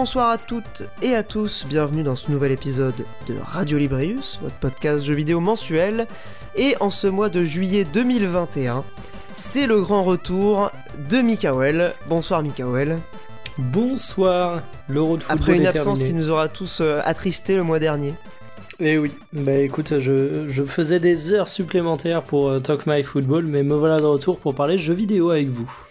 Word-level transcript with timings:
Bonsoir 0.00 0.30
à 0.30 0.38
toutes 0.38 0.84
et 1.02 1.16
à 1.16 1.24
tous, 1.24 1.66
bienvenue 1.68 2.04
dans 2.04 2.14
ce 2.14 2.30
nouvel 2.30 2.52
épisode 2.52 2.94
de 3.26 3.34
Radio 3.44 3.78
Librius, 3.78 4.38
votre 4.40 4.54
podcast 4.54 5.04
jeux 5.04 5.14
vidéo 5.14 5.40
mensuel. 5.40 6.06
Et 6.54 6.76
en 6.78 6.88
ce 6.88 7.08
mois 7.08 7.28
de 7.28 7.42
juillet 7.42 7.84
2021, 7.84 8.84
c'est 9.34 9.66
le 9.66 9.80
grand 9.80 10.04
retour 10.04 10.70
de 11.10 11.16
Mikael. 11.16 11.94
Bonsoir 12.06 12.44
Mikael. 12.44 13.00
Bonsoir, 13.58 14.62
l'Euro 14.88 15.16
de 15.16 15.22
football 15.24 15.36
Après 15.36 15.56
une 15.56 15.62
est 15.64 15.66
absence 15.66 15.98
qui 15.98 16.14
nous 16.14 16.30
aura 16.30 16.46
tous 16.46 16.78
euh, 16.80 17.00
attristés 17.04 17.56
le 17.56 17.64
mois 17.64 17.80
dernier. 17.80 18.14
Eh 18.78 18.98
oui, 18.98 19.10
bah 19.32 19.54
écoute, 19.54 19.98
je, 19.98 20.46
je 20.46 20.62
faisais 20.62 21.00
des 21.00 21.32
heures 21.32 21.48
supplémentaires 21.48 22.22
pour 22.22 22.50
euh, 22.50 22.60
Talk 22.60 22.86
My 22.86 23.02
Football, 23.02 23.46
mais 23.46 23.64
me 23.64 23.74
voilà 23.74 23.98
de 23.98 24.06
retour 24.06 24.38
pour 24.38 24.54
parler 24.54 24.78
jeux 24.78 24.94
vidéo 24.94 25.30
avec 25.30 25.48
vous. 25.48 25.87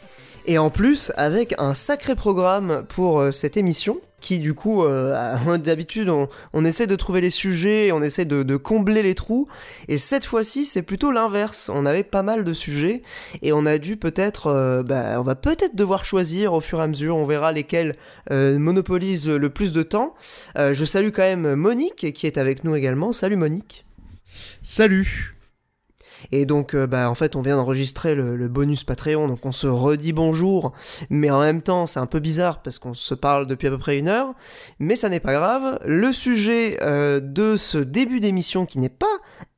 Et 0.50 0.58
en 0.58 0.70
plus, 0.70 1.12
avec 1.18 1.54
un 1.58 1.76
sacré 1.76 2.16
programme 2.16 2.86
pour 2.88 3.20
euh, 3.20 3.32
cette 3.32 3.58
émission, 3.58 4.00
qui 4.22 4.40
du 4.40 4.54
coup, 4.54 4.86
euh, 4.86 5.58
d'habitude, 5.58 6.10
on, 6.10 6.66
essaie 6.66 6.88
de 6.88 6.96
trouver 6.96 7.20
les 7.20 7.30
sujets, 7.30 7.92
on 7.92 8.02
essaie 8.02 8.24
de, 8.24 8.56
combler 8.56 9.04
les 9.04 9.14
trous, 9.14 9.50
et 9.90 9.98
cette 9.98 10.24
fois-ci, 10.24 10.64
c'est 10.64 10.84
plutôt 10.84 11.12
l'inverse. 11.12 11.70
On 11.74 11.86
avait 11.86 12.06
pas 12.06 12.24
mal 12.24 12.46
de 12.46 12.54
sujets, 12.54 13.02
et 13.42 13.52
on 13.52 13.66
a 13.66 13.78
dû 13.78 13.98
peut-être, 13.98 14.48
euh, 14.48 14.84
bah, 14.84 15.20
on 15.20 15.24
va 15.24 15.36
peut-être 15.36 15.76
devoir 15.76 16.06
choisir 16.06 16.54
au 16.54 16.62
fur 16.62 16.80
et 16.80 16.84
à 16.84 16.88
mesure, 16.88 17.18
on 17.18 17.26
verra 17.26 17.52
lesquels 17.52 17.98
monopolisent 18.32 19.30
le 19.30 19.50
plus 19.50 19.74
de 19.74 19.84
temps. 19.84 20.16
Je 20.56 20.86
salue 20.86 21.10
quand 21.14 21.24
même 21.24 21.56
Monique, 21.56 22.14
qui 22.14 22.26
est 22.26 22.38
avec 22.38 22.64
nous 22.64 22.76
également. 22.76 23.12
Salut 23.12 23.36
Monique. 23.36 23.86
Salut 24.62 25.37
Et 26.32 26.46
donc, 26.46 26.74
euh, 26.74 26.88
bah, 26.88 27.10
en 27.10 27.16
fait, 27.16 27.36
on 27.36 27.42
vient 27.42 27.56
d'enregistrer 27.56 28.16
le, 28.16 28.48
bonus 28.48 28.84
Patreon, 28.84 29.28
donc 29.28 29.46
on 29.46 29.52
se 29.52 29.68
redit 29.68 30.14
bonjour, 30.14 30.74
mais 31.10 31.30
en 31.30 31.42
même 31.42 31.62
temps, 31.62 31.86
c'est 31.86 32.00
un 32.00 32.06
peu 32.06 32.20
bizarre 32.20 32.62
parce 32.62 32.80
qu'on 32.80 32.94
se 32.94 33.14
parle 33.14 33.46
depuis 33.46 33.68
à 33.68 33.72
peu 33.72 33.78
près 33.78 33.98
une 33.98 34.08
heure, 34.08 34.34
mais 34.80 34.96
ça 34.96 35.10
n'est 35.10 35.20
pas 35.20 35.34
grave. 35.34 35.80
Le 35.86 36.12
sujet 36.12 36.78
euh, 36.82 37.20
de 37.20 37.56
ce 37.58 37.78
début 37.78 38.20
d'émission, 38.20 38.66
qui 38.66 38.80
n'est 38.80 38.90
pas 38.90 39.06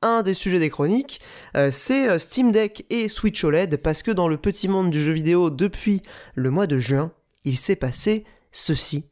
un 0.02 0.24
des 0.24 0.34
sujets 0.34 0.60
des 0.60 0.70
chroniques, 0.70 1.22
euh, 1.56 1.70
c'est 1.72 2.18
Steam 2.18 2.52
Deck 2.52 2.86
et 2.90 3.10
Switch 3.10 3.44
OLED, 3.44 3.78
parce 3.78 4.02
que 4.02 4.12
dans 4.12 4.28
le 4.28 4.38
petit 4.38 4.68
monde 4.68 4.90
du 4.90 5.02
jeu 5.02 5.14
vidéo, 5.14 5.50
depuis 5.50 6.02
le 6.36 6.50
mois 6.50 6.68
de 6.68 6.80
juin, 6.80 7.12
il 7.46 7.58
s'est 7.58 7.76
passé 7.76 8.26
ceci. 8.52 9.06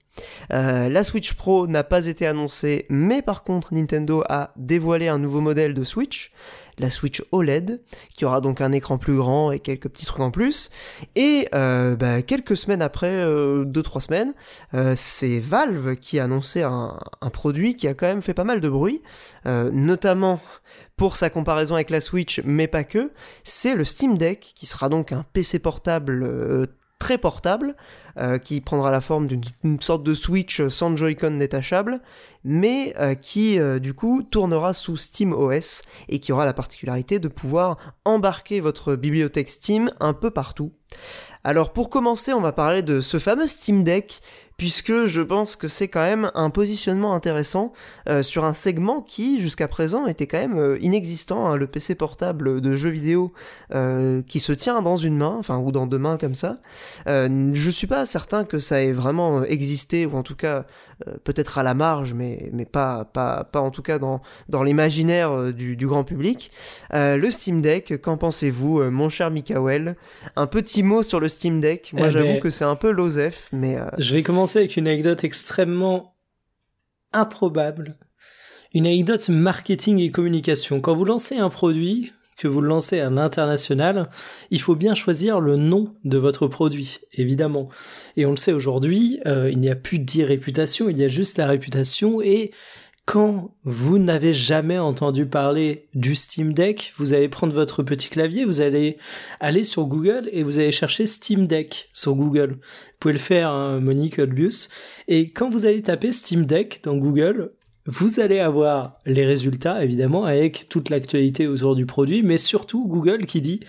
La 0.50 1.04
Switch 1.04 1.34
Pro 1.34 1.68
n'a 1.68 1.84
pas 1.84 2.08
été 2.08 2.26
annoncée, 2.26 2.88
mais 2.90 3.22
par 3.22 3.44
contre 3.44 3.76
Nintendo 3.76 4.24
a 4.28 4.52
dévoilé 4.56 5.10
un 5.10 5.20
nouveau 5.20 5.42
modèle 5.42 5.76
de 5.76 5.84
Switch, 5.84 6.32
la 6.80 6.90
Switch 6.90 7.24
OLED, 7.32 7.82
qui 8.16 8.26
aura 8.26 8.42
donc 8.42 8.62
un 8.62 8.72
écran 8.72 8.98
plus 8.98 9.16
grand 9.18 9.52
et 9.52 9.60
quelques 9.60 9.90
petits 9.90 10.06
trucs 10.06 10.22
en 10.22 10.32
plus. 10.32 10.70
Et 11.16 11.48
euh, 11.54 11.96
bah, 11.96 12.22
quelques 12.22 12.56
semaines 12.56 12.82
après, 12.82 13.12
euh, 13.12 13.66
deux 13.66 13.84
trois 13.84 14.02
semaines, 14.02 14.34
euh, 14.74 14.94
c'est 14.96 15.40
Valve 15.40 15.96
qui 15.96 16.20
a 16.20 16.26
annoncé 16.26 16.64
un, 16.64 17.00
un 17.22 17.30
produit 17.30 17.76
qui 17.76 17.88
a 17.88 17.94
quand 17.94 18.08
même 18.08 18.22
fait 18.22 18.34
pas 18.34 18.44
mal 18.44 18.62
de 18.62 18.70
bruit, 18.70 19.02
euh, 19.46 19.70
notamment 19.72 20.40
pour 20.96 21.16
sa 21.16 21.30
comparaison 21.30 21.76
avec 21.76 21.90
la 21.90 22.02
Switch, 22.02 22.42
mais 22.44 22.68
pas 22.68 22.84
que. 22.84 23.12
C'est 23.44 23.76
le 23.76 23.84
Steam 23.84 24.18
Deck, 24.18 24.54
qui 24.56 24.66
sera 24.66 24.90
donc 24.90 25.12
un 25.12 25.24
PC 25.34 25.60
portable 25.60 26.24
euh, 26.24 26.66
très 27.00 27.18
portable, 27.20 27.76
euh, 28.18 28.38
qui 28.40 28.62
prendra 28.62 28.90
la 28.90 29.02
forme 29.02 29.28
d'une 29.28 29.42
une 29.64 29.82
sorte 29.82 30.04
de 30.04 30.14
Switch 30.14 30.66
sans 30.68 30.96
Joy-Con 30.96 31.38
détachable, 31.38 32.02
mais 32.44 32.94
euh, 32.98 33.14
qui 33.14 33.60
euh, 33.60 33.78
du 33.78 33.94
coup 33.94 34.24
tournera 34.24 34.74
sous 34.74 34.98
Steam 34.98 35.34
OS 35.34 35.84
et 36.10 36.20
qui 36.20 36.32
aura 36.32 36.46
la 36.46 36.54
particularité 36.54 37.20
de 37.20 37.28
pouvoir 37.28 37.78
embarquer 38.06 38.60
votre 38.60 38.96
bibliothèque 38.96 39.52
Steam 39.52 39.92
un 40.00 40.14
peu 40.14 40.32
partout. 40.32 40.72
Alors 41.44 41.74
pour 41.74 41.90
commencer, 41.90 42.34
on 42.34 42.42
va 42.42 42.54
parler 42.54 42.82
de 42.82 43.02
ce 43.02 43.20
fameux 43.20 43.48
Steam 43.48 43.84
Deck, 43.84 44.22
puisque 44.58 45.06
je 45.06 45.22
pense 45.22 45.56
que 45.56 45.68
c'est 45.68 45.88
quand 45.88 46.02
même 46.02 46.32
un 46.34 46.50
positionnement 46.50 47.14
intéressant 47.14 47.74
euh, 48.10 48.24
sur 48.24 48.44
un 48.44 48.54
segment 48.54 49.02
qui 49.02 49.40
jusqu'à 49.40 49.68
présent 49.68 50.08
était 50.08 50.26
quand 50.26 50.40
même 50.40 50.58
euh, 50.58 50.80
inexistant, 50.82 51.48
hein, 51.48 51.56
le 51.56 51.68
PC 51.68 51.94
portable 51.94 52.60
de 52.60 52.76
jeux 52.76 52.90
vidéo 52.90 53.32
euh, 53.74 54.24
qui 54.24 54.40
se 54.40 54.52
tient 54.52 54.82
dans 54.82 54.96
une 54.96 55.16
main, 55.16 55.36
enfin 55.38 55.60
ou 55.60 55.72
dans 55.72 55.86
deux 55.86 56.00
mains 56.00 56.18
comme 56.18 56.36
ça. 56.36 56.60
Je 57.06 57.70
suis 57.70 57.88
pas 57.88 58.06
certain 58.06 58.44
que 58.46 58.58
ça 58.60 58.82
ait 58.82 58.92
vraiment 58.92 59.44
existé, 59.44 60.06
ou 60.06 60.16
en 60.16 60.24
tout 60.24 60.36
cas 60.36 60.66
peut-être 61.24 61.58
à 61.58 61.64
la 61.64 61.74
marge, 61.74 62.14
mais, 62.14 62.50
mais 62.54 62.66
pas, 62.66 63.06
pas, 63.06 63.44
pas 63.44 63.62
en 63.62 63.70
tout 63.72 63.82
cas 63.82 64.00
dans, 64.00 64.22
dans 64.50 64.64
l'imaginaire 64.64 65.32
euh, 65.32 65.52
du, 65.54 65.76
du 65.76 65.88
grand 65.88 66.04
public. 66.04 66.52
Euh, 66.94 67.18
le 67.18 67.30
Steam 67.30 67.62
Deck, 67.62 68.02
qu'en 68.02 68.18
pensez-vous, 68.18 68.80
euh, 68.82 68.90
mon 68.90 69.10
cher 69.10 69.30
Mikael? 69.32 69.96
Un 70.36 70.48
petit 70.48 70.84
mot 70.84 71.04
sur 71.04 71.20
le 71.20 71.28
Steam 71.30 71.60
Deck. 71.60 71.92
Moi 71.94 72.08
Eh 72.08 72.12
j'avoue 72.12 72.26
ben- 72.34 72.40
que 72.40 72.50
c'est 72.50 72.66
un 72.66 72.76
peu 72.76 72.92
l'osef, 72.92 73.50
mais 73.52 73.78
euh, 73.78 73.86
Je 73.98 74.14
vais 74.14 74.24
commencer 74.24 74.60
avec 74.60 74.76
une 74.78 74.88
anecdote 74.88 75.24
extrêmement 75.24 76.16
improbable. 77.14 77.98
Une 78.74 78.86
anecdote 78.86 79.30
marketing 79.30 80.00
et 80.00 80.12
communication. 80.12 80.82
Quand 80.82 80.96
vous 80.96 81.06
lancez 81.06 81.38
un 81.38 81.50
produit, 81.50 82.12
que 82.38 82.48
vous 82.48 82.62
le 82.62 82.68
lancez 82.68 83.00
à 83.00 83.10
l'international, 83.10 84.10
il 84.52 84.62
faut 84.62 84.76
bien 84.76 84.96
choisir 84.96 85.40
le 85.40 85.56
nom 85.56 85.94
de 86.04 86.18
votre 86.18 86.48
produit, 86.48 87.00
évidemment. 87.14 87.70
Et 88.16 88.26
on 88.26 88.32
le 88.32 88.38
sait 88.38 88.54
aujourd'hui, 88.54 89.20
euh, 89.26 89.50
il 89.50 89.60
n'y 89.60 89.70
a 89.70 89.76
plus 89.76 90.00
de 90.00 90.24
réputation, 90.24 90.90
il 90.90 90.98
y 90.98 91.04
a 91.04 91.08
juste 91.08 91.38
la 91.38 91.48
réputation 91.48 92.22
et 92.22 92.52
quand 93.08 93.56
vous 93.64 94.00
n'avez 94.00 94.34
jamais 94.34 94.78
entendu 94.78 95.26
parler 95.26 95.88
du 95.94 96.14
Steam 96.14 96.52
Deck, 96.52 96.92
vous 96.98 97.14
allez 97.14 97.30
prendre 97.30 97.54
votre 97.54 97.82
petit 97.82 98.10
clavier, 98.10 98.44
vous 98.44 98.60
allez 98.60 98.98
aller 99.40 99.64
sur 99.64 99.86
Google 99.86 100.28
et 100.34 100.44
vous 100.44 100.58
allez 100.58 100.74
chercher 100.74 101.06
Steam 101.06 101.48
Deck 101.48 101.90
sur 101.94 102.16
Google. 102.16 102.56
Vous 102.60 102.98
pouvez 103.00 103.14
le 103.14 103.20
faire, 103.20 103.50
hein, 103.50 103.80
Monique 103.80 104.20
Olbius. 104.20 104.68
Et 105.08 105.30
quand 105.30 105.48
vous 105.50 105.66
allez 105.66 105.82
taper 105.84 106.12
Steam 106.12 106.46
Deck 106.46 106.82
dans 106.84 106.98
Google, 106.98 107.52
vous 107.88 108.20
allez 108.20 108.40
avoir 108.40 109.00
les 109.06 109.26
résultats, 109.26 109.84
évidemment, 109.84 110.26
avec 110.26 110.68
toute 110.70 110.90
l'actualité 110.90 111.48
autour 111.48 111.76
du 111.76 111.86
produit, 111.86 112.22
mais 112.22 112.38
surtout 112.38 112.86
Google 112.88 113.26
qui 113.26 113.42
dit 113.42 113.62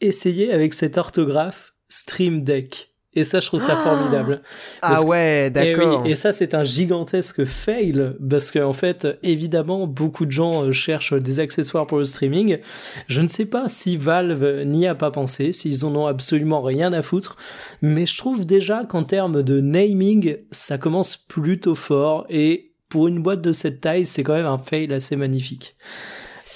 essayez 0.00 0.52
avec 0.52 0.74
cette 0.74 0.98
orthographe 0.98 1.74
Stream 1.88 2.42
Deck. 2.42 2.88
Et 3.12 3.24
ça, 3.24 3.40
je 3.40 3.46
trouve 3.46 3.60
ça 3.60 3.76
Ah 3.76 3.82
formidable. 3.82 4.40
ah 4.82 4.92
Parce 4.92 5.04
ouais, 5.04 5.48
Et, 5.48 5.50
d'accord. 5.50 6.02
oui, 6.04 6.10
et 6.12 6.14
ça, 6.14 6.30
c'est 6.30 6.54
un 6.54 6.62
gigantesque 6.62 7.44
fail, 7.44 8.14
parce 8.28 8.52
qu'en 8.52 8.72
fait, 8.72 9.08
évidemment, 9.24 9.88
beaucoup 9.88 10.26
de 10.26 10.30
gens 10.30 10.62
euh, 10.62 10.70
cherchent 10.70 11.14
des 11.14 11.40
accessoires 11.40 11.88
pour 11.88 11.98
le 11.98 12.04
streaming. 12.04 12.58
Je 13.08 13.20
ne 13.20 13.26
sais 13.26 13.46
pas 13.46 13.68
si 13.68 13.96
Valve 13.96 14.62
n'y 14.64 14.86
a 14.86 14.94
pas 14.94 15.10
pensé, 15.10 15.52
s'ils 15.52 15.84
en 15.84 15.94
ont 15.96 16.06
absolument 16.06 16.62
rien 16.62 16.92
à 16.92 17.02
foutre, 17.02 17.36
mais 17.82 18.06
je 18.06 18.16
trouve 18.16 18.46
déjà 18.46 18.84
qu'en 18.84 19.02
termes 19.02 19.42
de 19.42 19.60
naming, 19.60 20.36
ça 20.52 20.78
commence 20.78 21.16
plutôt 21.16 21.74
fort, 21.74 22.26
et 22.30 22.69
pour 22.90 23.08
une 23.08 23.22
boîte 23.22 23.40
de 23.40 23.52
cette 23.52 23.80
taille, 23.80 24.04
c'est 24.04 24.22
quand 24.22 24.34
même 24.34 24.44
un 24.46 24.58
fail 24.58 24.92
assez 24.92 25.16
magnifique. 25.16 25.76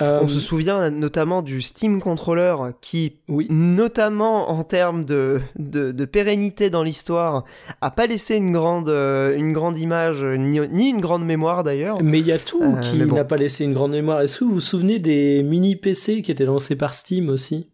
Euh, 0.02 0.18
On 0.22 0.26
se 0.26 0.40
souvient 0.40 0.90
notamment 0.90 1.40
du 1.40 1.62
Steam 1.62 2.00
Controller 2.00 2.56
qui, 2.80 3.20
oui. 3.28 3.46
notamment 3.48 4.50
en 4.50 4.64
termes 4.64 5.04
de, 5.04 5.40
de, 5.56 5.92
de 5.92 6.04
pérennité 6.04 6.68
dans 6.68 6.82
l'histoire, 6.82 7.44
a 7.80 7.92
pas 7.92 8.06
laissé 8.08 8.34
une 8.34 8.50
grande, 8.50 8.88
euh, 8.88 9.36
une 9.36 9.52
grande 9.52 9.78
image, 9.78 10.24
ni, 10.24 10.58
ni 10.72 10.88
une 10.88 11.00
grande 11.00 11.24
mémoire 11.24 11.62
d'ailleurs. 11.62 12.02
Mais 12.02 12.18
il 12.18 12.26
y 12.26 12.32
a 12.32 12.40
tout 12.40 12.60
Euh, 12.60 12.80
qui 12.80 12.98
bon. 13.04 13.14
n'a 13.14 13.22
pas 13.24 13.36
laissé 13.36 13.62
une 13.64 13.72
grande 13.72 13.92
mémoire. 13.92 14.20
Est-ce 14.20 14.40
que 14.40 14.44
vous 14.44 14.54
vous 14.54 14.60
souvenez 14.60 14.98
des 14.98 15.44
mini 15.44 15.76
PC 15.76 16.22
qui 16.22 16.32
étaient 16.32 16.44
lancés 16.44 16.74
par 16.74 16.92
Steam 16.96 17.28
aussi? 17.28 17.68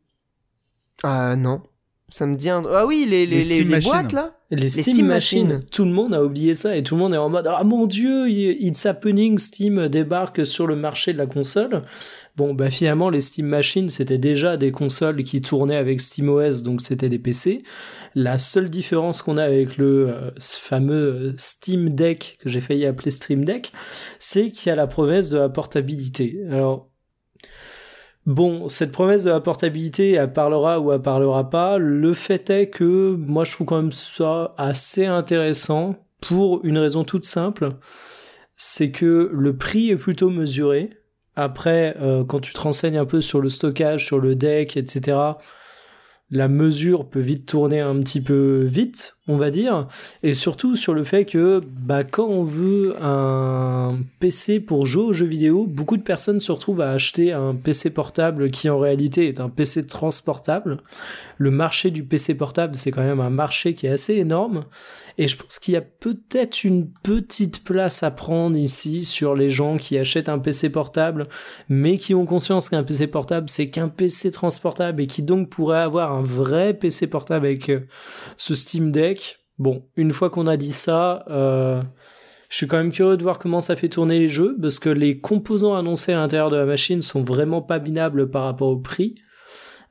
Ah 1.03 1.37
non, 1.37 1.63
ça 2.11 2.27
me 2.27 2.37
dit 2.37 2.51
un... 2.51 2.63
Ah 2.71 2.87
oui, 2.87 3.07
les, 3.09 3.27
les, 3.27 3.81
boîtes 3.81 4.13
là 4.13 4.35
Les 4.51 4.69
Steam, 4.69 4.95
Steam 4.95 5.07
Machines. 5.07 5.61
Tout 5.71 5.85
le 5.85 5.91
monde 5.91 6.15
a 6.15 6.23
oublié 6.23 6.55
ça 6.55 6.77
et 6.77 6.83
tout 6.83 6.95
le 6.95 7.01
monde 7.01 7.15
est 7.15 7.19
en 7.19 7.29
mode 7.29 7.47
ah 7.47 7.63
mon 7.65 7.87
dieu, 7.87 8.29
it's 8.29 8.85
happening, 8.85 9.39
Steam 9.39 9.89
débarque 9.89 10.45
sur 10.45 10.67
le 10.67 10.77
marché 10.77 11.13
de 11.13 11.19
la 11.19 11.27
console. 11.27 11.83
Bon 12.37 12.55
bah 12.55 12.71
finalement 12.71 13.11
les 13.11 13.21
Steam 13.21 13.47
Machines 13.47 13.91
c'était 13.91 14.19
déjà 14.19 14.57
des 14.57 14.71
consoles 14.71 15.25
qui 15.25 15.41
tournaient 15.41 15.77
avec 15.77 16.01
SteamOS 16.01 16.63
donc 16.63 16.81
c'était 16.81 17.09
des 17.09 17.19
PC. 17.19 17.63
La 18.15 18.39
seule 18.39 18.71
différence 18.71 19.23
qu'on 19.23 19.37
a 19.37 19.45
avec 19.45 19.77
le 19.77 20.09
euh, 20.09 20.31
ce 20.39 20.59
fameux 20.59 20.95
euh, 20.95 21.35
Steam 21.39 21.91
Deck 21.91 22.39
que 22.41 22.49
j'ai 22.49 22.61
failli 22.61 22.87
appeler 22.87 23.11
Stream 23.11 23.45
Deck, 23.45 23.73
c'est 24.19 24.51
qu'il 24.51 24.71
y 24.71 24.73
a 24.73 24.77
la 24.77 24.87
promesse 24.87 25.29
de 25.29 25.39
la 25.39 25.49
portabilité. 25.49 26.41
Alors 26.51 26.90
Bon, 28.27 28.69
cette 28.69 28.93
promesse 28.93 29.25
de 29.25 29.31
la 29.31 29.41
portabilité, 29.41 30.13
elle 30.13 30.33
parlera 30.33 30.79
ou 30.79 30.93
elle 30.93 31.01
parlera 31.01 31.49
pas. 31.49 31.79
Le 31.79 32.13
fait 32.13 32.51
est 32.51 32.69
que 32.69 33.17
moi 33.19 33.45
je 33.45 33.53
trouve 33.53 33.67
quand 33.67 33.81
même 33.81 33.93
ça 33.93 34.55
assez 34.59 35.07
intéressant 35.07 35.97
pour 36.21 36.65
une 36.65 36.79
raison 36.79 37.05
toute 37.05 37.25
simple, 37.25 37.71
c'est 38.57 38.91
que 38.91 39.31
le 39.33 39.57
prix 39.57 39.91
est 39.91 39.97
plutôt 39.97 40.29
mesuré. 40.29 40.91
Après, 41.35 41.97
euh, 42.01 42.25
quand 42.25 42.41
tu 42.41 42.53
te 42.53 42.61
renseignes 42.61 42.99
un 42.99 43.07
peu 43.07 43.23
sur 43.23 43.41
le 43.41 43.49
stockage, 43.49 44.05
sur 44.05 44.19
le 44.19 44.35
deck, 44.35 44.77
etc., 44.77 45.17
la 46.31 46.49
mesure 46.49 47.07
peut 47.07 47.21
vite 47.21 47.47
tourner 47.47 47.81
un 47.81 47.99
petit 48.01 48.21
peu 48.21 48.63
vite, 48.65 49.17
on 49.27 49.37
va 49.37 49.51
dire, 49.51 49.89
et 50.23 50.33
surtout 50.33 50.77
sur 50.77 50.95
le 50.95 51.03
fait 51.03 51.25
que 51.25 51.61
bah, 51.65 52.05
quand 52.05 52.27
on 52.27 52.45
veut 52.45 52.95
un 53.03 53.99
PC 54.21 54.61
pour 54.61 54.87
jouer 54.87 55.05
aux 55.05 55.13
jeux 55.13 55.27
vidéo, 55.27 55.67
beaucoup 55.67 55.97
de 55.97 56.03
personnes 56.03 56.41
se 56.41 56.53
retrouvent 56.53 56.81
à 56.83 56.91
acheter 56.91 57.33
un 57.33 57.55
PC 57.55 57.91
portable 57.91 58.51
qui 58.51 58.69
en 58.71 58.79
réalité 58.79 59.29
est 59.29 59.41
un 59.41 59.49
PC 59.49 59.87
transportable. 59.87 60.79
Le 61.37 61.51
marché 61.51 61.91
du 61.91 62.05
PC 62.05 62.37
portable, 62.37 62.77
c'est 62.77 62.93
quand 62.93 63.03
même 63.03 63.21
un 63.21 63.31
marché 63.31 63.75
qui 63.75 63.87
est 63.87 63.91
assez 63.91 64.15
énorme, 64.15 64.65
et 65.21 65.29
je 65.29 65.37
pense 65.37 65.59
qu'il 65.59 65.75
y 65.75 65.77
a 65.77 65.83
peut-être 65.83 66.65
une 66.65 66.91
petite 66.91 67.63
place 67.63 68.03
à 68.03 68.11
prendre 68.11 68.57
ici 68.57 69.05
sur 69.05 69.35
les 69.35 69.51
gens 69.51 69.77
qui 69.77 69.99
achètent 69.99 70.31
un 70.31 70.39
PC 70.39 70.73
portable, 70.73 71.29
mais 71.69 71.99
qui 71.99 72.15
ont 72.15 72.25
conscience 72.25 72.71
qu'un 72.71 72.83
PC 72.83 73.07
portable, 73.07 73.51
c'est 73.51 73.69
qu'un 73.69 73.89
PC 73.89 74.31
transportable 74.31 75.03
et 75.03 75.07
qui 75.07 75.23
donc 75.23 75.51
pourrait 75.51 75.81
avoir 75.81 76.13
un 76.13 76.23
vrai 76.23 76.73
PC 76.73 77.07
portable 77.07 77.45
avec 77.45 77.69
euh, 77.69 77.81
ce 78.39 78.55
Steam 78.55 78.93
Deck. 78.93 79.41
Bon, 79.59 79.85
une 79.95 80.15
fois 80.15 80.31
qu'on 80.31 80.47
a 80.47 80.57
dit 80.57 80.73
ça, 80.73 81.23
euh, 81.29 81.83
je 82.49 82.57
suis 82.57 82.67
quand 82.67 82.79
même 82.79 82.91
curieux 82.91 83.19
de 83.19 83.23
voir 83.23 83.39
comment 83.39 83.61
ça 83.61 83.77
fait 83.77 83.91
tourner 83.91 84.19
les 84.19 84.29
jeux, 84.29 84.57
parce 84.59 84.79
que 84.79 84.89
les 84.89 85.21
composants 85.21 85.77
annoncés 85.77 86.15
à 86.15 86.17
l'intérieur 86.17 86.49
de 86.49 86.57
la 86.57 86.65
machine 86.65 87.03
sont 87.03 87.23
vraiment 87.23 87.61
pas 87.61 87.79
minables 87.79 88.31
par 88.31 88.45
rapport 88.45 88.71
au 88.71 88.79
prix. 88.79 89.17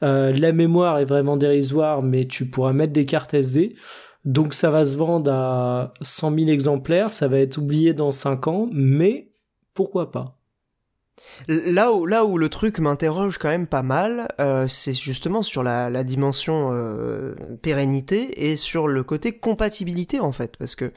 Euh, 0.01 0.31
la 0.31 0.53
mémoire 0.53 0.97
est 0.97 1.05
vraiment 1.05 1.37
dérisoire, 1.37 2.01
mais 2.01 2.25
tu 2.25 2.49
pourras 2.49 2.73
mettre 2.73 2.93
des 2.93 3.05
cartes 3.05 3.35
SD. 3.35 3.75
Donc 4.25 4.54
ça 4.54 4.69
va 4.69 4.86
se 4.86 4.98
vendre 4.98 5.31
à 5.31 5.94
100 6.01 6.36
000 6.36 6.50
exemplaires, 6.50 7.13
ça 7.13 7.27
va 7.27 7.39
être 7.39 7.57
oublié 7.57 7.94
dans 7.94 8.12
5 8.12 8.48
ans, 8.48 8.69
mais 8.71 9.30
pourquoi 9.74 10.12
pas? 10.12 10.39
Là 11.48 11.94
où, 11.94 12.38
le 12.38 12.50
truc 12.50 12.80
m'interroge 12.80 13.38
quand 13.38 13.50
même 13.50 13.68
pas 13.68 13.83
mal, 13.83 14.27
euh, 14.39 14.68
c'est 14.68 14.94
justement 14.94 15.42
sur 15.42 15.63
la, 15.63 16.04
dimension 16.04 16.69
euh, 16.71 17.36
pérennité 17.62 18.50
et 18.50 18.56
sur 18.56 18.88
le 18.88 19.04
côté 19.04 19.33
compatibilité 19.33 20.19
en 20.19 20.31
fait, 20.31 20.57
parce 20.57 20.75
que 20.75 20.92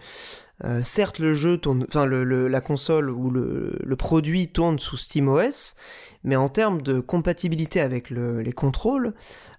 euh, 0.64 0.80
certes 0.82 1.18
le 1.18 1.34
jeu 1.34 1.58
tourne, 1.58 1.84
enfin 1.88 2.06
la 2.06 2.60
console 2.60 3.10
ou 3.10 3.30
le, 3.30 3.78
le 3.82 3.96
produit 3.96 4.48
tourne 4.48 4.78
sous 4.78 4.96
SteamOS, 4.96 5.74
mais 6.24 6.36
en 6.36 6.48
termes 6.48 6.82
de 6.82 7.00
compatibilité 7.00 7.80
avec 7.80 8.10
le, 8.10 8.40
les 8.42 8.52
contrôles, 8.52 9.14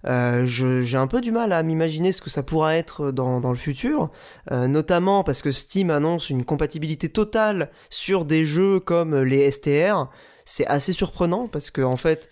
euh, 0.06 0.44
j'ai 0.46 0.96
un 0.96 1.06
peu 1.06 1.20
du 1.20 1.30
mal 1.32 1.52
à 1.52 1.62
m'imaginer 1.62 2.12
ce 2.12 2.20
que 2.22 2.30
ça 2.30 2.42
pourra 2.42 2.76
être 2.76 3.10
dans, 3.10 3.40
dans 3.40 3.50
le 3.50 3.56
futur, 3.56 4.10
euh, 4.50 4.66
notamment 4.66 5.24
parce 5.24 5.42
que 5.42 5.52
Steam 5.52 5.90
annonce 5.90 6.30
une 6.30 6.44
compatibilité 6.44 7.08
totale 7.08 7.70
sur 7.90 8.24
des 8.24 8.44
jeux 8.46 8.80
comme 8.80 9.22
les 9.22 9.50
STR. 9.50 10.10
C'est 10.44 10.66
assez 10.66 10.92
surprenant 10.92 11.48
parce 11.48 11.70
que 11.70 11.80
en 11.80 11.96
fait, 11.96 12.28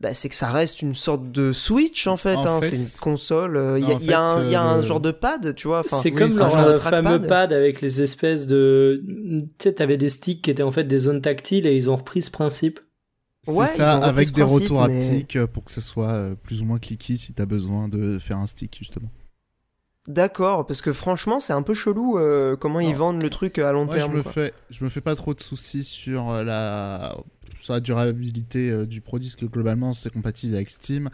bah, 0.00 0.14
c'est 0.14 0.30
que 0.30 0.34
ça 0.34 0.48
reste 0.48 0.80
une 0.80 0.94
sorte 0.94 1.30
de 1.30 1.52
Switch 1.52 2.06
en 2.06 2.16
fait, 2.16 2.34
hein, 2.34 2.60
fait- 2.62 2.70
c'est 2.70 2.76
une 2.76 3.00
console. 3.02 3.76
Il 3.78 3.86
y, 3.86 3.92
a- 3.92 3.96
en 3.96 3.98
y 3.98 4.12
a 4.14 4.20
un, 4.22 4.50
y 4.50 4.54
a 4.54 4.62
un 4.62 4.78
euh, 4.78 4.82
genre 4.82 5.00
de 5.00 5.10
pad, 5.10 5.54
tu 5.54 5.68
vois. 5.68 5.80
enfin, 5.80 5.98
C'est 5.98 6.10
oui, 6.10 6.16
comme 6.16 6.30
c'est 6.30 6.38
leur 6.56 6.68
euh, 6.68 6.76
fameux 6.78 7.20
pad 7.28 7.52
avec 7.52 7.82
les 7.82 8.00
espèces 8.00 8.46
de... 8.46 9.02
Tu 9.58 9.64
sais, 9.64 9.74
t'avais 9.74 9.98
des 9.98 10.08
sticks 10.08 10.40
qui 10.42 10.50
étaient 10.50 10.62
en 10.62 10.70
fait 10.70 10.84
des 10.84 10.96
zones 10.96 11.20
tactiles 11.20 11.66
et 11.66 11.76
ils 11.76 11.90
ont 11.90 11.96
repris 11.96 12.22
ce 12.22 12.30
principe. 12.30 12.80
C'est 13.44 13.52
Ouais, 13.52 13.66
ça, 13.66 13.96
avec 13.98 14.32
des 14.32 14.42
principe, 14.42 14.62
retours 14.62 14.86
mais- 14.86 14.96
haptiques 14.96 15.36
euh, 15.36 15.46
pour 15.46 15.64
que 15.64 15.70
ce 15.70 15.80
soit 15.80 16.12
euh, 16.12 16.34
plus 16.34 16.60
ou 16.62 16.66
moins 16.66 16.78
clicky 16.78 17.16
si 17.16 17.32
t'as 17.32 17.46
besoin 17.46 17.88
de 17.88 18.18
faire 18.18 18.36
un 18.38 18.46
stick 18.46 18.76
justement. 18.76 19.10
D'accord, 20.08 20.66
parce 20.66 20.82
que 20.82 20.92
franchement, 20.92 21.40
c'est 21.40 21.52
un 21.52 21.62
peu 21.62 21.74
chelou 21.74 22.18
euh, 22.18 22.56
comment 22.56 22.80
ils 22.80 22.94
vendent 22.94 23.22
le 23.22 23.30
truc 23.30 23.58
à 23.58 23.70
long 23.72 23.84
Moi, 23.84 23.94
je 23.98 24.00
terme. 24.04 24.16
me 24.16 24.22
quoi. 24.22 24.32
fais, 24.32 24.52
je 24.70 24.82
me 24.84 24.88
fais 24.90 25.00
pas 25.02 25.14
trop 25.14 25.34
de 25.34 25.40
soucis 25.40 25.84
sur 25.84 26.32
la, 26.42 27.16
sur 27.58 27.74
la 27.74 27.80
durabilité 27.80 28.70
euh, 28.70 28.86
du 28.86 29.00
produit, 29.02 29.28
parce 29.28 29.36
que 29.36 29.46
globalement, 29.46 29.92
c'est 29.92 30.12
compatible 30.12 30.54
avec 30.54 30.70
Steam. 30.70 31.10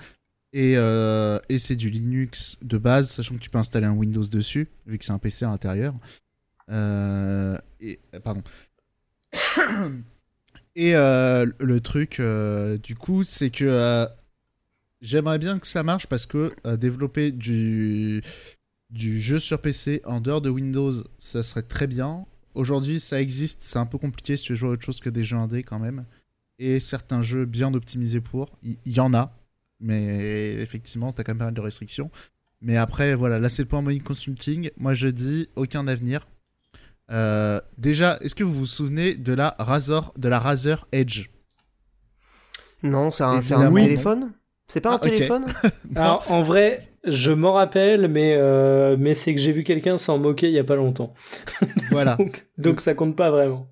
Et, 0.52 0.74
euh, 0.76 1.38
et 1.48 1.58
c'est 1.58 1.76
du 1.76 1.90
Linux 1.90 2.56
de 2.62 2.78
base, 2.78 3.10
sachant 3.10 3.34
que 3.34 3.40
tu 3.40 3.50
peux 3.50 3.58
installer 3.58 3.86
un 3.86 3.94
Windows 3.96 4.24
dessus, 4.24 4.68
vu 4.86 4.98
que 4.98 5.04
c'est 5.04 5.12
un 5.12 5.18
PC 5.18 5.44
à 5.44 5.48
l'intérieur. 5.48 5.92
Euh, 6.70 7.58
et, 7.80 7.98
euh, 8.14 8.20
pardon. 8.20 8.42
Et 10.76 10.94
euh, 10.94 11.46
le 11.58 11.80
truc, 11.80 12.20
euh, 12.20 12.76
du 12.76 12.94
coup, 12.96 13.24
c'est 13.24 13.48
que 13.48 13.64
euh, 13.64 14.06
j'aimerais 15.00 15.38
bien 15.38 15.58
que 15.58 15.66
ça 15.66 15.82
marche 15.82 16.06
parce 16.06 16.26
que 16.26 16.52
développer 16.76 17.32
du, 17.32 18.22
jeu 18.94 19.38
sur 19.38 19.58
PC 19.58 20.02
en 20.04 20.20
dehors 20.20 20.42
de 20.42 20.50
Windows, 20.50 20.92
ça 21.16 21.42
serait 21.42 21.62
très 21.62 21.86
bien. 21.86 22.26
Aujourd'hui, 22.54 23.00
ça 23.00 23.22
existe, 23.22 23.62
c'est 23.62 23.78
un 23.78 23.86
peu 23.86 23.96
compliqué 23.96 24.36
si 24.36 24.44
tu 24.44 24.52
veux 24.52 24.56
jouer 24.56 24.68
à 24.68 24.72
autre 24.72 24.84
chose 24.84 25.00
que 25.00 25.08
des 25.08 25.24
jeux 25.24 25.38
indés 25.38 25.62
quand 25.62 25.78
même. 25.78 26.04
Et 26.58 26.78
certains 26.78 27.22
jeux 27.22 27.46
bien 27.46 27.72
optimisés 27.72 28.20
pour, 28.20 28.50
il 28.62 28.76
il 28.84 28.92
y, 28.92 29.00
en 29.00 29.14
a, 29.14 29.34
mais 29.80 30.56
effectivement, 30.56 31.10
t'as 31.12 31.22
quand 31.22 31.32
même 31.32 31.38
pas 31.38 31.44
mal 31.46 31.54
de 31.54 31.60
restrictions. 31.60 32.10
Mais 32.60 32.76
après, 32.76 33.14
voilà, 33.14 33.38
là 33.38 33.48
c'est 33.48 33.62
le 33.62 33.68
point 33.68 33.80
Money 33.80 34.00
Consulting. 34.00 34.70
Moi 34.76 34.92
je 34.92 35.08
dis 35.08 35.48
aucun 35.56 35.88
avenir. 35.88 36.26
Euh, 37.12 37.60
déjà, 37.78 38.18
est-ce 38.20 38.34
que 38.34 38.44
vous 38.44 38.54
vous 38.54 38.66
souvenez 38.66 39.14
de 39.14 39.32
la 39.32 39.54
Razer, 39.58 40.12
de 40.16 40.28
la 40.28 40.38
Razer 40.38 40.86
Edge? 40.92 41.28
Non, 42.82 43.10
c'est 43.10 43.24
un, 43.24 43.40
téléphone? 43.40 44.32
C'est 44.68 44.80
pas 44.80 44.90
un 44.92 44.94
Ah, 44.96 44.98
téléphone? 44.98 45.46
Alors 45.96 46.30
en 46.30 46.42
vrai, 46.42 46.78
je 47.04 47.30
m'en 47.32 47.52
rappelle, 47.52 48.08
mais, 48.08 48.34
euh, 48.36 48.96
mais 48.98 49.14
c'est 49.14 49.34
que 49.34 49.40
j'ai 49.40 49.52
vu 49.52 49.62
quelqu'un 49.64 49.96
s'en 49.96 50.18
moquer 50.18 50.48
il 50.48 50.54
y 50.54 50.58
a 50.58 50.64
pas 50.64 50.76
longtemps. 50.76 51.14
Voilà, 51.90 52.16
Donc, 52.16 52.46
donc 52.58 52.80
ça 52.80 52.94
compte 52.94 53.14
pas 53.14 53.30
vraiment. 53.30 53.68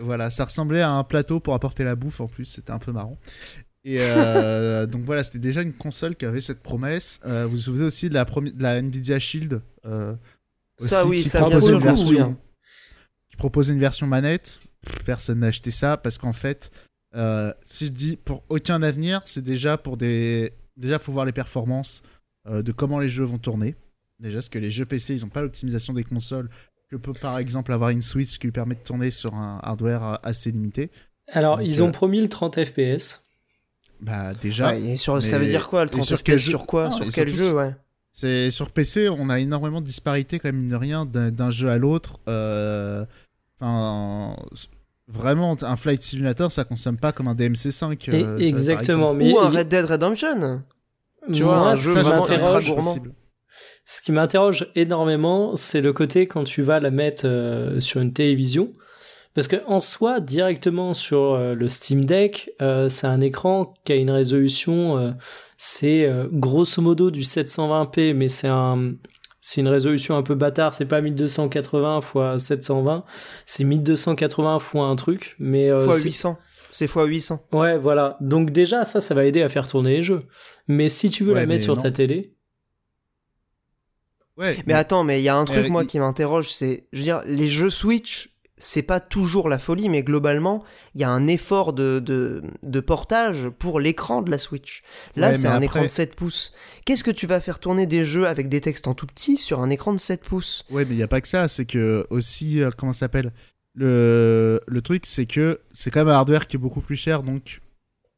voilà, 0.00 0.30
ça 0.30 0.46
ressemblait 0.46 0.80
à 0.80 0.90
un 0.90 1.04
plateau 1.04 1.40
pour 1.40 1.52
apporter 1.54 1.84
la 1.84 1.94
bouffe 1.94 2.20
en 2.20 2.26
plus, 2.26 2.46
c'était 2.46 2.70
un 2.72 2.78
peu 2.78 2.90
marrant. 2.90 3.18
Et 3.84 3.96
euh, 4.00 4.86
donc 4.92 5.02
voilà, 5.02 5.22
c'était 5.22 5.38
déjà 5.38 5.60
une 5.60 5.74
console 5.74 6.16
qui 6.16 6.24
avait 6.24 6.40
cette 6.40 6.62
promesse. 6.62 7.20
Euh, 7.26 7.44
vous 7.44 7.50
vous 7.52 7.56
souvenez 7.58 7.84
aussi 7.84 8.08
de 8.08 8.14
la, 8.14 8.24
promi- 8.24 8.56
de 8.56 8.62
la 8.62 8.78
Nvidia 8.78 9.18
Shield 9.18 9.60
euh, 9.84 10.14
Ça, 10.78 11.02
aussi, 11.02 11.10
oui, 11.10 11.22
qui 11.22 11.28
ça, 11.28 11.40
bien 11.40 11.48
proposait 11.50 11.66
sûr 11.66 11.76
une 11.78 11.84
version, 11.84 12.36
qui 13.40 13.48
proposait 13.48 13.72
une 13.72 13.80
version 13.80 14.06
manette. 14.06 14.60
Personne 15.04 15.40
n'a 15.40 15.48
acheté 15.48 15.70
ça 15.70 15.96
parce 15.96 16.18
qu'en 16.18 16.32
fait, 16.32 16.70
euh, 17.16 17.52
si 17.64 17.86
je 17.86 17.90
dis 17.92 18.16
pour 18.16 18.44
aucun 18.48 18.82
avenir, 18.82 19.22
c'est 19.24 19.42
déjà 19.42 19.78
pour 19.78 19.96
des. 19.96 20.52
Déjà, 20.76 20.98
faut 20.98 21.12
voir 21.12 21.24
les 21.24 21.32
performances 21.32 22.02
euh, 22.48 22.62
de 22.62 22.72
comment 22.72 22.98
les 22.98 23.08
jeux 23.08 23.24
vont 23.24 23.38
tourner. 23.38 23.74
Déjà, 24.18 24.36
parce 24.36 24.48
que 24.48 24.58
les 24.58 24.70
jeux 24.70 24.84
PC, 24.84 25.16
ils 25.16 25.22
n'ont 25.22 25.28
pas 25.28 25.42
l'optimisation 25.42 25.92
des 25.92 26.04
consoles 26.04 26.48
que 26.90 26.96
peut 26.96 27.12
par 27.12 27.38
exemple 27.38 27.72
avoir 27.72 27.90
une 27.90 28.02
Switch 28.02 28.38
qui 28.38 28.46
lui 28.46 28.52
permet 28.52 28.74
de 28.74 28.80
tourner 28.82 29.10
sur 29.10 29.34
un 29.34 29.58
hardware 29.62 30.04
euh, 30.04 30.14
assez 30.22 30.50
limité. 30.50 30.90
Alors 31.28 31.58
Donc, 31.58 31.66
ils 31.66 31.80
euh, 31.80 31.84
ont 31.84 31.92
promis 31.92 32.20
le 32.20 32.28
30 32.28 32.64
FPS. 32.64 33.22
Bah 34.00 34.34
déjà, 34.34 34.68
Ouais, 34.68 34.82
et 34.82 34.96
sur, 34.96 35.22
Ça 35.22 35.38
veut 35.38 35.46
dire 35.46 35.68
quoi 35.68 35.84
le 35.84 35.90
et 35.90 35.92
30 35.92 36.04
sur 36.04 36.18
FPS 36.18 36.24
quel 36.24 36.38
jeu 36.38 36.50
Sur 36.50 36.66
quoi 36.66 36.84
Non, 36.84 36.90
Sur 36.90 37.04
quel 37.12 37.28
surtout 37.28 37.36
jeu, 37.36 37.46
sur- 37.48 37.56
ouais 37.56 37.74
c'est 38.12 38.50
sur 38.50 38.72
PC, 38.72 39.08
on 39.08 39.28
a 39.28 39.38
énormément 39.38 39.80
de 39.80 39.86
disparités 39.86 40.38
quand 40.40 40.48
même 40.48 40.62
mine 40.62 40.70
de 40.70 40.76
rien 40.76 41.06
d'un 41.06 41.30
d'un 41.30 41.50
jeu 41.50 41.68
à 41.68 41.78
l'autre. 41.78 42.18
Euh, 42.28 43.04
Enfin, 43.60 44.36
vraiment, 45.08 45.56
un 45.62 45.76
Flight 45.76 46.02
Simulator, 46.02 46.50
ça 46.50 46.64
consomme 46.64 46.96
pas 46.96 47.12
comme 47.12 47.28
un 47.28 47.34
DMC5. 47.34 48.08
Et- 48.08 48.14
euh, 48.14 48.34
vois, 48.36 48.40
exactement. 48.40 49.12
Mais 49.14 49.32
Ou 49.32 49.38
un 49.38 49.50
il- 49.50 49.56
Red 49.58 49.68
Dead 49.68 49.84
Redemption 49.84 50.62
tu 51.32 51.44
moi, 51.44 51.58
vois, 51.58 51.68
un 51.72 51.76
ce 51.76 51.82
jeu 51.84 51.94
qui 51.94 52.00
vraiment 52.00 52.26
ultra 52.28 52.62
gourmand. 52.62 52.94
Ce 53.84 54.00
qui 54.02 54.12
m'interroge 54.12 54.70
énormément, 54.74 55.54
c'est 55.56 55.80
le 55.80 55.92
côté 55.92 56.26
quand 56.26 56.44
tu 56.44 56.62
vas 56.62 56.80
la 56.80 56.90
mettre 56.90 57.22
euh, 57.26 57.80
sur 57.80 58.00
une 58.00 58.12
télévision. 58.12 58.72
Parce 59.34 59.46
que 59.46 59.56
en 59.66 59.78
soi, 59.78 60.20
directement 60.20 60.94
sur 60.94 61.34
euh, 61.34 61.54
le 61.54 61.68
Steam 61.68 62.04
Deck, 62.04 62.50
euh, 62.62 62.88
c'est 62.88 63.06
un 63.06 63.20
écran 63.20 63.74
qui 63.84 63.92
a 63.92 63.96
une 63.96 64.10
résolution, 64.10 64.96
euh, 64.98 65.10
c'est 65.56 66.04
euh, 66.04 66.26
grosso 66.32 66.80
modo 66.82 67.10
du 67.10 67.22
720p, 67.22 68.14
mais 68.14 68.28
c'est 68.28 68.48
un, 68.48 68.94
c'est 69.40 69.60
une 69.60 69.68
résolution 69.68 70.16
un 70.16 70.22
peu 70.22 70.34
bâtard. 70.34 70.74
C'est 70.74 70.86
pas 70.86 71.00
1280 71.00 72.00
x 72.36 72.42
720, 72.44 73.04
c'est 73.46 73.64
1280 73.64 74.56
x 74.58 74.74
un 74.76 74.96
truc. 74.96 75.36
Mais 75.38 75.70
euh, 75.70 75.84
Fois 75.84 75.94
c'est- 75.94 76.04
800. 76.04 76.38
C'est 76.72 76.86
fois 76.86 77.04
800. 77.04 77.40
Ouais, 77.52 77.76
voilà. 77.78 78.16
Donc 78.20 78.50
déjà, 78.50 78.84
ça, 78.84 79.00
ça 79.00 79.12
va 79.14 79.24
aider 79.24 79.42
à 79.42 79.48
faire 79.48 79.66
tourner 79.66 79.96
les 79.96 80.02
jeux. 80.02 80.22
Mais 80.68 80.88
si 80.88 81.10
tu 81.10 81.24
veux 81.24 81.32
Ouais, 81.32 81.40
la 81.40 81.46
mettre 81.46 81.64
sur 81.64 81.74
non. 81.76 81.82
ta 81.82 81.90
télé, 81.90 82.34
Ouais, 84.36 84.56
Mais 84.66 84.72
attends, 84.72 85.04
mais 85.04 85.20
il 85.20 85.24
y 85.24 85.28
a 85.28 85.36
un 85.36 85.44
truc, 85.44 85.68
moi, 85.68 85.84
qui 85.84 85.98
m'interroge, 85.98 86.48
c'est, 86.50 86.86
je 86.92 86.98
veux 86.98 87.04
dire, 87.04 87.20
les 87.26 87.50
jeux 87.50 87.68
Switch, 87.68 88.30
c'est 88.62 88.82
pas 88.82 89.00
toujours 89.00 89.48
la 89.48 89.58
folie, 89.58 89.88
mais 89.88 90.02
globalement, 90.04 90.62
il 90.94 91.00
y 91.00 91.04
a 91.04 91.10
un 91.10 91.26
effort 91.26 91.72
de, 91.72 91.98
de, 91.98 92.42
de 92.62 92.80
portage 92.80 93.48
pour 93.58 93.80
l'écran 93.80 94.22
de 94.22 94.30
la 94.30 94.38
Switch. 94.38 94.82
Là, 95.16 95.28
Ouais, 95.30 95.34
c'est 95.34 95.48
un 95.48 95.52
après- 95.54 95.64
écran 95.64 95.82
de 95.82 95.88
7 95.88 96.14
pouces. 96.14 96.52
Qu'est-ce 96.84 97.02
que 97.02 97.10
tu 97.10 97.26
vas 97.26 97.40
faire 97.40 97.58
tourner 97.58 97.86
des 97.86 98.04
jeux 98.04 98.26
avec 98.28 98.48
des 98.48 98.60
textes 98.60 98.86
en 98.86 98.94
tout 98.94 99.06
petit 99.06 99.36
sur 99.36 99.60
un 99.60 99.70
écran 99.70 99.92
de 99.92 99.98
7 99.98 100.22
pouces? 100.22 100.64
Ouais, 100.70 100.84
mais 100.84 100.92
il 100.94 100.98
n'y 100.98 101.02
a 101.02 101.08
pas 101.08 101.20
que 101.20 101.28
ça, 101.28 101.48
c'est 101.48 101.64
que 101.64 102.06
aussi, 102.10 102.62
euh, 102.62 102.70
comment 102.76 102.92
ça 102.92 103.00
s'appelle? 103.00 103.32
Le, 103.74 104.60
le 104.66 104.82
truc, 104.82 105.06
c'est 105.06 105.26
que 105.26 105.58
c'est 105.72 105.90
quand 105.90 106.00
même 106.00 106.08
un 106.08 106.18
hardware 106.18 106.46
qui 106.46 106.56
est 106.56 106.58
beaucoup 106.60 106.80
plus 106.82 106.96
cher, 106.96 107.22
donc 107.22 107.60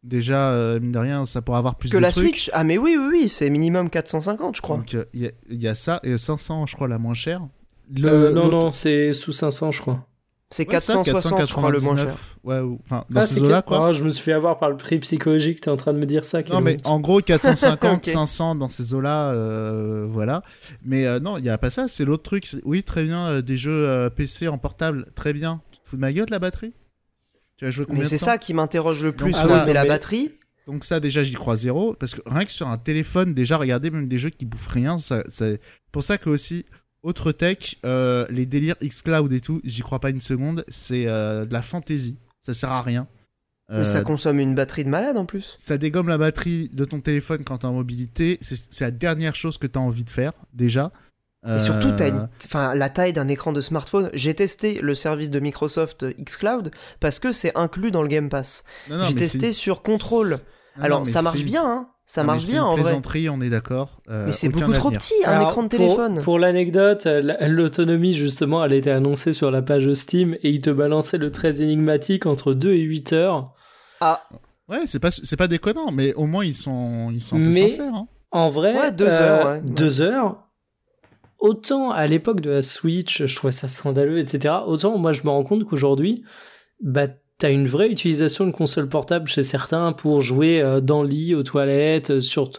déjà, 0.03 0.51
euh, 0.51 0.81
mine 0.81 0.91
de 0.93 0.99
rien, 0.99 1.27
ça 1.27 1.41
pourra 1.43 1.59
avoir 1.59 1.77
plus 1.77 1.91
Que 1.91 1.97
de 1.99 2.03
la 2.03 2.11
trucs. 2.11 2.25
Switch? 2.37 2.51
Ah, 2.53 2.65
mais 2.65 2.79
oui, 2.79 2.97
oui, 2.99 3.07
oui, 3.11 3.29
c'est 3.29 3.49
minimum 3.51 3.91
450, 3.91 4.57
je 4.57 4.63
crois. 4.63 4.79
Donc 4.79 4.93
il 5.15 5.21
y, 5.23 5.27
a- 5.27 5.31
y 5.51 5.69
a 5.69 5.75
ça, 5.75 6.01
et 6.03 6.19
500, 6.19 6.67
je 6.67 6.75
crois, 6.75 6.89
la 6.89 6.99
moins 6.99 7.15
chère. 7.15 7.43
Le- 7.95 8.09
Euh, 8.09 8.33
non, 8.33 8.49
non, 8.49 8.73
c'est 8.73 9.13
sous 9.13 9.33
500, 9.33 9.71
je 9.73 9.81
crois. 9.83 10.07
C'est 10.53 10.69
Ouais, 10.69 10.81
ça, 10.81 10.95
460, 11.03 11.49
je 11.49 11.53
crois, 11.55 11.71
le 11.71 11.81
moins 11.81 11.97
cher. 11.97 12.07
499. 12.07 12.37
Ouais, 12.45 12.61
ou- 12.61 12.79
enfin, 12.85 13.05
dans 13.11 13.21
Ah, 13.21 13.23
ces 13.27 13.43
eaux-là, 13.43 13.63
quoi. 13.63 13.89
Oh, 13.89 13.93
je 13.93 14.03
me 14.05 14.11
suis 14.11 14.23
fait 14.23 14.33
avoir 14.33 14.59
par 14.59 14.69
le 14.71 14.77
prix 14.77 14.99
psychologique, 14.99 15.61
t'es 15.63 15.71
en 15.71 15.77
train 15.77 15.93
de 15.93 15.99
me 15.99 16.05
dire 16.07 16.25
ça. 16.25 16.43
Non, 16.43 16.61
mais 16.61 16.77
en 16.85 17.01
gros, 17.01 17.21
450, 17.25 17.99
Ok. 18.07 18.13
500 18.13 18.55
dans 18.57 18.69
ces 18.69 18.93
eaux-là, 18.95 19.31
euh, 19.31 20.07
voilà. 20.09 20.43
Mais 20.85 21.07
euh, 21.07 21.21
non, 21.21 21.39
il 21.39 21.43
n'y 21.43 21.49
a 21.49 21.59
pas 21.59 21.71
ça, 21.71 21.89
c'est 21.89 22.05
l'autre 22.05 22.23
truc. 22.23 22.47
Oui, 22.65 22.83
très 22.83 23.05
bien, 23.05 23.27
euh, 23.27 23.43
des 23.43 23.57
jeux 23.57 23.87
euh, 23.89 24.11
PC 24.11 24.47
en 24.49 24.59
portable, 24.59 25.07
très 25.15 25.33
bien. 25.33 25.61
Tu 25.73 25.79
te 25.81 25.89
fous 25.89 25.97
de 25.97 26.01
ma 26.03 26.13
gueule, 26.13 26.27
la 26.31 26.39
batterie? 26.39 26.73
Tu 27.57 27.65
as 27.67 27.71
joué 27.71 27.87
combien 27.87 28.03
Mais 28.03 28.09
c'est 28.09 28.19
ça 28.19 28.39
qui 28.39 28.55
m'interroge 28.55 29.03
le 29.03 29.13
plus, 29.13 29.33
ouais, 29.47 29.61
c'est 29.61 29.73
la 29.73 29.85
batterie. 29.85 30.33
Donc 30.67 30.85
ça, 30.85 31.01
déjà, 31.01 31.23
j'y 31.25 31.35
crois 31.35 31.57
zéro. 31.57 31.95
Parce 31.95 32.15
que 32.15 32.21
rien 32.27 32.45
que 32.45 32.53
sur 32.53 32.69
un 32.69 32.79
téléphone, 32.79 33.35
déjà, 33.35 33.57
regardez 33.57 33.91
même 33.91 34.07
des 34.07 34.19
jeux 34.19 34.31
qui 34.31 34.45
bouffent 34.45 34.69
rien. 34.69 34.97
ça- 34.99 35.25
C'est 35.29 35.61
pour 35.91 36.03
ça 36.05 36.19
que 36.19 36.31
aussi, 36.31 36.65
autre 37.03 37.33
tech, 37.33 37.77
euh, 37.85 38.27
les 38.31 38.47
délires 38.47 38.77
xCloud 38.83 39.33
et 39.33 39.41
tout, 39.41 39.61
j'y 39.65 39.83
crois 39.83 39.99
pas 40.01 40.11
une 40.11 40.21
seconde. 40.21 40.65
C'est 40.69 41.07
euh, 41.07 41.45
de 41.45 41.53
la 41.53 41.63
fantaisie. 41.63 42.19
Ça 42.41 42.55
sert 42.55 42.73
à 42.73 42.83
rien. 42.83 43.07
Mais 43.71 43.77
Euh, 43.79 43.85
ça 43.85 44.03
consomme 44.03 44.39
une 44.41 44.55
batterie 44.55 44.85
de 44.85 44.91
malade 44.91 45.17
en 45.17 45.25
plus. 45.25 45.55
ça 45.57 45.79
dégomme 45.79 46.09
la 46.09 46.19
batterie 46.19 46.69
de 46.73 46.85
ton 46.85 47.01
téléphone 47.01 47.43
quand 47.45 47.59
t'es 47.59 47.67
en 47.67 47.73
mobilité. 47.73 48.39
C'est 48.41 48.85
la 48.85 48.91
dernière 48.91 49.35
chose 49.35 49.57
que 49.57 49.67
t'as 49.67 49.81
envie 49.81 50.05
de 50.05 50.11
faire, 50.11 50.33
déjà. 50.53 50.93
Et 51.47 51.59
surtout, 51.59 51.89
Euh, 51.89 52.09
une... 52.09 52.29
enfin, 52.45 52.75
la 52.75 52.89
taille 52.89 53.13
d'un 53.13 53.27
écran 53.29 53.53
de 53.53 53.61
smartphone. 53.61 54.11
J'ai 54.15 54.35
testé 54.35 54.81
le 54.81 54.95
service 54.95 55.31
de 55.31 55.41
Microsoft 55.41 56.05
euh, 56.05 56.13
xCloud 56.13 56.71
parce 57.01 57.19
que 57.19 57.33
c'est 57.33 57.57
inclus 57.57 57.91
dans 57.91 58.03
le 58.03 58.09
Game 58.09 58.29
Pass. 58.29 58.65
J'ai 58.89 59.15
testé 59.15 59.53
sur 59.53 59.83
non, 60.77 60.85
Alors, 60.85 61.07
ça 61.07 61.23
marche 61.23 61.43
bien, 61.43 61.65
hein. 61.65 61.89
Ça 62.05 62.23
mais 62.23 62.27
marche 62.29 62.43
c'est 62.43 62.53
bien 62.53 62.63
une 62.63 62.67
en 62.69 62.73
vrai. 62.75 62.83
plaisanterie, 62.83 63.29
on 63.31 63.41
est 63.41 63.49
d'accord. 63.49 64.01
Euh, 64.11 64.27
Mais 64.27 64.33
c'est 64.33 64.49
beaucoup 64.49 64.73
trop 64.73 64.91
petit, 64.91 65.15
un 65.25 65.33
Alors, 65.33 65.49
écran 65.49 65.63
de 65.63 65.69
téléphone. 65.69 66.21
Pour, 66.23 66.39
l'anecdote, 66.39 67.07
euh, 67.07 67.23
la- 67.23 67.47
l'autonomie, 67.49 68.13
justement, 68.13 68.63
elle 68.65 68.73
a 68.73 68.77
été 68.77 68.91
annoncée 68.91 69.33
sur 69.33 69.51
la 69.51 69.63
page 69.63 69.93
Steam 69.95 70.35
et 70.43 70.51
il 70.51 70.61
te 70.61 70.71
balançait 70.71 71.17
le 71.19 71.31
très 71.31 71.63
énigmatique 71.63 72.27
entre 72.27 72.53
2 72.55 72.73
et 72.75 72.81
8 72.81 73.13
heures. 73.13 73.53
Ah, 74.01 74.23
Ouais, 74.69 74.83
c'est 74.87 74.99
pas, 75.01 75.11
c'est 75.11 75.37
pas 75.37 75.49
déconnant, 75.49 75.91
mais 75.93 76.13
au 76.15 76.27
moins 76.27 76.45
ils 76.45 76.55
sont, 76.55 77.11
ils 77.13 77.21
sont 77.21 77.37
un 77.37 77.45
peu 77.45 77.49
Mais- 77.51 77.69
sincères. 77.69 77.95
hein. 77.95 78.09
En 78.31 78.49
vrai, 78.51 78.75
Ouais, 78.77 78.93
deux 78.93 79.07
euh, 79.07 79.21
heures, 79.21 79.47
ouais. 79.47 79.61
deux 79.63 80.01
heures. 80.01 80.39
Autant 81.39 81.91
à 81.91 82.07
l'époque 82.07 82.41
de 82.41 82.51
la 82.51 82.63
Switch, 82.63 83.25
je 83.27 83.37
trouvais 83.37 83.53
ça 83.53 83.69
scandaleux, 83.69 84.19
etc. 84.19 84.55
Autant 84.67 84.97
moi 84.99 85.13
je 85.13 85.23
me 85.25 85.29
rends 85.31 85.43
compte 85.45 85.65
qu'aujourd'hui, 85.65 86.25
bah 86.81 87.09
t'as 87.43 87.51
une 87.53 87.67
vraie 87.67 87.89
utilisation 87.91 88.47
de 88.47 88.53
console 88.53 88.89
portable 88.89 89.27
chez 89.29 89.43
certains 89.43 89.93
pour 89.93 90.21
jouer 90.21 90.61
euh, 90.63 90.81
dans 90.81 91.03
le 91.03 91.09
lit, 91.09 91.35
aux 91.35 91.43
toilettes, 91.43 92.11
euh, 92.11 92.21
sur 92.21 92.51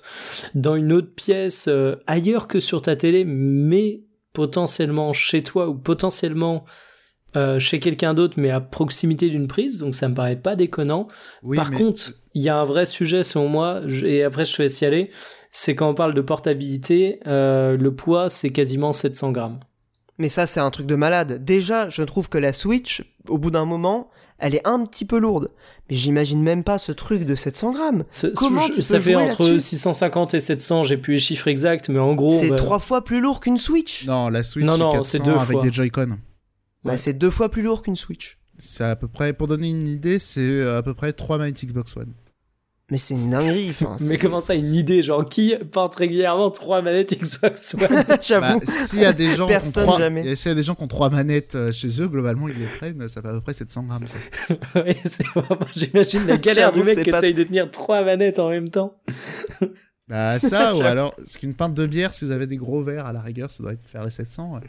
dans 0.56 0.76
une 0.76 0.92
autre 0.92 1.14
pièce 1.16 1.66
euh, 1.70 1.96
ailleurs 2.06 2.48
que 2.48 2.60
sur 2.60 2.82
ta 2.82 2.96
télé, 2.96 3.24
mais 3.26 4.02
potentiellement 4.34 5.14
chez 5.14 5.42
toi 5.44 5.70
ou 5.70 5.76
potentiellement 5.76 6.66
euh, 7.36 7.60
chez 7.60 7.80
quelqu'un 7.80 8.14
d'autre, 8.14 8.36
mais 8.38 8.50
à 8.52 8.60
proximité 8.62 9.30
d'une 9.30 9.48
prise. 9.48 9.78
Donc 9.80 9.96
ça 9.96 10.08
me 10.10 10.16
paraît 10.16 10.36
pas 10.36 10.56
déconnant. 10.56 11.08
Oui, 11.44 11.56
Par 11.58 11.72
mais- 11.72 11.78
contre, 11.78 12.12
il 12.34 12.42
y 12.44 12.50
a 12.50 12.58
un 12.58 12.64
vrai 12.64 12.86
sujet 12.86 13.24
selon 13.24 13.48
moi, 13.48 13.82
et 14.04 14.24
après 14.24 14.46
je 14.46 14.56
te 14.56 14.62
laisse 14.62 14.82
y 14.82 14.86
aller, 14.86 15.10
c'est 15.52 15.76
quand 15.76 15.90
on 15.90 15.94
parle 15.96 16.14
de 16.14 16.22
portabilité, 16.22 17.20
euh, 17.26 17.78
le 17.78 17.96
poids 17.96 18.30
c'est 18.30 18.50
quasiment 18.52 18.92
700 18.92 19.32
grammes. 19.32 19.60
mais 20.18 20.30
ça, 20.30 20.46
c'est 20.46 20.60
un 20.60 20.70
truc 20.72 20.86
de 20.88 20.96
malade. 20.96 21.44
Déjà, 21.44 21.90
je 21.90 22.04
trouve 22.04 22.28
que 22.30 22.38
la 22.38 22.54
Switch, 22.54 23.04
au 23.28 23.38
bout 23.38 23.50
d'un 23.52 23.66
moment, 23.66 24.10
elle 24.44 24.56
est 24.56 24.68
un 24.68 24.86
petit 24.86 25.06
peu 25.06 25.18
lourde. 25.20 25.50
Mais 25.90 25.96
j'imagine 25.96 26.42
même 26.44 26.64
pas 26.64 26.78
ce 26.78 26.92
truc 26.92 27.26
de 27.26 27.36
700 27.36 27.72
grammes. 27.74 28.04
C'est- 28.10 28.34
Comment 28.36 28.62
je- 28.62 28.68
tu 28.68 28.74
peux 28.76 28.82
ça 28.82 29.00
fait 29.00 29.16
entre 29.16 29.44
là-dessus 29.44 29.60
650 29.60 30.34
et 30.34 30.40
700, 30.40 30.84
j'ai 30.84 30.98
plus 30.98 31.14
les 31.14 31.20
chiffres 31.20 31.48
exacts, 31.48 31.90
mais 31.90 32.00
en 32.00 32.14
gros... 32.14 32.30
C'est 32.32 32.50
bah, 32.50 32.56
trois 32.56 32.80
fois 32.80 33.04
plus 33.04 33.20
lourd 33.22 33.40
qu'une 33.40 33.58
Switch. 33.58 34.06
Non, 34.06 34.30
la 34.30 34.44
Switch, 34.44 34.66
Non, 34.66 34.74
c'est 34.74 34.80
non, 34.80 34.92
400 34.92 35.04
c'est 35.04 35.20
deux 35.24 35.32
avec 35.34 35.52
fois. 35.54 35.62
des 35.62 35.72
Joy-Con. 35.72 36.18
Bah, 36.84 36.98
c'est 36.98 37.14
deux 37.14 37.30
fois 37.30 37.50
plus 37.50 37.62
lourd 37.62 37.82
qu'une 37.82 37.96
Switch. 37.96 38.38
C'est 38.58 38.84
à 38.84 38.96
peu 38.96 39.08
près, 39.08 39.34
pour 39.34 39.48
donner 39.48 39.70
une 39.70 39.88
idée, 39.88 40.20
c'est 40.20 40.62
à 40.64 40.82
peu 40.84 40.94
près 40.94 41.12
3 41.14 41.38
manettes 41.38 41.64
Xbox 41.66 41.98
One. 41.98 42.14
Mais 42.94 43.00
c'est 43.00 43.16
une 43.16 43.32
dinguerie. 43.32 43.72
Enfin, 43.72 43.98
Mais 44.02 44.20
comment 44.20 44.40
ça, 44.40 44.54
une 44.54 44.64
idée 44.76 45.02
Genre, 45.02 45.28
qui 45.28 45.56
porte 45.72 45.96
régulièrement 45.96 46.52
trois 46.52 46.84
manettes 46.84 47.20
Xbox 47.20 47.74
One 47.74 47.88
J'avoue. 48.22 48.60
Bah, 48.60 48.66
s'il 48.68 49.00
y 49.00 49.06
a 49.06 49.14
des 49.14 49.30
gens 49.32 49.36
qui 49.38 49.42
ont 49.42 49.48
Personne 49.48 49.84
trois, 49.84 49.98
jamais. 49.98 50.36
s'il 50.36 50.50
y 50.50 50.52
a 50.52 50.56
des 50.56 50.62
gens 50.62 50.76
qui 50.76 50.84
ont 50.84 50.88
trois 50.88 51.10
manettes 51.10 51.56
euh, 51.56 51.72
chez 51.72 51.88
eux, 52.04 52.08
globalement 52.08 52.48
ils 52.50 52.56
les 52.60 52.68
prennent, 52.68 53.08
ça 53.08 53.24
fait 53.24 53.28
à 53.30 53.32
peu 53.32 53.42
près 53.42 53.54
700 53.54 53.84
grammes. 53.86 54.06
vraiment- 54.76 55.60
J'imagine 55.76 56.28
la 56.28 56.38
galère 56.38 56.72
du 56.72 56.84
mec 56.84 57.02
qui 57.04 57.10
pas- 57.10 57.18
essaye 57.18 57.34
de 57.34 57.44
tenir 57.44 57.72
trois 57.72 58.04
manettes 58.04 58.38
en 58.38 58.52
même 58.52 58.70
temps. 58.70 59.02
Bah 60.08 60.38
ça, 60.38 60.76
ou 60.76 60.82
alors, 60.82 61.16
parce 61.16 61.38
qu'une 61.38 61.56
pinte 61.56 61.74
de 61.74 61.88
bière, 61.88 62.14
si 62.14 62.26
vous 62.26 62.32
avez 62.32 62.46
des 62.46 62.58
gros 62.58 62.84
verres 62.84 63.08
à 63.08 63.14
la 63.14 63.22
rigueur, 63.22 63.50
ça 63.50 63.64
doit 63.64 63.74
être 63.74 63.88
faire 63.88 64.04
les 64.04 64.10
700. 64.12 64.54
ouais. 64.54 64.60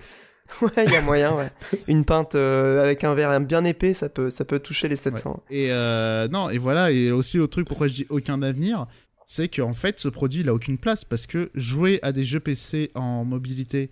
Ouais, 0.63 0.85
il 0.87 0.91
y 0.93 0.97
a 0.97 1.03
moyen, 1.03 1.35
ouais. 1.37 1.51
Une 1.89 2.05
pinte 2.05 2.35
euh, 2.35 2.83
avec 2.83 3.05
un 3.05 3.15
verre 3.15 3.41
bien 3.41 3.65
épais, 3.65 3.95
ça 3.95 4.09
peut, 4.09 4.31
ça 4.31 4.45
peut 4.45 4.59
toucher 4.59 4.89
les 4.89 4.97
700. 4.97 5.43
Et 5.51 5.69
euh, 5.71 6.29
non, 6.29 6.51
et 6.51 6.59
voilà, 6.59 6.91
et 6.91 7.11
aussi 7.11 7.39
le 7.39 7.49
truc 7.49 7.67
pourquoi 7.67 7.89
je 7.89 7.95
dis 7.95 8.07
aucun 8.09 8.41
avenir, 8.43 8.87
c'est 9.27 9.49
qu'en 9.49 9.73
fait 9.73 9.99
ce 9.99 10.09
produit 10.09 10.43
il 10.43 10.49
a 10.49 10.55
aucune 10.55 10.79
place 10.79 11.05
parce 11.05 11.27
que 11.27 11.51
jouer 11.55 11.99
à 12.03 12.13
des 12.13 12.25
jeux 12.25 12.41
PC 12.41 12.91
en 12.95 13.25
mobilité, 13.25 13.91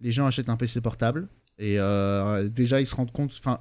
les 0.00 0.12
gens 0.12 0.26
achètent 0.26 0.48
un 0.48 0.56
PC 0.56 0.80
portable 0.80 1.28
et 1.58 1.78
euh, 1.78 2.48
déjà 2.48 2.80
ils 2.80 2.86
se 2.86 2.94
rendent 2.94 3.12
compte, 3.12 3.34
enfin, 3.38 3.60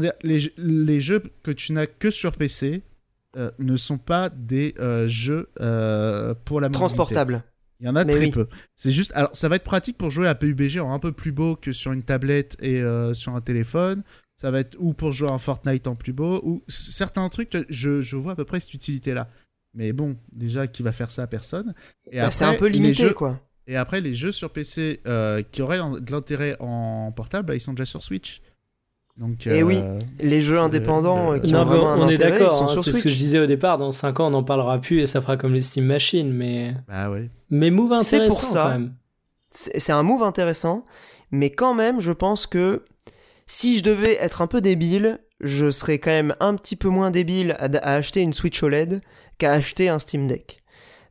dire, 0.00 0.12
les, 0.22 0.40
jeux- 0.40 0.52
les 0.58 1.00
jeux 1.00 1.22
que 1.42 1.50
tu 1.50 1.72
n'as 1.72 1.86
que 1.86 2.10
sur 2.10 2.32
PC 2.32 2.82
ne 3.58 3.74
sont 3.76 3.98
pas 3.98 4.28
des 4.28 4.74
jeux 5.06 5.48
pour 5.56 6.60
la 6.60 6.68
mobilité. 6.68 6.78
Transportable. 6.78 7.42
Il 7.84 7.88
y 7.88 7.90
en 7.90 7.96
a 7.96 8.04
Mais 8.04 8.14
très 8.14 8.24
oui. 8.24 8.30
peu. 8.30 8.46
C'est 8.76 8.90
juste, 8.90 9.12
alors 9.14 9.28
ça 9.34 9.46
va 9.50 9.56
être 9.56 9.62
pratique 9.64 9.98
pour 9.98 10.10
jouer 10.10 10.26
à 10.26 10.34
PUBG 10.34 10.78
en 10.80 10.90
un 10.94 10.98
peu 10.98 11.12
plus 11.12 11.32
beau 11.32 11.54
que 11.54 11.74
sur 11.74 11.92
une 11.92 12.02
tablette 12.02 12.56
et 12.62 12.80
euh, 12.80 13.12
sur 13.12 13.34
un 13.36 13.42
téléphone. 13.42 14.02
Ça 14.36 14.50
va 14.50 14.60
être 14.60 14.74
ou 14.78 14.94
pour 14.94 15.12
jouer 15.12 15.28
à 15.30 15.36
Fortnite 15.36 15.86
en 15.86 15.94
plus 15.94 16.14
beau, 16.14 16.40
ou 16.44 16.62
certains 16.66 17.28
trucs, 17.28 17.54
je, 17.68 18.00
je 18.00 18.16
vois 18.16 18.32
à 18.32 18.36
peu 18.36 18.44
près 18.46 18.58
cette 18.58 18.72
utilité-là. 18.72 19.28
Mais 19.74 19.92
bon, 19.92 20.16
déjà, 20.32 20.66
qui 20.66 20.82
va 20.82 20.92
faire 20.92 21.10
ça 21.10 21.26
Personne. 21.26 21.74
Et 22.10 22.16
Bah, 22.20 22.30
c'est 22.30 22.44
un 22.44 22.54
peu 22.54 22.66
limité, 22.68 22.94
jeux- 23.08 23.12
quoi. 23.12 23.38
Et 23.66 23.76
après, 23.76 24.00
les 24.00 24.14
jeux 24.14 24.32
sur 24.32 24.50
PC 24.50 25.00
euh, 25.06 25.42
qui 25.42 25.60
auraient 25.62 25.78
en- 25.80 25.98
de 26.00 26.10
l'intérêt 26.10 26.56
en 26.60 27.12
portable, 27.12 27.46
bah, 27.48 27.54
ils 27.54 27.60
sont 27.60 27.72
déjà 27.74 27.84
sur 27.84 28.02
Switch. 28.02 28.40
Donc, 29.16 29.46
Eh 29.46 29.62
euh, 29.62 29.62
oui, 29.62 29.80
Les 30.18 30.42
jeux 30.42 30.58
indépendants 30.58 31.34
euh, 31.34 31.38
qui 31.38 31.52
non, 31.52 31.60
ont 31.60 31.64
mais 31.64 31.70
vraiment 31.70 31.92
un 31.92 32.00
on 32.00 32.08
est 32.08 32.18
d'accord, 32.18 32.62
hein, 32.62 32.66
sur 32.66 32.82
c'est 32.82 32.90
ce 32.92 33.02
que 33.02 33.08
je 33.08 33.16
disais 33.16 33.38
au 33.38 33.46
départ, 33.46 33.78
dans 33.78 33.92
5 33.92 34.18
ans 34.18 34.26
on 34.26 34.30
n'en 34.30 34.42
parlera 34.42 34.80
plus 34.80 35.00
et 35.00 35.06
ça 35.06 35.20
fera 35.20 35.36
comme 35.36 35.54
les 35.54 35.60
Steam 35.60 35.84
Machines, 35.84 36.32
mais... 36.32 36.74
Bah 36.88 37.10
ouais. 37.10 37.30
Mais 37.50 37.70
move 37.70 37.96
C'est 38.00 38.16
intéressant 38.16 38.40
pour 38.40 38.48
ça. 38.48 38.62
quand 38.64 38.68
même. 38.70 38.94
C'est 39.50 39.78
c'est 39.78 39.92
un 39.92 40.02
move 40.02 40.24
intéressant, 40.24 40.84
mais 41.30 41.50
quand 41.50 41.74
même, 41.74 42.00
je 42.00 42.10
pense 42.10 42.48
que 42.48 42.82
si 43.46 43.78
je 43.78 43.84
devais 43.84 44.14
être 44.20 44.42
un 44.42 44.48
peu 44.48 44.60
débile, 44.60 45.20
je 45.40 45.70
serais 45.70 45.98
quand 45.98 46.10
même 46.10 46.34
un 46.40 46.56
petit 46.56 46.74
peu 46.74 46.88
moins 46.88 47.12
débile 47.12 47.52
à, 47.60 47.66
à 47.66 47.94
acheter 47.94 48.20
une 48.20 48.32
Switch 48.32 48.60
OLED 48.64 49.00
qu'à 49.38 49.52
acheter 49.52 49.88
un 49.88 50.00
Steam 50.00 50.26
Deck. 50.26 50.62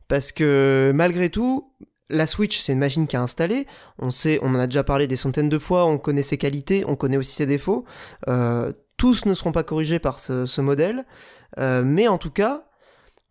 Parce 0.08 0.30
que 0.32 0.92
malgré 0.94 1.30
tout, 1.30 1.70
la 2.10 2.26
Switch, 2.26 2.60
c'est 2.60 2.72
une 2.72 2.78
machine 2.78 3.06
qui 3.06 3.16
a 3.16 3.22
installé. 3.22 3.66
On 3.98 4.10
sait, 4.10 4.38
on 4.42 4.54
en 4.54 4.58
a 4.58 4.66
déjà 4.66 4.84
parlé 4.84 5.06
des 5.06 5.16
centaines 5.16 5.48
de 5.48 5.58
fois. 5.58 5.86
On 5.86 5.98
connaît 5.98 6.22
ses 6.22 6.38
qualités, 6.38 6.84
on 6.86 6.96
connaît 6.96 7.16
aussi 7.16 7.34
ses 7.34 7.46
défauts. 7.46 7.84
Euh, 8.28 8.72
tous 8.96 9.26
ne 9.26 9.34
seront 9.34 9.52
pas 9.52 9.64
corrigés 9.64 9.98
par 9.98 10.18
ce, 10.18 10.60
modèle, 10.60 11.04
Euh, 11.60 11.84
mais 11.84 12.08
en 12.08 12.18
tout 12.18 12.32
cas, 12.32 12.64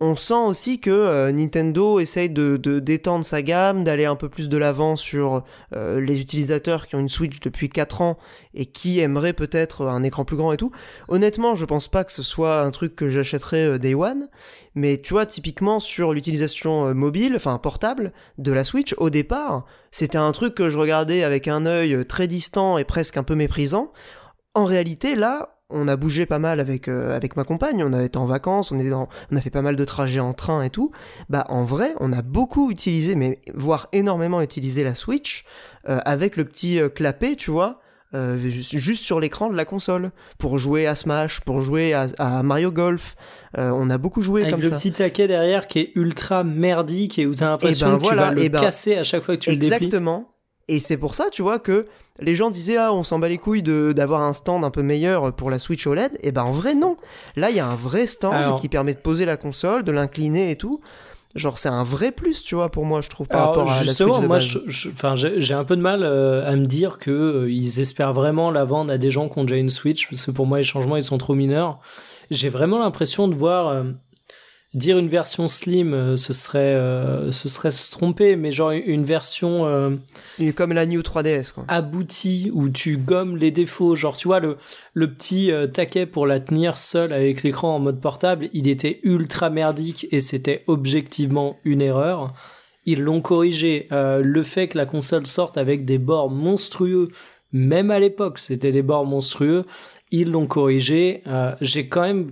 on 0.04 0.16
sent 0.16 0.34
aussi 0.34 0.80
que 0.82 0.92
euh, 0.92 1.32
Nintendo 1.32 1.98
essaye 2.00 2.30
de 2.30 2.58
d'étendre 2.58 3.24
sa 3.24 3.42
gamme, 3.42 3.86
d'aller 3.86 4.04
un 4.04 4.18
peu 4.18 4.28
plus 4.28 4.50
de 4.50 4.58
l'avant 4.58 4.98
sur 4.98 5.44
euh, 5.74 6.02
les 6.02 6.20
utilisateurs 6.20 6.88
qui 6.88 6.96
ont 6.96 7.00
une 7.00 7.08
Switch 7.08 7.40
depuis 7.40 7.70
4 7.70 8.02
ans 8.02 8.18
et 8.54 8.66
qui 8.66 9.00
aimeraient 9.00 9.34
peut-être 9.34 9.86
un 9.86 10.04
écran 10.04 10.26
plus 10.26 10.36
grand 10.36 10.52
et 10.52 10.58
tout. 10.58 10.72
Honnêtement, 11.08 11.56
je 11.56 11.66
pense 11.66 11.88
pas 11.88 12.04
que 12.04 12.12
ce 12.12 12.22
soit 12.22 12.62
un 12.62 12.72
truc 12.72 12.98
que 12.98 13.10
j'achèterais 13.10 13.66
euh, 13.66 13.78
day 13.78 13.96
one, 13.96 14.28
mais 14.76 15.00
tu 15.00 15.14
vois, 15.14 15.26
typiquement 15.26 15.80
sur 15.80 16.14
l'utilisation 16.14 16.94
mobile, 16.94 17.34
enfin 17.38 17.58
portable, 17.58 18.12
de 18.38 18.52
la 18.52 18.66
Switch, 18.66 18.94
au 18.98 19.10
départ, 19.10 19.66
c'était 19.92 20.18
un 20.18 20.34
truc 20.34 20.54
que 20.54 20.70
je 20.70 20.78
regardais 20.78 21.24
avec 21.24 21.48
un 21.48 21.66
œil 21.66 22.06
très 22.06 22.28
distant 22.28 22.78
et 22.78 22.84
presque 22.84 23.16
un 23.16 23.24
peu 23.24 23.36
méprisant. 23.36 23.94
En 24.54 24.66
réalité, 24.66 25.16
là, 25.16 25.63
on 25.74 25.88
a 25.88 25.96
bougé 25.96 26.26
pas 26.26 26.40
mal 26.40 26.60
avec, 26.60 26.88
euh, 26.88 27.16
avec 27.16 27.36
ma 27.36 27.44
compagne, 27.44 27.84
on 27.84 27.92
a 27.94 28.04
été 28.04 28.18
en 28.18 28.26
vacances, 28.26 28.72
on, 28.72 28.80
est 28.80 28.90
dans- 28.90 29.10
on 29.32 29.36
a 29.36 29.42
fait 29.42 29.50
pas 29.50 29.62
mal 29.62 29.76
de 29.76 29.84
trajets 29.86 30.20
en 30.20 30.34
train 30.34 30.62
et 30.64 30.70
tout. 30.70 30.92
Bah, 31.30 31.46
en 31.50 31.64
vrai, 31.64 31.94
on 32.00 32.14
a 32.14 32.22
beaucoup 32.22 32.72
utilisé, 32.72 33.16
mais 33.16 33.40
voire 33.54 33.88
énormément 33.92 34.42
utilisé 34.42 34.84
la 34.84 34.96
Switch 34.96 35.44
euh, 35.90 36.00
avec 36.06 36.38
le 36.38 36.46
petit 36.46 36.80
euh, 36.80 36.90
clapet, 36.90 37.36
tu 37.36 37.52
vois, 37.52 37.82
euh, 38.16 38.38
juste 38.40 39.04
sur 39.04 39.20
l'écran 39.20 39.50
de 39.50 39.56
la 39.58 39.66
console, 39.66 40.12
pour 40.38 40.58
jouer 40.60 40.86
à 40.88 40.94
Smash, 40.96 41.42
pour 41.42 41.62
jouer 41.62 41.94
à, 41.94 42.08
à 42.20 42.44
Mario 42.44 42.72
Golf. 42.72 43.16
On 43.56 43.90
a 43.92 43.98
beaucoup 44.00 44.24
joué 44.24 44.42
Avec 44.42 44.54
comme 44.54 44.62
le 44.62 44.70
ça. 44.70 44.76
petit 44.78 44.92
taquet 44.94 45.28
derrière 45.28 45.68
qui 45.68 45.78
est 45.80 45.92
ultra 45.96 46.44
merdique 46.44 47.20
et 47.20 47.26
où 47.28 47.36
t'as 47.36 47.50
l'impression 47.50 47.88
ben 47.92 47.98
que 47.98 48.04
voilà, 48.04 48.30
tu 48.30 48.36
vas 48.38 48.44
le 48.44 48.50
ben- 48.50 48.60
casser 48.62 48.96
à 48.96 49.04
chaque 49.04 49.24
fois 49.24 49.36
que 49.38 49.42
tu 49.42 49.50
le 49.52 49.58
déplies. 49.58 49.76
Exactement. 49.76 50.33
Et 50.68 50.80
c'est 50.80 50.98
pour 50.98 51.14
ça, 51.14 51.26
tu 51.32 51.42
vois, 51.42 51.60
que 51.60 51.88
les 52.20 52.36
gens 52.36 52.50
disaient 52.50 52.78
ah 52.78 52.94
on 52.94 53.04
s'en 53.04 53.20
bat 53.20 53.28
les 53.28 53.38
couilles 53.38 53.64
de 53.64 53.92
d'avoir 53.92 54.22
un 54.22 54.34
stand 54.34 54.64
un 54.64 54.70
peu 54.72 54.82
meilleur 54.82 55.34
pour 55.34 55.50
la 55.50 55.60
Switch 55.60 55.86
OLED. 55.86 56.18
Et 56.22 56.32
ben 56.32 56.44
en 56.44 56.52
vrai 56.52 56.74
non. 56.74 56.98
Là 57.36 57.50
il 57.50 57.56
y 57.56 57.60
a 57.60 57.68
un 57.68 57.76
vrai 57.76 58.08
stand 58.08 58.34
Alors- 58.34 58.60
qui 58.60 58.70
permet 58.70 58.94
de 58.94 59.00
poser 59.00 59.26
la 59.26 59.38
console, 59.38 59.84
de 59.84 59.92
l'incliner 59.92 60.52
et 60.52 60.56
tout. 60.56 60.80
Genre, 61.36 61.58
c'est 61.58 61.70
un 61.70 61.82
vrai 61.82 62.12
plus, 62.12 62.44
tu 62.44 62.54
vois, 62.54 62.70
pour 62.70 62.86
moi, 62.86 63.02
je 63.02 63.10
trouve, 63.10 63.28
par 63.28 63.42
Alors, 63.42 63.56
rapport 63.56 63.72
à 63.72 63.84
la 63.84 63.94
Switch 63.96 64.20
de 64.20 64.28
moi, 64.28 64.38
j'ai 64.38 65.54
un 65.56 65.64
peu 65.64 65.76
de 65.76 65.82
mal 65.82 66.04
euh, 66.04 66.48
à 66.48 66.56
me 66.56 66.64
dire 66.66 67.00
que 67.00 67.10
euh, 67.10 67.52
ils 67.52 67.80
espèrent 67.80 68.14
vraiment 68.14 68.52
la 68.52 68.66
vendre 68.66 68.94
à 68.94 69.00
des 69.00 69.10
gens 69.10 69.30
qui 69.30 69.40
ont 69.40 69.44
déjà 69.44 69.56
une 69.56 69.72
Switch, 69.72 70.08
parce 70.08 70.24
que 70.28 70.30
pour 70.30 70.46
moi, 70.46 70.60
les 70.60 70.64
changements, 70.64 70.96
ils 70.96 71.02
sont 71.02 71.18
trop 71.18 71.34
mineurs. 71.34 71.80
J'ai 72.30 72.50
vraiment 72.50 72.78
l'impression 72.78 73.28
de 73.28 73.34
voir 73.34 73.68
euh, 73.70 73.84
dire 74.74 74.98
une 74.98 75.08
version 75.08 75.48
slim, 75.48 75.94
euh, 75.94 76.16
ce 76.16 76.34
serait, 76.34 76.60
euh, 76.60 77.32
ce 77.32 77.48
serait 77.50 77.72
se 77.72 77.92
tromper, 77.92 78.36
mais 78.36 78.52
genre 78.52 78.72
une 78.72 79.04
version 79.06 79.66
euh, 79.66 79.92
Comme 80.56 80.74
la 80.74 80.86
New 80.86 81.02
3DS, 81.02 81.54
quoi. 81.54 81.66
aboutie 81.68 82.50
où 82.54 82.70
tu 82.70 82.98
gommes 82.98 83.38
les 83.38 83.52
défauts. 83.52 83.96
Genre, 83.96 84.18
tu 84.18 84.28
vois, 84.28 84.40
le, 84.40 84.58
le 84.94 85.14
petit 85.14 85.52
euh, 85.52 85.68
taquet 85.68 86.06
pour 86.06 86.26
la 86.26 86.40
tenir 86.40 86.78
seule 86.78 87.14
avec 87.14 87.44
l'écran 87.44 87.76
en 87.76 87.80
mode 87.80 88.02
portable, 88.02 88.50
il 88.54 88.68
était 88.68 89.00
ultra 89.04 89.50
merdique 89.50 90.08
et 90.12 90.20
c'était 90.20 90.64
objectivement 90.68 91.58
une 91.64 91.82
erreur. 91.82 92.34
Ils 92.86 93.02
l'ont 93.02 93.22
corrigé. 93.22 93.88
Euh, 93.92 94.22
le 94.24 94.44
fait 94.44 94.68
que 94.68 94.78
la 94.78 94.86
console 94.86 95.26
sorte 95.28 95.58
avec 95.58 95.86
des 95.86 95.98
bords 96.00 96.30
monstrueux, 96.30 97.10
même 97.52 97.92
à 97.92 98.00
l'époque, 98.00 98.40
c'était 98.40 98.72
des 98.72 98.82
bords 98.82 99.06
monstrueux, 99.06 99.66
ils 100.12 100.30
l'ont 100.32 100.48
corrigé. 100.48 101.22
Euh, 101.28 101.54
J'ai 101.62 101.88
quand 101.88 102.02
même 102.02 102.32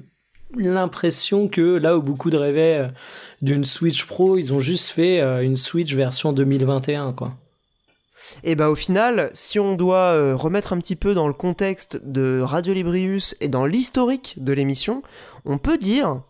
l'impression 0.55 1.47
que 1.47 1.61
là 1.77 1.97
où 1.97 2.01
beaucoup 2.01 2.29
de 2.29 2.37
rêvaient 2.37 2.79
euh, 2.79 2.87
d'une 3.41 3.65
Switch 3.65 4.05
Pro, 4.05 4.37
ils 4.37 4.53
ont 4.53 4.59
juste 4.59 4.89
fait 4.89 5.21
euh, 5.21 5.43
une 5.43 5.57
Switch 5.57 5.93
version 5.93 6.33
2021, 6.33 7.13
quoi. 7.13 7.33
Et 8.43 8.55
bah 8.55 8.69
au 8.69 8.75
final, 8.75 9.29
si 9.33 9.59
on 9.59 9.75
doit 9.75 10.13
euh, 10.13 10.35
remettre 10.35 10.73
un 10.73 10.79
petit 10.79 10.95
peu 10.95 11.13
dans 11.13 11.27
le 11.27 11.33
contexte 11.33 11.99
de 12.03 12.39
Radio 12.41 12.73
Librius 12.73 13.35
et 13.41 13.49
dans 13.49 13.65
l'historique 13.65 14.35
de 14.37 14.53
l'émission, 14.53 15.03
on 15.45 15.57
peut 15.57 15.77
dire 15.77 16.21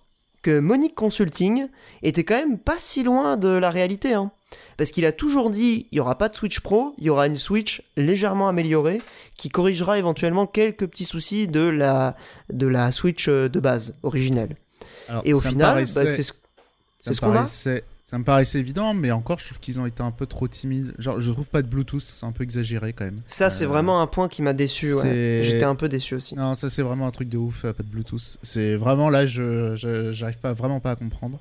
que 0.41 0.59
Monique 0.59 0.95
Consulting 0.95 1.67
était 2.01 2.23
quand 2.23 2.35
même 2.35 2.57
pas 2.57 2.77
si 2.79 3.03
loin 3.03 3.37
de 3.37 3.49
la 3.49 3.69
réalité. 3.69 4.13
Hein. 4.13 4.31
Parce 4.77 4.91
qu'il 4.91 5.05
a 5.05 5.11
toujours 5.11 5.49
dit 5.49 5.87
il 5.91 5.97
y 5.97 5.99
aura 5.99 6.17
pas 6.17 6.27
de 6.29 6.35
Switch 6.35 6.59
Pro, 6.59 6.93
il 6.97 7.03
y 7.05 7.09
aura 7.09 7.27
une 7.27 7.37
Switch 7.37 7.83
légèrement 7.97 8.47
améliorée 8.49 9.01
qui 9.35 9.49
corrigera 9.49 9.97
éventuellement 9.97 10.47
quelques 10.47 10.87
petits 10.87 11.05
soucis 11.05 11.47
de 11.47 11.61
la, 11.61 12.15
de 12.51 12.67
la 12.67 12.91
Switch 12.91 13.27
euh, 13.27 13.47
de 13.49 13.59
base 13.59 13.93
originelle. 14.03 14.55
Alors, 15.07 15.21
Et 15.25 15.33
au 15.33 15.39
final, 15.39 15.75
bah, 15.95 16.05
c'est 16.05 16.23
ce, 16.23 16.31
qu'on 17.19 17.29
a. 17.29 17.33
paraissait- 17.33 17.83
Ça 18.03 18.17
me 18.17 18.23
paraissait 18.25 18.59
évident, 18.59 18.93
mais 18.93 19.11
encore, 19.11 19.39
je 19.39 19.45
trouve 19.45 19.59
qu'ils 19.59 19.79
ont 19.79 19.85
été 19.85 20.03
un 20.03 20.11
peu 20.11 20.25
trop 20.25 20.45
timides. 20.47 20.93
Genre, 20.99 21.21
je 21.21 21.31
trouve 21.31 21.47
pas 21.47 21.61
de 21.61 21.67
Bluetooth, 21.67 22.01
c'est 22.01 22.25
un 22.25 22.31
peu 22.33 22.43
exagéré 22.43 22.91
quand 22.91 23.05
même. 23.05 23.21
Ça, 23.25 23.49
c'est 23.49 23.63
Euh, 23.63 23.67
vraiment 23.69 24.01
un 24.01 24.07
point 24.07 24.27
qui 24.27 24.41
m'a 24.41 24.51
déçu. 24.53 24.93
ouais. 24.93 25.41
J'étais 25.45 25.63
un 25.63 25.75
peu 25.75 25.87
déçu 25.87 26.15
aussi. 26.15 26.35
Non, 26.35 26.53
ça 26.55 26.69
c'est 26.69 26.81
vraiment 26.81 27.07
un 27.07 27.11
truc 27.11 27.29
de 27.29 27.37
ouf, 27.37 27.63
euh, 27.63 27.71
pas 27.73 27.83
de 27.83 27.87
Bluetooth. 27.87 28.37
C'est 28.41 28.75
vraiment 28.75 29.09
là, 29.09 29.25
je 29.25 29.75
je- 29.77 30.11
j'arrive 30.11 30.39
pas 30.39 30.51
vraiment 30.53 30.79
pas 30.81 30.91
à 30.91 30.95
comprendre. 30.97 31.39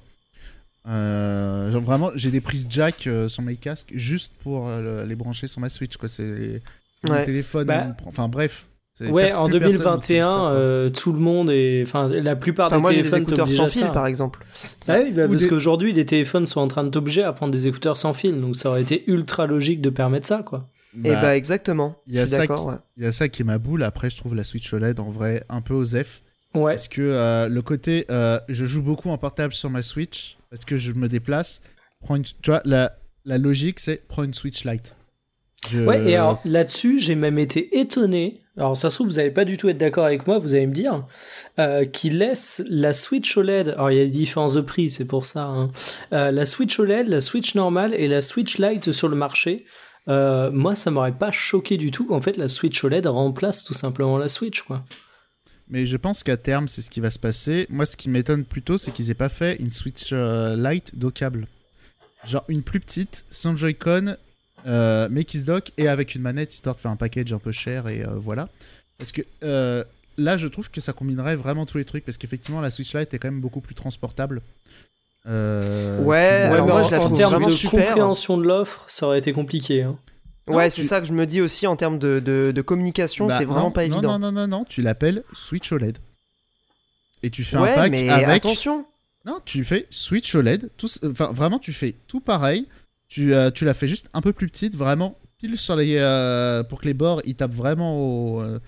Euh, 0.89 1.71
genre 1.71 1.83
vraiment, 1.83 2.11
j'ai 2.15 2.31
des 2.31 2.41
prises 2.41 2.67
jack 2.71 3.07
euh, 3.07 3.29
sur 3.29 3.43
mes 3.43 3.57
casques 3.57 3.91
juste 3.95 4.33
pour 4.43 4.69
euh, 4.69 5.03
le- 5.03 5.09
les 5.09 5.15
brancher 5.15 5.47
sur 5.47 5.61
ma 5.61 5.69
Switch 5.69 5.97
quoi. 5.97 6.09
C'est 6.09 6.63
mon 7.05 7.13
Ouais. 7.13 7.25
téléphone, 7.27 7.67
Bah, 7.67 7.95
enfin 8.07 8.29
bref. 8.29 8.67
Ouais, 9.01 9.33
en 9.33 9.49
plus 9.49 9.59
personne 9.61 9.95
n'utilise 9.95 10.21
2021, 10.21 10.25
ça, 10.33 10.35
quoi. 10.39 10.53
euh, 10.53 10.91
tout 10.91 11.13
le 11.15 11.19
monde 11.21 11.49
est, 11.51 11.83
enfin, 11.85 12.07
la 12.09 12.37
plupart 12.37 12.67
Enfin, 12.67 12.77
des 12.77 12.83
moi, 12.83 12.91
j'ai 12.93 12.99
des 12.99 13.03
téléphones 13.05 13.23
écouteurs 13.23 13.51
sans 13.53 13.67
fil, 13.69 13.81
ça. 13.83 13.89
par 13.89 14.07
exemple. 14.07 14.45
Ah 14.89 14.99
oui, 15.03 15.11
bah, 15.13 15.27
parce 15.27 15.41
des- 15.43 15.49
qu'aujourd'hui, 15.49 15.95
les 15.95 16.05
téléphones 16.05 16.45
sont 16.45 16.61
en 16.61 16.69
train 16.69 16.85
de 16.85 16.91
t'obliger 16.91 17.23
à 17.23 17.33
prendre 17.33 17.51
des 17.51 17.67
écouteurs 17.67 17.97
sans 17.97 18.13
fil, 18.13 18.39
donc 18.39 18.57
ça 18.57 18.69
aurait 18.69 18.83
été 18.83 19.05
ultra 19.11 19.47
logique 19.47 19.81
de 19.81 19.89
permettre 19.89 20.27
ça, 20.27 20.43
quoi. 20.43 20.69
Et 21.05 21.13
Bah, 21.13 21.23
bah 21.23 21.37
exactement. 21.37 21.97
il 22.09 22.15
y 22.15 22.19
a 22.19 22.27
ça 22.27 22.45
ouais. 22.45 22.75
il 22.99 23.05
y 23.05 23.07
a 23.07 23.13
ça 23.13 23.29
qui 23.31 23.41
est 23.41 23.45
ma 23.45 23.57
boule. 23.59 23.85
Après, 23.85 24.11
je 24.11 24.17
trouve 24.17 24.35
la 24.35 24.45
Switch 24.45 24.71
OLED 24.75 25.01
en 25.01 25.09
vrai 25.09 25.45
un 25.49 25.63
peu 25.63 25.73
osef. 25.73 26.21
Ouais. 26.55 26.73
Parce 26.73 26.89
que 26.89 27.01
euh, 27.01 27.49
le 27.49 27.63
côté, 27.63 28.05
euh, 28.11 28.39
je 28.51 28.67
joue 28.67 28.83
beaucoup 28.83 29.09
en 29.09 29.17
portable 29.17 29.55
sur 29.55 29.71
ma 29.71 29.81
Switch 29.83 30.37
parce 30.51 30.65
que 30.65 30.77
je 30.77 30.93
me 30.93 31.09
déplace. 31.09 31.63
Prends 32.01 32.17
une, 32.17 32.23
tu 32.25 32.51
la, 32.65 32.93
la 33.25 33.39
logique 33.39 33.81
c'est 33.81 34.07
prends 34.09 34.25
une 34.25 34.35
Switch 34.35 34.65
Lite. 34.65 34.97
Je- 35.69 35.81
Ouais, 35.81 36.11
et 36.11 36.17
alors 36.17 36.41
là-dessus, 36.47 36.99
j'ai 36.99 37.15
même 37.15 37.39
été 37.39 37.79
étonné. 37.79 38.41
Alors, 38.57 38.77
ça 38.77 38.89
se 38.91 38.95
trouve, 38.97 39.09
vous 39.09 39.19
allez 39.19 39.31
pas 39.31 39.45
du 39.45 39.57
tout 39.59 39.69
être 39.69 39.79
d'accord 39.79 40.05
avec 40.07 40.27
moi, 40.27 40.39
vous 40.39 40.55
allez 40.55 40.67
me 40.67 40.73
dire, 40.73 41.07
euh, 41.59 41.85
qu'ils 41.85 42.19
laissent 42.19 42.63
la 42.69 42.93
Switch 42.95 43.37
OLED. 43.37 43.69
Alors, 43.69 43.91
il 43.91 43.99
y 43.99 44.01
a 44.01 44.05
des 44.05 44.11
différences 44.11 44.55
de 44.55 44.61
prix, 44.63 44.91
c'est 44.91 45.05
pour 45.05 45.25
ça. 45.27 45.43
hein. 45.45 45.71
Euh, 46.13 46.31
la 46.31 46.45
Switch 46.47 46.79
OLED, 46.79 47.09
la 47.09 47.21
Switch 47.21 47.55
normale 47.55 47.95
et 47.95 48.09
la 48.09 48.21
Switch 48.23 48.59
Lite 48.59 48.93
sur 48.93 49.09
le 49.09 49.17
marché. 49.17 49.65
Euh, 50.09 50.51
moi, 50.51 50.75
ça 50.75 50.91
m'aurait 50.91 51.17
pas 51.17 51.31
choqué 51.31 51.77
du 51.77 51.91
tout 51.91 52.07
qu'en 52.07 52.21
fait 52.23 52.37
la 52.39 52.49
Switch 52.49 52.83
OLED 52.83 53.07
remplace 53.07 53.63
tout 53.65 53.75
simplement 53.75 54.17
la 54.19 54.29
Switch, 54.29 54.63
quoi. 54.63 54.83
Mais 55.71 55.87
je 55.87 55.97
pense 55.97 56.23
qu'à 56.25 56.37
terme, 56.37 56.67
c'est 56.69 56.83
ce 56.83 56.91
qui 56.91 57.01
va 57.01 57.11
se 57.11 57.19
passer. 57.19 57.67
Moi, 57.71 57.87
ce 57.87 57.97
qui 57.97 58.09
m'étonne 58.11 58.45
plutôt, 58.45 58.77
c'est 58.77 58.91
qu'ils 58.91 59.11
aient 59.11 59.15
pas 59.15 59.29
fait 59.29 59.57
une 59.61 59.71
Switch 59.71 60.11
euh, 60.13 60.57
Lite 60.57 60.99
dockable. 60.99 61.47
Genre 62.25 62.45
une 62.49 62.63
plus 62.63 62.81
petite, 62.81 63.25
sans 63.31 63.57
Joy-Con, 63.57 64.17
euh, 64.67 65.09
mais 65.11 65.25
qui 65.25 65.39
se 65.39 65.47
dock 65.47 65.71
et 65.79 65.87
avec 65.89 66.15
une 66.15 66.23
manette, 66.23 66.53
histoire 66.53 66.75
de 66.75 66.81
faire 66.81 66.91
un 66.91 66.97
package 66.97 67.33
un 67.33 67.39
peu 67.39 67.53
cher 67.53 67.89
et 67.89 68.03
euh, 68.05 68.11
voilà. 68.17 68.49
Parce 68.99 69.13
que 69.13 69.23
euh, 69.45 69.85
là, 70.19 70.37
je 70.37 70.49
trouve 70.49 70.71
que 70.71 70.81
ça 70.81 70.93
combinerait 70.93 71.37
vraiment 71.37 71.65
tous 71.67 71.79
les 71.79 71.85
trucs. 71.85 72.05
Parce 72.05 72.19
qu'effectivement, 72.19 72.61
la 72.61 72.71
Switch 72.71 72.93
Lite 72.95 73.15
est 73.15 73.19
quand 73.19 73.31
même 73.31 73.41
beaucoup 73.41 73.61
plus 73.61 73.75
transportable. 73.77 74.43
Euh, 75.27 76.03
Ouais, 76.03 76.19
alors 76.19 76.67
moi, 76.67 76.81
en, 76.81 76.85
je 76.85 76.91
la 76.91 77.01
en 77.01 77.05
trouve 77.07 77.17
termes 77.19 77.45
de 77.47 77.51
super. 77.51 77.87
compréhension 77.87 78.37
de 78.39 78.45
l'offre, 78.47 78.85
ça 78.89 79.07
aurait 79.07 79.19
été 79.19 79.33
compliqué. 79.33 79.83
hein. 79.85 79.97
Ouais, 80.57 80.71
c'est 80.71 80.83
tu- 80.83 80.89
ça 80.89 81.01
que 81.01 81.07
je 81.07 81.13
me 81.13 81.27
dis 81.27 81.41
aussi 81.41 81.67
en 81.67 81.77
termes 81.77 81.99
de, 81.99 82.21
de, 82.21 82.53
de 82.55 82.63
communication, 82.63 83.27
Bah, 83.27 83.37
c'est 83.39 83.45
vraiment 83.45 83.65
non, 83.67 83.71
pas 83.71 83.87
non, 83.87 83.95
évident. 83.97 84.19
Non, 84.19 84.33
non, 84.33 84.47
non, 84.47 84.49
non, 84.59 84.65
tu 84.65 84.83
l'appelles 84.83 85.23
Switch 85.33 85.71
OLED. 85.73 85.99
Et 87.23 87.31
tu 87.31 87.45
fais 87.45 87.59
ouais, 87.59 87.71
un 87.73 87.75
pack 87.75 87.91
mais 87.91 88.09
avec. 88.09 88.45
attention. 88.47 88.87
Non, 89.27 89.39
tu 89.45 89.65
fais 89.65 89.87
Switch 89.91 90.35
OLED. 90.35 90.71
Tout, 90.79 90.89
enfin, 91.05 91.31
vraiment, 91.33 91.59
tu 91.59 91.73
fais 91.73 91.95
tout 92.07 92.21
pareil. 92.21 92.67
Tu, 93.09 93.35
euh, 93.35 93.51
tu 93.51 93.65
la 93.65 93.75
fais 93.75 93.89
juste 93.89 94.09
un 94.15 94.21
peu 94.23 94.33
plus 94.33 94.49
petite, 94.49 94.75
vraiment 94.75 95.19
pile 95.39 95.59
sur 95.59 95.77
les. 95.77 95.97
euh, 95.99 96.63
pour 96.63 96.81
que 96.81 96.87
les 96.87 96.95
bords 96.95 97.21
ils 97.25 97.35
tapent 97.35 97.53
vraiment 97.53 97.99
au. 97.99 98.41
euh, 98.41 98.59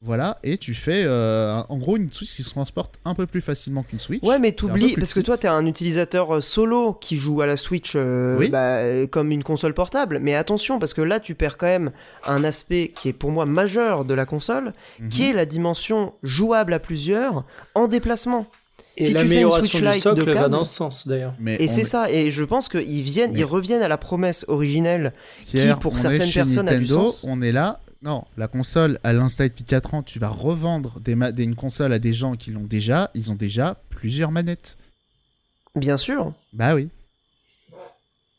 voilà, 0.00 0.38
et 0.44 0.58
tu 0.58 0.74
fais 0.74 1.02
euh, 1.06 1.60
en 1.68 1.76
gros 1.76 1.96
une 1.96 2.12
Switch 2.12 2.32
qui 2.36 2.44
se 2.44 2.50
transporte 2.50 3.00
un 3.04 3.14
peu 3.14 3.26
plus 3.26 3.40
facilement 3.40 3.82
qu'une 3.82 3.98
Switch. 3.98 4.22
Ouais, 4.22 4.38
mais 4.38 4.52
t'oublies, 4.52 4.94
parce 4.94 5.12
que 5.12 5.18
toi, 5.20 5.36
t'es 5.36 5.48
un 5.48 5.66
utilisateur 5.66 6.36
euh, 6.36 6.40
solo 6.40 6.92
qui 6.92 7.16
joue 7.16 7.40
à 7.42 7.46
la 7.46 7.56
Switch 7.56 7.94
euh, 7.96 8.36
Oui. 8.38 8.48
bah, 8.48 9.06
comme 9.08 9.32
une 9.32 9.42
console 9.42 9.74
portable. 9.74 10.20
Mais 10.20 10.36
attention, 10.36 10.78
parce 10.78 10.94
que 10.94 11.00
là, 11.02 11.18
tu 11.18 11.34
perds 11.34 11.58
quand 11.58 11.66
même 11.66 11.90
un 12.26 12.44
aspect 12.44 12.92
qui 12.94 13.08
est 13.08 13.12
pour 13.12 13.32
moi 13.32 13.44
majeur 13.44 14.04
de 14.04 14.14
la 14.14 14.24
console, 14.24 14.72
Mhm. 15.00 15.08
qui 15.08 15.24
est 15.24 15.32
la 15.32 15.46
dimension 15.46 16.14
jouable 16.22 16.74
à 16.74 16.78
plusieurs 16.78 17.44
en 17.74 17.88
déplacement. 17.88 18.46
Et 19.00 19.04
Si 19.04 19.12
tu 19.12 19.12
fais 19.16 19.22
une 19.22 19.28
l'amélioration 19.28 19.78
Switch 19.78 19.92
du 19.94 20.00
socle 20.00 20.20
de 20.20 20.24
va 20.26 20.32
câble- 20.34 20.50
dans 20.50 20.64
ce 20.64 20.74
sens, 20.74 21.06
d'ailleurs. 21.08 21.34
Mais 21.38 21.56
Et 21.60 21.68
c'est 21.68 21.80
est- 21.82 21.84
ça, 21.84 22.10
et 22.10 22.30
je 22.30 22.42
pense 22.44 22.68
qu'ils 22.68 23.02
viennent, 23.02 23.32
Mais- 23.32 23.38
ils 23.40 23.44
reviennent 23.44 23.82
à 23.82 23.88
la 23.88 23.96
promesse 23.98 24.44
originelle. 24.48 25.12
Pierre, 25.46 25.78
pour 25.78 25.98
certaines 25.98 26.18
personnes 26.30 26.68
a 26.68 26.74
du 26.76 26.82
Nintendo, 26.82 27.08
sens. 27.08 27.24
On 27.26 27.40
est 27.40 27.52
là. 27.52 27.80
Non, 28.02 28.24
la 28.36 28.46
console, 28.48 28.98
elle 29.04 29.18
installe 29.20 29.48
depuis 29.48 29.64
4 29.64 29.94
ans. 29.94 30.02
Tu 30.02 30.18
vas 30.18 30.28
revendre 30.28 31.00
des 31.00 31.14
ma- 31.16 31.32
des- 31.32 31.44
une 31.44 31.54
console 31.56 31.92
à 31.92 31.98
des 31.98 32.12
gens 32.12 32.34
qui 32.34 32.50
l'ont 32.52 32.64
déjà. 32.64 33.10
Ils 33.14 33.32
ont 33.32 33.34
déjà 33.36 33.76
plusieurs 33.90 34.30
manettes. 34.30 34.76
Bien 35.74 35.96
sûr, 35.96 36.32
Bah 36.52 36.74
oui. 36.74 36.88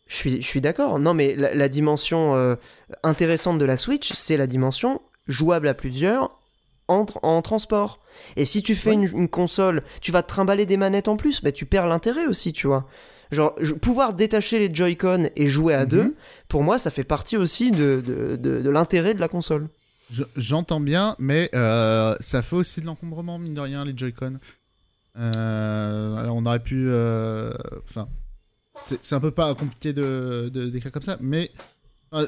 je 0.07 0.15
suis, 0.15 0.41
je 0.41 0.47
suis 0.47 0.61
d'accord. 0.61 0.99
Non, 0.99 1.13
mais 1.13 1.35
la, 1.35 1.53
la 1.53 1.69
dimension 1.69 2.35
euh, 2.35 2.55
intéressante 3.03 3.59
de 3.59 3.65
la 3.65 3.77
Switch, 3.77 4.13
c'est 4.13 4.37
la 4.37 4.47
dimension 4.47 5.01
jouable 5.27 5.67
à 5.67 5.73
plusieurs 5.73 6.31
en, 6.89 7.05
en 7.23 7.41
transport. 7.41 7.99
Et 8.35 8.43
si 8.45 8.61
tu 8.61 8.75
fais 8.75 8.89
Ouais. 8.89 8.95
une, 8.95 9.17
une 9.17 9.29
console, 9.29 9.83
tu 10.01 10.11
vas 10.11 10.21
te 10.23 10.27
trimballer 10.27 10.65
des 10.65 10.75
manettes 10.77 11.07
en 11.07 11.15
plus, 11.15 11.41
bah, 11.41 11.51
tu 11.53 11.65
perds 11.65 11.87
l'intérêt 11.87 12.25
aussi, 12.25 12.51
tu 12.51 12.67
vois. 12.67 12.85
Genre, 13.31 13.53
je- 13.61 13.73
pouvoir 13.75 14.13
détacher 14.13 14.57
les 14.59 14.73
Joy-Con 14.73 15.29
et 15.35 15.47
jouer 15.47 15.75
à 15.75 15.83
Mhm. 15.83 15.89
deux, 15.89 16.15
pour 16.47 16.63
moi, 16.63 16.77
ça 16.79 16.89
fait 16.91 17.03
partie 17.03 17.37
aussi 17.37 17.71
de, 17.71 18.01
de, 18.05 18.35
de- 18.35 18.61
de 18.61 18.69
l'intérêt 18.69 19.13
de 19.13 19.19
la 19.19 19.27
console. 19.27 19.69
Je- 20.09 20.23
J'entends 20.35 20.79
bien, 20.79 21.15
mais 21.19 21.49
euh, 21.53 22.15
ça 22.19 22.41
fait 22.41 22.55
aussi 22.55 22.81
de 22.81 22.87
l'encombrement, 22.87 23.37
mine 23.37 23.53
de 23.53 23.61
rien, 23.61 23.85
les 23.85 23.93
Joy-Con. 23.95 24.37
Euh, 25.17 26.15
alors 26.15 26.35
on 26.35 26.45
aurait 26.45 26.59
pu. 26.63 26.85
euh, 26.87 27.53
Enfin. 27.87 28.07
c'est 28.85 29.03
c'est 29.03 29.15
un 29.15 29.19
peu 29.19 29.31
pas 29.31 29.53
compliqué 29.53 29.91
de, 29.93 30.49
d'écrire 30.49 30.91
comme 30.91 31.01
ça, 31.03 31.17
mais. 31.21 31.51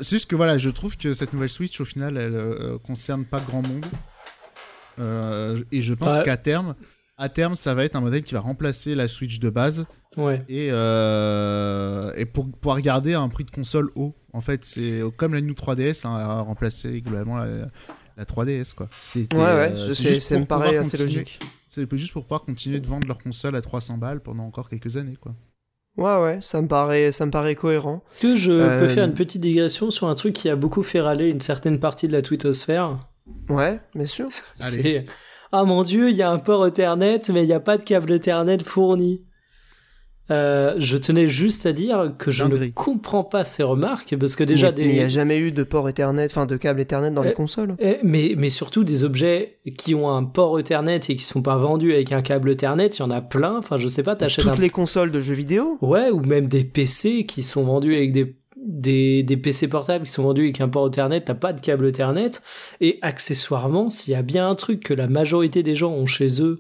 c'est 0.02 0.16
juste 0.18 0.30
que 0.30 0.36
voilà, 0.36 0.58
je 0.60 0.70
trouve 0.70 0.98
que 0.98 1.14
cette 1.14 1.34
nouvelle 1.34 1.50
Switch, 1.50 1.80
au 1.82 1.86
final, 1.86 2.18
elle 2.18 2.78
concerne 2.86 3.26
pas 3.26 3.40
grand 3.40 3.62
monde. 3.68 3.86
Euh, 5.02 5.60
et 5.72 5.82
je 5.82 5.94
pense 5.94 6.16
Ouais. 6.16 6.24
qu'à 6.24 6.38
terme, 6.38 6.76
à 7.18 7.28
terme, 7.30 7.56
ça 7.56 7.74
va 7.74 7.84
être 7.84 7.96
un 7.96 8.02
modèle 8.02 8.24
qui 8.24 8.34
va 8.34 8.40
remplacer 8.40 8.96
la 8.96 9.08
Switch 9.08 9.40
de 9.40 9.50
base 9.50 9.86
Ouais. 10.18 10.44
et, 10.50 10.70
euh, 10.72 12.12
et 12.16 12.26
pour 12.26 12.50
pouvoir 12.52 12.82
garder 12.82 13.14
un 13.14 13.30
prix 13.30 13.44
de 13.44 13.52
console 13.52 13.90
haut. 13.96 14.16
En 14.34 14.42
fait, 14.42 14.64
c'est 14.64 15.02
comme 15.18 15.34
la 15.34 15.42
New 15.42 15.54
3DS 15.54 16.06
hein, 16.08 16.16
a 16.16 16.42
remplacé 16.42 17.02
globalement 17.02 17.38
la, 17.38 17.68
la 18.18 18.26
3DS 18.26 18.74
quoi. 18.76 18.88
C'était, 19.00 19.36
Ouais, 19.38 19.44
ouais, 19.44 19.50
euh, 19.72 19.90
je 19.90 19.94
c'est 19.94 20.08
juste 20.10 20.24
ça 20.24 20.36
pour 20.36 20.42
me 20.42 20.48
paraît 20.48 20.68
pouvoir 20.70 20.86
assez 20.86 20.98
continuer- 20.98 21.20
logique. 21.20 21.40
C'est 21.68 21.98
juste 21.98 22.12
pour 22.14 22.24
pouvoir 22.24 22.44
continuer 22.44 22.80
de 22.80 22.88
vendre 22.88 23.08
leur 23.08 23.18
console 23.20 23.56
à 23.56 23.62
300 23.62 23.98
balles 23.98 24.20
pendant 24.22 24.44
encore 24.46 24.70
quelques 24.70 24.98
années 24.98 25.16
quoi. 25.20 25.34
Ouais, 25.98 26.22
ouais, 26.24 26.40
ça 26.42 26.62
me 26.62 26.68
paraît, 26.68 27.12
ça 27.12 27.26
me 27.26 27.32
paraît 27.32 27.56
cohérent. 27.56 28.02
Que 28.22 28.36
je 28.38 28.52
Euh, 28.52 28.80
peux 28.80 28.88
faire 28.88 29.06
une 29.06 29.14
petite 29.14 29.42
digression 29.42 29.92
sur 29.92 30.08
un 30.08 30.16
truc 30.16 30.34
qui 30.34 30.50
a 30.50 30.56
beaucoup 30.56 30.84
fait 30.84 31.02
râler 31.02 31.28
une 31.30 31.42
certaine 31.42 31.80
partie 31.80 32.08
de 32.08 32.14
la 32.14 32.22
twittosphère. 32.22 33.00
Ouais, 33.50 33.80
bien 33.96 34.08
sûr. 34.08 34.30
Allez. 34.60 35.06
Ah 35.52 35.64
mon 35.66 35.84
dieu, 35.84 36.10
il 36.10 36.16
y 36.16 36.22
a 36.22 36.30
un 36.30 36.40
port 36.40 36.66
Ethernet, 36.66 37.22
mais 37.34 37.44
il 37.44 37.48
n'y 37.48 37.54
a 37.54 37.60
pas 37.60 37.78
de 37.78 37.84
câble 37.84 38.12
Ethernet 38.14 38.60
fourni. 38.64 39.26
Euh, 40.30 40.76
je 40.78 40.96
tenais 40.96 41.28
juste 41.28 41.66
à 41.66 41.74
dire 41.74 42.14
que 42.18 42.32
je 42.32 42.46
ne 42.46 42.70
comprends 42.70 43.26
pas 43.26 43.44
ces 43.44 43.64
remarques 43.64 44.16
parce 44.18 44.38
que 44.38 44.46
déjà 44.46 44.68
mais, 44.68 44.74
des 44.74 44.84
il 44.84 44.94
n'y 44.94 45.00
a 45.02 45.10
jamais 45.10 45.38
eu 45.40 45.52
de 45.52 45.64
port 45.64 45.90
Ethernet, 45.90 46.28
enfin 46.28 46.46
de 46.46 46.56
câble 46.56 46.80
Ethernet 46.80 47.12
dans 47.12 47.22
Euh, 47.22 47.30
les 47.30 47.34
consoles. 47.34 47.76
Eh, 47.80 47.98
mais, 48.04 48.36
mais 48.38 48.48
surtout 48.48 48.86
des 48.86 49.04
objets 49.04 49.60
qui 49.78 49.94
ont 49.94 50.10
un 50.10 50.24
port 50.24 50.58
Ethernet 50.58 51.02
et 51.10 51.16
qui 51.18 51.26
sont 51.26 51.42
pas 51.42 51.58
vendus 51.58 51.94
avec 51.94 52.14
un 52.14 52.22
câble 52.22 52.52
Ethernet, 52.52 52.88
il 52.88 53.00
y 53.00 53.02
en 53.02 53.12
a 53.12 53.20
plein. 53.20 53.58
Enfin, 53.58 53.78
je 53.78 53.90
sais 53.90 54.04
pas, 54.04 54.16
t'achètes 54.16 54.46
Toutes 54.46 54.54
un 54.54 54.62
les 54.62 54.70
consoles 54.70 55.12
de 55.12 55.20
jeux 55.20 55.34
vidéo. 55.34 55.78
Ouais, 55.82 56.10
ou 56.12 56.22
même 56.22 56.48
des 56.48 56.64
PC 56.64 57.26
qui 57.26 57.44
sont 57.44 57.66
vendus 57.66 57.94
avec 57.94 58.14
des, 58.14 58.38
des, 58.66 59.24
des 59.24 59.38
PC 59.38 59.68
portables 59.68 60.06
qui 60.06 60.12
sont 60.12 60.24
vendus 60.24 60.44
avec 60.44 60.62
un 60.62 60.70
port 60.70 60.88
Ethernet, 60.88 61.22
t'as 61.22 61.34
pas 61.34 61.54
de 61.54 61.62
câble 61.62 61.88
Ethernet. 61.88 62.32
Et 62.80 63.00
accessoirement, 63.02 63.90
s'il 63.90 64.14
y 64.14 64.16
a 64.16 64.22
bien 64.22 64.50
un 64.50 64.56
truc 64.56 64.82
que 64.84 64.94
la 64.94 65.08
majorité 65.08 65.64
des 65.64 65.76
gens 65.76 65.92
ont 65.92 66.06
chez 66.06 66.42
eux 66.42 66.60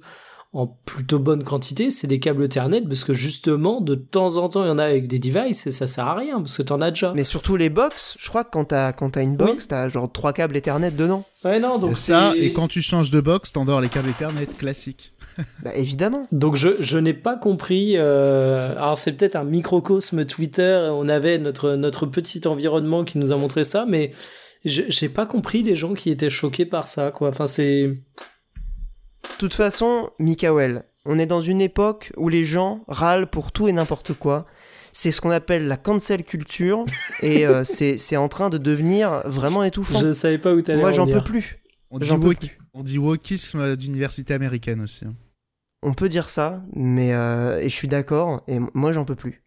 en 0.53 0.67
plutôt 0.67 1.17
bonne 1.17 1.45
quantité, 1.45 1.89
c'est 1.89 2.07
des 2.07 2.19
câbles 2.19 2.43
Ethernet, 2.43 2.81
parce 2.81 3.05
que 3.05 3.13
justement, 3.13 3.79
de 3.79 3.95
temps 3.95 4.35
en 4.35 4.49
temps, 4.49 4.65
il 4.65 4.67
y 4.67 4.71
en 4.71 4.79
a 4.79 4.83
avec 4.83 5.07
des 5.07 5.17
devices 5.17 5.65
et 5.65 5.71
ça 5.71 5.87
sert 5.87 6.05
à 6.07 6.15
rien, 6.15 6.39
parce 6.41 6.57
que 6.57 6.63
t'en 6.63 6.81
as 6.81 6.91
déjà. 6.91 7.13
Mais 7.15 7.23
surtout 7.23 7.55
les 7.55 7.69
box, 7.69 8.17
je 8.19 8.27
crois 8.27 8.43
que 8.43 8.49
quand 8.51 8.65
t'as 8.65 8.91
quand 8.91 9.11
t'as 9.11 9.23
une 9.23 9.37
box, 9.37 9.51
Oui. 9.63 9.67
t'as 9.69 9.87
genre 9.87 10.11
trois 10.11 10.33
câbles 10.33 10.57
Ethernet 10.57 10.91
dedans. 10.91 11.23
Ouais, 11.45 11.59
non, 11.61 11.77
donc 11.77 11.97
ça, 11.97 12.33
c'est- 12.33 12.39
et 12.39 12.51
quand 12.51 12.67
tu 12.67 12.81
changes 12.81 13.11
de 13.11 13.21
box, 13.21 13.53
t'endors 13.53 13.79
les 13.79 13.87
câbles 13.87 14.09
Ethernet 14.09 14.45
classiques. 14.45 15.13
Bah 15.63 15.75
évidemment. 15.75 16.27
Donc 16.31 16.55
je, 16.55 16.69
je 16.79 16.97
n'ai 16.97 17.13
pas 17.13 17.35
compris. 17.37 17.93
euh, 17.97 18.71
alors 18.77 18.97
c'est 18.97 19.13
peut-être 19.13 19.35
un 19.35 19.43
microcosme 19.43 20.25
Twitter. 20.25 20.89
On 20.91 21.07
avait 21.09 21.37
notre 21.37 21.75
notre 21.75 22.05
petit 22.05 22.47
environnement 22.47 23.03
qui 23.03 23.17
nous 23.17 23.31
a 23.31 23.37
montré 23.37 23.63
ça, 23.63 23.85
mais 23.87 24.11
je- 24.65 24.83
j'ai 24.89 25.09
pas 25.09 25.25
compris 25.25 25.63
les 25.63 25.75
gens 25.75 25.93
qui 25.93 26.09
étaient 26.09 26.29
choqués 26.29 26.65
par 26.65 26.87
ça. 26.87 27.11
Quoi. 27.11 27.29
Enfin 27.29 27.47
c'est 27.47 27.87
De 27.87 29.37
toute 29.39 29.53
façon, 29.53 30.09
Mikael, 30.19 30.83
on 31.05 31.17
est 31.19 31.25
dans 31.25 31.41
une 31.41 31.61
époque 31.61 32.11
où 32.17 32.29
les 32.29 32.43
gens 32.45 32.83
râlent 32.87 33.27
pour 33.27 33.51
tout 33.51 33.67
et 33.67 33.71
n'importe 33.73 34.13
quoi. 34.13 34.45
C'est 34.93 35.11
ce 35.11 35.21
qu'on 35.21 35.31
appelle 35.31 35.67
la 35.67 35.77
cancel 35.77 36.23
culture 36.23 36.85
et 37.23 37.47
euh, 37.47 37.63
c'est 37.63 37.97
c'est 37.97 38.17
en 38.17 38.27
train 38.27 38.49
de 38.49 38.57
devenir 38.57 39.21
vraiment 39.25 39.63
étouffant. 39.63 39.99
je 39.99 40.11
savais 40.11 40.37
pas 40.37 40.53
où 40.53 40.61
t'allais. 40.61 40.79
Moi, 40.81 40.91
j'en 40.91 41.03
en 41.07 41.11
peux 41.11 41.23
plus. 41.23 41.59
On 41.89 41.99
dit, 42.83 42.99
on 42.99 43.05
wokisme 43.05 43.75
d'université 43.75 44.33
américaine 44.33 44.81
aussi. 44.81 45.05
On 45.83 45.93
peut 45.93 46.09
dire 46.09 46.29
ça, 46.29 46.63
mais 46.73 47.13
euh, 47.13 47.59
et 47.59 47.69
je 47.69 47.75
suis 47.75 47.87
d'accord. 47.87 48.43
Et 48.47 48.59
moi, 48.73 48.91
j'en 48.91 49.05
peux 49.05 49.15
plus. 49.15 49.43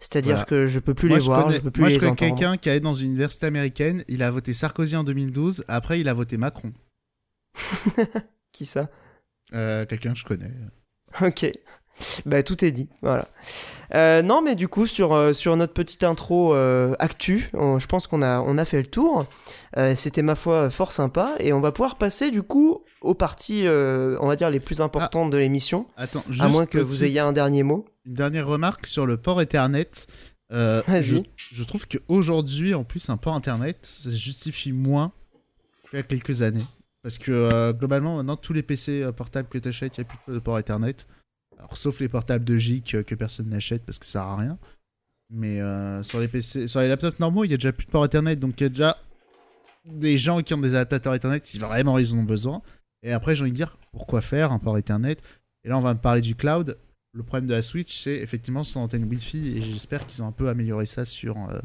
C'est-à-dire 0.00 0.34
Voilà. 0.34 0.44
que 0.46 0.66
je 0.66 0.78
peux 0.78 0.94
plus 0.94 1.08
moi, 1.08 1.18
les 1.18 1.24
je 1.24 1.26
voir, 1.26 1.44
connais, 1.44 1.56
je 1.56 1.60
peux 1.60 1.70
plus 1.70 1.80
moi, 1.80 1.88
je 1.88 1.98
connais 1.98 2.14
quelqu'un 2.14 2.56
qui 2.56 2.68
allait 2.70 2.80
dans 2.80 2.94
une 2.94 3.08
université 3.08 3.46
américaine, 3.46 4.04
il 4.08 4.22
a 4.22 4.30
voté 4.30 4.52
Sarkozy 4.52 4.94
en 4.96 5.04
2012, 5.04 5.64
après 5.68 6.00
il 6.00 6.08
a 6.08 6.14
voté 6.14 6.36
Macron. 6.36 6.72
Qui 8.52 8.66
ça? 8.66 8.88
Euh, 9.54 9.86
quelqu'un 9.86 10.12
que 10.12 10.18
je 10.18 10.24
connais. 10.24 10.52
Ok. 11.22 11.50
Bah 12.26 12.42
tout 12.42 12.62
est 12.64 12.72
dit, 12.72 12.90
voilà. 13.00 13.28
Euh, 13.94 14.22
non 14.22 14.42
mais 14.42 14.56
du 14.56 14.66
coup 14.68 14.86
sur, 14.86 15.12
euh, 15.14 15.32
sur 15.32 15.56
notre 15.56 15.72
petite 15.72 16.02
intro 16.04 16.54
euh, 16.54 16.94
actu, 16.98 17.50
on- 17.54 17.78
je 17.78 17.86
pense 17.86 18.06
qu'on 18.06 18.20
a, 18.22 18.40
on 18.40 18.58
a 18.58 18.64
fait 18.64 18.80
le 18.80 18.86
tour. 18.86 19.26
Euh, 19.76 19.94
C'était 19.96 20.22
ma 20.22 20.34
foi 20.34 20.70
fort 20.70 20.92
sympa 20.92 21.34
et 21.38 21.52
on 21.52 21.60
va 21.60 21.70
pouvoir 21.72 21.96
passer 21.98 22.30
du 22.30 22.42
coup 22.42 22.82
aux 23.00 23.14
parties, 23.14 23.64
on 23.68 24.26
va 24.26 24.34
dire 24.36 24.50
les 24.50 24.60
plus 24.60 24.80
importantes 24.80 25.30
de 25.30 25.36
l'émission, 25.36 25.86
Attends, 25.96 26.24
à 26.28 26.32
juste 26.32 26.50
moins 26.50 26.66
que 26.66 26.78
vous 26.78 27.04
ayez 27.04 27.20
un 27.20 27.32
dernier 27.32 27.62
mot. 27.62 27.84
une 28.06 28.14
dernière 28.14 28.46
remarque 28.46 28.86
sur 28.86 29.06
le 29.06 29.16
port 29.16 29.40
Ethernet. 29.40 29.90
Vas-y. 30.50 31.02
je, 31.02 31.16
je 31.52 31.62
trouve 31.64 31.86
qu'aujourd'hui, 31.86 32.74
en 32.74 32.84
plus, 32.84 33.08
un 33.10 33.16
port 33.16 33.34
Internet, 33.34 33.78
ça 33.82 34.10
justifie 34.10 34.72
moins 34.72 35.12
qu'il 35.90 35.98
y 35.98 36.00
a 36.00 36.02
quelques 36.02 36.42
années. 36.42 36.64
Parce 37.02 37.18
que 37.18 37.70
globalement, 37.72 38.16
maintenant, 38.16 38.36
tous 38.36 38.52
les 38.52 38.62
PC 38.64 39.04
portables 39.16 39.48
que 39.48 39.58
tu 39.58 39.68
achètes, 39.68 39.96
il 39.98 40.00
n'y 40.00 40.06
a 40.06 40.08
plus 40.08 40.34
de 40.34 40.38
port 40.40 40.58
Ethernet. 40.58 40.96
Alors, 41.58 41.76
sauf 41.76 42.00
les 42.00 42.08
portables 42.08 42.44
de 42.44 42.56
GIC 42.56 42.94
euh, 42.94 43.02
que 43.02 43.14
personne 43.14 43.48
n'achète 43.48 43.84
parce 43.84 43.98
que 43.98 44.06
ça 44.06 44.12
sert 44.12 44.22
à 44.22 44.36
rien. 44.36 44.58
Mais 45.30 45.60
euh, 45.60 46.02
sur 46.02 46.20
les 46.20 46.28
PC, 46.28 46.68
sur 46.68 46.80
les 46.80 46.88
laptops 46.88 47.18
normaux, 47.18 47.44
il 47.44 47.50
y 47.50 47.54
a 47.54 47.56
déjà 47.56 47.72
plus 47.72 47.86
de 47.86 47.90
port 47.90 48.04
Ethernet. 48.04 48.36
Donc, 48.36 48.60
il 48.60 48.64
y 48.64 48.66
a 48.66 48.68
déjà 48.68 48.98
des 49.84 50.18
gens 50.18 50.42
qui 50.42 50.54
ont 50.54 50.58
des 50.58 50.74
adaptateurs 50.74 51.14
Ethernet 51.14 51.40
si 51.42 51.58
vraiment 51.58 51.98
ils 51.98 52.14
en 52.14 52.18
ont 52.18 52.24
besoin. 52.24 52.62
Et 53.02 53.12
après, 53.12 53.34
j'ai 53.34 53.42
envie 53.42 53.52
de 53.52 53.56
dire, 53.56 53.76
pourquoi 53.92 54.20
faire 54.20 54.52
un 54.52 54.58
port 54.58 54.78
Ethernet? 54.78 55.16
Et 55.64 55.68
là, 55.68 55.78
on 55.78 55.80
va 55.80 55.94
me 55.94 56.00
parler 56.00 56.20
du 56.20 56.34
cloud. 56.34 56.78
Le 57.12 57.22
problème 57.22 57.46
de 57.46 57.54
la 57.54 57.62
Switch, 57.62 57.96
c'est 57.96 58.16
effectivement 58.16 58.62
son 58.62 58.80
antenne 58.80 59.04
Wi-Fi. 59.04 59.56
Et 59.56 59.62
j'espère 59.62 60.06
qu'ils 60.06 60.22
ont 60.22 60.26
un 60.26 60.32
peu 60.32 60.48
amélioré 60.48 60.86
ça 60.86 61.04
sur, 61.04 61.36
euh, 61.48 61.58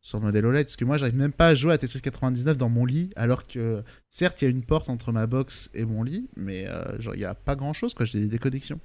sur 0.00 0.18
le 0.18 0.26
modèle 0.26 0.46
OLED. 0.46 0.66
Parce 0.66 0.76
que 0.76 0.84
moi, 0.84 0.96
j'arrive 0.96 1.16
même 1.16 1.32
pas 1.32 1.48
à 1.48 1.54
jouer 1.54 1.72
à 1.72 1.78
Tetris 1.78 2.00
99 2.00 2.56
dans 2.56 2.68
mon 2.68 2.86
lit. 2.86 3.10
Alors 3.16 3.46
que, 3.46 3.82
certes, 4.08 4.40
il 4.40 4.44
y 4.46 4.48
a 4.48 4.50
une 4.50 4.64
porte 4.64 4.88
entre 4.88 5.12
ma 5.12 5.26
box 5.26 5.70
et 5.74 5.84
mon 5.84 6.02
lit. 6.02 6.28
Mais 6.36 6.68
il 7.00 7.18
n'y 7.18 7.24
a 7.24 7.34
pas 7.34 7.56
grand 7.56 7.72
chose. 7.72 7.94
J'ai 8.00 8.20
des 8.20 8.28
déconnexions. 8.28 8.80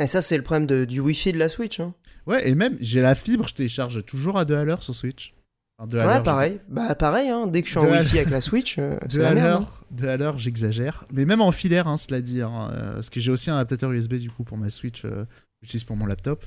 Et 0.00 0.06
ça 0.06 0.22
c'est 0.22 0.36
le 0.36 0.42
problème 0.42 0.66
de- 0.66 0.84
du 0.84 0.98
Wi-Fi 1.00 1.32
de 1.32 1.38
la 1.38 1.48
Switch. 1.48 1.78
Hein. 1.80 1.94
Ouais, 2.26 2.48
et 2.48 2.54
même, 2.54 2.76
j'ai 2.80 3.00
la 3.00 3.14
fibre, 3.14 3.46
je 3.48 3.54
télécharge 3.54 4.04
toujours 4.04 4.38
à 4.38 4.44
2 4.44 4.54
à 4.56 4.64
l'heure 4.64 4.82
sur 4.82 4.94
Switch. 4.94 5.34
Enfin, 5.78 5.86
2 5.88 5.98
à 5.98 6.06
Ouais 6.18 6.22
pareil, 6.22 6.60
bah 6.68 6.94
pareil, 6.94 7.28
hein. 7.28 7.46
dès 7.46 7.62
que 7.62 7.66
je 7.68 7.72
suis 7.72 7.78
en 7.80 7.84
De 7.84 7.90
Wi-Fi 7.90 8.18
avec 8.18 8.30
la 8.30 8.40
Switch, 8.40 8.76
euh, 8.78 8.96
c'est 9.08 9.18
la 9.18 9.34
merde. 9.34 9.62
hein. 9.62 9.68
deux 9.90 10.08
à 10.08 10.16
l'heure, 10.16 10.36
j'exagère. 10.38 11.04
Mais 11.12 11.24
même 11.24 11.40
en 11.40 11.52
filaire, 11.52 11.86
hein, 11.88 11.96
cela 11.96 12.20
dit. 12.20 12.42
hein, 12.42 12.70
euh, 12.72 12.94
parce 12.94 13.10
que 13.10 13.20
j'ai 13.20 13.30
aussi 13.30 13.50
un 13.50 13.54
adaptateur 13.56 13.90
USB 13.92 14.14
du 14.14 14.30
coup 14.30 14.44
pour 14.44 14.56
ma 14.58 14.68
Switch, 14.70 15.04
euh, 15.04 15.24
que 15.24 15.26
j'utilise 15.62 15.84
pour 15.84 15.96
mon 15.96 16.06
laptop. 16.06 16.44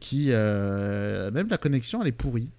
qui, 0.00 0.28
même 0.28 1.48
la 1.48 1.58
connexion, 1.58 2.02
elle 2.02 2.08
est 2.08 2.12
pourrie. 2.12 2.50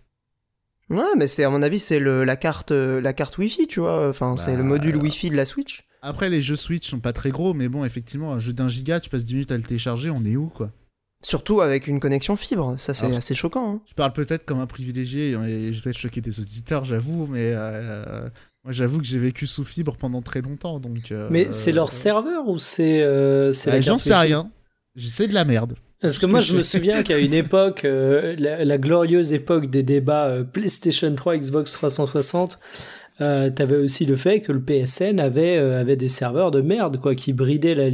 Ouais, 0.89 1.03
mais 1.17 1.27
c'est 1.27 1.43
à 1.43 1.49
mon 1.51 1.61
avis 1.61 1.79
c'est 1.79 1.99
la 1.99 2.35
carte 2.35 2.71
la 2.71 3.13
carte 3.13 3.37
Wi-Fi, 3.37 3.67
tu 3.67 3.79
vois. 3.79 4.09
Enfin 4.09 4.35
c'est 4.37 4.51
Bah, 4.53 4.57
le 4.57 4.63
module 4.63 4.95
Wi-Fi 4.97 5.29
de 5.29 5.35
la 5.35 5.45
Switch. 5.45 5.85
Après, 6.01 6.29
les 6.29 6.41
jeux 6.41 6.55
Switch 6.55 6.87
sont 6.89 6.99
pas 6.99 7.13
très 7.13 7.29
gros, 7.29 7.53
mais 7.53 7.67
bon, 7.67 7.83
effectivement, 7.85 8.31
un 8.33 8.39
jeu 8.39 8.53
d'un 8.53 8.69
giga, 8.69 8.99
tu 8.99 9.09
passes 9.09 9.25
10 9.25 9.33
minutes 9.35 9.51
à 9.51 9.57
le 9.57 9.63
télécharger, 9.63 10.09
on 10.09 10.23
est 10.23 10.35
où 10.35 10.47
quoi? 10.47 10.71
Surtout 11.21 11.59
avec 11.59 11.87
une 11.87 11.99
connexion 11.99 12.37
fibre, 12.37 12.75
ça 12.77 12.93
c'est 12.93 13.13
assez 13.13 13.35
choquant. 13.35 13.73
hein. 13.73 13.81
Je 13.85 13.93
parle 13.93 14.13
peut-être 14.13 14.45
comme 14.45 14.59
un 14.61 14.67
privilégié, 14.67 15.31
et 15.31 15.73
je 15.73 15.77
vais 15.77 15.81
peut-être 15.83 15.97
choquer 15.97 16.21
des 16.21 16.39
auditeurs, 16.39 16.85
j'avoue, 16.85 17.27
mais 17.27 17.51
euh, 17.53 18.29
moi 18.63 18.71
j'avoue 18.71 18.99
que 18.99 19.03
j'ai 19.05 19.19
vécu 19.19 19.45
sous 19.45 19.65
fibre 19.65 19.97
pendant 19.97 20.21
très 20.21 20.39
longtemps, 20.41 20.79
donc. 20.79 21.11
euh, 21.11 21.27
Mais 21.29 21.49
c'est 21.51 21.73
leur 21.73 21.87
euh, 21.87 21.91
serveur 21.91 22.47
ou 22.47 22.57
c'est 22.57 23.01
euh, 23.01 23.51
bah, 23.65 23.81
J'en 23.81 23.97
sais 23.97 24.15
rien. 24.15 24.49
C'est 24.95 25.27
de 25.27 25.33
la 25.33 25.43
merde. 25.43 25.75
Parce 26.01 26.17
que 26.17 26.25
moi, 26.25 26.39
que 26.39 26.45
je 26.45 26.55
me 26.55 26.61
souviens 26.61 27.03
qu'à 27.03 27.17
une 27.17 27.33
époque, 27.33 27.83
euh, 27.83 28.33
la, 28.39 28.63
la 28.63 28.77
glorieuse 28.77 29.33
époque 29.33 29.69
des 29.69 29.83
débats 29.83 30.27
euh, 30.27 30.43
PlayStation 30.45 31.13
3, 31.13 31.35
Xbox 31.37 31.73
360, 31.73 32.57
euh, 33.21 33.49
t'avais 33.49 33.75
aussi 33.77 34.05
le 34.05 34.15
fait 34.15 34.41
que 34.41 34.51
le 34.51 34.61
PSN 34.61 35.19
avait, 35.19 35.57
euh, 35.57 35.79
avait 35.79 35.95
des 35.95 36.07
serveurs 36.07 36.51
de 36.51 36.61
merde, 36.61 36.99
quoi, 36.99 37.15
qui 37.15 37.33
bridaient 37.33 37.75
la, 37.75 37.89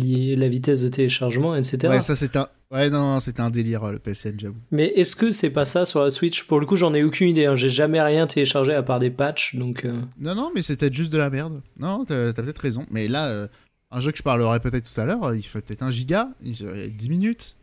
vitesse 0.47 0.81
de 0.81 0.89
téléchargement, 0.89 1.55
etc. 1.55 1.87
Ouais, 1.87 2.01
ça 2.01 2.15
c'est 2.15 2.35
un. 2.35 2.47
Ouais, 2.71 2.89
non, 2.89 3.01
non, 3.13 3.19
c'était 3.19 3.41
un 3.41 3.49
délire, 3.49 3.83
euh, 3.83 3.91
le 3.93 3.99
PSN, 3.99 4.39
j'avoue. 4.39 4.55
Mais 4.71 4.87
est-ce 4.95 5.15
que 5.15 5.31
c'est 5.31 5.51
pas 5.51 5.65
ça 5.65 5.85
sur 5.85 6.03
la 6.03 6.11
Switch? 6.11 6.43
Pour 6.43 6.59
le 6.59 6.65
coup, 6.65 6.75
j'en 6.75 6.93
ai 6.93 7.03
aucune 7.03 7.29
idée. 7.29 7.45
hein. 7.45 7.55
J'ai 7.55 7.69
jamais 7.69 8.01
rien 8.01 8.27
téléchargé 8.27 8.73
à 8.73 8.83
part 8.83 8.99
des 8.99 9.11
patchs, 9.11 9.55
donc. 9.55 9.85
euh, 9.85 9.93
Non, 10.19 10.35
non, 10.35 10.51
mais 10.53 10.61
c'est 10.61 10.75
peut-être 10.75 10.93
juste 10.93 11.13
de 11.13 11.17
la 11.17 11.29
merde. 11.29 11.61
Non, 11.79 12.05
t'as 12.05 12.33
peut-être 12.33 12.59
raison. 12.59 12.85
Mais 12.91 13.07
là, 13.07 13.47
un 13.91 13.99
jeu 13.99 14.11
que 14.11 14.17
je 14.17 14.23
parlerai 14.23 14.59
peut-être 14.59 14.91
tout 14.91 14.99
à 14.99 15.05
l'heure, 15.05 15.33
il 15.33 15.43
fait 15.43 15.61
peut-être 15.61 15.83
un 15.83 15.91
giga, 15.91 16.29
il 16.43 16.55
fait 16.55 16.89
10 16.89 17.09
minutes. 17.09 17.55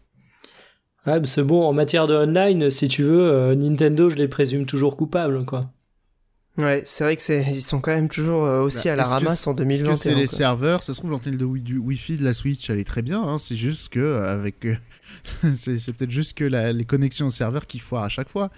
Ouais, 1.07 1.21
c'est 1.25 1.43
bon, 1.43 1.65
en 1.65 1.73
matière 1.73 2.07
de 2.07 2.15
online, 2.15 2.71
si 2.71 2.87
tu 2.87 3.03
veux, 3.03 3.29
euh, 3.29 3.55
Nintendo, 3.57 4.09
je 4.09 4.15
les 4.17 4.29
présume 4.29 4.67
toujours 4.67 4.97
coupables, 4.97 5.45
quoi. 5.45 5.69
Ouais, 6.59 6.83
c'est 6.85 7.05
vrai 7.05 7.17
que 7.17 7.23
c'est 7.23 7.43
ils 7.51 7.63
sont 7.63 7.81
quand 7.81 7.93
même 7.93 8.11
toujours 8.11 8.45
euh, 8.45 8.61
aussi 8.61 8.89
Bah, 8.89 8.93
à 8.93 8.97
la 8.97 9.03
est-ce 9.05 9.11
ramasse 9.13 9.47
en 9.47 9.55
Parce 9.55 9.67
2021. 9.67 9.93
que 9.93 9.99
c'est 9.99 10.15
les 10.15 10.27
quoi. 10.27 10.37
serveurs, 10.37 10.83
ça 10.83 10.93
se 10.93 10.99
trouve 10.99 11.11
l'antenne 11.13 11.39
de 11.39 11.45
wi- 11.47 11.63
du 11.63 11.79
Wi-Fi 11.79 12.19
de 12.19 12.25
la 12.25 12.35
Switch, 12.35 12.69
elle 12.69 12.79
est 12.79 12.85
très 12.85 13.01
bien. 13.01 13.23
hein, 13.23 13.39
c'est 13.39 13.57
juste 13.57 13.89
que 13.89 14.17
avec, 14.17 14.67
euh, 14.67 14.77
c'est 15.55 15.93
peut-être 15.97 16.11
juste 16.11 16.37
que 16.37 16.45
la- 16.45 16.73
les 16.75 16.85
connexions 16.85 17.27
au 17.29 17.31
serveur 17.31 17.67
qui 17.67 17.79
foirent 17.79 18.05
à 18.05 18.11
chaque 18.11 18.29
fois. 18.29 18.51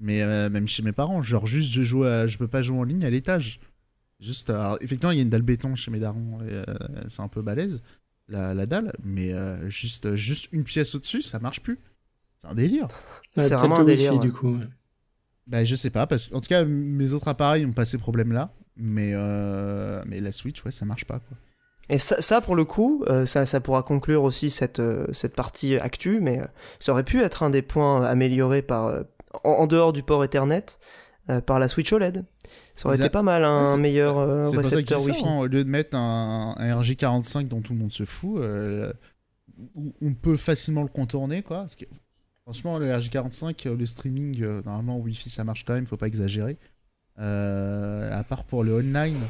Mais 0.00 0.22
euh, 0.22 0.48
même 0.48 0.66
chez 0.68 0.82
mes 0.82 0.92
parents, 0.92 1.20
genre 1.20 1.46
juste 1.46 1.70
je 1.72 1.82
joue, 1.82 2.04
à- 2.04 2.26
je 2.26 2.38
peux 2.38 2.48
pas 2.48 2.62
jouer 2.62 2.78
en 2.78 2.84
ligne 2.84 3.04
à 3.04 3.10
l'étage. 3.10 3.60
Juste, 4.20 4.48
alors, 4.48 4.78
effectivement, 4.80 5.10
il 5.10 5.16
y 5.16 5.20
a 5.20 5.22
une 5.22 5.28
dalle 5.28 5.42
béton 5.42 5.74
chez 5.74 5.90
mes 5.90 6.00
darons, 6.00 6.38
euh, 6.42 6.64
c'est 7.08 7.20
un 7.20 7.28
peu 7.28 7.42
balèze 7.42 7.82
la, 8.28 8.54
la 8.54 8.64
dalle, 8.64 8.90
mais 9.04 9.34
euh, 9.34 9.68
juste, 9.68 10.14
juste 10.16 10.48
une 10.52 10.64
pièce 10.64 10.94
au-dessus, 10.94 11.20
ça 11.20 11.40
marche 11.40 11.60
plus. 11.60 11.78
C'est 12.38 12.46
un 12.46 12.54
délire. 12.54 12.88
C'est 13.36 13.42
Ouais, 13.42 13.48
vraiment 13.50 13.80
un 13.80 13.84
délire, 13.84 14.12
Wi-Fi, 14.12 14.20
ouais. 14.22 14.26
du 14.26 14.32
coup. 14.32 14.56
ouais. 14.56 14.64
Bah, 15.46 15.64
je 15.64 15.74
sais 15.74 15.90
pas, 15.90 16.06
parce 16.06 16.28
qu'en 16.28 16.40
tout 16.40 16.48
cas, 16.48 16.64
mes 16.64 17.12
autres 17.12 17.28
appareils 17.28 17.66
ont 17.66 17.72
pas 17.72 17.84
ces 17.84 17.98
problèmes-là, 17.98 18.52
mais, 18.76 19.10
euh, 19.12 20.02
mais 20.06 20.20
la 20.20 20.32
Switch, 20.32 20.64
ouais, 20.64 20.70
ça 20.70 20.84
marche 20.86 21.04
pas, 21.04 21.18
quoi. 21.18 21.36
Et 21.90 21.98
ça, 21.98 22.22
ça, 22.22 22.40
pour 22.40 22.56
le 22.56 22.64
coup, 22.64 23.04
euh, 23.10 23.26
ça, 23.26 23.44
ça 23.44 23.60
pourra 23.60 23.82
conclure 23.82 24.22
aussi 24.22 24.48
cette, 24.48 24.80
euh, 24.80 25.06
cette 25.12 25.36
partie 25.36 25.76
actu, 25.76 26.18
mais 26.22 26.40
ça 26.80 26.92
aurait 26.92 27.04
pu 27.04 27.20
être 27.20 27.42
un 27.42 27.50
des 27.50 27.60
points 27.60 28.02
améliorés 28.06 28.62
par, 28.62 29.04
en, 29.44 29.50
en 29.50 29.66
dehors 29.66 29.92
du 29.92 30.02
port 30.02 30.24
Ethernet 30.24 30.64
par 31.46 31.58
la 31.58 31.68
Switch 31.68 31.92
OLED. 31.92 32.24
Ça 32.74 32.86
aurait 32.88 32.96
été 32.96 33.08
pas 33.10 33.22
mal, 33.22 33.44
un 33.44 33.64
Ouais, 33.64 33.66
c'est- 33.66 33.76
meilleur 33.78 34.42
récepteur 34.42 34.98
Wi-Fi. 35.00 35.18
sortent, 35.20 35.26
hein, 35.30 35.38
au 35.40 35.46
lieu 35.46 35.62
de 35.64 35.68
mettre 35.70 35.94
un, 35.96 36.54
un 36.58 36.80
RJ45 36.80 37.48
dont 37.48 37.60
tout 37.60 37.72
le 37.74 37.78
monde 37.80 37.92
se 37.92 38.04
fout, 38.04 38.40
on 40.02 40.14
peut 40.14 40.36
facilement 40.36 40.82
le 40.82 40.88
contourner, 40.88 41.42
quoi. 41.42 41.58
Parce 41.58 41.76
que, 41.76 41.84
franchement, 42.44 42.78
le 42.78 42.86
RJ45, 42.90 43.66
euh, 43.68 43.76
le 43.76 43.86
streaming, 43.86 44.42
euh, 44.42 44.62
normalement, 44.64 44.98
Wi-Fi, 44.98 45.28
ça 45.30 45.44
marche 45.44 45.64
quand 45.64 45.74
même, 45.74 45.86
faut 45.86 45.96
pas 45.96 46.06
exagérer. 46.06 46.56
Euh, 47.18 48.10
à 48.12 48.24
part 48.24 48.44
pour 48.44 48.64
le 48.64 48.74
online, 48.74 49.20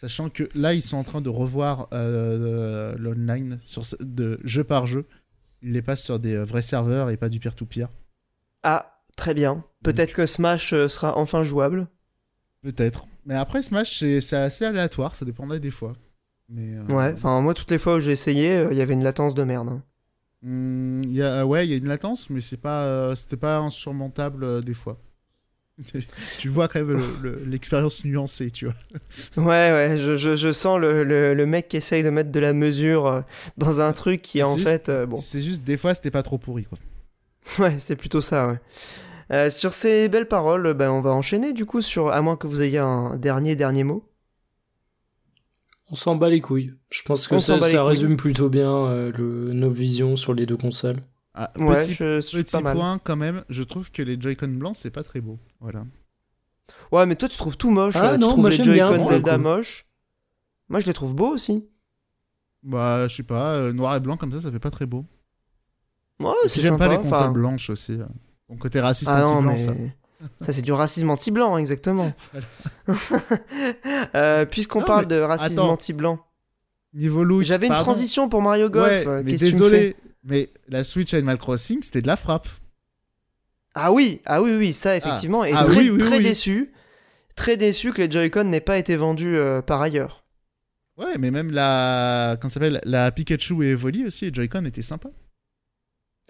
sachant 0.00 0.28
que 0.28 0.48
là, 0.54 0.74
ils 0.74 0.82
sont 0.82 0.96
en 0.96 1.04
train 1.04 1.20
de 1.20 1.28
revoir 1.30 1.88
euh, 1.92 2.94
l'online 2.98 3.58
de 4.00 4.38
jeu 4.44 4.62
par 4.64 4.86
jeu. 4.86 5.04
il 5.62 5.72
les 5.72 5.82
passe 5.82 6.02
sur 6.02 6.18
des 6.18 6.36
vrais 6.36 6.62
serveurs 6.62 7.10
et 7.10 7.16
pas 7.16 7.28
du 7.28 7.40
peer-to-peer. 7.40 7.88
Ah, 8.62 9.00
très 9.16 9.32
bien. 9.34 9.64
Peut-être 9.82 10.12
que 10.12 10.26
Smash 10.26 10.70
sera 10.88 11.16
enfin 11.16 11.42
jouable. 11.42 11.88
Peut-être. 12.62 13.06
Mais 13.26 13.34
après, 13.34 13.62
Smash, 13.62 14.04
c'est 14.20 14.36
assez 14.36 14.64
aléatoire, 14.66 15.16
ça 15.16 15.24
dépendrait 15.24 15.60
des 15.60 15.70
fois. 15.70 15.94
Mais, 16.50 16.78
Ouais, 16.92 17.12
enfin 17.14 17.40
moi 17.40 17.54
toutes 17.54 17.70
les 17.70 17.78
fois 17.78 17.96
où 17.96 18.00
j'ai 18.00 18.12
essayé, 18.12 18.66
il 18.70 18.76
y 18.76 18.82
avait 18.82 18.92
une 18.92 19.02
latence 19.02 19.34
de 19.34 19.44
merde. 19.44 19.80
Il 20.44 21.12
y 21.12 21.22
a, 21.22 21.46
ouais, 21.46 21.66
il 21.66 21.70
y 21.70 21.74
a 21.74 21.76
une 21.76 21.88
latence, 21.88 22.28
mais 22.30 22.40
c'est 22.40 22.60
pas, 22.60 22.84
euh, 22.84 23.14
c'était 23.14 23.36
pas 23.36 23.58
insurmontable 23.58 24.44
euh, 24.44 24.60
des 24.60 24.74
fois. 24.74 24.98
tu 26.38 26.48
vois 26.48 26.68
quand 26.68 26.78
même 26.84 26.96
le- 26.98 27.30
le- 27.30 27.44
l'expérience 27.46 28.04
nuancée, 28.04 28.50
tu 28.50 28.66
vois. 28.66 28.74
Ouais, 29.36 29.72
ouais, 29.72 29.96
je, 29.98 30.16
je, 30.16 30.36
je 30.36 30.52
sens 30.52 30.78
le, 30.78 31.02
le, 31.02 31.46
mec 31.46 31.68
qui 31.68 31.76
essaye 31.78 32.02
de 32.04 32.10
mettre 32.10 32.30
de 32.30 32.40
la 32.40 32.52
mesure 32.52 33.06
euh, 33.06 33.20
dans 33.58 33.80
un 33.80 33.92
truc 33.92 34.22
qui 34.22 34.42
en 34.42 34.50
C'est 34.50 34.58
juste- 34.58 34.68
fait... 34.68 34.88
euh, 34.88 35.06
bon, 35.06 35.16
C'est 35.16 35.42
juste 35.42 35.64
des 35.64 35.76
fois, 35.76 35.94
c'était 35.94 36.12
pas 36.12 36.22
trop 36.22 36.38
pourri, 36.38 36.64
quoi. 36.64 36.78
ouais, 37.58 37.78
c'est 37.78 37.96
plutôt 37.96 38.20
ça, 38.20 38.46
ouais. 38.48 38.60
Euh, 39.32 39.50
sur 39.50 39.72
ces 39.72 40.08
belles 40.08 40.28
paroles, 40.28 40.74
ben, 40.74 40.90
on 40.90 41.00
va 41.00 41.10
enchaîner 41.10 41.52
du 41.54 41.64
coup 41.66 41.80
sur... 41.80 42.10
À 42.10 42.20
moins 42.22 42.36
que 42.36 42.46
vous 42.46 42.60
ayez 42.62 42.78
un 42.78 43.16
dernier, 43.16 43.56
dernier 43.56 43.82
mot. 43.82 44.04
On 45.90 45.94
s'en 45.94 46.16
bat 46.16 46.30
les 46.30 46.40
couilles. 46.40 46.74
Je 46.90 47.02
pense 47.02 47.28
que 47.28 47.34
On 47.34 47.38
s'en 47.38 47.60
ça, 47.60 47.84
résume 47.84 48.16
plutôt 48.16 48.48
bien 48.48 48.72
euh, 48.86 49.12
le- 49.12 49.52
nos 49.52 49.70
visions 49.70 50.16
sur 50.16 50.32
les 50.34 50.46
deux 50.46 50.56
consoles. 50.56 51.02
Ah, 51.34 51.52
Ouais, 51.58 51.76
petit 51.78 51.94
je 51.94 52.20
suis 52.20 52.42
petit 52.42 52.52
pas 52.52 52.60
mal. 52.62 52.76
point 52.76 52.98
quand 53.02 53.16
même, 53.16 53.44
je 53.48 53.62
trouve 53.62 53.90
que 53.90 54.02
les 54.02 54.18
Joy-Con 54.20 54.48
blancs, 54.52 54.76
c'est 54.76 54.90
pas 54.90 55.02
très 55.02 55.20
beau. 55.20 55.38
Voilà. 55.60 55.84
Ouais, 56.92 57.04
mais 57.06 57.16
toi 57.16 57.28
tu 57.28 57.36
trouves 57.36 57.56
tout 57.56 57.70
moche. 57.70 57.96
Ah 57.96 58.10
euh, 58.10 58.14
tu 58.14 58.20
non, 58.20 58.28
trouves 58.28 58.40
moi, 58.40 58.50
les 58.50 58.56
j'aime 58.56 58.72
bien, 58.72 58.86
Joy-Con 58.88 59.04
Zelda 59.04 59.36
coup. 59.36 59.42
moches. 59.42 59.86
Moi 60.68 60.80
je 60.80 60.86
les 60.86 60.92
trouve 60.94 61.14
beaux 61.14 61.28
aussi. 61.34 61.66
Bah, 62.62 63.06
je 63.08 63.14
sais 63.16 63.22
pas, 63.24 63.56
euh, 63.56 63.72
noir 63.74 63.94
et 63.96 64.00
blanc 64.00 64.16
comme 64.16 64.32
ça, 64.32 64.40
ça 64.40 64.50
fait 64.50 64.58
pas 64.60 64.70
très 64.70 64.86
beau. 64.86 65.04
Ouais, 66.20 66.32
c'est 66.46 66.60
J'aime 66.62 66.78
pas 66.78 66.88
les 66.88 66.96
consoles 66.96 67.12
enfin- 67.12 67.32
blanches 67.32 67.68
aussi. 67.68 67.98
Mon 68.48 68.56
côté 68.56 68.80
raciste 68.80 69.10
Ah 69.12 69.20
non, 69.24 69.32
anti-blanc, 69.32 69.50
mais... 69.50 69.56
ça. 69.56 69.74
Ça, 70.40 70.52
c'est 70.52 70.62
du 70.62 70.72
racisme 70.72 71.10
anti-blanc, 71.10 71.56
exactement. 71.58 72.12
Euh, 74.14 74.44
Puisqu'on 74.44 74.82
parle 74.82 75.06
mais 75.08 75.16
de 75.16 75.20
racisme 75.20 75.58
anti-blanc, 75.60 76.18
Niveau 76.94 77.24
look, 77.24 77.42
j'avais 77.42 77.66
une 77.66 77.74
transition 77.74 78.28
pour 78.28 78.40
Mario 78.40 78.70
Golf. 78.70 78.92
Ouais, 78.92 79.08
euh, 79.08 79.22
mais 79.24 79.34
désolé, 79.34 79.96
mais 80.22 80.50
la 80.68 80.84
Switch 80.84 81.12
Animal 81.12 81.38
Crossing, 81.38 81.82
c'était 81.82 82.02
de 82.02 82.06
la 82.06 82.16
frappe. 82.16 82.46
Ah 83.74 83.90
oui, 83.92 84.20
ah 84.24 84.40
oui, 84.40 84.54
oui, 84.56 84.72
ça 84.72 84.96
effectivement. 84.96 85.44
Et 85.44 85.52
Ah 85.52 85.64
très, 85.64 85.80
oui, 85.80 85.90
oui, 85.90 85.98
très 85.98 86.18
oui. 86.18 86.24
déçu, 86.24 86.72
très 87.34 87.56
déçu 87.56 87.92
que 87.92 88.00
les 88.02 88.10
Joy-Con 88.10 88.44
n'aient 88.44 88.60
pas 88.60 88.78
été 88.78 88.94
vendus 88.94 89.36
euh, 89.36 89.60
par 89.60 89.82
ailleurs. 89.82 90.24
Ouais, 90.96 91.18
mais 91.18 91.32
même 91.32 91.50
la, 91.50 92.36
comment 92.40 92.48
ça 92.48 92.54
s'appelle, 92.54 92.80
la 92.84 93.10
Pikachu 93.10 93.64
et 93.64 93.70
Evoli 93.70 94.06
aussi, 94.06 94.26
les 94.26 94.34
Joy-Con 94.34 94.64
étaient 94.64 94.82
sympas. 94.82 95.10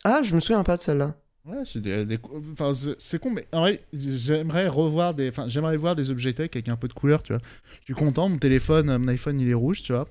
Ah, 0.04 0.22
je 0.22 0.35
me 0.35 0.40
souviens 0.40 0.62
pas 0.64 0.78
de 0.78 0.83
celle-là. 0.83 1.14
Ouais, 1.44 1.64
c'est 1.66 1.80
des, 1.83 2.07
des- 2.07 2.18
enfin, 2.52 2.72
c'est- 2.72 3.18
con, 3.18 3.30
mais 3.30 3.46
en 3.52 3.61
vrai, 3.61 3.85
j'aimerais 3.92 4.66
revoir 4.66 5.12
des, 5.12 5.28
enfin, 5.28 5.46
j'aimerais 5.46 5.76
voir 5.76 5.94
des 5.94 6.11
objets 6.11 6.33
tech 6.33 6.48
avec 6.54 6.68
un 6.70 6.76
peu 6.76 6.88
de 6.88 6.94
couleur, 6.94 7.22
tu 7.22 7.35
vois. 7.35 7.42
Je 7.80 7.85
suis 7.85 7.94
content, 7.94 8.30
mon 8.30 8.38
téléphone, 8.38 8.96
mon 8.96 9.09
iPhone, 9.09 9.38
il 9.38 9.48
est 9.50 9.54
rouge, 9.54 9.83
tu 9.83 9.92
vois. 9.92 10.09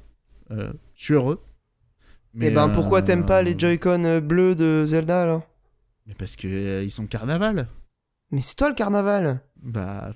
Euh, 0.52 0.72
je 0.94 1.06
suis 1.06 1.14
heureux. 1.16 1.44
Et 2.42 2.52
ben 2.52 2.70
euh, 2.70 2.74
pourquoi 2.74 3.02
t'aimes 3.02 3.26
pas 3.26 3.42
les 3.42 3.58
Joy-Con 3.58 4.04
euh, 4.06 4.22
bleus 4.22 4.54
de 4.56 4.86
Zelda 4.88 5.24
alors? 5.24 5.48
Mais 6.06 6.14
parce 6.14 6.36
que 6.36 6.48
euh, 6.48 6.84
ils 6.84 6.92
sont 6.92 7.08
carnaval. 7.08 7.68
Mais 8.32 8.42
c'est 8.42 8.56
toi 8.56 8.70
le 8.70 8.76
carnaval? 8.76 9.42
Bah, 9.62 10.12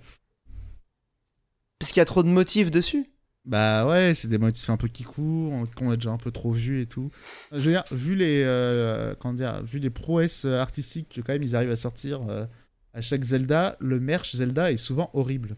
Parce 1.79 1.91
qu'il 1.91 1.99
y 1.99 2.01
a 2.01 2.05
trop 2.05 2.23
de 2.23 2.27
motifs 2.29 2.71
dessus. 2.71 3.09
Bah 3.47 3.87
ouais, 3.87 4.13
c'est 4.13 4.27
des 4.27 4.37
motifs 4.37 4.69
un 4.69 4.75
peu 4.75 4.89
kikou, 4.89 5.49
on- 5.53 5.63
qu'on 5.65 5.89
a 5.89 5.95
déjà 5.95 6.11
un 6.11 6.17
peu 6.17 6.31
trop 6.31 6.51
vu 6.51 6.81
et 6.81 6.85
tout. 6.85 7.09
Je 7.53 7.57
veux 7.59 7.71
dire, 7.71 7.83
vu 7.91 8.13
les, 8.13 8.43
euh, 8.45 9.15
comment 9.19 9.33
dire, 9.33 9.63
vu 9.63 9.79
les 9.79 9.89
prouesses 9.89 10.43
euh, 10.43 10.59
artistiques 10.59 11.13
que 11.15 11.21
quand 11.21 11.31
même 11.31 11.43
ils 11.43 11.55
arrivent 11.55 11.71
à 11.71 11.77
sortir 11.77 12.21
euh, 12.29 12.45
à 12.93 12.99
chaque 13.01 13.23
Zelda, 13.23 13.77
le 13.79 14.01
merch 14.01 14.35
Zelda 14.35 14.71
est 14.71 14.75
souvent 14.77 15.09
horrible. 15.13 15.55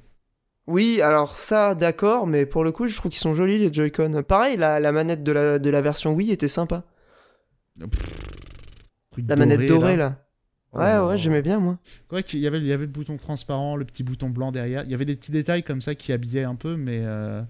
Oui, 0.68 1.02
alors 1.02 1.36
ça, 1.36 1.74
d'accord, 1.74 2.28
mais 2.28 2.46
pour 2.46 2.64
le 2.64 2.72
coup, 2.72 2.88
je 2.88 2.96
trouve 2.96 3.12
qu'ils 3.12 3.20
sont 3.20 3.34
jolis 3.34 3.58
les 3.58 3.74
Joy-Con. 3.74 4.22
Pareil, 4.22 4.56
la, 4.56 4.80
la 4.80 4.92
manette 4.92 5.24
de 5.24 5.32
la, 5.32 5.58
de 5.58 5.70
la 5.72 5.82
version 5.82 6.14
Wii 6.14 6.30
était 6.32 6.48
sympa. 6.48 6.84
La 9.28 9.36
manette 9.36 9.68
dorée 9.68 9.96
là. 9.98 10.10
là. 10.10 10.29
Oh 10.74 10.80
Ouais, 10.80 10.98
ouais, 11.00 11.16
là. 11.16 11.16
j'aimais 11.18 11.42
bien 11.42 11.60
moi. 11.60 11.78
Ouais, 12.12 12.24
qu'il 12.24 12.40
y 12.40 12.48
avait, 12.48 12.60
il 12.60 12.66
y 12.66 12.74
avait 12.74 12.86
le 12.86 12.92
bouton 12.92 13.18
transparent, 13.18 13.76
le 13.76 13.86
petit 13.86 14.04
bouton 14.04 14.30
blanc 14.30 14.52
derrière. 14.52 14.84
Il 14.86 14.92
y 14.92 14.94
avait 14.94 15.06
des 15.06 15.16
petits 15.16 15.32
détails 15.32 15.64
comme 15.64 15.82
ça 15.82 15.96
qui 15.96 16.12
habillaient 16.14 16.44
un 16.44 16.56
peu, 16.56 16.76
mais 16.76 17.00
euh, 17.04 17.42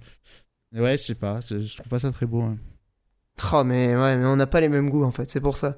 ouais, 0.74 0.98
je 0.98 1.04
sais 1.04 1.16
pas, 1.16 1.40
je, 1.42 1.76
trouve 1.76 1.90
pas 1.90 2.00
ça 2.00 2.12
très 2.12 2.26
beau. 2.26 2.42
hein. 2.42 2.58
Oh, 3.54 3.64
mais 3.64 3.96
ouais, 3.96 4.18
mais 4.18 4.26
on 4.26 4.36
n'a 4.36 4.48
pas 4.48 4.60
les 4.60 4.68
mêmes 4.68 4.90
goûts 4.90 5.06
en 5.06 5.12
fait, 5.12 5.30
c'est 5.30 5.40
pour 5.40 5.56
ça. 5.56 5.78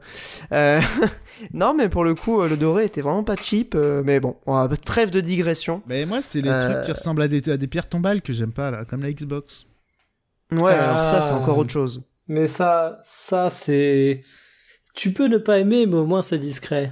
Euh, 0.52 0.82
non, 1.54 1.76
mais 1.76 1.90
pour 1.90 2.04
le 2.04 2.16
coup, 2.16 2.42
euh, 2.42 2.50
le 2.50 2.58
doré 2.58 2.86
était 2.86 3.02
vraiment 3.02 3.24
pas 3.24 3.36
cheap, 3.36 3.76
euh, 3.76 4.02
mais 4.04 4.20
bon, 4.20 4.36
on 4.48 4.66
va- 4.68 4.78
trêve 4.78 5.12
de 5.12 5.22
digression. 5.22 5.84
Mais 5.86 6.06
moi, 6.08 6.22
c'est 6.24 6.42
les 6.42 6.50
Euh, 6.50 6.74
trucs 6.74 6.86
qui 6.86 6.92
ressemblent 6.92 7.22
à 7.22 7.28
des, 7.28 7.48
à 7.52 7.58
des 7.58 7.68
pierres 7.68 7.88
tombales 7.90 8.22
que 8.24 8.34
j'aime 8.34 8.52
pas 8.52 8.72
là, 8.72 8.84
comme 8.86 9.04
la 9.04 9.12
Xbox. 9.14 9.66
Ouais, 10.52 10.74
alors 10.74 11.06
ça, 11.06 11.22
c'est 11.22 11.32
encore 11.34 11.58
autre 11.58 11.72
chose. 11.72 12.02
Mais 12.28 12.48
ça, 12.48 13.00
ça 13.04 13.50
c'est. 13.50 14.22
Tu 14.96 15.14
peux 15.14 15.28
ne 15.28 15.38
pas 15.38 15.60
aimer, 15.60 15.86
mais 15.86 15.98
au 15.98 16.06
moins 16.06 16.22
c'est 16.22 16.40
discret. 16.40 16.92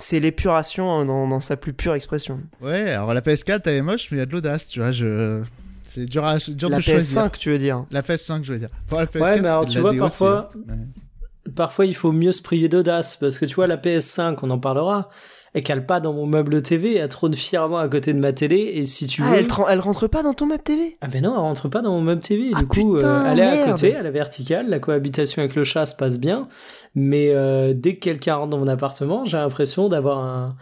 C'est 0.00 0.18
l'épuration 0.20 0.90
hein, 0.90 1.04
dans, 1.04 1.28
dans 1.28 1.40
sa 1.40 1.56
plus 1.56 1.72
pure 1.72 1.94
expression. 1.94 2.40
Ouais, 2.60 2.90
alors 2.90 3.14
la 3.14 3.20
PS4, 3.20 3.60
elle 3.66 3.74
est 3.74 3.82
moche, 3.82 4.10
mais 4.10 4.16
il 4.16 4.20
y 4.20 4.22
a 4.22 4.26
de 4.26 4.32
l'audace, 4.32 4.66
tu 4.68 4.80
vois. 4.80 4.90
Je... 4.92 5.42
C'est 5.82 6.06
dur, 6.06 6.24
à... 6.24 6.38
dur 6.38 6.68
La 6.70 6.76
de 6.78 6.82
choisir. 6.82 7.22
PS5, 7.26 7.30
tu 7.38 7.50
veux 7.50 7.58
dire 7.58 7.84
La 7.90 8.02
PS5, 8.02 8.44
je 8.44 8.52
veux 8.52 8.58
dire. 8.58 8.68
Pour 8.86 8.98
la 8.98 9.06
PS4, 9.06 9.20
Ouais, 9.22 9.40
mais 9.42 9.48
alors, 9.48 9.64
tu 9.66 9.74
la 9.74 9.80
vois, 9.82 9.94
parfois- 9.96 10.50
hein. 10.54 10.58
Ouais. 10.68 11.52
Parfois, 11.54 11.86
il 11.86 11.94
faut 11.96 12.12
mieux 12.12 12.32
se 12.32 12.42
priver 12.42 12.68
d'audace, 12.68 13.16
parce 13.16 13.38
que 13.38 13.44
tu 13.44 13.54
vois, 13.56 13.66
la 13.66 13.76
PS5, 13.76 14.38
on 14.42 14.50
en 14.50 14.58
parlera, 14.58 15.08
elle 15.52 15.62
cale 15.62 15.84
pas 15.86 15.98
dans 16.00 16.12
mon 16.12 16.26
meuble 16.26 16.62
TV, 16.62 16.96
elle 16.96 17.08
trône 17.08 17.34
fièrement 17.34 17.78
à 17.78 17.88
côté 17.88 18.12
de 18.12 18.18
ma 18.20 18.32
télé, 18.32 18.56
et 18.74 18.86
si 18.86 19.06
tu 19.06 19.22
veux. 19.22 19.28
Ah, 19.30 19.36
elle, 19.36 19.46
tra- 19.46 19.66
elle 19.68 19.80
rentre 19.80 20.06
pas 20.06 20.22
dans 20.22 20.32
ton 20.34 20.46
map 20.46 20.58
TV 20.58 20.96
Ah 21.00 21.08
ben 21.08 21.22
non, 21.22 21.32
elle 21.34 21.40
rentre 21.40 21.68
pas 21.68 21.80
dans 21.82 21.90
mon 21.92 22.00
meuble 22.02 22.20
TV. 22.20 22.50
Ah, 22.54 22.60
du 22.60 22.66
coup, 22.66 22.94
putain, 22.96 23.08
euh, 23.26 23.32
elle 23.32 23.38
est 23.40 23.62
à 23.62 23.70
côté, 23.72 23.96
à 23.96 24.02
la 24.02 24.10
verticale. 24.10 24.68
La 24.68 24.78
cohabitation 24.78 25.42
avec 25.42 25.54
le 25.56 25.64
chat 25.64 25.86
se 25.86 25.94
passe 25.96 26.18
bien. 26.18 26.48
Mais 26.94 27.30
euh, 27.30 27.72
dès 27.74 27.94
que 27.96 28.00
quelqu'un 28.00 28.36
rentre 28.36 28.50
dans 28.50 28.58
mon 28.58 28.68
appartement, 28.68 29.24
j'ai 29.24 29.36
l'impression 29.38 29.88
d'avoir 29.88 30.18
un 30.18 30.56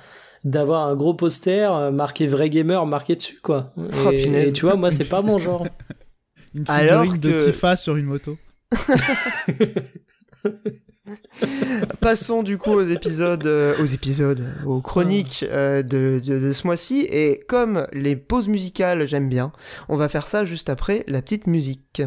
d'avoir 0.44 0.87
un 0.87 0.94
gros 0.94 1.14
poster 1.14 1.70
euh, 1.74 1.90
marqué 1.90 2.27
vrai 2.29 2.48
gamer 2.48 2.87
marqué 2.87 3.16
dessus 3.16 3.40
quoi. 3.42 3.72
Oh, 3.77 4.11
Et, 4.12 4.53
tu 4.53 4.64
vois, 4.66 4.77
moi 4.77 4.90
c'est 4.90 5.09
pas 5.09 5.20
mon 5.20 5.38
genre. 5.38 5.66
Une 6.55 6.64
Alors 6.68 7.03
figurine 7.03 7.20
de 7.20 7.33
que- 7.33 7.44
Tifa 7.44 7.77
sur 7.77 7.96
une 7.96 8.07
moto. 8.07 8.38
Passons 12.01 12.42
du 12.42 12.59
coup 12.59 12.73
aux 12.73 12.83
épisodes, 12.83 13.47
euh, 13.47 13.81
aux 13.83 13.87
épisodes, 13.87 14.44
aux 14.66 14.81
chroniques 14.81 15.44
euh, 15.49 15.83
de, 15.83 16.21
de, 16.25 16.38
de 16.38 16.53
ce 16.53 16.66
mois-ci. 16.66 17.07
Et 17.11 17.40
comme 17.49 17.87
les 17.92 18.16
pauses 18.16 18.49
musicales, 18.49 19.07
j'aime 19.07 19.29
bien, 19.29 19.53
on 19.88 19.97
va 19.97 20.09
faire 20.09 20.27
ça 20.27 20.44
juste 20.44 20.68
après 20.68 21.05
la 21.07 21.23
petite 21.23 21.47
musique. 21.47 22.03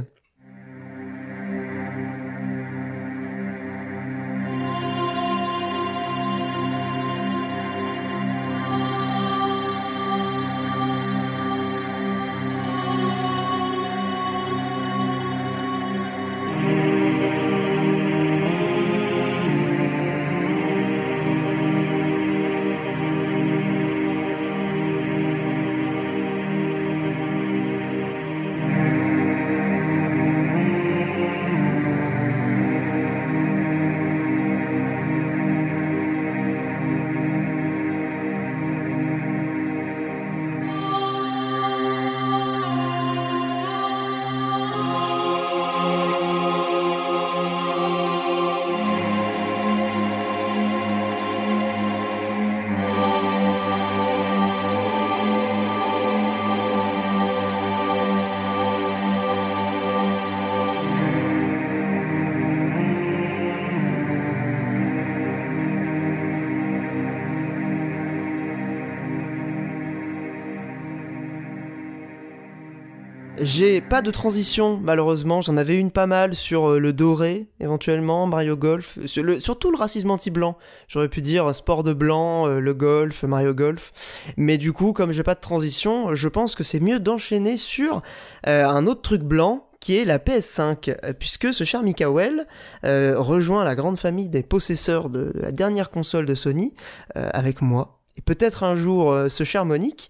J'ai 73.54 73.82
pas 73.82 74.02
de 74.02 74.12
transition, 74.12 74.80
malheureusement. 74.82 75.42
J'en 75.42 75.58
avais 75.58 75.76
une 75.76 75.92
pas 75.92 76.08
mal 76.08 76.36
sur 76.36 76.72
euh, 76.72 76.80
le 76.80 76.94
doré, 76.94 77.50
éventuellement, 77.60 78.26
Mario 78.26 78.56
Golf. 78.56 78.98
Sur 79.06 79.24
le, 79.24 79.42
surtout 79.42 79.72
le 79.72 79.78
racisme 79.78 80.10
anti-blanc. 80.10 80.58
J'aurais 80.88 81.10
pu 81.10 81.20
dire 81.20 81.54
sport 81.54 81.84
de 81.84 81.92
blanc, 81.92 82.48
euh, 82.48 82.62
le 82.62 82.74
golf, 82.74 83.24
Mario 83.24 83.54
Golf. 83.54 83.92
Mais 84.38 84.58
du 84.58 84.72
coup, 84.72 84.94
comme 84.94 85.12
j'ai 85.12 85.24
pas 85.24 85.36
de 85.36 85.42
transition, 85.42 86.16
je 86.16 86.30
pense 86.30 86.56
que 86.56 86.64
c'est 86.64 86.80
mieux 86.80 87.02
d'enchaîner 87.02 87.58
sur 87.58 88.02
euh, 88.48 88.66
un 88.66 88.88
autre 88.88 89.02
truc 89.02 89.22
blanc 89.22 89.68
qui 89.82 89.98
est 89.98 90.06
la 90.06 90.18
PS5, 90.18 91.14
puisque 91.20 91.54
ce 91.54 91.64
cher 91.64 91.82
Mikael 91.82 92.46
rejoint 92.84 93.64
la 93.64 93.74
grande 93.74 93.98
famille 93.98 94.30
des 94.30 94.44
possesseurs 94.44 95.10
de, 95.10 95.34
la 95.34 95.52
dernière 95.52 95.90
console 95.90 96.28
de 96.28 96.36
Sony, 96.36 96.76
avec 97.16 97.64
moi, 97.64 98.01
et 98.18 98.22
peut-être 98.22 98.64
un 98.64 98.76
jour 98.76 99.12
euh, 99.12 99.30
ce 99.30 99.44
cher 99.44 99.66
Monique, 99.66 100.10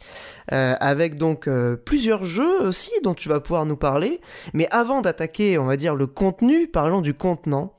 euh, 0.52 0.74
avec 0.80 1.18
donc 1.18 1.48
euh, 1.48 1.76
plusieurs 1.76 2.24
jeux 2.24 2.62
aussi 2.62 2.92
dont 3.04 3.14
tu 3.14 3.30
vas 3.30 3.40
pouvoir 3.40 3.66
nous 3.66 3.78
parler. 3.78 4.22
Mais 4.54 4.68
avant 4.72 5.02
d'attaquer, 5.02 5.58
on 5.58 5.66
va 5.66 5.78
dire, 5.78 5.96
le 5.96 6.08
contenu, 6.08 6.68
parlons 6.68 7.02
du 7.02 7.14
contenant. 7.14 7.74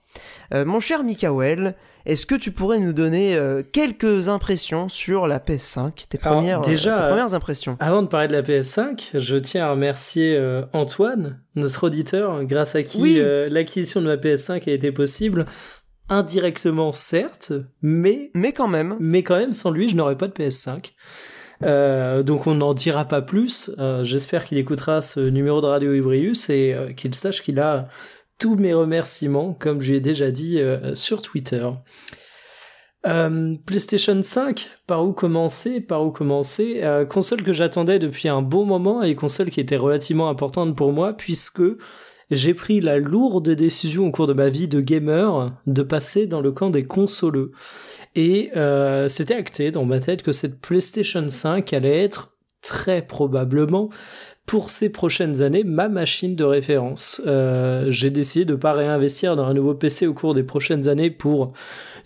mon 0.52 0.80
cher 0.80 1.04
Mikael, 1.04 1.74
est-ce 2.04 2.26
que 2.26 2.34
tu 2.34 2.50
pourrais 2.50 2.80
nous 2.80 2.92
donner 2.92 3.38
quelques 3.72 4.28
impressions 4.28 4.88
sur 4.88 5.26
la 5.26 5.38
PS5, 5.38 6.06
tes 6.08 6.18
premières, 6.18 6.60
déjà, 6.60 6.96
tes 6.96 7.08
premières 7.08 7.32
impressions? 7.32 7.76
Avant 7.80 8.02
de 8.02 8.08
parler 8.08 8.28
de 8.28 8.34
la 8.34 8.42
PS5, 8.42 9.10
je 9.14 9.36
tiens 9.36 9.66
à 9.66 9.70
remercier 9.70 10.38
Antoine, 10.74 11.40
notre 11.54 11.84
auditeur, 11.84 12.44
grâce 12.44 12.74
à 12.74 12.82
qui 12.82 13.18
l'acquisition 13.48 14.02
de 14.02 14.06
ma 14.06 14.16
PS5 14.16 14.68
a 14.68 14.72
été 14.72 14.92
possible 14.92 15.46
indirectement 16.12 16.92
certes, 16.92 17.52
mais 17.80 18.30
mais 18.34 18.52
quand 18.52 18.68
même, 18.68 18.96
mais 19.00 19.22
quand 19.22 19.36
même 19.36 19.52
sans 19.52 19.70
lui 19.70 19.88
je 19.88 19.96
n'aurais 19.96 20.18
pas 20.18 20.28
de 20.28 20.34
PS5. 20.34 20.92
Euh, 21.62 22.22
donc 22.22 22.46
on 22.46 22.54
n'en 22.54 22.74
dira 22.74 23.06
pas 23.06 23.22
plus. 23.22 23.70
Euh, 23.78 24.04
j'espère 24.04 24.44
qu'il 24.44 24.58
écoutera 24.58 25.00
ce 25.00 25.20
numéro 25.20 25.60
de 25.60 25.66
Radio 25.66 25.94
Ibrius 25.94 26.50
et 26.50 26.74
euh, 26.74 26.92
qu'il 26.92 27.14
sache 27.14 27.42
qu'il 27.42 27.60
a 27.60 27.88
tous 28.38 28.56
mes 28.56 28.74
remerciements, 28.74 29.54
comme 29.54 29.80
je 29.80 29.90
lui 29.90 29.96
ai 29.98 30.00
déjà 30.00 30.30
dit 30.32 30.58
sur 30.94 31.22
Twitter. 31.22 31.68
PlayStation 33.04 34.20
5, 34.20 34.68
par 34.88 35.04
où 35.04 35.12
commencer 35.12 35.80
Par 35.80 36.04
où 36.04 36.10
commencer? 36.10 36.82
Console 37.08 37.44
que 37.44 37.52
j'attendais 37.52 38.00
depuis 38.00 38.28
un 38.28 38.42
bon 38.42 38.64
moment 38.64 39.04
et 39.04 39.14
console 39.14 39.50
qui 39.50 39.60
était 39.60 39.76
relativement 39.76 40.28
importante 40.28 40.74
pour 40.74 40.92
moi 40.92 41.12
puisque 41.12 41.62
j'ai 42.32 42.54
pris 42.54 42.80
la 42.80 42.98
lourde 42.98 43.50
décision 43.50 44.06
au 44.06 44.10
cours 44.10 44.26
de 44.26 44.32
ma 44.32 44.48
vie 44.48 44.68
de 44.68 44.80
gamer 44.80 45.52
de 45.66 45.82
passer 45.82 46.26
dans 46.26 46.40
le 46.40 46.50
camp 46.50 46.70
des 46.70 46.84
consoleux. 46.84 47.52
Et 48.14 48.50
euh, 48.56 49.08
c'était 49.08 49.34
acté 49.34 49.70
dans 49.70 49.84
ma 49.84 50.00
tête 50.00 50.22
que 50.22 50.32
cette 50.32 50.60
PlayStation 50.60 51.28
5 51.28 51.72
allait 51.72 52.02
être 52.02 52.32
très 52.62 53.02
probablement 53.02 53.90
pour 54.46 54.70
ces 54.70 54.90
prochaines 54.90 55.40
années 55.40 55.64
ma 55.64 55.88
machine 55.88 56.36
de 56.36 56.44
référence. 56.44 57.22
Euh, 57.26 57.86
j'ai 57.88 58.10
décidé 58.10 58.44
de 58.44 58.54
pas 58.54 58.72
réinvestir 58.72 59.36
dans 59.36 59.44
un 59.44 59.54
nouveau 59.54 59.74
PC 59.74 60.06
au 60.06 60.14
cours 60.14 60.34
des 60.34 60.42
prochaines 60.42 60.88
années 60.88 61.10
pour 61.10 61.52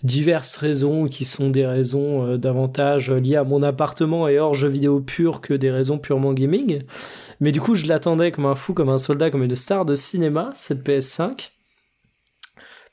diverses 0.03 0.55
raisons 0.57 1.07
qui 1.07 1.25
sont 1.25 1.49
des 1.49 1.65
raisons 1.65 2.25
euh, 2.25 2.37
davantage 2.37 3.11
liées 3.11 3.35
à 3.35 3.43
mon 3.43 3.63
appartement 3.63 4.27
et 4.27 4.39
hors 4.39 4.53
jeux 4.53 4.69
vidéo 4.69 4.99
pur 4.99 5.41
que 5.41 5.53
des 5.53 5.71
raisons 5.71 5.97
purement 5.97 6.33
gaming. 6.33 6.83
Mais 7.39 7.51
du 7.51 7.59
coup, 7.59 7.75
je 7.75 7.85
l'attendais 7.85 8.31
comme 8.31 8.45
un 8.45 8.55
fou, 8.55 8.73
comme 8.73 8.89
un 8.89 8.99
soldat, 8.99 9.29
comme 9.29 9.43
une 9.43 9.55
star 9.55 9.85
de 9.85 9.95
cinéma, 9.95 10.49
cette 10.53 10.87
PS5. 10.87 11.56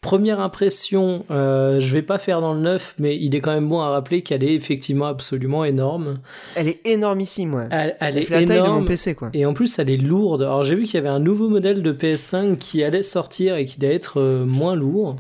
Première 0.05 0.39
impression, 0.39 1.25
euh, 1.31 1.81
je 1.81 1.91
vais 1.95 2.03
pas 2.03 2.19
faire 2.19 2.43
dans 2.43 2.53
le 2.53 2.61
neuf, 2.61 2.95
mais 2.99 3.17
il 3.17 3.35
est 3.35 3.41
quand 3.41 3.55
même 3.55 3.71
bon 3.71 3.81
à 3.81 3.89
rappeler 3.89 4.21
qu'elle 4.21 4.45
est 4.45 4.53
effectivement 4.53 5.07
absolument 5.07 5.65
énorme. 5.65 6.21
Elle 6.57 6.69
est 6.69 6.87
énormissime, 6.87 7.55
ouais. 7.55 7.69
Elle, 7.71 7.97
elle, 8.01 8.19
est 8.19 8.29
la 8.29 8.45
taille 8.45 8.63
de 8.63 8.69
mon 8.69 8.85
PC, 8.85 9.15
quoi. 9.15 9.31
Et 9.33 9.47
en 9.47 9.55
plus, 9.55 9.79
elle 9.79 9.89
est 9.89 9.97
lourde. 9.97 10.43
Alors 10.43 10.63
j'ai 10.63 10.75
vu 10.75 10.85
qu'il 10.85 10.97
y 10.97 10.99
avait 10.99 11.09
un 11.09 11.21
nouveau 11.21 11.49
modèle 11.49 11.83
de 11.83 11.91
PS5 11.91 12.59
qui 12.59 12.85
allait 12.85 13.03
sortir 13.03 13.57
et 13.57 13.65
qui 13.65 13.83
allait 13.83 13.95
être 13.95 14.21
euh, 14.21 14.45
moins 14.45 14.75
lourd. 14.75 15.17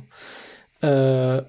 Euh, 0.84 1.40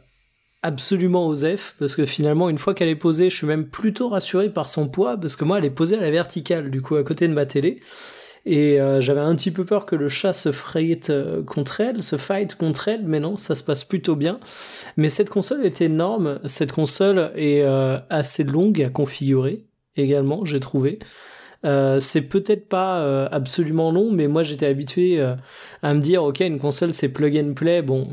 absolument 0.63 1.35
F 1.35 1.75
parce 1.77 1.93
que 1.93 2.05
finalement 2.05 2.49
une 2.49 2.57
fois 2.57 2.73
qu'elle 2.73 2.87
est 2.87 2.95
posée 2.95 3.29
je 3.29 3.35
suis 3.35 3.45
même 3.45 3.65
plutôt 3.65 4.07
rassuré 4.07 4.49
par 4.49 4.69
son 4.69 4.87
poids 4.87 5.17
parce 5.17 5.35
que 5.35 5.43
moi 5.43 5.59
elle 5.59 5.65
est 5.65 5.69
posée 5.69 5.97
à 5.97 6.01
la 6.01 6.09
verticale 6.09 6.71
du 6.71 6.81
coup 6.81 6.95
à 6.95 7.03
côté 7.03 7.27
de 7.27 7.33
ma 7.33 7.45
télé 7.45 7.81
et 8.45 8.79
euh, 8.79 9.01
j'avais 9.01 9.21
un 9.21 9.35
petit 9.35 9.49
peu 9.49 9.65
peur 9.65 9.87
que 9.87 9.95
le 9.95 10.07
chat 10.07 10.33
se 10.33 10.51
fight 10.51 11.09
euh, 11.09 11.41
contre 11.43 11.81
elle, 11.81 12.03
se 12.03 12.15
fight 12.15 12.53
contre 12.55 12.87
elle, 12.87 13.03
mais 13.03 13.19
non, 13.19 13.37
ça 13.37 13.55
se 13.55 13.63
passe 13.63 13.83
plutôt 13.83 14.15
bien. 14.15 14.39
Mais 14.97 15.09
cette 15.09 15.29
console 15.29 15.65
est 15.65 15.81
énorme, 15.81 16.39
cette 16.45 16.71
console 16.71 17.31
est 17.35 17.63
euh, 17.63 17.97
assez 18.09 18.43
longue 18.43 18.83
à 18.83 18.89
configurer 18.89 19.65
également, 19.95 20.45
j'ai 20.45 20.59
trouvé. 20.59 20.99
c'est 21.63 22.29
peut-être 22.29 22.67
pas 22.69 23.25
absolument 23.27 23.91
long, 23.91 24.11
mais 24.11 24.27
moi 24.27 24.43
j'étais 24.43 24.67
habitué 24.67 25.21
à 25.81 25.93
me 25.93 26.01
dire 26.01 26.23
ok 26.23 26.41
une 26.41 26.59
console 26.59 26.93
c'est 26.93 27.11
plug 27.13 27.37
and 27.37 27.53
play, 27.53 27.81
bon 27.81 28.09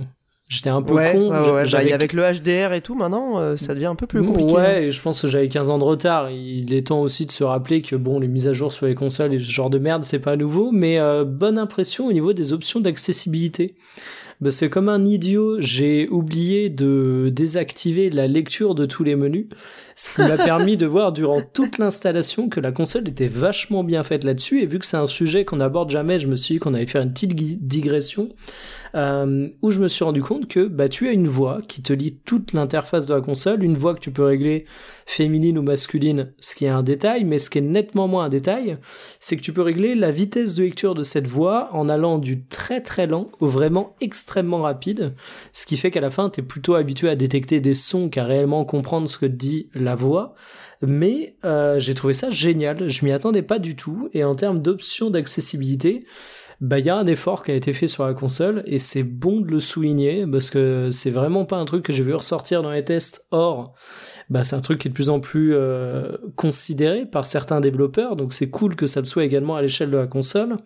J'étais 0.53 0.69
un 0.69 0.83
peu 0.83 0.95
con. 0.95 1.29
Bah, 1.31 1.63
avec 1.95 2.13
le 2.13 2.23
HDR 2.23 2.75
et 2.75 2.83
tout, 2.83 2.95
maintenant, 2.95 3.39
euh, 3.39 3.57
ça 3.57 3.73
devient 3.73 3.87
un 3.87 3.95
peu 3.95 4.07
plus 4.07 4.23
compliqué. 4.23 4.53
Ouais, 4.53 4.87
hein. 4.87 4.91
je 4.91 5.01
pense 5.01 5.23
que 5.23 5.27
j'avais 5.27 5.49
15 5.49 5.71
ans 5.71 5.79
de 5.79 5.85
retard. 5.85 6.31
Il 6.31 6.75
est 6.75 6.89
temps 6.89 7.01
aussi 7.01 7.25
de 7.25 7.33
se 7.33 7.43
rappeler 7.43 7.81
que 7.81 7.97
bon, 7.97 8.21
les 8.21 8.29
mises 8.29 8.49
à 8.49 8.53
jour 8.53 8.71
sur 8.71 8.85
les 8.85 8.95
consoles 8.95 9.33
et 9.33 9.39
ce 9.39 9.51
genre 9.51 9.71
de 9.71 9.79
merde, 9.79 10.05
c'est 10.05 10.19
pas 10.19 10.37
nouveau, 10.37 10.71
mais 10.71 10.99
euh, 10.99 11.25
bonne 11.25 11.57
impression 11.57 12.07
au 12.07 12.13
niveau 12.13 12.35
des 12.35 12.53
options 12.53 12.81
d'accessibilité. 12.81 13.77
Parce 14.43 14.61
que 14.61 14.67
comme 14.67 14.91
un 14.91 15.07
idiot, 15.07 15.59
j'ai 15.61 16.07
oublié 16.11 16.69
de 16.69 17.31
désactiver 17.33 18.11
la 18.11 18.27
lecture 18.27 18.75
de 18.75 18.85
tous 18.85 19.05
les 19.05 19.17
menus, 19.17 19.47
ce 19.95 20.11
qui 20.11 20.21
m'a 20.21 20.37
permis 20.45 20.77
de 20.77 20.85
voir 20.85 21.13
durant 21.13 21.41
toute 21.41 21.79
l'installation 21.79 22.51
que 22.51 22.61
la 22.61 22.73
console 22.73 23.09
était 23.09 23.27
vachement 23.27 23.85
bien 23.85 24.03
faite 24.03 24.25
là-dessus. 24.25 24.61
Et 24.61 24.67
vu 24.67 24.79
que 24.79 24.85
c'est 24.85 24.99
un 24.99 25.07
sujet 25.07 25.47
qu'on 25.47 25.57
n'aborde 25.57 25.89
jamais, 25.89 26.19
je 26.19 26.29
me 26.29 26.37
suis 26.37 26.57
dit 26.57 26.59
qu'on 26.59 26.75
allait 26.75 26.87
faire 26.87 27.01
une 27.01 27.13
petite 27.13 27.35
digression 27.35 28.29
euh, 28.95 29.49
où 29.63 29.71
je 29.71 29.81
me 29.81 29.89
suis 29.89 30.05
rendu 30.05 30.23
compte 30.23 30.49
que 30.49 30.67
bah, 30.67 30.89
tu 30.89 31.09
as 31.09 31.13
une 31.13 31.27
voix 31.27 31.61
qui 31.67 31.83
te 31.83 31.93
lit 31.93 32.19
toute 32.25 32.53
l'interface 32.53 33.07
de 33.07 33.15
la 33.15 33.21
console, 33.21 33.63
une 33.63 33.77
voix 33.77 33.95
que 33.95 34.01
tu 34.01 34.11
peux 34.11 34.25
régler 34.25 34.67
féminine 35.07 35.59
ou 35.59 35.63
masculine, 35.63 36.33
ce 36.39 36.55
qui 36.55 36.67
est 36.67 36.71
un 36.71 36.83
détail, 36.83 37.25
mais 37.25 37.39
ce 37.39 37.51
qui 37.51 37.59
est 37.59 37.63
nettement 37.63 38.09
moins 38.09 38.25
un 38.25 38.29
détail, 38.29 38.79
c'est 39.21 39.37
que 39.37 39.43
tu 39.43 39.53
peux 39.53 39.63
régler 39.63 39.95
la 39.95 40.11
vitesse 40.11 40.55
de 40.55 40.63
lecture 40.63 40.95
de 40.95 41.03
cette 41.03 41.27
voix 41.27 41.69
en 41.73 41.89
allant 41.89 42.19
du 42.19 42.45
très 42.45 42.81
très 42.81 43.07
lent 43.07 43.31
au 43.41 43.47
vraiment 43.47 43.97
extrêmement 44.01 44.63
rapide, 44.63 45.15
ce 45.53 45.67
qui 45.67 45.77
fait 45.77 45.91
qu'à 45.91 46.01
la 46.01 46.11
fin, 46.11 46.31
tu 46.31 46.41
es 46.41 46.43
plutôt 46.43 46.75
habitué 46.75 47.09
à 47.09 47.17
détecter 47.17 47.61
des 47.61 47.75
sons 47.75 48.09
qu'à 48.09 48.25
réellement 48.25 48.65
comprendre 48.65 49.09
ce 49.09 49.19
que 49.19 49.27
dit 49.27 49.69
la 49.75 49.95
voix. 49.95 50.35
Mais 50.85 51.37
euh, 51.45 51.79
j'ai 51.79 51.95
trouvé 51.95 52.13
ça 52.13 52.31
génial, 52.33 52.89
je 52.91 53.05
m'y 53.05 53.13
attendais 53.13 53.43
pas 53.43 53.61
du 53.61 53.77
tout, 53.77 54.09
et 54.13 54.25
en 54.25 54.35
termes 54.35 54.61
d'options 54.61 55.11
d'accessibilité, 55.11 56.05
bah 56.63 56.79
il 56.79 56.87
y 56.87 56.91
a 56.91 56.97
un 56.97 57.07
effort 57.07 57.43
qui 57.43 57.51
a 57.51 57.55
été 57.55 57.73
fait 57.73 57.89
sur 57.89 58.07
la 58.07 58.15
console 58.15 58.63
et 58.67 58.79
c'est 58.79 59.03
bon 59.03 59.41
de 59.41 59.51
le 59.51 59.59
souligner 59.59 60.25
parce 60.31 60.49
que 60.49 60.91
c'est 60.91 61.11
vraiment 61.11 61.45
pas 61.45 61.57
un 61.57 61.65
truc 61.65 61.85
que 61.85 61.93
j'ai 61.93 62.05
vu 62.05 62.15
ressortir 62.15 62.63
dans 62.63 62.71
les 62.71 62.85
tests. 62.85 63.27
Or, 63.33 63.75
bah 64.31 64.45
c'est 64.45 64.55
un 64.55 64.61
truc 64.61 64.79
qui 64.79 64.87
est 64.87 64.91
de 64.91 64.95
plus 64.95 65.11
en 65.11 65.19
plus 65.19 65.57
euh, 65.57 66.17
considéré 66.37 67.05
par 67.05 67.27
certains 67.27 67.61
développeurs, 67.61 68.15
donc 68.15 68.33
c'est 68.33 68.49
cool 68.49 68.77
que 68.77 68.87
ça 68.87 69.01
le 69.01 69.07
soit 69.07 69.25
également 69.25 69.57
à 69.57 69.63
l'échelle 69.63 69.91
de 69.91 69.97
la 69.97 70.07
console. 70.07 70.57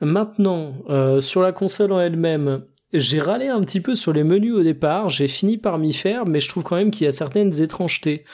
Maintenant, 0.00 0.74
euh, 0.90 1.20
sur 1.20 1.42
la 1.42 1.52
console 1.52 1.92
en 1.92 2.00
elle-même, 2.00 2.62
j'ai 2.92 3.20
râlé 3.20 3.46
un 3.46 3.60
petit 3.60 3.80
peu 3.80 3.94
sur 3.94 4.12
les 4.12 4.24
menus 4.24 4.54
au 4.54 4.62
départ, 4.64 5.10
j'ai 5.10 5.28
fini 5.28 5.58
par 5.58 5.78
m'y 5.78 5.92
faire, 5.92 6.26
mais 6.26 6.40
je 6.40 6.48
trouve 6.48 6.64
quand 6.64 6.76
même 6.76 6.90
qu'il 6.90 7.04
y 7.04 7.08
a 7.08 7.12
certaines 7.12 7.60
étrangetés. 7.60 8.24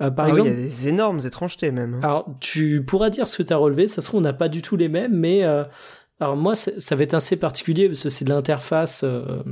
Euh, 0.00 0.10
par 0.10 0.28
exemple, 0.28 0.48
ah 0.50 0.54
il 0.54 0.58
y 0.58 0.62
a 0.62 0.68
des 0.68 0.88
énormes 0.88 1.20
étrangetés 1.26 1.70
même. 1.70 2.00
Alors, 2.02 2.34
tu 2.40 2.82
pourras 2.82 3.10
dire 3.10 3.26
ce 3.26 3.36
que 3.36 3.42
tu 3.42 3.52
as 3.52 3.58
relevé, 3.58 3.86
ça 3.86 4.00
se 4.00 4.06
trouve 4.06 4.20
on 4.20 4.22
n'a 4.22 4.32
pas 4.32 4.48
du 4.48 4.62
tout 4.62 4.76
les 4.76 4.88
mêmes, 4.88 5.14
mais 5.14 5.42
alors 6.20 6.36
moi, 6.36 6.54
ça 6.54 6.94
va 6.94 7.02
être 7.02 7.14
assez 7.14 7.36
particulier 7.36 7.88
parce 7.88 8.04
que 8.04 8.08
c'est 8.08 8.24
de 8.24 8.30
l'interface 8.30 9.02
euh, 9.02 9.42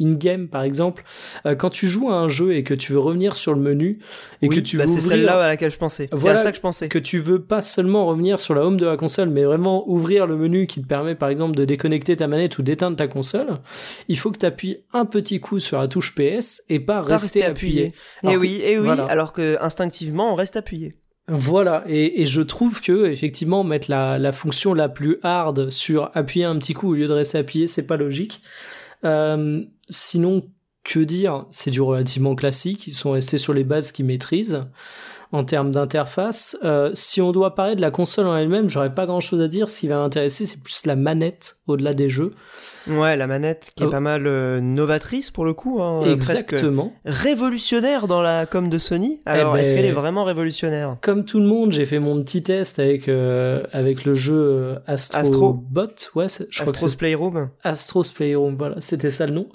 in-game, 0.00 0.48
par 0.48 0.62
exemple. 0.62 1.04
Euh, 1.46 1.54
quand 1.54 1.70
tu 1.70 1.86
joues 1.86 2.10
à 2.10 2.14
un 2.14 2.28
jeu 2.28 2.56
et 2.56 2.64
que 2.64 2.74
tu 2.74 2.92
veux 2.92 2.98
revenir 2.98 3.36
sur 3.36 3.54
le 3.54 3.60
menu 3.60 4.00
et 4.42 4.48
que 4.48 4.58
tu 4.58 4.76
bah 4.76 4.86
veux 4.86 4.92
c'est 4.92 5.00
celle-là 5.00 5.40
à 5.40 5.46
laquelle 5.46 5.70
je 5.70 5.78
pensais. 5.78 6.08
Voilà, 6.10 6.38
c'est 6.38 6.40
à 6.40 6.44
ça 6.46 6.50
que 6.50 6.56
je 6.56 6.62
pensais. 6.62 6.88
Que 6.88 6.98
tu 6.98 7.20
veux 7.20 7.40
pas 7.40 7.60
seulement 7.60 8.06
revenir 8.06 8.40
sur 8.40 8.54
la 8.54 8.66
home 8.66 8.76
de 8.76 8.86
la 8.86 8.96
console, 8.96 9.28
mais 9.28 9.44
vraiment 9.44 9.88
ouvrir 9.88 10.26
le 10.26 10.36
menu 10.36 10.66
qui 10.66 10.82
te 10.82 10.86
permet, 10.86 11.14
par 11.14 11.28
exemple, 11.28 11.54
de 11.54 11.64
déconnecter 11.64 12.16
ta 12.16 12.26
manette 12.26 12.58
ou 12.58 12.62
d'éteindre 12.62 12.96
ta 12.96 13.06
console. 13.06 13.60
Il 14.08 14.18
faut 14.18 14.32
que 14.32 14.38
tu 14.38 14.46
appuies 14.46 14.78
un 14.92 15.04
petit 15.04 15.38
coup 15.38 15.60
sur 15.60 15.78
la 15.78 15.86
touche 15.86 16.16
PS 16.16 16.62
et 16.68 16.80
pas, 16.80 17.02
rester, 17.02 17.44
appuyé. 17.44 17.94
Et 18.24 18.36
oui, 18.36 18.60
et 18.64 18.80
oui. 18.80 18.90
Alors 19.08 19.32
que 19.32 19.62
instinctivement, 19.62 20.32
on 20.32 20.34
reste 20.34 20.56
appuyé. 20.56 20.96
Voilà, 21.32 21.84
et, 21.86 22.26
je 22.26 22.40
trouve 22.40 22.80
que 22.80 23.06
effectivement 23.06 23.62
mettre 23.62 23.88
la, 23.88 24.32
fonction 24.32 24.74
la 24.74 24.88
plus 24.88 25.16
hard 25.22 25.70
sur 25.70 26.10
appuyer 26.14 26.44
un 26.44 26.58
petit 26.58 26.74
coup 26.74 26.90
au 26.90 26.94
lieu 26.94 27.06
de 27.06 27.12
rester 27.12 27.38
appuyé, 27.38 27.68
c'est 27.68 27.86
pas 27.86 27.96
logique. 27.96 28.42
Euh, 29.04 29.62
sinon, 29.88 30.48
que 30.82 30.98
dire? 30.98 31.46
C'est 31.52 31.70
du 31.70 31.80
relativement 31.80 32.34
classique. 32.34 32.88
Ils 32.88 32.94
sont 32.94 33.12
restés 33.12 33.38
sur 33.38 33.54
les 33.54 33.62
bases 33.62 33.92
qu'ils 33.92 34.06
maîtrisent. 34.06 34.64
en 35.32 35.44
termes 35.44 35.70
d'interface. 35.70 36.58
Euh, 36.64 36.90
si 36.94 37.20
on 37.20 37.30
doit 37.30 37.54
parler 37.54 37.76
de 37.76 37.80
la 37.80 37.92
console 37.92 38.26
en 38.26 38.36
elle-même, 38.36 38.68
j'aurais 38.68 38.92
pas 38.92 39.06
grand-chose 39.06 39.40
à 39.40 39.46
dire. 39.46 39.70
Ce 39.70 39.78
qui 39.78 39.86
va 39.86 39.98
m'intéresser, 39.98 40.44
c'est 40.44 40.60
plus 40.60 40.84
la 40.86 40.96
manette 40.96 41.58
au-delà 41.68 41.94
des 41.94 42.08
jeux. 42.08 42.34
Ouais, 42.90 43.16
la 43.16 43.26
manette 43.26 43.72
qui 43.76 43.82
est 43.82 43.86
Oh. 43.86 43.90
pas 43.90 44.00
mal 44.00 44.26
euh, 44.26 44.60
novatrice 44.60 45.30
pour 45.30 45.44
le 45.44 45.54
coup, 45.54 45.80
hein, 45.82 46.02
euh, 46.06 46.16
presque 46.16 46.52
Exactement. 46.52 46.92
révolutionnaire 47.04 48.06
dans 48.06 48.20
la 48.22 48.46
com 48.46 48.68
de 48.68 48.78
Sony. 48.78 49.20
Alors, 49.26 49.52
ben- 49.54 49.60
est-ce 49.60 49.74
qu'elle 49.74 49.84
est 49.84 49.92
vraiment 49.92 50.24
révolutionnaire? 50.24 50.96
Comme 51.00 51.24
tout 51.24 51.40
le 51.40 51.46
monde, 51.46 51.72
j'ai 51.72 51.84
fait 51.86 51.98
mon 51.98 52.22
petit 52.22 52.42
test 52.42 52.78
avec 52.78 53.08
euh, 53.08 53.62
avec 53.72 54.04
le 54.04 54.14
jeu 54.14 54.76
Astro, 54.86 55.18
Astro. 55.18 55.52
Bot. 55.52 55.86
Ouais, 56.14 56.26
je 56.28 56.60
crois 56.60 56.72
Astro's 56.72 56.94
Playroom 56.94 57.48
Astro's 57.62 58.10
Playroom, 58.10 58.56
voilà, 58.56 58.76
c'était 58.80 59.10
ça 59.10 59.26
le 59.26 59.32
nom. 59.32 59.48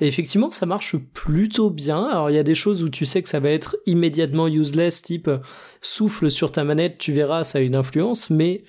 Et 0.00 0.06
effectivement, 0.06 0.50
ça 0.52 0.64
marche 0.64 0.96
plutôt 1.12 1.70
bien. 1.70 2.04
Alors, 2.06 2.30
il 2.30 2.36
y 2.36 2.38
a 2.38 2.44
des 2.44 2.54
choses 2.54 2.82
où 2.84 2.88
tu 2.88 3.04
sais 3.04 3.20
que 3.22 3.28
ça 3.28 3.40
va 3.40 3.50
être 3.50 3.76
immédiatement 3.86 4.46
useless, 4.46 5.02
type 5.02 5.28
souffle 5.80 6.30
sur 6.30 6.52
ta 6.52 6.62
manette, 6.64 6.98
tu 6.98 7.12
verras, 7.12 7.42
ça 7.44 7.58
a 7.58 7.60
une 7.62 7.74
influence, 7.74 8.30
mais 8.30 8.62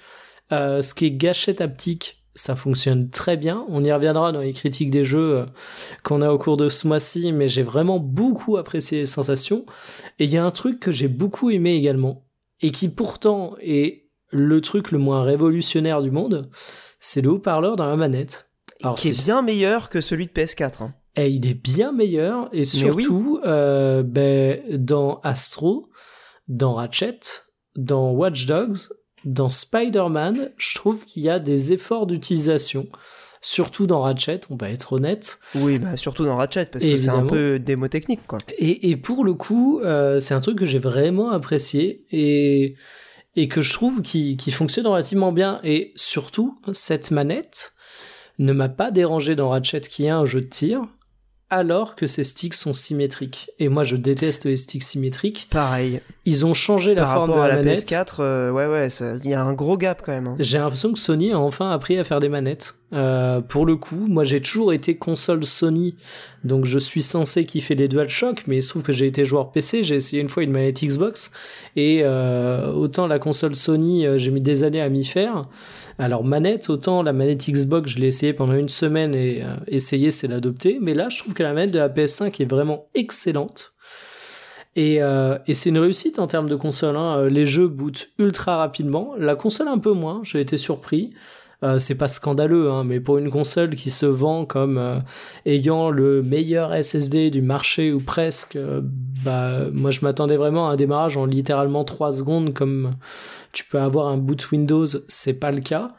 euh, 0.52 0.82
ce 0.82 0.94
qui 0.96 1.06
est 1.06 1.12
gâchette 1.12 1.62
haptique, 1.62 2.19
ça 2.40 2.56
fonctionne 2.56 3.10
très 3.10 3.36
bien. 3.38 3.66
On 3.68 3.84
y 3.84 3.92
reviendra 3.92 4.32
dans 4.32 4.40
les 4.40 4.54
critiques 4.54 4.92
des 4.92 5.04
jeux 5.04 5.40
euh, 5.40 5.46
qu'on 6.04 6.22
a 6.22 6.32
au 6.32 6.38
cours 6.38 6.58
de 6.58 6.70
ce 6.70 6.88
mois-ci, 6.88 7.34
mais 7.34 7.48
j'ai 7.48 7.64
vraiment 7.64 8.00
beaucoup 8.00 8.58
apprécié 8.58 9.00
les 9.00 9.06
sensations. 9.06 9.66
Et 10.20 10.26
il 10.26 10.32
y 10.32 10.38
a 10.38 10.46
un 10.46 10.52
truc 10.52 10.80
que 10.80 10.92
j'ai 10.92 11.10
beaucoup 11.10 11.50
aimé 11.50 11.74
également, 11.74 12.24
et 12.62 12.72
qui 12.72 12.90
pourtant 12.90 13.56
est 13.62 14.06
le 14.32 14.62
truc 14.62 14.92
le 14.92 15.00
moins 15.00 15.24
révolutionnaire 15.24 16.02
du 16.02 16.12
monde, 16.12 16.50
c'est 17.00 17.22
le 17.22 17.30
haut-parleur 17.30 17.76
dans 17.76 17.88
la 17.88 17.96
manette. 17.96 18.50
Alors, 18.84 18.96
qui 18.96 19.10
est 19.10 19.26
bien 19.26 19.42
meilleur 19.42 19.90
que 19.90 20.00
celui 20.00 20.28
de 20.28 20.32
PS4. 20.32 20.84
hein. 20.84 20.94
et 21.18 21.28
il 21.30 21.46
est 21.46 21.54
bien 21.54 21.92
meilleur 21.92 22.48
et 22.54 22.60
oui. 22.60 22.66
surtout 22.66 23.42
euh, 23.46 24.04
ben, 24.04 24.62
dans 24.78 25.20
Astro, 25.24 25.90
dans 26.48 26.76
Ratchet, 26.76 27.20
dans 27.76 28.12
Watch 28.12 28.46
Dogs, 28.46 28.78
dans 29.26 29.50
Spider-Man, 29.50 30.52
je 30.58 30.76
trouve 30.76 31.06
qu'il 31.06 31.24
y 31.24 31.30
a 31.30 31.40
des 31.40 31.74
efforts 31.74 32.08
d'utilisation. 32.08 32.88
Surtout 33.42 33.88
dans 33.88 34.02
Ratchet, 34.02 34.42
on 34.50 34.58
va 34.58 34.70
être 34.70 34.94
honnête. 34.94 35.40
Oui, 35.56 35.80
bah 35.80 35.96
surtout 35.96 36.26
dans 36.26 36.36
Ratchet 36.36 36.66
parce 36.66 36.84
que 36.84 36.98
c'est 36.98 37.08
un 37.10 37.26
peu 37.26 37.58
démo 37.58 37.88
technique 37.88 38.20
quoi. 38.28 38.38
Et, 38.58 38.90
et 38.90 38.98
pour 38.98 39.24
le 39.24 39.34
coup, 39.34 39.80
euh, 39.80 40.20
c'est 40.20 40.34
un 40.34 40.42
truc 40.42 40.58
que 40.60 40.66
j'ai 40.66 40.80
vraiment 40.80 41.32
apprécié 41.32 42.06
et, 42.12 42.76
et 43.38 43.48
que 43.48 43.62
je 43.62 43.72
trouve 43.72 44.02
qui, 44.02 44.36
qui 44.36 44.52
fonctionne 44.52 44.88
relativement 44.88 45.32
bien. 45.32 45.62
Et 45.64 45.94
surtout, 45.96 46.60
cette 46.74 47.12
manette 47.12 47.72
ne 48.40 48.52
m'a 48.52 48.68
pas 48.68 48.92
dérangé 48.92 49.36
dans 49.36 49.50
Ratchet 49.50 49.82
qui 49.82 50.06
est 50.06 50.10
un 50.10 50.26
jeu 50.26 50.42
de 50.42 50.48
tir, 50.48 50.82
alors 51.50 51.96
que 51.96 52.08
ses 52.08 52.26
sticks 52.26 52.54
sont 52.54 52.74
symétriques. 52.74 53.52
Et 53.58 53.70
moi, 53.70 53.84
je 53.84 53.96
déteste 53.96 54.46
les 54.46 54.58
sticks 54.58 54.84
symétriques. 54.84 55.48
Pareil. 55.50 56.02
Ils 56.30 56.46
ont 56.46 56.54
changé 56.54 56.94
la 56.94 57.02
Par 57.04 57.14
forme 57.16 57.30
rapport 57.32 57.44
de 57.46 57.48
à 57.48 57.50
la, 57.50 57.56
la 57.58 57.64
manette. 57.64 57.80
PS4, 57.90 58.16
euh, 58.20 58.52
ouais 58.52 58.68
ouais, 58.68 58.88
il 59.24 59.30
y 59.32 59.34
a 59.34 59.44
un 59.44 59.54
gros 59.54 59.78
gap 59.78 60.02
quand 60.06 60.12
même. 60.12 60.28
hein. 60.28 60.36
J'ai 60.40 60.58
l'impression 60.60 60.94
que 60.94 61.00
Sony 61.00 61.32
a 61.32 61.40
enfin 61.40 61.72
appris 61.72 61.98
à 61.98 62.04
faire 62.04 62.20
des 62.20 62.30
manettes. 62.30 62.76
Euh, 62.94 63.40
pour 63.42 63.66
le 63.66 63.76
coup, 63.76 64.06
moi 64.08 64.24
j'ai 64.24 64.42
toujours 64.42 64.74
été 64.74 64.96
console 64.98 65.44
Sony, 65.46 65.96
donc 66.44 66.66
je 66.66 66.80
suis 66.80 67.04
censé 67.04 67.46
kiffer 67.46 67.76
les 67.76 67.88
DualShock, 67.88 68.44
mais 68.48 68.58
il 68.58 68.62
se 68.64 68.70
trouve 68.70 68.82
que 68.84 68.94
j'ai 68.94 69.06
été 69.06 69.26
joueur 69.26 69.52
PC, 69.52 69.84
j'ai 69.84 69.96
essayé 69.96 70.22
une 70.22 70.30
fois 70.30 70.42
une 70.44 70.52
manette 70.52 70.84
Xbox, 70.84 71.32
et 71.76 72.02
euh, 72.04 72.72
autant 72.72 73.06
la 73.08 73.20
console 73.20 73.56
Sony, 73.56 74.06
j'ai 74.18 74.32
mis 74.32 74.42
des 74.42 74.64
années 74.64 74.82
à 74.82 74.90
m'y 74.90 75.04
faire. 75.04 75.48
Alors 76.00 76.24
manette, 76.24 76.70
autant 76.70 77.04
la 77.04 77.14
manette 77.14 77.48
Xbox, 77.50 77.92
je 77.92 78.00
l'ai 78.00 78.08
essayé 78.08 78.34
pendant 78.34 78.54
une 78.54 78.70
semaine 78.70 79.14
et 79.14 79.44
essayer 79.68 80.10
c'est 80.12 80.28
l'adopter, 80.28 80.80
mais 80.82 80.94
là 80.96 81.10
je 81.10 81.20
trouve 81.20 81.34
que 81.34 81.44
la 81.44 81.54
manette 81.54 81.72
de 81.72 81.80
la 81.80 81.90
PS5 81.90 82.42
est 82.42 82.50
vraiment 82.50 82.86
excellente. 82.96 83.74
Et, 84.76 85.02
euh, 85.02 85.38
et 85.48 85.54
c'est 85.54 85.70
une 85.70 85.80
réussite 85.80 86.20
en 86.20 86.28
termes 86.28 86.50
de 86.50 86.56
console. 86.56 86.96
hein. 86.96 87.28
Les 87.28 87.46
jeux 87.46 87.68
bootent 87.68 88.10
ultra 88.18 88.58
rapidement. 88.58 89.14
La 89.18 89.36
console 89.36 89.68
un 89.68 89.80
peu 89.80 89.92
moins. 89.94 90.22
J'ai 90.24 90.40
été 90.42 90.58
surpris. 90.58 91.14
Euh, 91.62 91.78
c'est 91.78 91.96
pas 91.96 92.08
scandaleux, 92.08 92.72
hein, 92.72 92.86
mais 92.86 93.02
pour 93.02 93.18
une 93.18 93.30
console 93.30 93.76
qui 93.76 93.90
se 93.90 94.06
vend 94.06 94.46
comme 94.46 94.78
euh, 94.78 95.00
ayant 95.46 95.90
le 95.90 96.24
meilleur 96.24 96.72
SSD 96.74 97.32
du 97.32 97.42
marché 97.42 97.92
ou 97.92 98.00
presque, 98.00 98.56
euh, 98.56 98.80
bah 98.82 99.66
moi 99.74 99.92
je 99.92 100.00
m'attendais 100.02 100.38
vraiment 100.38 100.70
à 100.70 100.74
un 100.74 100.76
démarrage 100.78 101.18
en 101.18 101.26
littéralement 101.26 101.84
3 101.84 102.14
secondes 102.14 102.54
comme 102.54 102.96
tu 103.52 103.66
peux 103.66 103.78
avoir 103.78 104.08
un 104.08 104.16
boot 104.16 104.52
Windows, 104.52 104.86
c'est 105.10 105.38
pas 105.38 105.52
le 105.52 105.60
cas. 105.60 105.96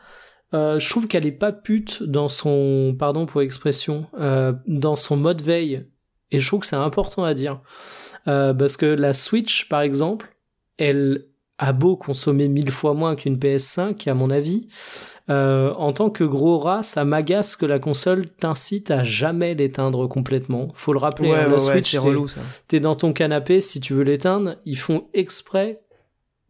Euh, 0.54 0.78
je 0.78 0.88
trouve 0.88 1.06
qu'elle 1.06 1.26
est 1.26 1.30
pas 1.32 1.52
pute 1.52 2.02
dans 2.02 2.30
son, 2.30 2.96
pardon 2.98 3.26
pour 3.26 3.40
l'expression, 3.42 4.06
euh, 4.18 4.54
dans 4.66 4.96
son 4.96 5.16
mode 5.18 5.42
veille. 5.42 5.86
Et 6.30 6.40
je 6.40 6.46
trouve 6.46 6.60
que 6.60 6.66
c'est 6.66 6.76
important 6.76 7.24
à 7.24 7.34
dire. 7.34 7.60
Euh, 8.28 8.52
parce 8.54 8.76
que 8.76 8.86
la 8.86 9.12
Switch, 9.12 9.68
par 9.68 9.80
exemple, 9.80 10.34
elle 10.78 11.26
a 11.58 11.72
beau 11.72 11.96
consommer 11.96 12.48
mille 12.48 12.70
fois 12.70 12.94
moins 12.94 13.16
qu'une 13.16 13.36
PS5, 13.36 14.08
à 14.08 14.14
mon 14.14 14.30
avis. 14.30 14.68
Euh, 15.28 15.72
en 15.74 15.92
tant 15.92 16.10
que 16.10 16.24
gros 16.24 16.58
rat, 16.58 16.82
ça 16.82 17.04
m'agace 17.04 17.54
que 17.54 17.64
la 17.66 17.78
console 17.78 18.28
t'incite 18.28 18.90
à 18.90 19.04
jamais 19.04 19.54
l'éteindre 19.54 20.06
complètement. 20.08 20.68
Faut 20.74 20.92
le 20.92 20.98
rappeler, 20.98 21.30
Ouais, 21.30 21.36
hein, 21.36 21.44
ouais, 21.46 21.52
la 21.52 21.58
Switch, 21.58 21.96
t'es- 22.66 22.80
dans 22.80 22.94
ton 22.96 23.12
canapé, 23.12 23.60
si 23.60 23.80
tu 23.80 23.92
veux 23.92 24.02
l'éteindre, 24.02 24.56
ils 24.64 24.78
font 24.78 25.04
exprès 25.14 25.78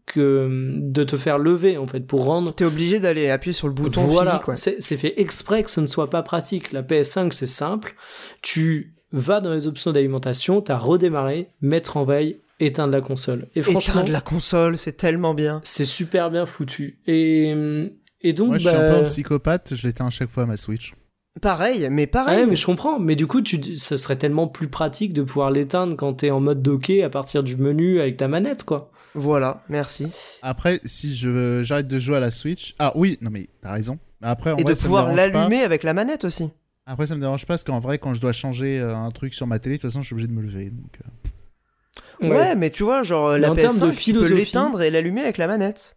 que 0.07 0.49
de 0.79 1.05
te 1.05 1.17
faire 1.17 1.39
lever 1.39 1.77
en 1.79 1.87
fait 1.87 2.01
pour 2.01 2.25
rendre 2.25 2.53
T'es 2.55 2.65
obligé 2.65 2.99
d'aller 2.99 3.29
appuyer 3.31 3.53
sur 3.53 3.69
le 3.69 3.75
bouton 3.75 4.07
voilà, 4.07 4.43
c'est 4.55 4.97
fait 4.97 5.21
exprès 5.21 5.63
que 5.63 5.71
ce 5.71 5.81
ne 5.81 5.87
soit 5.87 6.11
pas 6.11 6.23
pratique. 6.23 6.73
La 6.73 6.83
PS5, 6.83 7.33
c'est 7.33 7.47
simple. 7.47 7.95
Tu 8.43 8.95
vas 9.13 9.41
dans 9.41 9.53
les 9.53 9.67
options 9.67 9.93
d'alimentation, 9.93 10.61
t'as 10.61 10.77
redémarré, 10.79 11.49
mettre 11.61 11.97
en 11.97 12.05
veille, 12.05 12.39
éteindre 12.61 12.93
la 12.93 13.01
console. 13.01 13.49
Et 13.55 13.63
franchement, 13.63 13.95
Éteindre 13.95 14.13
la 14.13 14.21
console, 14.21 14.77
c'est 14.79 14.93
tellement 14.97 15.35
bien. 15.35 15.61
c'est 15.65 15.85
super 15.85 16.31
bien 16.31 16.47
foutu. 16.47 16.99
Et, 17.07 17.55
et 18.21 18.33
donc, 18.33 18.49
Moi, 18.49 18.59
je 18.59 18.69
suis 18.69 18.77
bah, 18.77 18.85
un 18.85 18.89
peu 18.91 18.97
un 18.97 19.03
psychopathe, 19.05 19.75
je 19.75 19.87
l'éteins 19.87 20.07
à 20.07 20.11
chaque 20.11 20.29
fois 20.29 20.43
à 20.43 20.47
ma 20.47 20.57
Switch. 20.57 20.95
Pareil, 21.41 21.89
mais 21.91 22.05
ah 22.09 22.13
pareil. 22.13 22.41
ouais, 22.41 22.47
mais 22.47 22.57
je 22.57 22.67
comprends. 22.67 22.99
Mais 22.99 23.15
du 23.17 23.27
coup, 23.27 23.41
tu, 23.41 23.77
ce 23.77 23.97
serait 23.97 24.17
tellement 24.17 24.49
plus 24.49 24.69
pratique 24.69 25.13
de 25.13 25.23
pouvoir 25.23 25.51
l'éteindre 25.51 25.97
quand 25.97 26.13
t'es 26.15 26.31
en 26.31 26.41
mode 26.41 26.61
docké 26.61 27.03
à 27.05 27.09
partir 27.09 27.43
du 27.43 27.57
menu 27.57 28.01
avec 28.01 28.17
ta 28.17 28.27
manette, 28.29 28.65
quoi. 28.65 28.91
Voilà, 29.15 29.63
merci. 29.69 30.09
Après, 30.43 30.81
si 30.85 31.15
je 31.17 31.63
j'arrête 31.63 31.87
de 31.87 31.99
jouer 31.99 32.17
à 32.17 32.21
la 32.21 32.31
Switch. 32.31 32.75
Ah 32.79 32.93
oui, 32.95 33.17
non 33.23 33.31
mais 33.33 33.47
t'as 33.63 33.73
raison. 33.73 33.99
Après, 34.23 34.53
en 34.53 34.57
Et 34.59 34.63
vrai, 34.65 34.75
de 34.75 34.79
pouvoir 34.79 35.13
l'allumer 35.13 35.63
avec 35.63 35.83
la 35.83 35.95
manette 35.95 36.25
aussi. 36.25 36.51
Après, 36.91 37.07
ça 37.07 37.15
me 37.15 37.21
dérange 37.21 37.43
pas 37.47 37.53
parce 37.55 37.63
qu'en 37.63 37.79
vrai, 37.79 37.99
quand 37.99 38.15
je 38.15 38.21
dois 38.21 38.33
changer 38.33 38.81
euh, 38.81 38.97
un 38.97 39.11
truc 39.13 39.33
sur 39.33 39.47
ma 39.47 39.61
télé, 39.61 39.77
de 39.77 39.81
toute 39.81 39.91
façon, 39.91 40.03
je 40.03 40.07
suis 40.07 40.15
obligé 40.15 40.27
de 40.27 40.33
me 40.33 40.43
lever. 40.43 40.71
Donc, 40.71 40.99
euh. 42.23 42.29
Ouais, 42.29 42.57
mais 42.57 42.71
tu 42.71 42.83
vois, 42.83 43.03
genre 43.05 43.39
la 43.39 43.53
en 43.53 43.55
termes 43.55 43.79
de 43.79 43.87
PS5, 43.87 43.91
tu 43.91 43.95
peux 43.95 44.01
philosophie- 44.25 44.35
l'éteindre 44.35 44.83
et 44.83 44.91
l'allumer 44.91 45.21
avec 45.23 45.39
la 45.39 45.47
manette. 45.47 45.97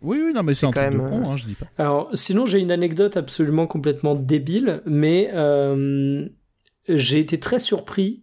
Oui, 0.00 0.18
oui, 0.24 0.32
non, 0.32 0.42
mais 0.44 0.54
c'est 0.54 0.64
un 0.66 0.70
quand 0.70 0.80
truc 0.80 0.92
de 0.94 0.98
même, 0.98 1.10
con, 1.10 1.22
euh, 1.22 1.32
hein, 1.32 1.36
je 1.36 1.44
dis 1.44 1.56
pas. 1.56 1.66
Alors, 1.76 2.08
sinon, 2.14 2.46
j'ai 2.46 2.58
une 2.60 2.70
anecdote 2.70 3.16
absolument 3.16 3.66
complètement 3.66 4.14
débile, 4.14 4.80
mais 4.86 5.30
euh, 5.34 6.26
j'ai 6.88 7.18
été 7.18 7.38
très 7.40 7.58
surpris. 7.58 8.22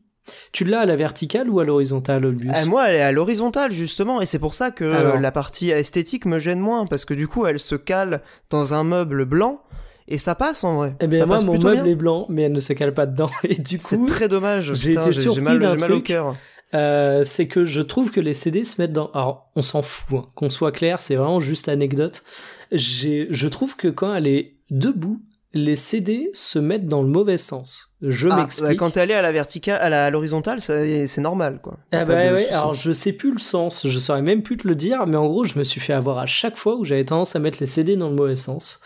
Tu 0.52 0.66
l'as 0.66 0.82
à 0.82 0.86
la 0.86 0.96
verticale 0.96 1.50
ou 1.50 1.60
à 1.60 1.66
l'horizontale, 1.66 2.26
Olbius 2.26 2.52
Ah, 2.56 2.66
moi, 2.66 2.90
elle 2.90 2.96
est 2.96 3.02
à 3.02 3.12
l'horizontale, 3.12 3.72
justement, 3.72 4.22
et 4.22 4.26
c'est 4.26 4.40
pour 4.40 4.54
ça 4.54 4.72
que 4.72 4.84
Alors. 4.86 5.20
la 5.20 5.32
partie 5.32 5.70
esthétique 5.70 6.26
me 6.26 6.40
gêne 6.40 6.60
moins, 6.60 6.86
parce 6.88 7.06
que 7.06 7.14
du 7.14 7.28
coup, 7.28 7.46
elle 7.46 7.60
se 7.60 7.76
cale 7.76 8.22
dans 8.50 8.74
un 8.74 8.84
meuble 8.84 9.26
blanc, 9.26 9.62
et 10.08 10.18
ça 10.18 10.36
passe 10.36 10.64
en 10.64 10.76
vrai. 10.76 10.96
Eh 11.00 11.08
bien, 11.08 11.20
ça 11.20 11.26
moi, 11.26 11.36
passe 11.38 11.46
mon 11.46 11.54
meuble 11.60 11.74
bien. 11.74 11.86
est 11.86 11.96
blanc, 11.96 12.26
mais 12.30 12.44
elle 12.44 12.52
ne 12.54 12.60
se 12.60 12.74
cale 12.74 12.94
pas 12.94 13.06
dedans. 13.06 13.30
Et 13.44 13.56
du 13.56 13.78
C'est 13.82 13.98
coup, 13.98 14.06
très 14.06 14.28
dommage. 14.28 14.74
j'ai 14.74 14.92
été 14.94 15.12
surpris 15.12 15.42
mal, 15.42 15.80
mal 15.80 15.92
au 15.92 16.02
cœur. 16.02 16.36
euh, 16.74 17.24
c'est 17.24 17.48
que 17.48 17.66
je 17.66 17.82
trouve 17.82 18.12
que 18.12 18.20
les 18.20 18.34
CD 18.34 18.64
se 18.64 18.82
mettent 18.82 18.94
dans. 18.94 19.12
Alors, 19.12 19.50
on 19.56 19.62
s'en 19.62 19.82
fout, 19.82 20.20
hein. 20.20 20.26
qu'on 20.36 20.50
soit 20.50 20.72
clair, 20.72 21.00
c'est 21.02 21.16
vraiment 21.16 21.40
juste 21.40 21.70
anecdote. 21.70 22.24
J'ai, 22.72 23.28
je 23.30 23.48
trouve 23.48 23.76
que 23.76 23.88
quand 23.88 24.14
elle 24.14 24.28
est 24.28 24.56
debout, 24.70 25.22
les 25.54 25.78
CD 25.78 26.30
se 26.34 26.60
mettent 26.60 26.88
dans 26.88 27.02
le 27.02 27.08
mauvais 27.08 27.38
sens. 27.38 27.96
Je 28.02 28.28
Ah, 28.30 28.38
m'explique. 28.42 28.68
ouais, 28.68 28.76
quand 28.76 28.92
t'es 28.92 29.00
allé 29.00 29.14
à 29.14 29.22
la 29.22 29.32
verticale, 29.32 29.80
à 29.82 29.90
la- 29.90 30.06
à 30.06 30.10
l'horizontale, 30.10 30.60
c'est 30.62 31.18
normal, 31.22 31.60
quoi. 31.64 31.78
Ah 31.94 32.04
bah 32.06 32.16
ouais, 32.16 32.50
alors 32.50 32.74
je 32.74 32.92
sais 32.92 33.14
plus 33.14 33.32
le 33.32 33.40
sens, 33.40 33.88
je 33.88 33.98
saurais 33.98 34.22
même 34.22 34.44
plus 34.44 34.58
te 34.58 34.68
le 34.68 34.76
dire, 34.76 35.08
mais 35.08 35.16
en 35.16 35.26
gros 35.26 35.46
je 35.46 35.58
me 35.58 35.64
suis 35.64 35.80
fait 35.80 35.94
avoir 35.94 36.18
à 36.20 36.26
chaque 36.28 36.58
fois 36.58 36.76
où 36.76 36.86
j'avais 36.86 37.06
tendance 37.06 37.36
à 37.36 37.40
mettre 37.40 37.58
les 37.62 37.66
CD 37.66 37.96
dans 37.96 38.10
le 38.10 38.16
mauvais 38.16 38.36
sens. 38.36 38.82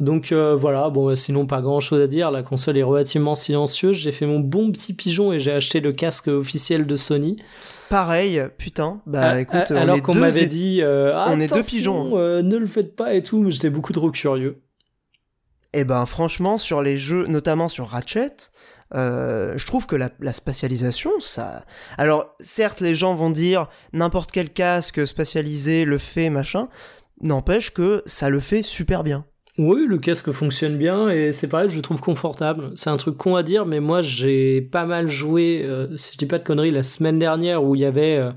Donc 0.00 0.32
euh, 0.32 0.56
voilà, 0.56 0.88
bon 0.90 1.14
sinon 1.14 1.46
pas 1.46 1.60
grand 1.60 1.80
chose 1.80 2.00
à 2.02 2.06
dire, 2.06 2.30
la 2.30 2.42
console 2.42 2.78
est 2.78 2.82
relativement 2.82 3.34
silencieuse, 3.34 3.96
j'ai 3.96 4.12
fait 4.12 4.24
mon 4.26 4.40
bon 4.40 4.72
petit 4.72 4.94
pigeon 4.94 5.30
et 5.32 5.38
j'ai 5.38 5.52
acheté 5.52 5.80
le 5.80 5.92
casque 5.92 6.28
officiel 6.28 6.86
de 6.86 6.96
Sony. 6.96 7.36
Pareil, 7.90 8.42
putain. 8.56 9.02
Bah 9.06 9.32
Ah, 9.32 9.40
écoute, 9.40 9.60
ah, 9.68 9.72
on 9.72 9.76
alors 9.76 10.00
qu'on 10.02 10.12
deux 10.12 10.20
m'avait 10.20 10.44
et- 10.44 10.46
dit 10.46 10.80
euh, 10.80 11.12
on 11.28 11.38
est 11.38 11.52
deux 11.52 11.60
pigeons. 11.62 12.16
euh, 12.18 12.40
ne 12.40 12.56
le 12.56 12.66
faites 12.66 12.96
pas 12.96 13.12
et 13.14 13.22
tout, 13.22 13.38
mais 13.42 13.50
j'étais 13.50 13.68
beaucoup 13.68 13.92
trop 13.92 14.10
curieux. 14.10 14.62
Eh 15.72 15.84
ben 15.84 16.06
franchement, 16.06 16.56
sur 16.58 16.82
les 16.82 16.96
jeux, 16.98 17.26
notamment 17.26 17.68
sur 17.68 17.86
Ratchet, 17.88 18.32
euh, 18.94 19.52
je 19.56 19.66
trouve 19.66 19.86
que 19.86 19.94
la, 19.96 20.10
la 20.18 20.32
spatialisation, 20.32 21.12
ça... 21.20 21.64
Alors, 21.98 22.34
certes, 22.40 22.80
les 22.80 22.94
gens 22.96 23.14
vont 23.14 23.30
dire 23.30 23.68
n'importe 23.92 24.32
quel 24.32 24.50
casque 24.50 25.06
spatialisé 25.06 25.84
le 25.84 25.98
fait, 25.98 26.28
machin. 26.30 26.68
N'empêche 27.22 27.72
que 27.72 28.02
ça 28.06 28.30
le 28.30 28.40
fait 28.40 28.62
super 28.62 29.04
bien. 29.04 29.24
Oui, 29.58 29.84
le 29.86 29.98
casque 29.98 30.30
fonctionne 30.32 30.78
bien 30.78 31.08
et 31.08 31.32
c'est 31.32 31.48
pareil, 31.48 31.68
je 31.68 31.76
le 31.76 31.82
trouve 31.82 32.00
confortable. 32.00 32.70
C'est 32.76 32.90
un 32.90 32.96
truc 32.96 33.16
con 33.16 33.36
à 33.36 33.42
dire, 33.42 33.66
mais 33.66 33.80
moi 33.80 34.00
j'ai 34.00 34.62
pas 34.62 34.86
mal 34.86 35.08
joué, 35.08 35.62
euh, 35.64 35.96
si 35.96 36.12
je 36.14 36.18
dis 36.18 36.26
pas 36.26 36.38
de 36.38 36.44
conneries, 36.44 36.70
la 36.70 36.82
semaine 36.82 37.18
dernière 37.18 37.64
où 37.64 37.74
il 37.74 37.80
y 37.80 37.84
avait 37.84 38.16
euh, 38.16 38.30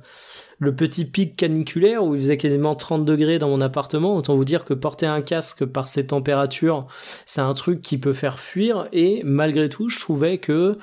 le 0.60 0.76
petit 0.76 1.06
pic 1.06 1.36
caniculaire 1.36 2.04
où 2.04 2.16
il 2.16 2.22
faisait 2.22 2.38
quasiment 2.38 2.74
30 2.74 3.06
degrés 3.06 3.38
dans 3.38 3.50
mon 3.50 3.62
appartement. 3.62 4.16
Autant 4.16 4.36
vous 4.36 4.46
dire 4.46 4.66
que 4.66 4.74
porter 4.74 5.06
un 5.06 5.22
casque 5.22 5.66
par 5.66 5.88
ces 5.88 6.08
températures, 6.08 6.88
c'est 7.26 7.42
un 7.42 7.54
truc 7.54 7.82
qui 7.82 7.98
peut 7.98 8.14
faire 8.14 8.40
fuir. 8.40 8.88
Et 8.92 9.22
malgré 9.24 9.70
tout, 9.70 9.90
je 9.90 10.00
trouvais 10.00 10.40
que 10.40 10.78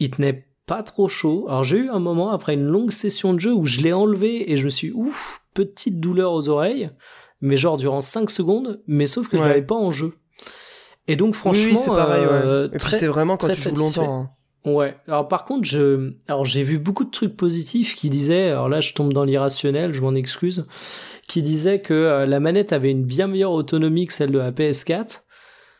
il 0.00 0.10
tenait 0.10 0.46
pas 0.66 0.82
trop 0.82 1.06
chaud. 1.08 1.46
Alors 1.48 1.64
j'ai 1.64 1.78
eu 1.78 1.90
un 1.90 2.00
moment 2.00 2.30
après 2.30 2.54
une 2.54 2.66
longue 2.66 2.90
session 2.90 3.32
de 3.34 3.40
jeu 3.40 3.52
où 3.52 3.64
je 3.64 3.80
l'ai 3.80 3.92
enlevé 3.92 4.50
et 4.50 4.56
je 4.56 4.64
me 4.64 4.70
suis 4.70 4.90
ouf, 4.92 5.42
petite 5.54 6.00
douleur 6.00 6.32
aux 6.32 6.48
oreilles, 6.48 6.90
mais 7.40 7.56
genre 7.56 7.76
durant 7.76 8.00
5 8.00 8.30
secondes, 8.30 8.80
mais 8.86 9.06
sauf 9.06 9.28
que 9.28 9.36
je 9.36 9.42
l'avais 9.48 9.62
pas 9.62 9.74
en 9.74 9.90
jeu. 9.90 10.14
Et 11.08 11.16
donc 11.16 11.34
franchement, 11.34 11.64
oui, 11.70 11.76
c'est 11.76 11.90
pareil, 11.90 12.24
euh, 12.28 12.66
Et 12.66 12.70
puis 12.70 12.78
très- 12.80 12.98
c'est 12.98 13.06
vraiment 13.06 13.36
quand 13.36 13.48
tu 13.48 13.60
joues 13.60 13.76
longtemps. 13.76 14.20
hein. 14.20 14.30
Ouais. 14.70 14.94
Alors 15.06 15.28
par 15.28 15.44
contre, 15.44 15.64
je, 15.68 16.14
alors 16.26 16.44
j'ai 16.44 16.64
vu 16.64 16.78
beaucoup 16.78 17.04
de 17.04 17.10
trucs 17.10 17.36
positifs 17.36 17.94
qui 17.94 18.10
disaient, 18.10 18.48
alors 18.50 18.68
là 18.68 18.80
je 18.80 18.92
tombe 18.94 19.12
dans 19.12 19.22
l'irrationnel, 19.24 19.92
je 19.92 20.00
m'en 20.00 20.14
excuse, 20.16 20.66
qui 21.28 21.42
disaient 21.42 21.80
que 21.80 21.94
euh, 21.94 22.26
la 22.26 22.40
manette 22.40 22.72
avait 22.72 22.90
une 22.90 23.04
bien 23.04 23.28
meilleure 23.28 23.52
autonomie 23.52 24.06
que 24.06 24.12
celle 24.12 24.32
de 24.32 24.38
la 24.38 24.50
PS4. 24.50 25.20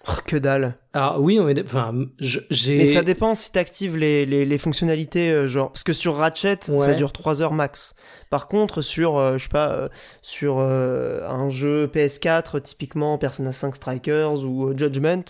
Oh, 0.09 0.13
que 0.25 0.37
dalle. 0.37 0.77
Alors 0.93 1.21
oui, 1.21 1.39
on 1.41 1.49
est, 1.49 1.61
enfin, 1.63 1.93
j'ai. 2.21 2.79
Mais 2.79 2.87
ça 2.87 3.03
dépend 3.03 3.35
si 3.35 3.51
t'actives 3.53 3.97
les, 3.97 4.25
les, 4.25 4.45
les 4.47 4.59
fonctionnalités, 4.59 5.31
euh, 5.31 5.49
genre. 5.49 5.71
Parce 5.73 5.83
que 5.83 5.93
sur 5.93 6.17
Ratchet, 6.17 6.59
ça 6.63 6.93
dure 6.95 7.13
3 7.13 7.43
heures 7.43 7.53
max. 7.53 7.95
Par 8.31 8.47
contre, 8.49 8.83
sur, 8.83 9.19
euh, 9.19 9.37
je 9.37 9.43
sais 9.45 9.49
pas, 9.51 9.71
euh, 9.73 9.89
sur 10.23 10.59
un 10.61 11.51
jeu 11.51 11.87
PS4, 11.93 12.61
typiquement 12.63 13.19
Persona 13.19 13.53
5 13.53 13.75
Strikers 13.77 14.45
ou 14.45 14.73
Judgment, 14.77 15.23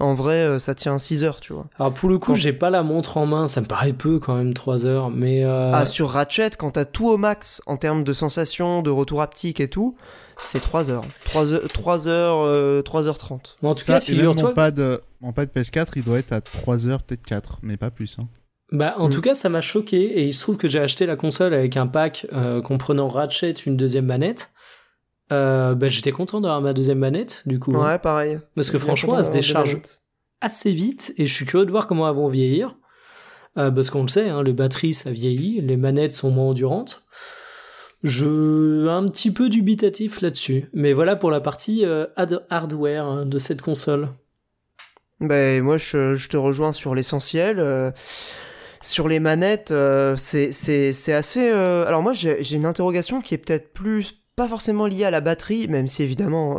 en 0.00 0.14
vrai, 0.14 0.58
ça 0.58 0.74
tient 0.74 0.98
6 0.98 1.24
heures, 1.24 1.40
tu 1.40 1.52
vois. 1.52 1.66
Alors 1.78 1.94
pour 1.94 2.08
le 2.08 2.18
coup, 2.18 2.32
Quand- 2.32 2.34
j'ai 2.38 2.52
pas 2.52 2.70
la 2.70 2.82
montre 2.82 3.16
en 3.16 3.26
main, 3.26 3.48
ça 3.48 3.60
me 3.60 3.66
paraît 3.66 3.92
peu 3.92 4.18
quand 4.18 4.34
même 4.34 4.52
3 4.52 4.84
heures, 4.84 5.10
mais. 5.10 5.44
Ah, 5.44 5.86
sur 5.86 6.10
Ratchet, 6.10 6.50
quand 6.58 6.72
t'as 6.72 6.84
tout 6.84 7.08
au 7.08 7.16
max 7.16 7.62
en 7.66 7.76
termes 7.76 8.04
de 8.04 8.12
sensations, 8.12 8.82
de 8.82 8.90
retour 8.90 9.22
haptique 9.22 9.60
et 9.60 9.68
tout, 9.68 9.96
c'est 10.38 10.60
3 10.60 10.90
heures. 10.90 11.04
3 11.24 11.52
heures, 11.52 11.68
3 11.68 12.08
heures, 12.08 12.42
euh, 12.44 12.82
3h30. 12.82 13.56
mais 13.62 13.68
en 13.68 13.74
tout 13.74 13.80
Ça, 13.80 14.00
cas, 14.00 14.06
et 14.06 14.14
même 14.14 14.26
mon 14.26 14.32
figure-toi. 14.32 14.54
pad, 14.54 14.78
euh, 14.80 14.98
mon 15.20 15.32
pad 15.32 15.48
PS4, 15.54 15.92
il 15.96 16.04
doit 16.04 16.18
être 16.18 16.32
à 16.32 16.40
3 16.40 16.88
heures, 16.88 17.02
peut-être 17.02 17.24
4, 17.24 17.58
mais 17.62 17.76
pas 17.76 17.90
plus. 17.90 18.18
Hein. 18.18 18.28
Bah, 18.72 18.94
en 18.98 19.08
Mm. 19.08 19.12
tout 19.12 19.20
cas, 19.20 19.34
ça 19.34 19.48
m'a 19.48 19.60
choqué 19.60 20.02
et 20.18 20.24
il 20.24 20.34
se 20.34 20.42
trouve 20.42 20.56
que 20.56 20.68
j'ai 20.68 20.80
acheté 20.80 21.06
la 21.06 21.16
console 21.16 21.54
avec 21.54 21.76
un 21.76 21.86
pack 21.86 22.26
euh, 22.32 22.60
comprenant 22.62 23.08
Ratchet, 23.08 23.52
une 23.52 23.76
deuxième 23.76 24.06
manette. 24.06 24.50
Euh, 25.32 25.74
bah, 25.74 25.88
j'étais 25.88 26.12
content 26.12 26.40
d'avoir 26.40 26.60
ma 26.60 26.72
deuxième 26.72 26.98
manette, 26.98 27.42
du 27.46 27.58
coup. 27.58 27.74
hein. 27.76 27.92
Ouais, 27.92 27.98
pareil. 27.98 28.40
Parce 28.56 28.70
que 28.70 28.78
franchement, 28.78 29.16
elle 29.18 29.24
se 29.24 29.30
décharge 29.32 29.78
assez 30.40 30.72
vite 30.72 31.14
et 31.16 31.26
je 31.26 31.32
suis 31.32 31.46
curieux 31.46 31.64
de 31.66 31.70
voir 31.70 31.86
comment 31.86 32.08
elles 32.08 32.14
vont 32.16 32.28
vieillir. 32.28 32.76
Euh, 33.56 33.70
parce 33.70 33.88
qu'on 33.90 34.02
le 34.02 34.08
sait, 34.08 34.28
hein, 34.28 34.42
les 34.42 34.52
batteries 34.52 34.94
ça 34.94 35.10
vieillit, 35.12 35.60
les 35.60 35.76
manettes 35.76 36.14
sont 36.14 36.30
moins 36.30 36.46
endurantes. 36.50 37.04
Je 38.04 38.86
un 38.86 39.08
petit 39.08 39.30
peu 39.32 39.48
dubitatif 39.48 40.20
là-dessus, 40.20 40.66
mais 40.74 40.92
voilà 40.92 41.16
pour 41.16 41.30
la 41.30 41.40
partie 41.40 41.84
euh, 41.86 42.06
hard- 42.16 42.44
hardware 42.50 43.06
hein, 43.06 43.26
de 43.26 43.38
cette 43.38 43.62
console. 43.62 44.08
Ben 45.20 45.62
moi 45.62 45.78
je, 45.78 46.28
te 46.28 46.36
rejoins 46.36 46.72
sur 46.74 46.94
l'essentiel. 46.94 47.58
euh, 47.58 47.90
sur 48.82 49.08
les 49.08 49.20
manettes, 49.20 49.70
euh, 49.70 50.14
c'est 50.16 50.50
assez. 51.14 51.50
euh, 51.50 51.86
Alors 51.86 52.02
moi 52.02 52.12
j'ai 52.12 52.54
une 52.54 52.66
interrogation 52.66 53.22
qui 53.22 53.34
est 53.34 53.38
peut-être 53.38 53.72
plus 53.72 54.20
pas 54.36 54.48
forcément 54.48 54.86
liée 54.86 55.04
à 55.04 55.10
la 55.10 55.20
batterie, 55.22 55.68
même 55.68 55.86
si 55.86 56.02
évidemment 56.02 56.58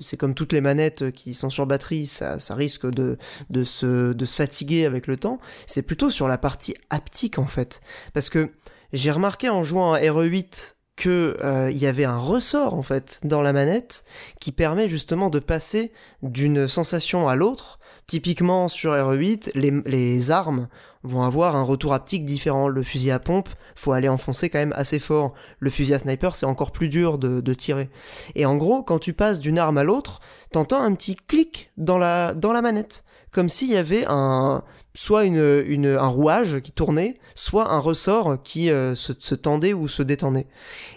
c'est 0.00 0.16
comme 0.16 0.32
toutes 0.34 0.52
les 0.52 0.60
manettes 0.60 1.10
qui 1.10 1.34
sont 1.34 1.50
sur 1.50 1.66
batterie, 1.66 2.06
ça 2.06 2.38
ça 2.38 2.54
risque 2.54 2.88
de 2.88 3.18
de 3.50 3.64
se 3.64 4.12
de 4.14 4.24
se 4.24 4.36
fatiguer 4.36 4.86
avec 4.86 5.08
le 5.08 5.16
temps. 5.18 5.40
C'est 5.66 5.82
plutôt 5.82 6.08
sur 6.08 6.28
la 6.28 6.38
partie 6.38 6.74
haptique 6.88 7.38
en 7.38 7.46
fait, 7.46 7.80
parce 8.14 8.30
que 8.30 8.50
j'ai 8.92 9.10
remarqué 9.10 9.48
en 9.48 9.62
jouant 9.62 9.92
à 9.92 10.00
RE8 10.00 10.74
que 11.00 11.38
euh, 11.42 11.70
y 11.70 11.86
avait 11.86 12.04
un 12.04 12.18
ressort 12.18 12.74
en 12.74 12.82
fait 12.82 13.20
dans 13.24 13.40
la 13.40 13.54
manette 13.54 14.04
qui 14.38 14.52
permet 14.52 14.88
justement 14.88 15.30
de 15.30 15.38
passer 15.38 15.92
d'une 16.22 16.68
sensation 16.68 17.28
à 17.28 17.34
l'autre. 17.34 17.78
Typiquement 18.06 18.68
sur 18.68 18.92
RE8, 18.92 19.52
les, 19.54 20.30
armes 20.30 20.68
vont 21.02 21.22
avoir 21.22 21.56
un 21.56 21.62
retour 21.62 21.94
haptique 21.94 22.24
différent. 22.24 22.68
Le 22.68 22.82
fusil 22.82 23.12
à 23.12 23.20
pompe, 23.20 23.48
faut 23.76 23.92
aller 23.92 24.08
enfoncer 24.08 24.50
quand 24.50 24.58
même 24.58 24.74
assez 24.76 24.98
fort. 24.98 25.32
Le 25.60 25.70
fusil 25.70 25.94
à 25.94 26.00
sniper, 26.00 26.34
c'est 26.34 26.44
encore 26.44 26.72
plus 26.72 26.88
dur 26.88 27.18
de, 27.18 27.40
de 27.40 27.54
tirer. 27.54 27.88
Et 28.34 28.46
en 28.46 28.56
gros, 28.56 28.82
quand 28.82 28.98
tu 28.98 29.12
passes 29.12 29.38
d'une 29.38 29.58
arme 29.58 29.78
à 29.78 29.84
l'autre, 29.84 30.20
t'entends 30.50 30.82
un 30.82 30.92
petit 30.94 31.14
clic 31.14 31.70
dans 31.76 31.98
la, 31.98 32.34
dans 32.34 32.52
la 32.52 32.62
manette. 32.62 33.04
Comme 33.30 33.48
s'il 33.48 33.70
y 33.70 33.76
avait 33.76 34.04
un, 34.08 34.64
soit 34.94 35.24
une, 35.24 35.62
une, 35.66 35.86
un 35.86 36.06
rouage 36.08 36.60
qui 36.60 36.72
tournait, 36.72 37.18
soit 37.34 37.70
un 37.72 37.78
ressort 37.78 38.42
qui 38.42 38.70
euh, 38.70 38.94
se, 38.94 39.12
se 39.18 39.34
tendait 39.34 39.72
ou 39.72 39.86
se 39.88 40.02
détendait. 40.02 40.46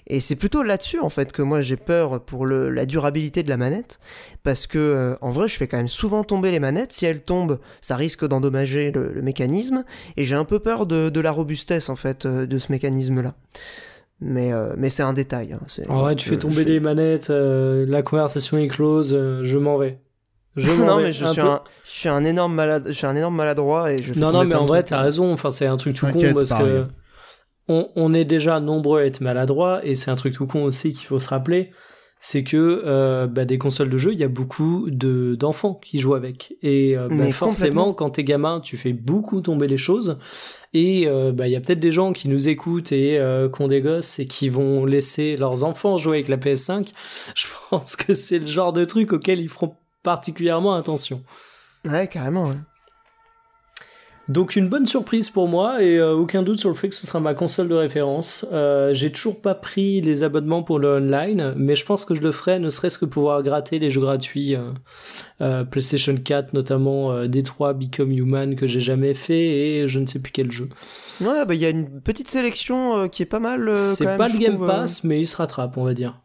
Et 0.07 0.19
c'est 0.19 0.35
plutôt 0.35 0.63
là-dessus 0.63 0.99
en 0.99 1.09
fait 1.09 1.31
que 1.31 1.41
moi 1.41 1.61
j'ai 1.61 1.77
peur 1.77 2.21
pour 2.23 2.45
le, 2.45 2.69
la 2.69 2.85
durabilité 2.85 3.43
de 3.43 3.49
la 3.49 3.57
manette, 3.57 3.99
parce 4.41 4.65
que 4.67 4.77
euh, 4.79 5.15
en 5.21 5.29
vrai 5.29 5.47
je 5.47 5.55
fais 5.57 5.67
quand 5.67 5.77
même 5.77 5.87
souvent 5.87 6.23
tomber 6.23 6.51
les 6.51 6.59
manettes. 6.59 6.91
Si 6.91 7.05
elles 7.05 7.21
tombent, 7.21 7.59
ça 7.81 7.95
risque 7.95 8.25
d'endommager 8.27 8.91
le, 8.91 9.13
le 9.13 9.21
mécanisme, 9.21 9.83
et 10.17 10.23
j'ai 10.25 10.35
un 10.35 10.45
peu 10.45 10.59
peur 10.59 10.85
de, 10.87 11.09
de 11.09 11.19
la 11.19 11.31
robustesse 11.31 11.89
en 11.89 11.95
fait 11.95 12.25
euh, 12.25 12.45
de 12.45 12.57
ce 12.57 12.71
mécanisme-là. 12.71 13.35
Mais, 14.21 14.53
euh, 14.53 14.73
mais 14.77 14.89
c'est 14.89 15.03
un 15.03 15.11
détail. 15.13 15.53
hein, 15.53 15.59
En 15.89 15.99
vrai, 16.01 16.15
tu 16.15 16.29
fais 16.29 16.37
tomber 16.37 16.61
je- 16.63 16.67
les 16.67 16.79
manettes, 16.79 17.29
euh, 17.29 17.85
la 17.87 18.01
conversation 18.03 18.57
est 18.57 18.67
close, 18.69 19.09
je 19.43 19.57
m'en 19.57 19.77
vais. 19.77 19.99
Je 20.55 20.69
non 20.83 20.97
mais 20.97 21.11
je 21.11 21.25
Un 21.25 21.33
suis 21.33 21.41
peu- 21.41 21.47
un, 21.47 21.61
je 21.85 21.91
suis 21.91 22.09
un 22.09 22.25
énorme 22.25 22.53
malade, 22.53 22.83
je 22.87 22.93
suis 22.93 23.05
un 23.07 23.15
énorme 23.15 23.35
maladroit 23.35 23.91
et 23.93 24.01
je 24.01 24.13
fais 24.13 24.19
Non, 24.19 24.31
non, 24.31 24.43
mais 24.45 24.55
en 24.55 24.65
vrai, 24.65 24.83
t'as 24.83 25.01
raison. 25.01 25.31
Enfin, 25.33 25.49
c'est 25.49 25.65
un 25.67 25.77
truc 25.77 25.95
tout 25.95 26.05
con 26.07 26.19
parce 26.33 26.49
pareil. 26.49 26.67
que 26.67 26.85
on, 27.67 27.89
on 27.95 28.13
est 28.13 28.25
déjà 28.25 28.59
nombreux 28.59 28.99
à 29.01 29.05
être 29.05 29.21
maladroits 29.21 29.85
et 29.85 29.95
c'est 29.95 30.11
un 30.11 30.15
truc 30.15 30.33
tout 30.33 30.47
con 30.47 30.63
aussi 30.63 30.91
qu'il 30.91 31.05
faut 31.05 31.19
se 31.19 31.29
rappeler. 31.29 31.71
C'est 32.25 32.43
que 32.45 32.81
euh, 32.85 33.27
bah, 33.27 33.43
des 33.43 33.57
consoles 33.57 33.89
de 33.89 33.97
jeu, 33.97 34.13
il 34.13 34.19
y 34.19 34.23
a 34.23 34.29
beaucoup 34.29 34.85
de 34.89 35.35
d'enfants 35.35 35.73
qui 35.83 35.99
jouent 35.99 36.13
avec 36.15 36.53
et 36.61 36.95
euh, 36.97 37.09
bah, 37.09 37.25
forcément, 37.33 37.93
quand 37.93 38.11
t'es 38.11 38.23
gamin, 38.23 38.61
tu 38.61 38.77
fais 38.77 38.93
beaucoup 38.93 39.41
tomber 39.41 39.67
les 39.67 39.75
choses 39.77 40.17
et 40.73 41.03
euh, 41.05 41.33
bah, 41.33 41.47
il 41.49 41.51
y 41.51 41.55
a 41.57 41.59
peut-être 41.59 41.81
des 41.81 41.91
gens 41.91 42.13
qui 42.13 42.29
nous 42.29 42.47
écoutent 42.47 42.93
et 42.93 43.19
euh, 43.19 43.49
qui 43.49 43.61
ont 43.61 43.67
des 43.67 43.81
gosses 43.81 44.19
et 44.19 44.25
qui 44.27 44.47
vont 44.47 44.85
laisser 44.85 45.35
leurs 45.35 45.65
enfants 45.65 45.97
jouer 45.97 46.17
avec 46.17 46.29
la 46.29 46.37
PS5. 46.37 46.87
Je 47.35 47.45
pense 47.69 47.97
que 47.97 48.13
c'est 48.13 48.39
le 48.39 48.45
genre 48.47 48.71
de 48.71 48.85
truc 48.85 49.11
auquel 49.11 49.41
ils 49.41 49.49
feront 49.49 49.75
particulièrement 50.03 50.75
attention. 50.75 51.23
Ouais, 51.85 52.07
carrément. 52.07 52.47
ouais. 52.47 52.57
Donc 54.29 54.55
une 54.55 54.69
bonne 54.69 54.85
surprise 54.85 55.29
pour 55.29 55.49
moi 55.49 55.83
et 55.83 55.97
euh, 55.97 56.13
aucun 56.13 56.43
doute 56.43 56.57
sur 56.57 56.69
le 56.69 56.75
fait 56.75 56.87
que 56.87 56.95
ce 56.95 57.05
sera 57.05 57.19
ma 57.19 57.33
console 57.33 57.67
de 57.67 57.75
référence. 57.75 58.45
Euh, 58.53 58.93
J'ai 58.93 59.11
toujours 59.11 59.41
pas 59.41 59.53
pris 59.53 59.99
les 59.99 60.23
abonnements 60.23 60.63
pour 60.63 60.79
le 60.79 60.95
online, 60.95 61.53
mais 61.57 61.75
je 61.75 61.83
pense 61.83 62.05
que 62.05 62.15
je 62.15 62.21
le 62.21 62.31
ferai, 62.31 62.57
ne 62.59 62.69
serait-ce 62.69 62.97
que 62.97 63.03
pouvoir 63.05 63.43
gratter 63.43 63.79
les 63.79 63.89
jeux 63.89 63.99
gratuits, 63.99 64.55
euh, 64.55 64.71
euh, 65.43 65.63
PlayStation 65.63 66.15
4 66.15 66.53
notamment, 66.53 67.11
euh, 67.11 67.27
D3, 67.27 67.73
Become 67.73 68.11
Human 68.11 68.55
que 68.55 68.65
j'ai 68.65 68.79
jamais 68.79 69.13
fait 69.13 69.43
et 69.81 69.87
je 69.87 69.99
ne 69.99 70.05
sais 70.05 70.19
plus 70.19 70.31
quel 70.31 70.51
jeu. 70.51 70.69
Ouais, 71.21 71.45
bah 71.45 71.53
il 71.53 71.61
y 71.61 71.65
a 71.65 71.69
une 71.69 72.01
petite 72.01 72.27
sélection 72.27 72.97
euh, 72.97 73.07
qui 73.07 73.21
est 73.21 73.27
pas 73.27 73.39
mal. 73.39 73.69
euh, 73.69 73.75
C'est 73.75 74.05
même, 74.05 74.17
pas 74.17 74.27
le 74.27 74.37
Game 74.39 74.55
trouve, 74.55 74.69
euh. 74.69 74.71
Pass, 74.71 75.03
mais 75.03 75.19
il 75.21 75.27
se 75.27 75.37
rattrape, 75.37 75.77
on 75.77 75.83
va 75.83 75.93
dire. 75.93 76.19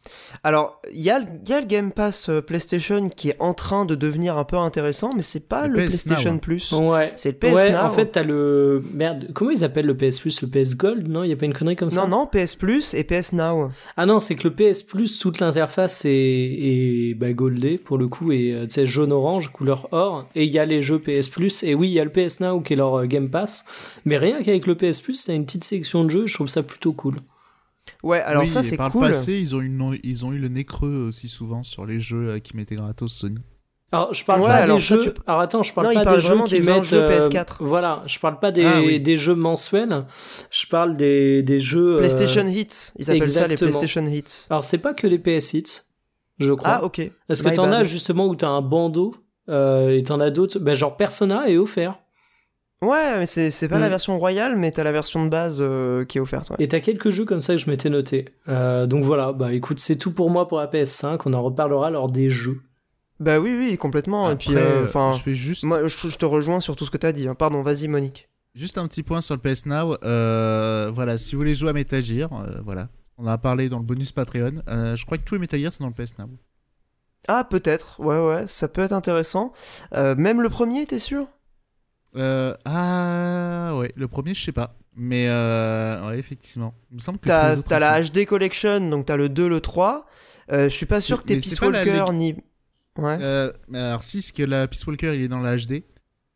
Alors, 0.44 0.80
il 0.92 1.00
y, 1.00 1.10
a 1.10 1.20
y 1.46 1.52
a 1.52 1.60
le 1.60 1.66
Game 1.66 1.92
Pass 1.92 2.28
euh, 2.30 2.40
PlayStation 2.40 3.08
qui 3.10 3.30
est 3.30 3.36
en 3.38 3.52
train 3.54 3.84
de 3.84 3.94
devenir 3.94 4.38
un 4.38 4.44
peu 4.44 4.56
intéressant, 4.56 5.12
mais 5.14 5.22
c'est 5.22 5.46
pas 5.48 5.66
Le 5.66 5.74
le, 5.74 5.86
PS 5.86 5.88
PlayStation 5.88 6.32
Now. 6.32 6.38
Plus. 6.38 6.72
Ouais. 6.72 7.12
C'est 7.16 7.32
le 7.32 7.38
PS 7.38 7.54
ouais, 7.54 7.72
Now. 7.72 7.78
en 7.80 7.90
fait, 7.90 8.06
t'as 8.06 8.22
le. 8.22 8.82
Merde, 8.94 9.28
comment 9.34 9.50
ils 9.50 9.64
appellent 9.64 9.86
le 9.86 9.96
PS 9.96 10.20
Plus 10.20 10.40
Le 10.42 10.48
PS 10.48 10.76
Gold 10.76 11.08
Non, 11.08 11.22
il 11.22 11.30
y 11.30 11.32
a 11.32 11.36
pas 11.36 11.44
une 11.46 11.54
connerie 11.54 11.76
comme 11.76 11.90
ça? 11.90 12.06
Non, 12.06 12.08
non, 12.08 12.26
PS 12.26 12.54
Plus 12.54 12.94
et 12.94 13.04
PS 13.04 13.32
Now. 13.34 13.70
Ah 13.96 14.06
non, 14.06 14.20
c'est 14.20 14.36
que 14.36 14.48
le 14.48 14.54
PS 14.54 14.82
Plus, 14.82 15.18
toute 15.18 15.40
l'interface 15.40 16.04
est, 16.06 16.10
est 16.10 17.14
bah, 17.14 17.32
goldée 17.32 17.76
pour 17.78 17.98
le 17.98 18.08
coup, 18.08 18.32
et 18.32 18.54
tu 18.62 18.66
sais, 18.70 18.86
jaune-orange, 19.08 19.50
couleur 19.52 19.88
or, 19.92 20.26
et 20.34 20.44
il 20.44 20.50
y 20.52 20.58
a 20.58 20.64
les 20.66 20.82
jeux 20.82 20.98
PS 20.98 21.28
Plus, 21.28 21.62
et 21.62 21.74
oui, 21.74 21.88
il 21.88 21.92
y 21.92 22.00
a 22.00 22.04
le 22.04 22.10
PS 22.12 22.40
Now 22.40 22.60
qui 22.60 22.74
est 22.74 22.76
leur 22.76 22.94
euh, 23.00 23.06
Game 23.06 23.30
Pass, 23.30 23.64
mais 24.04 24.16
rien 24.18 24.42
qu'avec 24.42 24.66
le 24.66 24.74
PS 24.76 25.00
Plus, 25.00 25.24
t'as 25.24 25.34
une 25.34 25.44
petite 25.46 25.64
sélection 25.64 26.04
de 26.04 26.10
jeux, 26.10 26.26
je 26.26 26.34
trouve 26.34 26.48
ça 26.48 26.62
plutôt 26.62 26.92
cool. 26.92 27.16
Ouais, 28.02 28.20
alors 28.20 28.42
Oui, 28.42 28.50
ça 28.50 28.62
c'est 28.62 28.76
par 28.76 28.92
cool. 28.92 29.04
le 29.06 29.08
passé, 29.08 29.38
ils 29.40 29.56
ont, 29.56 29.62
ils 30.04 30.24
ont 30.26 30.32
eu 30.32 30.38
le 30.38 30.48
nez 30.48 30.64
creux 30.64 31.06
aussi 31.08 31.26
souvent 31.28 31.62
sur 31.62 31.86
les 31.86 32.00
jeux 32.00 32.28
euh, 32.28 32.38
qui 32.38 32.56
mettaient 32.56 32.76
gratos 32.76 33.12
Sony. 33.12 33.38
Alors, 33.90 34.12
je 34.12 34.22
parle 34.22 34.42
Ouais, 34.42 34.46
pas 34.48 34.54
alors 34.56 34.76
des 34.76 34.82
jeux. 34.82 35.00
tu- 35.14 35.20
Alors 35.26 35.40
attends, 35.40 35.62
je 35.62 35.72
parle 35.72 35.86
Non, 35.88 35.94
pas 35.94 36.04
parle 36.04 36.16
des 36.16 36.20
jeux 36.22 36.28
vraiment 36.28 36.44
qui 36.44 36.54
des 36.54 36.60
20 36.60 36.74
mettent. 36.74 36.82
jeux 36.84 37.02
euh, 37.02 37.18
PS4. 37.28 37.56
Voilà, 37.60 38.02
je 38.06 38.18
parle 38.18 38.38
pas 38.38 38.52
des, 38.52 38.64
Ah 38.66 38.82
oui. 38.84 39.00
des 39.00 39.16
jeux 39.16 39.34
mensuels. 39.34 40.04
Je 40.50 40.66
parle 40.66 40.94
des, 40.98 41.42
des 41.42 41.58
jeux. 41.58 41.94
euh, 41.94 41.96
PlayStation 41.98 42.46
Hits, 42.46 42.92
ils 42.98 43.10
appellent 43.10 43.30
ça 43.30 43.46
les 43.48 43.54
exactement. 43.54 43.70
PlayStation 43.70 44.06
Hits. 44.06 44.46
Alors 44.50 44.66
c'est 44.66 44.76
pas 44.78 44.92
que 44.92 45.06
les 45.06 45.18
PS 45.18 45.54
Hits, 45.54 45.80
je 46.38 46.52
crois. 46.52 46.70
Ah, 46.70 46.84
ok. 46.84 47.10
Parce 47.26 47.42
que 47.42 47.54
t'en 47.54 47.70
as 47.72 47.84
justement 47.84 48.26
où 48.26 48.34
t'as 48.36 48.48
un 48.48 48.62
bandeau 48.62 49.14
euh, 49.48 49.96
et 49.96 50.02
t'en 50.02 50.20
as 50.20 50.30
d'autres? 50.30 50.58
Ben, 50.58 50.74
genre 50.74 50.96
Persona 50.96 51.48
est 51.48 51.56
offert. 51.56 51.98
Ouais, 52.80 53.18
mais 53.18 53.26
c'est 53.26 53.50
c'est 53.50 53.66
pas 53.68 53.80
la 53.80 53.86
Mm. 53.88 53.90
version 53.90 54.18
royale, 54.18 54.56
mais 54.56 54.70
t'as 54.70 54.84
la 54.84 54.92
version 54.92 55.24
de 55.24 55.30
base 55.30 55.58
euh, 55.60 56.04
qui 56.04 56.18
est 56.18 56.20
offerte. 56.20 56.50
Ouais. 56.50 56.56
Et 56.60 56.68
t'as 56.68 56.78
quelques 56.78 57.10
jeux 57.10 57.24
comme 57.24 57.40
ça 57.40 57.54
que 57.54 57.60
je 57.60 57.68
m'étais 57.68 57.90
noté. 57.90 58.26
Euh, 58.48 58.86
donc 58.86 59.02
voilà, 59.02 59.32
bah 59.32 59.52
écoute, 59.52 59.80
c'est 59.80 59.96
tout 59.96 60.12
pour 60.12 60.30
moi 60.30 60.46
pour 60.46 60.58
la 60.58 60.68
PS5. 60.68 61.20
On 61.26 61.32
en 61.34 61.42
reparlera 61.42 61.90
lors 61.90 62.08
des 62.08 62.30
jeux. 62.30 62.60
Bah 63.18 63.40
oui, 63.40 63.52
oui, 63.58 63.76
complètement. 63.76 64.30
et 64.30 64.36
puis, 64.36 64.50
Après, 64.50 64.62
euh, 64.62 64.84
enfin, 64.84 65.10
je 65.12 65.20
fais 65.20 65.34
juste, 65.34 65.64
moi, 65.64 65.88
je, 65.88 66.08
je 66.08 66.16
te 66.16 66.24
rejoins 66.24 66.60
sur 66.60 66.76
tout 66.76 66.84
ce 66.84 66.90
que 66.92 66.96
t'as 66.98 67.10
dit. 67.10 67.26
hein. 67.26 67.34
Pardon, 67.34 67.62
vas-y, 67.62 67.88
Monique. 67.88 68.28
juste 68.54 68.78
un 68.78 68.86
petit 68.86 69.02
point 69.02 69.20
sur 69.20 69.34
le 69.34 69.40
PS 69.40 69.66
Now. 69.66 69.96
Euh, 70.04 70.88
voilà, 70.94 71.16
si 71.18 71.34
vous 71.34 71.40
voulez 71.40 71.56
jouer 71.56 71.70
à 71.70 71.72
Metal 71.72 72.00
Gear, 72.00 72.30
euh, 72.32 72.60
voilà, 72.64 72.86
On 73.18 73.24
en 73.24 73.28
a 73.30 73.38
parlé 73.38 73.68
dans 73.68 73.78
le 73.78 73.84
bonus 73.84 74.12
Patreon. 74.12 74.54
Euh, 74.68 74.94
je 74.96 75.04
crois 75.04 75.18
que 75.18 75.24
tous 75.24 75.34
les 75.34 75.40
Metal 75.40 75.58
Gear 75.60 75.74
sont 75.74 75.84
dans 75.84 75.92
le 75.96 76.04
PS 76.04 76.16
Now. 76.18 76.28
Ah, 77.26 77.44
peut-être. 77.44 77.98
Ouais, 78.00 78.18
ouais, 78.18 78.46
ça 78.46 78.68
peut 78.68 78.80
être 78.82 78.92
intéressant. 78.92 79.52
Euh, 79.92 80.14
même 80.14 80.40
le 80.40 80.48
premier, 80.48 80.86
t'es 80.86 81.00
sûr? 81.00 81.26
Euh, 82.16 82.54
ah 82.64 83.76
ouais, 83.76 83.92
le 83.96 84.06
premier, 84.08 84.34
je 84.34 84.42
sais 84.44 84.52
pas. 84.52 84.76
Mais 84.94 85.28
ouais, 85.28 86.18
effectivement. 86.18 86.74
Il 86.90 86.96
me 86.96 87.00
semble 87.00 87.18
que 87.18 87.26
T'as 87.28 87.78
la 87.78 88.00
HD 88.02 88.24
Collection, 88.24 88.88
donc 88.88 89.06
t'as 89.06 89.16
le 89.16 89.28
2, 89.28 89.48
le 89.48 89.60
3. 89.60 90.06
Euh, 90.50 90.64
je 90.64 90.74
suis 90.74 90.86
pas 90.86 90.96
C'est- 91.00 91.06
sûr 91.06 91.22
que 91.22 91.26
t'aies 91.28 91.40
c'est 91.40 91.58
Peace 91.58 91.70
la 91.70 91.84
Walker 91.84 92.12
ni. 92.14 92.34
Ouais. 92.96 93.18
Mais 93.68 93.78
alors 93.78 94.02
si, 94.04 94.22
c'est 94.22 94.34
que 94.34 94.42
la 94.44 94.66
Peace 94.68 94.86
Walker, 94.86 95.14
il 95.14 95.22
est 95.22 95.28
dans 95.28 95.40
la 95.40 95.56
HD. 95.56 95.82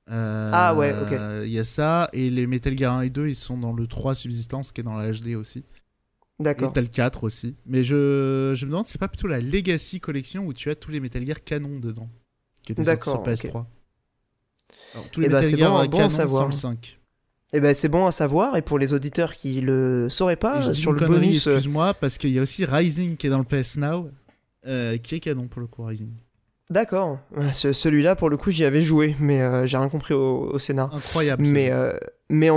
Ah 0.08 0.74
ouais, 0.74 0.92
ok. 0.92 1.16
Il 1.44 1.50
y 1.52 1.58
a 1.60 1.64
ça, 1.64 2.08
et 2.12 2.28
les 2.28 2.46
Metal 2.48 2.76
Gear 2.76 2.92
1 2.94 3.02
et 3.02 3.10
2, 3.10 3.28
ils 3.28 3.34
sont 3.36 3.56
dans 3.56 3.72
le 3.72 3.86
3 3.86 4.14
Subsistance, 4.16 4.72
qui 4.72 4.80
est 4.80 4.84
dans 4.84 4.96
la 4.96 5.10
HD 5.12 5.36
aussi. 5.36 5.64
D'accord. 6.42 6.72
le 6.74 6.82
4 6.86 7.24
aussi. 7.24 7.56
Mais 7.66 7.82
je, 7.82 8.52
je 8.54 8.64
me 8.66 8.70
demande, 8.72 8.86
c'est 8.86 9.00
pas 9.00 9.08
plutôt 9.08 9.26
la 9.28 9.40
Legacy 9.40 10.00
Collection 10.00 10.44
où 10.46 10.52
tu 10.52 10.70
as 10.70 10.74
tous 10.74 10.90
les 10.90 11.00
Metal 11.00 11.24
Gear 11.26 11.42
canon 11.44 11.78
dedans, 11.78 12.08
qui 12.62 12.72
étaient 12.72 12.84
sortis 12.84 13.02
sur 13.10 13.22
D'accord, 13.22 13.64
PS3. 13.64 13.66
Alors, 14.94 15.10
tous 15.10 15.20
les 15.20 15.26
Eh 15.26 15.30
ben, 15.30 15.36
Metal 15.36 15.50
c'est 15.50 15.56
Gear 15.58 15.70
bon- 15.72 15.78
bon 15.78 15.82
à 15.82 15.96
canon 15.98 16.10
savoir. 16.10 16.42
sans 16.42 16.46
le 16.46 16.76
5. 16.76 16.98
Eh 17.54 17.60
ben, 17.60 17.74
c'est 17.74 17.88
bon 17.88 18.06
à 18.06 18.12
savoir. 18.12 18.56
Et 18.56 18.62
pour 18.62 18.78
les 18.78 18.92
auditeurs 18.94 19.34
qui 19.36 19.60
le 19.60 20.08
sauraient 20.08 20.36
pas, 20.36 20.60
je 20.60 20.72
sur 20.72 20.92
le 20.92 20.98
connerie, 20.98 21.20
bonus. 21.26 21.46
euh, 21.46 21.52
excuse-moi, 21.52 21.94
parce 21.94 22.16
qu'il 22.18 22.30
y 22.30 22.38
a 22.38 22.42
aussi 22.42 22.64
Rising 22.64 23.16
qui 23.16 23.26
est 23.26 23.30
dans 23.30 23.38
le 23.38 23.44
PS 23.44 23.76
Now, 23.76 24.10
euh, 24.66 24.96
qui 24.98 25.16
est 25.16 25.20
canon 25.20 25.48
pour 25.48 25.60
le 25.60 25.66
coup, 25.66 25.82
Rising. 25.84 26.12
D'accord. 26.72 27.18
Ce- 27.52 27.72
Celui-là, 27.72 28.16
pour 28.16 28.30
le 28.30 28.36
coup, 28.36 28.50
j'y 28.50 28.64
avais 28.64 28.80
joué, 28.80 29.14
mais 29.20 29.40
euh, 29.40 29.66
j'ai 29.66 29.76
rien 29.76 29.88
compris 29.88 30.14
au, 30.14 30.50
au 30.52 30.58
scénar. 30.58 30.94
Incroyable. 30.94 31.44
Mais, 31.46 31.70
euh, 31.70 31.92
mais 32.30 32.48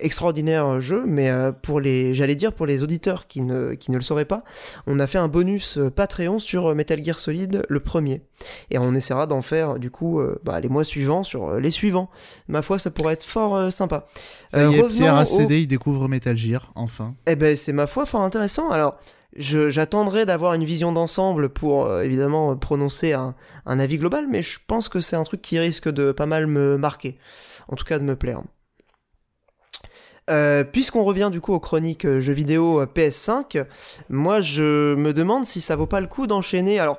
extraordinaire 0.00 0.80
jeu, 0.80 1.04
mais 1.06 1.30
euh, 1.30 1.50
pour 1.52 1.80
les, 1.80 2.14
j'allais 2.14 2.34
dire 2.34 2.52
pour 2.52 2.66
les 2.66 2.82
auditeurs 2.82 3.26
qui 3.26 3.40
ne, 3.40 3.74
qui 3.74 3.90
ne 3.90 3.96
le 3.96 4.02
sauraient 4.02 4.24
pas, 4.26 4.44
on 4.86 4.98
a 5.00 5.06
fait 5.06 5.18
un 5.18 5.28
bonus 5.28 5.78
euh, 5.78 5.90
Patreon 5.90 6.38
sur 6.38 6.66
euh, 6.66 6.74
Metal 6.74 7.02
Gear 7.02 7.18
Solid, 7.18 7.64
le 7.68 7.80
premier. 7.80 8.22
Et 8.70 8.78
on 8.78 8.94
essaiera 8.94 9.26
d'en 9.26 9.40
faire, 9.40 9.78
du 9.78 9.90
coup, 9.90 10.20
euh, 10.20 10.38
bah, 10.44 10.60
les 10.60 10.68
mois 10.68 10.84
suivants 10.84 11.22
sur 11.22 11.48
euh, 11.48 11.60
les 11.60 11.70
suivants. 11.70 12.10
Ma 12.48 12.62
foi, 12.62 12.78
ça 12.78 12.90
pourrait 12.90 13.14
être 13.14 13.24
fort 13.24 13.56
euh, 13.56 13.70
sympa. 13.70 14.06
Ça 14.48 14.58
euh, 14.60 14.70
y 14.70 14.76
est, 14.78 14.88
Pierre 14.88 15.14
au- 15.14 15.18
ACD, 15.18 15.60
il 15.60 15.66
découvre 15.66 16.06
Metal 16.08 16.36
Gear, 16.36 16.70
enfin. 16.74 17.14
Eh 17.26 17.34
ben, 17.36 17.56
c'est 17.56 17.72
ma 17.72 17.86
foi 17.86 18.04
fort 18.06 18.20
intéressant. 18.22 18.70
Alors, 18.70 18.98
j'attendrai 19.36 20.26
d'avoir 20.26 20.54
une 20.54 20.64
vision 20.64 20.92
d'ensemble 20.92 21.48
pour 21.48 21.86
euh, 21.86 22.02
évidemment 22.02 22.56
prononcer 22.56 23.12
un, 23.12 23.34
avis 23.66 23.98
global, 23.98 24.26
mais 24.28 24.42
je 24.42 24.58
pense 24.66 24.88
que 24.88 25.00
c'est 25.00 25.16
un 25.16 25.24
truc 25.24 25.42
qui 25.42 25.58
risque 25.58 25.88
de 25.88 26.12
pas 26.12 26.26
mal 26.26 26.46
me 26.46 26.76
marquer, 26.76 27.18
en 27.68 27.76
tout 27.76 27.84
cas 27.84 27.98
de 27.98 28.04
me 28.04 28.16
plaire. 28.16 28.42
Euh, 30.28 30.64
Puisqu'on 30.64 31.04
revient 31.04 31.30
du 31.32 31.40
coup 31.40 31.54
aux 31.54 31.60
chroniques 31.60 32.04
euh, 32.04 32.20
jeux 32.20 32.34
vidéo 32.34 32.80
euh, 32.80 32.86
PS5, 32.86 33.64
moi 34.10 34.40
je 34.40 34.94
me 34.94 35.12
demande 35.12 35.46
si 35.46 35.60
ça 35.60 35.74
vaut 35.74 35.86
pas 35.86 36.00
le 36.00 36.06
coup 36.06 36.26
d'enchaîner. 36.26 36.78
Alors 36.78 36.98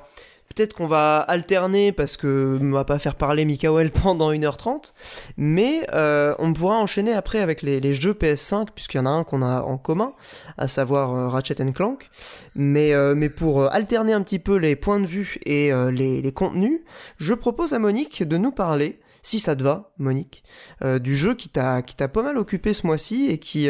peut-être 0.54 0.74
qu'on 0.74 0.86
va 0.86 1.20
alterner 1.20 1.92
parce 1.92 2.16
que 2.16 2.58
on 2.60 2.70
va 2.72 2.84
pas 2.84 2.98
faire 2.98 3.14
parler 3.14 3.44
Mikael 3.44 3.90
pendant 4.02 4.32
1h30, 4.32 4.92
mais 5.36 5.86
euh, 5.92 6.34
on 6.38 6.52
pourra 6.52 6.76
enchaîner 6.76 7.12
après 7.12 7.38
avec 7.38 7.62
les, 7.62 7.94
jeux 7.94 8.12
PS5 8.12 8.68
puisqu'il 8.74 8.98
y 8.98 9.00
en 9.00 9.06
a 9.06 9.10
un 9.10 9.24
qu'on 9.24 9.42
a 9.42 9.62
en 9.62 9.78
commun, 9.78 10.12
à 10.58 10.68
savoir 10.68 11.14
euh, 11.14 11.28
Ratchet 11.28 11.54
Clank. 11.72 12.10
Mais, 12.54 12.92
euh, 12.92 13.14
mais 13.14 13.30
pour 13.30 13.62
euh, 13.62 13.68
alterner 13.70 14.12
un 14.12 14.22
petit 14.22 14.38
peu 14.40 14.56
les 14.56 14.76
points 14.76 15.00
de 15.00 15.06
vue 15.06 15.38
et 15.46 15.70
les, 15.92 16.32
contenus, 16.32 16.80
je 17.18 17.34
propose 17.34 17.72
à 17.72 17.78
Monique 17.78 18.22
de 18.22 18.36
nous 18.36 18.52
parler 18.52 19.00
si 19.22 19.38
ça 19.38 19.54
te 19.54 19.62
va, 19.62 19.92
Monique, 19.98 20.42
du 20.82 21.16
jeu 21.16 21.34
qui 21.34 21.50
t'a 21.50 21.82
qui 21.82 21.94
t'a 21.94 22.08
pas 22.08 22.22
mal 22.22 22.38
occupé 22.38 22.72
ce 22.72 22.86
mois-ci 22.86 23.26
et 23.28 23.38
qui 23.38 23.68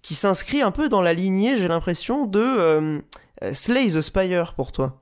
qui 0.00 0.14
s'inscrit 0.14 0.62
un 0.62 0.70
peu 0.70 0.88
dans 0.88 1.02
la 1.02 1.12
lignée, 1.12 1.58
j'ai 1.58 1.66
l'impression, 1.68 2.26
de 2.26 3.02
Slay 3.52 3.88
the 3.88 4.00
Spire 4.00 4.54
pour 4.54 4.70
toi. 4.70 5.01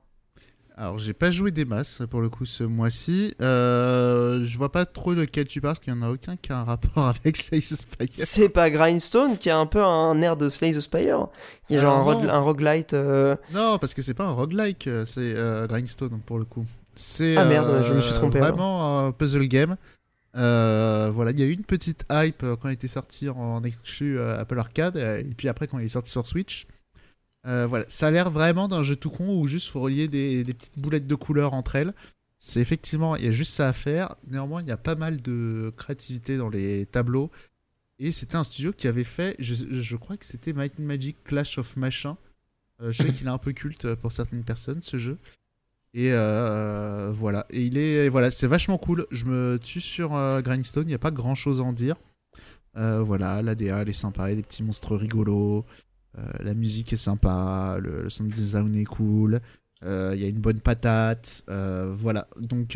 Alors, 0.81 0.97
j'ai 0.97 1.13
pas 1.13 1.29
joué 1.29 1.51
des 1.51 1.63
masses 1.63 2.01
pour 2.09 2.21
le 2.21 2.29
coup 2.29 2.47
ce 2.47 2.63
mois-ci. 2.63 3.35
Euh, 3.39 4.43
je 4.43 4.57
vois 4.57 4.71
pas 4.71 4.87
trop 4.87 5.13
lequel 5.13 5.45
tu 5.45 5.61
parles, 5.61 5.75
parce 5.75 5.85
qu'il 5.85 5.93
y 5.93 5.95
en 5.95 6.01
a 6.01 6.09
aucun 6.09 6.37
qui 6.37 6.51
a 6.51 6.57
un 6.57 6.63
rapport 6.63 7.05
avec 7.23 7.37
Slay 7.37 7.59
the 7.59 7.75
Spire. 7.75 8.07
C'est 8.15 8.49
pas 8.49 8.71
Grindstone 8.71 9.37
qui 9.37 9.51
a 9.51 9.59
un 9.59 9.67
peu 9.67 9.79
un 9.79 10.19
air 10.23 10.37
de 10.37 10.49
Slay 10.49 10.73
the 10.73 10.79
Spire, 10.79 11.27
qui 11.67 11.75
est 11.75 11.79
genre 11.79 12.09
un, 12.09 12.23
non. 12.23 12.29
un 12.31 12.39
roguelite. 12.39 12.95
euh, 12.95 13.35
Non, 13.53 13.77
parce 13.77 13.93
que 13.93 14.01
c'est 14.01 14.15
pas 14.15 14.25
un 14.25 14.31
roguelike, 14.31 14.87
euh, 14.87 15.05
c'est 15.05 15.35
euh, 15.35 15.67
Grindstone 15.67 16.19
pour 16.25 16.39
le 16.39 16.45
coup. 16.45 16.65
C'est 16.95 17.37
Ah, 17.37 17.45
merde, 17.45 17.85
je 17.87 17.93
me 17.93 18.01
suis 18.01 18.15
trompé, 18.15 18.39
alors. 18.39 18.49
Vraiment 18.49 19.05
un 19.05 19.11
puzzle 19.11 19.47
game. 19.47 19.77
Euh, 20.35 21.11
voilà, 21.13 21.29
il 21.29 21.39
y 21.39 21.43
a 21.43 21.45
eu 21.45 21.51
une 21.53 21.63
petite 21.63 22.05
hype 22.11 22.43
quand 22.59 22.69
il 22.69 22.73
était 22.73 22.87
sorti 22.87 23.29
en 23.29 23.61
exclu 23.61 24.19
Apple 24.19 24.57
Arcade, 24.57 24.97
et 24.97 25.35
puis 25.37 25.47
après 25.47 25.67
quand 25.67 25.77
il 25.77 25.85
est 25.85 25.89
sorti 25.89 26.09
sur 26.09 26.25
Switch. 26.25 26.65
Euh, 27.47 27.65
voilà, 27.65 27.85
ça 27.87 28.07
a 28.07 28.11
l'air 28.11 28.29
vraiment 28.29 28.67
d'un 28.67 28.83
jeu 28.83 28.95
tout 28.95 29.09
con 29.09 29.35
où 29.35 29.47
juste 29.47 29.69
faut 29.69 29.81
relier 29.81 30.07
des, 30.07 30.43
des 30.43 30.53
petites 30.53 30.77
boulettes 30.77 31.07
de 31.07 31.15
couleurs 31.15 31.53
entre 31.53 31.75
elles. 31.75 31.93
C'est 32.37 32.59
effectivement, 32.59 33.15
il 33.15 33.25
y 33.25 33.27
a 33.27 33.31
juste 33.31 33.53
ça 33.53 33.67
à 33.67 33.73
faire. 33.73 34.15
Néanmoins, 34.27 34.61
il 34.61 34.67
y 34.67 34.71
a 34.71 34.77
pas 34.77 34.95
mal 34.95 35.21
de 35.21 35.71
créativité 35.77 36.37
dans 36.37 36.49
les 36.49 36.85
tableaux. 36.85 37.29
Et 37.99 38.11
c'était 38.11 38.35
un 38.35 38.43
studio 38.43 38.73
qui 38.73 38.87
avait 38.87 39.03
fait, 39.03 39.35
je, 39.37 39.53
je 39.69 39.95
crois 39.95 40.17
que 40.17 40.25
c'était 40.25 40.53
Might 40.53 40.73
and 40.79 40.83
Magic 40.83 41.23
Clash 41.23 41.59
of 41.59 41.77
Machin. 41.77 42.17
Euh, 42.81 42.91
je 42.91 43.03
sais 43.03 43.13
qu'il 43.13 43.27
est 43.27 43.31
un 43.31 43.37
peu 43.37 43.53
culte 43.53 43.93
pour 43.95 44.11
certaines 44.11 44.43
personnes, 44.43 44.81
ce 44.81 44.97
jeu. 44.97 45.17
Et 45.93 46.13
euh, 46.13 47.11
voilà. 47.13 47.45
Et 47.51 47.61
il 47.61 47.77
est, 47.77 48.09
voilà, 48.09 48.31
c'est 48.31 48.47
vachement 48.47 48.77
cool. 48.77 49.05
Je 49.11 49.25
me 49.25 49.59
tue 49.61 49.81
sur 49.81 50.09
Grindstone, 50.41 50.85
il 50.85 50.89
n'y 50.89 50.93
a 50.95 50.99
pas 50.99 51.11
grand 51.11 51.35
chose 51.35 51.59
à 51.61 51.63
en 51.63 51.73
dire. 51.73 51.95
Voilà, 52.73 53.41
la 53.41 53.53
DA 53.53 53.81
elle 53.81 53.89
est 53.89 53.93
sympa, 53.93 54.27
il 54.27 54.29
y 54.29 54.33
a 54.33 54.35
des 54.37 54.43
petits 54.43 54.63
monstres 54.63 54.95
rigolos. 54.95 55.65
Euh, 56.17 56.31
la 56.41 56.53
musique 56.53 56.91
est 56.93 56.97
sympa, 56.97 57.77
le, 57.79 58.03
le 58.03 58.09
sound 58.09 58.31
design 58.31 58.75
est 58.75 58.85
cool. 58.85 59.39
euh, 59.85 60.11
Il 60.15 60.21
y 60.21 60.25
a 60.25 60.27
une 60.27 60.39
bonne 60.41 60.59
patate. 60.59 61.43
euh, 61.49 61.93
voilà. 61.95 62.27
Donc, 62.39 62.75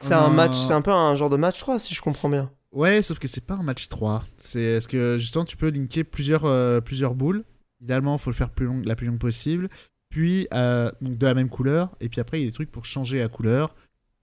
C'est 0.00 0.14
un 0.14 0.30
match, 0.30 0.56
c'est 0.56 0.72
un 0.72 0.82
peu 0.82 0.92
un 0.92 1.16
genre 1.16 1.30
de 1.30 1.36
match 1.36 1.58
3 1.58 1.78
si 1.78 1.94
je 1.94 2.00
comprends 2.02 2.28
bien. 2.28 2.50
Ouais, 2.70 3.02
sauf 3.02 3.18
que 3.18 3.26
c'est 3.26 3.44
pas 3.46 3.54
un 3.54 3.62
match 3.62 3.88
3. 3.88 4.22
C'est 4.36 4.60
est-ce 4.62 4.86
que 4.88 5.16
justement 5.18 5.44
tu 5.44 5.56
peux 5.56 5.70
linker 5.70 6.04
plusieurs, 6.04 6.44
euh, 6.44 6.80
plusieurs 6.80 7.14
boules? 7.14 7.42
Idéalement, 7.80 8.16
il 8.16 8.20
faut 8.20 8.30
le 8.30 8.36
faire 8.36 8.50
plus 8.50 8.66
long, 8.66 8.80
la 8.84 8.94
plus 8.94 9.06
longue 9.06 9.18
possible. 9.18 9.68
Puis 10.10 10.46
euh, 10.54 10.90
donc 11.00 11.18
de 11.18 11.26
la 11.26 11.34
même 11.34 11.48
couleur. 11.48 11.90
Et 12.00 12.08
puis 12.08 12.20
après, 12.20 12.38
il 12.40 12.44
y 12.44 12.46
a 12.46 12.50
des 12.50 12.54
trucs 12.54 12.70
pour 12.70 12.84
changer 12.84 13.18
la 13.18 13.28
couleur. 13.28 13.74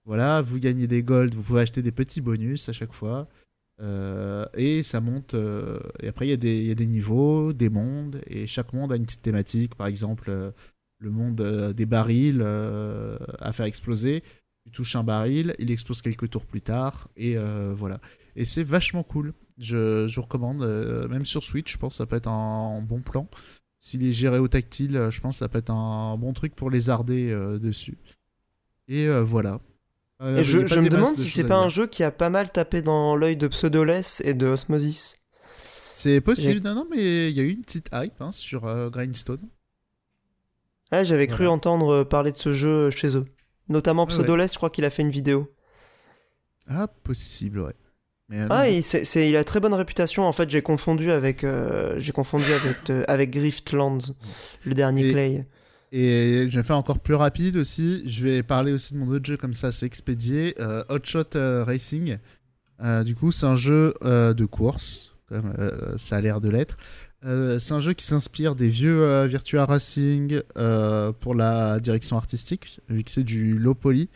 Voilà, 0.04 0.40
vous 0.40 0.58
gagnez 0.60 0.86
des 0.86 1.02
golds, 1.02 1.34
vous 1.34 1.42
pouvez 1.42 1.62
acheter 1.62 1.82
des 1.82 1.90
petits 1.92 2.20
bonus 2.20 2.68
à 2.68 2.72
chaque 2.72 2.92
fois. 2.92 3.26
Euh, 3.80 4.46
et 4.54 4.82
ça 4.82 5.00
monte. 5.00 5.34
euh, 5.34 5.78
et 6.00 6.08
après, 6.08 6.26
il 6.26 6.30
y, 6.30 6.32
a 6.32 6.74
des- 6.74 6.86
niveaux, 6.86 7.52
des 7.52 7.68
mondes. 7.68 8.20
Et 8.26 8.46
chaque 8.46 8.72
monde 8.72 8.92
a 8.92 8.96
une 8.96 9.04
petite 9.04 9.22
thématique. 9.22 9.74
Par 9.74 9.86
exemple, 9.86 10.30
euh, 10.30 10.50
le 10.98 11.10
monde 11.10 11.42
des 11.74 11.86
barils 11.86 12.42
à 12.42 13.52
faire 13.52 13.66
exploser. 13.66 14.22
Tu 14.64 14.72
touches 14.72 14.96
un 14.96 15.04
baril, 15.04 15.54
il 15.58 15.70
explose 15.70 16.02
quelques 16.02 16.30
tours 16.30 16.46
plus 16.46 16.62
tard. 16.62 17.08
Et 17.16 17.36
voilà. 17.76 18.00
Et 18.34 18.44
c'est 18.46 18.64
vachement 18.64 19.02
cool. 19.02 19.34
Je, 19.58 20.06
je 20.06 20.20
recommande, 20.20 20.64
même 21.10 21.26
sur 21.26 21.42
Switch, 21.44 21.72
je 21.72 21.78
pense 21.78 21.94
que 21.94 21.96
ça 21.98 22.06
peut 22.06 22.16
être 22.16 22.28
un, 22.28 22.80
bon 22.80 23.02
plan. 23.02 23.28
S'il 23.78 24.06
est 24.06 24.12
géré 24.12 24.38
au 24.38 24.48
tactile, 24.48 25.08
je 25.10 25.20
pense 25.20 25.34
que 25.36 25.38
ça 25.40 25.48
peut 25.48 25.58
être 25.58 25.70
un 25.70 26.16
bon 26.16 26.32
truc 26.32 26.54
pour 26.54 26.70
lézarder 26.70 27.30
euh, 27.30 27.58
dessus. 27.58 27.98
Et 28.88 29.06
voilà. 29.20 29.60
Euh, 30.22 30.38
Et 30.38 30.44
je, 30.44 30.58
me 30.58 30.88
demande 30.88 31.14
de 31.14 31.20
si 31.20 31.28
c'est 31.28 31.46
pas 31.46 31.58
un 31.58 31.68
jeu 31.68 31.86
qui 31.86 32.02
a 32.02 32.10
pas 32.10 32.30
mal 32.30 32.50
tapé 32.50 32.80
dans 32.80 33.16
l'œil 33.16 33.36
de 33.36 33.48
Pseudoless 33.48 34.22
et 34.24 34.32
de 34.34 34.46
Osmosis. 34.46 35.18
C'est 35.90 36.20
possible, 36.20 36.60
non, 36.62 36.74
non, 36.74 36.86
mais 36.90 37.30
il 37.30 37.36
y 37.36 37.40
a 37.40 37.42
eu 37.42 37.50
une 37.50 37.62
petite 37.62 37.88
hype 37.92 38.20
hein, 38.20 38.32
sur 38.32 38.66
euh, 38.66 38.88
Grindstone. 38.90 39.48
Ouais, 40.92 41.04
j'avais 41.04 41.26
cru 41.26 41.46
entendre 41.48 41.88
euh, 41.92 42.04
parler 42.04 42.32
de 42.32 42.36
ce 42.36 42.52
jeu 42.52 42.90
chez 42.90 43.16
eux. 43.16 43.24
Notamment 43.68 44.04
Ouais, 44.04 44.10
Pseudoless, 44.10 44.52
je 44.52 44.56
crois 44.58 44.70
qu'il 44.70 44.84
a 44.84 44.90
fait 44.90 45.02
une 45.02 45.10
vidéo. 45.10 45.52
Ah, 46.68 46.86
possible, 46.86 47.60
ouais. 47.60 47.74
Mais, 48.28 48.40
euh, 48.40 48.46
Ah, 48.50 48.68
il 48.68 49.36
a 49.36 49.44
très 49.44 49.60
bonne 49.60 49.74
réputation. 49.74 50.24
En 50.26 50.32
fait, 50.32 50.50
j'ai 50.50 50.62
confondu 50.62 51.10
avec, 51.10 51.44
euh, 51.44 51.94
j'ai 51.98 52.12
confondu 52.12 52.52
avec, 52.52 52.90
euh, 52.90 53.04
avec 53.08 53.30
Griftlands, 53.30 53.98
le 54.64 54.74
dernier 54.74 55.08
Et- 55.08 55.12
Clay. 55.12 55.40
Et 55.92 56.48
je 56.50 56.56
vais 56.58 56.62
faire 56.62 56.76
encore 56.76 56.98
plus 56.98 57.14
rapide 57.14 57.56
aussi. 57.56 58.02
Je 58.06 58.24
vais 58.24 58.42
parler 58.42 58.72
aussi 58.72 58.94
de 58.94 58.98
mon 58.98 59.08
autre 59.08 59.24
jeu 59.24 59.36
comme 59.36 59.54
ça, 59.54 59.72
c'est 59.72 59.86
expédié. 59.86 60.54
Euh, 60.60 60.84
Hotshot 60.88 61.36
euh, 61.36 61.64
Racing. 61.64 62.16
Euh, 62.82 63.04
du 63.04 63.14
coup, 63.14 63.32
c'est 63.32 63.46
un 63.46 63.56
jeu 63.56 63.94
de 64.02 64.44
course, 64.44 65.12
comme 65.28 65.54
ça 65.96 66.16
a 66.16 66.20
l'air 66.20 66.40
de 66.40 66.50
l'être. 66.50 66.76
C'est 67.22 67.72
un 67.72 67.80
jeu 67.80 67.92
qui 67.92 68.04
s'inspire 68.04 68.54
des 68.54 68.68
vieux 68.68 69.24
Virtua 69.24 69.64
Racing 69.64 70.42
pour 71.20 71.34
la 71.34 71.80
direction 71.80 72.16
artistique, 72.16 72.80
vu 72.88 73.02
que 73.02 73.10
c'est 73.10 73.24
du 73.24 73.58
low 73.58 73.74
poly. 73.74 74.08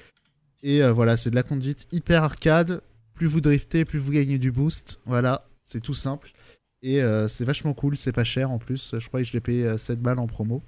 Et 0.62 0.82
voilà, 0.82 1.16
c'est 1.16 1.30
de 1.30 1.34
la 1.34 1.42
conduite 1.42 1.86
hyper 1.92 2.22
arcade. 2.22 2.82
Plus 3.14 3.26
vous 3.26 3.40
driftez, 3.40 3.84
plus 3.84 3.98
vous 3.98 4.12
gagnez 4.12 4.38
du 4.38 4.52
boost. 4.52 5.00
Voilà, 5.06 5.48
c'est 5.64 5.80
tout 5.80 5.94
simple. 5.94 6.32
Et 6.82 7.00
c'est 7.28 7.44
vachement 7.44 7.72
cool, 7.72 7.96
c'est 7.96 8.12
pas 8.12 8.24
cher 8.24 8.50
en 8.50 8.58
plus. 8.58 8.94
Je 8.98 9.08
crois 9.08 9.20
que 9.20 9.26
je 9.26 9.32
l'ai 9.32 9.40
payé 9.40 9.66
euh, 9.66 9.76
7 9.78 10.00
balles 10.00 10.18
en 10.18 10.26
promo. 10.26 10.62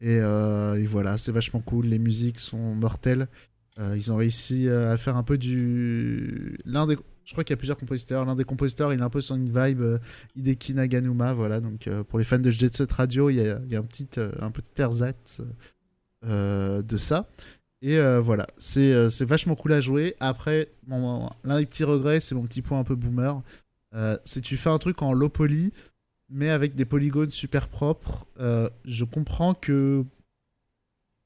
Et, 0.00 0.18
euh, 0.20 0.74
et 0.74 0.86
voilà, 0.86 1.16
c'est 1.16 1.32
vachement 1.32 1.60
cool. 1.60 1.86
Les 1.86 1.98
musiques 1.98 2.38
sont 2.38 2.74
mortelles. 2.74 3.28
Euh, 3.78 3.94
ils 3.96 4.10
ont 4.10 4.16
réussi 4.16 4.68
euh, 4.68 4.92
à 4.92 4.96
faire 4.96 5.16
un 5.16 5.22
peu 5.22 5.38
du. 5.38 6.58
L'un 6.64 6.86
des... 6.86 6.96
Je 7.24 7.32
crois 7.32 7.44
qu'il 7.44 7.52
y 7.52 7.54
a 7.54 7.56
plusieurs 7.56 7.76
compositeurs. 7.76 8.24
L'un 8.24 8.34
des 8.34 8.44
compositeurs, 8.44 8.92
il 8.92 9.00
est 9.00 9.02
un 9.02 9.10
peu 9.10 9.20
sur 9.20 9.34
une 9.34 9.50
vibe 9.50 9.82
Hideki 10.36 10.74
Naganuma, 10.74 11.32
voilà. 11.32 11.60
Donc 11.60 11.88
pour 12.08 12.20
les 12.20 12.24
fans 12.24 12.38
de 12.38 12.50
Jet 12.50 12.74
Set 12.74 12.92
Radio, 12.92 13.30
il 13.30 13.36
y 13.36 13.48
a, 13.48 13.56
un 13.56 13.82
petit 13.82 14.08
un 14.38 14.50
petit 14.52 14.70
de 16.22 16.96
ça. 16.96 17.28
Et 17.82 17.98
voilà, 18.20 18.46
c'est 18.56 19.24
vachement 19.24 19.56
cool 19.56 19.72
à 19.72 19.80
jouer. 19.80 20.14
Après, 20.20 20.70
l'un 20.86 21.58
des 21.58 21.66
petits 21.66 21.82
regrets, 21.82 22.20
c'est 22.20 22.36
mon 22.36 22.44
petit 22.44 22.62
point 22.62 22.78
un 22.78 22.84
peu 22.84 22.94
boomer. 22.94 23.42
Euh, 23.94 24.16
c'est 24.24 24.40
tu 24.40 24.56
fais 24.56 24.70
un 24.70 24.78
truc 24.78 25.02
en 25.02 25.12
low 25.12 25.28
poly, 25.28 25.72
mais 26.28 26.50
avec 26.50 26.74
des 26.74 26.84
polygones 26.84 27.30
super 27.30 27.68
propres. 27.68 28.26
Euh, 28.40 28.68
je 28.84 29.04
comprends 29.04 29.54
que 29.54 30.04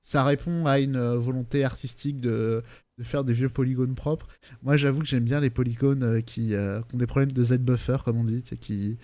ça 0.00 0.24
répond 0.24 0.66
à 0.66 0.78
une 0.78 0.96
euh, 0.96 1.16
volonté 1.16 1.64
artistique 1.64 2.20
de, 2.20 2.62
faire 3.02 3.24
des 3.24 3.32
vieux 3.32 3.48
polygones 3.48 3.94
propres. 3.94 4.28
Moi, 4.62 4.76
j'avoue 4.76 5.00
que 5.00 5.06
j'aime 5.06 5.24
bien 5.24 5.40
les 5.40 5.50
polygones 5.50 6.02
euh, 6.02 6.20
qui, 6.20 6.54
ont 6.54 6.96
des 6.96 7.06
problèmes 7.06 7.32
de 7.32 7.42
Z-buffer, 7.42 7.98
comme 8.04 8.18
on 8.18 8.24
dit, 8.24 8.42
qui, 8.42 8.98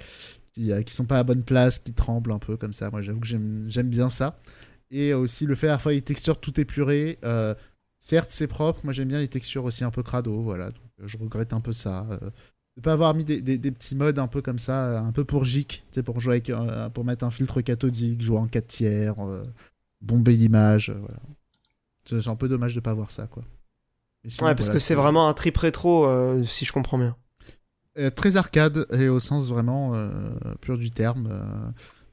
qui, 0.53 0.73
sont 0.89 1.07
pas 1.07 1.19
à 1.19 1.25
bonne 1.25 1.45
place, 1.45 1.79
qui 1.79 1.95
tremblent 1.95 2.33
un 2.33 2.39
peu 2.39 2.57
comme 2.57 2.73
ça. 2.73 2.91
Moi, 2.91 3.03
j'avoue 3.03 3.21
que 3.21 3.27
j'aime 3.27 3.89
bien 3.89 4.09
ça. 4.09 4.39
Et 4.91 5.15
aussi 5.15 5.47
le 5.47 5.57
fait 5.57 5.77
faire 5.79 5.93
les 5.93 6.03
textures 6.03 6.41
tout 6.41 6.61
épurées. 6.61 7.19
certes, 7.99 8.31
c'est 8.31 8.47
propre. 8.47 8.81
Moi, 8.85 8.93
j'aime 8.93 9.09
bien 9.09 9.19
les 9.19 9.29
textures 9.29 9.65
aussi 9.65 9.83
un 9.83 9.91
peu 9.91 10.03
crado. 10.03 10.43
Voilà. 10.43 10.71
Donc, 10.71 11.09
je 11.09 11.17
regrette 11.17 11.53
un 11.53 11.61
peu 11.61 11.73
ça. 11.73 12.07
De 12.77 12.83
pas 12.83 12.93
avoir 12.93 13.15
mis 13.15 13.25
des, 13.25 13.41
des- 13.41 13.59
des 13.59 13.71
petits 13.73 13.95
modes 13.97 14.19
un 14.19 14.27
peu 14.29 14.43
comme 14.43 14.59
ça, 14.59 14.87
euh, 14.87 14.99
un 15.01 15.13
peu 15.13 15.25
pour 15.25 15.45
gic, 15.45 15.85
tu 15.91 15.95
sais, 15.97 16.03
pour 16.03 16.21
jouer 16.21 16.35
avec, 16.35 16.51
euh, 16.51 16.89
pour 16.91 17.05
mettre 17.05 17.25
un 17.25 17.31
filtre 17.31 17.61
cathodique, 17.63 18.21
jouer 18.23 18.39
en 18.39 18.47
4 18.47 18.67
tiers, 18.69 19.19
euh, 19.27 19.43
bomber 20.01 20.37
l'image, 20.37 20.91
euh, 20.91 20.99
voilà. 20.99 21.21
C'est 22.09 22.29
un 22.29 22.37
peu 22.37 22.49
dommage 22.49 22.75
de 22.75 22.81
pas 22.81 22.95
voir 22.95 23.11
ça, 23.11 23.27
quoi. 23.27 23.43
Sinon, 24.27 24.49
Ouais, 24.49 24.55
parce 24.55 24.67
voilà, 24.67 24.75
que 24.75 24.79
c'est 24.79 24.95
vraiment 24.95 25.29
un 25.29 25.35
trip 25.35 25.57
rétro, 25.57 26.07
si 26.45 26.65
je 26.65 26.73
comprends 26.73 26.99
bien. 26.99 27.17
très 28.15 28.37
arcade 28.37 28.87
et 28.93 29.09
au 29.09 29.19
sens 29.19 29.49
vraiment 29.49 29.93
pur 30.61 30.79
du 30.79 30.91
terme. 30.91 31.29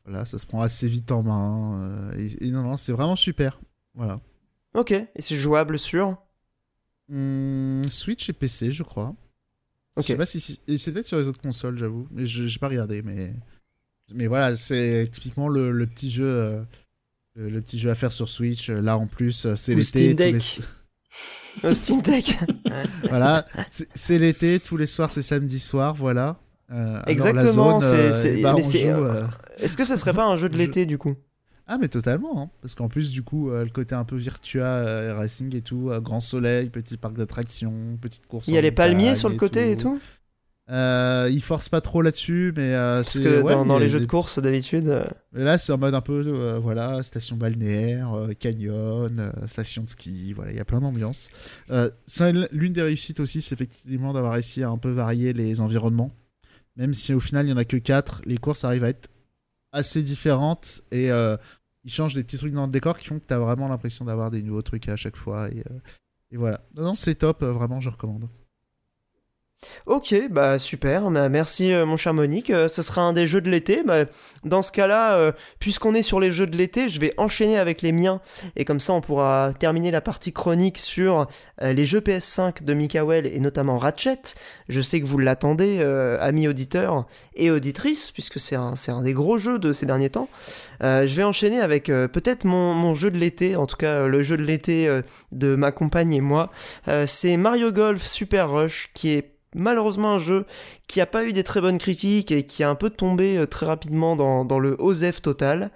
voilà, 0.06 0.26
ça 0.26 0.38
se 0.40 0.46
prend 0.46 0.62
assez 0.62 0.88
vite 0.88 1.12
en 1.12 1.24
main. 1.24 2.12
et, 2.18 2.48
et 2.48 2.52
non, 2.52 2.64
non, 2.64 2.78
c'est 2.78 2.92
vraiment 2.94 3.16
super. 3.16 3.60
Voilà. 3.94 4.20
Ok, 4.76 4.92
et 4.92 5.08
c'est 5.22 5.38
jouable 5.38 5.78
sur? 5.80 6.18
Hum, 7.10 7.84
Switch 7.88 8.30
et 8.30 8.34
PC, 8.34 8.72
je 8.72 8.84
crois. 8.84 9.16
Ok. 9.96 10.04
Je 10.06 10.08
sais 10.08 10.18
pas 10.18 10.26
si, 10.26 10.40
c'est 10.40 10.92
peut-être 10.92 11.08
sur 11.08 11.18
les 11.18 11.28
autres 11.28 11.42
consoles, 11.42 11.78
j'avoue, 11.78 12.08
mais 12.12 12.26
je 12.26 12.46
j'ai 12.48 12.60
pas 12.60 12.68
regardé. 12.70 13.02
Mais 13.04 13.34
mais 14.14 14.28
voilà, 14.28 14.56
c'est 14.56 15.08
typiquement 15.12 15.48
le, 15.50 15.72
le 15.72 15.86
petit 15.88 16.10
jeu, 16.10 16.26
euh, 16.28 16.62
le, 17.36 17.50
le 17.50 17.62
petit 17.62 17.80
jeu 17.80 17.90
à 17.90 17.96
faire 17.96 18.12
sur 18.12 18.30
Switch. 18.30 18.70
Là 18.70 18.98
en 18.98 19.06
plus, 19.08 19.46
euh, 19.46 19.56
c'est 19.56 19.74
l'été. 19.76 19.84
Steam 19.84 20.16
Deck. 20.16 20.34
les- 21.64 21.70
Au 21.70 21.74
Steam 21.74 22.02
Deck. 22.02 22.40
Voilà, 23.10 23.46
c'est 23.68 24.18
l'été, 24.18 24.60
tous 24.60 24.78
les 24.78 24.88
soirs 24.88 25.12
c'est 25.12 25.22
samedi 25.22 25.60
soir, 25.60 25.94
voilà. 25.94 26.40
Euh, 26.72 27.00
Exactement, 27.06 27.80
c'est- 27.80 27.86
euh, 27.86 28.22
c'est, 28.22 28.42
joue, 28.42 28.88
euh, 29.04 29.24
euh, 29.24 29.28
Est-ce 29.60 29.78
que 29.78 29.86
ça 29.86 29.96
serait 29.96 30.14
pas 30.14 30.26
un 30.26 30.38
jeu 30.38 30.50
de 30.50 30.58
l'été 30.58 30.86
du 30.88 30.98
coup? 30.98 31.16
Ah 31.66 31.78
mais 31.78 31.88
totalement, 31.88 32.42
hein. 32.42 32.50
parce 32.62 32.76
qu'en 32.76 32.90
plus 32.90 33.12
du 33.12 33.24
coup 33.24 33.50
euh, 33.50 33.64
le 33.64 33.70
côté 33.70 33.96
un 33.96 34.04
peu 34.04 34.18
Virtua 34.18 34.66
euh, 34.66 35.16
Racing 35.16 35.56
et 35.56 35.62
tout, 35.62 35.90
euh, 35.90 36.02
grand 36.02 36.20
soleil, 36.20 36.70
petit 36.70 36.98
parc 36.98 37.16
d'attractions, 37.16 37.98
petite 38.02 38.28
course. 38.28 38.48
Il 38.48 38.54
y 38.54 38.58
a 38.58 38.62
les 38.62 38.72
palmiers 38.72 39.16
sur 39.16 39.30
le 39.30 39.36
côté 39.36 39.72
et 39.72 39.78
tout 39.78 40.00
Euh, 40.70 41.30
il 41.32 41.42
force 41.42 41.70
pas 41.70 41.82
trop 41.82 42.02
là-dessus, 42.02 42.54
mais 42.56 42.74
Parce 42.74 43.10
c'est 43.10 43.24
que 43.24 43.42
ouais, 43.42 43.54
dans, 43.54 43.78
les 43.78 43.88
jeux 43.88 44.02
de 44.02 44.06
course 44.06 44.40
d'habitude. 44.40 45.04
là 45.32 45.58
c'est 45.58 45.72
en 45.72 45.78
mode 45.78 45.96
un 45.96 46.02
peu 46.02 46.58
voilà 46.62 47.02
station 47.02 47.38
balnéaire, 47.38 48.14
canyon, 48.40 49.32
station 49.48 49.84
de 49.84 49.90
ski, 49.90 50.34
voilà 50.34 50.52
il 50.52 50.58
y 50.58 50.62
a 50.62 50.66
plein 50.66 50.82
d'ambiances. 50.82 51.30
C'est 52.06 52.34
l'une 52.52 52.74
des 52.74 52.82
réussites 52.82 53.22
aussi, 53.22 53.42
c'est 53.42 53.56
effectivement 53.56 54.12
d'avoir 54.12 54.34
réussi 54.34 54.64
à 54.64 54.70
un 54.70 54.78
peu 54.78 54.90
varier 54.90 55.32
les 55.32 55.62
environnements, 55.62 56.12
même 56.76 56.94
si 56.94 57.14
au 57.14 57.22
final 57.22 57.46
il 57.46 57.52
y 57.52 57.54
en 57.54 57.58
a 57.58 57.66
que 57.66 57.78
4 57.78 58.24
les 58.26 58.38
courses 58.38 58.66
arrivent 58.66 58.84
à 58.84 58.90
être 58.90 59.10
assez 59.74 60.02
différentes 60.02 60.84
et 60.92 61.12
euh, 61.12 61.36
ils 61.84 61.92
changent 61.92 62.14
des 62.14 62.24
petits 62.24 62.38
trucs 62.38 62.54
dans 62.54 62.66
le 62.66 62.72
décor 62.72 62.98
qui 62.98 63.08
font 63.08 63.20
que 63.20 63.26
tu 63.28 63.34
vraiment 63.34 63.68
l'impression 63.68 64.06
d'avoir 64.06 64.32
des 64.32 64.42
nouveaux 64.42 64.62
trucs 64.62 64.88
à 64.88 64.96
chaque 64.96 65.18
fois 65.18 65.50
et, 65.50 65.64
euh, 65.70 66.38
voilà. 66.38 66.62
Non, 66.76 66.84
non 66.84 66.94
c'est 66.94 67.16
top, 67.16 67.44
euh, 67.44 67.52
vraiment 67.52 67.82
je 67.82 67.90
recommande. 67.90 68.30
Ok, 69.86 70.16
bah 70.30 70.60
super, 70.60 71.10
bah, 71.12 71.28
merci 71.30 71.74
euh, 71.74 71.86
mon 71.86 71.98
cher 71.98 72.14
Monique. 72.14 72.50
Euh, 72.50 72.68
ça 72.68 72.84
sera 72.84 73.02
un 73.02 73.14
des 73.14 73.28
jeux 73.28 73.42
de 73.42 73.50
l'été. 73.50 73.84
Bah, 73.84 74.06
dans 74.46 74.62
ce 74.62 74.72
cas-là, 74.72 75.18
euh, 75.18 75.32
puisqu'on 75.60 75.94
est 75.94 76.04
sur 76.04 76.20
les 76.20 76.32
jeux 76.32 76.48
de 76.48 76.56
l'été, 76.56 76.88
je 76.90 77.00
vais 77.00 77.14
enchaîner 77.18 77.58
avec 77.58 77.82
les 77.82 77.92
miens 77.92 78.22
et 78.56 78.66
comme 78.66 78.80
ça 78.80 78.94
on 78.94 79.02
pourra 79.02 79.52
terminer 79.58 79.92
la 79.92 80.02
partie 80.02 80.32
chronique 80.32 80.78
sur 80.78 81.28
les 81.62 81.86
jeux 81.86 82.00
PS5 82.00 82.64
de 82.64 82.74
Mikael 82.74 83.26
et 83.26 83.40
notamment 83.40 83.78
Ratchet. 83.78 84.22
Je 84.70 84.82
sais 84.82 85.02
que 85.02 85.06
vous 85.06 85.18
l'attendez, 85.18 85.82
amis 86.20 86.48
auditeurs 86.48 87.06
et 87.36 87.52
auditrices, 87.52 88.12
puisque 88.12 88.40
c'est 88.40 88.56
un, 88.56 89.02
des 89.02 89.14
gros 89.14 89.38
jeux 89.38 89.60
de 89.60 89.74
ces 89.74 89.86
derniers 89.86 90.10
temps. 90.10 90.30
Je 90.82 91.14
vais 91.16 91.24
enchaîner 91.24 91.60
avec 91.60 91.86
peut-être 91.86 92.46
mon, 92.46 92.94
jeu 92.94 93.12
de 93.12 93.18
l'été, 93.18 93.56
en 93.56 93.66
tout 93.66 93.78
cas 93.78 94.08
le 94.08 94.24
jeu 94.24 94.38
de 94.38 94.44
l'été 94.44 95.02
de 95.32 95.56
ma 95.56 95.72
compagne 95.72 96.14
et 96.14 96.22
moi. 96.22 96.52
C'est 97.06 97.38
Mario 97.38 97.72
Golf 97.72 98.04
Super 98.04 98.52
Rush 98.52 98.90
qui 98.94 99.10
est 99.10 99.33
malheureusement 99.56 100.14
un 100.14 100.20
jeu 100.20 100.46
qui 100.88 101.02
a 101.02 101.06
pas 101.06 101.26
eu 101.26 101.34
des 101.34 101.44
très 101.44 101.62
bonnes 101.62 101.78
critiques 101.78 102.32
et 102.32 102.44
qui 102.44 102.64
a 102.64 102.70
un 102.70 102.76
peu 102.76 102.90
tombé 102.90 103.38
euh, 103.38 103.46
très 103.46 103.66
rapidement 103.66 104.16
dans, 104.16 104.60
le 104.60 104.76
OZEF 104.80 105.22
total. 105.22 105.72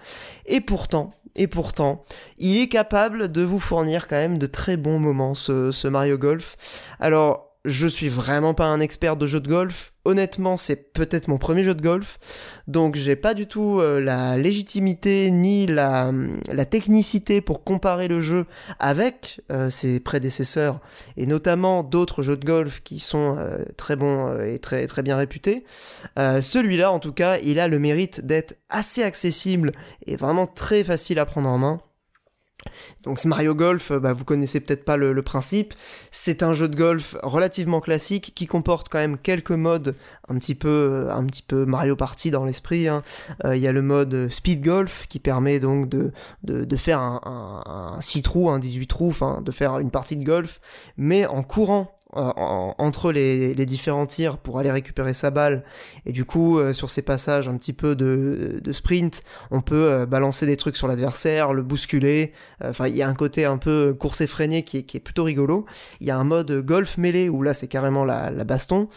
Et 0.45 0.61
pourtant, 0.61 1.11
et 1.35 1.47
pourtant, 1.47 2.03
il 2.37 2.57
est 2.57 2.67
capable 2.67 3.31
de 3.31 3.41
vous 3.41 3.59
fournir 3.59 4.07
quand 4.07 4.15
même 4.15 4.37
de 4.39 4.47
très 4.47 4.77
bons 4.77 4.99
moments, 4.99 5.35
ce 5.35 5.87
Mario 5.87 6.17
Golf. 6.17 6.55
Alors, 6.99 7.46
je 7.67 7.85
suis 7.85 8.07
vraiment 8.07 8.53
pas 8.53 8.65
un 8.65 8.79
expert 8.79 9.17
de 9.17 9.27
jeux 9.27 9.41
de 9.41 9.47
golf. 9.47 9.93
Honnêtement, 10.05 10.55
c'est 10.55 10.93
peut-être 10.93 11.27
mon 11.27 11.37
premier 11.37 11.63
jeu 11.63 11.75
de 11.75 11.81
golf. 11.81 12.17
Donc, 12.65 12.95
j'ai 12.95 13.17
pas 13.17 13.33
du 13.33 13.45
tout 13.45 13.81
euh, 13.81 13.99
la 13.99 14.37
légitimité 14.37 15.29
ni 15.31 15.67
la, 15.67 16.13
technicité 16.69 17.41
pour 17.41 17.65
comparer 17.65 18.07
le 18.07 18.21
jeu 18.21 18.45
avec 18.79 19.41
euh, 19.51 19.69
ses 19.69 19.99
prédécesseurs 19.99 20.79
et 21.17 21.25
notamment 21.25 21.83
d'autres 21.83 22.21
jeux 22.21 22.37
de 22.37 22.45
golf 22.45 22.81
qui 22.81 22.99
sont 22.99 23.35
euh, 23.37 23.65
très 23.75 23.97
bons 23.97 24.41
et 24.41 24.59
très, 24.59 24.87
bien 25.03 25.17
réputés. 25.17 25.65
Celui-là, 26.15 26.91
en 26.91 26.99
tout 26.99 27.13
cas, 27.13 27.37
il 27.39 27.59
a 27.59 27.67
le 27.67 27.77
mérite 27.77 28.25
d'être 28.25 28.55
assez 28.69 29.03
accessible 29.03 29.73
et 30.05 30.15
vraiment 30.15 30.47
très 30.47 30.83
facile 30.83 31.19
à 31.19 31.25
prendre 31.25 31.49
en 31.49 31.57
main. 31.57 31.81
Donc 33.03 33.23
Mario 33.25 33.55
Golf, 33.55 33.91
euh, 33.91 33.99
bah, 33.99 34.13
vous 34.13 34.25
connaissez 34.25 34.59
peut-être 34.59 34.85
pas 34.85 34.97
le, 34.97 35.21
principe. 35.21 35.73
C'est 36.11 36.43
un 36.43 36.53
jeu 36.53 36.67
de 36.67 36.75
golf 36.75 37.15
relativement 37.23 37.81
classique 37.81 38.33
qui 38.35 38.45
comporte 38.45 38.87
quand 38.89 38.99
même 38.99 39.17
quelques 39.17 39.51
modes 39.51 39.95
un 40.29 40.37
petit 40.37 40.55
peu, 40.55 41.09
euh, 41.09 41.65
Mario 41.65 41.95
Party 41.95 42.31
dans 42.31 42.45
l'esprit. 42.45 42.87
hein. 42.87 43.03
Euh, 43.45 43.55
Il 43.55 43.61
y 43.61 43.67
a 43.67 43.71
le 43.71 43.81
mode 43.81 44.29
Speed 44.29 44.63
Golf 44.63 45.05
qui 45.07 45.19
permet 45.19 45.59
donc 45.59 45.89
de, 45.89 46.11
faire 46.77 46.99
un, 46.99 47.21
un, 47.23 47.97
un 47.97 48.01
6 48.01 48.21
trous, 48.21 48.49
un 48.49 48.59
18 48.59 48.87
trous, 48.87 49.09
enfin 49.09 49.41
de 49.41 49.51
faire 49.51 49.79
une 49.79 49.91
partie 49.91 50.15
de 50.15 50.23
golf, 50.23 50.59
mais 50.97 51.25
en 51.25 51.43
courant 51.43 51.96
entre 52.13 53.11
les, 53.11 53.53
différents 53.65 54.05
tirs 54.05 54.37
pour 54.37 54.59
aller 54.59 54.71
récupérer 54.71 55.13
sa 55.13 55.29
balle. 55.29 55.63
Et 56.05 56.13
du 56.13 56.23
coup, 56.23 56.57
euh, 56.57 56.71
sur 56.71 56.89
ces 56.89 57.01
passages 57.01 57.49
un 57.49 57.57
petit 57.57 57.73
peu 57.73 57.95
de, 57.95 58.61
sprint, 58.71 59.23
on 59.51 59.61
peut 59.61 59.91
euh, 59.91 60.05
balancer 60.05 60.45
des 60.45 60.55
trucs 60.55 60.77
sur 60.77 60.87
l'adversaire, 60.87 61.53
le 61.53 61.63
bousculer. 61.63 62.33
Euh, 62.63 62.67
Enfin, 62.69 62.89
il 62.89 62.95
y 62.95 63.01
a 63.01 63.07
un 63.07 63.13
côté 63.15 63.45
un 63.45 63.57
peu 63.57 63.95
course 63.97 64.21
effrénée 64.21 64.63
qui 64.63 64.77
est, 64.77 64.83
qui 64.83 64.97
est 64.97 64.99
plutôt 64.99 65.23
rigolo. 65.23 65.65
Il 65.99 66.05
y 66.05 66.11
a 66.11 66.17
un 66.17 66.23
mode 66.23 66.51
golf 66.63 66.97
mêlé 66.97 67.27
où 67.27 67.41
là, 67.41 67.53
c'est 67.53 67.67
carrément 67.67 68.05
la, 68.05 68.29
la 68.29 68.43
baston 68.43 68.87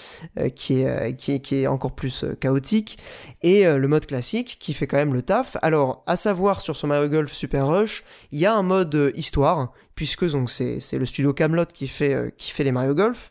qui, 0.54 0.82
est, 0.82 1.16
qui, 1.16 1.32
est, 1.32 1.40
qui 1.40 1.62
est 1.62 1.66
encore 1.66 1.92
plus 1.92 2.24
chaotique. 2.40 2.98
Et 3.42 3.64
le 3.64 3.88
mode 3.88 4.06
classique 4.06 4.58
qui 4.60 4.74
fait 4.74 4.86
quand 4.86 4.96
même 4.96 5.14
le 5.14 5.22
taf. 5.22 5.56
Alors, 5.62 6.02
à 6.06 6.16
savoir 6.16 6.60
sur 6.60 6.76
ce 6.76 6.86
Mario 6.86 7.08
Golf 7.08 7.32
Super 7.32 7.68
Rush, 7.68 8.04
il 8.32 8.40
y 8.40 8.44
a 8.44 8.54
un 8.54 8.62
mode 8.62 9.12
histoire 9.14 9.72
puisque 10.00 10.24
donc 10.30 10.48
c'est 10.48 10.80
c'est 10.80 10.96
le 10.96 11.04
studio 11.04 11.34
Camelot 11.34 11.66
qui 11.66 11.86
fait 11.86 12.14
euh, 12.14 12.30
qui 12.34 12.52
fait 12.52 12.64
les 12.64 12.72
Mario 12.72 12.94
Golf. 12.94 13.30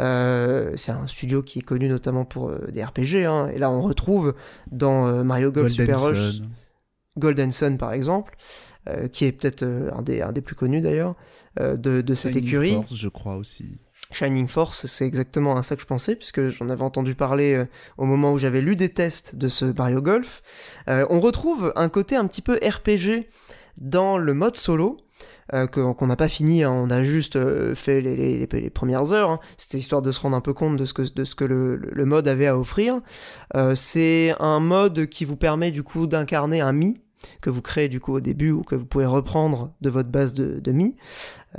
Euh, 0.00 0.72
c'est 0.74 0.90
un 0.90 1.06
studio 1.06 1.42
qui 1.42 1.58
est 1.58 1.62
connu 1.62 1.88
notamment 1.88 2.24
pour 2.24 2.48
euh, 2.48 2.68
des 2.72 2.82
RPG. 2.82 3.26
hein. 3.26 3.50
et 3.54 3.58
là, 3.58 3.70
on 3.70 3.82
retrouve 3.82 4.34
dans 4.72 5.22
Mario 5.24 5.52
Golf 5.52 5.76
Golden 5.76 5.94
Super 5.94 6.00
Rush. 6.00 6.40
Golden 7.18 7.52
Sun 7.52 7.76
par 7.76 7.92
exemple, 7.92 8.34
qui 9.12 9.26
est 9.26 9.32
peut-être 9.32 9.62
un, 9.62 10.00
des, 10.00 10.22
un 10.22 10.32
des 10.32 10.40
plus 10.40 10.54
connus 10.54 10.80
d'ailleurs 10.80 11.16
de, 11.60 12.00
de 12.00 12.14
cette 12.14 12.32
Shining 12.32 12.48
écurie. 12.48 12.72
Force, 12.72 12.94
je 12.94 13.08
crois 13.08 13.36
aussi. 13.36 13.78
Shining 14.10 14.48
Force, 14.48 14.86
c'est 14.86 15.06
exactement 15.06 15.54
à 15.56 15.62
ça 15.62 15.76
que 15.76 15.82
je 15.82 15.86
pensais, 15.86 16.16
puisque 16.16 16.48
j'en 16.48 16.70
avais 16.70 16.82
entendu 16.82 17.14
parler 17.14 17.62
au 17.98 18.06
moment 18.06 18.32
où 18.32 18.38
j'avais 18.38 18.62
lu 18.62 18.74
des 18.74 18.88
tests 18.88 19.36
de 19.36 19.48
ce 19.48 19.66
Mario 19.66 20.00
Golf. 20.00 20.42
On 20.86 21.20
retrouve 21.20 21.74
un 21.76 21.90
côté 21.90 22.16
un 22.16 22.26
petit 22.26 22.40
peu 22.42 22.54
RPG 22.54 23.28
dans 23.78 24.16
le 24.16 24.32
mode 24.32 24.56
solo. 24.56 24.96
Euh, 25.54 25.66
qu'on 25.66 26.06
n'a 26.06 26.16
pas 26.16 26.28
fini, 26.28 26.62
hein, 26.64 26.72
on 26.72 26.90
a 26.90 27.04
juste 27.04 27.36
euh, 27.36 27.74
fait 27.74 28.00
les, 28.00 28.16
les- 28.16 28.46
les- 28.46 28.70
premières 28.70 29.12
heures. 29.12 29.30
hein. 29.30 29.40
C'était 29.56 29.78
histoire 29.78 30.02
de 30.02 30.10
se 30.12 30.20
rendre 30.20 30.36
un 30.36 30.40
peu 30.40 30.52
compte 30.52 30.76
de 30.76 30.84
ce 30.84 30.92
que, 30.92 31.02
de 31.02 31.24
ce 31.24 31.34
que 31.34 31.44
le, 31.44 31.76
le 31.76 32.04
mode 32.04 32.26
avait 32.28 32.46
à 32.46 32.58
offrir. 32.58 33.00
Euh, 33.54 33.74
c'est 33.76 34.34
un 34.40 34.60
mode 34.60 35.06
qui 35.06 35.24
vous 35.24 35.36
permet 35.36 35.70
du 35.70 35.82
coup 35.82 36.06
d'incarner 36.06 36.60
un 36.60 36.72
Mi 36.72 37.00
que 37.40 37.50
vous 37.50 37.62
créez 37.62 37.88
du 37.88 37.98
coup 37.98 38.12
au 38.12 38.20
début 38.20 38.50
ou 38.52 38.62
que 38.62 38.74
vous 38.76 38.84
pouvez 38.84 39.06
reprendre 39.06 39.72
de 39.80 39.90
votre 39.90 40.10
base 40.10 40.32
de, 40.34 40.60
de 40.60 40.72
Mi. 40.72 40.94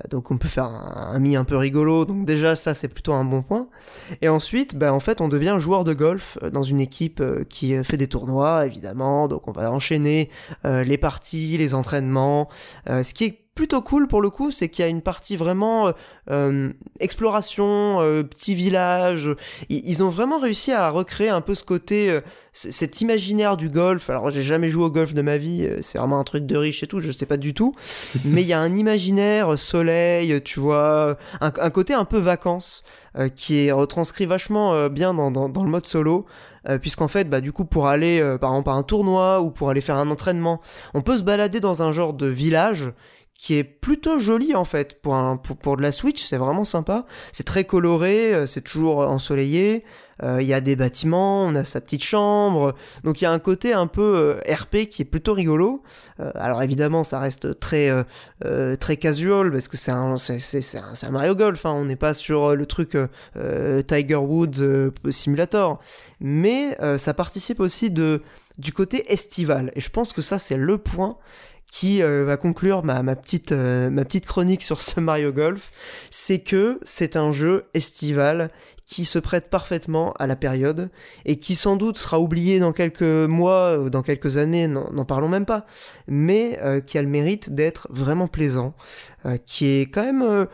donc 0.09 0.31
on 0.31 0.37
peut 0.37 0.47
faire 0.47 0.65
un, 0.65 1.17
mi 1.19 1.35
un 1.35 1.43
peu 1.43 1.57
rigolo, 1.57 2.05
donc 2.05 2.25
déjà 2.25 2.55
ça 2.55 2.73
c'est 2.73 2.87
plutôt 2.87 3.11
un 3.13 3.25
bon 3.25 3.41
point. 3.41 3.67
Et 4.21 4.29
ensuite, 4.29 4.75
ben, 4.75 4.93
en 4.93 4.99
fait 4.99 5.19
on 5.19 5.27
devient 5.27 5.57
joueur 5.59 5.83
de 5.83 5.93
golf 5.93 6.37
dans 6.53 6.63
une 6.63 6.79
équipe 6.79 7.21
qui 7.49 7.83
fait 7.83 7.97
des 7.97 8.07
tournois 8.07 8.65
évidemment, 8.65 9.27
donc 9.27 9.47
on 9.47 9.51
va 9.51 9.69
enchaîner 9.71 10.29
les 10.63 10.97
parties, 10.97 11.57
les 11.57 11.73
entraînements, 11.73 12.47
ce 12.87 13.13
qui 13.13 13.25
est 13.25 13.46
plutôt 13.57 13.81
cool 13.81 14.07
pour 14.07 14.21
le 14.21 14.29
coup, 14.29 14.51
c'est 14.51 14.69
qu'il 14.69 14.83
y 14.83 14.85
a 14.85 14.87
une 14.87 15.01
partie 15.01 15.35
vraiment 15.35 15.87
euh, 15.87 15.91
euh, 16.29 16.69
exploration, 16.99 17.99
euh, 18.01 18.21
petit 18.21 18.53
village. 18.53 19.31
Ils, 19.69 20.03
ont 20.03 20.09
vraiment 20.09 20.39
réussi 20.39 20.71
à 20.71 20.91
recréer 20.91 21.29
un 21.29 21.41
peu 21.41 21.55
ce 21.55 21.63
côté, 21.63 22.19
cet 22.53 23.01
imaginaire 23.01 23.57
du 23.57 23.69
golf. 23.69 24.11
Alors 24.11 24.29
j'ai 24.29 24.43
jamais 24.43 24.69
joué 24.69 24.83
au 24.83 24.91
golf 24.91 25.15
de 25.15 25.23
ma 25.23 25.37
vie, 25.37 25.67
c'est 25.81 25.97
vraiment 25.97 26.19
un 26.19 26.23
truc 26.23 26.45
de 26.45 26.55
riche 26.55 26.83
et 26.83 26.87
tout, 26.87 26.99
je 26.99 27.11
sais 27.11 27.25
pas 27.25 27.37
du 27.37 27.55
tout. 27.55 27.73
Mais 28.25 28.43
il 28.43 28.47
y 28.47 28.53
a 28.53 28.59
un 28.59 28.75
imaginaire, 28.75 29.57
soleil, 29.57 30.39
tu 30.43 30.59
vois, 30.59 31.17
un, 31.41 31.69
côté 31.71 31.95
un 31.95 32.05
peu 32.05 32.19
vacances 32.19 32.83
qui 33.35 33.65
est 33.65 33.71
retranscrit 33.71 34.27
vachement 34.27 34.87
bien 34.89 35.15
dans, 35.15 35.31
dans, 35.31 35.63
le 35.63 35.69
mode 35.69 35.87
solo. 35.87 36.27
puisqu'en 36.79 37.07
fait, 37.07 37.27
bah, 37.27 37.41
du 37.41 37.51
coup, 37.53 37.65
pour 37.65 37.87
aller, 37.87 38.21
par 38.39 38.51
exemple, 38.51 38.69
à 38.69 38.73
un 38.73 38.83
tournoi 38.83 39.41
ou 39.41 39.49
pour 39.49 39.71
aller 39.71 39.81
faire 39.81 39.95
un 39.95 40.11
entraînement, 40.11 40.61
on 40.93 41.01
peut 41.01 41.17
se 41.17 41.23
balader 41.23 41.59
dans 41.59 41.81
un 41.81 41.91
genre 41.91 42.13
de 42.13 42.27
village 42.27 42.93
qui 43.37 43.53
est 43.55 43.63
plutôt 43.63 44.19
joli 44.19 44.55
en 44.55 44.65
fait 44.65 44.99
pour, 45.01 45.15
pour, 45.43 45.57
pour 45.57 45.77
de 45.77 45.81
la 45.83 45.91
Switch, 45.91 46.23
c'est 46.23 46.37
vraiment 46.37 46.65
sympa. 46.65 47.05
C'est 47.31 47.45
très 47.45 47.65
coloré, 47.65 48.33
euh, 48.33 48.45
c'est 48.47 48.61
toujours 48.61 48.99
ensoleillé. 48.99 49.85
Euh, 50.23 50.41
il 50.41 50.47
y 50.47 50.53
a 50.55 50.61
des 50.61 50.75
bâtiments, 50.75 51.43
on 51.43 51.53
a 51.53 51.63
sa 51.63 51.79
petite 51.79 52.03
chambre, 52.03 52.73
donc 53.03 53.21
il 53.21 53.25
y 53.25 53.27
a 53.27 53.31
un 53.31 53.37
côté 53.37 53.73
un 53.73 53.85
peu 53.85 54.39
euh, 54.47 54.51
RP 54.51 54.89
qui 54.89 55.03
est 55.03 55.05
plutôt 55.05 55.35
rigolo. 55.35 55.83
alors 56.33 56.63
évidemment, 56.63 57.03
ça 57.03 57.19
reste 57.19 57.59
très 57.59 57.91
très 58.79 58.97
casual 58.97 59.51
parce 59.51 59.67
que 59.67 59.77
c'est 59.77 59.91
un 59.91 60.17
c'est 60.17 60.39
c'est 60.39 60.79
un, 60.79 61.11
Mario 61.11 61.35
Golf. 61.35 61.63
Hein. 61.67 61.75
on 61.77 61.85
n'est 61.85 61.95
pas 61.95 62.15
sur 62.15 62.55
le 62.55 62.65
truc 62.65 62.97
Tiger 63.87 64.15
Woods 64.15 64.91
Simulator, 65.09 65.79
mais 66.19 66.75
ça 66.97 67.13
participe 67.13 67.59
aussi 67.59 67.91
de 67.91 68.23
du 68.57 68.73
côté 68.73 69.13
estival. 69.13 69.71
Et 69.75 69.81
je 69.81 69.91
pense 69.91 70.13
que 70.13 70.23
ça 70.23 70.39
c'est 70.39 70.57
le 70.57 70.79
point 70.79 71.17
qui 71.71 72.01
euh, 72.01 72.23
va 72.25 72.37
conclure 72.37 72.83
ma, 72.83 73.03
petite, 73.15 73.51
euh, 73.51 73.89
ma 73.89 74.05
petite 74.05 74.25
chronique 74.25 74.63
sur 74.63 74.81
ce 74.81 74.99
Mario 74.99 75.31
Golf, 75.31 75.71
c'est 76.09 76.39
que 76.39 76.79
c'est 76.83 77.15
un 77.15 77.31
jeu 77.31 77.65
estival 77.73 78.49
qui 78.85 79.03
se 79.03 79.19
prête 79.19 79.49
parfaitement 79.49 80.13
à 80.13 80.27
la 80.27 80.37
période 80.37 80.89
et 81.25 81.39
qui 81.39 81.55
sans 81.55 81.75
doute 81.75 81.97
sera 81.97 82.21
oublié 82.21 82.59
dans 82.59 82.71
quelques 82.71 83.01
mois 83.01 83.79
ou 83.79 83.89
dans 83.89 84.01
quelques 84.01 84.37
années, 84.37 84.67
n'en 84.67 85.03
parlons 85.03 85.27
même 85.27 85.45
pas, 85.45 85.65
mais 86.07 86.57
euh, 86.61 86.79
qui 86.79 86.97
a 86.97 87.01
le 87.01 87.09
mérite 87.09 87.51
d'être 87.51 87.87
vraiment 87.89 88.27
plaisant, 88.27 88.73
qui 89.45 89.65
est 89.65 89.93
quand 89.93 90.03
même, 90.03 90.47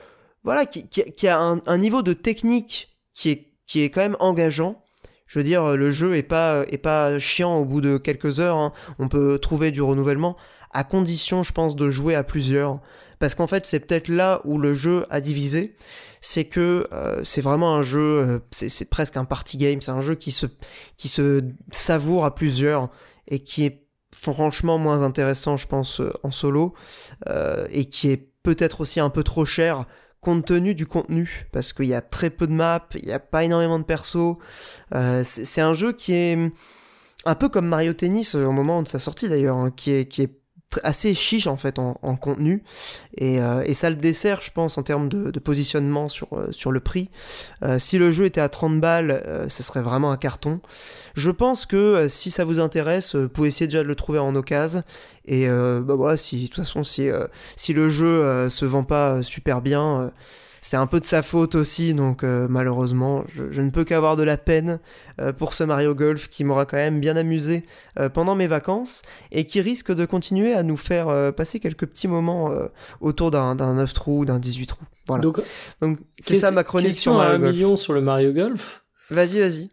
voilà, 0.44 0.66
qui, 0.66 1.28
a 1.28 1.40
un, 1.40 1.62
un, 1.68 1.78
niveau 1.78 2.02
de 2.02 2.14
technique 2.14 2.98
qui 3.14 3.30
est, 3.30 3.54
qui 3.68 3.84
est 3.84 3.92
quand 3.92 4.02
même 4.02 4.18
engageant. 4.20 4.84
Je 5.28 5.38
veux 5.38 5.46
dire, 5.46 5.78
le 5.78 5.92
jeu 5.92 6.16
est 6.16 6.24
pas, 6.24 6.66
est 6.70 6.80
pas 6.80 7.20
chiant 7.20 7.58
au 7.58 7.66
bout 7.66 7.82
de 7.82 7.98
quelques 7.98 8.40
heures. 8.40 8.58
Hein. 8.58 8.74
On 8.98 9.10
peut 9.10 9.38
trouver 9.38 9.70
du 9.70 9.82
renouvellement 9.82 10.38
à 10.74 10.84
condition, 10.84 11.44
je 11.44 11.54
pense, 11.54 11.76
de 11.76 11.90
jouer 11.90 12.16
à 12.16 12.24
plusieurs. 12.24 12.80
Parce 13.20 13.36
qu'en 13.36 13.48
fait, 13.48 13.66
c'est 13.66 13.80
peut-être 13.80 14.10
là 14.10 14.42
où 14.44 14.58
le 14.58 14.74
jeu 14.74 15.06
a 15.10 15.22
divisé. 15.22 15.76
C'est 16.20 16.46
que 16.46 16.88
euh, 16.92 17.24
c'est 17.24 17.42
vraiment 17.42 17.76
un 17.76 17.82
jeu, 17.82 18.00
euh, 18.00 18.40
c'est 18.52 18.90
presque 18.90 19.18
un 19.18 19.26
party 19.26 19.58
game. 19.58 19.82
C'est 19.82 19.92
un 19.92 20.02
jeu 20.02 20.16
qui 20.16 20.32
se, 20.32 20.46
qui 20.98 21.08
se 21.08 21.42
savoure 21.72 22.26
à 22.26 22.36
plusieurs 22.36 22.90
et 23.28 23.40
qui 23.40 23.66
est 23.66 23.86
franchement 24.14 24.78
moins 24.78 25.04
intéressant, 25.04 25.58
je 25.58 25.68
pense, 25.68 26.02
euh, 26.02 26.12
en 26.24 26.32
solo. 26.32 26.74
et 27.70 27.86
qui 27.86 28.10
est 28.10 28.30
peut-être 28.44 28.82
aussi 28.82 29.00
un 29.00 29.10
peu 29.10 29.24
trop 29.24 29.46
cher 29.46 29.86
compte 30.20 30.46
tenu 30.46 30.74
du 30.74 30.86
contenu, 30.86 31.48
parce 31.52 31.74
qu'il 31.74 31.86
y 31.86 31.94
a 31.94 32.02
très 32.02 32.30
peu 32.30 32.48
de 32.48 32.54
maps, 32.54 32.88
il 32.96 33.06
n'y 33.06 33.12
a 33.12 33.20
pas 33.20 33.44
énormément 33.44 33.78
de 33.78 33.84
persos. 33.84 34.38
c'est 35.24 35.62
un 35.62 35.74
jeu 35.74 35.92
qui 35.92 36.14
est 36.14 36.38
un 37.26 37.36
peu 37.36 37.50
comme 37.50 37.68
Mario 37.68 37.94
Tennis 37.94 38.36
au 38.36 38.52
moment 38.52 38.82
de 38.84 38.88
sa 38.88 39.00
sortie 39.00 39.30
d'ailleurs, 39.30 39.58
hein, 39.58 39.72
qui 39.72 39.92
est, 39.92 40.06
qui 40.06 40.22
est 40.22 40.43
assez 40.84 41.14
chiche 41.14 41.48
en 41.48 41.58
fait 41.58 41.80
en, 41.80 41.94
contenu. 42.16 42.64
Et, 43.18 43.42
euh, 43.42 43.64
et, 43.66 43.74
ça 43.74 43.90
le 43.90 43.96
dessert 43.96 44.42
je 44.42 44.52
pense 44.52 44.78
en 44.78 44.84
termes 44.84 45.10
de, 45.10 45.40
positionnement 45.40 46.10
sur, 46.10 46.28
euh, 46.34 46.52
sur 46.52 46.72
le 46.72 46.80
prix. 46.80 47.10
Euh, 47.64 47.80
si 47.80 47.98
le 47.98 48.12
jeu 48.12 48.26
était 48.26 48.42
à 48.42 48.50
30 48.50 48.80
balles 48.80 49.46
ce 49.50 49.64
serait 49.64 49.82
vraiment 49.82 50.12
un 50.12 50.18
carton. 50.18 50.60
Je 51.16 51.32
pense 51.32 51.66
que 51.66 52.08
si 52.10 52.32
ça 52.32 52.46
vous 52.46 52.60
intéresse 52.60 53.16
vous 53.16 53.30
pouvez 53.30 53.50
essayer 53.50 53.68
déjà 53.68 53.84
de 53.84 53.88
le 53.88 53.96
trouver 53.96 54.20
en 54.20 54.36
occasion. 54.36 54.84
Et 55.26 55.48
bah 55.48 55.96
voilà 55.96 56.18
si 56.18 56.44
de 56.44 56.48
toute 56.48 56.58
façon 56.58 56.84
si, 56.84 57.10
si 57.56 57.74
le 57.74 57.90
jeu 57.90 58.50
se 58.50 58.66
vend 58.66 58.84
pas 58.84 59.22
super 59.22 59.62
bien 59.62 60.12
c'est 60.64 60.78
un 60.78 60.88
peu 60.88 61.02
de 61.02 61.06
sa 61.06 61.22
faute 61.22 61.56
aussi, 61.56 61.94
donc 61.94 62.24
euh, 62.24 62.48
malheureusement, 62.50 63.26
je, 63.28 63.60
ne 63.62 63.70
peux 63.70 63.84
qu'avoir 63.84 64.16
de 64.16 64.24
la 64.24 64.38
peine 64.38 64.80
euh, 65.20 65.34
pour 65.34 65.54
ce 65.54 65.66
Mario 65.66 65.94
Golf 65.94 66.30
qui 66.30 66.46
m'aura 66.46 66.66
quand 66.66 66.78
même 66.78 67.02
bien 67.02 67.18
amusé 67.18 67.66
euh, 68.00 68.08
pendant 68.08 68.34
mes 68.34 68.48
vacances 68.48 69.02
et 69.34 69.46
qui 69.46 69.60
risque 69.60 69.94
de 69.94 70.06
continuer 70.06 70.54
à 70.54 70.64
nous 70.64 70.78
faire 70.78 71.34
passer 71.36 71.60
quelques 71.60 71.86
petits 71.86 72.08
moments 72.08 72.52
autour 73.02 73.30
d'un 73.30 73.56
9 73.56 73.94
trous, 73.94 74.24
d'un 74.24 74.40
18 74.40 74.68
trous. 74.68 74.86
Voilà. 75.06 75.22
Donc, 75.22 75.42
c'est 76.20 76.36
ça 76.36 76.52
ma 76.52 76.64
chronique 76.64 76.94
sur 76.94 77.14
Mario 77.14 77.40
Golf. 77.40 77.44
un 77.44 77.52
million 77.52 77.76
sur 77.76 77.92
le 77.92 78.00
Mario 78.00 78.32
Golf. 78.32 78.86
Vas-y, 79.10 79.40
vas-y. 79.40 79.70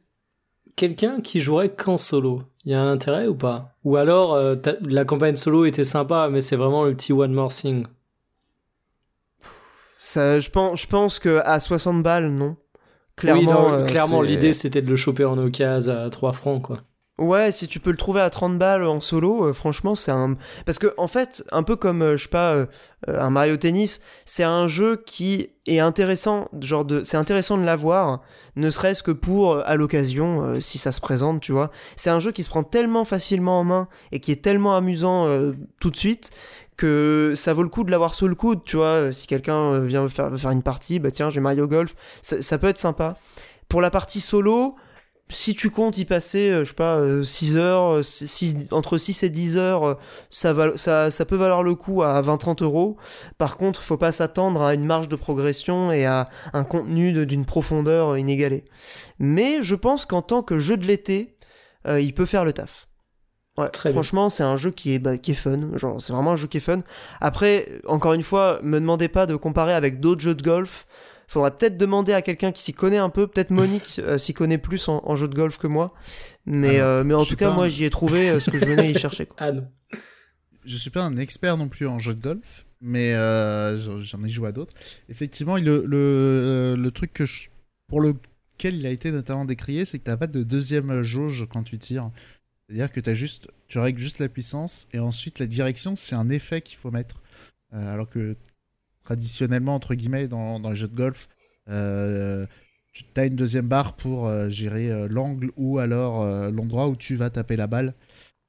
Quelqu'un 0.74 1.20
qui 1.20 1.40
jouerait 1.40 1.72
qu'en 1.72 1.98
solo, 1.98 2.42
il 2.64 2.72
y 2.72 2.74
a 2.74 2.80
un 2.80 2.92
intérêt 2.92 3.28
ou 3.28 3.36
pas? 3.36 3.76
Ou 3.84 3.94
alors 3.94 4.36
la 4.84 5.04
campagne 5.04 5.36
solo 5.36 5.66
était 5.66 5.84
sympa, 5.84 6.28
mais 6.32 6.40
c'est 6.40 6.56
vraiment 6.56 6.84
le 6.84 6.94
petit 6.94 7.12
one 7.12 7.32
more 7.32 7.52
thing 7.52 7.86
ça, 10.02 10.40
je 10.40 10.48
pense, 10.48 10.80
je 10.80 10.86
pense 10.86 11.18
que 11.18 11.42
à 11.44 11.60
60 11.60 12.02
balles, 12.02 12.30
non. 12.30 12.56
Clairement, 13.16 13.70
euh, 13.70 13.84
clairement, 13.84 14.22
l'idée 14.22 14.54
c'était 14.54 14.80
de 14.80 14.88
le 14.88 14.96
choper 14.96 15.26
en 15.26 15.36
occasion 15.36 15.92
à 15.92 16.08
3 16.08 16.32
francs, 16.32 16.62
quoi. 16.62 16.78
Ouais, 17.18 17.52
si 17.52 17.68
tu 17.68 17.80
peux 17.80 17.90
le 17.90 17.98
trouver 17.98 18.22
à 18.22 18.30
30 18.30 18.56
balles 18.56 18.82
en 18.84 18.98
solo, 19.00 19.44
euh, 19.44 19.52
franchement, 19.52 19.94
c'est 19.94 20.10
un. 20.10 20.38
Parce 20.64 20.78
que, 20.78 20.94
en 20.96 21.06
fait, 21.06 21.44
un 21.52 21.62
peu 21.62 21.76
comme, 21.76 22.00
euh, 22.00 22.16
je 22.16 22.22
sais 22.22 22.30
pas, 22.30 22.66
un 23.08 23.28
Mario 23.28 23.58
Tennis, 23.58 24.00
c'est 24.24 24.42
un 24.42 24.66
jeu 24.66 25.02
qui 25.04 25.50
est 25.66 25.80
intéressant, 25.80 26.48
genre 26.62 26.86
de. 26.86 27.02
C'est 27.02 27.18
intéressant 27.18 27.58
de 27.58 27.64
l'avoir, 27.64 28.22
ne 28.56 28.70
serait-ce 28.70 29.02
que 29.02 29.10
pour, 29.10 29.58
à 29.58 29.76
l'occasion, 29.76 30.58
si 30.60 30.78
ça 30.78 30.92
se 30.92 31.02
présente, 31.02 31.42
tu 31.42 31.52
vois. 31.52 31.70
C'est 31.96 32.08
un 32.08 32.20
jeu 32.20 32.30
qui 32.30 32.42
se 32.42 32.48
prend 32.48 32.62
tellement 32.62 33.04
facilement 33.04 33.60
en 33.60 33.64
main 33.64 33.88
et 34.12 34.20
qui 34.20 34.32
est 34.32 34.42
tellement 34.42 34.74
amusant 34.74 35.28
tout 35.78 35.90
de 35.90 35.96
suite 35.96 36.30
que 36.80 37.34
ça 37.36 37.52
vaut 37.52 37.62
le 37.62 37.68
coup 37.68 37.84
de 37.84 37.90
l'avoir 37.90 38.14
sous 38.14 38.26
le 38.26 38.34
coude, 38.34 38.64
tu 38.64 38.76
vois. 38.76 39.12
Si 39.12 39.26
quelqu'un 39.26 39.72
euh, 39.72 39.80
vient 39.80 40.08
faire, 40.08 40.32
une 40.50 40.62
partie, 40.62 40.98
bah 40.98 41.10
tiens, 41.10 41.28
j'ai 41.28 41.40
Mario 41.40 41.68
Golf, 41.68 41.94
ça, 42.22 42.56
peut 42.56 42.68
être 42.68 42.78
sympa. 42.78 43.18
Pour 43.68 43.82
la 43.82 43.90
partie 43.90 44.22
solo, 44.22 44.76
si 45.28 45.54
tu 45.54 45.68
comptes 45.68 45.98
y 45.98 46.06
passer, 46.06 46.48
euh, 46.48 46.64
je 46.64 46.70
sais 46.70 46.74
pas, 46.74 47.22
6 47.22 47.56
euh, 47.56 47.60
heures, 47.60 48.00
entre 48.70 48.96
6 48.96 49.24
et 49.24 49.28
10 49.28 49.58
heures, 49.58 49.98
ça 50.30 50.54
peut 50.54 51.36
valoir 51.36 51.62
le 51.62 51.74
coup 51.74 52.02
à 52.02 52.22
20-30 52.22 52.64
euros. 52.64 52.96
Par 53.36 53.58
contre, 53.58 53.82
faut 53.82 53.98
pas 53.98 54.10
s'attendre 54.10 54.62
à 54.62 54.72
une 54.72 54.86
marge 54.86 55.08
de 55.08 55.16
progression 55.16 55.92
et 55.92 56.06
à 56.06 56.30
un 56.54 56.64
contenu 56.64 57.26
d'une 57.26 57.44
profondeur 57.44 58.16
inégalée. 58.16 58.64
Mais 59.18 59.58
je 59.60 59.74
pense 59.74 60.06
qu'en 60.06 60.22
tant 60.22 60.42
que 60.42 60.58
jeu 60.58 60.78
de 60.78 60.86
l'été, 60.86 61.36
il 61.86 62.14
peut 62.14 62.26
faire 62.26 62.46
le 62.46 62.54
taf. 62.54 62.89
Ouais, 63.60 63.92
franchement, 63.92 64.28
c'est 64.28 64.42
un 64.42 64.56
jeu 64.56 64.70
qui 64.70 64.94
est, 64.94 64.98
bah, 64.98 65.18
qui 65.18 65.32
est 65.32 65.34
fun. 65.34 65.76
Genre, 65.76 66.00
c'est 66.00 66.12
vraiment 66.12 66.32
un 66.32 66.36
jeu 66.36 66.46
qui 66.46 66.56
est 66.56 66.60
fun. 66.60 66.82
Après, 67.20 67.80
encore 67.86 68.14
une 68.14 68.22
fois, 68.22 68.60
me 68.62 68.80
demandez 68.80 69.08
pas 69.08 69.26
de 69.26 69.36
comparer 69.36 69.74
avec 69.74 70.00
d'autres 70.00 70.20
jeux 70.20 70.34
de 70.34 70.42
golf. 70.42 70.86
Faudrait 71.30 71.52
peut-être 71.52 71.76
demander 71.76 72.12
à 72.12 72.22
quelqu'un 72.22 72.50
qui 72.50 72.60
s'y 72.60 72.74
connaît 72.74 72.96
un 72.96 73.08
peu. 73.08 73.28
Peut-être 73.28 73.50
Monique 73.50 73.98
euh, 74.00 74.18
s'y 74.18 74.34
connaît 74.34 74.58
plus 74.58 74.88
en, 74.88 75.14
jeu 75.14 75.28
de 75.28 75.34
golf 75.34 75.58
que 75.58 75.68
moi. 75.68 75.94
Mais, 76.44 76.80
euh, 76.80 77.04
mais 77.04 77.14
en 77.14 77.24
tout 77.24 77.36
cas, 77.36 77.52
moi, 77.52 77.68
j'y 77.68 77.84
ai 77.84 77.90
trouvé 77.90 78.30
euh, 78.30 78.40
ce 78.40 78.50
que 78.50 78.58
je 78.58 78.64
venais 78.64 78.90
y 78.90 78.98
chercher. 78.98 79.26
Quoi. 79.26 79.36
Ah 79.40 79.52
non. 79.52 79.68
Je 80.64 80.76
suis 80.76 80.90
pas 80.90 81.02
un 81.02 81.16
expert 81.16 81.56
non 81.56 81.68
plus 81.68 81.86
en 81.86 81.98
jeu 82.00 82.14
de 82.14 82.20
golf, 82.20 82.66
mais 82.80 83.12
j'en 83.78 84.24
ai 84.24 84.28
joué 84.28 84.48
à 84.48 84.52
d'autres. 84.52 84.74
Effectivement, 85.08 85.56
le, 85.56 85.84
le, 85.86 86.74
le 86.76 86.90
truc 86.90 87.12
que 87.12 87.24
je, 87.24 87.48
pour 87.86 88.00
lequel 88.00 88.74
il 88.74 88.84
a 88.84 88.90
été 88.90 89.10
notamment 89.12 89.44
décrié, 89.44 89.84
c'est 89.84 89.98
que 90.00 90.04
tu 90.04 90.10
n'as 90.10 90.16
pas 90.16 90.26
de 90.26 90.42
deuxième 90.42 91.02
jauge 91.02 91.46
quand 91.50 91.62
tu 91.62 91.78
tires. 91.78 92.10
C'est-à-dire 92.70 92.92
que 92.92 93.10
as 93.10 93.14
juste, 93.14 93.48
tu 93.66 93.80
règles 93.80 93.98
juste 93.98 94.20
la 94.20 94.28
puissance 94.28 94.86
et 94.92 95.00
ensuite 95.00 95.40
la 95.40 95.48
direction, 95.48 95.96
c'est 95.96 96.14
un 96.14 96.28
effet 96.28 96.60
qu'il 96.60 96.78
faut 96.78 96.92
mettre. 96.92 97.20
Euh, 97.72 97.92
alors 97.92 98.08
que 98.08 98.36
traditionnellement, 99.02 99.74
entre 99.74 99.96
guillemets, 99.96 100.28
dans, 100.28 100.60
les 100.60 100.76
jeux 100.76 100.86
de 100.86 100.94
golf, 100.94 101.28
euh, 101.68 102.46
tu 102.92 103.04
as 103.16 103.26
une 103.26 103.34
deuxième 103.34 103.66
barre 103.66 103.96
pour 103.96 104.28
euh, 104.28 104.48
gérer 104.48 105.08
l'angle 105.08 105.50
ou 105.56 105.80
alors 105.80 106.24
l'endroit 106.52 106.88
où 106.88 106.94
tu 106.94 107.16
vas 107.16 107.28
taper 107.28 107.56
la 107.56 107.66
balle. 107.66 107.92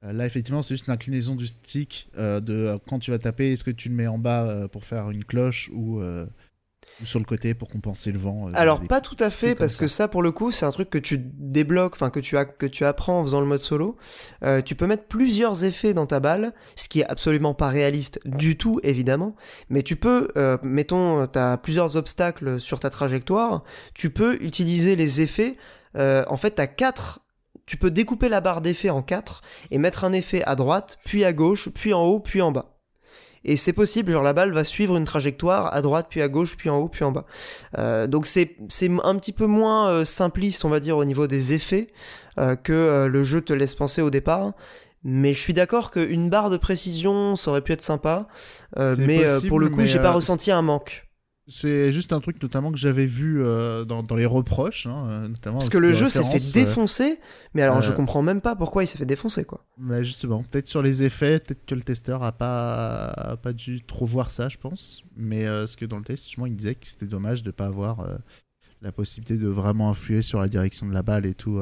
là, 0.02 0.24
effectivement, 0.24 0.62
c'est 0.62 0.74
juste 0.74 0.86
une 0.86 0.92
inclinaison 0.92 1.34
du 1.34 1.48
stick 1.48 2.08
de 2.16 2.78
quand 2.86 3.00
tu 3.00 3.10
vas 3.10 3.18
taper, 3.18 3.50
est-ce 3.50 3.64
que 3.64 3.72
tu 3.72 3.88
le 3.88 3.96
mets 3.96 4.06
en 4.06 4.18
bas 4.18 4.68
pour 4.68 4.84
faire 4.84 5.10
une 5.10 5.24
cloche 5.24 5.68
ou 5.74 6.00
Ou 7.02 7.04
sur 7.04 7.18
le 7.18 7.24
côté 7.24 7.52
pour 7.54 7.68
compenser 7.68 8.12
le 8.12 8.18
vent. 8.18 8.46
euh, 8.48 8.52
Alors 8.54 8.78
des- 8.78 8.86
pas 8.86 9.00
tout 9.00 9.16
à 9.18 9.28
fait 9.28 9.54
parce 9.54 9.76
que 9.76 9.86
ça 9.88 10.08
pour 10.08 10.22
le 10.22 10.30
coup 10.32 10.52
c'est 10.52 10.64
un 10.64 10.70
truc 10.70 10.88
que 10.88 10.98
tu 10.98 11.18
débloques, 11.18 11.94
enfin 11.94 12.10
que 12.10 12.20
tu 12.20 12.36
as 12.36 12.44
que 12.44 12.66
tu 12.66 12.84
apprends 12.84 13.20
en 13.20 13.24
faisant 13.24 13.40
le 13.40 13.46
mode 13.46 13.58
solo. 13.58 13.96
Euh, 14.44 14.62
tu 14.62 14.74
peux 14.74 14.86
mettre 14.86 15.04
plusieurs 15.04 15.64
effets 15.64 15.94
dans 15.94 16.06
ta 16.06 16.20
balle, 16.20 16.52
ce 16.76 16.88
qui 16.88 17.00
est 17.00 17.06
absolument 17.06 17.54
pas 17.54 17.68
réaliste 17.68 18.20
du 18.24 18.56
tout 18.56 18.78
évidemment, 18.82 19.34
mais 19.68 19.82
tu 19.82 19.96
peux, 19.96 20.28
euh, 20.36 20.56
mettons, 20.62 21.26
t'as 21.26 21.56
plusieurs 21.56 21.96
obstacles 21.96 22.60
sur 22.60 22.80
ta 22.80 22.88
trajectoire, 22.90 23.64
tu 23.94 24.10
peux 24.10 24.34
utiliser 24.42 24.96
les 24.96 25.20
effets. 25.20 25.56
euh, 25.96 26.24
en 26.28 26.36
fait 26.36 26.52
t'as 26.52 26.66
quatre. 26.68 27.18
Tu 27.64 27.76
peux 27.76 27.90
découper 27.92 28.28
la 28.28 28.40
barre 28.40 28.60
d'effets 28.60 28.90
en 28.90 29.02
quatre 29.02 29.40
et 29.70 29.78
mettre 29.78 30.04
un 30.04 30.12
effet 30.12 30.42
à 30.44 30.56
droite, 30.56 30.98
puis 31.04 31.24
à 31.24 31.32
gauche, 31.32 31.68
puis 31.68 31.94
en 31.94 32.02
haut, 32.02 32.18
puis 32.18 32.42
en 32.42 32.50
bas. 32.50 32.74
Et 33.44 33.56
c'est 33.56 33.72
possible, 33.72 34.12
genre 34.12 34.22
la 34.22 34.32
balle 34.32 34.52
va 34.52 34.64
suivre 34.64 34.96
une 34.96 35.04
trajectoire 35.04 35.74
à 35.74 35.82
droite, 35.82 36.06
puis 36.08 36.22
à 36.22 36.28
gauche, 36.28 36.56
puis 36.56 36.70
en 36.70 36.78
haut, 36.78 36.88
puis 36.88 37.04
en 37.04 37.12
bas. 37.12 37.24
Euh, 37.78 38.06
donc 38.06 38.26
c'est 38.26 38.56
c'est 38.68 38.90
un 39.02 39.16
petit 39.16 39.32
peu 39.32 39.46
moins 39.46 39.90
euh, 39.90 40.04
simpliste, 40.04 40.64
on 40.64 40.68
va 40.68 40.80
dire, 40.80 40.96
au 40.96 41.04
niveau 41.04 41.26
des 41.26 41.52
effets 41.52 41.88
euh, 42.38 42.56
que 42.56 43.06
le 43.06 43.24
jeu 43.24 43.40
te 43.40 43.52
laisse 43.52 43.74
penser 43.74 44.00
au 44.02 44.10
départ. 44.10 44.52
Mais 45.04 45.34
je 45.34 45.40
suis 45.40 45.54
d'accord 45.54 45.90
qu'une 45.90 46.30
barre 46.30 46.50
de 46.50 46.56
précision, 46.56 47.34
ça 47.34 47.50
aurait 47.50 47.62
pu 47.62 47.72
être 47.72 47.82
sympa. 47.82 48.28
Euh, 48.78 48.94
mais 48.98 49.20
euh, 49.20 49.34
possible, 49.34 49.48
pour 49.48 49.58
le 49.58 49.68
coup, 49.68 49.84
j'ai 49.84 49.98
pas 49.98 50.12
ressenti 50.12 50.52
un 50.52 50.62
manque. 50.62 51.08
C'est 51.48 51.92
juste 51.92 52.12
un 52.12 52.20
truc 52.20 52.40
notamment 52.40 52.70
que 52.70 52.78
j'avais 52.78 53.04
vu 53.04 53.42
euh, 53.42 53.84
dans, 53.84 54.04
dans 54.04 54.14
les 54.14 54.26
reproches, 54.26 54.86
hein, 54.86 55.06
euh, 55.08 55.28
notamment. 55.28 55.58
Parce 55.58 55.70
que 55.70 55.78
le 55.78 55.92
jeu 55.92 56.08
s'est 56.08 56.22
fait 56.22 56.36
euh, 56.36 56.52
défoncer. 56.64 57.18
Mais 57.54 57.62
alors, 57.62 57.82
je 57.82 57.90
comprends 57.92 58.22
même 58.22 58.40
pas 58.40 58.54
pourquoi 58.54 58.84
il 58.84 58.86
s'est 58.86 58.96
fait 58.96 59.06
défoncer, 59.06 59.44
quoi. 59.44 59.66
bah, 59.76 60.02
justement, 60.04 60.44
peut-être 60.44 60.68
sur 60.68 60.82
les 60.82 61.02
effets, 61.02 61.40
peut-être 61.40 61.66
que 61.66 61.74
le 61.74 61.82
testeur 61.82 62.22
a 62.22 62.30
pas, 62.30 63.06
a 63.06 63.36
pas 63.36 63.52
dû 63.52 63.82
trop 63.82 64.06
voir 64.06 64.30
ça, 64.30 64.48
je 64.48 64.56
pense. 64.56 65.02
Mais 65.16 65.44
euh, 65.46 65.66
ce 65.66 65.76
que 65.76 65.84
dans 65.84 65.98
le 65.98 66.04
test, 66.04 66.24
justement, 66.24 66.46
il 66.46 66.54
disait 66.54 66.76
que 66.76 66.86
c'était 66.86 67.08
dommage 67.08 67.42
de 67.42 67.50
pas 67.50 67.66
avoir 67.66 68.06
la 68.80 68.92
possibilité 68.92 69.36
de 69.36 69.48
vraiment 69.48 69.90
influer 69.90 70.22
sur 70.22 70.40
la 70.40 70.48
direction 70.48 70.86
de 70.86 70.92
la 70.94 71.02
balle 71.02 71.26
et 71.26 71.34
tout. 71.34 71.60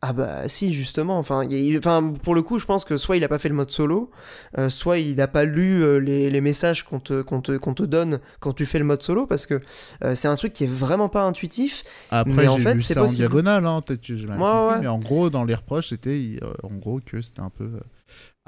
Ah 0.00 0.12
bah 0.12 0.48
si 0.48 0.74
justement, 0.74 1.18
enfin, 1.18 1.44
il 1.50 1.76
enfin 1.76 2.12
pour 2.22 2.36
le 2.36 2.42
coup 2.42 2.60
je 2.60 2.66
pense 2.66 2.84
que 2.84 2.96
soit 2.96 3.16
il 3.16 3.24
a 3.24 3.28
pas 3.28 3.40
fait 3.40 3.48
le 3.48 3.56
mode 3.56 3.72
solo, 3.72 4.12
euh, 4.56 4.68
soit 4.68 4.98
il 4.98 5.20
a 5.20 5.26
pas 5.26 5.42
lu 5.42 5.82
euh, 5.82 5.98
les, 5.98 6.30
les 6.30 6.40
messages 6.40 6.84
qu'on 6.84 7.00
te, 7.00 7.20
qu'on 7.22 7.40
te, 7.40 7.56
qu'on 7.56 7.74
te 7.74 7.82
donne 7.82 8.20
quand 8.38 8.52
tu 8.52 8.64
fais 8.64 8.78
le 8.78 8.84
mode 8.84 9.02
solo 9.02 9.26
parce 9.26 9.44
que 9.44 9.60
euh, 10.04 10.14
c'est 10.14 10.28
un 10.28 10.36
truc 10.36 10.52
qui 10.52 10.62
est 10.62 10.72
vraiment 10.72 11.08
pas 11.08 11.22
intuitif. 11.22 11.82
Après, 12.10 12.48
j'ai 12.48 12.60
fait, 12.60 12.74
lu 12.74 12.82
ça 12.82 13.02
en 13.02 13.06
diagonale, 13.06 13.66
hein, 13.66 13.80
peut-être 13.80 14.02
que 14.02 14.12
mal 14.26 14.38
Ouais, 14.38 14.44
compris, 14.44 14.74
ouais. 14.74 14.80
mais 14.82 14.86
en 14.86 14.98
gros, 15.00 15.30
dans 15.30 15.44
les 15.44 15.56
reproches, 15.56 15.88
c'était 15.88 16.38
en 16.62 16.76
gros 16.76 17.00
que 17.04 17.20
c'était 17.20 17.40
un 17.40 17.50
peu. 17.50 17.68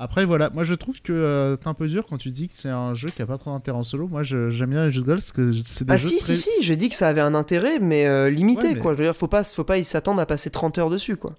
Après, 0.03 0.25
voilà, 0.25 0.49
moi 0.55 0.65
je 0.65 0.73
trouve 0.73 1.03
que 1.03 1.13
euh, 1.13 1.57
t'es 1.57 1.69
un 1.69 1.75
peu 1.75 1.87
dur 1.87 2.07
quand 2.09 2.17
tu 2.17 2.31
dis 2.31 2.49
que 2.49 2.55
c'est 2.55 2.71
un 2.71 2.95
jeu 2.95 3.09
qui 3.15 3.21
a 3.21 3.27
pas 3.27 3.37
trop 3.37 3.51
d'intérêt 3.51 3.77
en 3.77 3.83
solo. 3.83 4.09
Moi, 4.09 4.23
j'aime 4.23 4.71
bien 4.71 4.87
les 4.87 4.91
jeux 4.91 5.03
de 5.03 5.07
golf 5.07 5.19
parce 5.19 5.33
que 5.33 5.53
c'est 5.53 5.85
des 5.85 5.93
Ah 5.93 5.99
jeux 5.99 6.09
si 6.09 6.17
très. 6.17 6.35
si 6.37 6.43
si, 6.43 6.51
j'ai 6.63 6.75
dit 6.77 6.89
que 6.89 6.95
ça 6.95 7.07
avait 7.07 7.21
un 7.21 7.35
intérêt 7.35 7.79
mais 7.81 8.07
euh, 8.07 8.31
limité 8.31 8.69
Ouais, 8.69 8.75
mais- 8.75 8.81
quoi. 8.81 8.95
Je 8.95 8.99
veux 8.99 9.05
dire 9.05 9.15
faut 9.15 9.29
pas 9.29 9.45
faut 9.45 9.63
pas 9.63 9.77
y 9.77 9.85
s'attendre 9.85 10.19
à 10.19 10.25
passer 10.25 10.49
30 10.49 10.79
heures 10.79 10.89
dessus 10.89 11.17
quoi. 11.19 11.35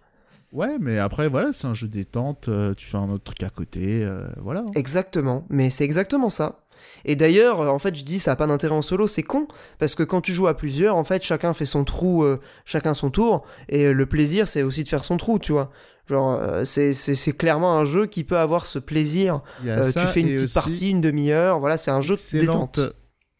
Ouais, 0.53 0.77
mais 0.79 0.99
après, 0.99 1.27
voilà, 1.27 1.53
c'est 1.53 1.65
un 1.65 1.73
jeu 1.73 1.87
détente, 1.87 2.49
euh, 2.49 2.73
tu 2.75 2.85
fais 2.85 2.97
un 2.97 3.09
autre 3.09 3.23
truc 3.23 3.41
à 3.41 3.49
côté, 3.49 4.03
euh, 4.03 4.27
voilà. 4.43 4.63
Exactement, 4.75 5.45
mais 5.49 5.69
c'est 5.71 5.85
exactement 5.85 6.29
ça. 6.29 6.59
Et 7.05 7.15
d'ailleurs, 7.15 7.61
en 7.61 7.79
fait, 7.79 7.95
je 7.95 8.03
dis 8.03 8.19
ça 8.19 8.33
a 8.33 8.35
pas 8.35 8.47
d'intérêt 8.47 8.75
en 8.75 8.81
solo, 8.81 9.07
c'est 9.07 9.23
con, 9.23 9.47
parce 9.79 9.95
que 9.95 10.03
quand 10.03 10.19
tu 10.21 10.33
joues 10.33 10.47
à 10.47 10.55
plusieurs, 10.57 10.97
en 10.97 11.03
fait, 11.05 11.23
chacun 11.23 11.53
fait 11.53 11.65
son 11.65 11.83
trou, 11.85 12.23
euh, 12.23 12.37
chacun 12.65 12.93
son 12.93 13.09
tour, 13.11 13.43
et 13.69 13.91
le 13.93 14.05
plaisir, 14.05 14.47
c'est 14.47 14.61
aussi 14.61 14.83
de 14.83 14.89
faire 14.89 15.03
son 15.05 15.15
trou, 15.17 15.39
tu 15.39 15.51
vois. 15.53 15.71
Genre, 16.11 16.39
euh, 16.41 16.65
c'est- 16.65 17.37
clairement 17.37 17.77
un 17.77 17.85
jeu 17.85 18.05
qui 18.05 18.25
peut 18.25 18.37
avoir 18.37 18.65
ce 18.65 18.79
plaisir. 18.79 19.41
Euh, 19.65 19.81
tu 19.93 19.99
fais 20.07 20.19
une 20.19 20.27
et 20.27 20.31
petite 20.35 20.43
aussi 20.45 20.53
partie, 20.53 20.89
une 20.89 20.99
demi-heure, 20.99 21.59
voilà, 21.61 21.77
c'est 21.77 21.89
un 21.91 22.01
jeu 22.01 22.15
détente. 22.33 22.81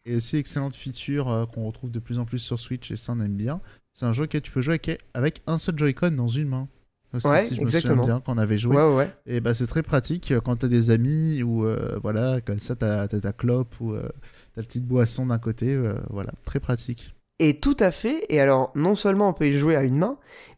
Et 0.06 0.16
aussi, 0.16 0.38
excellente 0.38 0.74
feature 0.74 1.30
euh, 1.30 1.44
qu'on 1.44 1.64
retrouve 1.64 1.90
de 1.90 1.98
plus 1.98 2.18
en 2.18 2.24
plus 2.24 2.38
sur 2.38 2.58
Switch, 2.58 2.90
et 2.90 2.96
ça, 2.96 3.12
on 3.14 3.20
aime 3.20 3.34
bien. 3.36 3.60
C'est 3.92 4.06
un 4.06 4.14
jeu 4.14 4.26
que 4.26 4.38
tu 4.38 4.50
peux 4.50 4.62
jouer 4.62 4.72
avec, 4.82 5.00
avec 5.12 5.42
un 5.46 5.58
seul 5.58 5.78
Joy-Con 5.78 6.12
dans 6.12 6.26
une 6.26 6.48
main. 6.48 6.66
Aussi, 7.14 7.26
Ouais, 7.28 7.44
si 7.44 7.54
je 7.54 7.60
me 7.60 7.66
exactement. 7.66 8.02
souviens 8.04 8.14
bien, 8.14 8.22
quand 8.24 8.32
on 8.34 8.38
avait 8.38 8.56
joué. 8.56 8.74
Ouais, 8.74 8.82
ouais, 8.88 8.94
ouais. 8.96 9.10
Et 9.26 9.40
bah 9.40 9.52
c'est 9.52 9.66
très 9.66 9.82
pratique 9.82 10.32
quand 10.46 10.56
t'as 10.56 10.68
des 10.68 10.88
amis 10.90 11.42
ou 11.42 11.66
euh, 11.66 11.98
voilà, 12.02 12.40
comme 12.40 12.58
ça 12.58 12.74
t'as 12.74 13.06
t'as 13.06 13.20
ta 13.20 13.34
clope 13.34 13.74
ou 13.80 13.92
euh, 13.92 14.08
ta 14.54 14.62
petite 14.62 14.86
boisson 14.86 15.26
d'un 15.26 15.38
côté, 15.38 15.74
euh, 15.74 15.92
voilà, 16.08 16.32
très 16.46 16.58
pratique. 16.58 17.14
Et 17.38 17.60
tout 17.60 17.76
à 17.80 17.90
fait. 17.90 18.24
Et 18.30 18.40
alors, 18.40 18.72
non 18.76 18.94
seulement 18.94 19.28
on 19.28 19.32
peut 19.34 19.46
y 19.48 19.58
jouer 19.58 19.76
à 19.76 19.82
une 19.82 19.98
main, 19.98 20.16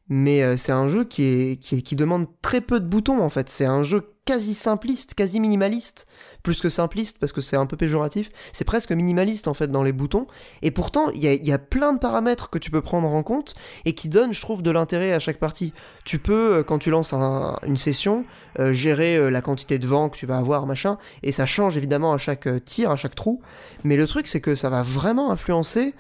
mais 0.09 0.43
euh, 0.43 0.57
c'est 0.57 0.73
un 0.73 0.89
jeu 0.89 1.05
qui, 1.05 1.59
demande 1.93 2.27
très 2.43 2.61
peu 2.61 2.81
de 2.81 2.87
boutons 2.87 3.21
en 3.21 3.29
fait. 3.29 3.49
C'est 3.49 3.65
un 3.65 3.83
jeu 3.83 4.15
quasi 4.25 4.55
simpliste, 4.55 5.15
quasi 5.15 5.41
minimaliste. 5.41 6.07
Plus 6.45 6.61
que 6.61 6.69
simpliste 6.69 7.19
parce 7.19 7.33
que 7.33 7.41
c'est 7.41 7.57
un 7.57 7.65
peu 7.65 7.77
péjoratif. 7.77 8.31
C'est 8.53 8.65
presque 8.65 8.93
minimaliste 8.93 9.49
en 9.49 9.55
fait 9.55 9.69
dans 9.69 9.83
les 9.83 9.93
boutons. 9.93 10.27
Et 10.63 10.71
pourtant, 10.71 11.09
il 11.11 11.25
y 11.25 11.53
a, 11.53 11.59
plein 11.59 11.95
de 11.95 11.99
paramètres 11.99 12.51
que 12.51 12.59
tu 12.59 12.71
peux 12.71 12.83
prendre 12.83 13.09
en 13.09 13.23
compte 13.23 13.55
et 13.87 13.95
qui 13.95 14.11
donnent, 14.11 14.35
je 14.35 14.43
trouve, 14.43 14.63
de 14.63 14.71
l'intérêt 14.71 15.13
à 15.13 15.19
chaque 15.19 15.39
partie. 15.39 15.73
Tu 16.05 16.19
peux, 16.19 16.57
euh, 16.57 16.63
quand 16.63 16.79
tu 16.79 16.91
lances 16.91 17.15
un- 17.15 17.59
une 17.67 17.79
session, 17.79 18.27
euh, 18.61 18.75
gérer 18.75 19.17
euh, 19.17 19.31
la 19.31 19.41
quantité 19.41 19.79
de 19.79 19.87
vent 19.87 20.11
que 20.11 20.19
tu 20.19 20.27
vas 20.27 20.37
avoir, 20.37 20.67
machin. 20.67 20.99
Et 21.23 21.33
ça 21.33 21.47
change 21.47 21.79
évidemment 21.79 22.13
à 22.13 22.19
chaque 22.19 22.47
tir, 22.67 22.91
à 22.91 22.97
chaque 22.97 23.15
trou. 23.15 23.41
Mais 23.83 23.97
le 23.97 24.07
truc, 24.07 24.27
c'est 24.29 24.43
que 24.43 24.55
ça 24.55 24.69
va 24.69 24.83
vraiment 24.83 25.31
influencer 25.33 25.95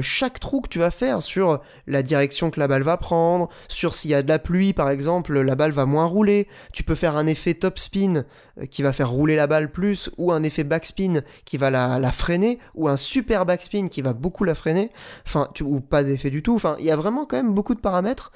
chaque 0.00 0.40
trou 0.40 0.60
que 0.60 0.68
tu 0.68 0.80
vas 0.80 0.90
faire 0.90 1.22
sur 1.22 1.60
la 1.86 2.02
direction 2.02 2.50
que 2.50 2.58
la 2.58 2.66
balle 2.68 2.82
va 2.82 2.96
prendre, 2.96 3.48
sur 3.68 3.94
s'il 3.94 4.10
y 4.10 4.14
a 4.14 4.22
de 4.22 4.28
la 4.28 4.38
pluie 4.38 4.72
par 4.72 4.90
exemple, 4.90 5.38
la 5.40 5.54
balle 5.54 5.72
va 5.72 5.86
moins 5.86 6.04
rouler. 6.04 6.48
Tu 6.72 6.82
peux 6.82 6.94
faire 6.94 7.16
un 7.16 7.26
effet 7.26 7.54
top 7.54 7.78
spin 7.78 8.24
qui 8.70 8.82
va 8.82 8.92
faire 8.92 9.10
rouler 9.10 9.36
la 9.36 9.46
balle 9.46 9.70
plus, 9.70 9.83
ou 10.18 10.32
un 10.32 10.42
effet 10.42 10.64
backspin 10.64 11.22
qui 11.44 11.56
va 11.56 11.70
la, 11.70 12.12
freiner, 12.12 12.58
ou 12.74 12.88
un 12.88 12.96
super 12.96 13.46
backspin 13.46 13.88
qui 13.88 14.02
va 14.02 14.12
beaucoup 14.12 14.44
la 14.44 14.54
freiner, 14.54 14.90
enfin, 15.26 15.48
ou 15.62 15.80
pas 15.80 16.02
d'effet 16.02 16.30
du 16.30 16.42
tout. 16.42 16.54
Enfin, 16.54 16.76
il 16.78 16.84
y 16.84 16.90
a 16.90 16.96
vraiment 16.96 17.26
quand 17.26 17.36
même 17.36 17.54
beaucoup 17.54 17.74
de 17.74 17.80
paramètres, 17.80 18.32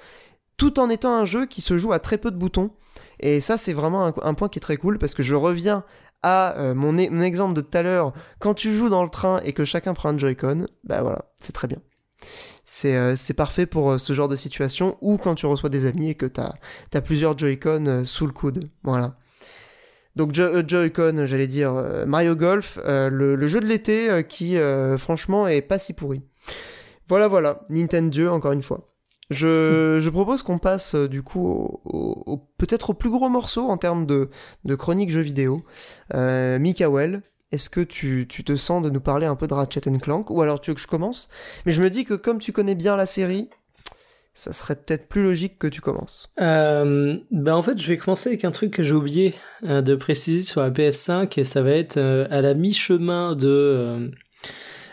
tout 0.56 0.78
en 0.78 0.90
étant 0.90 1.14
un 1.14 1.24
jeu 1.24 1.46
qui 1.46 1.60
se 1.60 1.78
joue 1.78 1.92
à 1.92 1.98
très 1.98 2.18
peu 2.18 2.30
de 2.30 2.36
boutons. 2.36 2.70
Et 3.20 3.40
ça, 3.40 3.56
c'est 3.56 3.72
vraiment 3.72 4.12
un, 4.22 4.34
point 4.34 4.48
qui 4.48 4.58
est 4.58 4.60
très 4.60 4.76
cool 4.76 4.98
parce 4.98 5.14
que 5.14 5.22
je 5.22 5.34
reviens 5.34 5.84
à 6.22 6.56
euh, 6.58 6.74
mon, 6.74 6.96
e- 6.98 7.10
mon 7.10 7.22
exemple 7.22 7.54
de 7.54 7.60
tout 7.60 7.76
à 7.76 7.82
l'heure. 7.82 8.12
Quand 8.38 8.54
tu 8.54 8.74
joues 8.74 8.88
dans 8.88 9.02
le 9.02 9.08
train 9.08 9.40
et 9.40 9.52
que 9.52 9.64
chacun 9.64 9.94
prend 9.94 10.10
un 10.10 10.18
Joy-Con, 10.18 10.66
bah 10.84 11.02
voilà, 11.02 11.24
c'est 11.38 11.52
très 11.52 11.68
bien. 11.68 11.78
C'est 12.64 12.96
euh, 12.96 13.16
parfait 13.36 13.66
pour 13.66 13.92
euh, 13.92 13.98
ce 13.98 14.12
genre 14.12 14.28
de 14.28 14.36
situation 14.36 14.98
ou 15.00 15.16
quand 15.16 15.34
tu 15.34 15.46
reçois 15.46 15.70
des 15.70 15.86
amis 15.86 16.10
et 16.10 16.14
que 16.14 16.26
t'as 16.26 16.52
as 16.92 17.00
plusieurs 17.00 17.36
Joy-Con 17.36 18.02
sous 18.04 18.26
le 18.26 18.32
coude. 18.32 18.64
Voilà. 18.82 19.16
Donc 20.18 20.36
euh, 20.38 20.62
Joy-Con, 20.66 21.24
j'allais 21.24 21.46
dire 21.46 21.72
euh, 21.74 22.04
Mario 22.04 22.34
Golf, 22.36 22.78
euh, 22.84 23.08
le, 23.08 23.36
le 23.36 23.48
jeu 23.48 23.60
de 23.60 23.66
l'été 23.66 24.24
qui 24.28 24.56
franchement 24.98 25.48
est 25.48 25.62
pas 25.62 25.78
si 25.78 25.94
pourri. 25.94 26.22
Voilà, 27.08 27.26
voilà, 27.28 27.60
Nintendo 27.70 28.28
encore 28.32 28.52
une 28.52 28.62
fois. 28.62 28.92
Je, 29.30 29.98
je 30.02 30.10
propose 30.10 30.42
qu'on 30.42 30.58
passe 30.58 30.94
du 30.94 31.22
coup 31.22 31.46
au, 31.48 31.80
au- 31.84 32.22
au- 32.26 32.36
peut-être 32.58 32.90
au 32.90 32.94
plus 32.94 33.10
gros 33.10 33.28
morceau 33.28 33.68
en 33.68 33.76
termes 33.78 34.04
de, 34.06 34.28
de 34.64 34.74
chronique 34.74 35.10
jeux 35.10 35.20
vidéo. 35.22 35.62
Euh, 36.14 36.58
Mikael, 36.58 37.22
est-ce 37.52 37.70
que 37.70 37.80
tu, 37.80 38.26
tu 38.28 38.42
te 38.44 38.56
sens 38.56 38.82
de 38.82 38.90
nous 38.90 39.00
parler 39.00 39.24
un 39.26 39.36
peu 39.36 39.46
de 39.46 39.54
Ratchet 39.54 39.80
Clank? 40.02 40.30
Ou 40.30 40.42
alors 40.42 40.60
tu 40.60 40.70
veux 40.70 40.74
que 40.74 40.80
je 40.80 40.86
commence? 40.86 41.28
Mais 41.64 41.72
je 41.72 41.80
me 41.80 41.88
dis 41.90 42.04
que 42.04 42.14
comme 42.14 42.38
tu 42.40 42.52
connais 42.52 42.74
bien 42.74 42.96
la 42.96 43.06
série, 43.06 43.48
ça 44.38 44.52
serait 44.52 44.76
peut-être 44.76 45.08
plus 45.08 45.24
logique 45.24 45.58
que 45.58 45.66
tu 45.66 45.80
commences. 45.80 46.30
Euh, 46.40 47.16
ben 47.32 47.54
en 47.54 47.62
fait, 47.62 47.76
je 47.76 47.88
vais 47.88 47.96
commencer 47.96 48.28
avec 48.28 48.44
un 48.44 48.52
truc 48.52 48.70
que 48.70 48.84
j'ai 48.84 48.94
oublié 48.94 49.34
euh, 49.64 49.82
de 49.82 49.96
préciser 49.96 50.42
sur 50.42 50.60
la 50.60 50.70
PS5 50.70 51.40
et 51.40 51.42
ça 51.42 51.60
va 51.60 51.72
être 51.72 51.96
euh, 51.96 52.24
à 52.30 52.40
la 52.40 52.54
mi-chemin 52.54 53.34
de 53.34 54.12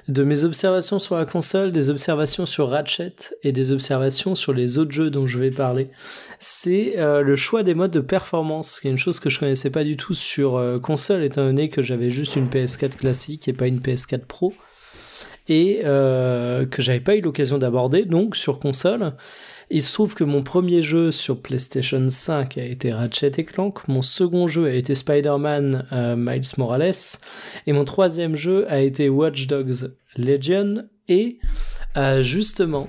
de 0.08 0.24
mes 0.24 0.43
observations 0.46 0.98
sur 0.98 1.16
la 1.16 1.26
console, 1.26 1.72
des 1.72 1.91
observations 1.91 2.48
sur 2.48 2.70
Ratchet 2.70 3.36
et 3.43 3.52
des 3.52 3.72
observations 3.72 4.34
sur 4.34 4.52
les 4.52 4.80
autres 4.80 4.91
jeux 4.91 5.12
dont 5.12 5.28
je 5.28 5.38
vais 5.38 5.52
parler. 5.52 5.89
C'est 6.38 6.93
le 6.98 7.36
choix 7.36 7.64
des 7.64 7.74
modes 7.74 7.89
de 7.89 8.02
performance, 8.02 8.80
qui 8.80 8.88
est 8.88 8.91
une 8.91 9.00
chose 9.00 9.20
que 9.20 9.32
je 9.32 9.39
connaissais 9.39 9.72
pas 9.72 9.84
du 9.84 9.98
tout 9.98 10.14
sur 10.14 10.80
console 10.84 11.24
étant 11.24 11.43
donné 11.43 11.72
que 11.72 11.82
j'avais 11.82 12.12
juste 12.12 12.36
une 12.36 12.50
PS4 12.50 12.98
classique 12.98 13.48
et 13.48 13.54
pas 13.54 13.66
une 13.66 13.80
PS4 13.80 14.26
Pro 14.26 14.54
et 15.48 15.82
euh, 15.84 16.66
que 16.66 16.82
j'avais 16.82 17.00
pas 17.00 17.16
eu 17.16 17.22
l'occasion 17.22 17.58
d'aborder 17.58 18.06
donc 18.06 18.36
sur 18.36 18.60
console. 18.60 19.14
Il 19.72 19.82
se 19.82 19.93
trouve 19.93 20.14
que 20.14 20.24
mon 20.24 20.43
premier 20.43 20.84
jeu 20.84 21.12
sur 21.12 21.41
PlayStation 21.41 22.08
5 22.08 22.58
a 22.58 22.64
été 22.64 22.93
Ratchet 22.93 23.32
et 23.38 23.46
Clank, 23.46 23.88
mon 23.88 24.04
second 24.04 24.48
jeu 24.48 24.66
a 24.66 24.74
été 24.74 24.93
Spider-Man 24.93 25.88
euh, 25.91 26.16
Miles 26.16 26.43
Morales, 26.58 26.93
et 27.66 27.74
mon 27.74 27.84
troisième 27.84 28.36
jeu 28.36 28.72
a 28.72 28.82
été 28.82 29.10
Watch 29.10 29.48
Dogs 29.48 29.91
Legion, 30.18 30.86
et 31.08 31.39
euh, 31.98 32.22
justement, 32.22 32.88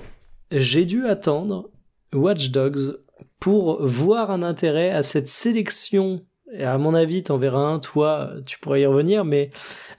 j'ai 0.51 0.85
dû 0.85 1.07
attendre 1.07 1.71
Watch 2.13 2.51
Dogs 2.51 2.99
pour 3.39 3.83
voir 3.83 4.29
un 4.29 4.43
intérêt 4.43 4.91
à 4.91 5.01
cette 5.01 5.27
sélection, 5.27 6.21
et 6.53 6.63
à 6.63 6.77
mon 6.77 6.93
avis, 6.93 7.23
t'en 7.23 7.37
verras 7.37 7.59
un, 7.59 7.79
toi, 7.79 8.31
tu 8.45 8.59
pourrais 8.59 8.81
y 8.81 8.85
revenir, 8.85 9.25
mais 9.25 9.51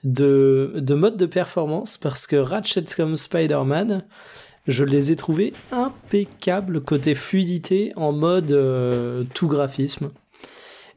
de, 0.03 0.73
de 0.75 0.93
mode 0.95 1.17
de 1.17 1.25
performance, 1.25 1.97
parce 1.97 2.27
que 2.27 2.35
Ratchet 2.35 2.85
comme 2.95 3.15
Spider-Man, 3.15 4.05
je 4.67 4.83
les 4.83 5.11
ai 5.11 5.15
trouvés 5.15 5.53
impeccables 5.71 6.81
côté 6.81 7.15
fluidité 7.15 7.91
en 7.95 8.11
mode 8.11 8.51
euh, 8.51 9.23
tout 9.33 9.47
graphisme. 9.47 10.11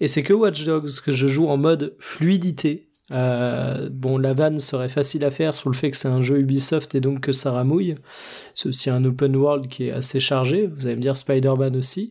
Et 0.00 0.08
c'est 0.08 0.22
que 0.22 0.32
Watch 0.32 0.64
Dogs 0.64 1.00
que 1.04 1.12
je 1.12 1.26
joue 1.26 1.48
en 1.48 1.56
mode 1.56 1.94
fluidité, 1.98 2.88
Euh, 3.10 3.90
bon, 3.90 4.16
la 4.16 4.32
vanne 4.32 4.58
serait 4.58 4.88
facile 4.88 5.22
à 5.24 5.30
faire 5.30 5.54
sur 5.54 5.68
le 5.68 5.76
fait 5.76 5.90
que 5.90 5.98
c'est 5.98 6.08
un 6.08 6.22
jeu 6.22 6.38
Ubisoft 6.38 6.94
et 6.94 7.00
donc 7.00 7.20
que 7.20 7.32
ça 7.32 7.52
ramouille. 7.52 7.96
C'est 8.54 8.68
aussi 8.70 8.88
un 8.88 9.04
open 9.04 9.36
world 9.36 9.68
qui 9.68 9.88
est 9.88 9.92
assez 9.92 10.18
chargé. 10.18 10.66
Vous 10.66 10.86
allez 10.86 10.96
me 10.96 11.00
dire 11.02 11.16
Spider-Man 11.16 11.76
aussi. 11.76 12.10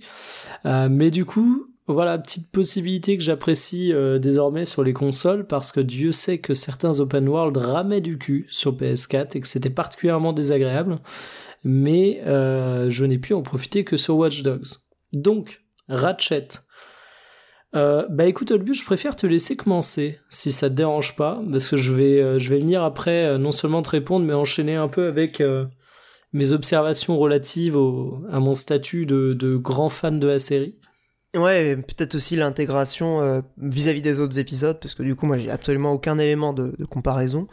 Euh, 0.65 0.89
mais 0.91 1.09
du 1.09 1.25
coup, 1.25 1.70
voilà, 1.87 2.17
petite 2.17 2.51
possibilité 2.51 3.17
que 3.17 3.23
j'apprécie 3.23 3.91
euh, 3.91 4.19
désormais 4.19 4.65
sur 4.65 4.83
les 4.83 4.93
consoles 4.93 5.45
parce 5.45 5.71
que 5.71 5.79
Dieu 5.79 6.11
sait 6.11 6.37
que 6.37 6.53
certains 6.53 6.99
open 6.99 7.27
world 7.27 7.57
ramaient 7.57 8.01
du 8.01 8.17
cul 8.17 8.45
sur 8.49 8.75
PS4 8.75 9.37
et 9.37 9.41
que 9.41 9.47
c'était 9.47 9.69
particulièrement 9.69 10.33
désagréable. 10.33 10.99
Mais 11.63 12.21
je 12.25 13.05
n'ai 13.05 13.19
pu 13.19 13.33
en 13.33 13.43
profiter 13.43 13.83
que 13.83 13.95
sur 13.95 14.17
Watch 14.17 14.41
Dogs. 14.41 14.79
Donc, 15.13 15.63
Ratchet, 15.87 16.47
euh, 17.73 18.05
bah 18.09 18.25
écoute 18.25 18.51
Olbus, 18.51 18.73
je 18.73 18.85
préfère 18.85 19.15
te 19.15 19.25
laisser 19.25 19.55
commencer 19.55 20.19
si 20.29 20.51
ça 20.51 20.69
te 20.69 20.75
dérange 20.75 21.15
pas, 21.15 21.41
parce 21.51 21.69
que 21.69 21.77
je 21.77 21.93
vais, 21.93 22.21
euh, 22.21 22.37
je 22.37 22.49
vais 22.49 22.59
venir 22.59 22.83
après 22.83 23.25
euh, 23.25 23.37
non 23.37 23.51
seulement 23.51 23.81
te 23.81 23.91
répondre, 23.91 24.25
mais 24.25 24.33
enchaîner 24.33 24.75
un 24.75 24.89
peu 24.89 25.07
avec 25.07 25.41
mes 26.33 26.53
observations 26.53 27.17
relatives 27.17 27.75
à 27.75 28.39
mon 28.39 28.53
statut 28.53 29.05
de, 29.05 29.57
grand 29.57 29.89
fan 29.89 30.19
de 30.19 30.27
la 30.27 30.39
série. 30.39 30.75
Ouais, 31.35 31.77
peut-être 31.77 32.15
aussi 32.15 32.35
l'intégration 32.35 33.41
vis-à-vis 33.57 34.01
des 34.01 34.19
autres 34.19 34.37
épisodes, 34.37 34.79
parce 34.81 34.95
que 34.95 35.03
du 35.03 35.15
coup 35.15 35.25
moi 35.25 35.37
j'ai 35.37 35.49
absolument 35.49 35.93
aucun 35.93 36.17
élément 36.19 36.51
de, 36.51 36.75
de 36.77 36.85
comparaison. 36.85 37.47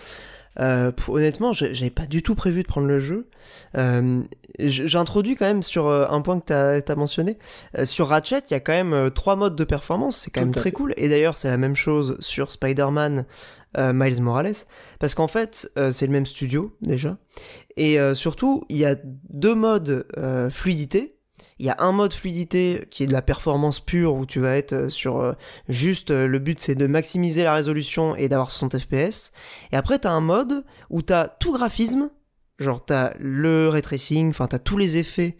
Euh, 0.60 0.90
honnêtement, 1.06 1.52
j'avais 1.52 1.90
pas 1.90 2.06
du 2.06 2.22
tout 2.22 2.34
prévu 2.34 2.62
de 2.62 2.68
prendre 2.68 2.86
le 2.86 2.98
jeu. 2.98 3.28
Euh, 3.76 4.22
J'introduis 4.58 5.36
quand 5.36 5.46
même 5.46 5.62
sur 5.62 5.86
euh, 5.86 6.06
un 6.08 6.20
point 6.20 6.40
que 6.40 6.80
tu 6.80 6.92
as, 6.92 6.96
mentionné. 6.96 7.38
Euh, 7.78 7.84
sur 7.84 8.08
Ratchet, 8.08 8.42
il 8.50 8.52
y 8.52 8.56
a 8.56 8.60
quand 8.60 8.72
même 8.72 8.92
euh, 8.92 9.10
trois 9.10 9.36
modes 9.36 9.54
de 9.54 9.64
performance, 9.64 10.16
c'est 10.16 10.30
quand 10.30 10.40
même 10.40 10.54
très 10.54 10.72
cool. 10.72 10.94
Et 10.96 11.08
d'ailleurs, 11.08 11.36
c'est 11.36 11.48
la 11.48 11.56
même 11.56 11.76
chose 11.76 12.16
sur 12.20 12.50
Spider-Man 12.50 13.26
Miles 13.76 14.22
Morales, 14.22 14.54
parce 14.98 15.14
qu'en 15.14 15.28
fait, 15.28 15.70
c'est 15.92 16.06
le 16.06 16.12
même 16.12 16.24
studio 16.24 16.74
déjà. 16.80 17.18
Et 17.76 17.98
surtout, 18.14 18.64
il 18.70 18.78
y 18.78 18.86
a 18.86 18.96
deux 19.04 19.54
modes 19.54 20.06
fluidité 20.50 21.17
il 21.59 21.66
y 21.66 21.70
a 21.70 21.76
un 21.78 21.92
mode 21.92 22.14
fluidité 22.14 22.86
qui 22.90 23.02
est 23.02 23.06
de 23.06 23.12
la 23.12 23.22
performance 23.22 23.80
pure 23.80 24.14
où 24.14 24.26
tu 24.26 24.40
vas 24.40 24.56
être 24.56 24.72
euh, 24.72 24.88
sur 24.88 25.18
euh, 25.18 25.32
juste 25.68 26.11
euh, 26.11 26.26
le 26.26 26.38
but 26.38 26.61
c'est 26.61 26.74
de 26.74 26.86
maximiser 26.86 27.42
la 27.42 27.54
résolution 27.54 28.14
et 28.16 28.28
d'avoir 28.28 28.50
60 28.50 28.78
fps. 28.78 29.32
Et 29.72 29.76
après 29.76 29.98
t'as 29.98 30.11
un 30.11 30.20
mode 30.20 30.64
où 30.90 31.02
t'as 31.02 31.28
tout 31.28 31.52
graphisme, 31.52 32.11
genre 32.59 32.84
t'as 32.84 33.14
le 33.18 33.68
ray 33.68 33.82
tracing, 33.82 34.28
enfin 34.30 34.46
t'as 34.46 34.59
tous 34.59 34.76
les 34.76 34.96
effets 34.96 35.36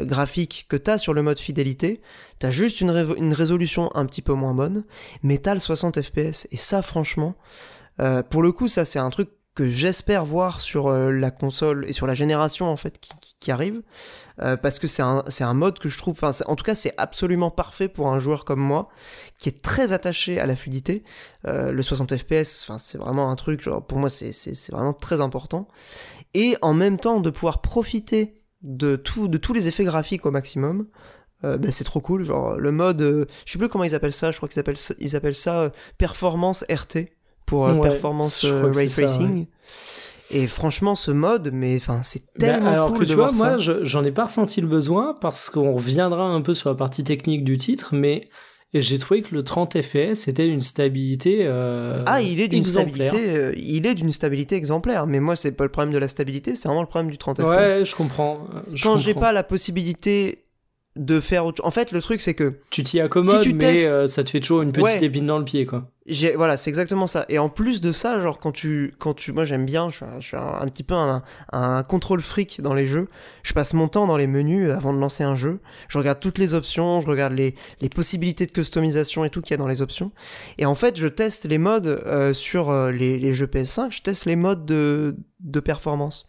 graphiques 0.00 0.66
que 0.68 0.76
t'as 0.76 0.98
sur 0.98 1.14
le 1.14 1.22
mode 1.22 1.38
fidélité, 1.38 2.02
t'as 2.38 2.50
juste 2.50 2.82
une, 2.82 2.90
résolution 2.90 3.90
un 3.96 4.04
petit 4.04 4.20
peu 4.20 4.34
moins 4.34 4.52
bonne, 4.52 4.84
mais 5.22 5.38
t'as 5.38 5.54
le 5.54 5.60
60 5.60 6.02
fps. 6.02 6.46
Et 6.50 6.58
ça 6.58 6.82
franchement, 6.82 7.36
pour 8.28 8.42
le 8.42 8.52
coup 8.52 8.68
ça 8.68 8.84
c'est 8.84 8.98
un 8.98 9.08
truc 9.08 9.30
que 9.54 9.66
j'espère 9.66 10.26
voir 10.26 10.60
sur 10.60 10.90
la 10.90 11.30
console 11.30 11.86
et 11.88 11.94
sur 11.94 12.06
la 12.06 12.12
génération 12.12 12.66
en 12.66 12.76
fait 12.76 13.00
qui 13.40 13.50
arrive. 13.50 13.80
Euh, 14.40 14.56
parce 14.56 14.78
que 14.78 14.86
c'est 14.86 15.02
un, 15.02 15.24
un 15.40 15.54
mode 15.54 15.78
que 15.78 15.88
je 15.88 15.98
trouve, 15.98 16.14
enfin, 16.20 16.30
en 16.46 16.54
tout 16.54 16.64
cas, 16.64 16.74
c'est 16.74 16.94
absolument 16.96 17.50
parfait 17.50 17.88
pour 17.88 18.08
un 18.08 18.18
joueur 18.18 18.44
comme 18.44 18.60
moi, 18.60 18.88
qui 19.38 19.48
est 19.48 19.62
très 19.62 19.92
attaché 19.92 20.38
à 20.38 20.46
la 20.46 20.54
fluidité. 20.54 21.02
Euh, 21.46 21.72
le 21.72 21.82
60 21.82 22.16
FPS, 22.16 22.62
enfin, 22.62 22.78
c'est 22.78 22.98
vraiment 22.98 23.30
un 23.30 23.36
truc, 23.36 23.60
genre, 23.60 23.84
pour 23.84 23.98
moi, 23.98 24.10
c'est, 24.10 24.32
c'est, 24.32 24.70
vraiment 24.70 24.92
très 24.92 25.20
important. 25.20 25.66
Et 26.34 26.56
en 26.62 26.72
même 26.72 26.98
temps, 26.98 27.20
de 27.20 27.30
pouvoir 27.30 27.60
profiter 27.60 28.42
de, 28.62 28.96
tout, 28.96 29.28
de 29.28 29.38
tous 29.38 29.52
les 29.52 29.66
effets 29.66 29.84
graphiques 29.84 30.24
au 30.24 30.30
maximum, 30.30 30.86
euh, 31.44 31.56
ben, 31.56 31.72
c'est 31.72 31.84
trop 31.84 32.00
cool. 32.00 32.22
Genre, 32.22 32.56
le 32.56 32.70
mode, 32.70 33.26
je 33.44 33.52
sais 33.52 33.58
plus 33.58 33.68
comment 33.68 33.84
ils 33.84 33.94
appellent 33.94 34.12
ça, 34.12 34.30
je 34.30 34.36
crois 34.36 34.48
qu'ils 34.48 34.60
appellent, 34.60 34.76
ils 34.98 35.16
appellent 35.16 35.34
ça 35.34 35.72
performance 35.96 36.64
RT 36.70 37.08
pour 37.44 37.80
performance 37.80 38.44
ray 38.44 38.88
tracing. 38.88 39.46
Et 40.30 40.46
franchement, 40.46 40.94
ce 40.94 41.10
mode, 41.10 41.50
mais 41.52 41.76
enfin, 41.76 42.00
c'est 42.02 42.20
bah, 42.38 42.46
tellement 42.48 42.70
alors 42.70 42.88
cool 42.90 42.98
que 42.98 43.04
tu 43.04 43.14
vois, 43.14 43.32
moi, 43.32 43.56
j'en 43.58 44.04
ai 44.04 44.12
pas 44.12 44.26
ressenti 44.26 44.60
le 44.60 44.66
besoin 44.66 45.16
parce 45.20 45.48
qu'on 45.50 45.72
reviendra 45.72 46.24
un 46.24 46.42
peu 46.42 46.52
sur 46.52 46.68
la 46.68 46.76
partie 46.76 47.04
technique 47.04 47.44
du 47.44 47.56
titre, 47.56 47.94
mais 47.94 48.28
j'ai 48.74 48.98
trouvé 48.98 49.22
que 49.22 49.34
le 49.34 49.42
30 49.42 49.80
FPS 49.80 50.28
était 50.28 50.46
d'une 50.46 50.60
stabilité 50.60 51.40
euh, 51.42 52.02
ah 52.04 52.20
il 52.20 52.38
est 52.38 52.48
d'une 52.48 52.64
stabilité 52.64 53.30
euh, 53.30 53.54
il 53.56 53.86
est 53.86 53.94
d'une 53.94 54.12
stabilité 54.12 54.56
exemplaire 54.56 55.06
mais 55.06 55.20
moi 55.20 55.36
c'est 55.36 55.52
pas 55.52 55.64
le 55.64 55.70
problème 55.70 55.92
de 55.92 55.98
la 55.98 56.08
stabilité 56.08 56.54
c'est 56.54 56.68
vraiment 56.68 56.82
le 56.82 56.88
problème 56.88 57.10
du 57.10 57.16
30 57.16 57.38
FPS 57.38 57.44
ouais 57.46 57.84
je 57.86 57.96
comprends 57.96 58.46
quand 58.82 58.98
j'ai 58.98 59.14
pas 59.14 59.32
la 59.32 59.42
possibilité 59.42 60.44
de 60.96 61.20
faire 61.20 61.46
autre 61.46 61.58
chose 61.58 61.66
en 61.66 61.70
fait 61.70 61.92
le 61.92 62.02
truc 62.02 62.20
c'est 62.20 62.34
que 62.34 62.58
tu 62.68 62.82
t'y 62.82 63.00
accommodes 63.00 63.46
mais 63.54 63.86
euh, 63.86 64.06
ça 64.06 64.22
te 64.22 64.30
fait 64.30 64.40
toujours 64.40 64.60
une 64.60 64.72
petite 64.72 65.02
épine 65.02 65.26
dans 65.26 65.38
le 65.38 65.44
pied 65.44 65.64
quoi 65.64 65.90
voilà, 66.36 66.56
c'est 66.56 66.70
exactement 66.70 67.06
ça. 67.06 67.26
Et 67.28 67.38
en 67.38 67.48
plus 67.48 67.80
de 67.80 67.92
ça, 67.92 68.20
genre 68.20 68.38
quand 68.38 68.52
tu, 68.52 68.94
quand 68.98 69.14
tu, 69.14 69.32
moi 69.32 69.44
j'aime 69.44 69.66
bien, 69.66 69.88
je 69.88 70.04
suis, 70.20 70.36
un, 70.36 70.66
petit 70.66 70.82
peu 70.82 70.94
un, 70.94 71.22
un, 71.52 71.82
contrôle 71.82 72.20
fric 72.20 72.60
dans 72.60 72.74
les 72.74 72.86
jeux. 72.86 73.08
Je 73.42 73.52
passe 73.52 73.74
mon 73.74 73.88
temps 73.88 74.06
dans 74.06 74.16
les 74.16 74.26
menus 74.26 74.70
avant 74.70 74.94
de 74.94 74.98
lancer 74.98 75.24
un 75.24 75.34
jeu. 75.34 75.60
Je 75.88 75.98
regarde 75.98 76.20
toutes 76.20 76.38
les 76.38 76.54
options, 76.54 77.00
je 77.00 77.06
regarde 77.06 77.34
les, 77.34 77.54
les 77.80 77.88
possibilités 77.88 78.46
de 78.46 78.52
customisation 78.52 79.24
et 79.24 79.30
tout 79.30 79.42
qu'il 79.42 79.50
y 79.50 79.54
a 79.54 79.58
dans 79.58 79.68
les 79.68 79.82
options. 79.82 80.12
Et 80.56 80.66
en 80.66 80.74
fait, 80.74 80.96
je 80.96 81.08
teste 81.08 81.44
les 81.44 81.58
modes 81.58 81.86
euh, 82.06 82.32
sur 82.32 82.70
euh, 82.70 82.90
les, 82.90 83.18
les, 83.18 83.34
jeux 83.34 83.46
PS5. 83.46 83.90
Je 83.90 84.02
teste 84.02 84.24
les 84.24 84.36
modes 84.36 84.64
de, 84.64 85.16
de 85.40 85.60
performance. 85.60 86.26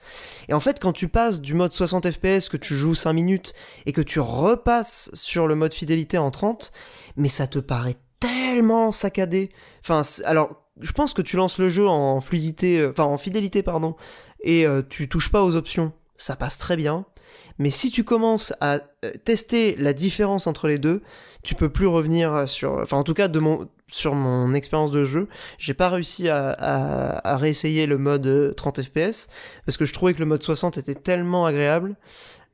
Et 0.49 0.53
en 0.53 0.59
fait, 0.59 0.80
quand 0.80 0.93
tu 0.93 1.07
passes 1.07 1.41
du 1.41 1.53
mode 1.53 1.71
60 1.71 2.11
FPS 2.11 2.49
que 2.49 2.57
tu 2.57 2.75
joues 2.75 2.95
5 2.95 3.13
minutes 3.13 3.53
et 3.86 3.93
que 3.93 4.01
tu 4.01 4.19
repasses 4.19 5.09
sur 5.13 5.47
le 5.47 5.55
mode 5.55 5.73
fidélité 5.73 6.17
en 6.17 6.32
30, 6.32 6.71
mais 7.15 7.30
ça 7.30 7.47
te 7.47 7.59
paraît 7.59 7.97
tellement 8.20 8.91
saccadé. 8.91 9.49
Enfin, 9.82 10.01
alors, 10.26 10.59
je 10.80 10.91
pense 10.91 11.13
que 11.13 11.22
tu 11.22 11.36
lances 11.36 11.57
le 11.59 11.70
jeu 11.70 11.88
en 11.88 12.22
fluidité, 12.22 12.80
euh, 12.80 12.89
enfin 12.91 13.03
en 13.03 13.17
fidélité, 13.17 13.63
pardon, 13.63 13.95
et 14.41 14.65
euh, 14.65 14.82
tu 14.88 15.09
touches 15.09 15.32
pas 15.32 15.43
aux 15.43 15.55
options, 15.55 15.91
ça 16.17 16.36
passe 16.36 16.57
très 16.57 16.78
bien. 16.78 17.05
Mais 17.57 17.72
si 17.72 17.91
tu 17.91 18.03
commences 18.03 18.53
à 18.61 18.80
euh, 19.05 19.11
tester 19.26 19.76
la 19.76 19.93
différence 19.93 20.47
entre 20.47 20.67
les 20.67 20.80
deux, 20.80 21.01
tu 21.43 21.55
peux 21.55 21.70
plus 21.70 21.88
revenir 21.88 22.47
sur, 22.47 22.80
enfin 22.80 22.97
en 22.97 23.03
tout 23.03 23.13
cas 23.13 23.28
de 23.28 23.39
mon, 23.39 23.67
sur 23.88 24.15
mon 24.15 24.53
expérience 24.53 24.91
de 24.91 25.03
jeu, 25.03 25.28
j'ai 25.57 25.74
pas 25.74 25.89
réussi 25.89 26.30
à, 26.30 27.38
réessayer 27.38 27.86
le 27.86 27.97
mode 27.97 28.53
30 28.55 28.82
fps 28.84 29.30
parce 29.65 29.78
que 29.78 29.86
je 29.86 29.93
trouvais 29.93 30.13
que 30.13 30.20
le 30.20 30.26
mode 30.26 30.43
60 30.43 30.78
était 30.78 30.95
tellement 30.95 31.45
agréable 31.45 31.95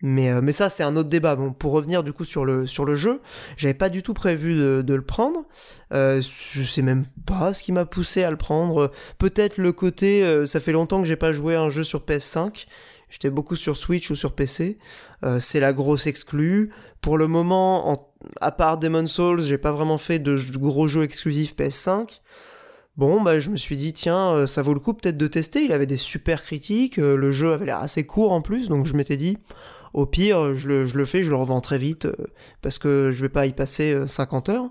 mais, 0.02 0.30
euh, 0.30 0.42
mais 0.42 0.52
ça, 0.52 0.70
c'est 0.70 0.84
un 0.84 0.96
autre 0.96 1.10
débat. 1.10 1.36
Bon, 1.36 1.52
pour 1.52 1.72
revenir 1.72 2.04
du 2.04 2.14
coup 2.14 2.26
sur 2.26 2.46
le, 2.46 2.68
sur 2.68 2.86
le 2.86 2.96
jeu, 2.96 3.22
j'avais 3.58 3.74
pas 3.74 3.90
du 3.90 4.04
tout 4.04 4.14
prévu 4.14 4.54
de, 4.56 4.94
le 4.94 5.02
prendre. 5.02 5.46
Euh, 5.94 6.22
je 6.22 6.64
sais 6.64 6.82
même 6.82 7.06
pas 7.26 7.54
ce 7.54 7.64
qui 7.64 7.72
m'a 7.72 7.86
poussé 7.86 8.24
à 8.24 8.32
le 8.32 8.38
prendre. 8.38 8.92
Peut-être 9.18 9.58
le 9.58 9.72
côté, 9.72 10.24
euh, 10.24 10.46
ça 10.46 10.60
fait 10.60 10.74
longtemps 10.74 11.02
que 11.02 11.08
j'ai 11.08 11.16
pas 11.16 11.34
joué 11.34 11.56
à 11.56 11.62
un 11.62 11.70
jeu 11.70 11.84
sur 11.84 12.02
PS5. 12.02 12.66
J'étais 13.10 13.30
beaucoup 13.30 13.56
sur 13.56 13.78
Switch 13.78 14.10
ou 14.12 14.16
sur 14.16 14.34
PC. 14.34 14.78
C'est 15.40 15.60
la 15.60 15.74
grosse 15.74 16.06
exclue. 16.06 16.72
Pour 17.02 17.18
le 17.18 17.28
moment, 17.28 17.90
en, 17.90 17.96
à 18.42 18.52
part 18.52 18.78
Demon 18.78 19.08
Souls, 19.08 19.42
j'ai 19.42 19.58
pas 19.58 19.72
vraiment 19.72 19.98
fait 19.98 20.20
de, 20.20 20.36
de 20.36 20.58
gros 20.58 20.88
jeux 20.88 21.04
exclusifs 21.04 21.56
PS5. 21.56 22.20
Bon, 22.96 23.22
bah, 23.22 23.40
je 23.40 23.50
me 23.50 23.58
suis 23.58 23.76
dit, 23.76 23.92
tiens, 23.92 24.46
ça 24.46 24.62
vaut 24.62 24.74
le 24.76 24.80
coup 24.80 24.94
peut-être 24.94 25.18
de 25.18 25.28
tester. 25.28 25.64
Il 25.64 25.72
avait 25.72 25.88
des 25.88 25.98
super 25.98 26.44
critiques, 26.44 26.98
le 26.98 27.32
jeu 27.32 27.54
avait 27.54 27.66
l'air 27.66 27.80
assez 27.80 28.06
court 28.06 28.34
en 28.34 28.42
plus, 28.42 28.70
donc 28.70 28.86
je 28.86 28.94
m'étais 28.94 29.18
dit, 29.18 29.38
au 29.96 30.06
pire, 30.06 30.56
je 30.56 30.68
le, 30.68 31.06
fais, 31.06 31.24
je 31.24 31.30
le 31.30 31.38
revends 31.38 31.62
très 31.62 31.78
vite, 31.78 32.06
euh, 32.06 32.14
parce 32.62 32.78
que 32.78 33.12
je 33.14 33.22
vais 33.22 33.30
pas 33.30 33.46
y 33.46 33.54
passer 33.54 33.96
50 34.06 34.50
euh, 34.50 34.52
heures. 34.52 34.70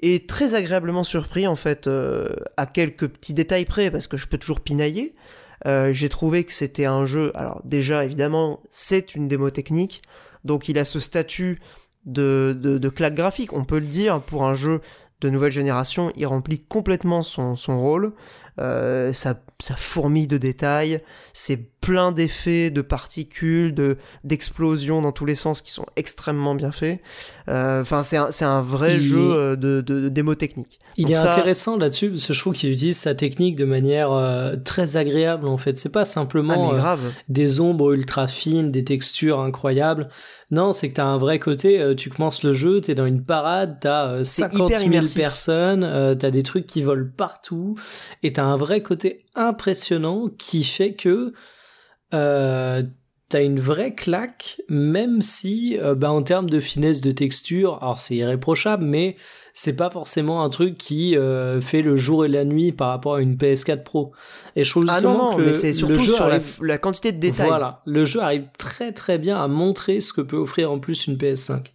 Et 0.00 0.26
très 0.26 0.54
agréablement 0.54 1.04
surpris, 1.04 1.46
en 1.46 1.56
fait, 1.56 1.86
euh, 1.86 2.28
à 2.58 2.66
quelques 2.66 3.08
petits 3.08 3.32
détails 3.32 3.64
près, 3.64 3.90
parce 3.90 4.08
que 4.08 4.18
je 4.18 4.26
peux 4.26 4.36
toujours 4.36 4.60
pinailler. 4.60 5.14
j'ai 5.64 6.08
trouvé 6.10 6.44
que 6.44 6.52
c'était 6.52 6.84
un 6.84 7.06
jeu. 7.06 7.32
Alors, 7.34 7.62
déjà, 7.64 8.04
évidemment, 8.04 8.60
c'est 8.70 9.14
une 9.14 9.26
démo 9.26 9.48
technique, 9.48 10.02
donc 10.44 10.68
il 10.68 10.78
a 10.78 10.84
ce 10.84 11.00
statut 11.00 11.58
de, 12.04 12.92
claque 12.94 13.14
graphique, 13.14 13.54
on 13.54 13.64
peut 13.64 13.78
le 13.78 13.86
dire, 13.86 14.20
pour 14.20 14.44
un 14.44 14.54
jeu 14.54 14.82
de 15.22 15.30
nouvelle 15.30 15.52
génération, 15.52 16.12
il 16.16 16.26
remplit 16.26 16.60
complètement 16.60 17.22
son 17.22 17.80
rôle. 17.80 18.12
Euh, 18.60 19.14
ça, 19.14 19.40
ça 19.60 19.76
fourmille 19.76 20.26
de 20.26 20.36
détails, 20.36 21.00
c'est 21.32 21.56
plein 21.80 22.12
d'effets, 22.12 22.70
de 22.70 22.82
particules, 22.82 23.74
de 23.74 23.96
d'explosions 24.24 25.00
dans 25.00 25.10
tous 25.10 25.24
les 25.24 25.34
sens 25.34 25.62
qui 25.62 25.72
sont 25.72 25.86
extrêmement 25.96 26.54
bien 26.54 26.70
faits. 26.70 27.00
Euh, 27.48 27.80
enfin, 27.80 28.02
c'est 28.02 28.18
un, 28.18 28.30
c'est 28.30 28.44
un 28.44 28.60
vrai 28.60 29.00
jeu 29.00 29.32
euh, 29.32 29.56
de, 29.56 29.80
de, 29.80 30.08
démo 30.10 30.34
technique. 30.34 30.80
Il 30.98 31.10
est 31.10 31.16
intéressant 31.16 31.78
là-dessus 31.78 32.10
parce 32.10 32.26
que 32.26 32.34
je 32.34 32.40
trouve 32.40 32.52
qu'il 32.52 32.70
utilise 32.70 32.98
sa 32.98 33.14
technique 33.14 33.56
de 33.56 33.64
manière 33.64 34.10
très 34.64 34.98
agréable 34.98 35.48
en 35.48 35.56
fait. 35.56 35.78
C'est 35.78 35.92
pas 35.92 36.04
simplement 36.04 36.72
ah, 36.78 36.98
des 37.30 37.60
ombres 37.60 37.94
ultra 37.94 38.28
fines, 38.28 38.70
des 38.70 38.84
textures 38.84 39.40
incroyables. 39.40 40.08
Non, 40.50 40.74
c'est 40.74 40.90
que 40.90 40.94
t'as 40.94 41.06
un 41.06 41.16
vrai 41.16 41.38
côté. 41.38 41.94
tu 41.96 42.10
commences 42.10 42.42
le 42.42 42.52
jeu, 42.52 42.82
t'es 42.82 42.94
dans 42.94 43.06
une 43.06 43.24
parade, 43.24 43.78
t'as 43.80 44.22
50 44.22 44.76
000 44.76 45.06
personnes, 45.16 46.16
t'as 46.18 46.30
des 46.30 46.42
trucs 46.42 46.66
qui 46.66 46.82
volent 46.82 47.08
partout 47.16 47.74
et 48.22 48.34
t'as 48.34 48.41
un 48.44 48.56
vrai 48.56 48.82
côté 48.82 49.24
impressionnant 49.34 50.28
qui 50.38 50.64
fait 50.64 50.94
que 50.94 51.32
euh, 52.14 52.82
t'as 53.28 53.42
une 53.42 53.60
vraie 53.60 53.94
claque, 53.94 54.60
même 54.68 55.22
si, 55.22 55.78
euh, 55.80 55.94
bah, 55.94 56.10
en 56.12 56.20
termes 56.22 56.50
de 56.50 56.60
finesse 56.60 57.00
de 57.00 57.12
texture, 57.12 57.78
alors 57.80 57.98
c'est 57.98 58.14
irréprochable, 58.16 58.84
mais 58.84 59.16
c'est 59.54 59.76
pas 59.76 59.88
forcément 59.88 60.44
un 60.44 60.50
truc 60.50 60.76
qui 60.76 61.16
euh, 61.16 61.60
fait 61.62 61.80
le 61.80 61.96
jour 61.96 62.26
et 62.26 62.28
la 62.28 62.44
nuit 62.44 62.72
par 62.72 62.88
rapport 62.88 63.14
à 63.14 63.22
une 63.22 63.36
PS4 63.36 63.82
Pro. 63.84 64.12
Et 64.54 64.64
je 64.64 64.70
trouve 64.70 64.84
Ah 64.88 64.94
justement 64.94 65.16
non, 65.16 65.30
non, 65.30 65.36
que 65.36 65.40
mais 65.42 65.46
le, 65.48 65.52
c'est 65.54 65.68
le 65.68 65.72
surtout 65.72 66.00
jeu 66.00 66.12
sur 66.12 66.26
la, 66.26 66.34
arrive- 66.34 66.62
la 66.62 66.76
quantité 66.78 67.12
de 67.12 67.18
détails. 67.20 67.48
Voilà, 67.48 67.80
le 67.86 68.04
jeu 68.04 68.20
arrive 68.20 68.44
très 68.58 68.92
très 68.92 69.16
bien 69.16 69.42
à 69.42 69.48
montrer 69.48 70.00
ce 70.02 70.12
que 70.12 70.20
peut 70.20 70.36
offrir 70.36 70.70
en 70.70 70.78
plus 70.78 71.06
une 71.06 71.16
PS5. 71.16 71.72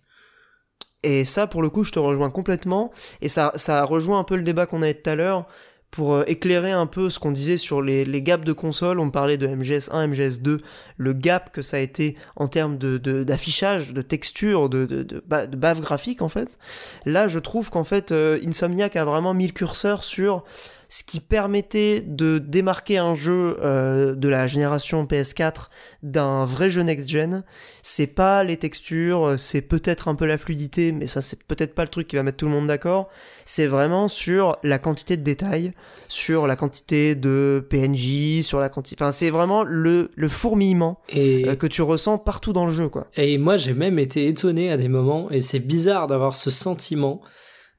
Et 1.04 1.26
ça, 1.26 1.48
pour 1.48 1.62
le 1.62 1.70
coup, 1.70 1.84
je 1.84 1.92
te 1.92 2.00
rejoins 2.00 2.30
complètement. 2.32 2.92
Et 3.22 3.30
ça, 3.30 3.52
ça 3.56 3.84
rejoint 3.84 4.20
un 4.20 4.24
peu 4.24 4.36
le 4.36 4.42
débat 4.44 4.66
qu'on 4.66 4.82
avait 4.82 4.96
tout 4.96 5.10
à 5.10 5.16
l'heure 5.16 5.48
pour 5.92 6.14
euh, 6.16 6.24
éclairer 6.28 6.72
un 6.72 6.86
peu 6.86 7.10
ce 7.10 7.18
qu'on 7.18 7.32
disait 7.32 7.58
sur 7.58 7.82
les, 7.82 8.06
les 8.06 8.22
gaps 8.22 8.44
de 8.46 8.54
consoles. 8.54 9.00
On 9.00 9.10
parlait 9.10 9.38
de 9.38 9.48
MGS1, 9.48 10.12
MGS2, 10.12 10.60
le 10.98 11.14
gap 11.14 11.52
que 11.52 11.62
ça 11.62 11.78
a 11.78 11.80
été 11.80 12.16
en 12.36 12.48
termes 12.48 12.78
de, 12.78 12.98
de- 12.98 13.24
d'affichage, 13.24 13.94
de, 13.94 14.02
texture, 14.02 14.70
de, 14.70 14.86
de, 14.86 15.04
de, 15.04 15.24
de 15.46 15.56
bave 15.56 15.82
graphique, 15.82 16.22
en 16.22 16.30
fait. 16.30 16.60
Là, 17.06 17.28
je 17.28 17.40
trouve 17.40 17.70
qu'en 17.70 17.84
fait, 17.84 18.12
euh, 18.12 18.40
Insomniac 18.46 18.96
a 18.96 19.06
vraiment 19.06 19.34
mis 19.34 19.48
le 19.48 19.54
curseur 19.54 20.04
sur 20.04 20.44
ce 20.90 21.04
qui 21.04 21.20
permettait 21.20 22.02
de 22.02 22.38
démarquer 22.38 22.98
un 22.98 23.14
jeu 23.14 23.58
euh, 23.62 24.16
de 24.16 24.30
la 24.30 24.48
génération 24.48 25.04
PS4 25.06 25.68
d'un 26.04 26.46
vrai 26.46 26.70
jeu 26.70 26.82
next-gen. 26.82 27.44
C'est 27.82 28.08
pas 28.08 28.44
les 28.44 28.58
textures, 28.58 29.36
c'est 29.38 29.62
peut-être 29.62 30.08
un 30.08 30.16
peu 30.16 30.26
la 30.26 30.38
fluidité, 30.38 30.92
mais 30.92 31.08
ça 31.08 31.22
c'est 31.22 31.44
peut-être 31.44 31.76
pas 31.76 31.84
le 31.84 31.90
truc 31.90 32.08
qui 32.08 32.16
va 32.16 32.24
mettre 32.24 32.38
tout 32.38 32.46
le 32.46 32.52
monde 32.52 32.68
d'accord. 32.68 33.10
C'est 33.46 33.68
vraiment 33.68 34.08
sur 34.08 34.58
la 34.64 34.80
quantité 34.80 35.18
de 35.18 35.24
détails, 35.24 35.74
sur 36.08 36.48
la 36.48 36.56
quantité 36.56 37.16
de 37.16 37.66
PNJ, 37.70 38.42
sur 38.42 38.60
la 38.60 38.70
quantité... 38.70 39.02
Enfin, 39.02 39.12
c'est 39.12 39.30
vraiment 39.30 39.64
le, 39.64 40.12
le 40.16 40.28
fourmillement 40.28 41.00
Et, 41.10 41.48
euh, 41.48 41.56
que 41.56 41.68
tu 41.68 41.82
ressens 41.82 42.18
partout 42.18 42.54
dans 42.54 42.66
le 42.66 42.72
jeu, 42.72 42.90
quoi. 42.90 43.08
et 43.16 43.38
moi 43.38 43.58
j'ai 43.58 43.74
même 43.74 44.00
été 44.00 44.28
étonné 44.28 44.72
à 44.72 44.78
des 44.78 44.88
moments, 44.88 45.30
et 45.32 45.42
c'est 45.42 45.60
bizarre 45.60 46.08
d'avoir 46.08 46.36
ce 46.36 46.52
sentiment. 46.52 47.22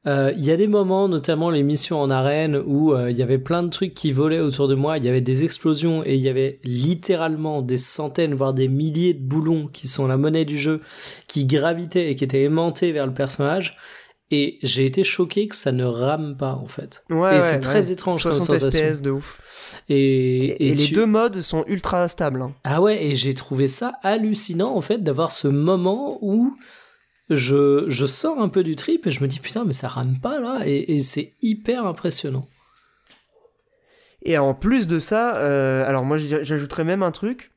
Euh, 0.07 0.33
Il 0.37 0.45
y 0.45 0.51
a 0.51 0.57
des 0.57 0.69
moments, 0.69 1.09
notamment 1.09 1.51
les 1.51 1.63
missions 1.63 2.01
en 2.01 2.09
arène, 2.09 2.57
où 2.65 2.93
euh, 2.95 3.11
il 3.11 3.19
y 3.19 3.23
avait 3.23 3.39
plein 3.39 3.63
de 3.63 3.69
trucs 3.69 3.95
qui 3.95 4.13
volaient 4.13 4.41
autour 4.41 4.69
de 4.69 4.75
moi, 4.75 4.97
il 4.97 5.05
y 5.05 5.09
avait 5.09 5.21
des 5.21 5.45
explosions, 5.45 6.03
et 6.05 6.15
il 6.15 6.21
y 6.21 6.29
avait 6.29 6.61
littéralement 6.65 7.63
des 7.63 7.79
centaines, 7.79 8.35
voire 8.35 8.55
des 8.55 8.69
milliers 8.69 9.15
de 9.15 9.23
boulons 9.27 9.67
qui 9.67 9.89
sont 9.89 10.07
la 10.07 10.17
monnaie 10.17 10.45
du 10.45 10.57
jeu, 10.57 10.81
qui 11.27 11.45
gravitaient 11.47 12.11
et 12.11 12.17
qui 12.17 12.25
étaient 12.25 12.43
aimantés 12.43 12.93
vers 12.93 13.07
le 13.07 13.13
personnage. 13.15 13.77
Et 14.31 14.59
j'ai 14.63 14.85
été 14.85 15.05
choqué 15.05 15.49
que 15.49 15.57
ça 15.57 15.73
ne 15.73 15.85
rame 15.85 16.37
pas 16.37 16.53
en 16.53 16.67
fait. 16.67 17.03
Ouais, 17.09 17.39
Et 17.39 17.41
c'est 17.41 17.61
très 17.61 17.91
étrange 17.91 18.23
comme 18.23 18.33
60 18.33 18.59
sensation. 18.59 18.93
FPS 18.93 19.01
de 19.01 19.11
ouf. 19.11 19.41
Et, 19.89 20.45
Et, 20.45 20.69
et 20.69 20.75
les 20.75 20.85
tu- 20.85 20.93
deux 20.95 21.07
modes 21.07 21.41
sont 21.41 21.65
ultra 21.67 22.07
stables. 22.09 22.43
hein. 22.43 22.53
Ah 22.63 22.83
ouais, 22.83 23.03
et 23.07 23.15
j'ai 23.15 23.33
trouvé 23.33 23.67
ça 23.67 23.95
hallucinant 24.03 24.77
en 24.77 24.83
fait 24.83 24.99
d'avoir 25.03 25.33
ce 25.33 25.49
moment 25.49 26.19
où 26.21 26.55
je, 27.31 27.85
je 27.89 28.07
sors 28.07 28.41
un 28.41 28.49
peu 28.49 28.63
du 28.63 28.77
trip 28.77 29.07
et 29.07 29.11
je 29.11 29.23
me 29.23 29.29
dis 29.29 29.41
putain 29.41 29.65
mais 29.65 29.73
ça 29.73 29.89
rame 29.89 30.19
pas 30.19 30.41
là 30.41 30.63
et, 30.65 31.01
c'est 31.01 31.35
hyper 31.43 31.87
impressionnant. 31.87 32.47
Et 34.23 34.37
en 34.37 34.53
plus 34.53 34.87
de 34.87 34.99
ça, 34.99 35.37
euh, 35.37 35.87
alors 35.87 36.05
moi 36.05 36.19
j'ajouterais 36.19 36.85
même 36.85 37.03
un 37.03 37.13
truc. 37.13 37.53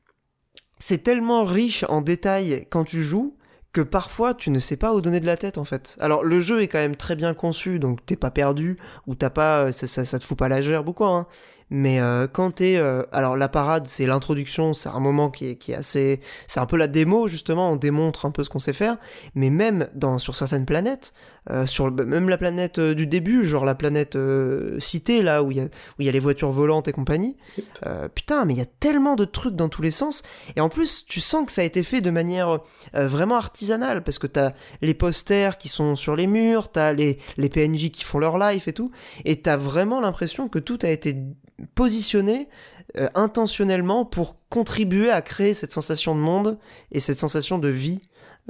C'est 0.78 1.02
tellement 1.02 1.44
riche 1.44 1.84
en 1.88 2.00
détails 2.00 2.66
quand 2.70 2.84
tu 2.84 3.02
joues 3.02 3.36
que 3.72 3.80
parfois 3.80 4.34
tu 4.34 4.50
ne 4.50 4.58
sais 4.58 4.76
pas 4.76 4.94
où 4.94 5.00
donner 5.00 5.20
de 5.20 5.26
la 5.26 5.36
tête 5.36 5.58
en 5.58 5.64
fait. 5.64 5.96
Alors 6.00 6.22
le 6.22 6.40
jeu 6.40 6.62
est 6.62 6.68
quand 6.68 6.78
même 6.78 6.96
très 6.96 7.16
bien 7.16 7.34
conçu, 7.34 7.78
donc 7.78 8.04
t'es 8.04 8.16
pas 8.16 8.30
perdu 8.30 8.78
ou 9.06 9.14
t'as 9.14 9.30
pas, 9.30 9.72
ça, 9.72 9.86
ça, 9.86 10.04
ça 10.04 10.18
te 10.18 10.24
fout 10.24 10.36
pas 10.36 10.48
la 10.48 10.60
gerbe 10.60 10.88
ou 10.88 10.92
quoi. 10.92 11.08
Hein. 11.08 11.26
Mais 11.74 12.00
euh, 12.00 12.26
quand 12.30 12.50
t'es, 12.56 12.76
euh, 12.76 13.02
alors 13.12 13.34
la 13.34 13.48
parade 13.48 13.86
c'est 13.86 14.04
l'introduction, 14.04 14.74
c'est 14.74 14.90
un 14.90 15.00
moment 15.00 15.30
qui 15.30 15.46
est, 15.48 15.56
qui 15.56 15.72
est 15.72 15.76
assez, 15.76 16.20
c'est 16.46 16.60
un 16.60 16.66
peu 16.66 16.76
la 16.76 16.86
démo 16.86 17.28
justement, 17.28 17.70
on 17.72 17.76
démontre 17.76 18.26
un 18.26 18.30
peu 18.30 18.44
ce 18.44 18.50
qu'on 18.50 18.58
sait 18.58 18.74
faire. 18.74 18.98
Mais 19.34 19.48
même 19.48 19.88
dans 19.94 20.18
sur 20.18 20.36
certaines 20.36 20.66
planètes, 20.66 21.14
euh, 21.50 21.64
sur 21.64 21.88
le- 21.88 22.04
même 22.04 22.28
la 22.28 22.36
planète 22.36 22.78
euh, 22.78 22.94
du 22.94 23.06
début, 23.06 23.46
genre 23.46 23.64
la 23.64 23.74
planète 23.74 24.16
euh, 24.16 24.78
cité 24.80 25.22
là 25.22 25.42
où 25.42 25.50
il 25.50 25.56
y 25.56 25.60
a 25.60 25.64
où 25.64 25.68
il 26.00 26.04
y 26.04 26.08
a 26.10 26.12
les 26.12 26.18
voitures 26.18 26.50
volantes 26.52 26.88
et 26.88 26.92
compagnie. 26.92 27.38
Euh, 27.86 28.06
putain, 28.08 28.44
mais 28.44 28.52
il 28.52 28.58
y 28.58 28.62
a 28.62 28.66
tellement 28.66 29.16
de 29.16 29.24
trucs 29.24 29.56
dans 29.56 29.70
tous 29.70 29.80
les 29.82 29.90
sens. 29.90 30.22
Et 30.56 30.60
en 30.60 30.68
plus, 30.68 31.06
tu 31.06 31.20
sens 31.20 31.46
que 31.46 31.52
ça 31.52 31.62
a 31.62 31.64
été 31.64 31.82
fait 31.82 32.02
de 32.02 32.10
manière 32.10 32.60
euh, 32.94 33.08
vraiment 33.08 33.36
artisanale, 33.36 34.02
parce 34.04 34.18
que 34.18 34.26
t'as 34.26 34.52
les 34.82 34.92
posters 34.94 35.56
qui 35.56 35.68
sont 35.68 35.96
sur 35.96 36.16
les 36.16 36.26
murs, 36.26 36.70
t'as 36.70 36.92
les, 36.92 37.18
les 37.38 37.48
PNJ 37.48 37.90
qui 37.90 38.04
font 38.04 38.18
leur 38.18 38.36
life 38.36 38.68
et 38.68 38.74
tout, 38.74 38.92
et 39.24 39.40
t'as 39.40 39.56
vraiment 39.56 40.02
l'impression 40.02 40.48
que 40.48 40.58
tout 40.58 40.78
a 40.82 40.88
été 40.90 41.16
positionné 41.74 42.48
euh, 42.98 43.08
intentionnellement 43.14 44.04
pour 44.04 44.36
contribuer 44.48 45.10
à 45.10 45.22
créer 45.22 45.54
cette 45.54 45.72
sensation 45.72 46.14
de 46.14 46.20
monde 46.20 46.58
et 46.90 47.00
cette 47.00 47.18
sensation 47.18 47.58
de 47.58 47.68
vie 47.68 48.00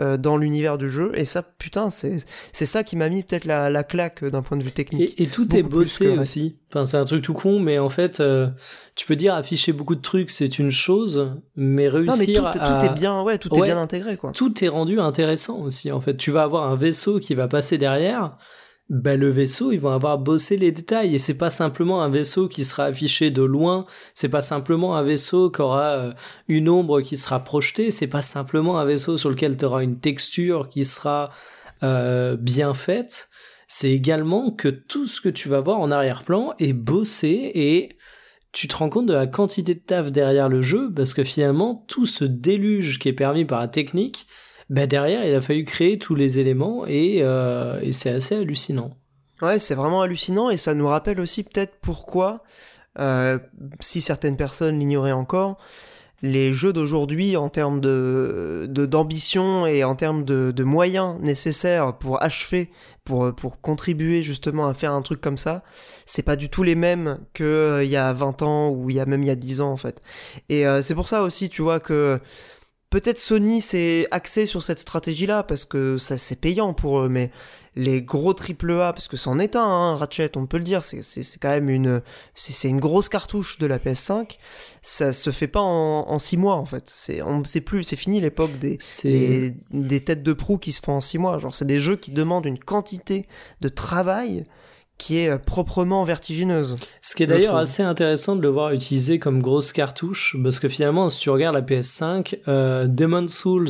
euh, 0.00 0.16
dans 0.16 0.38
l'univers 0.38 0.78
du 0.78 0.88
jeu. 0.88 1.12
Et 1.14 1.26
ça, 1.26 1.42
putain, 1.42 1.90
c'est 1.90 2.24
c'est 2.50 2.64
ça 2.64 2.82
qui 2.82 2.96
m'a 2.96 3.10
mis 3.10 3.22
peut-être 3.22 3.44
la, 3.44 3.68
la 3.68 3.84
claque 3.84 4.22
euh, 4.22 4.30
d'un 4.30 4.40
point 4.40 4.56
de 4.56 4.64
vue 4.64 4.72
technique. 4.72 5.14
Et, 5.20 5.24
et 5.24 5.26
tout 5.26 5.54
est 5.54 5.62
Beaucoup 5.62 5.80
bossé 5.80 6.08
aussi. 6.08 6.56
Enfin 6.70 6.86
c'est 6.86 6.96
un 6.96 7.04
truc 7.04 7.22
tout 7.22 7.34
con 7.34 7.60
mais 7.60 7.78
en 7.78 7.90
fait 7.90 8.20
euh, 8.20 8.48
tu 8.94 9.06
peux 9.06 9.16
dire 9.16 9.34
afficher 9.34 9.72
beaucoup 9.74 9.94
de 9.94 10.00
trucs 10.00 10.30
c'est 10.30 10.58
une 10.58 10.70
chose 10.70 11.34
mais 11.54 11.88
Non, 11.90 12.00
mais 12.00 12.06
réussir 12.14 12.50
tout, 12.50 12.58
à... 12.58 12.78
tout 12.80 12.86
est 12.86 12.94
bien, 12.94 13.22
ouais, 13.22 13.36
tout 13.36 13.50
Ouais. 13.52 13.60
est 13.68 13.72
bien 13.72 13.80
intégré, 13.82 14.16
quoi. 14.16 14.32
tout 14.32 14.64
est 14.64 14.68
rendu 14.68 14.98
intéressant 14.98 15.60
aussi 15.60 15.92
en 15.92 16.00
fait. 16.00 16.16
Tu 16.16 16.30
vas 16.30 16.42
avoir 16.44 16.70
un 16.70 16.74
vaisseau 16.74 17.20
qui 17.20 17.34
va 17.34 17.46
passer 17.46 17.76
derrière. 17.76 18.38
Ben, 18.88 19.18
le 19.18 19.30
vaisseau, 19.30 19.72
ils 19.72 19.80
vont 19.80 19.90
avoir 19.90 20.18
bossé 20.18 20.56
les 20.56 20.70
détails. 20.70 21.14
Et 21.14 21.18
c'est 21.18 21.38
pas 21.38 21.50
simplement 21.50 22.02
un 22.02 22.08
vaisseau 22.08 22.48
qui 22.48 22.64
sera 22.64 22.84
affiché 22.84 23.30
de 23.30 23.42
loin, 23.42 23.84
c'est 24.14 24.28
pas 24.28 24.42
simplement 24.42 24.96
un 24.96 25.02
vaisseau 25.02 25.50
qui 25.50 25.62
aura 25.62 25.90
euh, 25.90 26.12
une 26.48 26.68
ombre 26.68 27.00
qui 27.00 27.16
sera 27.16 27.42
projetée, 27.42 27.90
c'est 27.90 28.06
pas 28.06 28.22
simplement 28.22 28.78
un 28.78 28.84
vaisseau 28.84 29.16
sur 29.16 29.30
lequel 29.30 29.56
tu 29.56 29.64
auras 29.64 29.82
une 29.82 29.98
texture 29.98 30.68
qui 30.68 30.84
sera 30.84 31.30
euh, 31.82 32.36
bien 32.36 32.74
faite, 32.74 33.28
c'est 33.66 33.90
également 33.90 34.50
que 34.50 34.68
tout 34.68 35.06
ce 35.06 35.20
que 35.20 35.30
tu 35.30 35.48
vas 35.48 35.60
voir 35.60 35.80
en 35.80 35.90
arrière-plan 35.90 36.54
est 36.58 36.74
bossé 36.74 37.50
et 37.54 37.96
tu 38.52 38.68
te 38.68 38.76
rends 38.76 38.90
compte 38.90 39.06
de 39.06 39.14
la 39.14 39.26
quantité 39.26 39.74
de 39.74 39.80
taf 39.80 40.12
derrière 40.12 40.48
le 40.50 40.60
jeu 40.60 40.92
parce 40.94 41.14
que 41.14 41.24
finalement 41.24 41.84
tout 41.88 42.04
ce 42.04 42.24
déluge 42.24 42.98
qui 42.98 43.08
est 43.08 43.14
permis 43.14 43.46
par 43.46 43.60
la 43.60 43.68
technique, 43.68 44.26
bah 44.72 44.86
derrière 44.86 45.26
il 45.26 45.34
a 45.34 45.42
fallu 45.42 45.64
créer 45.64 45.98
tous 45.98 46.14
les 46.14 46.38
éléments 46.38 46.86
et, 46.86 47.18
euh, 47.20 47.78
et 47.82 47.92
c'est 47.92 48.10
assez 48.10 48.36
hallucinant. 48.36 48.96
Ouais, 49.42 49.58
c'est 49.58 49.74
vraiment 49.74 50.00
hallucinant 50.00 50.48
et 50.48 50.56
ça 50.56 50.72
nous 50.72 50.86
rappelle 50.86 51.20
aussi 51.20 51.42
peut-être 51.42 51.74
pourquoi, 51.82 52.42
euh, 52.98 53.38
si 53.80 54.00
certaines 54.00 54.38
personnes 54.38 54.78
l'ignoraient 54.78 55.12
encore, 55.12 55.58
les 56.22 56.54
jeux 56.54 56.72
d'aujourd'hui 56.72 57.36
en 57.36 57.50
termes 57.50 57.82
de 57.82 58.66
d'ambition 58.66 59.66
et 59.66 59.84
en 59.84 59.94
termes 59.94 60.24
de, 60.24 60.62
moyens 60.62 61.20
nécessaires 61.20 61.98
pour 61.98 62.22
achever, 62.22 62.70
pour 63.04 63.34
pour 63.34 63.60
contribuer 63.60 64.22
justement 64.22 64.68
à 64.68 64.72
faire 64.72 64.92
un 64.92 65.02
truc 65.02 65.20
comme 65.20 65.36
ça, 65.36 65.64
c'est 66.06 66.22
pas 66.22 66.36
du 66.36 66.48
tout 66.48 66.62
les 66.62 66.76
mêmes 66.76 67.18
que 67.34 67.44
euh, 67.44 67.84
il 67.84 67.90
y 67.90 67.96
a 67.96 68.10
20 68.14 68.40
ans 68.40 68.70
ou 68.70 68.88
il 68.88 68.96
y 68.96 69.00
a 69.00 69.04
même 69.04 69.22
il 69.22 69.26
y 69.26 69.30
a 69.30 69.34
10 69.34 69.60
ans 69.60 69.72
en 69.72 69.76
fait. 69.76 70.00
Et 70.48 70.64
c'est 70.80 70.94
pour 70.94 71.08
ça 71.08 71.22
aussi, 71.22 71.50
tu 71.50 71.60
vois 71.60 71.78
que 71.78 72.18
peut-être 72.92 73.18
Sony 73.18 73.62
s'est 73.62 74.06
axé 74.10 74.44
sur 74.44 74.62
cette 74.62 74.78
stratégie-là 74.78 75.42
parce 75.44 75.64
que 75.64 75.96
ça 75.96 76.18
c'est 76.18 76.36
payant 76.36 76.74
pour 76.74 77.00
eux, 77.00 77.08
mais 77.08 77.30
les 77.74 78.02
gros 78.02 78.34
triple 78.34 78.70
A, 78.72 78.92
parce 78.92 79.08
que 79.08 79.16
c'en 79.16 79.38
est 79.38 79.56
un, 79.56 79.64
hein, 79.64 79.96
Ratchet, 79.96 80.36
on 80.36 80.44
peut 80.44 80.58
le 80.58 80.62
dire, 80.62 80.84
c'est, 80.84 81.00
c'est, 81.00 81.22
c'est 81.22 81.40
quand 81.40 81.48
même 81.48 81.70
une, 81.70 82.02
c'est, 82.34 82.52
c'est 82.52 82.68
une 82.68 82.80
grosse 82.80 83.08
cartouche 83.08 83.58
de 83.58 83.64
la 83.64 83.78
PS5. 83.78 84.36
Ça 84.82 85.10
se 85.10 85.30
fait 85.30 85.48
pas 85.48 85.62
en, 85.62 86.06
en 86.06 86.18
six 86.18 86.36
mois 86.36 86.56
en 86.56 86.66
fait. 86.66 86.84
C'est, 86.86 87.22
on, 87.22 87.42
c'est 87.44 87.62
plus, 87.62 87.82
c'est 87.82 87.96
fini 87.96 88.20
l'époque 88.20 88.58
des, 88.58 88.78
des, 89.04 89.54
des 89.70 90.00
têtes 90.04 90.22
de 90.22 90.32
proue 90.34 90.58
qui 90.58 90.70
se 90.70 90.82
font 90.82 90.92
en 90.92 91.00
six 91.00 91.16
mois. 91.16 91.38
Genre, 91.38 91.54
c'est 91.54 91.64
des 91.64 91.80
jeux 91.80 91.96
qui 91.96 92.10
demandent 92.10 92.46
une 92.46 92.58
quantité 92.58 93.26
de 93.62 93.70
travail 93.70 94.44
qui 95.02 95.18
est 95.18 95.28
euh, 95.30 95.38
proprement 95.38 96.04
vertigineuse. 96.04 96.76
ce 97.00 97.14
qui 97.16 97.22
est 97.22 97.26
d'ailleurs 97.26 97.56
assez 97.56 97.82
intéressant 97.82 98.36
de 98.36 98.42
le 98.42 98.48
voir 98.48 98.72
utilisé 98.72 99.18
comme 99.18 99.42
grosse 99.42 99.72
cartouche 99.72 100.36
parce 100.42 100.58
que 100.60 100.68
finalement 100.68 101.08
si 101.08 101.18
tu 101.20 101.30
regardes 101.30 101.54
la 101.56 101.62
PS5, 101.62 102.38
euh, 102.48 102.86
Demon's 102.86 103.34
Souls 103.34 103.68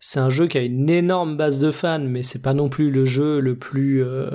c'est 0.00 0.20
un 0.20 0.30
jeu 0.30 0.46
qui 0.46 0.58
a 0.58 0.62
une 0.62 0.88
énorme 0.90 1.36
base 1.36 1.58
de 1.58 1.70
fans 1.72 1.98
mais 1.98 2.22
c'est 2.22 2.42
pas 2.42 2.54
non 2.54 2.68
plus 2.68 2.90
le 2.90 3.04
jeu 3.04 3.40
le 3.40 3.56
plus 3.56 4.04
euh, 4.04 4.30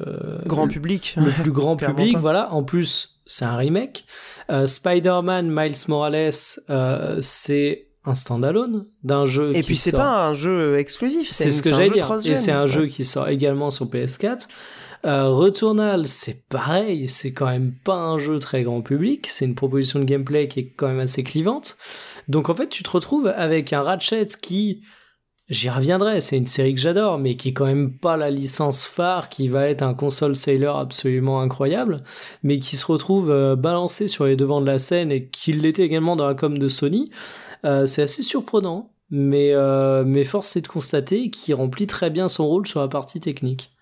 Grand 0.45 0.67
public. 0.67 1.15
le 1.17 1.31
plus 1.31 1.51
grand 1.61 1.77
public, 1.77 2.13
pas. 2.15 2.19
voilà. 2.19 2.51
En 2.53 2.63
plus, 2.63 3.19
c'est 3.25 3.45
un 3.45 3.55
remake. 3.55 4.03
Euh, 4.51 4.67
Spider-Man 4.67 5.47
Miles 5.49 5.77
Morales, 5.87 6.31
euh, 6.69 7.17
c'est 7.21 7.87
un 8.05 8.15
standalone 8.15 8.85
d'un 9.05 9.25
jeu 9.25 9.51
Et 9.55 9.61
qui 9.61 9.67
puis 9.67 9.75
c'est 9.77 9.91
sort- 9.91 10.01
pas 10.01 10.27
un 10.27 10.33
jeu 10.33 10.77
exclusif. 10.77 11.29
c'est 11.31 11.49
ce 11.51 11.61
que 11.61 11.69
j'allais 11.69 11.89
dire. 11.91 12.11
Et 12.25 12.35
c'est 12.35 12.51
un 12.51 12.63
Ouais. 12.63 12.67
jeu 12.67 12.85
qui 12.87 13.05
sort 13.05 13.29
également 13.29 13.71
sur 13.71 13.85
PS4. 13.85 14.49
Euh, 15.05 15.29
Returnal, 15.29 16.07
c'est 16.07 16.47
pareil, 16.47 17.09
c'est 17.09 17.33
quand 17.33 17.47
même 17.47 17.73
pas 17.73 17.95
un 17.95 18.19
jeu 18.19 18.39
très 18.39 18.63
grand 18.63 18.81
public, 18.81 19.27
c'est 19.27 19.45
une 19.45 19.55
proposition 19.55 19.99
de 19.99 20.05
gameplay 20.05 20.47
qui 20.47 20.61
est 20.61 20.69
quand 20.69 20.87
même 20.87 20.99
assez 20.99 21.23
clivante. 21.23 21.77
Donc 22.29 22.49
en 22.49 22.55
fait, 22.55 22.69
tu 22.69 22.83
te 22.83 22.89
retrouves 22.89 23.27
avec 23.27 23.73
un 23.73 23.81
Ratchet 23.81 24.27
qui, 24.41 24.81
j'y 25.49 25.69
reviendrai, 25.69 26.21
c'est 26.21 26.37
une 26.37 26.45
série 26.45 26.73
que 26.73 26.79
j'adore, 26.79 27.17
mais 27.17 27.35
qui 27.35 27.49
est 27.49 27.53
quand 27.53 27.65
même 27.65 27.97
pas 27.97 28.15
la 28.15 28.29
licence 28.29 28.85
phare 28.85 29.27
qui 29.27 29.49
va 29.49 29.67
être 29.67 29.81
un 29.81 29.93
console 29.93 30.37
sailor 30.37 30.77
absolument 30.77 31.41
incroyable, 31.41 32.03
mais 32.41 32.59
qui 32.59 32.77
se 32.77 32.85
retrouve 32.85 33.29
euh, 33.29 33.57
balancé 33.57 34.07
sur 34.07 34.25
les 34.25 34.37
devants 34.37 34.61
de 34.61 34.67
la 34.67 34.79
scène 34.79 35.11
et 35.11 35.27
qui 35.27 35.51
l'était 35.51 35.83
également 35.83 36.15
dans 36.15 36.27
la 36.27 36.35
com 36.35 36.57
de 36.57 36.69
Sony. 36.69 37.11
Euh, 37.65 37.85
c'est 37.87 38.03
assez 38.03 38.23
surprenant 38.23 38.93
mais, 39.15 39.51
euh, 39.53 40.03
mais 40.03 40.23
force 40.23 40.55
est 40.55 40.61
de 40.61 40.67
constater 40.67 41.29
qu'il 41.29 41.53
remplit 41.53 41.85
très 41.85 42.09
bien 42.09 42.27
son 42.27 42.47
rôle 42.47 42.67
sur 42.67 42.81
la 42.81 42.87
partie 42.87 43.19
technique. 43.19 43.72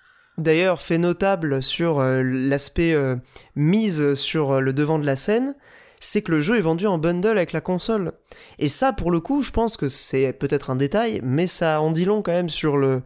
D'ailleurs, 0.41 0.81
fait 0.81 0.97
notable 0.97 1.61
sur 1.61 1.99
euh, 1.99 2.23
l'aspect 2.23 2.93
euh, 2.93 3.15
mise 3.55 4.15
sur 4.15 4.59
le 4.59 4.73
devant 4.73 4.97
de 4.97 5.05
la 5.05 5.15
scène, 5.15 5.55
c'est 5.99 6.23
que 6.23 6.31
le 6.31 6.41
jeu 6.41 6.57
est 6.57 6.61
vendu 6.61 6.88
en 6.88 6.97
bundle 6.97 7.38
avec 7.38 7.51
la 7.51 7.61
console. 7.61 8.13
Et 8.57 8.68
ça, 8.68 8.91
pour 8.91 9.11
le 9.11 9.19
coup, 9.19 9.43
je 9.43 9.51
pense 9.51 9.77
que 9.77 9.88
c'est 9.88 10.34
peut-être 10.34 10.72
un 10.72 10.76
détail, 10.76 11.22
mais 11.23 11.45
ça 11.45 11.80
en 11.80 11.91
dit 11.91 12.05
long 12.05 12.23
quand 12.23 12.31
même 12.31 12.49
sur 12.49 12.76
le, 12.76 13.03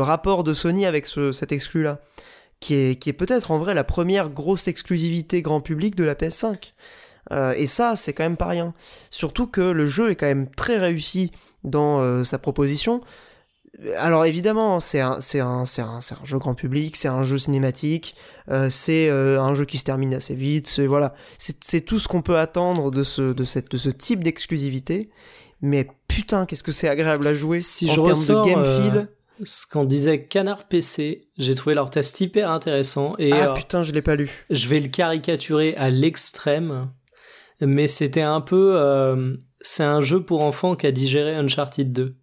rapport 0.00 0.42
de 0.42 0.54
Sony 0.54 0.86
avec 0.86 1.06
ce, 1.06 1.32
cet 1.32 1.52
exclu-là, 1.52 2.00
qui 2.60 2.74
est, 2.74 2.98
qui 3.00 3.10
est 3.10 3.14
peut-être 3.14 3.50
en 3.50 3.58
vrai 3.58 3.74
la 3.74 3.84
première 3.84 4.30
grosse 4.30 4.66
exclusivité 4.66 5.42
grand 5.42 5.60
public 5.60 5.96
de 5.96 6.04
la 6.04 6.14
PS5. 6.14 6.72
Euh, 7.30 7.52
et 7.56 7.66
ça, 7.66 7.94
c'est 7.94 8.14
quand 8.14 8.24
même 8.24 8.38
pas 8.38 8.48
rien. 8.48 8.72
Surtout 9.10 9.46
que 9.46 9.60
le 9.60 9.86
jeu 9.86 10.10
est 10.10 10.16
quand 10.16 10.26
même 10.26 10.48
très 10.50 10.78
réussi 10.78 11.30
dans 11.62 12.00
euh, 12.00 12.24
sa 12.24 12.38
proposition. 12.38 13.02
Alors 13.98 14.24
évidemment, 14.24 14.80
c'est 14.80 15.00
un, 15.00 15.20
c'est 15.20 15.40
un, 15.40 15.64
c'est 15.64 15.82
un, 15.82 15.98
un, 15.98 16.24
jeu 16.24 16.38
grand 16.38 16.54
public, 16.54 16.96
c'est 16.96 17.08
un 17.08 17.22
jeu 17.22 17.38
cinématique, 17.38 18.14
euh, 18.50 18.68
c'est 18.70 19.10
un 19.10 19.54
jeu 19.54 19.64
qui 19.64 19.78
se 19.78 19.84
termine 19.84 20.14
assez 20.14 20.34
vite, 20.34 20.68
c'est 20.68 20.86
voilà, 20.86 21.14
c'est 21.38 21.80
tout 21.80 21.98
ce 21.98 22.06
qu'on 22.06 22.22
peut 22.22 22.38
attendre 22.38 22.90
de 22.90 23.02
ce, 23.02 23.32
de 23.32 23.44
cette, 23.44 23.70
de 23.70 23.76
ce 23.76 23.90
type 23.90 24.22
d'exclusivité. 24.22 25.10
Mais 25.60 25.88
putain, 26.08 26.46
qu'est-ce 26.46 26.62
que 26.62 26.72
c'est 26.72 26.88
agréable 26.88 27.26
à 27.26 27.34
jouer 27.34 27.58
si 27.58 27.88
en 27.90 27.94
je 27.94 28.00
termes 28.02 28.44
de 28.44 28.48
game 28.48 28.64
feel. 28.64 29.08
ce 29.42 29.66
qu'on 29.66 29.84
disait 29.84 30.24
Canard 30.24 30.68
PC, 30.68 31.28
j'ai 31.38 31.54
trouvé 31.54 31.74
leur 31.74 31.90
test 31.90 32.20
hyper 32.20 32.50
intéressant 32.50 33.14
et 33.18 33.32
ah 33.32 33.54
putain, 33.54 33.82
je 33.82 33.92
l'ai 33.92 34.02
pas 34.02 34.14
lu. 34.14 34.44
Je 34.50 34.68
vais 34.68 34.80
le 34.80 34.88
caricaturer 34.88 35.74
à 35.76 35.90
l'extrême 35.90 36.90
mais 37.60 37.86
c'était 37.86 38.22
un 38.22 38.40
peu. 38.40 38.74
Euh, 38.76 39.36
c'est 39.60 39.84
un 39.84 40.00
jeu 40.00 40.22
pour 40.22 40.42
enfants 40.42 40.76
qui 40.76 40.86
a 40.86 40.92
digéré 40.92 41.34
Uncharted 41.34 41.92
2. 41.92 42.16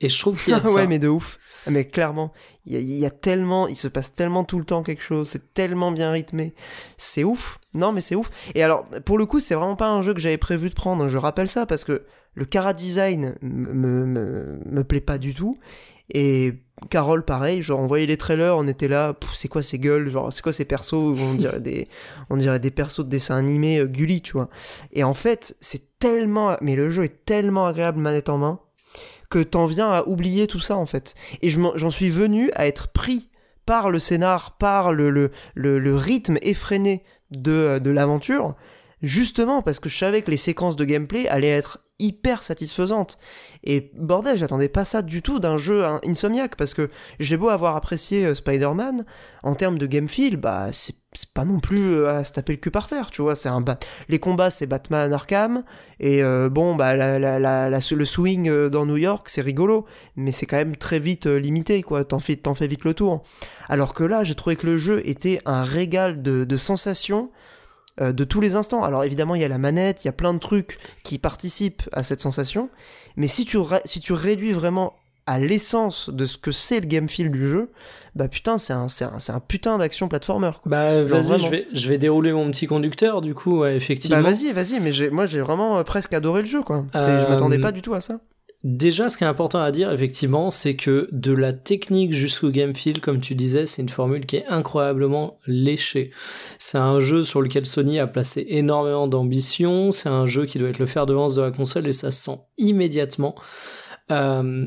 Et 0.00 0.08
je 0.08 0.18
trouve 0.18 0.42
qu'il 0.42 0.52
y 0.52 0.56
a 0.56 0.60
de 0.60 0.68
ouais, 0.74 0.86
mais 0.86 0.98
de 0.98 1.08
ouf. 1.08 1.38
Mais 1.68 1.86
clairement, 1.86 2.32
il 2.66 2.80
y, 2.80 3.04
a 3.04 3.10
tellement, 3.10 3.66
il 3.66 3.76
se 3.76 3.88
passe 3.88 4.14
tellement 4.14 4.44
tout 4.44 4.58
le 4.58 4.64
temps 4.64 4.82
quelque 4.82 5.02
chose, 5.02 5.28
c'est 5.28 5.52
tellement 5.54 5.90
bien 5.90 6.12
rythmé. 6.12 6.54
C'est 6.96 7.24
ouf. 7.24 7.58
Non, 7.74 7.92
mais 7.92 8.00
c'est 8.00 8.14
ouf. 8.14 8.30
Et 8.54 8.62
alors, 8.62 8.86
pour 9.04 9.18
le 9.18 9.26
coup, 9.26 9.40
c'est 9.40 9.54
vraiment 9.54 9.76
pas 9.76 9.88
un 9.88 10.00
jeu 10.00 10.14
que 10.14 10.20
j'avais 10.20 10.38
prévu 10.38 10.70
de 10.70 10.74
prendre. 10.74 11.08
Je 11.08 11.18
rappelle 11.18 11.48
ça 11.48 11.66
parce 11.66 11.84
que 11.84 12.04
le 12.34 12.44
cara 12.44 12.72
design 12.74 13.34
me, 13.42 14.04
me, 14.06 14.60
me 14.64 14.84
plaît 14.84 15.00
pas 15.00 15.18
du 15.18 15.34
tout. 15.34 15.58
Et 16.10 16.54
Carole, 16.90 17.24
pareil, 17.24 17.60
genre 17.62 17.80
on 17.80 17.86
voyait 17.86 18.06
les 18.06 18.16
trailers, 18.16 18.56
on 18.56 18.66
était 18.66 18.88
là, 18.88 19.14
c'est 19.34 19.48
quoi 19.48 19.62
ces 19.62 19.78
gueules, 19.78 20.08
genre 20.08 20.32
c'est 20.32 20.42
quoi 20.42 20.52
ces 20.52 20.64
persos, 20.64 20.94
on 20.94 21.34
dirait 21.34 21.60
des, 21.60 21.88
on 22.30 22.36
dirait 22.36 22.60
des 22.60 22.70
persos 22.70 23.04
de 23.04 23.10
dessin 23.10 23.36
animé 23.36 23.78
euh, 23.78 23.86
Gulli, 23.86 24.22
tu 24.22 24.32
vois. 24.32 24.48
Et 24.92 25.04
en 25.04 25.14
fait, 25.14 25.56
c'est 25.60 25.98
tellement, 25.98 26.56
mais 26.62 26.76
le 26.76 26.88
jeu 26.88 27.04
est 27.04 27.24
tellement 27.26 27.66
agréable 27.66 27.98
manette 27.98 28.28
en 28.30 28.38
main 28.38 28.60
que 29.30 29.42
t'en 29.42 29.66
viens 29.66 29.90
à 29.90 30.04
oublier 30.04 30.46
tout 30.46 30.60
ça 30.60 30.76
en 30.76 30.86
fait. 30.86 31.14
Et 31.42 31.50
j'en 31.50 31.90
suis 31.90 32.10
venu 32.10 32.50
à 32.54 32.66
être 32.66 32.88
pris 32.88 33.28
par 33.66 33.90
le 33.90 33.98
scénar, 33.98 34.56
par 34.56 34.92
le, 34.92 35.10
le, 35.54 35.96
rythme 35.96 36.38
effréné 36.40 37.02
de, 37.30 37.78
de 37.78 37.90
l'aventure, 37.90 38.54
justement 39.02 39.62
parce 39.62 39.80
que 39.80 39.88
je 39.88 39.98
savais 39.98 40.22
que 40.22 40.30
les 40.30 40.38
séquences 40.38 40.76
de 40.76 40.84
gameplay 40.84 41.28
allaient 41.28 41.48
être 41.48 41.80
hyper 41.98 42.42
satisfaisante. 42.42 43.18
Et 43.64 43.90
bordel, 43.94 44.36
j'attendais 44.36 44.68
pas 44.68 44.84
ça 44.84 45.02
du 45.02 45.22
tout 45.22 45.40
d'un 45.40 45.56
jeu 45.56 45.84
Insomniac, 46.06 46.56
parce 46.56 46.74
que 46.74 46.90
j'ai 47.18 47.36
beau 47.36 47.48
avoir 47.48 47.76
apprécié 47.76 48.24
euh, 48.24 48.34
Spider-Man, 48.34 49.04
en 49.42 49.54
termes 49.54 49.78
de 49.78 49.86
game 49.86 50.08
feel, 50.08 50.36
bah 50.36 50.68
c'est 50.72 50.94
pas 51.34 51.44
non 51.44 51.58
plus 51.58 51.94
euh, 51.94 52.08
à 52.08 52.24
se 52.24 52.32
taper 52.32 52.52
le 52.52 52.58
cul 52.58 52.70
par 52.70 52.86
terre, 52.86 53.10
tu 53.10 53.22
vois. 53.22 53.34
Un 53.46 53.64
les 54.08 54.18
combats 54.18 54.50
c'est 54.50 54.66
Batman 54.66 55.12
Arkham 55.12 55.64
et 56.00 56.22
euh, 56.22 56.48
bon 56.48 56.74
bah 56.76 56.94
la, 56.94 57.18
la, 57.18 57.38
la, 57.38 57.68
le 57.70 58.04
swing 58.04 58.68
dans 58.68 58.86
New 58.86 58.96
York 58.96 59.28
c'est 59.28 59.40
rigolo, 59.40 59.86
mais 60.16 60.32
c'est 60.32 60.46
quand 60.46 60.56
même 60.56 60.76
très 60.76 60.98
vite 60.98 61.26
limité 61.26 61.82
quoi. 61.82 62.04
T'en 62.04 62.20
fais 62.20 62.66
vite 62.68 62.84
le 62.84 62.94
tour. 62.94 63.22
Alors 63.68 63.94
que 63.94 64.04
là 64.04 64.22
j'ai 64.22 64.34
trouvé 64.34 64.56
que 64.56 64.66
le 64.66 64.78
jeu 64.78 65.02
était 65.04 65.40
un 65.46 65.64
régal 65.64 66.22
de 66.22 66.56
sensations 66.56 67.30
euh, 68.00 68.12
de 68.12 68.24
tous 68.24 68.40
les 68.40 68.56
instants. 68.56 68.84
Alors 68.84 69.04
évidemment, 69.04 69.34
il 69.34 69.42
y 69.42 69.44
a 69.44 69.48
la 69.48 69.58
manette, 69.58 70.04
il 70.04 70.08
y 70.08 70.10
a 70.10 70.12
plein 70.12 70.34
de 70.34 70.38
trucs 70.38 70.78
qui 71.02 71.18
participent 71.18 71.82
à 71.92 72.02
cette 72.02 72.20
sensation, 72.20 72.70
mais 73.16 73.28
si 73.28 73.44
tu, 73.44 73.58
si 73.84 74.00
tu 74.00 74.12
réduis 74.12 74.52
vraiment 74.52 74.94
à 75.26 75.38
l'essence 75.38 76.08
de 76.08 76.24
ce 76.24 76.38
que 76.38 76.52
c'est 76.52 76.80
le 76.80 76.86
game 76.86 77.08
feel 77.08 77.30
du 77.30 77.46
jeu, 77.46 77.70
bah 78.14 78.28
putain, 78.28 78.56
c'est 78.56 78.72
un, 78.72 78.86
un, 78.86 79.34
un, 79.34 79.40
putain 79.40 79.76
d'action 79.76 80.08
platformer. 80.08 80.52
Bah 80.64 81.04
vas-y, 81.04 81.38
je 81.38 81.48
vais, 81.48 81.66
je 81.72 81.88
vais 81.88 81.98
dérouler 81.98 82.32
mon 82.32 82.50
petit 82.50 82.66
conducteur, 82.66 83.20
du 83.20 83.34
coup, 83.34 83.64
effectivement. 83.66 84.22
Bah 84.22 84.22
vas-y, 84.22 84.50
vas-y, 84.52 84.80
mais 84.80 85.10
moi 85.10 85.26
j'ai 85.26 85.40
vraiment 85.40 85.84
presque 85.84 86.14
adoré 86.14 86.42
le 86.42 86.48
jeu, 86.48 86.62
quoi. 86.62 86.86
Je 86.94 87.28
m'attendais 87.28 87.58
euh, 87.58 87.60
pas 87.60 87.72
du 87.72 87.82
tout 87.82 87.92
à 87.92 88.00
ça. 88.00 88.20
Déjà, 88.64 89.08
ce 89.08 89.16
qui 89.16 89.22
est 89.22 89.28
important 89.28 89.60
à 89.60 89.70
dire, 89.70 89.92
effectivement, 89.92 90.50
c'est 90.50 90.74
que 90.74 91.08
de 91.12 91.32
la 91.32 91.52
technique 91.52 92.12
jusqu'au 92.12 92.50
game 92.50 92.74
feel, 92.74 93.00
comme 93.00 93.20
tu 93.20 93.36
disais, 93.36 93.66
c'est 93.66 93.82
une 93.82 93.88
formule 93.88 94.26
qui 94.26 94.34
est 94.36 94.46
incroyablement 94.46 95.38
léchée. 95.46 96.10
C'est 96.58 96.78
un 96.78 96.98
jeu 96.98 97.22
sur 97.22 97.40
lequel 97.40 97.66
Sony 97.66 98.00
a 98.00 98.08
placé 98.08 98.44
énormément 98.48 99.06
d'ambition, 99.06 99.92
c'est 99.92 100.08
un 100.08 100.26
jeu 100.26 100.44
qui 100.44 100.58
doit 100.58 100.70
être 100.70 100.80
le 100.80 100.86
fer 100.86 101.06
de 101.06 101.12
lance 101.12 101.36
de 101.36 101.42
la 101.42 101.52
console 101.52 101.86
et 101.86 101.92
ça 101.92 102.10
se 102.10 102.20
sent 102.20 102.40
immédiatement. 102.56 103.36
Euh, 104.10 104.66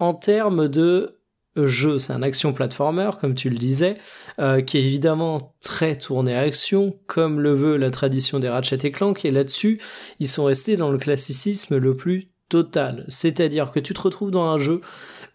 en 0.00 0.14
termes 0.14 0.66
de 0.66 1.20
jeu, 1.54 2.00
c'est 2.00 2.12
un 2.12 2.22
action 2.22 2.52
platformer, 2.52 3.10
comme 3.20 3.36
tu 3.36 3.48
le 3.48 3.58
disais, 3.58 3.96
euh, 4.40 4.60
qui 4.60 4.78
est 4.78 4.82
évidemment 4.82 5.54
très 5.60 5.94
tourné 5.96 6.34
à 6.34 6.40
action, 6.40 6.98
comme 7.06 7.40
le 7.40 7.54
veut 7.54 7.76
la 7.76 7.92
tradition 7.92 8.40
des 8.40 8.48
Ratchet 8.48 8.90
Clank, 8.90 9.24
et 9.24 9.30
là-dessus, 9.30 9.80
ils 10.18 10.28
sont 10.28 10.44
restés 10.44 10.76
dans 10.76 10.90
le 10.90 10.98
classicisme 10.98 11.76
le 11.76 11.94
plus 11.94 12.29
total. 12.50 13.06
C'est-à-dire 13.08 13.70
que 13.70 13.80
tu 13.80 13.94
te 13.94 14.00
retrouves 14.02 14.30
dans 14.30 14.44
un 14.44 14.58
jeu 14.58 14.82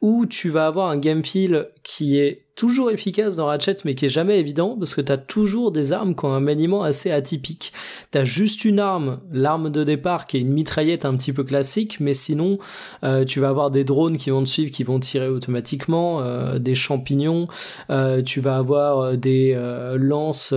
où 0.02 0.28
tu 0.28 0.50
vas 0.50 0.68
avoir 0.68 0.90
un 0.90 0.98
game 0.98 1.24
feel 1.24 1.70
qui 1.82 2.20
est 2.20 2.44
toujours 2.56 2.92
efficace 2.92 3.36
dans 3.36 3.48
Ratchet 3.48 3.78
mais 3.86 3.96
qui 3.96 4.06
est 4.06 4.10
jamais 4.10 4.40
évident 4.40 4.78
parce 4.78 4.94
que 4.94 5.02
tu 5.02 5.12
as 5.12 5.18
toujours 5.18 5.72
des 5.72 5.94
armes 5.94 6.16
qui 6.16 6.26
ont 6.26 6.34
un 6.34 6.40
maniement 6.40 6.84
assez 6.84 7.12
atypique. 7.12 7.74
Tu 8.12 8.18
as 8.18 8.26
juste 8.26 8.66
une 8.66 8.80
arme, 8.80 9.22
l'arme 9.32 9.70
de 9.70 9.84
départ 9.84 10.28
qui 10.28 10.38
est 10.38 10.42
une 10.42 10.54
mitraillette 10.54 11.06
un 11.06 11.16
petit 11.16 11.34
peu 11.34 11.44
classique 11.44 12.00
mais 12.00 12.14
sinon 12.14 12.60
euh, 13.04 13.26
tu 13.26 13.40
vas 13.40 13.50
avoir 13.50 13.72
des 13.72 13.84
drones 13.84 14.18
qui 14.18 14.30
vont 14.30 14.44
te 14.44 14.50
suivre 14.50 14.72
qui 14.72 14.84
vont 14.84 15.00
tirer 15.00 15.28
automatiquement, 15.28 16.22
euh, 16.22 16.60
des 16.60 16.76
champignons, 16.76 17.48
euh, 17.90 18.22
tu 18.22 18.42
vas 18.42 18.58
avoir 18.58 19.18
des 19.18 19.58
lances 19.96 20.54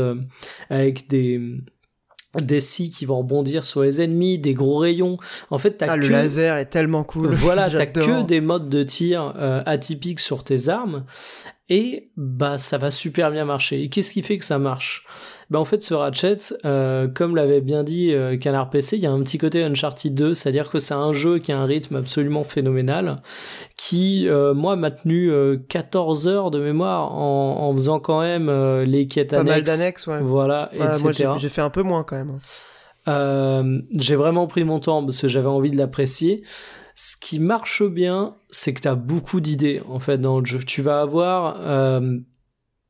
avec 0.68 1.08
des 1.08 1.40
des 2.34 2.60
scies 2.60 2.90
qui 2.90 3.06
vont 3.06 3.18
rebondir 3.18 3.64
sur 3.64 3.82
les 3.82 4.00
ennemis, 4.00 4.38
des 4.38 4.54
gros 4.54 4.78
rayons. 4.78 5.16
En 5.50 5.58
fait, 5.58 5.72
t'as 5.72 5.92
ah, 5.92 5.96
le 5.96 6.08
laser 6.08 6.56
est 6.56 6.66
tellement 6.66 7.04
cool. 7.04 7.28
Voilà, 7.32 7.70
t'as 7.70 7.86
que 7.86 8.22
des 8.22 8.40
modes 8.40 8.68
de 8.68 8.82
tir 8.82 9.34
euh, 9.36 9.62
atypiques 9.64 10.20
sur 10.20 10.44
tes 10.44 10.68
armes 10.68 11.04
et 11.70 12.08
bah 12.16 12.56
ça 12.58 12.78
va 12.78 12.90
super 12.90 13.30
bien 13.30 13.44
marcher. 13.44 13.82
Et 13.82 13.88
qu'est-ce 13.90 14.12
qui 14.12 14.22
fait 14.22 14.38
que 14.38 14.44
ça 14.44 14.58
marche? 14.58 15.04
Bah 15.50 15.58
en 15.58 15.64
fait 15.64 15.82
ce 15.82 15.94
Ratchet, 15.94 16.36
euh, 16.64 17.08
comme 17.08 17.34
l'avait 17.36 17.60
bien 17.60 17.82
dit 17.82 18.12
euh, 18.12 18.36
Canard 18.36 18.70
PC, 18.70 18.96
il 18.96 19.02
y 19.02 19.06
a 19.06 19.10
un 19.10 19.22
petit 19.22 19.38
côté 19.38 19.62
Uncharted 19.62 20.14
2, 20.14 20.34
c'est-à-dire 20.34 20.70
que 20.70 20.78
c'est 20.78 20.94
un 20.94 21.12
jeu 21.12 21.38
qui 21.38 21.52
a 21.52 21.58
un 21.58 21.64
rythme 21.64 21.96
absolument 21.96 22.44
phénoménal, 22.44 23.22
qui 23.76 24.28
euh, 24.28 24.52
moi 24.54 24.76
m'a 24.76 24.90
tenu 24.90 25.32
14 25.68 26.26
euh, 26.26 26.30
heures 26.30 26.50
de 26.50 26.58
mémoire 26.58 27.12
en, 27.14 27.68
en 27.68 27.76
faisant 27.76 27.98
quand 28.00 28.20
même 28.20 28.48
euh, 28.48 28.84
les 28.84 29.06
quêtes 29.06 29.30
Pas 29.30 29.40
annexes. 29.40 29.56
mal 29.56 29.64
d'annexes, 29.64 30.06
ouais. 30.06 30.20
Voilà, 30.22 30.70
etc. 30.74 31.24
Moi 31.26 31.38
j'ai 31.38 31.48
fait 31.48 31.62
un 31.62 31.70
peu 31.70 31.82
moins 31.82 32.04
quand 32.04 32.16
même. 32.16 32.38
Euh, 33.08 33.80
j'ai 33.94 34.16
vraiment 34.16 34.46
pris 34.46 34.64
mon 34.64 34.80
temps 34.80 35.02
parce 35.02 35.20
que 35.22 35.28
j'avais 35.28 35.48
envie 35.48 35.70
de 35.70 35.78
l'apprécier. 35.78 36.42
Ce 37.00 37.16
qui 37.16 37.38
marche 37.38 37.84
bien, 37.84 38.34
c'est 38.50 38.74
que 38.74 38.80
tu 38.80 38.88
as 38.88 38.96
beaucoup 38.96 39.40
d'idées 39.40 39.80
en 39.88 40.00
fait 40.00 40.18
dans 40.18 40.40
le 40.40 40.44
jeu. 40.44 40.58
Tu 40.58 40.82
vas 40.82 41.00
avoir 41.00 41.60
euh, 41.60 42.18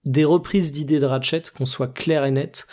des 0.07 0.25
reprises 0.25 0.73
d'idées 0.73 0.99
de 0.99 1.05
Ratchet, 1.05 1.43
qu'on 1.55 1.67
soit 1.67 1.93
clair 1.93 2.25
et 2.25 2.31
net. 2.31 2.67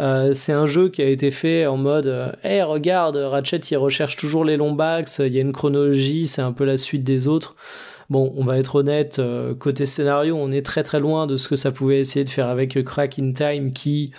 Euh, 0.00 0.34
c'est 0.34 0.50
un 0.50 0.66
jeu 0.66 0.88
qui 0.88 1.00
a 1.00 1.06
été 1.06 1.30
fait 1.30 1.66
en 1.66 1.76
mode 1.76 2.08
euh, 2.08 2.32
Hey 2.42 2.62
regarde, 2.62 3.14
Ratchet 3.14 3.58
il 3.58 3.76
recherche 3.76 4.16
toujours 4.16 4.44
les 4.44 4.56
Lombax, 4.56 5.20
il 5.24 5.32
y 5.32 5.38
a 5.38 5.42
une 5.42 5.52
chronologie, 5.52 6.26
c'est 6.26 6.42
un 6.42 6.50
peu 6.50 6.64
la 6.64 6.76
suite 6.76 7.04
des 7.04 7.28
autres. 7.28 7.54
Bon, 8.10 8.34
on 8.36 8.44
va 8.44 8.58
être 8.58 8.74
honnête, 8.74 9.20
euh, 9.20 9.54
côté 9.54 9.86
scénario, 9.86 10.36
on 10.36 10.50
est 10.50 10.66
très 10.66 10.82
très 10.82 10.98
loin 10.98 11.28
de 11.28 11.36
ce 11.36 11.48
que 11.48 11.54
ça 11.54 11.70
pouvait 11.70 12.00
essayer 12.00 12.24
de 12.24 12.30
faire 12.30 12.48
avec 12.48 12.82
Crack 12.82 13.20
in 13.20 13.32
Time 13.34 13.72
qui 13.72 14.10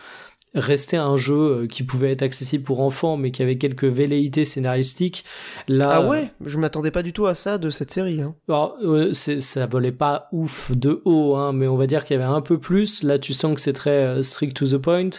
restait 0.56 0.98
un 0.98 1.18
jeu 1.18 1.36
euh, 1.64 1.68
qui 1.68 1.84
pouvait 1.84 2.12
être 2.12 2.22
accessible 2.22 2.64
pour 2.64 2.82
enfants 2.82 3.18
mais 3.18 3.32
qui 3.32 3.42
avait 3.42 3.58
quelques 3.58 3.86
velléités 3.86 4.46
scénaristiques. 4.46 5.24
Là 5.68 5.90
ah 5.92 6.08
ouais 6.08 6.32
je 6.46 6.58
m'attendais 6.58 6.92
pas 6.92 7.04
du 7.04 7.14
tout 7.14 7.26
à 7.26 7.36
ça 7.36 7.58
de 7.58 7.70
cette 7.70 7.92
série 7.92 8.22
hein. 8.22 8.36
alors 8.48 8.78
euh, 8.84 9.14
ça 9.14 9.66
volait 9.66 9.92
pas 9.92 10.28
ouf 10.32 10.72
de 10.72 11.02
haut 11.06 11.36
hein, 11.36 11.54
mais 11.54 11.68
on 11.68 11.78
va 11.78 11.88
dire 11.88 12.06
qu'il 12.06 12.18
y 12.18 12.20
avait 12.22 12.32
un 12.32 12.42
peu 12.42 12.58
plus. 12.58 13.04
Là 13.04 13.20
tu 13.20 13.34
sens 13.34 13.56
que 13.56 13.62
c'est 13.62 13.74
très 13.74 13.90
euh, 14.06 14.22
strict 14.22 14.56
to 14.56 14.68
the 14.68 14.78
point 14.78 15.10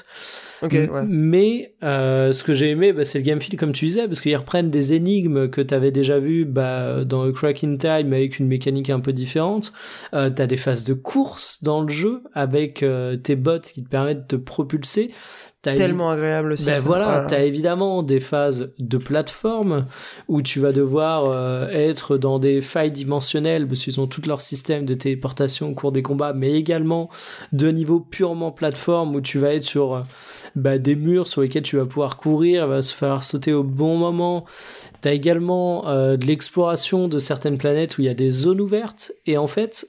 mais 1.09 1.75
euh, 1.83 2.33
ce 2.33 2.45
que 2.45 2.55
j'ai 2.55 2.71
aimé, 2.71 2.93
bah, 2.93 3.05
c'est 3.05 3.19
le 3.19 3.25
game 3.25 3.41
feel 3.41 3.59
comme 3.59 3.73
tu 3.73 3.87
disais, 3.87 4.07
parce 4.07 4.21
qu'ils 4.21 4.37
reprennent 4.37 4.71
des 4.71 4.95
énigmes 4.95 5.49
que 5.49 5.61
tu 5.61 5.75
avais 5.75 5.91
déjà 5.91 6.19
vues 6.19 6.45
bah, 6.45 7.05
dans 7.05 7.31
Crack 7.33 7.65
in 7.65 7.77
Time 7.77 8.13
avec 8.13 8.39
une 8.39 8.47
mécanique 8.47 8.91
un 8.91 9.01
peu 9.01 9.13
différente. 9.13 9.73
Euh, 10.15 10.31
t'as 10.31 10.47
des 10.47 10.57
phases 10.57 10.85
de 10.85 10.95
course 10.95 11.63
dans 11.63 11.83
le 11.83 11.91
jeu 11.91 12.23
avec 12.35 12.83
euh, 12.83 13.17
tes 13.17 13.37
bots 13.37 13.61
qui 13.61 13.83
te 13.83 13.89
permettent 13.89 14.31
de 14.31 14.37
te 14.37 14.43
propulser. 14.43 15.11
Tellement 15.73 16.11
agréable 16.11 16.53
aussi. 16.53 16.67
Ben 16.67 16.81
voilà, 16.81 17.07
là 17.07 17.21
là. 17.21 17.27
t'as 17.27 17.45
évidemment 17.45 18.03
des 18.03 18.21
phases 18.21 18.75
de 18.79 18.99
plateforme 18.99 19.87
où 20.29 20.43
tu 20.43 20.61
vas 20.61 20.73
devoir 20.73 21.25
euh, 21.27 21.69
être 21.69 22.19
dans 22.19 22.39
des 22.39 22.61
failles 22.61 22.93
dimensionnelles 22.93 23.67
parce 23.67 23.81
qu'ils 23.81 24.01
ont 24.01 24.07
tout 24.07 24.23
leur 24.27 24.41
système 24.41 24.85
de 24.85 24.95
téléportation 24.95 25.71
au 25.71 25.75
cours 25.75 25.93
des 25.93 26.03
combats, 26.03 26.33
mais 26.33 26.53
également 26.53 27.09
de 27.53 27.69
niveau 27.69 28.01
purement 28.01 28.53
plateforme 28.53 29.15
où 29.17 29.21
tu 29.21 29.39
vas 29.39 29.55
être 29.55 29.63
sur 29.63 29.95
euh, 29.95 30.03
bah, 30.55 30.79
des 30.79 30.95
murs 30.97 31.27
sur 31.27 31.43
lesquels 31.43 31.63
tu 31.63 31.77
vas 31.77 31.87
pouvoir 31.87 32.17
courir, 32.17 32.65
il 32.65 32.69
va 32.69 32.83
se 32.83 32.95
falloir 32.95 33.25
sauter 33.25 33.53
au 33.53 33.65
bon 33.65 33.97
moment. 33.97 34.45
T'as 35.01 35.13
également 35.13 35.89
euh, 35.89 36.17
de 36.17 36.27
l'exploration 36.27 37.09
de 37.09 37.19
certaines 37.19 37.59
planètes 37.59 37.99
où 37.99 38.03
il 38.03 38.07
y 38.07 38.11
a 38.11 38.15
des 38.15 38.31
zones 38.31 38.61
ouvertes 38.61 39.13
et 39.27 39.39
en 39.39 39.47
fait, 39.47 39.89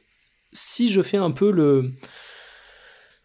si 0.54 0.90
je 0.90 1.02
fais 1.02 1.18
un 1.18 1.32
peu 1.32 1.52
le 1.52 1.92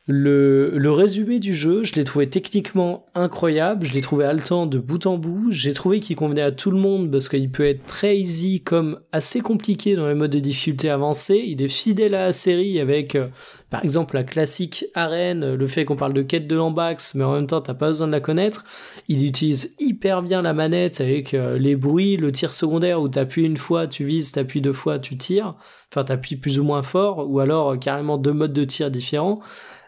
le, 0.07 0.91
résumé 0.91 1.39
du 1.39 1.55
jeu, 1.55 1.85
je 1.85 1.95
l'ai 1.95 2.05
trouvé 2.05 2.29
techniquement 2.29 3.07
incroyable, 3.15 3.87
je 3.87 3.93
l'ai 3.93 4.01
trouvé 4.01 4.25
haletant 4.25 4.67
de 4.67 4.79
bout 4.79 5.07
en 5.07 5.19
bout, 5.19 5.51
j'ai 5.51 5.73
trouvé 5.73 6.01
qu'il 6.01 6.17
convenait 6.17 6.43
à 6.43 6.53
tout 6.53 6.71
le 6.71 6.79
monde 6.79 7.11
parce 7.11 7.29
qu'il 7.29 7.51
peut 7.51 7.67
être 7.67 7.85
très 7.85 8.17
easy 8.17 8.63
comme 8.63 9.01
assez 9.13 9.41
compliqué 9.41 9.95
dans 9.97 10.09
les 10.09 10.15
modes 10.15 10.31
de 10.31 10.41
difficulté 10.41 10.91
avancés, 10.91 11.45
il 11.47 11.63
est 11.63 11.69
fidèle 11.69 12.15
à 12.15 12.27
la 12.27 12.33
série 12.33 12.81
avec 12.81 13.15
euh, 13.15 13.29
par 13.69 13.85
exemple 13.85 14.17
la 14.17 14.25
classique 14.25 14.87
arène, 14.95 15.55
le 15.55 15.67
fait 15.67 15.85
qu'on 15.85 15.97
parle 15.97 16.15
de 16.15 16.23
quête 16.23 16.49
de 16.49 16.57
Lambax 16.57 17.15
mais 17.15 17.25
en 17.25 17.35
même 17.35 17.47
temps 17.47 17.61
t'as 17.61 17.75
pas 17.75 17.89
besoin 17.89 18.09
de 18.09 18.13
la 18.13 18.21
connaître, 18.21 18.65
il 19.09 19.25
utilise 19.25 19.77
hyper 19.79 20.23
bien 20.23 20.43
la 20.43 20.55
manette 20.55 21.01
avec 21.01 21.35
euh, 21.35 21.59
les 21.59 21.77
bruits, 21.77 22.17
le 22.17 22.33
tir 22.33 22.53
secondaire 22.53 23.01
où 23.01 23.09
t'appuies 23.09 23.45
une 23.45 23.59
fois, 23.59 23.87
tu 23.87 24.05
vises, 24.05 24.33
t'appuies 24.33 24.63
deux 24.63 24.73
fois, 24.73 24.99
tu 24.99 25.17
tires, 25.17 25.55
enfin 25.93 26.05
t'appuies 26.05 26.37
plus 26.37 26.59
ou 26.59 26.65
moins 26.65 26.83
fort 26.83 27.31
ou 27.31 27.39
alors 27.39 27.73
euh, 27.73 27.77
carrément 27.77 28.19
deux 28.19 28.33
modes 28.33 28.55
de 28.55 28.65
tir 28.65 28.91
différents. 28.91 29.41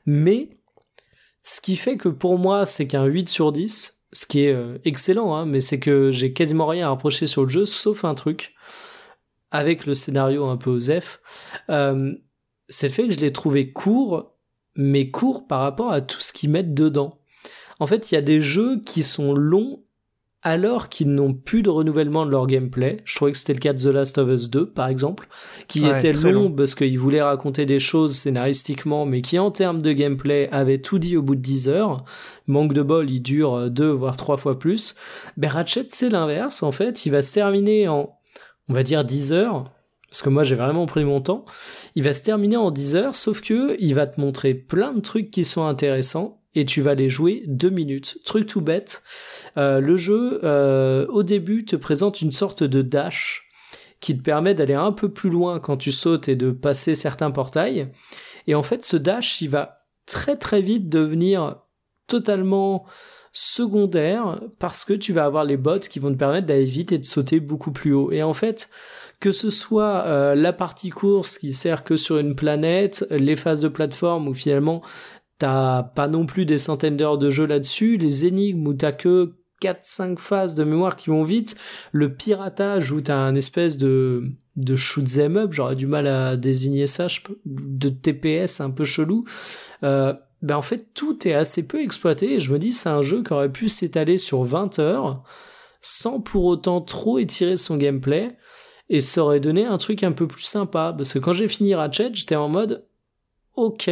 Mais 0.07 0.51
ce 1.43 1.61
qui 1.61 1.77
fait 1.77 1.97
que 1.97 2.09
pour 2.09 2.39
moi, 2.39 2.67
c'est 2.67 2.87
qu'un 2.87 3.05
8 3.05 3.29
sur 3.29 3.53
10, 3.53 4.05
ce 4.13 4.27
qui 4.27 4.45
est 4.45 4.53
euh, 4.53 4.79
excellent, 4.85 5.35
hein, 5.35 5.47
mais 5.47 5.61
c'est 5.61 5.81
que 5.81 6.11
j'ai 6.11 6.33
quasiment 6.33 6.67
rien 6.67 6.87
à 6.87 6.91
reprocher 6.91 7.27
sur 7.27 7.43
le 7.43 7.49
jeu, 7.49 7.65
sauf 7.65 8.05
un 8.05 8.15
truc, 8.15 8.55
avec 9.51 9.87
le 9.87 9.95
scénario 9.95 10.47
un 10.47 10.57
peu 10.57 10.71
osef, 10.71 11.21
euh, 11.71 12.15
c'est 12.69 12.89
le 12.89 12.93
fait 12.93 13.09
que 13.09 13.15
je 13.15 13.21
l'ai 13.21 13.33
trouvé 13.33 13.73
court, 13.73 14.35
mais 14.77 15.11
court 15.11 15.47
par 15.47 15.61
rapport 15.61 15.93
à 15.93 16.01
tout 16.01 16.21
ce 16.21 16.33
qu'ils 16.33 16.51
mettent 16.51 16.75
dedans. 16.75 17.19
En 17.79 17.87
fait, 17.87 18.11
il 18.11 18.15
y 18.15 18.19
a 18.19 18.23
des 18.23 18.41
jeux 18.41 18.83
qui 18.85 19.03
sont 19.03 19.35
longs 19.35 19.83
alors 20.43 20.89
qu'ils 20.89 21.09
n'ont 21.15 21.33
plus 21.35 21.63
de 21.63 21.71
renouvellement 21.71 22.27
de 22.27 22.31
leur 22.31 22.47
gameplay. 22.49 22.99
Je 23.05 23.15
trouvais 23.15 23.33
que 23.33 23.39
c'était 23.39 23.55
le 23.55 23.61
cas 23.61 23.73
de 23.73 23.81
The 23.81 23.87
Last 23.95 24.19
of 24.19 24.29
Us 24.29 24.51
2, 24.51 24.71
par 24.71 24.89
exemple, 24.89 25.29
qui 25.69 25.83
Ouais, 25.89 25.97
était 25.97 26.13
long, 26.13 26.33
long. 26.33 26.51
parce 26.53 26.75
qu'il 26.75 26.99
voulait 26.99 27.23
raconter 27.23 27.65
des 27.65 27.79
choses 27.79 28.15
scénaristiquement, 28.17 29.07
mais 29.07 29.23
qui 29.23 29.39
en 29.39 29.51
termes 29.53 29.81
de 29.81 29.93
gameplay 29.93 30.49
avait 30.51 30.79
tout 30.79 30.99
dit 30.99 31.17
au 31.17 31.23
bout 31.23 31.37
de 31.37 31.41
10 31.41 31.69
heures. 31.69 32.05
Manque 32.49 32.75
de 32.75 32.83
bol, 32.83 33.09
il 33.09 33.21
dure 33.23 33.55
euh, 33.55 33.69
deux 33.69 33.91
voire 33.91 34.17
trois 34.17 34.37
fois 34.37 34.59
plus. 34.59 34.97
Ben 35.37 35.49
Ratchet, 35.49 35.87
c'est 35.91 36.11
l'inverse. 36.11 36.63
En 36.65 36.73
fait, 36.73 37.07
il 37.07 37.11
va 37.11 37.23
se 37.23 37.33
terminer 37.35 37.87
en, 37.89 38.19
on 38.69 38.73
va 38.75 38.83
dire 38.83 39.05
10 39.05 39.33
heures. 39.33 39.71
Parce 40.11 40.21
que 40.21 40.29
moi 40.29 40.45
j'ai 40.45 40.57
vraiment 40.57 40.85
pris 40.85 41.05
mon 41.07 41.23
temps. 41.23 41.47
Il 41.95 42.03
va 42.03 42.13
se 42.13 42.23
terminer 42.23 42.57
en 42.59 42.71
10 42.71 42.97
heures, 42.97 43.15
sauf 43.15 43.41
que 43.41 43.77
il 43.81 43.95
va 43.95 44.07
te 44.07 44.21
montrer 44.21 44.53
plein 44.53 44.93
de 44.93 45.01
trucs 45.01 45.31
qui 45.31 45.43
sont 45.43 45.65
intéressants 45.67 46.42
et 46.55 46.65
tu 46.65 46.83
vas 46.83 46.95
les 46.95 47.09
jouer 47.09 47.45
deux 47.47 47.71
minutes. 47.71 48.19
Truc 48.25 48.47
tout 48.47 48.61
bête. 48.61 49.03
Euh, 49.57 49.81
le 49.81 49.97
jeu, 49.97 50.41
euh, 50.45 51.07
au 51.09 51.23
début, 51.23 51.65
te 51.65 51.77
présente 51.77 52.21
une 52.21 52.33
sorte 52.33 52.63
de 52.63 52.83
dash 52.83 53.49
qui 54.01 54.17
te 54.17 54.23
permet 54.23 54.55
d'aller 54.55 54.75
un 54.75 54.93
peu 54.93 55.09
plus 55.11 55.31
loin 55.31 55.61
quand 55.61 55.77
tu 55.77 55.93
sautes 55.93 56.29
et 56.29 56.37
de 56.37 56.51
passer 56.51 56.95
certains 56.95 57.31
portails. 57.31 57.91
Et 58.47 58.55
en 58.55 58.63
fait, 58.63 58.85
ce 58.85 58.97
dash, 58.97 59.41
il 59.41 59.49
va 59.49 59.87
très 60.07 60.37
très 60.37 60.61
vite 60.61 60.89
devenir 60.89 61.63
totalement 62.09 62.85
secondaire 63.33 64.41
parce 64.59 64.85
que 64.85 64.93
tu 64.93 65.13
vas 65.13 65.25
avoir 65.25 65.45
les 65.45 65.57
bots 65.57 65.79
qui 65.79 66.01
vont 66.01 66.13
te 66.13 66.19
permettre 66.19 66.47
d'aller 66.47 66.65
vite 66.65 66.93
et 66.93 66.99
de 66.99 67.07
sauter 67.07 67.41
beaucoup 67.41 67.73
plus 67.73 67.93
haut. 67.93 68.13
Et 68.13 68.23
en 68.23 68.35
fait, 68.35 68.71
que 69.21 69.31
ce 69.33 69.51
soit 69.51 70.05
euh, 70.05 70.35
la 70.35 70.53
partie 70.53 70.91
course 70.91 71.39
qui 71.39 71.53
sert 71.53 71.85
que 71.85 71.97
sur 71.97 72.19
une 72.19 72.35
planète, 72.35 73.07
les 73.11 73.37
phases 73.37 73.61
de 73.61 73.69
plateforme 73.69 74.29
où 74.29 74.35
finalement 74.35 74.83
t'as 75.43 75.83
pas 75.83 76.07
non 76.07 76.25
plus 76.25 76.47
des 76.47 76.57
centaines 76.57 76.97
d'heures 76.97 77.19
de 77.19 77.29
jeu 77.29 77.47
là-dessus, 77.47 77.97
les 77.97 78.27
énigmes 78.27 78.65
où 78.65 78.75
t'as 78.75 78.93
que 78.93 79.35
4-5 79.61 80.17
phases 80.19 80.55
de 80.55 80.63
mémoire 80.63 80.95
qui 80.95 81.11
vont 81.11 81.25
vite, 81.25 81.57
le 81.91 82.15
piratage 82.15 82.93
où 82.93 83.01
t'as 83.01 83.17
un 83.17 83.35
espèce 83.35 83.77
de, 83.77 84.23
de 84.55 84.77
shoot 84.77 85.05
them 85.05 85.37
up, 85.37 85.53
j'aurais 85.53 85.75
du 85.75 85.89
mal 85.89 86.07
à 86.07 86.37
désigner 86.37 86.87
ça, 86.87 87.09
de 87.45 87.89
TPS 87.89 88.61
un 88.61 88.71
peu 88.71 88.85
chelou, 88.85 89.25
euh, 89.83 90.15
ben 90.43 90.55
en 90.55 90.63
fait 90.63 90.95
tout 90.95 91.27
est 91.27 91.35
assez 91.35 91.67
peu 91.67 91.83
exploité 91.83 92.35
et 92.35 92.41
je 92.41 92.53
me 92.53 92.59
dis 92.61 92.71
c'est 92.71 92.89
un 92.89 93.03
jeu 93.03 93.25
qui 93.25 93.33
aurait 93.33 93.51
pu 93.51 93.69
s'étaler 93.69 94.19
sur 94.19 94.45
20 94.45 94.79
heures 94.79 95.25
sans 95.81 96.21
pour 96.21 96.45
autant 96.45 96.81
trop 96.81 97.19
étirer 97.19 97.57
son 97.57 97.77
gameplay 97.77 98.37
et 98.89 99.01
ça 99.01 99.25
aurait 99.25 99.41
donné 99.41 99.65
un 99.65 99.77
truc 99.77 100.05
un 100.05 100.13
peu 100.13 100.29
plus 100.29 100.43
sympa. 100.43 100.95
Parce 100.97 101.13
que 101.13 101.19
quand 101.19 101.33
j'ai 101.33 101.49
fini 101.49 101.75
Ratchet 101.75 102.11
j'étais 102.13 102.37
en 102.37 102.49
mode 102.49 102.87
ok 103.57 103.91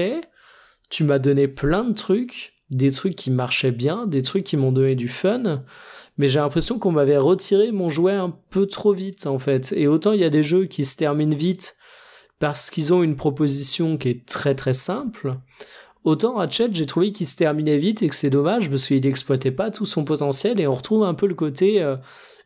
tu 0.90 1.04
m'as 1.04 1.18
donné 1.18 1.48
plein 1.48 1.84
de 1.84 1.94
trucs 1.94 2.54
des 2.70 2.90
trucs 2.90 3.16
qui 3.16 3.30
marchaient 3.30 3.72
bien 3.72 4.06
des 4.06 4.22
trucs 4.22 4.44
qui 4.44 4.56
m'ont 4.56 4.72
donné 4.72 4.94
du 4.94 5.08
fun 5.08 5.62
mais 6.18 6.28
j'ai 6.28 6.38
l'impression 6.38 6.78
qu'on 6.78 6.92
m'avait 6.92 7.16
retiré 7.16 7.72
mon 7.72 7.88
jouet 7.88 8.12
un 8.12 8.36
peu 8.50 8.66
trop 8.66 8.92
vite 8.92 9.26
en 9.26 9.38
fait 9.38 9.72
et 9.76 9.86
autant 9.86 10.12
il 10.12 10.20
y 10.20 10.24
a 10.24 10.30
des 10.30 10.42
jeux 10.42 10.66
qui 10.66 10.84
se 10.84 10.96
terminent 10.96 11.36
vite 11.36 11.76
parce 12.38 12.70
qu'ils 12.70 12.92
ont 12.92 13.02
une 13.02 13.16
proposition 13.16 13.96
qui 13.96 14.08
est 14.08 14.26
très 14.26 14.54
très 14.54 14.72
simple 14.72 15.38
Autant 16.02 16.34
Ratchet, 16.34 16.70
j'ai 16.72 16.86
trouvé 16.86 17.12
qu'il 17.12 17.26
se 17.26 17.36
terminait 17.36 17.76
vite 17.76 18.02
et 18.02 18.08
que 18.08 18.14
c'est 18.14 18.30
dommage 18.30 18.70
parce 18.70 18.86
qu'il 18.86 19.02
n'exploitait 19.02 19.50
pas 19.50 19.70
tout 19.70 19.84
son 19.84 20.04
potentiel 20.04 20.58
et 20.58 20.66
on 20.66 20.72
retrouve 20.72 21.04
un 21.04 21.12
peu 21.12 21.26
le 21.26 21.34
côté 21.34 21.82
euh, 21.82 21.96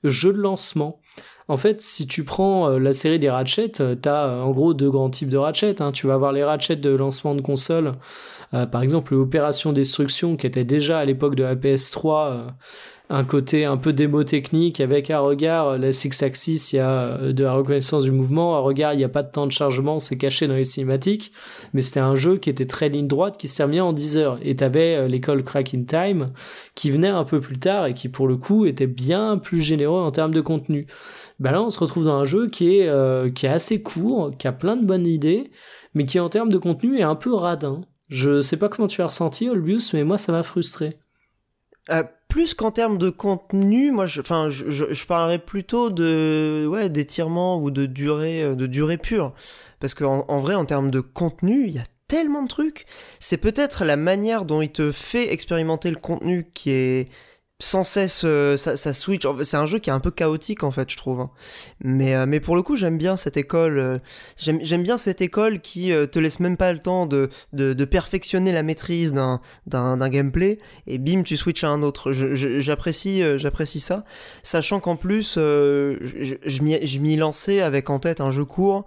jeu 0.02 0.32
de 0.32 0.38
lancement. 0.38 1.00
En 1.46 1.58
fait, 1.58 1.82
si 1.82 2.06
tu 2.06 2.24
prends 2.24 2.70
euh, 2.70 2.78
la 2.78 2.94
série 2.94 3.18
des 3.18 3.28
Ratchet, 3.28 3.72
euh, 3.80 3.94
t'as 3.94 4.28
euh, 4.28 4.40
en 4.42 4.50
gros 4.52 4.72
deux 4.72 4.90
grands 4.90 5.10
types 5.10 5.28
de 5.28 5.36
Ratchet. 5.36 5.82
hein. 5.82 5.92
Tu 5.92 6.06
vas 6.06 6.14
avoir 6.14 6.32
les 6.32 6.42
Ratchet 6.42 6.76
de 6.76 6.90
lancement 6.90 7.34
de 7.34 7.42
console, 7.42 7.92
euh, 8.54 8.64
par 8.64 8.80
exemple 8.82 9.14
l'opération 9.14 9.72
destruction 9.72 10.36
qui 10.36 10.46
était 10.46 10.64
déjà 10.64 10.98
à 10.98 11.04
l'époque 11.04 11.34
de 11.34 11.42
la 11.42 11.54
PS3 11.54 12.30
euh, 12.30 12.46
un 13.10 13.24
côté 13.24 13.66
un 13.66 13.76
peu 13.76 13.92
démo 13.92 14.24
technique 14.24 14.80
avec 14.80 15.10
un 15.10 15.18
regard, 15.18 15.76
la 15.76 15.92
six 15.92 16.22
axis, 16.22 16.72
il 16.72 16.76
y 16.76 16.78
a 16.78 17.18
de 17.18 17.44
la 17.44 17.52
reconnaissance 17.52 18.04
du 18.04 18.10
mouvement, 18.10 18.56
un 18.56 18.60
regard, 18.60 18.94
il 18.94 18.96
n'y 18.96 19.04
a 19.04 19.10
pas 19.10 19.22
de 19.22 19.30
temps 19.30 19.46
de 19.46 19.52
chargement, 19.52 19.98
c'est 19.98 20.16
caché 20.16 20.48
dans 20.48 20.54
les 20.54 20.64
cinématiques, 20.64 21.30
mais 21.74 21.82
c'était 21.82 22.00
un 22.00 22.14
jeu 22.14 22.38
qui 22.38 22.48
était 22.48 22.64
très 22.64 22.88
ligne 22.88 23.06
droite, 23.06 23.36
qui 23.36 23.46
se 23.46 23.58
terminait 23.58 23.82
en 23.82 23.92
10 23.92 24.16
heures. 24.16 24.38
Et 24.42 24.56
t'avais 24.56 25.06
l'école 25.06 25.44
Crack 25.44 25.74
in 25.74 25.82
Time, 25.82 26.32
qui 26.74 26.90
venait 26.90 27.08
un 27.08 27.24
peu 27.24 27.40
plus 27.40 27.58
tard 27.58 27.84
et 27.84 27.92
qui 27.92 28.08
pour 28.08 28.26
le 28.26 28.38
coup 28.38 28.64
était 28.64 28.86
bien 28.86 29.36
plus 29.36 29.60
généreux 29.60 30.00
en 30.00 30.10
termes 30.10 30.32
de 30.32 30.40
contenu. 30.40 30.86
Ben 31.40 31.50
là, 31.50 31.62
on 31.62 31.70
se 31.70 31.80
retrouve 31.80 32.04
dans 32.04 32.14
un 32.14 32.24
jeu 32.24 32.48
qui 32.48 32.76
est, 32.76 32.88
euh, 32.88 33.30
qui 33.30 33.46
est 33.46 33.50
assez 33.50 33.82
court, 33.82 34.32
qui 34.38 34.46
a 34.46 34.52
plein 34.52 34.76
de 34.76 34.84
bonnes 34.84 35.06
idées, 35.06 35.50
mais 35.94 36.06
qui 36.06 36.20
en 36.20 36.28
termes 36.28 36.48
de 36.48 36.58
contenu 36.58 36.98
est 36.98 37.02
un 37.02 37.16
peu 37.16 37.34
radin. 37.34 37.82
Je 38.08 38.40
sais 38.40 38.56
pas 38.56 38.68
comment 38.68 38.88
tu 38.88 39.02
as 39.02 39.06
ressenti, 39.06 39.48
Olbius, 39.48 39.92
mais 39.94 40.04
moi 40.04 40.18
ça 40.18 40.32
m'a 40.32 40.42
frustré. 40.42 40.98
Euh, 41.90 42.04
plus 42.28 42.54
qu'en 42.54 42.70
termes 42.70 42.98
de 42.98 43.10
contenu, 43.10 43.92
moi, 43.92 44.06
je, 44.06 44.20
enfin, 44.20 44.48
je, 44.48 44.68
je, 44.68 45.06
parlerais 45.06 45.38
plutôt 45.38 45.90
de, 45.90 46.66
ouais, 46.68 46.88
d'étirement 46.88 47.60
ou 47.60 47.70
de 47.70 47.86
durée, 47.86 48.42
euh, 48.42 48.54
de 48.54 48.66
durée 48.66 48.96
pure, 48.96 49.34
parce 49.80 49.94
qu'en 49.94 50.24
en 50.28 50.40
vrai, 50.40 50.54
en 50.54 50.64
termes 50.64 50.90
de 50.90 51.00
contenu, 51.00 51.66
il 51.66 51.74
y 51.74 51.78
a 51.78 51.84
tellement 52.08 52.42
de 52.42 52.48
trucs. 52.48 52.86
C'est 53.20 53.36
peut-être 53.36 53.84
la 53.84 53.96
manière 53.96 54.44
dont 54.46 54.62
il 54.62 54.72
te 54.72 54.92
fait 54.92 55.32
expérimenter 55.32 55.90
le 55.90 55.96
contenu 55.96 56.50
qui 56.54 56.70
est 56.70 57.08
sans 57.60 57.84
cesse, 57.84 58.22
euh, 58.24 58.56
ça, 58.56 58.94
switch. 58.94 59.24
C'est 59.42 59.56
un 59.56 59.66
jeu 59.66 59.78
qui 59.78 59.88
est 59.88 59.92
un 59.92 60.00
peu 60.00 60.10
chaotique 60.10 60.64
en 60.64 60.72
fait, 60.72 60.90
je 60.90 60.96
trouve. 60.96 61.20
hein. 61.20 61.30
Mais, 61.80 62.14
euh, 62.14 62.26
mais 62.26 62.40
pour 62.40 62.56
le 62.56 62.62
coup, 62.62 62.74
j'aime 62.74 62.98
bien 62.98 63.16
cette 63.16 63.36
école. 63.36 63.78
euh, 63.78 63.98
j'aime, 64.36 64.82
bien 64.82 64.98
cette 64.98 65.20
école 65.20 65.60
qui 65.60 65.92
te 66.10 66.18
laisse 66.18 66.40
même 66.40 66.56
pas 66.56 66.72
le 66.72 66.80
temps 66.80 67.06
de, 67.06 67.30
de, 67.52 67.84
perfectionner 67.84 68.50
la 68.50 68.62
maîtrise 68.62 69.12
d'un, 69.12 69.40
d'un, 69.66 70.08
gameplay 70.08 70.58
et 70.86 70.98
bim 70.98 71.22
tu 71.22 71.36
switches 71.36 71.64
à 71.64 71.68
un 71.68 71.82
autre 71.82 72.12
j'apprécie 72.12 73.22
j'apprécie 73.38 73.80
ça 73.80 74.04
sachant 74.42 74.80
qu'en 74.80 74.96
plus 74.96 75.34
je, 75.36 76.36
je 76.42 76.98
m'y 77.00 77.16
lançais 77.16 77.60
avec 77.60 77.90
en 77.90 77.98
tête 77.98 78.20
un 78.20 78.30
jeu 78.30 78.44
court 78.44 78.84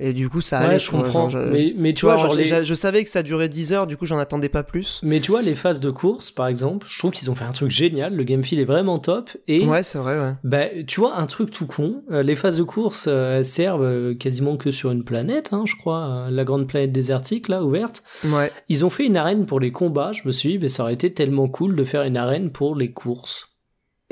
et 0.00 0.12
du 0.12 0.28
coup 0.28 0.40
ça 0.40 0.60
ouais, 0.60 0.66
allait 0.66 0.78
je 0.80 0.90
comprends. 0.90 1.28
genre, 1.28 1.46
mais, 1.52 1.72
mais 1.76 1.94
tu 1.94 2.04
vois, 2.06 2.14
vois, 2.16 2.24
genre 2.24 2.32
je, 2.32 2.38
les- 2.38 2.44
je- 2.44 2.64
je 2.64 2.74
savais 2.74 3.04
que 3.04 3.10
ça 3.10 3.22
durait 3.22 3.48
10 3.48 3.72
heures 3.72 3.86
du 3.86 3.96
coup 3.96 4.06
j'en 4.06 4.18
attendais 4.18 4.48
pas 4.48 4.62
plus 4.64 5.00
Mais 5.04 5.20
tu 5.20 5.30
vois, 5.30 5.40
les 5.42 5.54
phases 5.54 5.80
de 5.80 5.90
course, 5.90 6.30
par 6.32 6.48
exemple, 6.48 6.86
je 6.90 6.98
trouve 6.98 7.12
qu'ils 7.12 7.30
ont 7.30 7.34
fait 7.34 7.44
un 7.44 7.52
truc 7.52 7.70
génial. 7.70 8.14
Le 8.14 8.24
game 8.24 8.42
feel 8.42 8.58
est 8.60 8.64
vraiment 8.64 8.98
top. 8.98 9.30
Et 9.46 9.64
ouais 9.64 9.82
c'est 9.82 9.98
vrai 9.98 10.18
ouais 10.18 10.32
bah, 10.42 10.64
tu 10.86 11.00
vois, 11.00 11.16
un 11.18 11.26
truc 11.26 11.50
tout 11.50 11.66
con. 11.66 12.02
euh, 12.10 12.22
les 12.22 12.34
phases 12.36 12.58
de 12.58 12.62
course, 12.64 13.06
euh, 13.08 13.38
elles 13.38 13.44
servent 13.44 13.84
euh, 13.84 14.14
quasiment 14.14 14.56
que 14.56 14.70
sur 14.70 14.90
une 14.90 15.04
planète, 15.04 15.50
hein, 15.52 15.62
je 15.66 15.76
crois, 15.76 16.26
la 16.30 16.44
grande 16.44 16.66
planète 16.66 16.92
désertique, 16.92 17.48
là, 17.48 17.62
ouverte. 17.64 18.02
ouais 18.24 18.50
Ils 18.68 18.84
ont 18.84 18.90
fait 18.90 19.06
une 19.06 19.16
arène 19.16 19.46
pour 19.46 19.60
les 19.60 19.70
combats. 19.72 20.12
Je 20.12 20.22
me 20.26 20.32
suis 20.32 20.50
dit, 20.50 20.58
mais 20.58 20.68
ça 20.68 20.82
aurait 20.82 20.94
été 20.94 21.12
tellement 21.14 21.48
cool 21.48 21.76
de 21.76 21.84
faire 21.84 22.02
une 22.02 22.16
arène 22.16 22.50
pour 22.50 22.74
les 22.74 22.90
courses. 22.92 23.48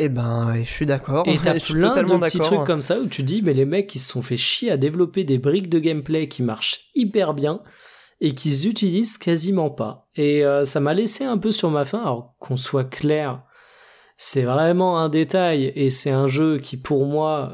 Et 0.03 0.09
ben 0.09 0.55
je 0.57 0.71
suis 0.71 0.87
d'accord 0.87 1.27
Et 1.27 1.39
t'as 1.43 1.59
plein 1.59 1.91
de 1.91 2.19
petits 2.19 2.39
trucs 2.39 2.65
comme 2.65 2.83
ça 2.83 2.99
où 2.99 3.07
tu 3.07 3.23
dis, 3.23 3.43
mais 3.43 3.55
les 3.55 3.65
mecs, 3.65 3.95
ils 3.95 4.01
se 4.01 4.13
sont 4.13 4.23
fait 4.23 4.37
chier 4.37 4.71
à 4.71 4.77
développer 4.77 5.25
des 5.25 5.39
briques 5.39 5.69
de 5.69 5.79
gameplay 5.79 6.29
qui 6.29 6.43
marchent 6.43 6.91
hyper 6.95 7.35
bien. 7.35 7.61
et 8.21 8.35
qu'ils 8.35 8.69
utilisent 8.69 9.19
quasiment 9.19 9.71
pas. 9.71 10.09
Et 10.17 10.45
ça 10.65 10.81
m'a 10.81 10.95
laissé 10.95 11.25
un 11.25 11.39
peu 11.39 11.53
sur 11.53 11.71
ma 11.71 11.85
faim. 11.85 12.01
Alors 12.01 12.35
qu'on 12.39 12.57
soit 12.57 12.85
clair, 12.85 13.43
c'est 14.17 14.43
vraiment 14.43 15.01
un 15.01 15.09
détail 15.09 15.73
et 15.75 15.91
c'est 15.91 16.11
un 16.11 16.29
jeu 16.29 16.59
qui 16.59 16.77
pour 16.77 17.07
moi 17.07 17.53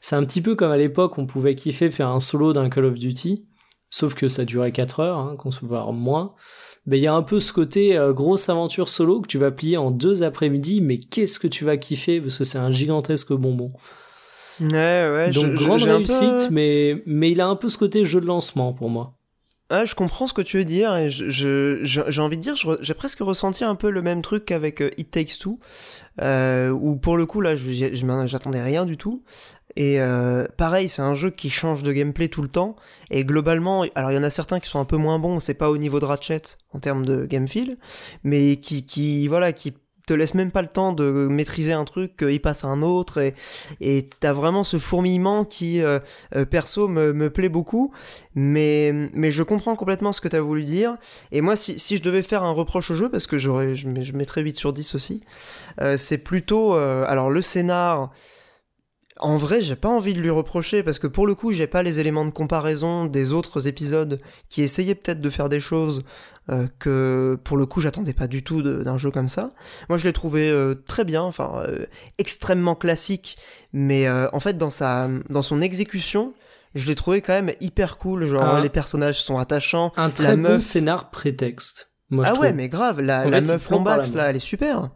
c'est 0.00 0.16
un 0.16 0.24
petit 0.24 0.42
peu 0.42 0.56
comme 0.56 0.72
à 0.72 0.76
l'époque 0.76 1.18
on 1.18 1.26
pouvait 1.26 1.54
kiffer 1.54 1.90
faire 1.90 2.08
un 2.08 2.18
solo 2.18 2.52
d'un 2.52 2.68
Call 2.68 2.86
of 2.86 2.94
Duty 2.94 3.46
sauf 3.88 4.14
que 4.14 4.26
ça 4.26 4.44
durait 4.44 4.72
4 4.72 5.00
heures 5.00 5.18
hein, 5.18 5.36
qu'on 5.38 5.52
se 5.52 5.64
voit 5.64 5.90
moins 5.92 6.34
mais 6.86 6.98
il 6.98 7.02
y 7.02 7.06
a 7.06 7.14
un 7.14 7.22
peu 7.22 7.40
ce 7.40 7.52
côté 7.52 7.96
euh, 7.96 8.12
grosse 8.12 8.48
aventure 8.48 8.88
solo 8.88 9.20
que 9.20 9.26
tu 9.26 9.38
vas 9.38 9.50
plier 9.50 9.76
en 9.76 9.90
deux 9.90 10.22
après-midi, 10.22 10.80
mais 10.80 10.98
qu'est-ce 10.98 11.38
que 11.38 11.48
tu 11.48 11.64
vas 11.64 11.76
kiffer? 11.76 12.20
Parce 12.20 12.38
que 12.38 12.44
c'est 12.44 12.58
un 12.58 12.70
gigantesque 12.70 13.32
bonbon. 13.32 13.72
Ouais, 14.60 14.68
ouais. 14.70 15.30
Donc 15.32 15.54
grande 15.54 15.82
réussite, 15.82 16.50
mais 16.50 17.02
mais 17.06 17.30
il 17.30 17.40
a 17.40 17.46
un 17.46 17.56
peu 17.56 17.68
ce 17.68 17.76
côté 17.76 18.04
jeu 18.04 18.20
de 18.20 18.26
lancement 18.26 18.72
pour 18.72 18.88
moi. 18.88 19.16
Ah, 19.68 19.84
je 19.84 19.96
comprends 19.96 20.28
ce 20.28 20.32
que 20.32 20.42
tu 20.42 20.58
veux 20.58 20.64
dire 20.64 20.94
et 20.94 21.10
j'ai 21.10 21.80
je, 21.82 22.20
envie 22.20 22.36
de 22.36 22.42
dire, 22.42 22.54
j'ai 22.80 22.94
presque 22.94 23.18
ressenti 23.18 23.64
un 23.64 23.74
peu 23.74 23.90
le 23.90 24.00
même 24.00 24.22
truc 24.22 24.44
qu'avec 24.44 24.80
euh, 24.80 24.90
It 24.96 25.10
Takes 25.10 25.38
Two, 25.40 25.58
euh, 26.22 26.70
où 26.70 26.94
pour 26.94 27.16
le 27.16 27.26
coup 27.26 27.40
là, 27.40 27.56
j'attendais 27.56 28.62
rien 28.62 28.84
du 28.84 28.96
tout. 28.96 29.24
Et 29.76 30.00
euh, 30.00 30.46
pareil, 30.56 30.88
c'est 30.88 31.02
un 31.02 31.14
jeu 31.14 31.30
qui 31.30 31.50
change 31.50 31.82
de 31.82 31.92
gameplay 31.92 32.28
tout 32.28 32.42
le 32.42 32.48
temps. 32.48 32.76
Et 33.10 33.24
globalement, 33.24 33.84
alors 33.94 34.10
il 34.10 34.14
y 34.14 34.18
en 34.18 34.22
a 34.22 34.30
certains 34.30 34.58
qui 34.58 34.68
sont 34.68 34.80
un 34.80 34.84
peu 34.84 34.96
moins 34.96 35.18
bons, 35.18 35.38
c'est 35.38 35.54
pas 35.54 35.70
au 35.70 35.76
niveau 35.76 36.00
de 36.00 36.06
Ratchet 36.06 36.42
en 36.72 36.80
termes 36.80 37.04
de 37.04 37.26
game 37.26 37.46
feel, 37.46 37.76
mais 38.24 38.56
qui, 38.56 38.84
qui, 38.84 39.28
voilà, 39.28 39.52
qui 39.52 39.74
te 40.06 40.14
laisse 40.14 40.34
même 40.34 40.52
pas 40.52 40.62
le 40.62 40.68
temps 40.68 40.92
de 40.92 41.10
maîtriser 41.28 41.72
un 41.72 41.84
truc, 41.84 42.16
qu'il 42.16 42.40
passe 42.40 42.64
à 42.64 42.68
un 42.68 42.80
autre, 42.82 43.18
et, 43.18 43.34
et 43.80 44.08
t'as 44.20 44.32
vraiment 44.32 44.62
ce 44.62 44.78
fourmillement 44.78 45.44
qui, 45.44 45.82
euh, 45.82 45.98
euh, 46.36 46.44
perso, 46.44 46.86
me, 46.86 47.12
me, 47.12 47.28
plaît 47.28 47.48
beaucoup, 47.48 47.92
mais, 48.36 48.92
mais 49.12 49.32
je 49.32 49.42
comprends 49.42 49.74
complètement 49.74 50.12
ce 50.12 50.20
que 50.20 50.28
t'as 50.28 50.40
voulu 50.40 50.62
dire, 50.62 50.96
et 51.32 51.40
moi, 51.40 51.56
si, 51.56 51.78
si 51.80 51.96
je 51.96 52.02
devais 52.04 52.22
faire 52.22 52.44
un 52.44 52.52
reproche 52.52 52.92
au 52.92 52.94
jeu, 52.94 53.10
parce 53.10 53.26
que 53.26 53.36
j'aurais, 53.36 53.74
je, 53.74 53.88
je 54.02 54.12
mettrais 54.12 54.42
8 54.42 54.56
sur 54.56 54.72
10 54.72 54.94
aussi, 54.94 55.22
euh, 55.80 55.96
c'est 55.96 56.18
plutôt, 56.18 56.74
alors 56.74 57.28
le 57.28 57.42
scénar, 57.42 58.12
en 59.18 59.36
vrai, 59.36 59.60
j'ai 59.60 59.76
pas 59.76 59.88
envie 59.88 60.14
de 60.14 60.20
lui 60.20 60.30
reprocher 60.30 60.82
parce 60.82 60.98
que 60.98 61.06
pour 61.06 61.26
le 61.26 61.34
coup, 61.34 61.52
j'ai 61.52 61.66
pas 61.66 61.82
les 61.82 62.00
éléments 62.00 62.24
de 62.24 62.30
comparaison 62.30 63.06
des 63.06 63.32
autres 63.32 63.66
épisodes 63.66 64.20
qui 64.48 64.62
essayaient 64.62 64.94
peut-être 64.94 65.20
de 65.20 65.30
faire 65.30 65.48
des 65.48 65.60
choses 65.60 66.04
euh, 66.50 66.68
que 66.78 67.38
pour 67.42 67.56
le 67.56 67.66
coup, 67.66 67.80
j'attendais 67.80 68.12
pas 68.12 68.28
du 68.28 68.42
tout 68.42 68.62
d'un 68.62 68.98
jeu 68.98 69.10
comme 69.10 69.28
ça. 69.28 69.52
Moi, 69.88 69.98
je 69.98 70.04
l'ai 70.04 70.12
trouvé 70.12 70.48
euh, 70.48 70.74
très 70.86 71.04
bien, 71.04 71.22
enfin 71.22 71.62
euh, 71.66 71.86
extrêmement 72.18 72.74
classique, 72.74 73.38
mais 73.72 74.08
en 74.08 74.40
fait 74.40 74.58
dans 74.58 74.70
sa 74.70 75.08
dans 75.28 75.42
son 75.42 75.60
exécution, 75.60 76.34
je 76.74 76.86
l'ai 76.86 76.94
trouvé 76.94 77.22
quand 77.22 77.32
même 77.32 77.52
hyper 77.60 77.96
cool. 77.98 78.26
Genre 78.26 78.56
ah. 78.56 78.60
les 78.60 78.68
personnages 78.68 79.22
sont 79.22 79.38
attachants. 79.38 79.92
Un 79.96 80.10
très 80.10 80.36
bon 80.36 80.60
scénar 80.60 81.10
prétexte. 81.10 81.92
Moi, 82.10 82.24
ah 82.28 82.38
ouais, 82.38 82.52
mais 82.52 82.68
grave, 82.68 83.00
la, 83.00 83.24
la 83.24 83.40
meuf 83.40 83.68
Lombax 83.68 84.14
là, 84.14 84.30
elle 84.30 84.36
est 84.36 84.38
super. 84.38 84.90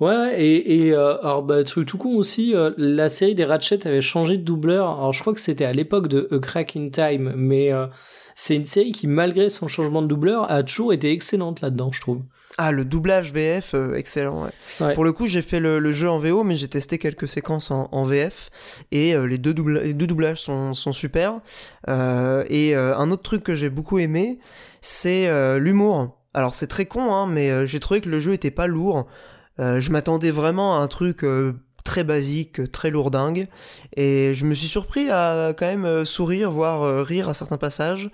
Ouais, 0.00 0.40
et, 0.40 0.86
et 0.86 0.92
euh, 0.92 1.18
alors 1.20 1.42
bah, 1.42 1.62
truc 1.64 1.86
tout 1.86 1.98
con 1.98 2.16
aussi, 2.16 2.54
euh, 2.54 2.72
la 2.76 3.08
série 3.08 3.34
des 3.34 3.44
Ratchet 3.44 3.86
avait 3.86 4.00
changé 4.00 4.36
de 4.36 4.42
doubleur. 4.42 4.88
Alors 4.88 5.12
je 5.12 5.20
crois 5.20 5.32
que 5.32 5.40
c'était 5.40 5.64
à 5.64 5.72
l'époque 5.72 6.08
de 6.08 6.28
A 6.32 6.38
Crack 6.38 6.76
in 6.76 6.88
Time, 6.90 7.32
mais 7.36 7.72
euh, 7.72 7.86
c'est 8.34 8.56
une 8.56 8.66
série 8.66 8.92
qui, 8.92 9.06
malgré 9.06 9.48
son 9.48 9.68
changement 9.68 10.02
de 10.02 10.06
doubleur, 10.06 10.50
a 10.50 10.62
toujours 10.62 10.92
été 10.92 11.10
excellente 11.10 11.60
là-dedans, 11.60 11.90
je 11.92 12.00
trouve. 12.00 12.22
Ah, 12.56 12.70
le 12.70 12.84
doublage 12.84 13.32
VF, 13.32 13.74
excellent. 13.96 14.48
Ouais. 14.80 14.94
Pour 14.94 15.04
le 15.04 15.12
coup, 15.12 15.26
j'ai 15.26 15.42
fait 15.42 15.58
le, 15.58 15.90
jeu 15.90 16.08
en 16.08 16.20
VO, 16.20 16.44
mais 16.44 16.54
j'ai 16.54 16.68
testé 16.68 16.98
quelques 16.98 17.26
séquences 17.26 17.72
en, 17.72 18.04
VF, 18.04 18.50
et 18.92 19.16
les, 19.26 19.38
deux 19.38 19.54
les 19.80 19.92
deux 19.92 20.06
doublages 20.06 20.40
sont, 20.40 20.72
sont 20.72 20.92
super. 20.92 21.40
et 21.88 22.74
un 22.76 23.10
autre 23.10 23.22
truc 23.22 23.42
que 23.42 23.56
j'ai 23.56 23.70
beaucoup 23.70 23.98
aimé, 23.98 24.38
c'est 24.80 25.58
l'humour. 25.58 26.16
Alors 26.32 26.54
c'est 26.54 26.68
très 26.68 26.86
con, 26.86 27.12
hein, 27.12 27.26
mais 27.26 27.66
j'ai 27.66 27.80
trouvé 27.80 28.00
que 28.00 28.08
le 28.08 28.20
jeu 28.20 28.34
était 28.34 28.52
pas 28.52 28.68
lourd. 28.68 29.08
Euh, 29.60 29.80
je 29.80 29.90
m'attendais 29.90 30.30
vraiment 30.30 30.76
à 30.76 30.82
un 30.82 30.88
truc 30.88 31.22
euh, 31.22 31.52
très 31.84 32.04
basique, 32.04 32.70
très 32.72 32.90
lourdingue, 32.90 33.48
et 33.96 34.34
je 34.34 34.44
me 34.46 34.54
suis 34.54 34.68
surpris 34.68 35.10
à 35.10 35.54
quand 35.56 35.66
même 35.66 35.84
euh, 35.84 36.04
sourire, 36.04 36.50
voire 36.50 37.04
rire 37.04 37.28
à 37.28 37.34
certains 37.34 37.58
passages, 37.58 38.10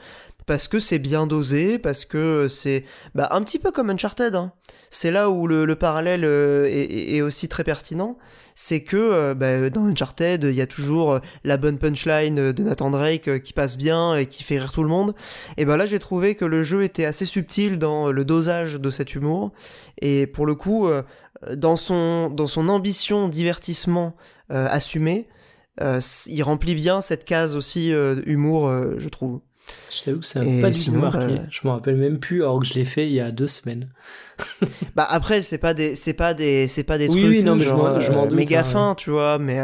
parce 0.47 0.69
que 0.69 0.81
c'est 0.81 0.99
bien 0.99 1.27
dosé, 1.27 1.79
parce 1.79 2.05
que 2.05 2.49
c'est 2.49 2.85
bah, 3.15 3.29
un 3.31 3.43
petit 3.43 3.59
peu 3.59 3.71
comme 3.71 3.89
Uncharted. 3.91 4.35
Hein. 4.35 4.53
C'est 4.91 5.11
là 5.13 5.31
où 5.31 5.47
le, 5.47 5.75
parallèle 5.77 6.25
est, 6.25 7.21
aussi 7.21 7.49
très 7.49 7.63
pertinent. 7.63 8.19
C'est 8.57 8.83
que 8.83 9.33
bah, 9.35 9.71
dans 9.71 9.85
Uncharted, 9.87 10.43
il 10.43 10.55
y 10.55 10.61
a 10.61 10.67
toujours 10.67 11.21
la 11.45 11.57
bonne 11.57 11.79
punchline 11.79 12.53
de 12.53 12.63
Nathan 12.65 12.91
Drake 12.91 13.43
qui 13.43 13.53
passe 13.53 13.77
bien 13.77 14.17
et 14.17 14.27
qui 14.27 14.43
fait 14.43 14.59
rire 14.59 14.73
tout 14.73 14.83
le 14.83 14.89
monde. 14.89 15.15
Et 15.57 15.65
ben 15.65 15.77
là, 15.77 15.87
j'ai 15.87 16.01
trouvé 16.01 16.35
que 16.35 16.45
le 16.45 16.65
jeu 16.65 16.83
était 16.83 17.05
assez 17.05 17.27
subtil 17.27 17.79
dans 17.79 18.11
le 18.11 18.25
dosage 18.25 18.75
de 18.75 18.91
cet 18.91 19.15
humour. 19.15 19.53
Et 20.03 20.27
pour 20.27 20.47
le 20.47 20.57
coup, 20.57 20.89
dans 21.55 21.77
son, 21.77 22.31
dans 22.31 22.47
son 22.47 22.69
ambition 22.69 23.29
divertissement 23.29 24.15
euh, 24.51 24.67
assumé, 24.69 25.29
euh, 25.81 26.01
il 26.27 26.43
remplit 26.43 26.75
bien 26.75 27.01
cette 27.01 27.25
case 27.25 27.57
aussi 27.57 27.93
euh, 27.93 28.21
humour, 28.27 28.71
je 28.99 29.09
trouve. 29.09 29.41
Je 29.93 30.03
t'avoue 30.03 30.21
que 30.21 30.27
ça 30.27 30.43
n'a 30.43 30.61
pas 30.61 30.71
du 30.71 30.85
tout 30.85 30.93
marqué. 30.93 31.37
Bah, 31.37 31.47
je 31.49 31.61
me 31.65 31.71
rappelle 31.71 31.97
même 31.97 32.19
plus 32.19 32.43
alors 32.43 32.59
que 32.61 32.67
je 32.67 32.75
l'ai 32.75 32.85
fait 32.85 33.07
il 33.07 33.13
y 33.13 33.21
a 33.21 33.31
deux 33.31 33.47
semaines. 33.47 33.89
bah 34.97 35.07
après 35.09 35.41
c'est 35.43 35.59
pas 35.59 35.75
des 35.75 35.95
c'est 35.95 36.13
pas 36.13 36.35
des 36.35 36.69
c'est 36.69 36.85
pas 36.85 36.99
des 36.99 37.09
trucs 37.09 37.23
oui, 37.23 37.43
non, 37.43 37.57
mais 37.57 37.65
genre, 37.65 38.01
je 38.01 38.13
m'en 38.13 38.27
doute, 38.27 38.37
méga 38.39 38.65
fin, 38.65 38.95
tu 38.97 39.11
vois, 39.11 39.39
mais 39.39 39.61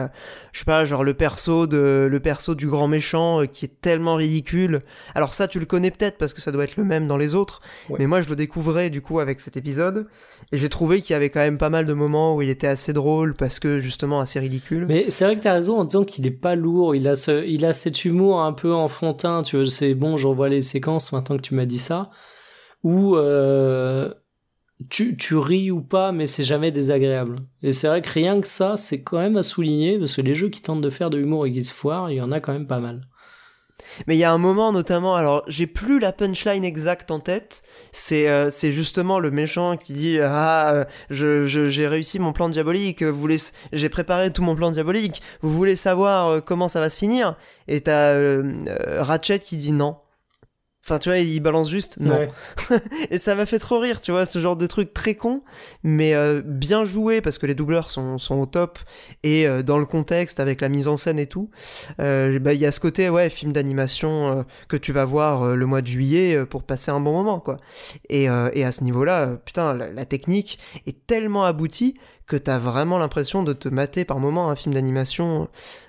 je 0.52 0.60
sais 0.60 0.64
pas, 0.64 0.86
genre 0.86 1.04
le 1.04 1.12
perso 1.12 1.66
de 1.66 2.08
le 2.10 2.20
perso 2.20 2.54
du 2.54 2.66
grand 2.66 2.88
méchant 2.88 3.42
euh, 3.42 3.46
qui 3.46 3.66
est 3.66 3.80
tellement 3.80 4.14
ridicule. 4.14 4.82
Alors 5.14 5.34
ça, 5.34 5.48
tu 5.48 5.58
le 5.58 5.66
connais 5.66 5.90
peut-être 5.90 6.16
parce 6.16 6.32
que 6.32 6.40
ça 6.40 6.50
doit 6.50 6.64
être 6.64 6.76
le 6.76 6.84
même 6.84 7.06
dans 7.06 7.18
les 7.18 7.34
autres, 7.34 7.60
mais 7.98 8.06
moi 8.06 8.22
je 8.22 8.28
le 8.30 8.36
découvrais 8.36 8.88
du 8.88 9.02
coup 9.02 9.20
avec 9.20 9.40
cet 9.40 9.56
épisode 9.56 10.06
et 10.52 10.56
j'ai 10.56 10.68
trouvé 10.68 11.02
qu'il 11.02 11.12
y 11.12 11.16
avait 11.16 11.30
quand 11.30 11.40
même 11.40 11.58
pas 11.58 11.70
mal 11.70 11.84
de 11.84 11.92
moments 11.92 12.34
où 12.34 12.42
il 12.42 12.48
était 12.48 12.66
assez 12.66 12.92
drôle 12.92 13.34
parce 13.34 13.60
que 13.60 13.80
justement 13.80 14.20
assez 14.20 14.40
ridicule. 14.40 14.86
Mais 14.88 15.10
c'est 15.10 15.24
vrai 15.24 15.36
que 15.36 15.42
t'as 15.42 15.52
raison 15.52 15.78
en 15.78 15.84
disant 15.84 16.04
qu'il 16.04 16.26
est 16.26 16.30
pas 16.30 16.54
lourd, 16.54 16.94
il 16.94 17.06
a 17.08 17.16
ce, 17.16 17.44
il 17.44 17.64
a 17.64 17.72
cet 17.72 18.04
humour 18.04 18.40
un 18.40 18.52
peu 18.52 18.72
enfantin, 18.72 19.42
tu 19.42 19.56
vois. 19.56 19.66
C'est 19.66 19.94
bon, 19.94 20.16
je 20.16 20.26
revois 20.26 20.48
les 20.48 20.60
séquences 20.60 21.12
maintenant 21.12 21.36
que 21.36 21.42
tu 21.42 21.54
m'as 21.54 21.66
dit 21.66 21.78
ça, 21.78 22.10
où 22.82 23.16
euh, 23.16 24.10
tu, 24.90 25.16
tu 25.16 25.36
ris 25.36 25.70
ou 25.70 25.80
pas, 25.80 26.12
mais 26.12 26.26
c'est 26.26 26.44
jamais 26.44 26.70
désagréable. 26.70 27.40
Et 27.62 27.72
c'est 27.72 27.88
vrai 27.88 28.02
que 28.02 28.10
rien 28.10 28.40
que 28.40 28.46
ça, 28.46 28.76
c'est 28.76 29.02
quand 29.02 29.18
même 29.18 29.36
à 29.36 29.42
souligner, 29.42 29.98
parce 29.98 30.14
que 30.16 30.22
les 30.22 30.34
jeux 30.34 30.50
qui 30.50 30.62
tentent 30.62 30.82
de 30.82 30.90
faire 30.90 31.10
de 31.10 31.16
l'humour 31.16 31.46
et 31.46 31.52
qui 31.52 31.64
se 31.64 31.72
foirent, 31.72 32.10
il 32.10 32.16
y 32.16 32.20
en 32.20 32.32
a 32.32 32.40
quand 32.40 32.52
même 32.52 32.66
pas 32.66 32.80
mal. 32.80 33.06
Mais 34.06 34.16
il 34.16 34.18
y 34.18 34.24
a 34.24 34.32
un 34.32 34.38
moment 34.38 34.72
notamment, 34.72 35.14
alors 35.14 35.44
j'ai 35.48 35.66
plus 35.66 35.98
la 35.98 36.12
punchline 36.12 36.64
exacte 36.64 37.10
en 37.10 37.20
tête, 37.20 37.62
c'est 37.92 38.28
euh, 38.28 38.50
c'est 38.50 38.72
justement 38.72 39.18
le 39.18 39.30
méchant 39.30 39.76
qui 39.76 39.92
dit 39.92 40.18
ah 40.20 40.72
euh, 40.72 40.84
je 41.10 41.46
j'ai 41.46 41.86
réussi 41.86 42.18
mon 42.18 42.32
plan 42.32 42.48
diabolique, 42.48 43.02
vous 43.02 43.28
j'ai 43.72 43.88
préparé 43.88 44.32
tout 44.32 44.42
mon 44.42 44.56
plan 44.56 44.70
diabolique, 44.70 45.22
vous 45.40 45.52
voulez 45.52 45.76
savoir 45.76 46.28
euh, 46.28 46.40
comment 46.40 46.68
ça 46.68 46.80
va 46.80 46.90
se 46.90 46.98
finir? 46.98 47.36
Et 47.68 47.82
t'as 47.82 48.42
Ratchet 49.02 49.38
qui 49.40 49.56
dit 49.56 49.72
non. 49.72 49.96
Enfin, 50.86 51.00
tu 51.00 51.08
vois, 51.08 51.18
il 51.18 51.40
balance 51.40 51.68
juste 51.68 51.96
non. 51.98 52.28
et 53.10 53.18
ça 53.18 53.34
m'a 53.34 53.44
fait 53.44 53.58
trop 53.58 53.80
rire, 53.80 54.00
tu 54.00 54.12
vois, 54.12 54.24
ce 54.24 54.38
genre 54.38 54.54
de 54.54 54.68
truc 54.68 54.94
très 54.94 55.16
con, 55.16 55.40
mais 55.82 56.14
euh, 56.14 56.42
bien 56.44 56.84
joué 56.84 57.20
parce 57.20 57.38
que 57.38 57.46
les 57.46 57.56
doubleurs 57.56 57.90
sont, 57.90 58.18
sont 58.18 58.36
au 58.36 58.46
top 58.46 58.78
et 59.24 59.48
euh, 59.48 59.64
dans 59.64 59.78
le 59.78 59.84
contexte 59.84 60.38
avec 60.38 60.60
la 60.60 60.68
mise 60.68 60.86
en 60.86 60.96
scène 60.96 61.18
et 61.18 61.26
tout. 61.26 61.50
Euh, 61.98 62.38
bah, 62.38 62.52
il 62.52 62.60
y 62.60 62.66
a 62.66 62.70
ce 62.70 62.78
côté, 62.78 63.08
ouais, 63.08 63.30
film 63.30 63.52
d'animation 63.52 64.44
que 64.68 64.76
tu 64.76 64.92
vas 64.92 65.04
voir 65.04 65.56
le 65.56 65.66
mois 65.66 65.82
de 65.82 65.88
juillet 65.88 66.46
pour 66.46 66.62
passer 66.62 66.92
un 66.92 67.00
bon 67.00 67.14
moment, 67.14 67.40
quoi. 67.40 67.56
Et, 68.08 68.26
et 68.26 68.64
à 68.64 68.70
ce 68.70 68.84
niveau-là, 68.84 69.38
putain, 69.44 69.74
la, 69.74 70.04
technique 70.04 70.60
est 70.86 71.04
tellement 71.08 71.44
aboutie 71.44 71.96
que 72.28 72.36
t'as 72.36 72.58
vraiment 72.60 72.98
l'impression 72.98 73.42
de 73.42 73.52
te 73.52 73.68
mater 73.68 74.04
par 74.04 74.20
moment 74.20 74.50
un 74.50 74.56
film 74.56 74.72
d'animation 74.72 75.48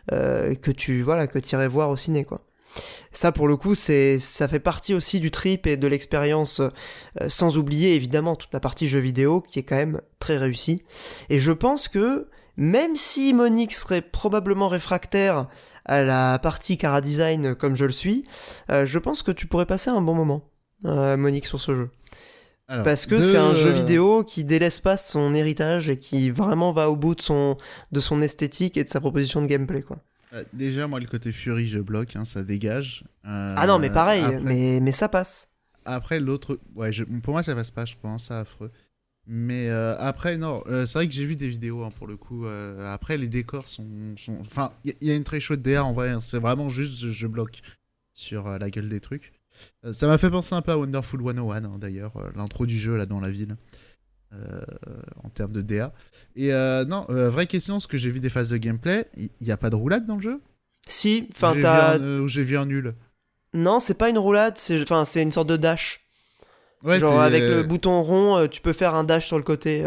que 0.10 0.72
tu, 0.72 1.04
voilà, 1.04 1.28
que 1.28 1.38
irais 1.52 1.68
voir 1.68 1.92
au 1.92 1.98
ciné, 1.98 2.26
quoi. 2.26 2.42
Ça, 3.12 3.32
pour 3.32 3.48
le 3.48 3.58
coup, 3.58 3.76
c'est, 3.76 4.20
ça 4.20 4.48
fait 4.48 4.60
partie 4.60 4.94
aussi 4.94 5.20
du 5.20 5.32
trip 5.32 5.66
et 5.66 5.78
de 5.78 5.88
l'expérience, 5.88 6.60
euh, 6.60 6.70
sans 7.28 7.58
oublier 7.58 7.96
évidemment 7.96 8.36
toute 8.36 8.54
la 8.54 8.60
partie 8.60 8.88
jeu 8.88 9.00
vidéo 9.00 9.42
qui 9.42 9.60
est 9.60 9.64
quand 9.64 9.76
même 9.76 10.02
très 10.20 10.38
réussie. 10.38 10.84
Et 11.30 11.40
je 11.40 11.52
pense 11.52 11.88
que 11.88 12.28
même 12.58 12.96
si 12.96 13.34
Monique 13.34 13.74
serait 13.74 14.02
probablement 14.02 14.68
réfractaire 14.68 15.48
à 15.86 16.02
la 16.02 16.40
partie 16.40 16.78
cara 16.78 17.02
design 17.02 17.56
comme 17.56 17.76
je 17.76 17.86
le 17.86 17.92
suis, 17.92 18.26
euh, 18.70 18.86
je 18.86 19.00
pense 19.00 19.24
que 19.24 19.32
tu 19.32 19.48
pourrais 19.48 19.66
passer 19.66 19.90
un 19.90 20.02
bon 20.02 20.14
moment, 20.14 20.50
euh, 20.86 21.18
Monique, 21.18 21.46
sur 21.46 21.62
ce 21.62 21.76
jeu. 21.76 21.90
Parce 22.68 23.06
que 23.06 23.22
c'est 23.22 23.38
un 23.38 23.54
jeu 23.54 23.70
vidéo 23.70 24.26
qui 24.26 24.44
délaisse 24.44 24.82
pas 24.82 24.98
son 24.98 25.34
héritage 25.34 25.90
et 25.90 25.98
qui 25.98 26.30
vraiment 26.30 26.74
va 26.74 26.90
au 26.90 26.98
bout 26.98 27.16
de 27.16 27.22
son, 27.22 27.56
de 27.94 28.02
son 28.02 28.22
esthétique 28.22 28.76
et 28.76 28.84
de 28.84 28.90
sa 28.90 29.00
proposition 29.00 29.42
de 29.42 29.48
gameplay, 29.48 29.82
quoi. 29.82 30.00
Euh, 30.34 30.44
déjà, 30.54 30.88
moi, 30.88 31.00
le 31.00 31.06
côté 31.06 31.32
Fury, 31.32 31.68
je 31.68 31.80
bloque, 31.80 32.16
hein, 32.16 32.26
ça 32.26 32.44
dégage. 32.44 33.04
Euh, 33.26 33.56
ah 33.58 33.68
non, 33.68 33.80
mais 33.80 33.90
pareil, 33.90 34.24
mais, 34.44 34.80
mais 34.82 34.92
ça 34.92 35.08
passe. 35.08 35.50
Après, 35.86 36.20
l'autre. 36.20 36.60
Ouais, 36.76 36.92
pour 37.24 37.34
moi, 37.34 37.44
ça 37.44 37.56
passe 37.56 37.72
pas, 37.72 37.86
je 37.86 37.96
trouve, 37.96 38.12
hein, 38.12 38.18
ça 38.18 38.42
affreux. 38.42 38.72
Mais 39.26 39.70
euh, 39.70 39.98
après, 40.00 40.38
non, 40.38 40.64
c'est 40.68 40.94
vrai 40.94 41.08
que 41.08 41.14
j'ai 41.14 41.26
vu 41.26 41.36
des 41.36 41.50
vidéos 41.50 41.84
hein, 41.84 41.90
pour 41.98 42.08
le 42.08 42.16
coup. 42.16 42.46
après, 42.46 43.18
les 43.18 43.28
décors 43.28 43.68
sont. 43.68 43.86
Enfin, 44.42 44.72
il 44.86 44.96
y, 45.02 45.12
a 45.12 45.16
une 45.16 45.26
très 45.26 45.40
chouette 45.40 45.62
DA 45.62 45.84
en 45.84 45.92
vrai, 45.92 46.16
c'est 46.22 46.40
vraiment 46.40 46.70
juste 46.70 47.12
je 47.12 47.28
bloque 47.28 47.62
sur 48.14 48.58
la 48.58 48.70
gueule 48.70 48.90
des 48.90 49.02
trucs. 49.02 49.34
Euh, 49.86 49.94
ça 49.94 50.08
m'a 50.08 50.18
fait 50.18 50.30
penser 50.30 50.56
un 50.56 50.62
peu 50.62 50.72
à 50.72 50.78
Wonderful 50.78 51.22
101, 51.22 51.64
hein, 51.64 51.78
d'ailleurs, 51.80 52.16
euh, 52.18 52.30
l'intro 52.36 52.66
du 52.66 52.78
jeu 52.78 52.98
là 52.98 53.06
dans 53.06 53.20
la 53.20 53.32
ville, 53.32 53.56
euh, 54.34 54.62
en 55.24 55.30
termes 55.30 55.54
de 55.54 55.62
DA. 55.62 55.94
Et 56.36 56.54
euh, 56.54 56.84
non, 56.84 57.06
euh, 57.10 57.30
vraie 57.30 57.48
question, 57.48 57.80
ce 57.80 57.88
que 57.88 57.98
j'ai 57.98 58.10
vu 58.10 58.20
des 58.20 58.30
phases 58.30 58.50
de 58.50 58.58
gameplay, 58.58 59.06
il 59.16 59.30
n'y 59.42 59.52
a 59.52 59.58
pas 59.58 59.70
de 59.70 59.76
roulade 59.76 60.06
dans 60.06 60.16
le 60.16 60.22
jeu? 60.22 60.42
Si, 60.88 61.30
enfin, 61.34 61.56
t'as. 61.62 61.98
j'ai 62.28 62.44
vu 62.44 62.58
un 62.58 62.66
nul? 62.66 62.94
Non, 63.54 63.80
c'est 63.80 63.94
pas 63.94 64.10
une 64.10 64.18
roulade, 64.18 64.58
c'est 64.58 64.82
enfin, 64.82 65.06
une 65.06 65.32
sorte 65.32 65.48
de 65.48 65.56
dash. 65.58 66.02
Ouais, 66.84 67.00
Genre 67.00 67.22
avec 67.22 67.42
le 67.42 67.64
bouton 67.64 68.02
rond, 68.02 68.48
tu 68.48 68.62
peux 68.62 68.74
faire 68.74 68.96
un 68.96 69.04
dash 69.04 69.26
sur 69.26 69.38
le 69.38 69.44
côté. 69.44 69.84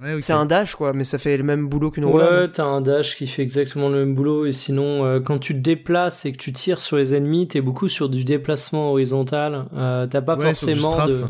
Ouais. 0.00 0.20
C'est 0.22 0.32
un 0.32 0.44
dash 0.46 0.74
quoi, 0.74 0.92
mais 0.92 1.04
ça 1.04 1.18
fait 1.18 1.36
le 1.36 1.44
même 1.44 1.68
boulot 1.68 1.90
qu'une 1.90 2.04
roulade. 2.04 2.32
Ouais, 2.42 2.50
t'as 2.50 2.64
un 2.64 2.80
dash 2.80 3.16
qui 3.16 3.26
fait 3.26 3.42
exactement 3.42 3.88
le 3.88 3.98
même 4.04 4.14
boulot, 4.14 4.44
et 4.46 4.52
sinon, 4.52 5.04
euh, 5.04 5.20
quand 5.20 5.38
tu 5.38 5.54
te 5.54 5.60
déplaces 5.60 6.26
et 6.26 6.32
que 6.32 6.36
tu 6.38 6.52
tires 6.52 6.80
sur 6.80 6.96
les 6.96 7.14
ennemis, 7.14 7.46
t'es 7.48 7.60
beaucoup 7.60 7.88
sur 7.88 8.08
du 8.08 8.24
déplacement 8.24 8.90
horizontal. 8.90 9.66
Euh, 9.74 10.06
t'as 10.06 10.20
pas 10.20 10.36
Ouais, 10.36 10.52
sur 10.54 10.66
du 10.68 10.74
forcément 10.74 11.06
de. 11.06 11.24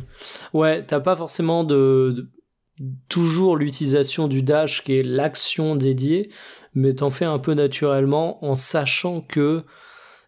Ouais, 0.55 0.85
t'as 0.85 1.01
pas 1.01 1.15
forcément 1.15 1.63
de, 1.63 2.15
de- 2.17 2.29
toujours 3.09 3.57
l'utilisation 3.57 4.29
du 4.29 4.43
dash 4.43 4.83
qui 4.83 4.95
est 4.99 5.03
l'action 5.03 5.77
dédiée, 5.77 6.31
mais 6.75 6.95
t'en 6.95 7.11
fais 7.11 7.27
un 7.27 7.39
peu 7.39 7.55
naturellement 7.55 8.45
en 8.45 8.55
sachant 8.57 9.21
que 9.21 9.63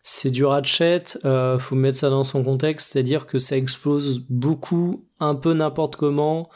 c'est 0.02 0.30
du 0.30 0.44
ratchet, 0.44 1.02
euh, 1.24 1.58
faut 1.58 1.74
mettre 1.74 1.98
ça 1.98 2.10
dans 2.10 2.22
son 2.22 2.44
contexte, 2.44 2.92
c'est-à-dire 2.92 3.26
que 3.26 3.38
ça 3.38 3.56
explose 3.56 4.24
beaucoup, 4.28 5.04
un 5.18 5.34
peu 5.34 5.52
n'importe 5.52 5.96
comment, 5.96 6.48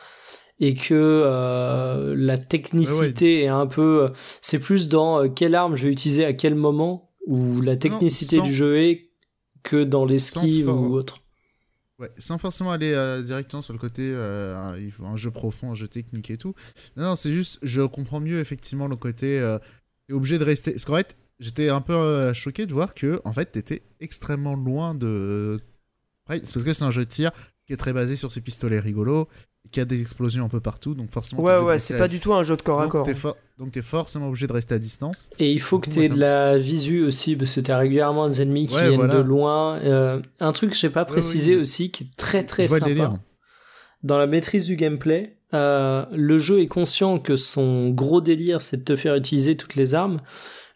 et 0.61 0.74
que 0.74 0.95
euh, 0.95 2.15
la 2.16 2.39
technicité 2.39 3.43
est 3.43 3.49
un 3.49 3.66
peu... 3.66 4.11
C'est 4.41 4.59
plus 4.59 4.89
dans 4.89 5.24
euh, 5.24 5.28
quelle 5.28 5.55
arme 5.55 5.74
je 5.77 5.87
vais 5.87 5.93
utiliser 5.93 6.24
à 6.24 6.32
quel 6.32 6.55
moment, 6.55 7.11
où 7.27 7.61
la 7.61 7.77
technicité 7.77 8.37
sans- 8.37 8.43
du 8.45 8.53
jeu 8.55 8.78
est 8.78 9.11
que 9.62 9.82
dans 9.85 10.05
l'esquive 10.05 10.66
for- 10.66 10.81
ou 10.81 10.95
autre. 10.95 11.23
Ouais, 11.99 12.11
sans 12.16 12.39
forcément 12.39 12.70
aller 12.70 12.93
euh, 12.93 13.23
directement 13.23 13.61
sur 13.61 13.74
le 13.74 13.78
côté 13.78 14.11
euh, 14.15 14.57
un- 14.57 14.78
il 14.78 14.91
faut 14.91 15.05
un 15.05 15.16
jeu 15.16 15.31
profond, 15.31 15.73
un 15.73 15.74
jeu 15.74 15.87
technique 15.89 16.31
et 16.31 16.39
tout. 16.39 16.55
Non, 16.97 17.05
non, 17.05 17.15
c'est 17.15 17.31
juste, 17.32 17.59
je 17.62 17.82
comprends 17.82 18.20
mieux 18.20 18.41
effectivement 18.41 18.89
le 18.89 18.97
côté 18.97 19.39
euh, 19.39 19.59
t'es 20.09 20.15
obligé 20.15 20.39
de 20.39 20.45
rester. 20.45 20.73
Parce 20.73 20.87
qu'en 20.87 20.97
fait, 20.97 21.16
j'étais 21.41 21.69
un 21.69 21.82
peu 21.82 21.93
euh, 21.93 22.32
choqué 22.32 22.65
de 22.65 22.73
voir 22.73 22.95
que 22.95 23.20
en 23.27 23.32
fait 23.35 23.53
t'étais 23.53 23.82
extrêmement 24.01 24.57
loin 24.57 24.95
de. 24.95 25.61
Ouais, 26.31 26.41
c'est 26.43 26.55
parce 26.55 26.65
que 26.65 26.73
c'est 26.73 26.85
un 26.85 26.91
jeu 26.91 27.05
de 27.05 27.11
tir 27.11 27.32
qui 27.66 27.74
est 27.74 27.77
très 27.77 27.93
basé 27.93 28.16
sur 28.16 28.32
ces 28.32 28.41
pistolets 28.41 28.81
rigolos, 28.81 29.28
et 29.66 29.69
qui 29.70 29.81
a 29.81 29.85
des 29.85 30.01
explosions 30.01 30.45
un 30.45 30.49
peu 30.49 30.61
partout, 30.61 30.95
donc 30.95 31.11
forcément. 31.11 31.43
Ouais, 31.43 31.59
ouais, 31.59 31.78
c'est 31.78 31.95
à- 31.95 31.99
pas 31.99 32.09
du 32.09 32.19
tout 32.20 32.32
un 32.32 32.43
jeu 32.43 32.57
de 32.57 32.62
corps 32.62 32.81
à 32.81 32.85
donc, 32.85 32.93
corps. 32.93 33.03
t'es 33.07 33.15
for- 33.15 33.37
Donc 33.59 33.73
t'es 33.73 33.82
forcément 33.82 34.28
obligé 34.28 34.47
de 34.47 34.53
rester 34.55 34.74
à 34.74 34.78
distance. 34.78 35.28
Et 35.39 35.53
il 35.53 35.61
faut 35.61 35.78
que 35.78 35.91
Du 35.91 35.97
coup, 35.97 36.01
tu 36.01 36.05
aies 36.07 36.09
moi, 36.09 36.16
de 36.16 36.20
la 36.20 36.57
visu 36.59 37.03
aussi, 37.03 37.37
parce 37.37 37.55
que 37.55 37.61
tu 37.61 37.70
as 37.70 37.77
régulièrement 37.77 38.27
des 38.27 38.41
ennemis 38.41 38.66
qui 38.66 38.77
Ouais, 38.77 38.89
viennent 38.89 38.97
voilà. 38.97 39.16
de 39.16 39.20
loin. 39.28 39.78
Euh, 39.81 40.23
un 40.41 40.53
truc 40.53 40.70
que 40.70 40.77
j'ai 40.77 40.89
pas 40.89 41.01
Ouais, 41.03 41.07
précisé 41.07 41.57
oui. 41.57 41.61
aussi, 41.61 41.91
qui 41.91 42.05
est 42.05 42.16
très 42.16 42.45
très 42.45 42.62
je 42.65 42.69
sympa. 42.74 43.12
Dans 44.03 44.16
la 44.16 44.27
maîtrise 44.27 44.65
du 44.65 44.77
gameplay, 44.77 45.37
euh, 45.53 46.07
le 46.11 46.39
jeu 46.39 46.61
est 46.61 46.69
conscient 46.69 47.19
que 47.19 47.37
son 47.37 47.91
gros 47.91 48.23
délire, 48.23 48.62
c'est 48.62 48.78
de 48.78 48.85
te 48.85 48.97
faire 48.97 49.15
utiliser 49.15 49.57
toutes 49.59 49.74
les 49.74 49.93
armes. 49.93 50.20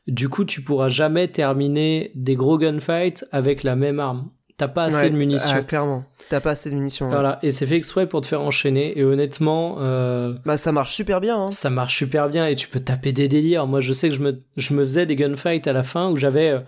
Du 0.06 0.28
coup, 0.28 0.44
tu 0.44 0.61
pourras 0.61 0.89
jamais 0.90 1.28
terminer 1.28 2.12
des 2.15 2.36
gros 2.36 2.59
gunfights 2.59 3.24
avec 3.32 3.62
la 3.62 3.77
même 3.77 3.98
arme. 3.98 4.28
T'as 4.56 4.68
pas 4.68 4.85
assez 4.85 4.97
Ouais, 5.02 5.10
de 5.10 5.16
munitions. 5.16 5.51
ah, 5.52 5.62
clairement. 5.62 6.05
T'as 6.31 6.40
pas 6.40 6.52
assez 6.52 6.70
de 6.70 6.76
munitions. 6.76 7.06
ouais. 7.06 7.12
Voilà, 7.12 7.40
et 7.43 7.51
c'est 7.51 7.66
fait 7.66 7.76
exprès 7.76 8.06
pour 8.09 8.20
te 8.20 8.26
faire 8.26 8.40
enchaîner. 8.40 8.97
Et 8.98 9.02
honnêtement, 9.02 9.78
euh, 9.81 10.35
Bah, 10.44 10.56
ça 10.56 10.70
marche 10.70 10.93
super 10.94 11.20
bien. 11.20 11.36
Hein. 11.36 11.51
ça 11.51 11.70
marche 11.70 11.97
super 11.98 12.28
bien 12.28 12.47
et 12.47 12.55
tu 12.55 12.68
peux 12.68 12.78
taper 12.81 13.12
des 13.12 13.26
délires. 13.28 13.66
Moi, 13.66 13.81
je 13.81 13.93
sais 13.93 14.09
que 14.10 14.14
je 14.14 14.20
me, 14.20 14.40
je 14.56 14.74
me 14.74 14.85
faisais 14.85 15.06
des 15.06 15.16
gunfights 15.16 15.66
à 15.66 15.72
la 15.72 15.82
fin 15.82 16.09
où 16.10 16.16
j'avais 16.16 16.51
euh, 16.51 16.60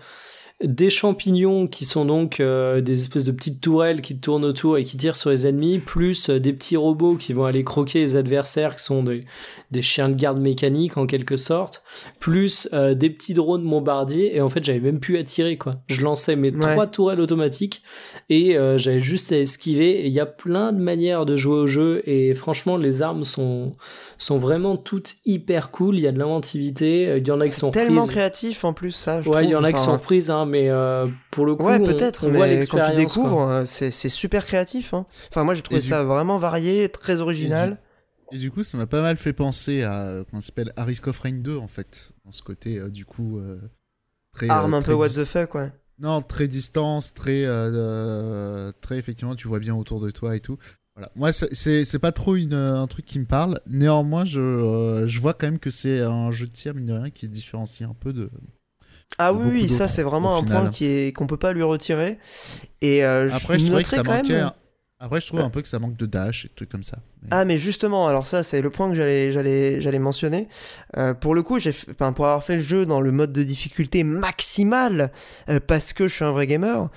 des 0.63 0.89
champignons 0.89 1.67
qui 1.67 1.85
sont 1.85 2.03
donc 2.03 2.39
euh, 2.39 2.81
des 2.81 2.99
espèces 2.99 3.25
de 3.25 3.31
petites 3.31 3.61
tourelles 3.61 4.01
qui 4.01 4.17
tournent 4.19 4.43
autour 4.43 4.77
et 4.79 4.83
qui 4.83 4.97
tirent 4.97 5.15
sur 5.15 5.29
les 5.29 5.45
ennemis, 5.45 5.77
plus 5.77 6.29
euh, 6.29 6.39
des 6.39 6.51
petits 6.51 6.77
robots 6.77 7.15
qui 7.15 7.33
vont 7.33 7.45
aller 7.45 7.63
croquer 7.63 7.99
les 7.99 8.15
adversaires 8.15 8.75
qui 8.75 8.83
sont 8.83 9.03
des, 9.03 9.23
des 9.69 9.83
chiens 9.83 10.09
de 10.09 10.15
garde 10.15 10.39
mécaniques 10.39 10.97
en 10.97 11.05
quelque 11.05 11.37
sorte, 11.37 11.83
plus 12.19 12.67
euh, 12.73 12.95
des 12.95 13.11
petits 13.11 13.35
drones 13.35 13.69
bombardiers 13.69 14.35
et 14.35 14.41
en 14.41 14.49
fait 14.49 14.63
j'avais 14.63 14.79
même 14.79 14.99
plus 14.99 15.17
à 15.19 15.23
tirer 15.23 15.57
quoi. 15.59 15.75
Je 15.89 16.01
lançais 16.01 16.35
mes 16.35 16.49
Ouais. 16.51 16.71
trois 16.73 16.87
tourelles 16.87 17.21
automatiques 17.21 17.83
et 18.29 18.57
euh, 18.57 18.77
j'avais 18.77 18.99
juste 18.99 19.31
à 19.31 19.37
esquiver 19.37 20.05
il 20.05 20.11
y 20.11 20.19
a 20.19 20.25
plein 20.25 20.73
de 20.73 20.79
manières 20.79 21.25
de 21.25 21.37
jouer 21.37 21.55
au 21.59 21.67
jeu 21.67 22.01
et 22.09 22.33
franchement 22.33 22.75
les 22.75 23.01
armes 23.01 23.23
sont 23.23 23.71
sont 24.17 24.37
vraiment 24.37 24.75
toutes 24.77 25.15
hyper 25.25 25.71
cool, 25.71 25.95
il 25.97 26.01
y 26.01 26.07
a 26.07 26.11
de 26.11 26.19
l'inventivité, 26.19 27.07
euh, 27.07 27.17
il 27.19 27.27
y 27.27 27.31
en 27.31 27.39
a 27.39 27.45
qui 27.45 27.53
C'est 27.53 27.59
sont 27.59 27.71
tellement 27.71 28.01
reprises. 28.01 28.11
créatif 28.11 28.63
en 28.65 28.73
plus, 28.73 28.91
ça. 28.91 29.21
je 29.21 29.29
Ouais, 29.29 29.43
il 29.45 29.49
y 29.51 29.55
en 29.55 29.63
a 29.63 29.71
qui 29.71 29.81
sont 29.81 29.93
reprises, 29.93 30.29
hein, 30.29 30.45
mais 30.45 30.69
euh, 30.69 31.07
pour 31.31 31.45
le 31.45 31.55
coup, 31.55 31.65
Ouais, 31.65 31.77
on- 31.79 31.83
peut-être, 31.85 32.25
on, 32.27 32.29
voit 32.31 32.47
mais 32.47 32.59
quand 32.67 32.81
tu 32.89 32.95
découvres, 32.95 33.41
euh, 33.41 33.63
c'est 33.65 33.91
c'est 33.91 34.09
super 34.09 34.45
créatif. 34.45 34.93
hein. 34.93 35.05
Enfin, 35.29 35.43
moi, 35.43 35.53
j'ai 35.53 35.61
trouvé 35.61 35.77
Et 35.79 35.81
du- 35.81 35.87
ça 35.87 36.03
vraiment 36.03 36.37
varié, 36.37 36.89
très 36.89 37.21
original. 37.21 37.77
Et 38.33 38.37
du 38.37 38.51
coup, 38.51 38.63
ça 38.63 38.77
m'a 38.77 38.87
pas 38.87 39.01
mal 39.01 39.15
fait 39.15 39.31
penser 39.31 39.83
à 39.83 40.23
comment 40.29 40.41
s'appelle 40.41 40.73
Harry's 40.75 41.01
of 41.07 41.17
Rain 41.19 41.31
2 41.39 41.55
en 41.57 41.69
fait, 41.69 42.09
dans 42.25 42.33
ce 42.33 42.41
côté 42.41 42.77
euh, 42.77 42.89
du 42.89 43.05
coup 43.05 43.37
euh, 43.39 43.57
très 44.33 44.49
Arme 44.49 44.73
euh, 44.73 44.77
un 44.77 44.81
peu 44.81 44.93
what 44.93 45.07
the 45.07 45.23
fuck, 45.23 45.55
ouais. 45.55 45.71
Non 45.99 46.21
très 46.21 46.47
distance, 46.47 47.13
très 47.13 47.45
euh, 47.45 47.71
euh, 47.73 48.71
très 48.81 48.97
effectivement 48.97 49.35
tu 49.35 49.47
vois 49.47 49.59
bien 49.59 49.75
autour 49.75 49.99
de 49.99 50.11
toi 50.11 50.35
et 50.35 50.39
tout. 50.39 50.57
Voilà. 50.95 51.11
Moi, 51.15 51.31
c'est- 51.31 51.99
pas 51.99 52.11
trop 52.11 52.35
une, 52.35 52.53
euh, 52.55 52.75
un 52.81 52.87
truc 52.87 53.05
qui 53.05 53.19
me 53.19 53.25
parle. 53.25 53.59
Néanmoins, 53.67 54.25
je, 54.25 54.39
euh, 54.39 55.07
je 55.07 55.21
vois 55.21 55.35
quand 55.35 55.45
même 55.45 55.59
que 55.59 55.69
c'est 55.69 56.01
un 56.01 56.31
jeu 56.31 56.47
de 56.47 56.51
tir, 56.51 56.73
mine 56.73 56.87
de 56.87 56.93
rien, 56.93 57.09
qui 57.11 57.27
se 57.27 57.31
différencie 57.31 57.87
un 57.87 57.93
peu 57.93 58.13
de. 58.13 58.31
Ah 59.19 59.31
oui, 59.31 59.47
oui, 59.51 59.69
ça 59.69 59.87
c'est 59.87 60.01
vraiment 60.03 60.37
un 60.37 60.41
final. 60.41 60.61
point 60.63 60.69
qui 60.71 60.85
est 60.85 61.13
qu'on 61.15 61.27
peut 61.27 61.37
pas 61.37 61.53
lui 61.53 61.61
retirer. 61.61 62.17
Et 62.81 63.05
euh, 63.05 63.29
Après, 63.31 63.59
je 63.59 63.65
trouvais 63.67 63.83
que 63.83 63.89
ça 63.89 64.01
manquait. 64.03 64.33
même- 64.33 64.51
Après, 64.99 65.21
je 65.21 65.27
trouve 65.27 65.41
un 65.41 65.49
peu 65.51 65.61
que 65.61 65.67
ça 65.67 65.77
manque 65.77 65.95
de 65.97 66.07
dash 66.07 66.45
et 66.45 66.47
de 66.47 66.53
trucs 66.55 66.69
comme 66.69 66.81
ça. 66.83 66.97
Mais- 67.21 67.27
Ah 67.31 67.45
mais 67.45 67.59
justement, 67.59 68.07
alors 68.07 68.25
ça 68.25 68.41
c'est 68.41 68.61
le 68.61 68.71
point 68.71 68.89
que 68.89 68.95
j'allais 68.95 69.31
j'allais 69.31 69.79
j'allais 69.79 69.99
mentionner. 69.99 70.47
Euh, 70.97 71.13
pour 71.13 71.35
le 71.35 71.43
coup, 71.43 71.59
j'ai 71.59 71.69
f- 71.71 71.85
enfin, 71.91 72.13
pour 72.13 72.25
avoir 72.25 72.43
fait 72.43 72.55
le 72.55 72.61
jeu 72.61 72.85
dans 72.87 72.99
le 72.99 73.11
mode 73.11 73.31
de 73.31 73.43
difficulté 73.43 74.03
maximale 74.03 75.11
euh, 75.49 75.59
parce 75.65 75.93
que 75.93 76.07
je 76.07 76.15
suis 76.15 76.25
un 76.25 76.31
vrai 76.31 76.47
gamer. 76.47 76.89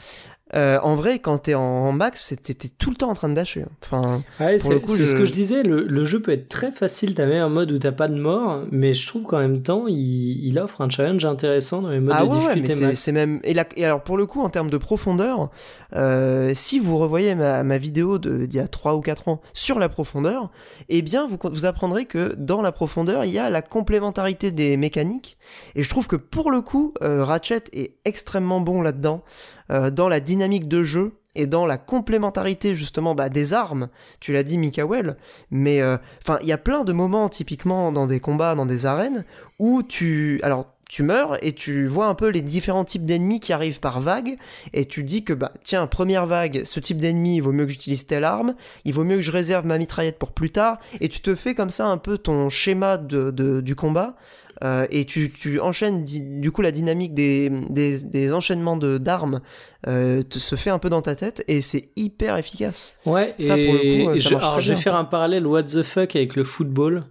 Euh, 0.55 0.79
en 0.83 0.95
vrai, 0.97 1.19
quand 1.21 1.39
t'es 1.39 1.55
en 1.55 1.93
max, 1.93 2.35
t'es 2.43 2.55
tout 2.77 2.91
le 2.91 2.97
temps 2.97 3.11
en 3.11 3.15
train 3.15 3.29
de 3.29 3.35
dasher. 3.35 3.65
Enfin, 3.85 4.23
Ouais, 4.41 4.59
c'est 4.59 4.85
c'est 4.87 5.07
ce 5.07 5.13
je- 5.13 5.17
que 5.19 5.25
je 5.25 5.33
disais, 5.33 5.63
le, 5.63 5.85
le 5.87 6.05
jeu 6.05 6.21
peut 6.21 6.33
être 6.33 6.49
très 6.49 6.73
facile, 6.73 7.15
t'as 7.15 7.27
même 7.27 7.43
un 7.43 7.49
mode 7.49 7.71
où 7.73 7.79
t'as 7.79 7.93
pas 7.93 8.09
de 8.09 8.17
mort, 8.19 8.63
mais 8.73 8.93
je 8.93 9.07
trouve 9.07 9.23
qu'en 9.25 9.39
même 9.39 9.63
temps, 9.63 9.85
il, 9.87 10.45
il 10.45 10.59
offre 10.59 10.81
un 10.81 10.89
challenge 10.91 11.25
intéressant 11.25 11.83
dans 11.83 11.91
les 11.91 12.01
modes 12.01 12.15
ah 12.17 12.25
de 12.25 12.29
ouais, 12.29 12.35
ouais, 12.37 12.41
mais 12.41 12.55
difficulté 12.63 12.75
c'est 12.75 12.87
max. 12.87 12.99
c'est 13.01 13.13
même 13.13 13.41
et, 13.45 13.55
la- 13.55 13.65
et 13.77 13.85
alors 13.85 14.03
pour 14.03 14.17
le 14.17 14.27
coup 14.27 14.41
en 14.43 14.49
termes 14.51 14.71
de 14.71 14.77
profondeur, 14.79 15.51
euh, 15.95 16.53
si 16.55 16.79
vous 16.79 16.97
revoyez 16.99 17.35
ma, 17.35 17.63
ma 17.63 17.79
vidéo 17.79 18.19
d'il 18.19 18.53
y 18.55 18.59
a 18.61 18.69
3 18.69 18.95
ou 18.97 19.01
4 19.01 19.29
ans 19.29 19.41
sur 19.53 19.79
la 19.79 19.89
profondeur, 19.89 20.51
eh 20.89 21.03
bien 21.03 21.27
vous, 21.27 21.39
vous 21.51 21.65
apprendrez 21.65 22.07
que 22.07 22.35
dans 22.37 22.63
la 22.63 22.73
profondeur 22.73 23.25
il 23.25 23.33
y 23.33 23.39
a 23.39 23.51
la 23.51 23.63
complémentarité 23.63 24.51
des 24.51 24.77
mécaniques 24.77 25.37
et 25.75 25.83
je 25.83 25.89
trouve 25.89 26.07
que 26.07 26.17
pour 26.17 26.51
le 26.51 26.61
coup 26.61 26.95
euh, 27.03 27.25
Ratchet 27.25 27.65
est 27.73 27.95
extrêmement 28.05 28.61
bon 28.61 28.83
là-dedans 28.83 29.23
euh, 29.71 29.91
dans 29.91 30.09
la 30.09 30.21
dynamique 30.21 30.69
de 30.69 30.83
jeu 30.83 31.13
et 31.37 31.47
dans 31.47 31.65
la 31.65 31.79
complémentarité 31.79 32.75
justement 32.75 33.15
bah, 33.15 33.29
des 33.29 33.55
armes, 33.55 33.89
tu 34.19 34.33
l'as 34.33 34.43
dit 34.43 34.59
Mikael, 34.59 35.17
mais 35.51 35.81
euh, 35.81 35.97
enfin 36.23 36.39
il 36.43 36.49
y 36.49 36.53
a 36.53 36.59
plein 36.59 36.83
de 36.85 36.93
moments 36.93 37.29
typiquement 37.29 37.93
dans 37.93 38.07
des 38.07 38.19
combats, 38.21 38.55
dans 38.57 38.67
des 38.67 38.85
arènes 38.87 39.25
où 39.61 39.83
tu 39.83 40.41
alors 40.43 40.67
tu 40.89 41.05
meurs 41.05 41.37
et 41.45 41.53
tu 41.53 41.87
vois 41.87 42.07
un 42.07 42.17
peu 42.17 42.27
les 42.31 42.43
différents 42.43 42.85
types 42.85 43.05
d'ennemis 43.07 43.39
qui 43.39 43.53
arrivent 43.53 43.79
par 43.79 44.01
vague 44.01 44.37
et 44.73 44.87
tu 44.87 45.05
dis 45.05 45.23
que 45.23 45.33
bah 45.33 45.53
tiens 45.63 45.87
première 45.87 46.27
vague 46.27 46.63
ce 46.65 46.81
type 46.81 46.99
d'ennemi 46.99 47.37
il 47.37 47.43
vaut 47.43 47.53
mieux 47.53 47.65
que 47.67 47.71
j'utilise 47.71 48.09
telle 48.09 48.25
arme 48.25 48.57
il 48.85 48.93
vaut 48.93 49.05
mieux 49.05 49.15
que 49.15 49.23
je 49.23 49.31
réserve 49.31 49.65
ma 49.67 49.79
mitraillette 49.79 50.19
pour 50.19 50.33
plus 50.33 50.51
tard 50.51 50.81
et 51.01 51.09
tu 51.09 51.21
te 51.21 51.37
fais 51.37 51.55
comme 51.55 51.71
ça 51.71 51.87
un 51.87 51.97
peu 51.97 52.19
ton 52.19 52.49
schéma 52.49 52.99
de, 52.99 53.31
de- 53.31 53.61
du 53.61 53.77
combat 53.77 54.17
euh, 54.63 54.87
et 54.91 55.05
tu, 55.07 55.31
tu 55.33 55.59
enchaînes 55.61 56.05
du 56.05 56.51
coup 56.53 56.61
la 56.63 56.71
dynamique 56.73 57.15
des, 57.15 57.51
des, 57.71 58.05
des 58.05 58.33
enchaînements 58.33 58.77
de 58.77 58.99
d'armes 58.99 59.41
euh, 59.87 60.23
se 60.31 60.55
fait 60.55 60.71
un 60.71 60.79
peu 60.79 60.91
dans 60.91 61.01
ta 61.03 61.15
tête 61.17 61.43
et 61.49 61.61
c'est 61.63 61.89
hyper 61.97 62.37
efficace 62.37 62.95
Ouais, 63.07 63.35
Ça, 63.39 63.57
et 63.57 63.65
pour 63.65 63.75
le 63.75 63.81
coup, 64.05 64.11
euh, 64.11 64.17
ça 64.17 64.29
je, 64.29 64.35
marche 64.35 64.45
alors, 64.45 64.53
très 64.57 64.61
je 64.63 64.69
vais 64.69 64.75
bien. 64.75 64.83
faire 64.83 64.95
un 64.97 65.05
parallèle 65.05 65.47
what 65.47 65.63
the 65.65 65.83
fuck 65.83 66.15
avec 66.17 66.37
le 66.37 66.45
football. 66.45 67.05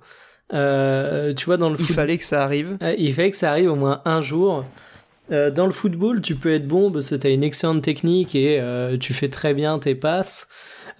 Euh, 0.54 1.34
tu 1.34 1.46
vois, 1.46 1.58
dans 1.58 1.70
le 1.70 1.76
il 1.80 1.86
foot- 1.86 1.96
fallait 1.96 2.18
que 2.18 2.24
ça 2.24 2.44
arrive 2.44 2.78
il 2.98 3.14
fallait 3.14 3.32
que 3.32 3.38
ça 3.38 3.52
arrive 3.52 3.72
au 3.72 3.76
moins 3.76 4.02
un 4.06 4.22
jour. 4.22 4.66
Dans 5.30 5.68
le 5.68 5.72
football, 5.72 6.22
tu 6.22 6.34
peux 6.36 6.52
être 6.56 6.68
bon 6.68 6.92
parce 6.92 7.10
que 7.12 7.16
tu 7.16 7.28
as 7.28 7.30
une 7.30 7.44
excellente 7.44 7.84
technique 7.84 8.34
et 8.34 8.60
tu 9.00 9.14
fais 9.14 9.30
très 9.30 9.54
bien 9.54 9.78
tes 9.78 9.94
passes. 9.94 10.48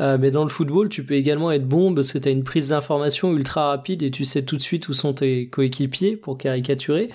Euh, 0.02 0.18
mais 0.20 0.32
dans 0.32 0.44
le 0.44 0.50
football, 0.50 0.90
tu 0.90 1.04
peux 1.04 1.16
également 1.16 1.52
être 1.52 1.68
bon 1.68 1.94
parce 1.94 2.12
que 2.12 2.18
tu 2.18 2.30
une 2.30 2.44
prise 2.44 2.70
d'information 2.70 3.34
ultra 3.36 3.68
rapide 3.70 4.02
et 4.04 4.12
tu 4.12 4.26
sais 4.26 4.44
tout 4.44 4.56
de 4.56 4.62
suite 4.62 4.88
où 4.88 4.94
sont 4.94 5.14
tes 5.14 5.48
coéquipiers 5.48 6.16
pour 6.16 6.38
caricaturer. 6.38 7.10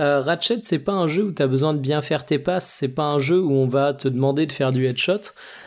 Euh, 0.00 0.20
Ratchet, 0.20 0.60
c'est 0.62 0.80
pas 0.80 0.92
un 0.92 1.06
jeu 1.06 1.24
où 1.24 1.32
tu 1.32 1.42
as 1.42 1.46
besoin 1.46 1.74
de 1.74 1.78
bien 1.78 2.02
faire 2.02 2.24
tes 2.24 2.38
passes, 2.38 2.68
c'est 2.68 2.94
pas 2.94 3.04
un 3.04 3.18
jeu 3.18 3.40
où 3.40 3.52
on 3.52 3.66
va 3.66 3.94
te 3.94 4.08
demander 4.08 4.46
de 4.46 4.52
faire 4.52 4.72
du 4.72 4.86
headshot. 4.86 5.20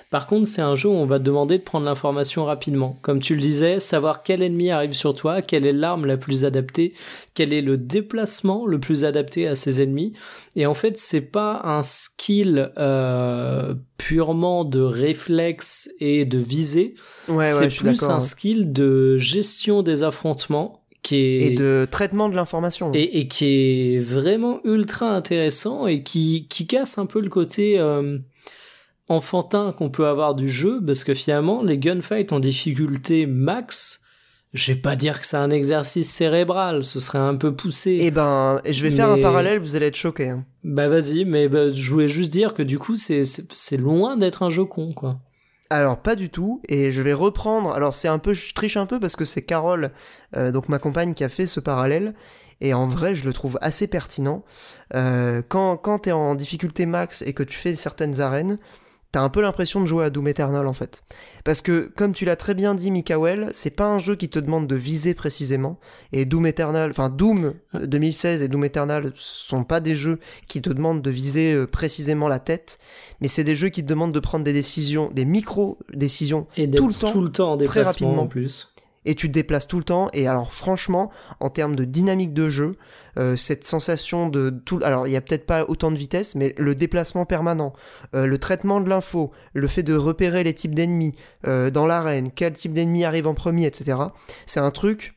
Par 0.09 0.25
contre, 0.25 0.47
c'est 0.47 0.61
un 0.61 0.75
jeu 0.75 0.88
où 0.88 0.93
on 0.93 1.05
va 1.05 1.19
te 1.19 1.23
demander 1.25 1.57
de 1.57 1.63
prendre 1.63 1.85
l'information 1.85 2.45
rapidement. 2.45 2.97
Comme 3.01 3.19
tu 3.19 3.35
le 3.35 3.41
disais, 3.41 3.81
savoir 3.81 4.23
quel 4.23 4.41
ennemi 4.41 4.71
arrive 4.71 4.93
sur 4.93 5.13
toi, 5.13 5.41
quelle 5.41 5.65
est 5.65 5.73
l'arme 5.73 6.05
la 6.05 6.15
plus 6.15 6.45
adaptée, 6.45 6.93
quel 7.34 7.51
est 7.51 7.61
le 7.61 7.77
déplacement 7.77 8.65
le 8.65 8.79
plus 8.79 9.03
adapté 9.03 9.47
à 9.47 9.55
ces 9.55 9.81
ennemis. 9.81 10.13
Et 10.55 10.65
en 10.65 10.73
fait, 10.73 10.97
c'est 10.97 11.29
pas 11.29 11.61
un 11.65 11.81
skill 11.81 12.71
euh, 12.77 13.75
purement 13.97 14.63
de 14.63 14.79
réflexe 14.81 15.89
et 15.99 16.23
de 16.23 16.38
visée. 16.38 16.95
Ouais, 17.27 17.45
c'est 17.45 17.65
ouais, 17.65 17.67
plus 17.69 18.03
un 18.03 18.19
skill 18.21 18.71
de 18.71 19.17
gestion 19.17 19.84
des 19.84 20.03
affrontements 20.03 20.84
qui 21.03 21.15
est 21.17 21.47
Et 21.47 21.51
de 21.51 21.88
traitement 21.89 22.27
de 22.29 22.35
l'information. 22.35 22.91
et, 22.93 23.19
et 23.19 23.27
qui 23.27 23.45
est 23.95 23.99
vraiment 23.99 24.59
ultra 24.63 25.09
intéressant 25.09 25.88
et 25.88 26.03
qui, 26.03 26.47
qui 26.49 26.65
casse 26.67 26.97
un 26.97 27.05
peu 27.05 27.21
le 27.21 27.29
côté 27.29 27.79
euh, 27.79 28.17
enfantin 29.09 29.73
qu'on 29.77 29.89
peut 29.89 30.07
avoir 30.07 30.35
du 30.35 30.49
jeu, 30.49 30.81
parce 30.85 31.03
que 31.03 31.13
finalement, 31.13 31.63
les 31.63 31.77
gunfights 31.77 32.34
en 32.34 32.39
difficulté 32.39 33.25
max, 33.25 34.01
je 34.53 34.71
vais 34.71 34.79
pas 34.79 34.95
dire 34.95 35.19
que 35.21 35.27
c'est 35.27 35.38
un 35.38 35.49
exercice 35.49 36.09
cérébral, 36.09 36.84
ce 36.84 36.99
serait 36.99 37.19
un 37.19 37.35
peu 37.35 37.55
poussé. 37.55 37.97
Et 38.01 38.11
ben, 38.11 38.59
et 38.63 38.73
je 38.73 38.84
vais 38.84 38.91
faire 38.91 39.09
un 39.09 39.21
parallèle, 39.21 39.59
vous 39.59 39.75
allez 39.75 39.88
être 39.88 39.95
choqués. 39.95 40.29
hein. 40.29 40.45
Bah 40.63 40.89
vas-y, 40.89 41.25
mais 41.25 41.47
bah, 41.47 41.69
je 41.69 41.91
voulais 41.91 42.07
juste 42.07 42.31
dire 42.34 42.53
que 42.53 42.63
du 42.63 42.79
coup, 42.79 42.95
c'est 42.97 43.77
loin 43.77 44.17
d'être 44.17 44.43
un 44.43 44.49
jeu 44.49 44.65
con, 44.65 44.93
quoi. 44.93 45.19
Alors 45.69 45.97
pas 46.01 46.15
du 46.15 46.29
tout, 46.29 46.61
et 46.69 46.93
je 46.93 47.01
vais 47.01 47.13
reprendre. 47.13 47.71
Alors 47.71 47.93
c'est 47.93 48.07
un 48.07 48.19
peu, 48.19 48.34
je 48.34 48.53
triche 48.53 48.77
un 48.77 48.85
peu 48.85 49.01
parce 49.01 49.17
que 49.17 49.25
c'est 49.25 49.41
Carole, 49.41 49.91
euh, 50.35 50.51
donc 50.51 50.69
ma 50.69 50.79
compagne, 50.79 51.13
qui 51.13 51.25
a 51.25 51.29
fait 51.29 51.45
ce 51.45 51.59
parallèle. 51.59 52.13
Et 52.61 52.73
en 52.73 52.88
vrai, 52.88 53.15
je 53.15 53.25
le 53.25 53.34
trouve 53.34 53.57
assez 53.61 53.88
pertinent. 53.88 54.43
Euh, 54.95 55.41
quand 55.47 55.77
quand 55.77 55.99
t'es 55.99 56.13
en 56.13 56.35
difficulté 56.35 56.85
max 56.85 57.21
et 57.21 57.34
que 57.34 57.43
tu 57.43 57.57
fais 57.57 57.75
certaines 57.75 58.21
arènes, 58.21 58.59
t'as 59.11 59.21
un 59.21 59.29
peu 59.29 59.41
l'impression 59.41 59.81
de 59.81 59.85
jouer 59.85 60.05
à 60.05 60.09
Doom 60.09 60.27
Eternal 60.27 60.67
en 60.67 60.73
fait. 60.73 61.03
Parce 61.43 61.61
que 61.61 61.91
comme 61.95 62.13
tu 62.13 62.25
l'as 62.25 62.35
très 62.35 62.53
bien 62.53 62.75
dit, 62.75 62.91
Mikael, 62.91 63.49
c'est 63.53 63.69
pas 63.75 63.88
un 63.88 63.99
jeu 63.99 64.15
qui 64.15 64.27
te 64.29 64.38
demande 64.38 64.67
de 64.67 64.75
viser 64.75 65.13
précisément. 65.13 65.79
Et 66.11 66.25
Doom 66.25 66.45
Eternal, 66.45 66.89
enfin 66.89 67.09
Doom 67.09 67.53
2016 67.73 68.41
et 68.41 68.49
Doom 68.49 68.65
Eternal 68.65 69.11
sont 69.15 69.63
pas 69.63 69.79
des 69.79 69.95
jeux 69.95 70.19
qui 70.47 70.61
te 70.61 70.69
demandent 70.69 71.01
de 71.01 71.09
viser 71.09 71.53
euh, 71.53 71.65
précisément 71.65 72.27
la 72.27 72.39
tête, 72.39 72.79
mais 73.21 73.27
c'est 73.27 73.43
des 73.45 73.55
jeux 73.55 73.69
qui 73.69 73.81
te 73.81 73.88
demandent 73.88 74.13
de 74.13 74.19
prendre 74.19 74.43
des 74.43 74.53
décisions, 74.53 75.09
des 75.13 75.25
micro-décisions, 75.25 76.47
Et 76.57 76.69
Tout 76.69 76.88
le 76.88 76.93
temps, 76.93 77.11
tout 77.11 77.21
le 77.21 77.29
temps 77.31 77.53
en 77.53 77.57
très 77.57 77.84
rapidement. 77.84 78.23
en 78.23 78.27
plus. 78.27 78.73
et 79.05 79.15
tu 79.15 79.27
te 79.29 79.34
déplaces 79.34 79.67
tout 79.67 79.77
le 79.77 79.85
temps. 79.85 80.09
Et 80.11 80.27
alors 80.27 80.53
franchement, 80.53 81.11
en 81.39 81.49
termes 81.49 81.75
de 81.77 81.85
dynamique 81.85 82.34
de 82.34 82.49
jeu, 82.49 82.75
euh, 83.18 83.35
cette 83.35 83.64
sensation 83.64 84.30
de 84.30 84.49
tout... 84.49 84.80
Alors 84.84 85.07
il 85.07 85.14
y 85.14 85.15
a 85.15 85.22
peut-être 85.22 85.45
pas 85.45 85.65
autant 85.68 85.91
de 85.91 85.98
vitesse, 85.98 86.35
mais 86.35 86.53
le 86.57 86.76
déplacement 86.76 87.26
permanent, 87.26 87.73
euh, 88.15 88.26
le 88.26 88.38
traitement 88.38 88.80
de 88.80 88.89
l'info, 88.89 89.31
le 89.53 89.68
fait 89.68 89.84
de 89.84 89.95
repérer 89.95 90.44
les 90.44 90.53
types 90.53 90.76
d'ennemis 90.76 91.15
euh, 91.48 91.69
dans 91.69 91.88
l'arène, 91.88 92.31
quel 92.31 92.53
type 92.53 92.73
d'ennemi 92.73 93.06
arrive 93.06 93.27
en 93.27 93.34
premier, 93.34 93.65
etc. 93.65 93.98
C'est 94.45 94.60
un 94.60 94.72
truc 94.72 95.15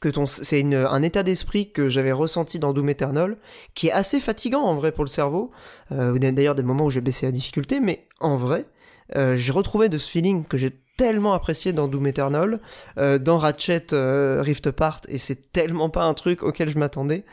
que 0.00 0.08
ton 0.08 0.24
c'est 0.24 0.62
un 0.62 1.02
état 1.02 1.22
d'esprit 1.22 1.72
que 1.72 1.88
j'avais 1.90 2.12
ressenti 2.12 2.58
dans 2.58 2.72
Doom 2.72 2.88
Eternal 2.88 3.36
qui 3.74 3.88
est 3.88 3.92
assez 3.92 4.20
fatigant 4.20 4.62
en 4.62 4.74
vrai 4.74 4.92
pour 4.92 5.04
le 5.04 5.10
cerveau 5.10 5.50
euh, 5.92 6.16
d'ailleurs 6.16 6.54
des 6.54 6.62
moments 6.62 6.84
où 6.84 6.90
j'ai 6.90 7.02
baissé 7.02 7.26
la 7.26 7.32
difficulté 7.32 7.80
mais 7.80 8.06
en 8.20 8.36
vrai 8.36 8.66
j'ai 9.12 9.50
retrouvé 9.50 9.88
de 9.88 9.98
ce 9.98 10.08
feeling 10.08 10.44
que 10.44 10.56
j'ai 10.56 10.70
tellement 11.00 11.32
apprécié 11.32 11.72
dans 11.72 11.88
Doom 11.88 12.06
Eternal 12.08 12.60
euh, 12.98 13.18
dans 13.18 13.38
Ratchet 13.38 13.86
euh, 13.94 14.42
Rift 14.42 14.66
Apart 14.66 15.00
et 15.08 15.16
c'est 15.18 15.50
tellement 15.52 15.88
pas 15.88 16.04
un 16.04 16.12
truc 16.14 16.42
auquel 16.42 16.68
je 16.68 16.78
m'attendais 16.78 17.24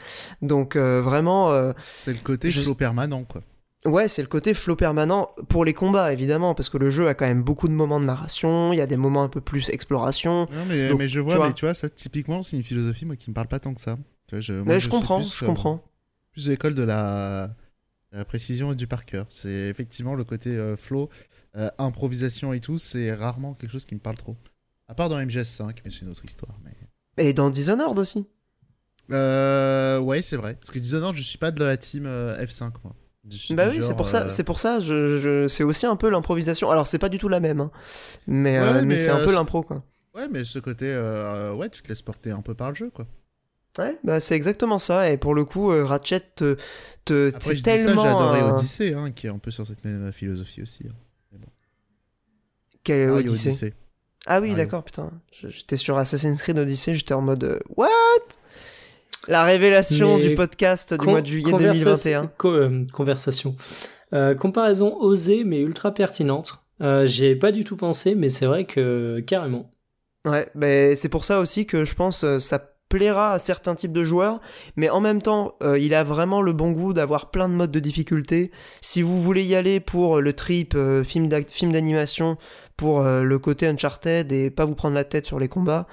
donc 0.42 0.76
euh, 0.76 1.02
vraiment 1.02 1.74
C'est 1.98 2.14
le 2.14 2.20
côté 2.20 2.50
Je- 2.50 2.62
flow 2.62 2.76
permanent, 2.76 3.24
quoi. 3.26 3.42
Ouais, 3.86 4.08
c'est 4.10 4.22
le 4.22 4.28
côté 4.28 4.54
flow 4.54 4.76
permanent 4.76 5.30
pour 5.48 5.64
les 5.64 5.74
combats, 5.74 6.12
évidemment, 6.12 6.56
parce 6.56 6.68
que 6.68 6.78
le 6.78 6.90
jeu 6.90 7.08
a 7.08 7.14
quand 7.14 7.26
même 7.28 7.44
beaucoup 7.44 7.68
de 7.70 7.74
moments 7.74 8.00
de 8.02 8.06
narration, 8.06 8.74
il 8.74 8.78
y 8.78 8.82
a 8.82 8.88
des 8.88 8.98
moments 8.98 9.24
un 9.24 9.30
peu 9.30 9.40
plus 9.40 9.70
exploration. 9.70 10.46
Non, 10.52 10.66
mais, 10.68 10.90
Donc, 10.90 11.00
mais 11.00 11.08
je 11.08 11.20
tu 11.20 11.26
vois, 11.26 11.36
vois. 11.38 11.48
mais 11.48 11.54
tu 11.54 11.64
vois, 11.66 11.74
ça, 11.74 11.88
typiquement, 11.88 12.42
c'est 12.42 12.58
une 12.58 12.64
philosophie, 12.64 13.06
moi, 13.06 13.16
qui 13.16 13.30
me 13.30 13.36
parle 13.36 13.48
pas 13.48 13.60
tant 13.60 13.74
que 13.74 13.80
ça. 13.80 13.98
Tu 14.28 14.36
vois, 14.36 14.42
je, 14.42 14.54
moi, 14.54 14.64
Mais 14.74 14.80
je 14.82 14.90
comprends, 14.90 15.20
plus, 15.20 15.34
je 15.38 15.46
comprends. 15.46 15.82
Plus 16.34 16.46
de 16.46 16.52
l'école 16.52 16.74
de 16.74 16.84
la, 16.84 17.50
la 18.12 18.26
précision 18.26 18.74
et 18.74 18.76
du 18.76 18.88
par 18.88 19.06
cœur. 19.06 19.26
C'est 19.30 19.70
effectivement 19.70 20.16
le 20.16 20.26
côté 20.26 20.58
flow, 20.76 21.08
euh, 21.58 21.70
improvisation 21.78 22.54
et 22.54 22.60
tout, 22.60 22.78
c'est 22.78 23.14
rarement 23.14 23.54
quelque 23.54 23.72
chose 23.72 23.86
qui 23.86 23.96
me 23.96 24.00
parle 24.00 24.18
trop. 24.18 24.36
À 24.88 24.96
part 24.96 25.10
dans 25.10 25.18
MGS5, 25.20 25.76
mais 25.84 25.92
c'est 25.92 26.02
une 26.02 26.10
autre 26.10 26.24
histoire. 26.24 26.58
Mais... 26.64 26.74
Et 27.24 27.34
dans 27.34 27.50
Dishonored 27.50 27.98
aussi. 28.00 28.28
Euh, 29.12 30.00
ouais, 30.00 30.22
c'est 30.22 30.36
vrai. 30.38 30.56
Parce 30.56 30.72
que 30.72 30.80
Dishonored, 30.80 31.16
je 31.16 31.22
suis 31.24 31.38
pas 31.38 31.52
de 31.52 31.64
la 31.64 31.78
team 31.78 32.06
euh, 32.06 32.38
F5, 32.44 32.72
moi. 32.84 32.96
Bah 33.52 33.68
oui, 33.70 33.80
c'est 33.82 33.96
pour 33.98 34.08
ça, 34.08 34.24
euh, 34.24 34.30
c'est 34.30 34.46
pour 34.46 34.58
ça, 34.58 34.80
je, 34.80 35.20
je- 35.20 35.48
c'est 35.50 35.64
aussi 35.64 35.86
un 35.86 35.98
peu 35.98 36.10
l'improvisation. 36.10 36.70
Alors 36.72 36.88
c'est 36.88 36.98
pas 36.98 37.10
du 37.10 37.18
tout 37.18 37.28
la 37.28 37.42
même, 37.42 37.60
hein. 37.60 37.72
mais, 38.26 38.58
Ouais, 38.58 38.64
euh, 38.66 38.74
mais, 38.76 38.86
mais, 38.86 38.98
c'est 38.98 39.10
un 39.10 39.26
peu 39.26 39.34
l'impro 39.34 39.64
quoi. 39.64 39.84
Ouais, 40.16 40.30
mais 40.32 40.46
ce 40.46 40.60
côté, 40.60 40.86
ouais, 41.58 41.70
tu 41.70 41.82
te 41.82 41.90
laisses 41.90 42.02
porter 42.02 42.32
un 42.32 42.42
peu 42.42 42.54
par 42.56 42.70
le 42.70 42.76
jeu, 42.76 42.90
quoi. 42.90 43.06
Ouais, 43.78 43.98
bah 44.04 44.20
c'est 44.22 44.36
exactement 44.36 44.80
ça. 44.80 45.12
Et 45.12 45.18
pour 45.18 45.36
le 45.36 45.44
coup, 45.44 45.68
Ratchet 45.68 46.22
te, 46.36 46.56
te 47.04 47.36
Après, 47.36 47.56
je 47.56 47.62
dis 47.62 47.70
ça, 47.70 47.76
tellement 47.86 48.02
j'ai 48.02 48.08
adoré 48.08 48.42
Odyssey, 48.44 48.94
hein, 48.94 49.12
qui 49.12 49.28
est 49.28 49.30
un 49.30 49.38
peu 49.40 49.52
sur 49.52 49.68
cette 49.68 49.84
même 49.84 50.12
philosophie 50.14 50.62
aussi. 50.62 50.86
hein. 50.90 50.94
Quel 52.88 53.10
Mario 53.10 53.32
Odyssey 53.32 53.74
Ah 54.26 54.40
oui, 54.40 54.54
d'accord, 54.56 54.84
putain. 54.84 55.12
J'étais 55.32 55.78
sur 55.78 55.98
Assassin's 55.98 56.42
Creed 56.42 56.58
Odyssey, 56.58 56.94
j'étais 56.94 57.14
en 57.14 57.22
mode 57.22 57.44
euh, 57.44 57.60
What? 57.76 57.88
La 59.28 59.44
révélation 59.44 60.18
Mais 60.18 60.30
du 60.30 60.36
podcast 60.36 60.94
du 60.94 61.06
mois 61.06 61.22
de 61.22 61.28
juillet 61.28 61.52
conversation- 61.52 62.22
2021. 62.22 62.28
co- 62.38 62.52
euh, 62.54 62.86
conversation. 62.94 63.56
Euh, 64.14 64.36
comparaison 64.36 64.96
osée 65.02 65.44
mais 65.44 65.60
ultra 65.60 65.94
pertinente. 65.94 66.64
Euh, 66.82 67.06
J'y 67.08 67.26
avais 67.26 67.36
pas 67.36 67.52
du 67.52 67.64
tout 67.66 67.76
pensé, 67.76 68.16
mais 68.16 68.30
c'est 68.30 68.46
vrai 68.46 68.64
que 68.66 69.20
carrément. 69.20 69.70
Ouais, 70.26 70.50
mais 70.56 70.96
c'est 70.96 71.10
pour 71.10 71.26
ça 71.26 71.40
aussi 71.42 71.66
que 71.66 71.84
je 71.84 71.94
pense 71.96 72.24
euh, 72.24 72.40
ça 72.40 72.60
plaira 72.90 73.34
à 73.34 73.40
certains 73.40 73.76
types 73.76 73.92
de 73.92 74.06
joueurs, 74.06 74.40
mais 74.78 74.90
en 74.90 75.02
même 75.02 75.22
temps, 75.22 75.56
euh, 75.62 75.78
il 75.78 75.94
a 75.94 76.06
vraiment 76.06 76.42
le 76.42 76.54
bon 76.54 76.72
goût 76.72 76.94
d'avoir 76.94 77.32
plein 77.32 77.50
de 77.50 77.54
modes 77.54 77.72
de 77.72 77.80
difficulté. 77.82 78.50
Si 78.80 79.02
vous 79.02 79.22
voulez 79.22 79.44
y 79.44 79.56
aller 79.56 79.82
pour 79.82 80.22
le 80.22 80.32
trip 80.32 80.74
euh, 80.74 81.04
film 81.04 81.28
d'animation, 81.74 82.38
pour 82.78 83.02
euh, 83.02 83.24
le 83.24 83.40
côté 83.40 83.66
Uncharted 83.68 84.32
et 84.32 84.52
pas 84.52 84.64
vous 84.64 84.76
prendre 84.76 84.94
la 84.94 85.04
tête 85.04 85.26
sur 85.26 85.40
les 85.40 85.48
combats, 85.48 85.88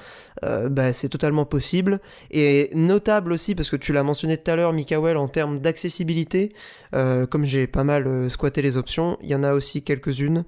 euh, 0.44 0.68
bah, 0.68 0.92
c'est 0.92 1.08
totalement 1.08 1.46
possible. 1.46 2.00
Et 2.30 2.70
notable 2.74 3.32
aussi, 3.32 3.54
parce 3.54 3.70
que 3.70 3.76
tu 3.76 3.94
l'as 3.94 4.02
mentionné 4.02 4.36
tout 4.36 4.50
à 4.50 4.56
l'heure, 4.56 4.74
Mikael, 4.74 5.16
en 5.16 5.26
termes 5.26 5.60
d'accessibilité, 5.60 6.52
euh, 6.94 7.26
comme 7.26 7.44
j'ai 7.44 7.66
pas 7.66 7.84
mal 7.84 8.30
squatté 8.30 8.60
les 8.60 8.76
options, 8.76 9.16
il 9.22 9.30
y 9.30 9.34
en 9.34 9.42
a 9.42 9.54
aussi 9.54 9.82
quelques-unes. 9.82 10.44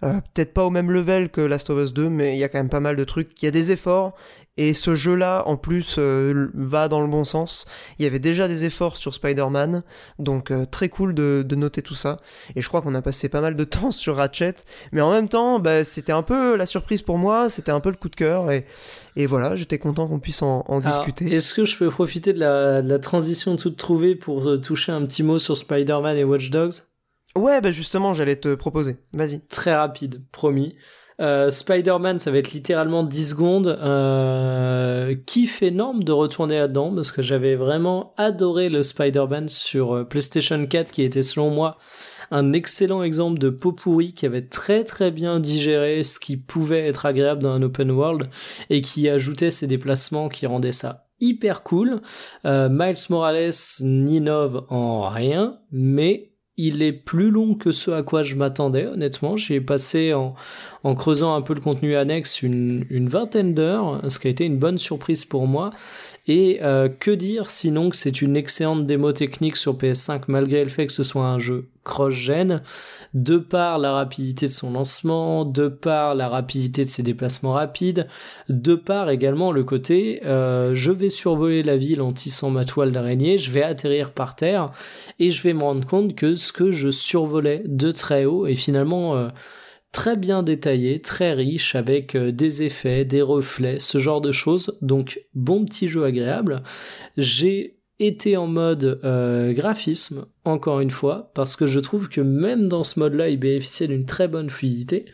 Peut-être 0.00 0.54
pas 0.54 0.64
au 0.64 0.70
même 0.70 0.90
level 0.90 1.28
que 1.28 1.42
Last 1.42 1.68
of 1.68 1.78
Us 1.78 1.92
2, 1.92 2.08
mais 2.08 2.34
il 2.34 2.38
y 2.38 2.44
a 2.44 2.48
quand 2.48 2.58
même 2.58 2.70
pas 2.70 2.80
mal 2.80 2.96
de 2.96 3.04
trucs. 3.04 3.30
Il 3.42 3.44
y 3.44 3.48
a 3.48 3.50
des 3.50 3.70
efforts, 3.70 4.14
et 4.62 4.74
ce 4.74 4.94
jeu-là, 4.94 5.44
en 5.46 5.56
plus, 5.56 5.96
euh, 5.98 6.50
va 6.52 6.88
dans 6.88 7.00
le 7.00 7.06
bon 7.06 7.24
sens. 7.24 7.64
Il 7.98 8.04
y 8.04 8.06
avait 8.06 8.18
déjà 8.18 8.46
des 8.46 8.66
efforts 8.66 8.98
sur 8.98 9.14
Spider-Man, 9.14 9.82
donc 10.18 10.50
euh, 10.50 10.66
très 10.66 10.90
cool 10.90 11.14
de, 11.14 11.42
de 11.46 11.56
noter 11.56 11.80
tout 11.80 11.94
ça. 11.94 12.20
Et 12.56 12.60
je 12.60 12.68
crois 12.68 12.82
qu'on 12.82 12.94
a 12.94 13.00
passé 13.00 13.30
pas 13.30 13.40
mal 13.40 13.56
de 13.56 13.64
temps 13.76 13.90
sur 13.90 14.16
Ratchet, 14.16 14.56
mais 14.92 15.00
en 15.00 15.12
même 15.12 15.30
temps, 15.30 15.60
bah, 15.60 15.82
c'était 15.82 16.12
un 16.12 16.22
peu 16.22 16.56
la 16.56 16.66
surprise 16.66 17.00
pour 17.00 17.16
moi, 17.16 17.48
c'était 17.48 17.72
un 17.72 17.80
peu 17.80 17.88
le 17.88 17.96
coup 17.96 18.10
de 18.10 18.16
cœur, 18.16 18.50
et, 18.50 18.66
et 19.16 19.24
voilà, 19.24 19.56
j'étais 19.56 19.78
content 19.78 20.06
qu'on 20.06 20.20
puisse 20.20 20.42
en, 20.42 20.62
en 20.68 20.80
Alors, 20.80 20.82
discuter. 20.82 21.34
Est-ce 21.34 21.54
que 21.54 21.64
je 21.64 21.78
peux 21.78 21.88
profiter 21.88 22.34
de 22.34 22.40
la, 22.40 22.82
de 22.82 22.88
la 22.90 22.98
transition 22.98 23.56
toute 23.56 23.78
trouvée 23.78 24.14
pour 24.14 24.46
euh, 24.46 24.58
toucher 24.58 24.92
un 24.92 25.02
petit 25.04 25.22
mot 25.22 25.38
sur 25.38 25.56
Spider-Man 25.56 26.18
et 26.18 26.24
Watch 26.24 26.50
Dogs? 26.50 26.74
Ouais, 27.34 27.62
bah 27.62 27.70
justement, 27.70 28.12
j'allais 28.12 28.36
te 28.36 28.54
proposer. 28.54 28.98
Vas-y. 29.14 29.40
Très 29.46 29.74
rapide, 29.74 30.22
promis. 30.32 30.76
Euh, 31.20 31.50
Spider-Man, 31.50 32.18
ça 32.18 32.30
va 32.30 32.38
être 32.38 32.52
littéralement 32.52 33.02
10 33.02 33.30
secondes. 33.30 33.66
Euh, 33.66 35.14
kiff 35.26 35.62
énorme 35.62 36.02
de 36.02 36.12
retourner 36.12 36.58
là-dedans 36.58 36.94
parce 36.94 37.12
que 37.12 37.22
j'avais 37.22 37.56
vraiment 37.56 38.14
adoré 38.16 38.68
le 38.68 38.82
Spider-Man 38.82 39.48
sur 39.48 39.94
euh, 39.94 40.04
PlayStation 40.04 40.64
4 40.66 40.90
qui 40.92 41.02
était 41.02 41.22
selon 41.22 41.50
moi 41.50 41.76
un 42.30 42.52
excellent 42.52 43.02
exemple 43.02 43.38
de 43.38 43.50
pot 43.50 43.72
pourri 43.72 44.14
qui 44.14 44.24
avait 44.24 44.46
très 44.46 44.84
très 44.84 45.10
bien 45.10 45.40
digéré 45.40 46.04
ce 46.04 46.18
qui 46.18 46.36
pouvait 46.36 46.86
être 46.86 47.04
agréable 47.06 47.42
dans 47.42 47.50
un 47.50 47.62
open 47.62 47.90
world 47.90 48.28
et 48.70 48.80
qui 48.80 49.08
ajoutait 49.08 49.50
ses 49.50 49.66
déplacements 49.66 50.28
qui 50.28 50.46
rendaient 50.46 50.72
ça 50.72 51.06
hyper 51.20 51.62
cool. 51.62 52.00
Euh, 52.44 52.68
Miles 52.70 52.96
Morales 53.10 53.52
n'innove 53.80 54.64
en 54.68 55.08
rien, 55.08 55.58
mais 55.70 56.29
il 56.66 56.82
est 56.82 56.92
plus 56.92 57.30
long 57.30 57.54
que 57.54 57.72
ce 57.72 57.90
à 57.90 58.02
quoi 58.02 58.22
je 58.22 58.34
m'attendais, 58.34 58.86
honnêtement. 58.86 59.36
J'y 59.36 59.54
ai 59.54 59.60
passé 59.60 60.12
en, 60.14 60.34
creusant 60.94 61.34
un 61.34 61.42
peu 61.42 61.54
le 61.54 61.60
contenu 61.60 61.96
annexe 61.96 62.42
une 62.42 63.08
vingtaine 63.08 63.54
d'heures, 63.54 64.02
ce 64.08 64.18
qui 64.18 64.28
a 64.28 64.30
été 64.30 64.44
une 64.44 64.58
bonne 64.58 64.78
surprise 64.78 65.24
pour 65.24 65.46
moi. 65.46 65.70
Et 66.32 66.60
euh, 66.62 66.88
que 66.88 67.10
dire 67.10 67.50
sinon 67.50 67.90
que 67.90 67.96
c'est 67.96 68.22
une 68.22 68.36
excellente 68.36 68.86
démo 68.86 69.10
technique 69.10 69.56
sur 69.56 69.76
PS5 69.76 70.26
malgré 70.28 70.62
le 70.62 70.70
fait 70.70 70.86
que 70.86 70.92
ce 70.92 71.02
soit 71.02 71.24
un 71.24 71.40
jeu 71.40 71.66
cross-gen, 71.82 72.62
de 73.14 73.36
par 73.36 73.78
la 73.78 73.90
rapidité 73.90 74.46
de 74.46 74.52
son 74.52 74.70
lancement, 74.70 75.44
de 75.44 75.66
par 75.66 76.14
la 76.14 76.28
rapidité 76.28 76.84
de 76.84 76.88
ses 76.88 77.02
déplacements 77.02 77.54
rapides, 77.54 78.06
de 78.48 78.76
par 78.76 79.10
également 79.10 79.50
le 79.50 79.64
côté 79.64 80.20
euh, 80.24 80.72
je 80.72 80.92
vais 80.92 81.08
survoler 81.08 81.64
la 81.64 81.76
ville 81.76 82.00
en 82.00 82.12
tissant 82.12 82.50
ma 82.50 82.64
toile 82.64 82.92
d'araignée, 82.92 83.36
je 83.36 83.50
vais 83.50 83.64
atterrir 83.64 84.12
par 84.12 84.36
terre 84.36 84.70
et 85.18 85.32
je 85.32 85.42
vais 85.42 85.52
me 85.52 85.62
rendre 85.62 85.84
compte 85.84 86.14
que 86.14 86.36
ce 86.36 86.52
que 86.52 86.70
je 86.70 86.92
survolais 86.92 87.64
de 87.66 87.90
très 87.90 88.24
haut 88.24 88.46
est 88.46 88.54
finalement 88.54 89.16
euh, 89.16 89.26
très 89.92 90.16
bien 90.16 90.42
détaillé, 90.42 91.00
très 91.00 91.32
riche, 91.32 91.74
avec 91.74 92.14
euh, 92.14 92.32
des 92.32 92.62
effets, 92.62 93.04
des 93.04 93.22
reflets, 93.22 93.80
ce 93.80 93.98
genre 93.98 94.20
de 94.20 94.32
choses. 94.32 94.78
Donc 94.82 95.20
bon 95.34 95.64
petit 95.64 95.88
jeu 95.88 96.04
agréable. 96.04 96.62
J'ai 97.16 97.76
été 97.98 98.36
en 98.36 98.46
mode 98.46 99.00
euh, 99.04 99.52
graphisme, 99.52 100.26
encore 100.44 100.80
une 100.80 100.90
fois, 100.90 101.30
parce 101.34 101.54
que 101.54 101.66
je 101.66 101.80
trouve 101.80 102.08
que 102.08 102.20
même 102.20 102.68
dans 102.68 102.84
ce 102.84 102.98
mode-là, 102.98 103.28
il 103.28 103.38
bénéficiait 103.38 103.88
d'une 103.88 104.06
très 104.06 104.26
bonne 104.26 104.48
fluidité. 104.48 105.04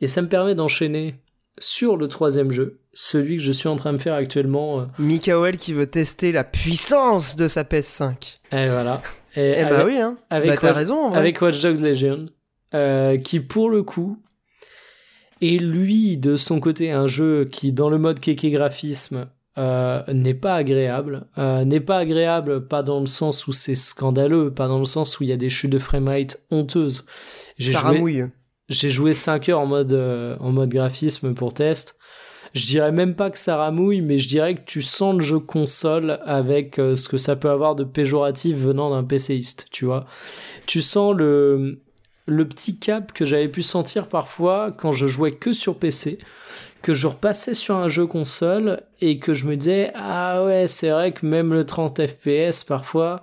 Et 0.00 0.06
ça 0.06 0.22
me 0.22 0.28
permet 0.28 0.54
d'enchaîner 0.54 1.16
sur 1.58 1.96
le 1.96 2.06
troisième 2.06 2.52
jeu, 2.52 2.80
celui 2.92 3.36
que 3.36 3.42
je 3.42 3.50
suis 3.50 3.68
en 3.68 3.76
train 3.76 3.92
de 3.92 3.98
faire 3.98 4.14
actuellement. 4.14 4.80
Euh... 4.80 4.84
qui 5.56 5.72
veut 5.72 5.88
tester 5.88 6.30
la 6.30 6.44
puissance 6.44 7.34
de 7.34 7.48
sa 7.48 7.64
PS5. 7.64 8.38
Et 8.52 8.68
voilà. 8.68 9.02
Et 9.34 9.54
eh 9.58 9.64
bah 9.64 9.84
oui, 9.84 9.98
hein. 9.98 10.16
Avec 10.30 10.50
bah 10.50 10.56
t'as 10.60 10.72
raison. 10.72 10.96
En 10.96 11.10
vrai. 11.10 11.18
Avec 11.18 11.40
Watch 11.40 11.60
Dogs 11.62 11.80
Legion, 11.80 12.26
euh, 12.74 13.16
qui 13.16 13.40
pour 13.40 13.70
le 13.70 13.82
coup 13.82 14.18
est 15.40 15.60
lui 15.60 16.16
de 16.16 16.36
son 16.36 16.60
côté 16.60 16.90
un 16.90 17.06
jeu 17.06 17.44
qui 17.44 17.72
dans 17.72 17.90
le 17.90 17.98
mode 17.98 18.20
kéké 18.20 18.50
graphisme 18.50 19.28
euh, 19.58 20.02
n'est 20.12 20.34
pas 20.34 20.54
agréable, 20.54 21.26
euh, 21.36 21.64
n'est 21.64 21.80
pas 21.80 21.98
agréable 21.98 22.68
pas 22.68 22.84
dans 22.84 23.00
le 23.00 23.06
sens 23.06 23.48
où 23.48 23.52
c'est 23.52 23.74
scandaleux, 23.74 24.52
pas 24.52 24.68
dans 24.68 24.78
le 24.78 24.84
sens 24.84 25.18
où 25.18 25.24
il 25.24 25.30
y 25.30 25.32
a 25.32 25.36
des 25.36 25.50
chutes 25.50 25.72
de 25.72 25.80
framerate 25.80 26.40
honteuses. 26.52 27.06
Ça 27.58 27.80
ramouille. 27.80 28.26
J'ai 28.68 28.90
joué 28.90 29.14
5 29.14 29.48
heures 29.48 29.58
en 29.58 29.66
mode, 29.66 29.92
euh, 29.94 30.36
en 30.38 30.52
mode 30.52 30.68
graphisme 30.68 31.34
pour 31.34 31.54
test. 31.54 31.96
Je 32.52 32.66
dirais 32.66 32.92
même 32.92 33.16
pas 33.16 33.30
que 33.30 33.38
ça 33.38 33.56
ramouille, 33.56 34.00
mais 34.00 34.18
je 34.18 34.28
dirais 34.28 34.54
que 34.54 34.64
tu 34.64 34.80
sens 34.80 35.16
le 35.16 35.22
jeu 35.22 35.40
console 35.40 36.20
avec 36.24 36.76
ce 36.76 37.08
que 37.08 37.18
ça 37.18 37.36
peut 37.36 37.50
avoir 37.50 37.74
de 37.74 37.84
péjoratif 37.84 38.56
venant 38.56 38.90
d'un 38.90 39.04
PCiste, 39.04 39.66
tu 39.70 39.84
vois. 39.84 40.06
Tu 40.66 40.80
sens 40.80 41.14
le, 41.14 41.82
le 42.28 42.46
petit 42.46 42.78
cap 42.78 43.12
que 43.12 43.24
j'avais 43.24 43.48
pu 43.48 43.62
sentir 43.62 44.08
parfois 44.08 44.70
quand 44.70 44.92
je 44.92 45.06
jouais 45.06 45.32
que 45.32 45.52
sur 45.52 45.78
PC, 45.78 46.18
que 46.82 46.94
je 46.94 47.06
repassais 47.06 47.54
sur 47.54 47.76
un 47.76 47.88
jeu 47.88 48.06
console 48.06 48.82
et 49.00 49.18
que 49.18 49.34
je 49.34 49.46
me 49.46 49.56
disais 49.56 49.90
ah 49.94 50.44
ouais 50.44 50.66
c'est 50.66 50.90
vrai 50.90 51.12
que 51.12 51.26
même 51.26 51.52
le 51.52 51.66
30 51.66 52.06
fps 52.06 52.62
parfois 52.64 53.22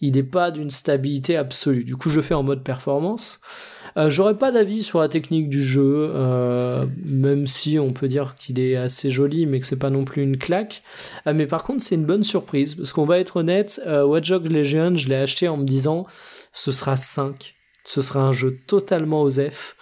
il 0.00 0.14
n'est 0.14 0.22
pas 0.22 0.50
d'une 0.50 0.70
stabilité 0.70 1.36
absolue. 1.36 1.84
Du 1.84 1.96
coup 1.96 2.08
je 2.08 2.20
fais 2.20 2.34
en 2.34 2.42
mode 2.42 2.64
performance. 2.64 3.40
Euh, 3.98 4.10
j'aurais 4.10 4.36
pas 4.36 4.52
d'avis 4.52 4.82
sur 4.82 5.00
la 5.00 5.08
technique 5.08 5.48
du 5.48 5.62
jeu, 5.62 6.10
euh, 6.14 6.84
même 7.06 7.46
si 7.46 7.78
on 7.78 7.92
peut 7.94 8.08
dire 8.08 8.36
qu'il 8.36 8.60
est 8.60 8.76
assez 8.76 9.08
joli, 9.08 9.46
mais 9.46 9.58
que 9.58 9.64
c'est 9.64 9.78
pas 9.78 9.88
non 9.88 10.04
plus 10.04 10.22
une 10.22 10.36
claque. 10.36 10.82
Euh, 11.26 11.32
mais 11.34 11.46
par 11.46 11.64
contre, 11.64 11.82
c'est 11.82 11.94
une 11.94 12.04
bonne 12.04 12.22
surprise, 12.22 12.74
parce 12.74 12.92
qu'on 12.92 13.06
va 13.06 13.18
être 13.18 13.36
honnête, 13.36 13.80
Watch 13.86 14.28
Dogs 14.28 14.52
Legion, 14.52 14.96
je 14.96 15.08
l'ai 15.08 15.14
acheté 15.14 15.48
en 15.48 15.56
me 15.56 15.64
disant, 15.64 16.06
ce 16.52 16.72
sera 16.72 16.96
5. 16.96 17.55
Ce 17.86 18.02
sera 18.02 18.20
un 18.20 18.32
jeu 18.32 18.58
totalement 18.66 19.22
osef. 19.22 19.76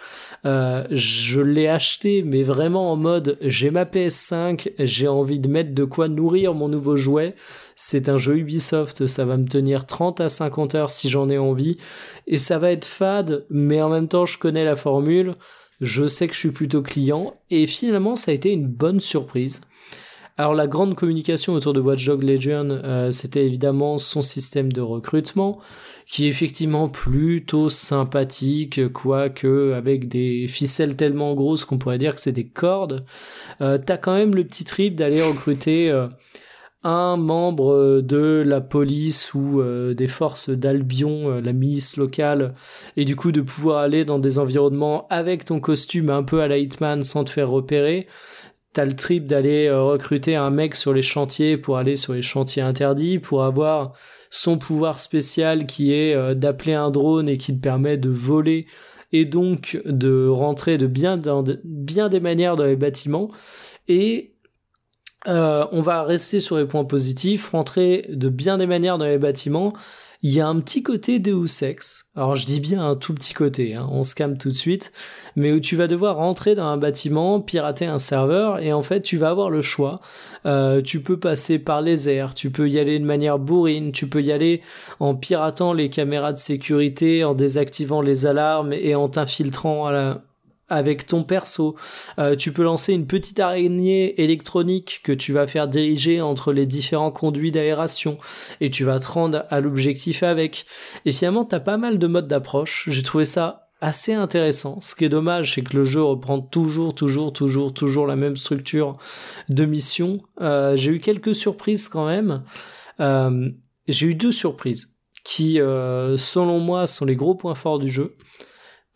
Euh, 0.45 0.83
je 0.91 1.41
l'ai 1.41 1.67
acheté, 1.67 2.21
mais 2.21 2.43
vraiment 2.43 2.91
en 2.91 2.95
mode 2.95 3.35
j'ai 3.41 3.71
ma 3.71 3.85
PS5, 3.85 4.73
j'ai 4.77 5.07
envie 5.07 5.39
de 5.39 5.49
mettre 5.49 5.73
de 5.73 5.83
quoi 5.85 6.07
nourrir 6.07 6.53
mon 6.53 6.67
nouveau 6.67 6.97
jouet. 6.97 7.33
C'est 7.75 8.07
un 8.07 8.19
jeu 8.19 8.37
Ubisoft, 8.37 9.07
ça 9.07 9.25
va 9.25 9.37
me 9.37 9.47
tenir 9.47 9.87
30 9.87 10.21
à 10.21 10.29
50 10.29 10.75
heures 10.75 10.91
si 10.91 11.09
j'en 11.09 11.29
ai 11.29 11.39
envie. 11.39 11.77
Et 12.27 12.37
ça 12.37 12.59
va 12.59 12.71
être 12.71 12.85
fade, 12.85 13.47
mais 13.49 13.81
en 13.81 13.89
même 13.89 14.07
temps 14.07 14.27
je 14.27 14.37
connais 14.37 14.65
la 14.65 14.75
formule, 14.75 15.35
je 15.81 16.07
sais 16.07 16.27
que 16.27 16.35
je 16.35 16.39
suis 16.39 16.51
plutôt 16.51 16.83
client. 16.83 17.33
Et 17.49 17.65
finalement 17.65 18.15
ça 18.15 18.29
a 18.29 18.35
été 18.35 18.51
une 18.51 18.67
bonne 18.67 18.99
surprise. 18.99 19.61
Alors 20.37 20.53
la 20.53 20.67
grande 20.67 20.95
communication 20.95 21.53
autour 21.53 21.71
de 21.71 21.79
Watch 21.79 22.05
Dogs 22.05 22.23
Legion, 22.23 22.67
euh, 22.69 23.09
c'était 23.09 23.45
évidemment 23.45 23.97
son 23.97 24.21
système 24.21 24.69
de 24.69 24.81
recrutement, 24.81 25.59
qui 26.05 26.25
est 26.25 26.27
effectivement 26.27 26.89
plutôt 26.89 27.69
sympathique, 27.69 28.91
quoique 28.91 29.71
avec 29.71 30.09
des 30.09 30.47
ficelles 30.49 30.97
tellement 30.97 31.35
grosses 31.35 31.63
qu'on 31.63 31.77
pourrait 31.77 31.97
dire 31.97 32.15
que 32.15 32.21
c'est 32.21 32.33
des 32.33 32.47
cordes. 32.47 33.05
Euh, 33.61 33.77
T'as 33.77 33.97
quand 33.97 34.13
même 34.13 34.35
le 34.35 34.43
petit 34.43 34.65
trip 34.65 34.95
d'aller 34.95 35.21
recruter 35.23 35.89
euh, 35.89 36.07
un 36.83 37.15
membre 37.15 38.01
de 38.01 38.43
la 38.45 38.59
police 38.59 39.33
ou 39.33 39.61
euh, 39.61 39.93
des 39.93 40.09
forces 40.09 40.49
d'Albion, 40.49 41.39
la 41.39 41.53
milice 41.53 41.95
locale, 41.95 42.55
et 42.97 43.05
du 43.05 43.15
coup 43.15 43.31
de 43.31 43.41
pouvoir 43.41 43.79
aller 43.79 44.03
dans 44.03 44.19
des 44.19 44.37
environnements 44.37 45.07
avec 45.09 45.45
ton 45.45 45.61
costume 45.61 46.09
un 46.09 46.23
peu 46.23 46.41
à 46.41 46.49
la 46.49 46.57
Hitman 46.57 47.03
sans 47.03 47.23
te 47.23 47.29
faire 47.29 47.49
repérer 47.49 48.07
t'as 48.75 48.85
le 48.85 48.95
trip 48.95 49.25
d'aller 49.25 49.67
euh, 49.67 49.81
recruter 49.83 50.35
un 50.35 50.49
mec 50.49 50.75
sur 50.75 50.93
les 50.93 51.01
chantiers 51.01 51.55
pour 51.57 51.77
aller 51.77 51.95
sur 51.95 52.13
les 52.13 52.21
chantiers 52.21 52.61
interdits, 52.61 53.19
pour 53.19 53.43
avoir 53.43 53.93
son 54.29 54.57
pouvoir 54.57 54.99
spécial 54.99 55.65
qui 55.65 55.93
est 55.93 56.13
euh, 56.13 56.35
d'appeler 56.35 56.73
un 56.73 56.91
drone 56.91 57.29
et 57.29 57.37
qui 57.37 57.55
te 57.55 57.61
permet 57.61 57.97
de 57.97 58.09
voler 58.09 58.67
et 59.13 59.23
donc 59.23 59.79
de 59.85 60.27
rentrer 60.27 60.77
de 60.77 60.87
bien, 60.87 61.15
des 61.15 62.19
manières 62.19 62.57
dans 62.57 62.65
les 62.65 62.75
bâtiments. 62.75 63.31
Et 63.87 64.35
euh, 65.27 65.65
on 65.71 65.79
va 65.79 66.03
rester 66.03 66.41
sur 66.41 66.57
les 66.57 66.65
points 66.65 66.83
positifs, 66.83 67.49
rentrer 67.51 68.05
de 68.09 68.27
bien 68.27 68.57
des 68.57 68.67
manières 68.67 68.97
dans 68.97 69.05
les 69.05 69.17
bâtiments 69.17 69.71
il 70.25 70.33
y 70.33 70.41
a 70.41 70.47
un 70.47 70.59
petit 70.59 70.81
côté 70.81 71.19
Deus 71.19 71.61
Ex. 71.61 72.09
Alors 72.15 72.35
je 72.35 72.47
dis 72.47 72.59
bien 72.59 72.83
un 72.83 72.95
tout 72.95 73.13
petit 73.13 73.35
côté, 73.35 73.75
hein, 73.75 73.87
on 73.91 74.03
se 74.03 74.15
calme 74.15 74.39
tout 74.39 74.49
de 74.49 74.55
suite, 74.55 74.91
mais 75.35 75.51
où 75.51 75.59
tu 75.59 75.75
vas 75.75 75.85
devoir 75.85 76.15
rentrer 76.15 76.55
dans 76.55 76.65
un 76.65 76.77
bâtiment, 76.77 77.39
pirater 77.41 77.85
un 77.85 77.99
serveur, 77.99 78.57
et 78.57 78.73
en 78.73 78.81
fait 78.81 79.01
tu 79.01 79.17
vas 79.17 79.29
avoir 79.29 79.51
le 79.51 79.61
choix. 79.61 80.01
Euh, 80.47 80.81
tu 80.81 81.03
peux 81.03 81.19
passer 81.19 81.59
par 81.59 81.83
les 81.83 82.09
airs, 82.09 82.33
tu 82.33 82.49
peux 82.49 82.67
y 82.67 82.79
aller 82.79 82.97
de 82.97 83.05
manière 83.05 83.37
bourrine, 83.37 83.91
tu 83.91 84.09
peux 84.09 84.23
y 84.23 84.31
aller 84.31 84.63
en 84.99 85.13
piratant 85.13 85.73
les 85.73 85.91
caméras 85.91 86.33
de 86.33 86.39
sécurité, 86.39 87.23
en 87.23 87.35
désactivant 87.35 88.01
les 88.01 88.25
alarmes 88.25 88.73
et 88.73 88.95
en 88.95 89.07
t'infiltrant 89.09 89.85
à 89.85 89.91
la, 89.91 90.23
avec 90.69 91.05
ton 91.05 91.23
perso. 91.23 91.75
Euh, 92.19 92.35
tu 92.35 92.51
peux 92.51 92.63
lancer 92.63 92.93
une 92.93 93.07
petite 93.07 93.39
araignée 93.39 94.21
électronique 94.21 95.01
que 95.03 95.11
tu 95.11 95.31
vas 95.31 95.47
faire 95.47 95.67
diriger 95.67 96.21
entre 96.21 96.53
les 96.53 96.65
différents 96.65 97.11
conduits 97.11 97.51
d'aération 97.51 98.17
et 98.61 98.71
tu 98.71 98.83
vas 98.83 98.99
te 98.99 99.07
rendre 99.07 99.45
à 99.49 99.59
l'objectif 99.59 100.23
avec. 100.23 100.65
Et 101.05 101.11
finalement, 101.11 101.45
t'as 101.45 101.59
pas 101.59 101.77
mal 101.77 101.99
de 101.99 102.07
modes 102.07 102.27
d'approche. 102.27 102.89
J'ai 102.89 103.03
trouvé 103.03 103.25
ça 103.25 103.69
assez 103.81 104.13
intéressant. 104.13 104.81
Ce 104.81 104.95
qui 104.95 105.05
est 105.05 105.09
dommage, 105.09 105.53
c'est 105.53 105.61
que 105.61 105.77
le 105.77 105.83
jeu 105.83 106.01
reprend 106.01 106.41
toujours, 106.41 106.95
toujours, 106.95 107.31
toujours, 107.31 107.73
toujours 107.73 108.07
la 108.07 108.15
même 108.15 108.35
structure 108.35 108.97
de 109.49 109.65
mission. 109.65 110.21
Euh, 110.41 110.75
j'ai 110.75 110.91
eu 110.91 110.99
quelques 110.99 111.35
surprises 111.35 111.87
quand 111.87 112.07
même. 112.07 112.43
Euh, 112.99 113.49
j'ai 113.87 114.07
eu 114.07 114.15
deux 114.15 114.31
surprises 114.31 114.97
qui, 115.23 115.55
selon 115.55 116.59
moi, 116.59 116.85
sont 116.85 117.03
les 117.03 117.15
gros 117.15 117.33
points 117.33 117.55
forts 117.55 117.79
du 117.79 117.89
jeu. 117.89 118.15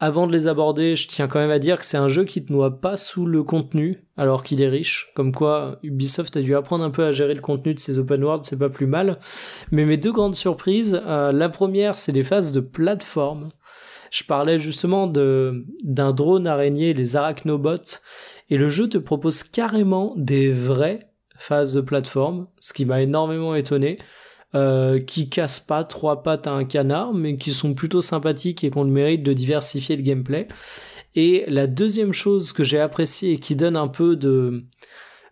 Avant 0.02 0.28
de 0.28 0.32
les 0.32 0.48
aborder, 0.48 0.96
je 0.96 1.10
tiens 1.10 1.28
quand 1.28 1.40
même 1.40 1.52
à 1.52 1.60
dire 1.60 1.78
que 1.78 1.86
c'est 1.86 1.98
un 1.98 2.08
jeu 2.08 2.24
qui 2.24 2.46
te 2.46 2.54
noie 2.54 2.80
pas 2.80 2.96
sous 2.96 3.26
le 3.26 3.44
contenu, 3.44 4.06
alors 4.16 4.44
qu'il 4.44 4.62
est 4.62 4.70
riche. 4.70 5.12
Comme 5.14 5.34
quoi, 5.34 5.78
Ubisoft 5.84 6.38
a 6.38 6.42
dû 6.42 6.56
apprendre 6.56 6.86
un 6.86 6.90
peu 6.90 7.04
à 7.04 7.12
gérer 7.12 7.34
le 7.34 7.42
contenu 7.42 7.74
de 7.74 7.80
ses 7.80 8.00
open 8.00 8.24
world, 8.24 8.46
c'est 8.46 8.58
pas 8.58 8.70
plus 8.70 8.88
mal. 8.88 9.20
Mais 9.72 9.84
mes 9.84 9.98
deux 9.98 10.14
grandes 10.14 10.38
surprises, 10.38 11.02
euh, 11.06 11.34
la 11.34 11.50
première, 11.50 11.98
c'est 11.98 12.14
les 12.14 12.24
phases 12.24 12.54
de 12.54 12.62
plateforme. 12.62 13.50
Je 14.10 14.24
parlais 14.24 14.58
justement 14.58 15.06
d'un 15.06 16.14
drone 16.14 16.48
araignée, 16.48 16.94
les 16.94 17.18
arachnobots, 17.18 18.00
et 18.50 18.58
le 18.58 18.70
jeu 18.70 18.88
te 18.88 18.98
propose 18.98 19.44
carrément 19.44 20.14
des 20.16 20.50
vraies 20.50 21.10
phases 21.38 21.74
de 21.74 21.82
plateforme, 21.82 22.48
ce 22.62 22.72
qui 22.72 22.86
m'a 22.86 23.02
énormément 23.02 23.54
étonné. 23.54 24.00
Euh, 24.56 25.00
qui 25.00 25.30
cassent 25.30 25.60
pas 25.60 25.84
trois 25.84 26.24
pattes 26.24 26.48
à 26.48 26.52
un 26.52 26.66
canard, 26.66 27.14
mais 27.14 27.36
qui 27.36 27.52
sont 27.52 27.76
plutôt 27.76 28.02
sympathiques 28.02 28.64
et 28.64 28.72
qui 28.72 28.78
ont 28.80 28.84
le 28.84 28.90
mérite 28.90 29.22
de 29.22 29.32
diversifier 29.32 29.96
le 29.96 30.02
gameplay. 30.02 30.48
Et 31.14 31.46
la 31.48 31.68
deuxième 31.68 32.14
chose 32.14 32.52
que 32.52 32.64
j'ai 32.64 32.80
appréciée 32.80 33.34
et 33.34 33.38
qui 33.38 33.56
donne 33.56 33.78
un 33.78 33.88
peu 33.88 34.16
de 34.16 34.66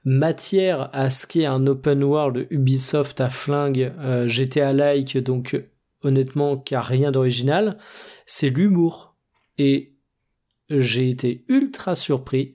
matière 0.05 0.91
à 0.93 1.09
ce 1.09 1.25
qu'est 1.25 1.47
un 1.47 1.65
open 1.65 2.03
world 2.03 2.45
Ubisoft 2.51 3.19
à 3.19 3.31
flingue 3.31 3.91
euh, 3.99 4.27
GTA-like, 4.27 5.17
donc 5.17 5.59
honnêtement 6.03 6.55
qui 6.55 6.75
a 6.75 6.81
rien 6.81 7.09
d'original, 7.09 7.79
c'est 8.27 8.51
l'humour. 8.51 9.15
Et 9.57 9.95
j'ai 10.69 11.09
été 11.09 11.43
ultra 11.47 11.95
surpris 11.95 12.53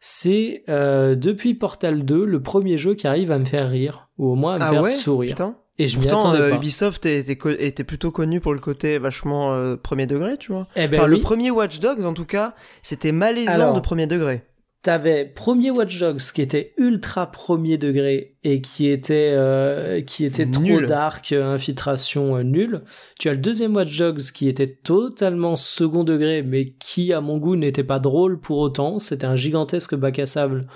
c'est 0.00 0.62
euh, 0.68 1.14
depuis 1.14 1.54
Portal 1.54 2.04
2 2.04 2.24
le 2.24 2.42
premier 2.42 2.78
jeu 2.78 2.94
qui 2.94 3.06
arrive 3.06 3.32
à 3.32 3.38
me 3.38 3.44
faire 3.44 3.68
rire 3.68 4.07
ou 4.18 4.32
au 4.32 4.34
moins 4.34 4.54
à 4.54 4.58
me 4.58 4.78
ah 4.78 4.84
faire 4.84 4.86
sourire. 4.86 5.36
Et 5.80 5.86
je 5.86 5.98
Pourtant, 5.98 6.34
euh, 6.34 6.56
Ubisoft 6.56 7.06
était, 7.06 7.38
était, 7.60 7.84
plutôt 7.84 8.10
connu 8.10 8.40
pour 8.40 8.52
le 8.52 8.58
côté 8.58 8.98
vachement 8.98 9.52
euh, 9.52 9.76
premier 9.76 10.08
degré, 10.08 10.36
tu 10.36 10.50
vois. 10.50 10.66
Eh 10.74 10.88
ben 10.88 10.98
enfin, 10.98 11.06
le 11.06 11.20
premier 11.20 11.52
Watch 11.52 11.78
Dogs, 11.78 12.04
en 12.04 12.14
tout 12.14 12.24
cas, 12.24 12.54
c'était 12.82 13.12
malaisant 13.12 13.74
de 13.74 13.80
premier 13.80 14.08
degré 14.08 14.42
t'avais 14.82 15.24
premier 15.24 15.70
Watch 15.70 15.98
Dogs 15.98 16.20
qui 16.32 16.40
était 16.40 16.72
ultra 16.76 17.30
premier 17.30 17.78
degré 17.78 18.36
et 18.44 18.60
qui 18.60 18.86
était 18.88 19.32
euh, 19.36 20.00
qui 20.02 20.24
était 20.24 20.48
trop 20.48 20.80
dark, 20.80 21.32
infiltration 21.32 22.36
euh, 22.36 22.42
nulle. 22.42 22.84
Tu 23.18 23.28
as 23.28 23.32
le 23.32 23.38
deuxième 23.38 23.74
Watch 23.74 23.98
Dogs 23.98 24.30
qui 24.32 24.48
était 24.48 24.66
totalement 24.68 25.56
second 25.56 26.04
degré, 26.04 26.42
mais 26.42 26.66
qui 26.78 27.12
à 27.12 27.20
mon 27.20 27.38
goût 27.38 27.56
n'était 27.56 27.82
pas 27.82 27.98
drôle 27.98 28.40
pour 28.40 28.58
autant. 28.58 29.00
C'était 29.00 29.26
un 29.26 29.36
gigantesque 29.36 29.96
bac 29.96 30.20
à 30.20 30.26
sable 30.26 30.68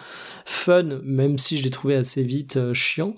fun, 0.45 1.01
même 1.05 1.39
si 1.39 1.57
je 1.57 1.63
l'ai 1.63 1.71
trouvé 1.71 1.95
assez 1.95 2.25
vite 2.25 2.57
euh, 2.57 2.75
chiant. 2.75 3.15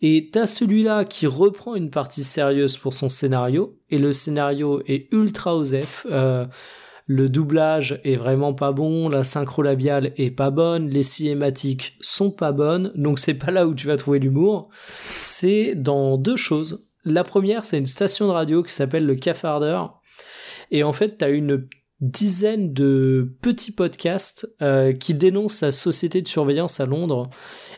Et 0.00 0.30
t'as 0.32 0.46
celui-là 0.46 1.04
qui 1.04 1.26
reprend 1.26 1.74
une 1.74 1.90
partie 1.90 2.24
sérieuse 2.24 2.78
pour 2.78 2.94
son 2.94 3.10
scénario, 3.10 3.78
et 3.90 3.98
le 3.98 4.12
scénario 4.12 4.82
est 4.86 5.12
ultra 5.12 5.54
osef. 5.54 6.06
Le 7.06 7.28
doublage 7.28 8.00
est 8.04 8.16
vraiment 8.16 8.54
pas 8.54 8.72
bon, 8.72 9.08
la 9.08 9.24
synchro 9.24 9.62
labiale 9.62 10.12
est 10.16 10.30
pas 10.30 10.50
bonne, 10.50 10.88
les 10.88 11.02
cinématiques 11.02 11.96
sont 12.00 12.30
pas 12.30 12.52
bonnes, 12.52 12.92
donc 12.94 13.18
c'est 13.18 13.34
pas 13.34 13.50
là 13.50 13.66
où 13.66 13.74
tu 13.74 13.86
vas 13.86 13.96
trouver 13.96 14.18
l'humour. 14.18 14.68
C'est 15.14 15.74
dans 15.74 16.16
deux 16.16 16.36
choses. 16.36 16.86
La 17.04 17.24
première, 17.24 17.64
c'est 17.64 17.78
une 17.78 17.86
station 17.86 18.26
de 18.28 18.32
radio 18.32 18.62
qui 18.62 18.72
s'appelle 18.72 19.06
le 19.06 19.16
Cafardeur. 19.16 20.00
Et 20.70 20.84
en 20.84 20.92
fait, 20.92 21.18
t'as 21.18 21.30
une 21.30 21.68
dizaine 22.00 22.72
de 22.72 23.32
petits 23.42 23.72
podcasts 23.72 24.52
euh, 24.60 24.92
qui 24.92 25.14
dénoncent 25.14 25.60
la 25.60 25.72
société 25.72 26.20
de 26.20 26.28
surveillance 26.28 26.80
à 26.80 26.86
Londres 26.86 27.30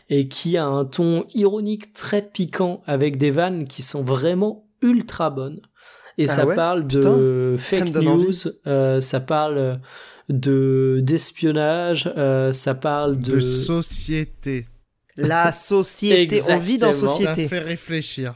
et 0.09 0.27
qui 0.27 0.57
a 0.57 0.65
un 0.65 0.85
ton 0.85 1.25
ironique 1.33 1.93
très 1.93 2.23
piquant 2.23 2.81
avec 2.87 3.17
des 3.17 3.29
vannes 3.29 3.67
qui 3.67 3.83
sont 3.83 4.03
vraiment 4.03 4.67
ultra 4.81 5.29
bonnes. 5.29 5.61
Et 6.17 6.25
Ah 6.29 6.35
ça 6.35 6.45
ouais 6.45 6.55
parle 6.55 6.87
Putain, 6.87 6.99
de 7.17 7.55
ça 7.59 7.77
fake 7.79 7.95
news, 7.95 8.31
euh, 8.67 8.99
ça 9.01 9.19
parle 9.19 9.79
de 10.29 10.99
d'espionnage, 11.03 12.11
euh, 12.17 12.51
ça 12.51 12.73
parle 12.75 13.19
de, 13.21 13.31
De 13.35 13.39
société. 13.39 14.65
La 15.17 15.51
société, 15.51 16.41
on 16.49 16.57
vit 16.57 16.77
dans 16.77 16.87
Exactement. 16.87 17.11
Ça 17.17 17.25
société. 17.25 17.47
fait 17.47 17.59
réfléchir. 17.59 18.33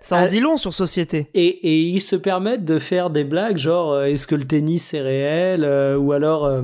Ça 0.00 0.16
en 0.16 0.26
dit 0.26 0.40
long 0.40 0.56
sur 0.58 0.74
société. 0.74 1.26
Et, 1.34 1.46
et 1.46 1.80
ils 1.80 2.00
se 2.00 2.14
permettent 2.16 2.64
de 2.66 2.78
faire 2.78 3.08
des 3.10 3.24
blagues 3.24 3.56
genre 3.56 3.92
euh, 3.92 4.04
est-ce 4.04 4.26
que 4.26 4.34
le 4.34 4.46
tennis 4.46 4.92
est 4.92 5.00
réel 5.00 5.64
euh, 5.64 5.96
ou 5.96 6.12
alors 6.12 6.44
euh, 6.44 6.62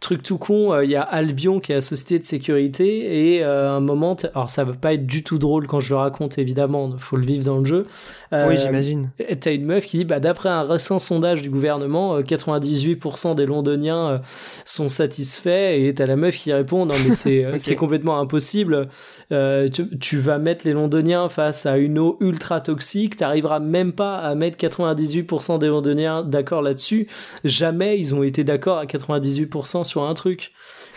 truc 0.00 0.22
tout 0.22 0.38
con 0.38 0.72
euh, 0.72 0.84
il 0.84 0.90
y 0.90 0.96
a 0.96 1.02
Albion 1.02 1.60
qui 1.60 1.72
est 1.72 1.76
la 1.76 1.80
société 1.80 2.18
de 2.18 2.24
sécurité 2.24 3.34
et 3.36 3.44
euh, 3.44 3.68
à 3.68 3.72
un 3.72 3.80
moment 3.80 4.16
alors 4.34 4.50
ça 4.50 4.64
va 4.64 4.72
pas 4.72 4.94
être 4.94 5.06
du 5.06 5.22
tout 5.22 5.38
drôle 5.38 5.66
quand 5.66 5.80
je 5.80 5.90
le 5.90 5.96
raconte 5.96 6.38
évidemment 6.38 6.92
faut 6.96 7.16
le 7.16 7.26
vivre 7.26 7.44
dans 7.44 7.58
le 7.58 7.64
jeu 7.64 7.86
Euh, 8.32 8.46
oui, 8.46 8.58
j'imagine. 8.58 9.10
et 9.18 9.36
T'as 9.36 9.54
une 9.54 9.64
meuf 9.64 9.86
qui 9.86 9.98
dit, 9.98 10.04
bah, 10.04 10.20
d'après 10.20 10.50
un 10.50 10.62
récent 10.62 10.98
sondage 10.98 11.40
du 11.40 11.48
gouvernement, 11.48 12.16
euh, 12.16 12.22
98% 12.22 13.34
des 13.34 13.46
Londoniens 13.46 14.20
sont 14.66 14.90
satisfaits. 14.90 15.78
Et 15.78 15.94
t'as 15.94 16.04
la 16.04 16.16
meuf 16.16 16.36
qui 16.36 16.52
répond, 16.52 16.84
non 16.84 16.94
mais 17.02 17.10
c'est 17.10 17.46
c'est 17.58 17.74
complètement 17.74 18.20
impossible. 18.20 18.88
Euh, 19.30 19.68
tu, 19.68 19.98
tu 19.98 20.16
vas 20.16 20.38
mettre 20.38 20.66
les 20.66 20.72
Londoniens 20.72 21.28
face 21.28 21.66
à 21.66 21.76
une 21.76 21.98
eau 21.98 22.16
ultra 22.20 22.60
toxique. 22.60 23.16
T'arriveras 23.16 23.60
même 23.60 23.92
pas 23.92 24.16
à 24.16 24.34
mettre 24.34 24.56
98% 24.56 25.58
des 25.58 25.66
Londoniens 25.66 26.22
d'accord 26.22 26.62
là-dessus. 26.62 27.08
Jamais 27.44 27.98
ils 27.98 28.14
ont 28.14 28.22
été 28.22 28.44
d'accord 28.44 28.78
à 28.78 28.86
98% 28.86 29.84
sur 29.84 30.04
un 30.04 30.14
truc 30.14 30.52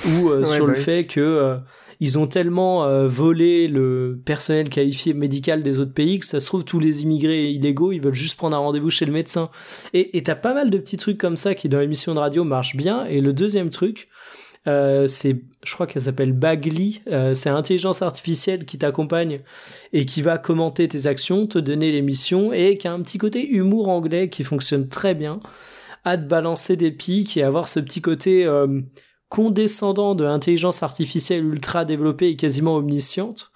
ou 0.05 0.29
euh, 0.29 0.39
Ouais, 0.45 0.45
sur 0.45 0.65
bah 0.65 0.71
le 0.73 0.77
oui. 0.77 0.83
fait 0.83 1.05
que 1.05 1.19
euh, 1.19 1.57
ils 1.99 2.17
ont 2.17 2.25
tellement 2.25 2.85
euh, 2.85 3.07
volé 3.07 3.67
le 3.67 4.19
personnel 4.25 4.69
qualifié 4.69 5.13
médical 5.13 5.61
des 5.61 5.79
autres 5.79 5.93
pays 5.93 6.19
que 6.19 6.25
ça 6.25 6.39
se 6.39 6.47
trouve 6.47 6.63
tous 6.63 6.79
les 6.79 7.03
immigrés 7.03 7.51
illégaux 7.51 7.91
ils 7.91 8.01
veulent 8.01 8.13
juste 8.13 8.37
prendre 8.37 8.55
un 8.57 8.59
rendez-vous 8.59 8.89
chez 8.89 9.05
le 9.05 9.11
médecin 9.11 9.49
et 9.93 10.17
et 10.17 10.23
t'as 10.23 10.35
pas 10.35 10.53
mal 10.55 10.69
de 10.71 10.77
petits 10.79 10.97
trucs 10.97 11.19
comme 11.19 11.35
ça 11.35 11.53
qui 11.53 11.69
dans 11.69 11.79
l'émission 11.79 12.15
de 12.15 12.19
radio 12.19 12.43
marchent 12.43 12.75
bien 12.75 13.05
et 13.05 13.21
le 13.21 13.33
deuxième 13.33 13.69
truc 13.69 14.09
euh, 14.67 15.07
c'est 15.07 15.41
je 15.63 15.73
crois 15.73 15.87
qu'elle 15.87 16.03
s'appelle 16.03 16.33
Bagly 16.33 17.01
euh, 17.07 17.33
c'est 17.33 17.49
l'intelligence 17.49 18.01
artificielle 18.03 18.65
qui 18.65 18.77
t'accompagne 18.77 19.41
et 19.91 20.05
qui 20.05 20.21
va 20.21 20.37
commenter 20.37 20.87
tes 20.87 21.07
actions 21.07 21.47
te 21.47 21.57
donner 21.57 21.91
l'émission 21.91 22.53
et 22.53 22.77
qui 22.77 22.87
a 22.87 22.93
un 22.93 23.01
petit 23.01 23.17
côté 23.17 23.47
humour 23.47 23.89
anglais 23.89 24.29
qui 24.29 24.43
fonctionne 24.43 24.87
très 24.87 25.15
bien. 25.15 25.39
À 26.03 26.17
te 26.17 26.23
balancer 26.23 26.77
des 26.77 26.91
pics 26.91 27.37
et 27.37 27.43
avoir 27.43 27.67
ce 27.67 27.79
petit 27.79 28.01
côté 28.01 28.43
euh, 28.45 28.81
condescendant 29.29 30.13
de 30.13 30.25
l'intelligence 30.25 30.83
artificielle 30.83 31.45
ultra 31.45 31.85
développée 31.85 32.29
et 32.29 32.35
quasiment 32.35 32.75
omnisciente 32.75 33.51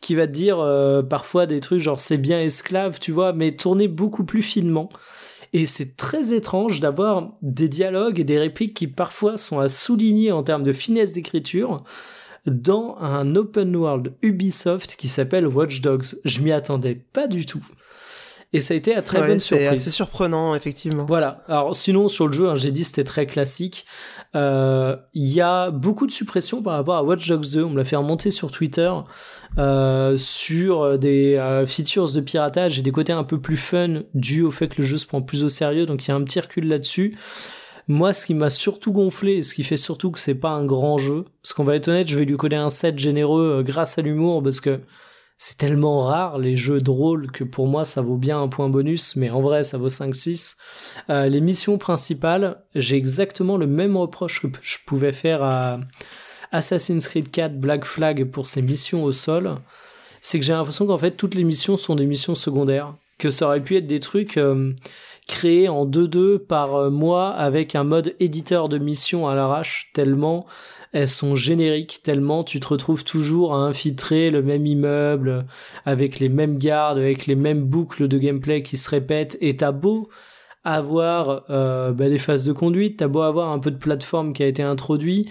qui 0.00 0.14
va 0.14 0.26
te 0.26 0.32
dire 0.32 0.60
euh, 0.60 1.02
parfois 1.02 1.46
des 1.46 1.60
trucs 1.60 1.80
genre 1.80 2.00
c'est 2.00 2.16
bien 2.16 2.40
esclave 2.40 3.00
tu 3.00 3.12
vois 3.12 3.32
mais 3.32 3.56
tourné 3.56 3.88
beaucoup 3.88 4.24
plus 4.24 4.42
finement 4.42 4.88
et 5.52 5.66
c'est 5.66 5.96
très 5.96 6.32
étrange 6.34 6.80
d'avoir 6.80 7.30
des 7.42 7.68
dialogues 7.68 8.18
et 8.20 8.24
des 8.24 8.38
répliques 8.38 8.74
qui 8.74 8.86
parfois 8.86 9.36
sont 9.36 9.58
à 9.60 9.68
souligner 9.68 10.32
en 10.32 10.42
termes 10.42 10.62
de 10.62 10.72
finesse 10.72 11.12
d'écriture 11.12 11.82
dans 12.46 12.96
un 13.00 13.34
open 13.34 13.74
world 13.74 14.12
Ubisoft 14.22 14.96
qui 14.96 15.08
s'appelle 15.08 15.46
Watch 15.46 15.80
Dogs. 15.80 16.06
Je 16.24 16.40
m'y 16.40 16.52
attendais 16.52 16.94
pas 17.12 17.26
du 17.26 17.44
tout. 17.46 17.64
Et 18.52 18.60
ça 18.60 18.74
a 18.74 18.76
été 18.76 18.94
à 18.94 19.02
très 19.02 19.20
Ouais, 19.20 19.26
bonne 19.26 19.40
c'est 19.40 19.58
surprise. 19.58 19.82
assez 19.82 19.90
surprenant, 19.90 20.54
effectivement. 20.54 21.04
Voilà. 21.04 21.42
Alors 21.48 21.74
sinon 21.74 22.06
sur 22.08 22.28
le 22.28 22.32
jeu, 22.32 22.48
hein, 22.48 22.54
j'ai 22.54 22.70
dit 22.70 22.84
c'était 22.84 23.02
très 23.04 23.26
classique. 23.26 23.84
Euh, 24.36 24.96
Il 25.14 25.32
y 25.32 25.40
a 25.40 25.70
beaucoup 25.70 26.06
de 26.06 26.12
suppressions 26.12 26.62
par 26.62 26.74
rapport 26.74 26.96
à 26.96 27.02
Watch 27.02 27.26
Dogs 27.28 27.50
2. 27.52 27.64
On 27.64 27.70
me 27.70 27.76
l'a 27.76 27.84
fait 27.84 27.96
remonter 27.96 28.30
sur 28.30 28.50
Twitter 28.50 28.92
euh, 29.58 30.16
sur 30.18 30.98
des 30.98 31.36
euh, 31.36 31.64
features 31.64 32.12
de 32.12 32.20
piratage 32.20 32.78
et 32.78 32.82
des 32.82 32.92
côtés 32.92 33.12
un 33.12 33.24
peu 33.24 33.40
plus 33.40 33.56
fun 33.56 34.02
dû 34.14 34.42
au 34.42 34.50
fait 34.50 34.68
que 34.68 34.82
le 34.82 34.86
jeu 34.86 34.98
se 34.98 35.06
prend 35.06 35.22
plus 35.22 35.42
au 35.42 35.48
sérieux. 35.48 35.86
Donc 35.86 36.06
il 36.06 36.08
y 36.08 36.12
a 36.12 36.16
un 36.16 36.22
petit 36.22 36.40
recul 36.40 36.68
là-dessus. 36.68 37.16
Moi, 37.88 38.12
ce 38.12 38.26
qui 38.26 38.34
m'a 38.34 38.50
surtout 38.50 38.92
gonflé 38.92 39.34
et 39.36 39.42
ce 39.42 39.54
qui 39.54 39.62
fait 39.62 39.76
surtout 39.76 40.10
que 40.10 40.18
c'est 40.18 40.34
pas 40.34 40.50
un 40.50 40.64
grand 40.64 40.98
jeu, 40.98 41.24
parce 41.40 41.52
qu'on 41.52 41.62
va 41.62 41.76
être 41.76 41.86
honnête, 41.86 42.08
je 42.08 42.18
vais 42.18 42.24
lui 42.24 42.36
coller 42.36 42.56
un 42.56 42.68
set 42.68 42.98
généreux 42.98 43.62
grâce 43.64 43.96
à 43.96 44.02
l'humour 44.02 44.42
parce 44.42 44.60
que 44.60 44.80
c'est 45.38 45.58
tellement 45.58 45.98
rare 45.98 46.38
les 46.38 46.56
jeux 46.56 46.80
drôles 46.80 47.30
que 47.30 47.44
pour 47.44 47.66
moi 47.66 47.84
ça 47.84 48.00
vaut 48.00 48.16
bien 48.16 48.40
un 48.40 48.48
point 48.48 48.68
bonus, 48.68 49.16
mais 49.16 49.30
en 49.30 49.42
vrai 49.42 49.64
ça 49.64 49.76
vaut 49.76 49.88
5-6. 49.88 50.56
Euh, 51.10 51.28
les 51.28 51.40
missions 51.40 51.76
principales, 51.78 52.62
j'ai 52.74 52.96
exactement 52.96 53.56
le 53.56 53.66
même 53.66 53.96
reproche 53.96 54.40
que 54.40 54.48
je 54.62 54.78
pouvais 54.86 55.12
faire 55.12 55.42
à 55.42 55.80
Assassin's 56.52 57.06
Creed 57.08 57.30
4 57.30 57.60
Black 57.60 57.84
Flag 57.84 58.24
pour 58.30 58.46
ses 58.46 58.62
missions 58.62 59.04
au 59.04 59.12
sol. 59.12 59.56
C'est 60.22 60.38
que 60.38 60.44
j'ai 60.44 60.54
l'impression 60.54 60.86
qu'en 60.86 60.98
fait 60.98 61.12
toutes 61.12 61.34
les 61.34 61.44
missions 61.44 61.76
sont 61.76 61.96
des 61.96 62.06
missions 62.06 62.34
secondaires. 62.34 62.94
Que 63.18 63.30
ça 63.30 63.46
aurait 63.46 63.62
pu 63.62 63.76
être 63.76 63.86
des 63.86 64.00
trucs 64.00 64.36
euh, 64.36 64.74
créés 65.26 65.68
en 65.68 65.86
2-2 65.86 66.38
par 66.38 66.74
euh, 66.74 66.90
mois 66.90 67.30
avec 67.30 67.74
un 67.74 67.84
mode 67.84 68.14
éditeur 68.20 68.68
de 68.68 68.78
missions 68.78 69.28
à 69.28 69.34
l'arrache, 69.34 69.90
tellement 69.92 70.46
elles 70.96 71.08
sont 71.08 71.36
génériques, 71.36 72.00
tellement 72.02 72.42
tu 72.42 72.58
te 72.58 72.68
retrouves 72.68 73.04
toujours 73.04 73.54
à 73.54 73.58
infiltrer 73.58 74.30
le 74.30 74.40
même 74.40 74.64
immeuble, 74.64 75.44
avec 75.84 76.20
les 76.20 76.30
mêmes 76.30 76.56
gardes, 76.56 76.96
avec 76.96 77.26
les 77.26 77.34
mêmes 77.34 77.64
boucles 77.64 78.08
de 78.08 78.16
gameplay 78.16 78.62
qui 78.62 78.78
se 78.78 78.88
répètent, 78.88 79.36
et 79.42 79.58
t'as 79.58 79.72
beau 79.72 80.08
avoir 80.64 81.44
euh, 81.50 81.92
bah, 81.92 82.08
des 82.08 82.18
phases 82.18 82.46
de 82.46 82.52
conduite, 82.54 82.96
t'as 82.96 83.08
beau 83.08 83.20
avoir 83.20 83.50
un 83.50 83.58
peu 83.58 83.70
de 83.70 83.76
plateforme 83.76 84.32
qui 84.32 84.42
a 84.42 84.46
été 84.46 84.62
introduit, 84.62 85.28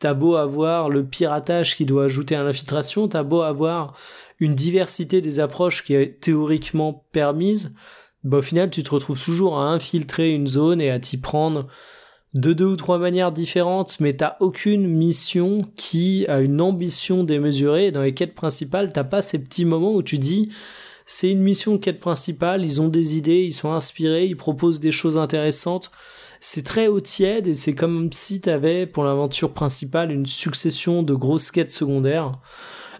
t'as 0.00 0.12
beau 0.12 0.36
avoir 0.36 0.90
le 0.90 1.02
piratage 1.02 1.76
qui 1.76 1.86
doit 1.86 2.04
ajouter 2.04 2.36
à 2.36 2.42
l'infiltration, 2.42 3.08
t'as 3.08 3.22
beau 3.22 3.40
avoir 3.40 3.96
une 4.38 4.54
diversité 4.54 5.22
des 5.22 5.40
approches 5.40 5.82
qui 5.82 5.94
est 5.94 6.20
théoriquement 6.20 7.06
permise, 7.12 7.74
bah, 8.22 8.36
au 8.36 8.42
final 8.42 8.68
tu 8.68 8.82
te 8.82 8.90
retrouves 8.90 9.24
toujours 9.24 9.58
à 9.58 9.70
infiltrer 9.70 10.34
une 10.34 10.46
zone 10.46 10.82
et 10.82 10.90
à 10.90 11.00
t'y 11.00 11.16
prendre 11.16 11.68
de 12.36 12.52
deux 12.52 12.66
ou 12.66 12.76
trois 12.76 12.98
manières 12.98 13.32
différentes, 13.32 13.98
mais 13.98 14.12
t'as 14.12 14.36
aucune 14.40 14.86
mission 14.86 15.62
qui 15.74 16.26
a 16.28 16.40
une 16.40 16.60
ambition 16.60 17.24
démesurée. 17.24 17.90
Dans 17.90 18.02
les 18.02 18.14
quêtes 18.14 18.34
principales, 18.34 18.92
t'as 18.92 19.04
pas 19.04 19.22
ces 19.22 19.42
petits 19.42 19.64
moments 19.64 19.94
où 19.94 20.02
tu 20.02 20.18
dis 20.18 20.50
c'est 21.06 21.30
une 21.30 21.40
mission 21.40 21.78
quête 21.78 22.00
principale, 22.00 22.64
ils 22.64 22.80
ont 22.80 22.88
des 22.88 23.16
idées, 23.16 23.44
ils 23.44 23.54
sont 23.54 23.72
inspirés, 23.72 24.26
ils 24.26 24.36
proposent 24.36 24.80
des 24.80 24.90
choses 24.90 25.16
intéressantes. 25.16 25.90
C'est 26.40 26.64
très 26.64 26.88
haut 26.88 27.00
tiède 27.00 27.46
et 27.46 27.54
c'est 27.54 27.74
comme 27.74 28.12
si 28.12 28.40
t'avais 28.40 28.86
pour 28.86 29.04
l'aventure 29.04 29.52
principale 29.52 30.12
une 30.12 30.26
succession 30.26 31.02
de 31.02 31.14
grosses 31.14 31.50
quêtes 31.50 31.70
secondaires. 31.70 32.32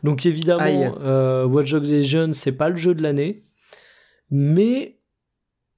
Donc 0.03 0.25
évidemment, 0.25 0.95
euh, 1.03 1.45
Watch 1.45 1.73
Dogs 1.73 1.91
Legion 1.91 2.31
c'est 2.33 2.57
pas 2.57 2.69
le 2.69 2.79
jeu 2.79 2.95
de 2.95 3.03
l'année, 3.03 3.45
mais 4.31 4.96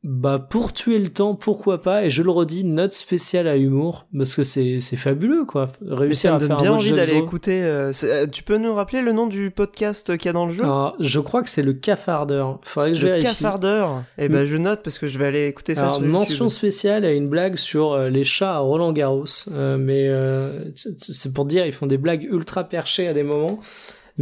bah 0.05 0.39
pour 0.39 0.73
tuer 0.73 0.99
le 0.99 1.09
temps, 1.09 1.35
pourquoi 1.35 1.83
pas 1.83 2.05
Et 2.05 2.11
je 2.11 2.23
le 2.23 2.31
redis, 2.31 2.63
note 2.63 2.95
spéciale 2.95 3.49
à 3.49 3.57
humour 3.57 4.07
parce 4.17 4.37
que 4.37 4.45
c'est 4.45 4.79
c'est 4.79 4.97
fabuleux 4.97 5.45
quoi. 5.45 5.69
Mais 5.83 5.95
Réussir 5.97 6.31
ça 6.31 6.37
à 6.37 6.39
me 6.39 6.41
donne 6.41 6.49
faire 6.51 6.59
bien 6.59 6.73
envie 6.73 6.93
d'aller 6.93 7.17
écouter. 7.17 7.63
euh, 7.65 7.91
euh, 8.05 8.27
tu 8.29 8.45
peux 8.45 8.59
nous 8.59 8.73
rappeler 8.75 9.03
le 9.03 9.11
nom 9.13 9.27
du 9.27 9.51
podcast 9.51 10.17
qu'il 10.17 10.27
y 10.27 10.29
a 10.29 10.33
dans 10.33 10.47
le 10.47 10.53
jeu? 10.53 10.63
Alors, 10.63 10.95
je 11.01 11.19
crois 11.19 11.43
que 11.43 11.51
c'est 11.51 11.63
le 11.65 11.73
cafardeur. 11.73 12.61
Faudrait 12.63 12.93
que 12.93 12.97
je 12.97 13.03
Le 13.07 13.13
vérifie. 13.15 13.27
cafardeur. 13.27 14.05
Eh 14.19 14.29
ben, 14.29 14.47
je 14.47 14.57
note 14.57 14.83
parce 14.85 15.01
que 15.01 15.09
je 15.09 15.19
vais 15.19 15.27
aller 15.27 15.47
écouter 15.49 15.75
ça 15.75 15.81
Alors, 15.83 15.93
sur 15.95 16.03
YouTube. 16.03 16.13
mention 16.15 16.49
spéciale 16.49 17.05
à 17.05 17.11
une 17.13 17.29
blague 17.29 17.57
sur 17.57 17.93
euh, 17.93 18.09
les 18.09 18.23
chats 18.25 18.55
à 18.55 18.59
Roland 18.59 18.93
Garros, 18.93 19.25
Euh, 19.51 19.77
mais 19.79 20.07
euh, 20.09 20.71
c'est 20.77 21.35
pour 21.35 21.45
dire 21.45 21.67
ils 21.67 21.73
font 21.73 21.87
des 21.87 21.99
blagues 21.99 22.23
ultra 22.31 22.63
perchées 22.65 23.09
à 23.09 23.15
des 23.15 23.25
moments. 23.25 23.59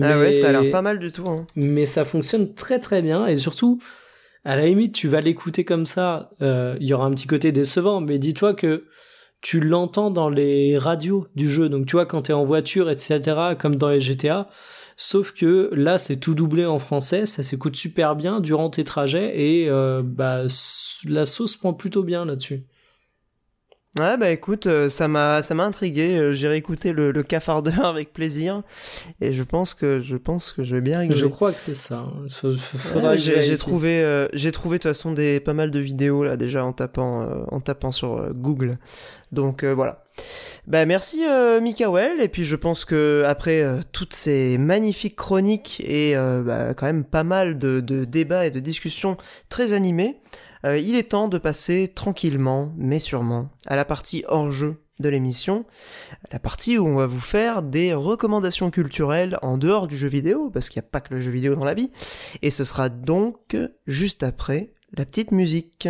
Ah 0.00 0.18
ouais, 0.18 0.26
Mais- 0.28 0.32
ça 0.32 0.48
a 0.48 0.52
l'air 0.52 0.70
pas 0.72 0.82
mal 0.82 0.98
du 0.98 1.12
tout. 1.12 1.28
hein. 1.28 1.46
mais 1.54 1.84
ça 1.86 2.04
fonctionne 2.06 2.54
très 2.54 2.78
très 2.78 3.02
bien 3.02 3.26
et 3.26 3.36
surtout 3.36 3.78
à 4.46 4.54
la 4.54 4.66
limite 4.66 4.94
tu 4.94 5.08
vas 5.08 5.20
l'écouter 5.20 5.64
comme 5.64 5.86
ça 5.86 6.30
euh, 6.40 6.76
il 6.80 6.86
y 6.86 6.94
aura 6.94 7.06
un 7.06 7.10
petit 7.10 7.26
côté 7.26 7.50
décevant 7.50 8.00
mais 8.00 8.18
dis-toi 8.18 8.54
que 8.54 8.84
tu 9.42 9.60
l'entends 9.60 10.10
dans 10.10 10.28
les 10.28 10.78
radios 10.78 11.26
du 11.34 11.48
jeu. 11.48 11.68
Donc 11.68 11.86
tu 11.86 11.92
vois 11.92 12.06
quand 12.06 12.22
t'es 12.22 12.32
en 12.32 12.44
voiture 12.44 12.88
etc 12.88 13.20
comme 13.58 13.74
dans 13.74 13.88
les 13.88 14.00
GTA 14.00 14.48
sauf 14.96 15.32
que 15.32 15.68
là 15.74 15.98
c'est 15.98 16.18
tout 16.18 16.34
doublé 16.34 16.64
en 16.64 16.78
français 16.78 17.26
ça 17.26 17.42
s'écoute 17.42 17.74
super 17.74 18.14
bien 18.14 18.40
durant 18.40 18.70
tes 18.70 18.84
trajets 18.84 19.38
et 19.38 19.68
euh, 19.68 20.02
bah 20.04 20.42
la 21.04 21.26
sauce 21.26 21.56
prend 21.56 21.74
plutôt 21.74 22.04
bien 22.04 22.24
là-dessus 22.24 22.62
Ouais, 23.98 24.16
bah 24.18 24.30
écoute, 24.30 24.66
euh, 24.66 24.88
ça 24.90 25.08
m'a 25.08 25.42
ça 25.42 25.54
m'a 25.54 25.64
intrigué. 25.64 26.16
euh, 26.18 26.32
J'ai 26.34 26.48
réécouté 26.48 26.92
le, 26.92 27.12
le 27.12 27.22
cafardeur 27.22 27.84
avec 27.86 28.12
plaisir 28.12 28.62
et 29.22 29.32
je 29.32 29.42
pense 29.42 29.72
que 29.72 30.02
je 30.04 30.16
pense 30.16 30.52
que 30.52 30.64
je 30.64 30.74
vais 30.74 30.82
bien 30.82 30.98
rigoler. 30.98 31.18
Je 31.18 31.26
crois 31.26 31.52
que 31.52 31.60
c'est 31.64 31.74
ça. 31.74 32.00
hein. 32.06 32.26
Ouais, 32.96 33.16
j'ai 33.40 33.56
trouvé 33.56 34.02
euh, 34.02 34.28
j'ai 34.34 34.52
trouvé 34.52 34.76
de 34.78 34.82
toute 34.82 34.90
façon 34.90 35.12
des 35.12 35.40
pas 35.40 35.54
mal 35.54 35.70
de 35.70 35.78
vidéos 35.78 36.24
là 36.24 36.36
déjà 36.36 36.64
en 36.64 36.72
tapant 36.72 37.22
euh, 37.22 37.44
en 37.50 37.60
tapant 37.60 37.90
sur 37.90 38.18
euh, 38.18 38.30
Google. 38.34 38.76
Donc 39.32 39.64
euh, 39.64 39.74
voilà. 39.74 40.04
Bah 40.66 40.84
merci 40.86 41.22
euh, 41.26 41.60
Mikael 41.60 42.20
et 42.20 42.28
puis 42.28 42.44
je 42.44 42.56
pense 42.56 42.84
que 42.84 43.22
après 43.26 43.62
euh, 43.62 43.80
toutes 43.92 44.14
ces 44.14 44.56
magnifiques 44.58 45.16
chroniques 45.16 45.82
et 45.86 46.16
euh, 46.16 46.42
bah, 46.42 46.74
quand 46.74 46.86
même 46.86 47.04
pas 47.04 47.24
mal 47.24 47.58
de, 47.58 47.80
de 47.80 48.04
débats 48.04 48.46
et 48.46 48.50
de 48.50 48.60
discussions 48.60 49.16
très 49.48 49.72
animés, 49.72 50.16
euh, 50.66 50.78
il 50.78 50.94
est 50.96 51.10
temps 51.10 51.28
de 51.28 51.38
passer 51.38 51.88
tranquillement 51.94 52.72
mais 52.76 53.00
sûrement 53.00 53.50
à 53.66 53.76
la 53.76 53.84
partie 53.84 54.24
hors 54.28 54.50
jeu 54.50 54.82
de 55.00 55.08
l'émission, 55.08 55.66
la 56.32 56.38
partie 56.38 56.78
où 56.78 56.86
on 56.86 56.96
va 56.96 57.06
vous 57.06 57.20
faire 57.20 57.62
des 57.62 57.92
recommandations 57.92 58.70
culturelles 58.70 59.38
en 59.42 59.58
dehors 59.58 59.88
du 59.88 59.96
jeu 59.96 60.08
vidéo, 60.08 60.50
parce 60.50 60.68
qu'il 60.68 60.80
n'y 60.80 60.86
a 60.86 60.90
pas 60.90 61.00
que 61.00 61.14
le 61.14 61.20
jeu 61.20 61.30
vidéo 61.30 61.54
dans 61.54 61.64
la 61.64 61.74
vie, 61.74 61.90
et 62.42 62.50
ce 62.50 62.64
sera 62.64 62.88
donc 62.88 63.56
juste 63.86 64.22
après 64.22 64.72
la 64.96 65.04
petite 65.04 65.32
musique. 65.32 65.88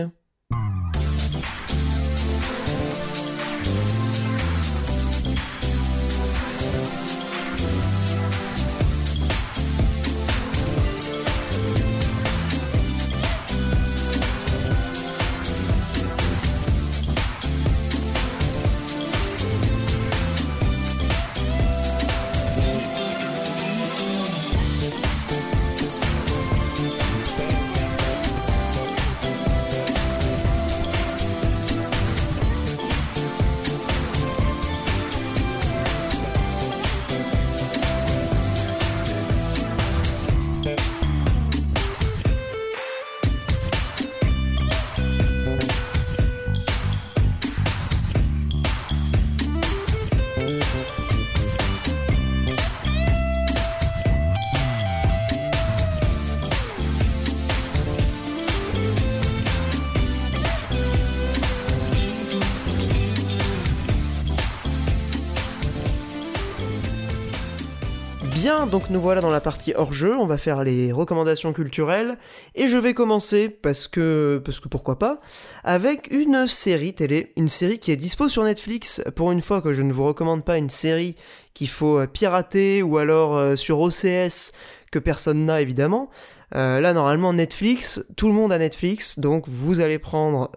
Donc 68.70 68.90
nous 68.90 69.00
voilà 69.00 69.20
dans 69.20 69.30
la 69.30 69.40
partie 69.40 69.74
hors 69.76 69.92
jeu, 69.92 70.16
on 70.16 70.26
va 70.26 70.38
faire 70.38 70.64
les 70.64 70.90
recommandations 70.90 71.52
culturelles, 71.52 72.18
et 72.56 72.66
je 72.66 72.76
vais 72.76 72.94
commencer, 72.94 73.48
parce 73.48 73.86
que, 73.86 74.42
parce 74.44 74.58
que 74.58 74.68
pourquoi 74.68 74.98
pas, 74.98 75.20
avec 75.62 76.08
une 76.10 76.48
série 76.48 76.92
télé, 76.92 77.32
une 77.36 77.48
série 77.48 77.78
qui 77.78 77.92
est 77.92 77.96
dispo 77.96 78.28
sur 78.28 78.42
Netflix, 78.42 79.02
pour 79.14 79.30
une 79.30 79.40
fois 79.40 79.62
que 79.62 79.72
je 79.72 79.82
ne 79.82 79.92
vous 79.92 80.04
recommande 80.04 80.44
pas 80.44 80.58
une 80.58 80.70
série 80.70 81.14
qu'il 81.54 81.68
faut 81.68 81.98
euh, 81.98 82.06
pirater, 82.06 82.82
ou 82.82 82.98
alors 82.98 83.36
euh, 83.36 83.54
sur 83.54 83.78
OCS, 83.80 84.52
que 84.90 84.98
personne 84.98 85.44
n'a 85.44 85.60
évidemment. 85.60 86.10
Euh, 86.54 86.80
là, 86.80 86.92
normalement, 86.92 87.32
Netflix, 87.32 88.04
tout 88.16 88.26
le 88.26 88.34
monde 88.34 88.52
a 88.52 88.58
Netflix, 88.58 89.20
donc 89.20 89.44
vous 89.46 89.78
allez 89.78 90.00
prendre 90.00 90.50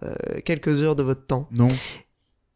quelques 0.44 0.82
heures 0.82 0.96
de 0.96 1.02
votre 1.02 1.26
temps. 1.26 1.48
Non. 1.52 1.68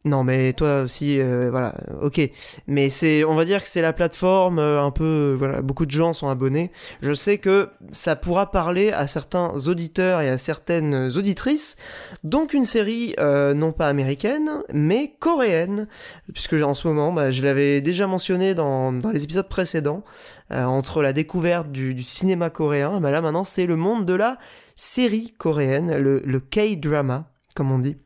Non, 0.05 0.23
mais 0.23 0.53
toi 0.53 0.81
aussi, 0.81 1.19
euh, 1.19 1.49
voilà, 1.49 1.73
ok. 2.03 2.21
Mais 2.67 2.91
c'est, 2.91 3.23
on 3.23 3.33
va 3.33 3.43
dire 3.43 3.63
que 3.63 3.67
c'est 3.67 3.81
la 3.81 3.91
plateforme 3.91 4.59
euh, 4.59 4.79
un 4.83 4.91
peu, 4.91 5.03
euh, 5.03 5.35
voilà, 5.35 5.63
beaucoup 5.63 5.87
de 5.87 5.91
gens 5.91 6.13
sont 6.13 6.29
abonnés. 6.29 6.71
Je 7.01 7.15
sais 7.15 7.39
que 7.39 7.69
ça 7.91 8.15
pourra 8.15 8.51
parler 8.51 8.91
à 8.91 9.07
certains 9.07 9.51
auditeurs 9.67 10.21
et 10.21 10.29
à 10.29 10.37
certaines 10.37 11.11
auditrices. 11.17 11.75
Donc 12.23 12.53
une 12.53 12.65
série 12.65 13.15
euh, 13.19 13.55
non 13.55 13.71
pas 13.71 13.87
américaine, 13.87 14.61
mais 14.71 15.15
coréenne, 15.19 15.87
puisque 16.31 16.53
en 16.53 16.75
ce 16.75 16.87
moment, 16.87 17.11
bah, 17.11 17.31
je 17.31 17.41
l'avais 17.41 17.81
déjà 17.81 18.05
mentionné 18.05 18.53
dans, 18.53 18.93
dans 18.93 19.09
les 19.09 19.23
épisodes 19.23 19.49
précédents, 19.49 20.03
euh, 20.51 20.65
entre 20.65 21.01
la 21.01 21.13
découverte 21.13 21.71
du, 21.71 21.95
du 21.95 22.03
cinéma 22.03 22.51
coréen, 22.51 22.99
bah 22.99 23.09
là 23.09 23.21
maintenant 23.21 23.43
c'est 23.43 23.65
le 23.65 23.75
monde 23.75 24.05
de 24.05 24.13
la 24.13 24.37
série 24.75 25.33
coréenne, 25.39 25.97
le, 25.97 26.21
le 26.23 26.39
K-drama, 26.39 27.31
comme 27.55 27.71
on 27.71 27.79
dit 27.79 27.97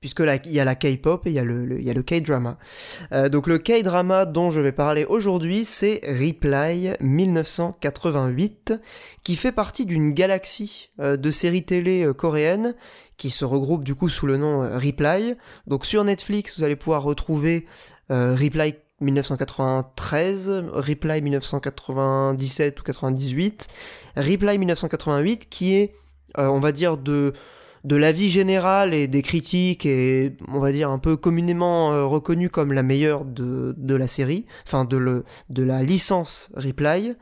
puisque 0.00 0.22
il 0.44 0.52
y 0.52 0.60
a 0.60 0.64
la 0.64 0.74
K-pop 0.74 1.26
et 1.26 1.30
il 1.30 1.34
y 1.34 1.38
a 1.40 1.44
le, 1.44 2.02
K-drama. 2.02 2.58
Euh, 3.12 3.28
donc 3.28 3.46
le 3.46 3.58
K-drama 3.58 4.26
dont 4.26 4.50
je 4.50 4.60
vais 4.60 4.72
parler 4.72 5.04
aujourd'hui, 5.04 5.64
c'est 5.64 6.00
Reply 6.04 6.92
1988, 7.00 8.74
qui 9.24 9.36
fait 9.36 9.52
partie 9.52 9.86
d'une 9.86 10.12
galaxie 10.12 10.90
euh, 11.00 11.16
de 11.16 11.30
séries 11.30 11.64
télé 11.64 12.04
euh, 12.04 12.12
coréennes 12.12 12.74
qui 13.16 13.30
se 13.30 13.44
regroupe 13.44 13.82
du 13.82 13.96
coup 13.96 14.08
sous 14.08 14.26
le 14.26 14.36
nom 14.36 14.60
Reply. 14.60 15.34
Donc 15.66 15.84
sur 15.84 16.04
Netflix, 16.04 16.56
vous 16.56 16.62
allez 16.62 16.76
pouvoir 16.76 17.02
retrouver 17.02 17.66
Reply 18.10 18.76
1993, 19.00 20.66
Reply 20.72 21.20
1997 21.22 22.78
ou 22.78 22.82
98, 22.84 23.66
Reply 24.16 24.58
1988 24.58 25.48
qui 25.50 25.74
est, 25.74 25.94
on 26.36 26.60
va 26.60 26.70
dire, 26.70 26.96
de 26.96 27.34
de 27.84 27.96
l'avis 27.96 28.30
général 28.30 28.94
et 28.94 29.08
des 29.08 29.22
critiques 29.22 29.86
et 29.86 30.36
on 30.48 30.58
va 30.58 30.72
dire 30.72 30.90
un 30.90 30.98
peu 30.98 31.16
communément 31.16 31.92
euh, 31.92 32.04
reconnue 32.04 32.50
comme 32.50 32.72
la 32.72 32.82
meilleure 32.82 33.24
de, 33.24 33.74
la 33.94 34.08
série, 34.08 34.46
enfin 34.66 34.84
de, 34.84 35.22
la 35.62 35.82
licence 35.82 36.50
Reply. 36.54 37.14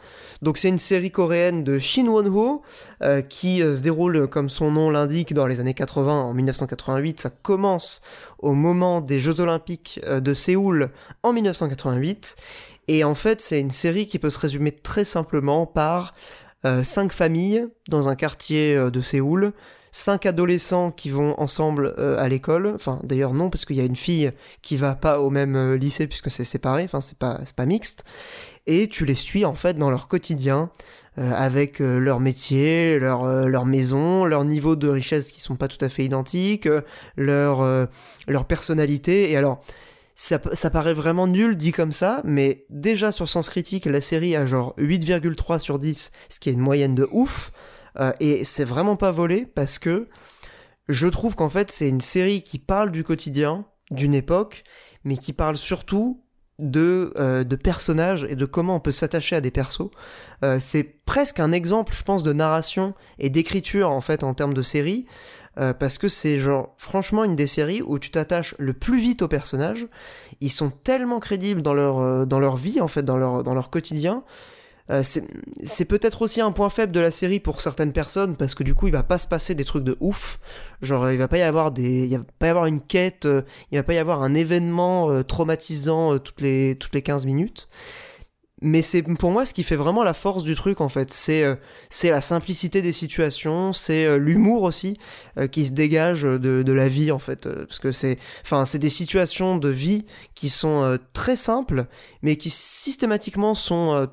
Donc 0.43 0.59
c'est 0.59 0.69
une 0.69 0.79
série 0.79 1.11
coréenne 1.11 1.65
de 1.65 1.79
Shin 1.79 2.07
Won-ho 2.07 2.63
euh, 3.03 3.21
qui 3.23 3.63
euh, 3.63 3.77
se 3.77 3.83
déroule 3.83 4.29
comme 4.29 4.49
son 4.49 4.71
nom 4.71 4.91
l'indique 4.91 5.35
dans 5.35 5.47
les 5.47 5.61
années 5.61 5.75
80 5.75 6.23
en 6.23 6.35
1988. 6.35 7.21
Ça 7.21 7.31
commence 7.31 8.01
au 8.39 8.53
moment 8.53 9.01
des 9.01 9.21
Jeux 9.21 9.41
Olympiques 9.41 10.01
de 10.07 10.35
Séoul 10.35 10.91
en 11.23 11.33
1988 11.33 12.37
et 12.89 13.05
en 13.05 13.15
fait 13.15 13.41
c'est 13.41 13.61
une 13.61 13.71
série 13.71 14.07
qui 14.07 14.19
peut 14.19 14.31
se 14.31 14.39
résumer 14.39 14.73
très 14.73 15.05
simplement 15.05 15.67
par 15.67 16.13
cinq 16.83 17.13
familles 17.13 17.67
dans 17.89 18.09
un 18.09 18.17
quartier 18.17 18.91
de 18.91 19.01
Séoul 19.01 19.53
cinq 19.97 20.27
adolescents 20.27 20.91
qui 20.91 21.09
vont 21.09 21.41
ensemble 21.41 21.95
euh, 21.99 22.19
à 22.19 22.29
l'école. 22.29 22.67
Enfin, 22.75 23.01
d'ailleurs 23.03 23.33
non, 23.33 23.49
parce 23.49 23.65
qu'il 23.65 23.77
y 23.77 23.81
a 23.81 23.85
une 23.85 23.97
fille 23.97 24.31
qui 24.61 24.77
va 24.77 24.95
pas 24.95 25.21
au 25.21 25.31
même 25.31 25.57
euh, 25.57 25.77
lycée 25.79 26.07
puisque 26.07 26.31
c'est 26.31 26.45
séparé. 26.45 26.85
Enfin, 26.85 27.01
c'est 27.01 27.19
pas 27.19 27.41
pas 27.57 27.65
mixte. 27.65 28.05
Et 28.67 28.89
tu 28.89 29.07
les 29.07 29.15
suis 29.15 29.47
en 29.47 29.55
fait 29.55 29.75
dans 29.79 29.91
leur 29.91 30.07
quotidien. 30.09 30.71
euh, 31.19 31.33
avec 31.33 31.79
leur 31.79 32.21
métier, 32.21 32.99
leur, 32.99 33.65
maison, 33.65 34.27
leur 34.27 34.45
niveau 34.45 34.77
de 34.77 34.87
richesse 34.87 35.33
qui 35.33 35.41
sont 35.41 35.57
pas 35.57 35.67
tout 35.67 35.83
à 35.83 35.89
fait 35.89 36.05
identiques, 36.05 36.69
leur, 37.17 37.89
leur 38.29 38.45
personnalité. 38.45 39.31
Et 39.31 39.37
alors, 39.39 39.63
ça, 40.15 40.39
ça 40.53 40.69
paraît 40.69 40.93
vraiment 40.93 41.27
nul 41.27 41.57
dit 41.57 41.73
comme 41.73 41.93
ça, 41.93 42.21
mais 42.25 42.67
déjà 42.69 43.13
sur 43.13 43.31
Sens 43.31 43.49
Critique, 43.49 43.87
la 43.87 44.03
série 44.03 44.37
a 44.37 44.45
genre 44.45 44.75
8,3 44.77 45.59
sur 45.59 45.79
10, 45.79 46.13
ce 46.29 46.39
qui 46.39 46.51
est 46.51 46.53
une 46.53 46.61
moyenne 46.61 46.95
de 46.95 47.09
ouf. 47.13 47.51
Euh, 48.01 48.13
et 48.21 48.45
c'est 48.45 48.65
vraiment 48.65 48.97
pas 48.97 49.11
volé 49.11 49.47
parce 49.47 49.79
que 49.79 50.09
je 50.89 51.09
trouve 51.09 51.35
qu'en 51.35 51.49
fait 51.49 51.71
c'est 51.71 51.89
une 51.89 52.01
série 52.01 52.43
qui 52.43 52.59
parle 52.59 52.91
du 52.91 53.05
quotidien, 53.05 53.65
d'une 53.91 54.15
époque, 54.15 54.65
mais 55.05 55.17
qui 55.17 55.33
parle 55.33 55.57
surtout 55.57 56.23
de, 56.59 57.13
euh, 57.17 57.45
de 57.45 57.57
personnages 57.57 58.25
et 58.25 58.35
de 58.35 58.47
comment 58.47 58.77
on 58.77 58.81
peut 58.81 58.93
s'attacher 58.93 59.37
à 59.37 59.41
des 59.41 59.51
persos. 59.51 59.91
Euh, 60.43 60.59
c'est 60.59 61.05
presque 61.05 61.39
un 61.39 61.53
exemple, 61.53 61.95
je 61.95 62.03
pense, 62.03 62.23
de 62.23 62.33
narration 62.33 62.95
et 63.19 63.31
d'écriture 63.31 63.91
en 63.91 64.01
fait 64.01 64.25
en 64.25 64.35
termes 64.35 64.55
de 64.55 64.63
série. 64.63 65.07
parce 65.79 65.97
que 65.97 66.09
c'est 66.09 66.39
genre 66.39 66.75
franchement 66.77 67.25
une 67.25 67.35
des 67.35 67.47
séries 67.47 67.81
où 67.81 67.99
tu 67.99 68.11
t'attaches 68.11 68.55
le 68.59 68.75
plus 68.75 69.01
vite 69.01 69.23
aux 69.23 69.29
personnages. 69.29 69.87
Ils 70.43 70.51
sont 70.51 70.69
tellement 70.69 71.19
crédibles 71.19 71.63
dans 71.63 71.73
leur, 71.73 72.27
dans 72.27 72.39
leur 72.39 72.57
vie, 72.57 72.79
en 72.83 72.89
fait, 72.89 73.03
dans 73.03 73.17
leur 73.17 73.71
quotidien. 73.71 74.23
Euh, 74.91 75.03
c'est 75.03 75.85
peut-être 75.85 76.23
aussi 76.23 76.41
un 76.41 76.53
point 76.53 76.71
faible 76.71 76.93
de 76.93 77.01
la 77.01 77.11
série 77.11 77.41
pour 77.41 77.61
certaines 77.61 77.93
personnes 77.93 78.37
parce 78.37 78.55
que 78.55 78.63
du 78.63 78.75
coup 78.75 78.87
il 78.87 78.93
va 78.93 79.03
pas 79.03 79.19
se 79.19 79.27
passer 79.27 79.57
des 79.57 79.65
trucs 79.65 79.83
de 79.83 79.97
ouf 79.99 80.39
genre 80.81 81.11
il 81.11 81.19
va 81.19 81.27
pas 81.27 81.39
y 81.39 81.43
avoir 81.43 81.73
des 81.73 82.07
il 82.07 82.19
va 82.19 82.25
pas 82.39 82.47
y 82.47 82.51
avoir 82.51 82.67
une 82.67 82.81
quête 82.81 83.27
euh, 83.27 83.43
il 83.73 83.79
va 83.79 83.83
pas 83.83 83.95
y 83.95 83.99
avoir 83.99 84.23
un 84.23 84.35
événement 84.35 85.11
euh, 85.11 85.25
traumatisant 85.25 86.19
toutes 86.21 86.41
les 86.41 86.77
toutes 86.77 86.95
les 86.95 87.03
15 87.03 87.27
minutes 87.27 87.69
mais 88.63 88.81
c'est 88.81 89.03
pour 89.03 89.33
moi 89.33 89.45
ce 89.45 89.55
qui 89.55 89.65
fait 89.65 89.75
vraiment 89.75 90.05
la 90.05 90.15
force 90.15 90.43
du 90.43 90.55
truc 90.55 90.81
en 90.81 90.89
fait. 90.89 91.13
C'est 91.13 91.45
c'est 91.91 92.09
la 92.09 92.23
simplicité 92.23 92.81
des 92.81 92.93
situations, 92.93 93.75
c'est 93.75 94.19
l'humour 94.19 94.63
aussi 94.63 94.97
qui 95.53 95.67
se 95.67 95.73
dégage 95.73 96.23
de, 96.23 96.39
de, 96.39 96.73
la 96.73 96.89
vie 96.89 97.13
en 97.13 97.19
fait. 97.19 97.47
parce 97.47 97.79
que 97.79 97.93
c'est 97.93 98.19
enfin 98.43 98.65
c'est 98.65 98.79
des 98.79 98.89
situations 98.89 99.59
de 99.59 99.69
vie 99.69 100.07
qui 100.35 100.49
sont 100.49 100.99
très 101.13 101.37
simples, 101.37 101.85
mais 102.23 102.37
qui 102.37 102.49
systématiquement 102.49 103.55
sont 103.55 104.09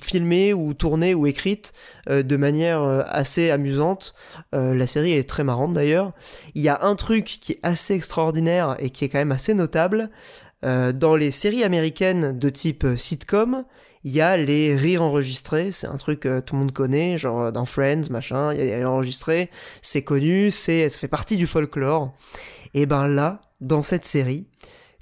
filmées 0.00 0.54
ou 0.54 0.72
tournées 0.74 1.14
ou 1.14 1.26
écrites 1.26 1.72
de 2.08 2.36
manière 2.36 2.82
assez 2.82 3.50
amusante. 3.50 4.14
la 4.52 4.86
série 4.86 5.12
est 5.12 5.28
très 5.28 5.44
marrante 5.44 5.72
d'ailleurs. 5.72 6.12
Il 6.54 6.62
y 6.62 6.68
a 6.68 6.78
un 6.82 6.94
truc 6.94 7.24
qui 7.24 7.52
est 7.52 7.60
assez 7.62 7.94
extraordinaire 7.94 8.76
et 8.78 8.90
qui 8.90 9.04
est 9.04 9.08
quand 9.08 9.18
même 9.18 9.32
assez 9.32 9.52
notable. 9.52 10.10
Euh, 10.64 10.92
dans 10.92 11.14
les 11.14 11.30
séries 11.30 11.62
américaines 11.62 12.36
de 12.36 12.50
type 12.50 12.84
euh, 12.84 12.96
sitcom, 12.96 13.64
il 14.02 14.12
y 14.12 14.20
a 14.20 14.36
les 14.36 14.74
rires 14.74 15.02
enregistrés, 15.02 15.70
c'est 15.70 15.86
un 15.86 15.96
truc 15.96 16.20
que 16.20 16.40
tout 16.40 16.56
le 16.56 16.60
monde 16.60 16.72
connaît, 16.72 17.16
genre 17.16 17.42
euh, 17.42 17.50
dans 17.52 17.64
Friends, 17.64 18.10
machin, 18.10 18.52
il 18.52 18.58
y 18.58 18.62
a 18.62 18.64
les 18.64 18.76
rires 18.76 18.90
enregistrés, 18.90 19.50
c'est 19.82 20.02
connu, 20.02 20.50
c'est, 20.50 20.88
ça 20.88 20.98
fait 20.98 21.08
partie 21.08 21.36
du 21.36 21.46
folklore. 21.46 22.12
Et 22.74 22.86
ben 22.86 23.06
là, 23.06 23.40
dans 23.60 23.82
cette 23.82 24.04
série, 24.04 24.48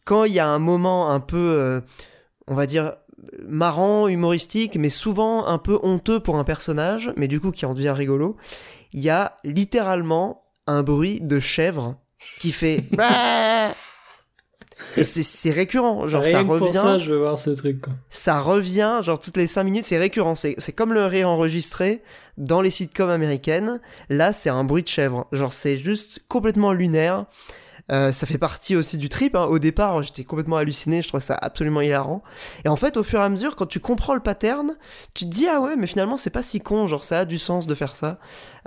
quand 0.05 0.25
il 0.25 0.35
y 0.35 0.41
a 0.41 0.47
un 0.47 0.59
moment 0.59 1.11
un 1.11 1.21
peu, 1.21 1.83
on 2.47 2.55
va 2.55 2.67
dire, 2.67 2.95
marrant, 3.47 4.09
humoristique, 4.09 4.77
mais 4.77 4.91
souvent 4.91 5.47
un 5.47 5.59
peu 5.59 5.79
honteux 5.83 6.21
pour 6.21 6.37
un 6.37 6.45
personnage, 6.45 7.13
mais 7.17 7.29
du 7.29 7.41
coup 7.41 7.51
qui 7.51 7.67
en 7.67 7.75
devient 7.75 7.91
rigolo, 7.91 8.37
il 8.93 9.01
y 9.01 9.11
a 9.11 9.37
littéralement 9.45 10.45
un 10.67 10.83
bruit 10.83 11.21
de 11.21 11.41
chèvre 11.41 11.97
qui 12.41 12.53
fait 12.53 12.85
Et 14.97 15.05
c'est 15.05 15.51
récurrent, 15.51 16.07
genre 16.07 16.25
ça 16.25 16.41
revient. 16.41 16.59
Pour 16.59 16.73
ça, 16.73 16.99
je 16.99 17.13
veux 17.13 17.19
voir 17.19 17.39
ce 17.39 17.51
truc. 17.51 17.81
Quoi. 17.83 17.95
Ça 18.09 18.39
revient, 18.39 19.01
genre 19.03 19.19
toutes 19.19 19.37
les 19.37 19.47
5 19.47 19.65
minutes, 19.65 19.85
c'est 19.85 19.99
récurrent. 19.99 20.35
C'est 20.35 20.73
comme 20.73 20.93
le 20.93 21.05
rire 21.07 21.29
enregistré 21.29 22.03
dans 22.39 22.61
les 22.61 22.71
sitcoms 22.71 23.11
américaines. 23.11 23.81
Là, 24.09 24.33
c'est 24.33 24.51
un 24.51 24.65
bruit 24.65 24.83
de 24.83 24.89
chèvre. 24.89 25.27
Genre 25.33 25.53
c'est 25.53 25.79
juste 25.79 26.21
complètement 26.29 26.73
lunaire. 26.73 27.27
Euh, 27.93 28.11
ça 28.11 28.27
fait 28.27 28.39
partie 28.39 28.75
aussi 28.75 28.99
du 28.99 29.09
trip. 29.09 29.37
Hein. 29.37 29.45
Au 29.45 29.59
départ, 29.59 30.03
j'étais 30.03 30.25
complètement 30.25 30.57
halluciné, 30.57 31.03
je 31.03 31.09
trouvais 31.09 31.21
ça 31.21 31.37
absolument 31.41 31.81
hilarant. 31.81 32.23
Et 32.65 32.69
en 32.69 32.77
fait, 32.77 32.97
au 32.97 33.03
fur 33.03 33.21
et 33.21 33.23
à 33.23 33.29
mesure, 33.29 33.55
quand 33.55 33.67
tu 33.67 33.79
comprends 33.79 34.15
le 34.15 34.21
pattern, 34.21 34.77
tu 35.15 35.25
te 35.25 35.31
dis 35.31 35.47
ah 35.49 35.61
ouais, 35.61 35.77
mais 35.77 35.87
finalement 35.87 36.17
c'est 36.17 36.31
pas 36.31 36.43
si 36.43 36.61
con, 36.61 36.87
genre 36.89 37.05
ça 37.05 37.21
a 37.21 37.25
du 37.25 37.39
sens 37.39 37.67
de 37.67 37.75
faire 37.75 37.95
ça. 37.95 38.19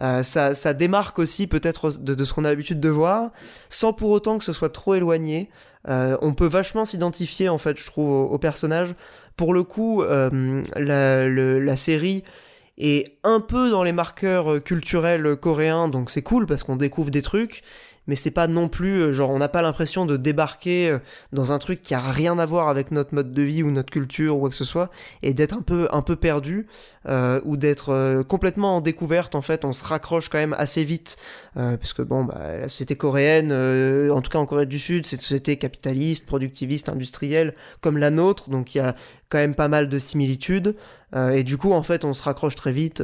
Euh, 0.02 0.24
ça, 0.24 0.54
ça 0.54 0.74
démarque 0.74 1.20
aussi 1.20 1.48
peut-être 1.48 1.91
de, 2.00 2.24
ce 2.24 2.34
qu'on 2.34 2.46
a 2.46 2.50
l'habitude 2.50 2.80
de 2.80 2.90
voir, 2.90 3.32
sans 3.68 3.91
pour 3.91 4.10
autant 4.12 4.38
que 4.38 4.46
ce 4.46 4.54
soit 4.54 4.70
trop 4.70 4.96
éloigné. 4.96 5.50
Euh, 5.88 6.18
on 6.22 6.34
peut 6.34 6.48
vachement 6.48 6.86
s'identifier 6.86 7.50
en 7.50 7.58
fait, 7.58 7.78
je 7.78 7.86
trouve, 7.86 8.10
au, 8.10 8.38
personnage. 8.38 8.96
Pour 9.36 9.54
le 9.54 9.64
coup, 9.64 10.04
la, 10.04 11.30
la 11.30 11.76
série 11.78 12.26
est 12.78 13.18
un 13.24 13.40
peu 13.40 13.70
dans 13.70 13.84
les 13.84 13.94
marqueurs 13.94 14.62
culturels 14.62 15.38
coréens, 15.38 15.88
donc 15.88 16.10
c'est 16.10 16.22
cool 16.22 16.46
parce 16.46 16.64
qu'on 16.64 16.76
découvre 16.76 17.10
des 17.10 17.22
trucs 17.22 17.64
mais 18.08 18.16
c'est 18.16 18.32
pas 18.32 18.48
non 18.48 18.68
plus 18.68 19.02
euh, 19.02 19.14
genre 19.14 19.30
on 19.30 19.38
n'a 19.38 19.48
pas 19.48 19.62
l'impression 19.62 20.06
de 20.06 20.18
débarquer 20.18 20.90
euh, 20.90 21.00
dans 21.32 21.52
un 21.52 21.60
truc 21.60 21.82
qui 21.82 21.94
a 21.94 22.00
rien 22.00 22.40
à 22.40 22.46
voir 22.46 22.70
avec 22.70 22.92
notre 22.92 23.14
mode 23.14 23.32
de 23.32 23.42
vie 23.42 23.64
ou 23.64 23.72
notre 23.72 23.92
culture 23.92 24.38
ou 24.38 24.40
quoi 24.40 24.50
que 24.50 24.56
ce 24.56 24.66
soit 24.66 24.90
et 25.22 25.34
d'être 25.34 25.56
un 25.56 25.62
peu 25.62 25.88
un 25.92 26.02
peu 26.02 26.16
perdu 26.16 26.68
euh, 27.08 27.40
ou 27.46 27.56
d'être 27.56 28.24
complètement 28.28 28.78
en 28.78 28.82
découverte 28.82 29.36
en 29.36 29.42
fait 29.42 29.64
on 29.64 29.72
se 29.72 29.86
raccroche 29.86 30.30
quand 30.30 30.38
même 30.38 30.56
assez 30.58 30.84
vite 30.84 31.18
parce 31.54 31.94
que 31.94 32.02
bon 32.02 32.24
bah, 32.24 32.58
la 32.60 32.70
société 32.70 32.96
coréenne 32.96 33.52
en 34.12 34.22
tout 34.22 34.30
cas 34.30 34.40
en 34.40 34.46
Corée 34.46 34.66
du 34.66 34.80
Sud 34.80 35.06
c'est 35.06 35.18
une 35.18 35.22
société 35.22 35.58
capitaliste 35.58 36.26
productiviste 36.26 36.90
industrielle 36.90 37.54
comme 37.82 37.98
la 37.98 38.10
nôtre 38.12 38.50
donc 38.50 38.76
il 38.76 38.80
y 38.80 38.82
a 38.82 38.96
quand 39.30 39.38
même 39.38 39.56
pas 39.56 39.68
mal 39.68 39.90
de 39.90 40.00
similitudes 40.00 40.76
et 41.16 41.44
du 41.44 41.58
coup 41.58 41.74
en 41.74 41.84
fait 41.84 42.06
on 42.06 42.14
se 42.14 42.24
raccroche 42.24 42.56
très 42.56 42.72
vite 42.72 43.04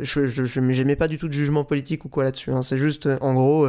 je, 0.00 0.26
je, 0.26 0.44
je 0.44 0.94
pas 0.94 1.08
du 1.08 1.18
tout 1.18 1.28
de 1.28 1.32
jugement 1.32 1.64
politique 1.64 2.04
ou 2.04 2.08
quoi 2.08 2.24
là-dessus. 2.24 2.52
Hein. 2.52 2.62
C'est 2.62 2.78
juste, 2.78 3.08
en 3.20 3.34
gros, 3.34 3.68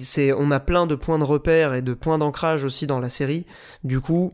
c'est, 0.00 0.32
on 0.32 0.50
a 0.50 0.60
plein 0.60 0.86
de 0.86 0.94
points 0.94 1.18
de 1.18 1.24
repère 1.24 1.74
et 1.74 1.82
de 1.82 1.94
points 1.94 2.18
d'ancrage 2.18 2.64
aussi 2.64 2.86
dans 2.86 3.00
la 3.00 3.10
série. 3.10 3.46
Du 3.84 4.00
coup, 4.00 4.32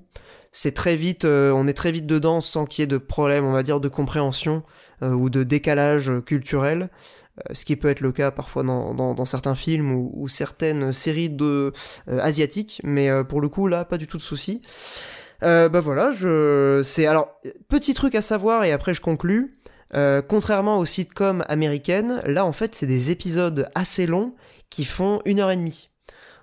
c'est 0.53 0.73
très 0.73 0.97
vite, 0.97 1.25
euh, 1.25 1.53
on 1.53 1.67
est 1.67 1.75
très 1.75 1.93
vite 1.93 2.07
dedans 2.07 2.41
sans 2.41 2.67
qu'il 2.67 2.83
y 2.83 2.85
ait 2.85 2.87
de 2.87 2.99
problème, 2.99 3.45
on 3.45 3.53
va 3.53 3.63
dire, 3.63 3.81
de 3.81 3.89
compréhension 3.89 4.63
euh, 5.03 5.11
ou 5.11 5.31
de 5.31 5.43
décalage 5.43 6.11
culturel. 6.25 6.91
Euh, 7.39 7.55
ce 7.55 7.65
qui 7.65 7.77
peut 7.77 7.89
être 7.89 8.01
le 8.01 8.13
cas 8.13 8.31
parfois 8.31 8.63
dans, 8.63 8.95
dans, 8.95 9.25
certains 9.25 9.55
films 9.55 9.93
ou, 9.93 10.29
certaines 10.29 10.93
séries 10.93 11.31
de, 11.31 11.73
asiatiques, 12.09 12.81
mais 12.83 13.09
pour 13.25 13.41
le 13.41 13.49
coup 13.49 13.69
là, 13.69 13.85
pas 13.85 13.99
du 13.99 14.07
tout 14.07 14.17
de 14.17 14.23
souci. 14.23 14.61
bah 15.41 15.69
voilà, 15.81 16.13
je, 16.13 16.83
c'est 16.85 17.07
alors 17.07 17.41
petit 17.69 17.95
truc 17.95 18.15
à 18.17 18.23
savoir 18.23 18.65
et 18.65 18.73
après 18.73 18.95
je 18.95 19.01
conclus. 19.01 19.58
Contrairement 19.93 20.79
aux 20.79 20.85
sitcoms 20.85 21.45
américaines, 21.49 22.23
là 22.27 22.45
en 22.45 22.53
fait 22.53 22.75
c'est 22.75 22.87
des 22.87 23.11
épisodes 23.11 23.69
assez 23.75 24.07
longs 24.07 24.35
qui 24.71 24.85
font 24.85 25.21
une 25.25 25.41
heure 25.41 25.51
et 25.51 25.57
demie. 25.57 25.89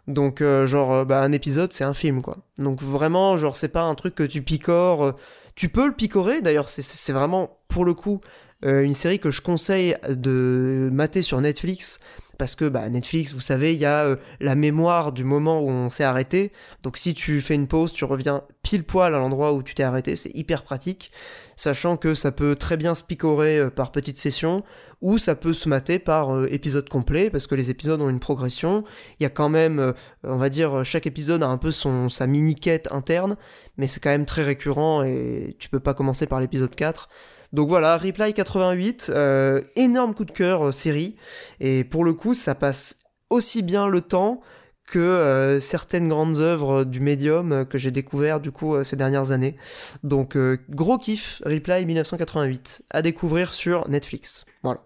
Donc 0.08 0.42
euh, 0.42 0.68
genre 0.68 0.94
euh, 0.94 1.06
bah, 1.06 1.22
un 1.22 1.32
épisode 1.32 1.74
c'est 1.74 1.84
un 1.84 1.94
film 1.94 2.22
quoi. 2.22 2.38
Donc 2.58 2.82
vraiment 2.82 3.38
genre 3.38 3.56
c'est 3.56 3.70
pas 3.70 3.84
un 3.84 3.96
truc 3.96 4.16
que 4.16 4.24
tu 4.24 4.42
picores. 4.42 5.04
Euh, 5.04 5.12
tu 5.56 5.70
peux 5.70 5.88
le 5.88 5.94
picorer 5.94 6.42
d'ailleurs 6.42 6.70
c'est 6.70 7.14
vraiment 7.14 7.58
pour 7.68 7.86
le 7.86 7.94
coup 7.94 8.22
une 8.64 8.96
série 8.96 9.20
que 9.20 9.30
je 9.30 9.42
conseille 9.42 9.96
de 10.10 10.90
mater 10.92 11.22
sur 11.22 11.40
Netflix 11.40 12.00
parce 12.38 12.56
que 12.56 12.66
bah, 12.66 12.90
Netflix, 12.90 13.34
vous 13.34 13.42
savez, 13.42 13.74
il 13.74 13.80
y 13.80 13.86
a 13.86 14.06
euh, 14.06 14.16
la 14.40 14.56
mémoire 14.56 15.12
du 15.12 15.24
moment 15.24 15.62
où 15.62 15.70
on 15.70 15.90
s'est 15.90 16.04
arrêté. 16.04 16.52
Donc 16.84 16.98
si 16.98 17.14
tu 17.14 17.42
fais 17.42 17.56
une 17.56 17.68
pause, 17.68 17.92
tu 17.94 18.06
reviens 18.06 18.44
pile 18.64 18.84
poil 18.84 19.14
à 19.16 19.20
l'endroit 19.20 19.54
où 19.54 19.64
tu 19.64 19.74
t'es 19.74 19.84
arrêté, 19.84 20.16
c'est 20.16 20.36
hyper 20.36 20.64
pratique, 20.64 21.12
sachant 21.56 21.98
que 21.98 22.14
ça 22.14 22.32
peut 22.32 22.56
très 22.56 22.78
bien 22.78 22.96
se 22.96 23.04
picorer 23.04 23.60
euh, 23.60 23.70
par 23.70 23.92
petites 23.92 24.18
sessions, 24.18 24.64
ou 25.02 25.18
ça 25.18 25.36
peut 25.36 25.54
se 25.54 25.70
mater 25.70 26.00
par 26.00 26.36
euh, 26.36 26.48
épisode 26.52 26.90
complet, 26.90 27.30
parce 27.30 27.48
que 27.48 27.56
les 27.56 27.70
épisodes 27.70 28.02
ont 28.02 28.10
une 28.10 28.20
progression. 28.20 28.84
Il 29.20 29.24
y 29.24 29.26
a 29.26 29.30
quand 29.30 29.50
même, 29.50 29.94
on 30.24 30.38
va 30.38 30.50
dire, 30.50 30.84
chaque 30.84 31.08
épisode 31.08 31.44
a 31.44 31.48
un 31.48 31.58
peu 31.58 31.72
son, 31.72 32.10
sa 32.10 32.28
mini-quête 32.28 32.88
interne, 32.92 33.36
mais 33.78 33.88
c'est 33.88 34.00
quand 34.00 34.10
même 34.10 34.26
très 34.26 34.44
récurrent 34.44 35.04
et 35.04 35.56
tu 35.60 35.70
peux 35.70 35.80
pas 35.80 35.94
commencer 35.94 36.28
par 36.28 36.40
l'épisode 36.40 36.76
4. 36.76 37.10
Donc 37.56 37.70
voilà, 37.70 37.98
Reply 37.98 38.34
88, 38.34 39.12
euh, 39.14 39.62
énorme 39.78 40.14
coup 40.14 40.26
de 40.26 40.32
cœur 40.32 40.68
euh, 40.68 40.72
série, 40.74 41.16
et 41.62 41.86
pour 41.86 42.04
le 42.04 42.14
coup 42.14 42.34
ça 42.34 42.54
passe 42.54 43.00
aussi 43.30 43.62
bien 43.62 43.88
le 43.88 44.02
temps 44.02 44.42
que 44.86 45.00
euh, 45.00 45.60
certaines 45.60 46.08
grandes 46.08 46.38
œuvres 46.38 46.84
du 46.84 47.00
médium 47.00 47.66
que 47.66 47.78
j'ai 47.78 47.92
découvert 47.92 48.40
du 48.40 48.52
coup 48.52 48.84
ces 48.84 48.96
dernières 48.96 49.32
années. 49.32 49.58
Donc 50.04 50.38
gros 50.70 50.98
kiff, 50.98 51.42
Reply 51.46 51.86
1988, 51.86 52.84
à 52.90 53.02
découvrir 53.02 53.54
sur 53.54 53.88
Netflix. 53.90 54.46
Voilà. 54.64 54.82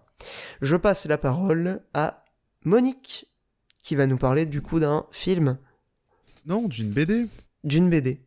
Je 0.60 0.76
passe 0.76 1.06
la 1.06 1.18
parole 1.18 1.80
à 1.94 2.24
Monique, 2.64 3.26
qui 3.82 3.94
va 3.94 4.06
nous 4.06 4.18
parler 4.18 4.46
du 4.46 4.60
coup 4.60 4.80
d'un 4.80 5.06
film. 5.10 5.58
Non, 6.46 6.68
d'une 6.68 6.90
BD. 6.90 7.26
D'une 7.64 7.88
BD. 7.90 8.20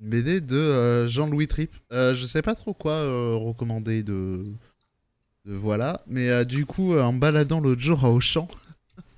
Une 0.00 0.10
BD 0.10 0.40
de 0.40 0.56
euh, 0.56 1.08
Jean-Louis 1.08 1.48
Tripp. 1.48 1.74
Euh, 1.92 2.14
je 2.14 2.26
sais 2.26 2.42
pas 2.42 2.54
trop 2.54 2.74
quoi 2.74 2.92
euh, 2.92 3.34
recommander 3.34 4.02
de... 4.02 4.44
de... 5.44 5.54
Voilà. 5.54 6.00
Mais 6.06 6.44
du 6.44 6.66
coup, 6.66 6.98
en 6.98 7.12
baladant 7.12 7.60
l'autre 7.60 7.80
jour 7.80 8.04
à 8.04 8.10
Auchan, 8.10 8.48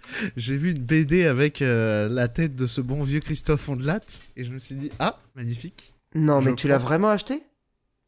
j'ai 0.37 0.57
vu 0.57 0.73
une 0.73 0.83
BD 0.83 1.25
avec 1.25 1.61
la 1.61 2.29
tête 2.29 2.55
de 2.57 2.67
ce 2.67 2.81
bon 2.81 3.03
vieux 3.03 3.21
Christophe 3.21 3.69
Ondelat. 3.69 4.01
Et 4.37 4.45
je 4.45 4.51
me 4.51 4.59
suis 4.59 4.75
dit, 4.75 4.91
ah, 4.99 5.19
magnifique. 5.35 5.95
Non, 6.15 6.41
mais 6.41 6.55
tu 6.55 6.69
l'as 6.69 6.79
vraiment 6.79 7.11
acheté? 7.11 7.43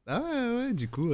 Ah 0.07 0.23
ouais, 0.23 0.57
ouais, 0.57 0.73
du 0.73 0.89
coup, 0.89 1.11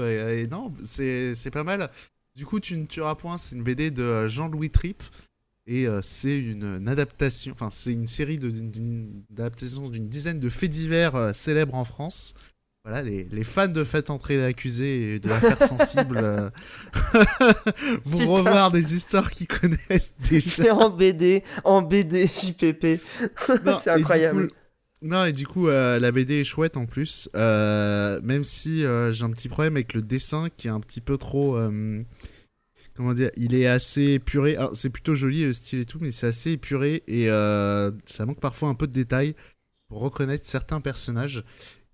non, 0.51 0.73
c'est 0.83 1.51
pas 1.53 1.65
mal. 1.65 1.91
Du 2.35 2.45
coup, 2.45 2.61
tu 2.61 2.77
ne 2.77 2.85
tueras 2.87 3.15
point, 3.15 3.39
c'est 3.39 3.57
une 3.57 3.63
BD 3.63 3.91
de 3.91 4.29
Jean-Louis 4.29 4.71
Tripp. 4.71 5.03
Et 5.67 5.87
euh, 5.87 6.01
c'est 6.03 6.39
une, 6.39 6.89
adaptation, 6.89 7.53
enfin 7.53 7.71
c'est 7.71 7.93
une 7.93 8.07
série 8.07 8.39
d'adaptations 8.39 9.89
d'une 9.89 10.09
dizaine 10.09 10.39
de 10.39 10.49
faits 10.49 10.71
divers 10.71 11.17
euh, 11.17 11.33
célèbres 11.33 11.75
en 11.75 11.85
France. 11.85 12.35
Voilà, 12.87 13.03
les, 13.03 13.25
les, 13.25 13.43
fans 13.43 13.67
de 13.67 13.83
Faites 13.83 14.11
entrer 14.11 14.39
l'accusé 14.39 15.15
et 15.15 15.19
de 15.19 15.29
l'affaire 15.29 15.61
sensible 15.61 16.19
euh, 16.19 16.49
vont 18.05 18.33
revoir 18.33 18.71
des 18.71 18.95
histoires 18.95 19.29
qu'ils 19.31 19.49
connaissent 19.49 20.15
déjà. 20.31 20.73
en 20.73 20.91
BD, 20.91 21.43
en 21.65 21.83
BD 21.83 22.29
JPP. 22.29 23.01
c'est 23.81 23.91
incroyable. 23.91 24.53
non, 25.03 25.25
et 25.25 25.33
du 25.33 25.49
coup, 25.49 25.67
la 25.67 26.13
BD 26.13 26.41
est 26.43 26.45
chouette 26.45 26.77
en 26.77 26.87
plus. 26.87 27.29
même 27.35 28.45
si 28.45 28.83
j'ai 29.11 29.25
un 29.25 29.31
petit 29.31 29.49
problème 29.49 29.75
avec 29.75 29.93
le 29.93 30.03
dessin 30.03 30.49
qui 30.57 30.69
est 30.69 30.71
un 30.71 30.81
petit 30.81 31.01
peu 31.01 31.19
trop 31.19 31.59
comment 32.97 33.15
dire, 33.15 33.31
il 33.37 33.55
est 33.55 33.67
assez 33.67 34.15
épuré. 34.15 34.57
C'est 34.73 34.91
plutôt 34.91 35.15
joli 35.15 35.45
le 35.45 35.53
style 35.53 35.81
et 35.81 35.85
tout, 35.85 35.99
mais 36.01 36.11
c'est 36.11 36.27
assez 36.27 36.53
épuré 36.53 37.03
et 37.07 37.31
euh, 37.31 37.91
ça 38.07 38.27
manque 38.27 38.41
parfois 38.41 38.69
un 38.69 38.75
peu 38.75 38.87
de 38.87 38.93
détails 38.93 39.35
pour 39.89 40.01
reconnaître 40.01 40.47
certains 40.47 40.81
personnages. 40.81 41.45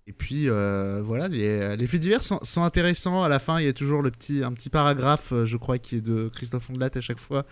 Et 0.05 0.11
puis 0.13 0.49
euh, 0.49 1.01
voilà, 1.01 1.27
les, 1.29 1.77
les, 1.77 1.87
faits 1.87 2.01
divers 2.01 2.23
sont, 2.23 2.39
sont, 2.41 2.63
intéressants. 2.63 3.23
À 3.23 3.29
la 3.29 3.39
fin, 3.39 3.59
il 3.59 3.65
y 3.65 3.69
a 3.69 3.73
toujours 3.73 4.01
le 4.01 4.11
petit, 4.11 4.43
un 4.43 4.51
petit 4.51 4.69
paragraphe, 4.69 5.31
euh, 5.31 5.45
je 5.45 5.55
crois, 5.57 5.77
qui 5.77 5.95
est 5.97 6.01
de 6.01 6.29
Christophe 6.29 6.69
Ondelat 6.69 6.89
à 6.95 7.01
chaque 7.01 7.19
fois, 7.19 7.45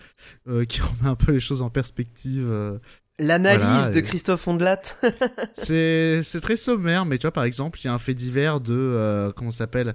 qui 0.68 0.80
remet 0.80 1.08
un 1.08 1.14
peu 1.14 1.32
les 1.32 1.40
choses 1.40 1.62
en 1.62 1.70
perspective. 1.70 2.46
L'analyse 3.18 3.64
Voilà, 3.64 3.88
de 3.90 3.98
et- 3.98 4.02
Christophe 4.02 4.46
Ondelat. 4.48 4.82
C'est 5.54 6.22
très 6.42 6.56
sommaire, 6.56 7.04
mais 7.04 7.18
tu 7.18 7.22
vois, 7.22 7.32
par 7.32 7.44
exemple, 7.44 7.78
il 7.80 7.84
y 7.84 7.88
a 7.88 7.94
un 7.94 7.98
fait 7.98 8.14
divers 8.14 8.60
de. 8.60 8.72
euh, 8.74 9.32
comment 9.32 9.50
ça 9.50 9.58
s'appelle 9.58 9.94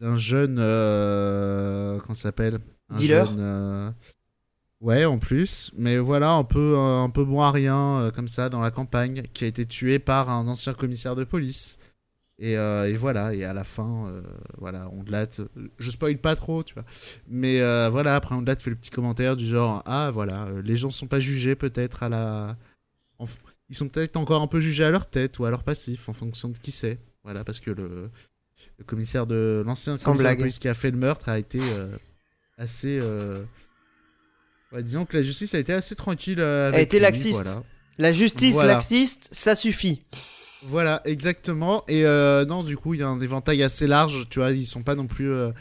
D'un 0.00 0.16
jeune. 0.16 0.56
euh, 0.58 1.98
comment 2.00 2.14
ça 2.14 2.22
s'appelle 2.24 2.58
Dealer 2.94 3.26
jeune, 3.26 3.36
euh, 3.40 3.90
Ouais, 4.80 5.04
en 5.04 5.18
plus. 5.18 5.72
Mais 5.76 5.98
voilà, 5.98 6.32
un 6.32 6.44
peu, 6.44 6.76
un 6.78 7.10
peu 7.10 7.24
bon 7.24 7.40
à 7.42 7.50
rien, 7.50 7.76
euh, 8.00 8.10
comme 8.10 8.28
ça, 8.28 8.48
dans 8.48 8.60
la 8.60 8.70
campagne, 8.70 9.22
qui 9.34 9.44
a 9.44 9.46
été 9.46 9.66
tué 9.66 9.98
par 9.98 10.28
un 10.30 10.46
ancien 10.48 10.74
commissaire 10.74 11.14
de 11.16 11.24
police. 11.24 11.78
Et, 12.38 12.58
euh, 12.58 12.90
et 12.90 12.96
voilà, 12.96 13.34
et 13.34 13.44
à 13.44 13.54
la 13.54 13.64
fin, 13.64 14.08
euh, 14.08 14.22
voilà, 14.58 14.90
Ondelat. 14.90 15.26
Je 15.78 15.90
spoil 15.90 16.18
pas 16.18 16.36
trop, 16.36 16.62
tu 16.62 16.74
vois. 16.74 16.84
Mais 17.28 17.60
euh, 17.62 17.88
voilà, 17.88 18.14
après 18.14 18.34
Ondelat 18.34 18.56
fait 18.56 18.68
le 18.70 18.76
petit 18.76 18.90
commentaire 18.90 19.36
du 19.36 19.46
genre 19.46 19.82
Ah, 19.86 20.10
voilà, 20.12 20.44
euh, 20.48 20.60
les 20.62 20.76
gens 20.76 20.90
sont 20.90 21.06
pas 21.06 21.18
jugés 21.20 21.54
peut-être 21.54 22.02
à 22.02 22.08
la. 22.10 22.56
en 23.18 23.24
ils 23.68 23.74
sont 23.74 23.88
peut-être 23.88 24.16
encore 24.16 24.42
un 24.42 24.46
peu 24.46 24.60
jugés 24.60 24.84
à 24.84 24.90
leur 24.90 25.06
tête 25.08 25.38
ou 25.38 25.44
à 25.46 25.50
leur 25.50 25.64
passif 25.64 26.08
en 26.08 26.12
fonction 26.12 26.48
de 26.50 26.58
qui 26.58 26.70
c'est. 26.70 26.98
Voilà, 27.24 27.42
parce 27.42 27.58
que 27.58 27.70
le, 27.70 28.10
le 28.78 28.84
commissaire 28.84 29.26
de 29.26 29.62
l'ancien 29.66 29.96
commissaire 29.96 30.32
de 30.32 30.38
police 30.40 30.58
qui 30.60 30.68
a 30.68 30.74
fait 30.74 30.90
le 30.90 30.98
meurtre 30.98 31.28
a 31.30 31.38
été 31.38 31.58
euh, 31.60 31.96
assez. 32.58 32.98
euh, 33.02 33.42
ouais, 34.72 34.82
disons 34.82 35.04
que 35.06 35.16
la 35.16 35.22
justice 35.22 35.54
a 35.54 35.58
été 35.58 35.72
assez 35.72 35.96
tranquille. 35.96 36.38
euh, 36.38 36.68
avec 36.68 36.82
été 36.82 36.98
lui, 36.98 37.02
laxiste. 37.02 37.42
Voilà. 37.42 37.62
La 37.98 38.12
justice 38.12 38.52
Voilà. 38.52 38.74
laxiste, 38.74 39.28
ça 39.32 39.54
suffit. 39.56 40.04
Voilà, 40.62 41.02
exactement. 41.04 41.84
Et 41.88 42.04
euh, 42.06 42.44
non, 42.44 42.62
du 42.64 42.76
coup, 42.76 42.94
il 42.94 43.00
y 43.00 43.02
a 43.02 43.08
un 43.08 43.20
éventail 43.20 43.62
assez 43.62 43.86
large, 43.86 44.26
tu 44.30 44.38
vois, 44.40 44.50
ils 44.52 44.66
sont 44.66 44.82
pas 44.82 44.94
non 44.94 45.06
plus... 45.06 45.30
euh, 45.30 45.52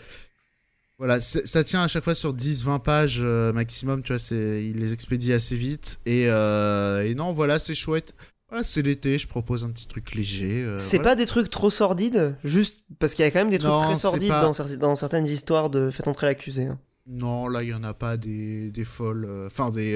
Voilà, 0.97 1.19
ça 1.21 1.63
tient 1.63 1.81
à 1.83 1.87
chaque 1.87 2.03
fois 2.05 2.15
sur 2.15 2.33
10-20 2.33 2.81
pages 2.81 3.19
euh, 3.21 3.51
maximum, 3.53 4.01
tu 4.01 4.13
vois, 4.13 4.19
c'est... 4.19 4.63
il 4.65 4.77
les 4.77 4.93
expédie 4.93 5.33
assez 5.33 5.55
vite. 5.57 5.99
Et, 6.05 6.23
et 6.23 7.15
non, 7.15 7.31
voilà, 7.31 7.59
c'est 7.59 7.75
chouette. 7.75 8.13
Voilà, 8.49 8.63
c'est 8.63 8.83
l'été, 8.83 9.17
je 9.19 9.27
propose 9.27 9.65
un 9.65 9.69
petit 9.71 9.87
truc 9.87 10.13
léger. 10.13 10.65
c'est 10.77 10.97
voilà. 10.97 11.11
pas 11.11 11.15
des 11.15 11.25
trucs 11.25 11.49
trop 11.49 11.71
sordides, 11.71 12.35
juste 12.43 12.83
parce 12.99 13.15
qu'il 13.15 13.25
y 13.25 13.27
a 13.27 13.31
quand 13.31 13.39
même 13.39 13.49
des 13.49 13.57
trucs 13.57 13.71
Non, 13.71 13.81
très 13.81 13.95
sordides 13.95 14.29
pas- 14.29 14.41
dans, 14.43 14.51
cer- 14.51 14.77
dans 14.77 14.95
certaines 14.95 15.27
histoires 15.27 15.69
de 15.71 15.89
Faites 15.89 16.07
entrer 16.07 16.27
l'accusé. 16.27 16.65
hein. 16.67 16.79
Non, 17.07 17.47
là, 17.47 17.63
il 17.63 17.69
y 17.69 17.73
en 17.73 17.83
a 17.83 17.93
pas 17.95 18.17
des, 18.17 18.69
des 18.71 18.85
folles... 18.85 19.27
Enfin, 19.47 19.71
des... 19.71 19.95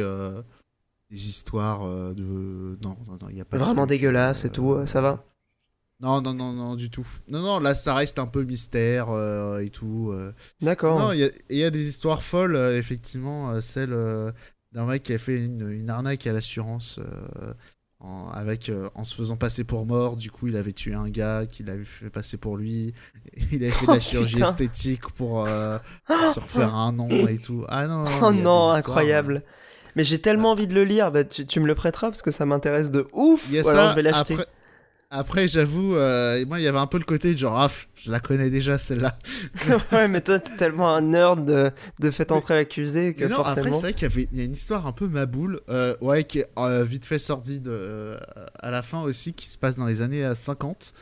Des 1.12 1.28
histoires 1.28 1.84
euh, 1.86 2.14
de... 2.14 2.78
Non, 2.84 2.96
non, 3.08 3.18
non, 3.22 3.30
il 3.30 3.38
y 3.38 3.42
a 3.42 3.46
pas... 3.46 3.58
Vraiment 3.58 3.86
dégueulasse 3.88 4.46
et 4.46 4.50
euh, 4.50 4.52
tout, 4.52 4.78
ça 4.86 5.02
va? 5.02 5.24
Non, 6.02 6.22
non, 6.22 6.34
non, 6.34 6.54
non, 6.54 6.76
du 6.76 6.90
tout. 6.90 7.06
Non, 7.28 7.42
non, 7.42 7.60
là, 7.60 7.74
ça 7.76 7.94
reste 7.96 8.20
un 8.20 8.28
peu 8.28 8.44
mystère 8.44 9.10
euh, 9.10 9.60
et 9.60 9.70
tout. 9.70 10.12
euh. 10.14 10.32
D'accord. 10.62 11.00
Non, 11.00 11.12
il 11.12 11.20
y 11.20 11.24
a- 11.26 11.32
il 11.50 11.58
y, 11.58 11.64
a 11.64 11.72
des 11.72 11.88
histoires 11.90 12.22
folles, 12.24 12.56
euh, 12.56 12.78
effectivement. 12.78 13.60
celle 13.60 13.90
d'un 14.72 14.86
mec 14.86 15.04
qui 15.04 15.14
a 15.14 15.18
fait 15.20 15.44
une, 15.44 15.70
une 15.72 15.90
arnaque 15.90 16.28
à 16.28 16.32
l'assurance 16.32 17.00
en, 18.00 18.30
avec, 18.30 18.72
en 18.96 19.04
se 19.04 19.16
faisant 19.16 19.36
passer 19.36 19.64
pour 19.64 19.86
mort. 19.88 20.16
Du 20.16 20.30
coup, 20.32 20.48
il 20.48 20.56
avait 20.56 20.72
tué 20.74 20.94
un 20.94 21.10
gars 21.10 21.46
qu'il 21.48 21.70
avait 21.72 21.84
fait 21.86 22.10
passer 22.12 22.38
pour 22.38 22.56
lui. 22.56 22.94
Il 23.52 23.64
avait 23.64 23.72
fait 23.72 23.88
de 23.88 23.92
Oh, 23.92 23.96
la 23.96 24.00
chirurgie 24.00 24.36
putain. 24.36 24.50
esthétique 24.50 25.02
pour, 25.10 25.46
pour 26.06 26.34
se 26.34 26.40
refaire 26.40 26.76
un 26.76 26.92
nom 26.94 27.26
et 27.28 27.40
tout. 27.40 27.66
Ah 27.68 27.88
non, 27.88 28.04
non, 28.06 28.10
Oh 28.24 28.32
non, 28.32 28.70
incroyable. 28.70 29.44
Mais 29.44 29.59
j'ai 30.04 30.20
tellement 30.20 30.52
envie 30.52 30.68
de 30.68 30.74
le 30.74 30.84
lire, 30.84 31.12
bah, 31.12 31.24
tu, 31.24 31.46
tu 31.46 31.60
me 31.60 31.68
le 31.68 31.76
prêteras 31.76 32.10
parce 32.10 32.22
que 32.22 32.32
ça 32.32 32.46
m'intéresse 32.46 32.92
de 32.92 33.08
ouf. 33.14 33.46
Il 33.50 33.56
y 33.56 33.60
a 33.60 33.64
ça, 33.64 33.90
je 33.92 33.96
vais 33.96 34.02
l'acheter. 34.04 34.34
Après, 34.36 34.46
après 35.12 35.48
j'avoue, 35.48 35.96
euh, 35.96 36.46
moi, 36.46 36.60
il 36.60 36.64
y 36.64 36.68
avait 36.68 36.78
un 36.78 36.86
peu 36.86 37.00
le 37.00 37.04
côté 37.04 37.34
de 37.34 37.40
genre, 37.40 37.60
ah, 37.60 37.72
je 37.96 38.12
la 38.12 38.20
connais 38.20 38.50
déjà 38.52 38.78
celle-là. 38.78 39.18
ouais, 39.92 40.08
mais 40.08 40.22
toi, 40.22 40.38
t'es 40.40 40.56
tellement 40.56 40.94
un 40.94 41.02
nerd 41.02 41.46
de, 41.46 41.72
de 42.00 42.12
Faites 42.12 42.32
entrer 42.32 42.54
l'accusé 42.54 43.16
que 43.16 43.24
Mais 43.24 43.30
non, 43.30 43.38
après, 43.60 43.70
c'est 43.74 43.80
vrai 43.82 43.94
qu'il 43.94 44.04
y, 44.04 44.12
avait, 44.12 44.28
il 44.32 44.38
y 44.38 44.42
a 44.42 44.44
une 44.46 44.54
histoire 44.54 44.86
un 44.86 44.92
peu 44.92 45.08
maboule, 45.08 45.60
euh, 45.70 45.96
ouais, 46.02 46.24
qui 46.26 46.40
est 46.40 46.48
euh, 46.60 46.84
vite 46.84 47.06
fait 47.06 47.18
sordide 47.20 47.68
euh, 47.70 48.20
à 48.60 48.70
la 48.70 48.84
fin 48.84 49.02
aussi, 49.02 49.34
qui 49.34 49.50
se 49.50 49.58
passe 49.58 49.78
dans 49.78 49.88
les 49.88 50.04
années 50.04 50.24
euh, 50.24 50.36
50, 50.36 50.94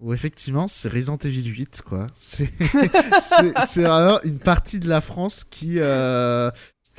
où 0.00 0.12
effectivement, 0.12 0.68
c'est 0.68 0.92
Resident 0.92 1.16
Evil 1.24 1.46
8, 1.46 1.80
quoi. 1.82 2.08
C'est 2.14 2.50
c'est- 3.20 3.54
c'est 3.64 3.84
vraiment 3.84 4.20
une 4.24 4.38
partie 4.38 4.80
de 4.80 4.88
la 4.90 5.00
France 5.00 5.44
qui. 5.44 5.78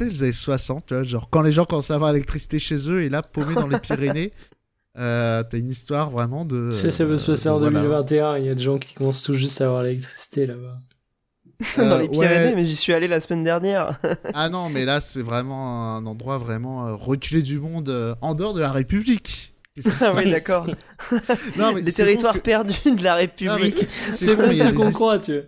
Euh, 0.02 0.06
C'était 0.06 0.10
les 0.12 0.24
années 0.24 0.32
60, 0.34 0.86
tu 0.88 0.94
vois, 0.94 1.04
genre 1.04 1.30
quand 1.30 1.42
les 1.42 1.52
gens 1.52 1.66
commencent 1.66 1.92
à 1.92 1.96
avoir 1.96 2.12
l'électricité 2.14 2.60
chez 2.60 2.90
eux, 2.90 3.02
et 3.04 3.10
là, 3.10 3.22
paumés 3.22 3.56
dans 3.56 3.68
les 3.68 3.80
Pyrénées, 3.80 4.32
euh, 4.98 5.44
t'as 5.50 5.58
une 5.58 5.70
histoire 5.70 6.12
vraiment 6.12 6.46
de. 6.46 6.70
Tu 6.72 6.78
sais, 6.78 6.92
ça 6.92 7.06
peut 7.06 7.18
se 7.18 7.30
passer 7.32 7.50
en 7.50 7.58
voilà. 7.60 7.82
2021. 7.82 8.38
Il 8.38 8.46
y 8.46 8.50
a 8.50 8.56
des 8.56 8.64
gens 8.64 8.78
qui 8.78 8.94
commencent 8.94 9.24
tout 9.24 9.34
juste 9.36 9.62
à 9.62 9.66
avoir 9.66 9.84
l'électricité 9.84 10.46
là-bas. 10.48 10.80
dans 11.78 11.84
Euh, 11.84 12.02
les 12.04 12.08
Pyrénées, 12.10 12.46
ouais. 12.50 12.56
mais 12.56 12.66
j'y 12.68 12.76
suis 12.76 12.94
allé 12.94 13.08
la 13.08 13.20
semaine 13.20 13.44
dernière. 13.44 14.00
Ah 14.34 14.50
non, 14.50 14.70
mais 14.70 14.86
là, 14.86 15.02
c'est 15.02 15.24
vraiment 15.24 15.96
un 15.96 16.06
endroit 16.06 16.38
vraiment 16.38 16.88
euh, 16.88 16.94
reculé 16.96 17.42
du 17.42 17.60
monde, 17.60 17.90
euh, 17.90 18.14
en 18.22 18.36
dehors 18.36 18.54
de 18.54 18.60
la 18.60 18.72
République. 18.72 19.54
Ah 20.02 20.14
oui, 20.16 20.26
d'accord. 20.26 20.68
Non, 21.58 21.72
mais 21.74 21.82
Les 21.82 21.92
territoires 21.92 22.34
que- 22.34 22.40
perdus 22.40 22.74
de 22.96 23.04
la 23.04 23.14
République. 23.14 23.86
C'est 24.10 24.36
ça 24.36 24.70
des 24.70 24.76
qu'on 24.76 24.92
croit, 24.92 25.20
tu 25.20 25.34
vois. 25.34 25.44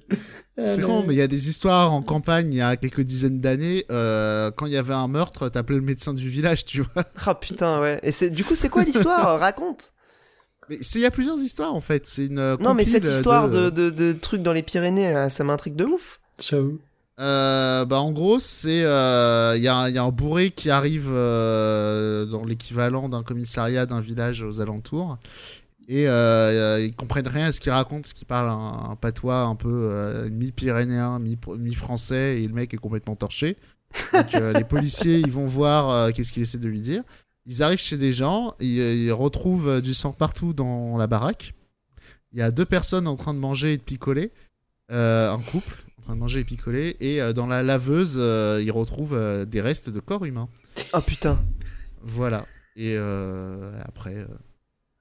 Ah, 0.62 0.68
C'est 0.68 0.82
con, 0.82 1.04
mais 1.08 1.14
il 1.14 1.18
y 1.18 1.22
a 1.22 1.28
des 1.28 1.50
histoires 1.50 1.94
en 1.94 2.02
campagne 2.02 2.52
il 2.52 2.58
y 2.58 2.62
a 2.62 2.76
quelques 2.76 3.02
dizaines 3.02 3.40
d'années. 3.40 3.86
euh, 3.92 4.52
quand 4.52 4.66
il 4.66 4.74
y 4.74 4.78
avait 4.78 4.94
un 4.94 5.08
meurtre, 5.08 5.50
t'appelais 5.50 5.78
le 5.78 5.82
médecin 5.84 6.14
du 6.14 6.30
village, 6.30 6.66
tu 6.66 6.82
vois. 6.82 7.04
Ah 7.26 7.36
putain, 7.36 7.80
ouais. 7.82 8.00
Et 8.04 8.12
c'est 8.12 8.30
du 8.30 8.44
coup, 8.44 8.56
c'est 8.56 8.70
quoi 8.70 8.84
l'histoire? 8.84 9.40
Raconte. 9.40 9.92
Mais 10.70 10.78
il 10.78 11.02
y 11.02 11.06
a 11.06 11.12
plusieurs 11.12 11.40
histoires 11.40 11.74
en 11.74 11.82
fait. 11.82 12.06
C'est 12.06 12.28
une. 12.28 12.38
euh, 12.40 12.58
Non, 12.60 12.74
mais 12.76 12.86
cette 12.86 13.06
histoire 13.08 13.50
de, 13.50 13.70
de, 13.70 13.90
de 13.90 14.14
trucs 14.14 14.44
dans 14.44 14.54
les 14.54 14.62
Pyrénées, 14.64 15.12
là, 15.12 15.30
ça 15.30 15.44
m'intrigue 15.44 15.76
de 15.76 15.86
ouf. 15.86 16.20
J'avoue. 16.40 16.80
Euh, 17.20 17.84
bah 17.84 18.00
en 18.00 18.14
gros, 18.14 18.40
c'est 18.40 18.84
euh, 18.86 19.54
il 19.58 19.62
y, 19.64 19.68
a 19.68 19.76
un- 19.76 19.90
il 19.90 19.96
y 19.96 19.98
a 19.98 20.04
un 20.04 20.10
bourré 20.10 20.52
qui 20.52 20.70
arrive 20.70 21.10
euh, 21.12 22.26
dans 22.26 22.46
l'équivalent 22.46 23.10
d'un 23.10 23.24
commissariat 23.24 23.86
d'un 23.86 24.00
village 24.00 24.42
aux 24.42 24.62
alentours 24.62 25.18
et 25.90 26.08
euh, 26.08 26.12
euh, 26.78 26.86
ils 26.86 26.96
comprennent 26.96 27.28
rien 27.28 27.48
à 27.48 27.52
ce 27.52 27.60
qu'il 27.60 27.72
raconte, 27.74 28.08
ce 28.08 28.14
qu'il 28.14 28.28
parle 28.28 28.48
un, 28.48 28.92
un 28.92 28.96
patois 28.96 29.42
un 29.42 29.56
peu 29.56 29.90
euh, 29.92 30.30
mi-pyrénéen, 30.30 31.20
mi- 31.20 31.38
mi-français 31.58 32.42
et 32.42 32.48
le 32.48 32.54
mec 32.54 32.74
est 32.74 32.78
complètement 32.78 33.18
torché. 33.18 33.58
Donc 34.14 34.36
euh, 34.36 34.54
les 34.54 34.64
policiers 34.64 35.18
ils 35.18 35.32
vont 35.32 35.46
voir 35.48 36.14
qu'est-ce 36.14 36.32
qu'il 36.32 36.44
essaie 36.44 36.60
de 36.60 36.68
lui 36.68 36.80
dire. 36.80 37.04
Ils 37.48 37.64
arrivent 37.64 37.80
chez 37.82 37.98
des 37.98 38.14
gens, 38.14 38.54
ils, 38.60 38.78
ils 38.78 39.12
retrouvent 39.12 39.82
du 39.82 39.96
sang 39.96 40.14
partout 40.14 40.54
dans 40.54 40.96
la 40.98 41.08
baraque. 41.08 41.56
Il 42.32 42.38
y 42.38 42.44
a 42.44 42.52
deux 42.52 42.66
personnes 42.66 43.08
en 43.08 43.16
train 43.16 43.34
de 43.34 43.40
manger 43.40 43.74
et 43.74 43.78
de 43.78 43.82
picoler, 43.82 44.32
un 44.90 45.40
couple 45.52 45.86
en 45.98 46.02
train 46.04 46.14
de 46.14 46.20
manger 46.20 46.42
et 46.42 46.44
picoler, 46.44 46.96
et 47.00 47.34
dans 47.34 47.48
la 47.48 47.64
laveuse, 47.64 48.22
ils 48.64 48.72
retrouvent 48.72 49.46
des 49.48 49.62
restes 49.62 49.90
de 49.90 50.00
corps 50.00 50.26
humains. 50.26 50.50
Oh 50.94 51.02
putain. 51.02 51.44
Voilà. 52.04 52.46
Et 52.76 52.96
après. 53.84 54.28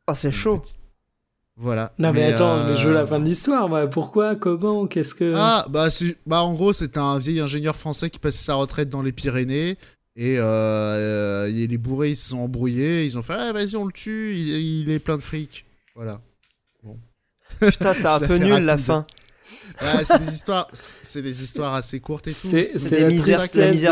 Euh, 0.09 0.13
Oh, 0.13 0.15
c'est 0.17 0.33
chaud. 0.33 0.59
petite- 0.59 0.79
Voilà. 1.57 1.93
Non, 1.99 2.13
mais, 2.13 2.33
attends, 2.33 2.65
mais 2.67 2.77
je 2.77 2.89
veux 2.89 2.95
euh, 2.95 3.01
la 3.01 3.07
fin 3.07 3.19
de 3.19 3.25
l'histoire. 3.25 3.91
Pourquoi? 3.91 4.37
Comment? 4.37 4.87
Qu'est-ce 4.87 5.15
que. 5.15 5.33
Ah, 5.35 5.67
bah, 5.69 5.91
c'est- 5.91 6.17
bah 6.27 6.43
en 6.43 6.55
gros, 6.55 6.73
c'était 6.73 6.99
un 6.99 7.19
vieil 7.19 7.41
ingénieur 7.41 7.75
français 7.77 8.11
qui 8.11 8.19
passait 8.19 8.45
sa 8.45 8.55
retraite 8.55 8.89
dans 8.89 9.03
les 9.03 9.13
Pyrénées. 9.13 9.77
Et 10.21 10.37
euh, 10.39 10.43
euh, 10.45 11.47
et 11.47 11.67
les 11.69 11.79
bourrés, 11.79 12.11
ils 12.11 12.17
se 12.17 12.31
sont 12.31 12.39
embrouillés. 12.39 13.05
Ils 13.05 13.17
ont 13.19 13.23
fait 13.23 13.35
Ah, 13.35 13.53
vas-y, 13.53 13.77
on 13.77 13.85
le 13.87 13.93
tue, 13.93 14.35
il, 14.37 14.49
il 14.83 14.91
est 14.91 14.99
plein 14.99 15.17
de 15.17 15.23
fric. 15.23 15.65
Voilà. 15.95 16.21
Putain, 17.61 17.95
c'est 17.95 18.07
un 18.07 18.19
la 18.19 18.27
peu 18.27 18.37
nul 18.37 18.63
la 18.65 18.77
fin. 18.79 19.07
Ouais, 19.81 20.05
c'est 20.05 20.19
des 20.19 20.29
histoires, 20.35 20.69
c'est 20.73 21.23
des 21.23 21.43
histoires 21.45 21.75
assez 21.75 22.01
courtes 22.01 22.27
et 22.29 22.33
tout. 22.33 22.37
C'est 22.49 22.73
c'est 22.77 22.97
la 23.01 23.03
la 23.07 23.09
misère 23.09 23.39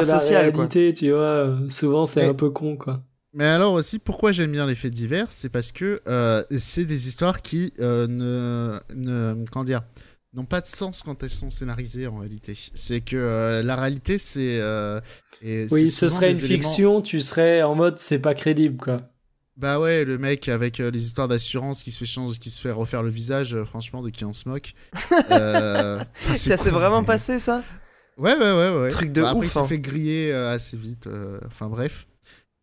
la 0.03 0.21
sociale, 0.21 0.53
quoi. 0.53 0.65
réalité, 0.67 0.95
tu 0.95 1.13
vois. 1.13 1.57
Souvent, 1.71 2.07
c'est 2.07 2.25
un 2.25 2.35
peu 2.35 2.51
con, 2.51 2.77
quoi. 2.77 3.03
Mais 3.37 3.45
alors 3.45 3.75
aussi, 3.75 3.99
pourquoi 3.99 4.33
j'aime 4.33 4.51
bien 4.53 4.65
les 4.67 4.75
faits 4.75 4.93
divers, 4.95 5.27
c'est 5.31 5.51
parce 5.51 5.71
que 5.71 6.01
euh, 6.09 6.43
c'est 6.59 6.87
des 6.87 7.07
histoires 7.07 7.43
qui 7.43 7.71
euh, 7.81 8.07
ne, 8.07 8.79
ne, 8.95 9.45
comment 9.53 9.65
dire, 9.65 9.83
n'ont 10.33 10.47
pas 10.47 10.63
de 10.63 10.67
sens 10.67 11.03
quand 11.03 11.23
elles 11.23 11.29
sont 11.31 11.51
scénarisées 11.51 12.07
en 12.07 12.17
réalité. 12.19 12.57
C'est 12.73 13.03
que 13.03 13.15
euh, 13.17 13.63
la 13.63 13.77
réalité, 13.77 14.17
c'est 14.17 14.59
euh, 14.61 15.01
Oui, 15.71 15.91
ce 15.91 16.09
serait 16.09 16.31
une 16.33 16.39
éléments- 16.39 16.63
fiction, 16.63 17.03
tu 17.03 17.21
serais 17.21 17.63
en 17.63 17.75
mode 17.75 17.97
c'est 18.01 18.21
pas 18.21 18.33
crédible, 18.35 18.79
quoi. 18.79 19.03
Bah 19.59 19.81
ouais, 19.81 20.05
le 20.05 20.17
mec 20.19 20.49
avec 20.49 20.81
euh, 20.81 20.91
les 20.91 21.05
histoires 21.07 21.29
d'assurance 21.29 21.83
qui 21.83 21.91
se 21.91 21.99
fait 21.99 22.05
changer, 22.07 22.39
qui 22.39 22.51
se 22.51 22.61
fait 22.61 22.71
refaire 22.71 23.03
le 23.03 23.09
visage, 23.11 23.55
euh, 23.55 23.65
franchement, 23.67 24.01
de 24.03 24.09
qui 24.11 24.25
on 24.25 24.33
se 24.33 24.49
moque. 24.49 24.73
Euh, 25.31 25.99
Ça 26.35 26.57
s'est 26.57 26.71
vraiment 26.71 27.01
mais- 27.03 27.07
passé 27.07 27.39
ça? 27.39 27.63
Ouais, 28.19 28.35
ouais, 28.35 28.53
ouais, 28.53 28.81
ouais. 28.83 28.89
Truc 28.89 29.13
de 29.13 29.21
Bah, 29.21 29.31
après, 29.31 29.41
ouf, 29.41 29.47
il 29.47 29.51
s'est 29.51 29.59
hein. 29.59 29.65
fait 29.67 29.79
griller 29.79 30.33
euh, 30.33 30.53
assez 30.55 30.77
vite. 30.79 31.07
euh, 31.07 31.39
Enfin 31.47 31.69
bref. 31.69 32.07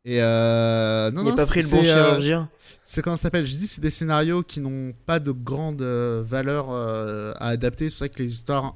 Et 0.05 0.21
euh, 0.21 1.11
non, 1.11 1.21
Il 1.21 1.29
non, 1.29 1.35
pas 1.35 1.45
pris 1.45 1.61
le 1.61 1.69
bon 1.69 1.79
euh, 1.79 1.83
chirurgien. 1.83 2.49
C'est 2.83 3.01
comment 3.01 3.15
ça 3.15 3.23
s'appelle? 3.23 3.45
Je 3.47 3.55
dis 3.55 3.67
c'est 3.67 3.79
des 3.81 3.89
scénarios 3.89 4.43
qui 4.43 4.59
n'ont 4.59 4.93
pas 5.05 5.19
de 5.19 5.31
grande 5.31 5.81
euh, 5.81 6.21
valeur 6.25 6.67
euh, 6.71 7.31
à 7.37 7.49
adapter. 7.49 7.89
C'est 7.89 7.95
pour 7.95 7.99
ça 7.99 8.09
que 8.09 8.21
les 8.21 8.27
histoires 8.27 8.75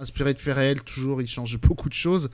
inspirées 0.00 0.34
de 0.34 0.38
faits 0.38 0.56
réels, 0.56 0.82
toujours, 0.82 1.22
ils 1.22 1.28
changent 1.28 1.60
beaucoup 1.60 1.88
de 1.88 1.94
choses. 1.94 2.28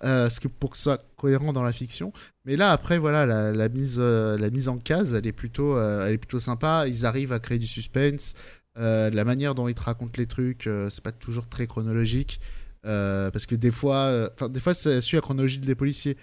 Parce 0.00 0.38
que 0.38 0.48
pour 0.48 0.70
que 0.70 0.76
ce 0.76 0.84
soit 0.84 1.02
cohérent 1.16 1.52
dans 1.52 1.62
la 1.62 1.72
fiction. 1.72 2.12
Mais 2.44 2.56
là, 2.56 2.70
après, 2.70 2.98
voilà, 2.98 3.24
la, 3.24 3.52
la 3.52 3.68
mise, 3.68 3.98
la 3.98 4.50
mise 4.50 4.68
en 4.68 4.76
case, 4.76 5.14
elle 5.14 5.26
est, 5.26 5.32
plutôt, 5.32 5.80
elle 5.80 6.12
est 6.12 6.18
plutôt 6.18 6.38
sympa. 6.38 6.86
Ils 6.86 7.06
arrivent 7.06 7.32
à 7.32 7.38
créer 7.38 7.58
du 7.58 7.66
suspense. 7.66 8.34
La 8.76 9.24
manière 9.24 9.54
dont 9.54 9.68
ils 9.68 9.74
te 9.74 9.82
racontent 9.82 10.12
les 10.18 10.26
trucs, 10.26 10.68
c'est 10.90 11.02
pas 11.02 11.12
toujours 11.12 11.48
très 11.48 11.66
chronologique. 11.66 12.40
Euh, 12.86 13.30
parce 13.30 13.46
que 13.46 13.54
des 13.54 13.70
fois, 13.70 14.06
euh, 14.06 14.28
enfin 14.34 14.48
des 14.48 14.60
fois, 14.60 14.74
c'est 14.74 15.00
suit 15.00 15.16
la 15.16 15.20
chronologie 15.20 15.58
des 15.58 15.74
policiers. 15.74 16.16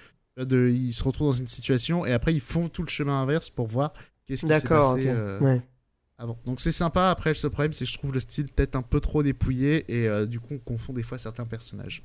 De, 0.45 0.69
ils 0.69 0.93
se 0.93 1.03
retrouvent 1.03 1.27
dans 1.29 1.37
une 1.37 1.47
situation 1.47 2.05
et 2.05 2.13
après 2.13 2.33
ils 2.33 2.41
font 2.41 2.69
tout 2.69 2.83
le 2.83 2.89
chemin 2.89 3.21
inverse 3.21 3.49
pour 3.49 3.65
voir 3.67 3.93
qu'est-ce 4.27 4.41
qui 4.45 4.53
s'est 4.53 4.61
D'accord, 4.61 4.93
passé 4.93 5.09
ok. 5.09 5.15
euh, 5.15 5.39
Ouais. 5.39 5.61
avant. 6.19 6.37
Donc 6.45 6.61
c'est 6.61 6.71
sympa. 6.71 7.09
Après, 7.09 7.31
le 7.31 7.35
seul 7.35 7.49
problème, 7.51 7.73
c'est 7.73 7.85
que 7.85 7.91
je 7.91 7.97
trouve 7.97 8.13
le 8.13 8.19
style 8.19 8.45
peut-être 8.51 8.75
un 8.75 8.81
peu 8.83 8.99
trop 8.99 9.23
dépouillé 9.23 9.83
et 9.87 10.07
euh, 10.07 10.25
du 10.27 10.39
coup, 10.39 10.53
on 10.53 10.59
confond 10.59 10.93
des 10.93 11.01
fois 11.03 11.17
certains 11.17 11.45
personnages. 11.45 12.03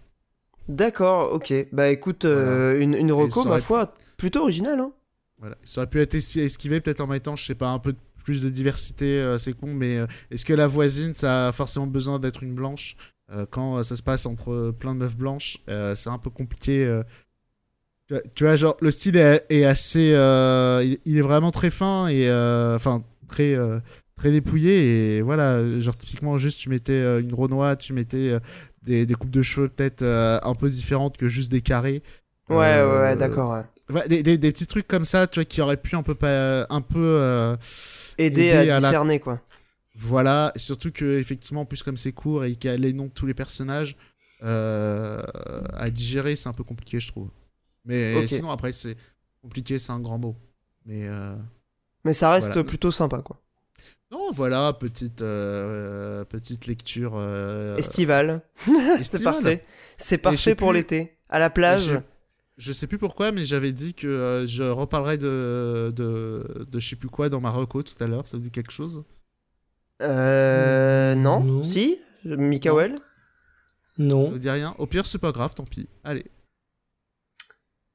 D'accord, 0.68 1.32
ok. 1.32 1.52
Bah 1.72 1.88
écoute, 1.90 2.24
euh, 2.24 2.80
une, 2.80 2.94
une 2.94 3.12
reco, 3.12 3.44
ma 3.44 3.60
foi, 3.60 3.94
plutôt 4.16 4.42
originale. 4.42 4.80
Hein. 4.80 4.92
Voilà. 5.38 5.56
Ça 5.64 5.80
aurait 5.80 5.90
pu 5.90 6.00
être 6.00 6.14
es- 6.14 6.44
esquivé 6.44 6.80
peut-être 6.80 7.00
en 7.00 7.08
mettant, 7.08 7.34
je 7.36 7.44
sais 7.44 7.54
pas, 7.56 7.70
un 7.70 7.80
peu 7.80 7.94
plus 8.24 8.40
de 8.40 8.48
diversité, 8.48 9.34
c'est 9.38 9.52
con, 9.52 9.74
mais 9.74 9.98
est-ce 10.30 10.44
que 10.44 10.52
la 10.54 10.68
voisine, 10.68 11.12
ça 11.12 11.48
a 11.48 11.52
forcément 11.52 11.88
besoin 11.88 12.20
d'être 12.20 12.44
une 12.44 12.54
blanche 12.54 12.96
quand 13.50 13.82
ça 13.82 13.96
se 13.96 14.02
passe 14.02 14.26
entre 14.26 14.70
plein 14.78 14.94
de 14.94 15.00
meufs 15.00 15.16
blanches 15.16 15.58
C'est 15.66 16.08
un 16.10 16.18
peu 16.18 16.30
compliqué. 16.30 17.02
Tu 18.34 18.44
vois- 18.44 18.56
genre, 18.56 18.76
le 18.80 18.90
style 18.90 19.16
est, 19.16 19.44
est 19.50 19.64
assez. 19.64 20.12
euh, 20.14 20.82
il, 20.84 20.98
il 21.04 21.18
est 21.18 21.22
vraiment 21.22 21.50
très 21.50 21.70
fin 21.70 22.08
et. 22.08 22.28
euh, 22.28 22.74
Enfin, 22.76 23.02
très. 23.28 23.54
euh, 23.54 23.78
très 24.18 24.30
dépouillé 24.30 25.16
et 25.16 25.22
voilà 25.22 25.58
genre 25.80 25.96
typiquement 25.96 26.38
juste 26.38 26.60
tu 26.60 26.68
mettais 26.68 27.20
une 27.20 27.34
renoie 27.34 27.74
tu 27.74 27.92
mettais 27.92 28.38
des, 28.82 29.04
des 29.04 29.14
coupes 29.14 29.30
de 29.30 29.42
cheveux 29.42 29.68
peut-être 29.68 30.04
un 30.04 30.54
peu 30.54 30.68
différentes 30.68 31.16
que 31.16 31.26
juste 31.26 31.50
des 31.50 31.60
carrés 31.62 32.02
Ouais, 32.48 32.56
ouais, 32.56 32.98
ouais, 33.00 33.16
d'accord. 33.16 33.64
ouais. 33.90 34.06
Des, 34.08 34.22
des, 34.22 34.38
des 34.38 34.52
petits 34.52 34.66
trucs 34.68 34.86
comme 34.86 35.04
ça, 35.04 35.26
tu 35.26 35.40
vois, 35.40 35.44
qui 35.44 35.60
auraient 35.60 35.76
pu 35.78 35.96
un 35.96 36.02
peu, 36.04 36.14
pas, 36.14 36.66
un 36.70 36.80
peu 36.82 37.56
Aider, 38.18 38.42
aider 38.42 38.70
à 38.70 38.76
à 38.76 38.80
la- 38.80 38.88
discerner, 38.88 39.18
quoi. 39.18 39.40
voilà, 39.96 40.52
surtout 40.56 40.92
que 40.92 41.18
effectivement, 41.18 41.62
en 41.62 41.64
plus 41.66 41.82
comme 41.82 41.96
c'est 41.96 42.12
court 42.12 42.44
et 42.44 42.54
qu'il 42.54 42.70
y 42.70 42.74
a 42.74 42.76
les 42.76 42.92
noms 42.92 43.06
de 43.06 43.10
tous 43.12 43.26
les 43.26 43.34
personnages 43.34 43.96
à 44.40 45.90
digérer, 45.90 46.36
c'est 46.36 46.48
un 46.48 46.52
peu 46.52 46.64
compliqué, 46.64 47.00
je 47.00 47.08
trouve. 47.08 47.28
Mais 47.84 48.26
sinon, 48.26 48.50
après, 48.50 48.72
c'est 48.72 48.96
compliqué, 49.42 49.78
c'est 49.78 49.92
un 49.92 50.00
grand 50.00 50.18
mot. 50.18 50.36
Mais 50.86 51.06
euh, 51.08 51.34
Mais 52.04 52.12
ça 52.14 52.30
reste 52.32 52.48
Voilà. 52.52 52.64
plutôt 52.64 52.90
sympa, 52.90 53.22
quoi. 53.22 53.40
non, 54.10 54.30
voilà, 54.32 54.72
petite, 54.72 55.22
euh, 55.22 56.24
petite 56.24 56.66
lecture. 56.66 57.12
Euh, 57.16 57.76
Estival. 57.76 58.42
C'est 58.64 59.00
estivale. 59.00 59.34
parfait. 59.34 59.64
C'est 59.96 60.18
parfait 60.18 60.54
pour 60.54 60.68
plus- 60.70 60.78
l'été. 60.78 61.16
À 61.28 61.38
la 61.38 61.50
plage. 61.50 61.86
je- 61.86 61.96
Je 62.58 62.72
sais 62.72 62.86
plus 62.86 62.98
pourquoi, 62.98 63.32
mais 63.32 63.44
j'avais 63.46 63.72
dit 63.72 63.94
que 63.94 64.06
euh, 64.06 64.46
je 64.46 64.62
reparlerai 64.62 65.16
de, 65.18 65.92
de, 65.96 66.66
de 66.70 66.78
je 66.78 66.88
sais 66.90 66.96
plus 66.96 67.08
quoi 67.08 67.28
dans 67.30 67.40
ma 67.40 67.50
reco 67.50 67.82
tout 67.82 67.94
à 68.00 68.06
l'heure. 68.06 68.28
Ça 68.28 68.36
vous 68.36 68.42
dit 68.42 68.50
quelque 68.50 68.70
chose? 68.72 69.02
Euh. 70.02 71.14
Non, 71.14 71.40
Non. 71.42 71.64
Si? 71.64 71.98
Mikael 72.24 72.96
Ça 73.96 74.02
Non. 74.02 74.30
vous 74.30 74.38
dit 74.38 74.50
rien? 74.50 74.74
Au 74.78 74.86
pire, 74.86 75.06
c'est 75.06 75.18
pas 75.18 75.32
grave, 75.32 75.54
tant 75.54 75.64
pis. 75.64 75.88
Allez. 76.04 76.26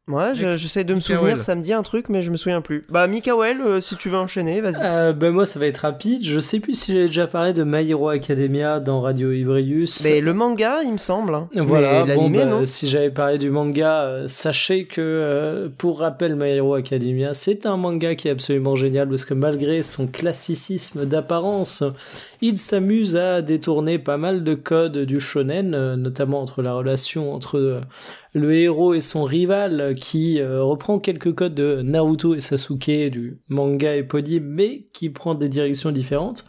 Ouais, 0.08 0.34
j'essaie 0.36 0.86
de 0.86 0.94
me 0.94 1.00
Mikael. 1.00 1.18
souvenir, 1.18 1.42
ça 1.42 1.54
me 1.56 1.62
dit 1.62 1.74
un 1.74 1.84
truc, 1.84 2.08
mais 2.08 2.22
je 2.22 2.32
me 2.32 2.38
souviens 2.38 2.62
plus. 2.62 2.82
Bah, 2.90 3.08
Mikael, 3.08 3.58
euh, 3.60 3.82
si 3.82 3.98
tu 3.98 4.08
veux 4.08 4.18
enchaîner, 4.18 4.62
vas-y. 4.62 4.76
Euh, 4.82 5.12
ben 5.12 5.32
moi, 5.32 5.46
ça 5.46 5.60
va 5.60 5.68
être 5.68 5.80
rapide. 5.80 6.24
Je 6.24 6.40
sais 6.40 6.62
plus 6.62 6.76
si 6.80 6.94
j'avais 6.94 7.08
déjà 7.08 7.28
parlé 7.28 7.52
de 7.52 7.66
My 7.66 7.90
Hero 7.90 8.08
Academia 8.08 8.80
dans 8.80 9.02
Radio 9.02 9.34
Ibrius. 9.34 10.02
Mais 10.06 10.22
le 10.22 10.34
manga, 10.34 10.76
il 10.86 10.94
me 10.94 10.98
semble. 10.98 11.36
hein. 11.36 11.50
Voilà, 11.56 12.06
mais 12.06 12.16
bon, 12.16 12.30
bah, 12.30 12.46
non 12.46 12.66
si 12.66 12.88
j'avais 12.88 13.10
parlé 13.10 13.38
du 13.38 13.50
manga, 13.50 14.04
euh, 14.04 14.24
sachez 14.28 14.86
que, 14.86 15.02
euh, 15.02 15.68
pour 15.78 16.00
rappel, 16.00 16.36
My 16.38 16.52
Hero 16.52 16.76
Academia, 16.76 17.34
c'est 17.34 17.66
un 17.66 17.76
manga 17.76 18.16
qui 18.16 18.30
est 18.30 18.32
absolument 18.32 18.76
génial 18.78 19.10
parce 19.10 19.26
que 19.26 19.34
malgré 19.34 19.84
son 19.84 20.08
classicisme 20.08 21.06
d'apparence, 21.06 21.84
il 22.42 22.58
s'amuse 22.58 23.16
à 23.16 23.42
détourner 23.42 24.00
pas 24.00 24.18
mal 24.18 24.44
de 24.44 24.54
codes 24.54 25.00
du 25.00 25.20
shonen, 25.20 25.74
euh, 25.74 25.96
notamment 25.96 26.42
entre 26.42 26.62
la 26.62 26.74
relation 26.74 27.34
entre 27.34 27.58
euh, 27.58 27.82
le 28.34 28.54
héros 28.54 28.94
et 28.94 29.02
son 29.02 29.24
rival, 29.24 29.96
qui 29.96 30.40
euh, 30.40 30.64
reprend 30.64 31.00
quelques 31.00 31.34
codes 31.34 31.56
de 31.56 31.82
Naruto 31.82 32.36
et 32.36 32.42
Sasuke 32.42 33.10
du 33.10 33.40
manga 33.50 33.96
éponyme, 33.96 34.46
mais 34.46 34.88
qui 34.94 35.10
prend 35.10 35.34
des 35.34 35.50
directions 35.50 35.92
différentes. 35.92 36.46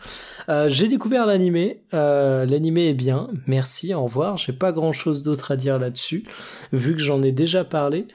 J'ai 0.68 0.88
découvert 0.88 1.26
l'animé. 1.26 1.82
Euh, 1.92 2.46
l'animé 2.46 2.88
est 2.88 2.94
bien. 2.94 3.28
Merci, 3.46 3.92
au 3.92 4.04
revoir. 4.04 4.38
J'ai 4.38 4.54
pas 4.54 4.72
grand 4.72 4.92
chose 4.92 5.22
d'autre 5.22 5.50
à 5.50 5.56
dire 5.56 5.78
là-dessus, 5.78 6.24
vu 6.72 6.96
que 6.96 7.02
j'en 7.02 7.22
ai 7.22 7.32
déjà 7.32 7.64
parlé. 7.64 8.06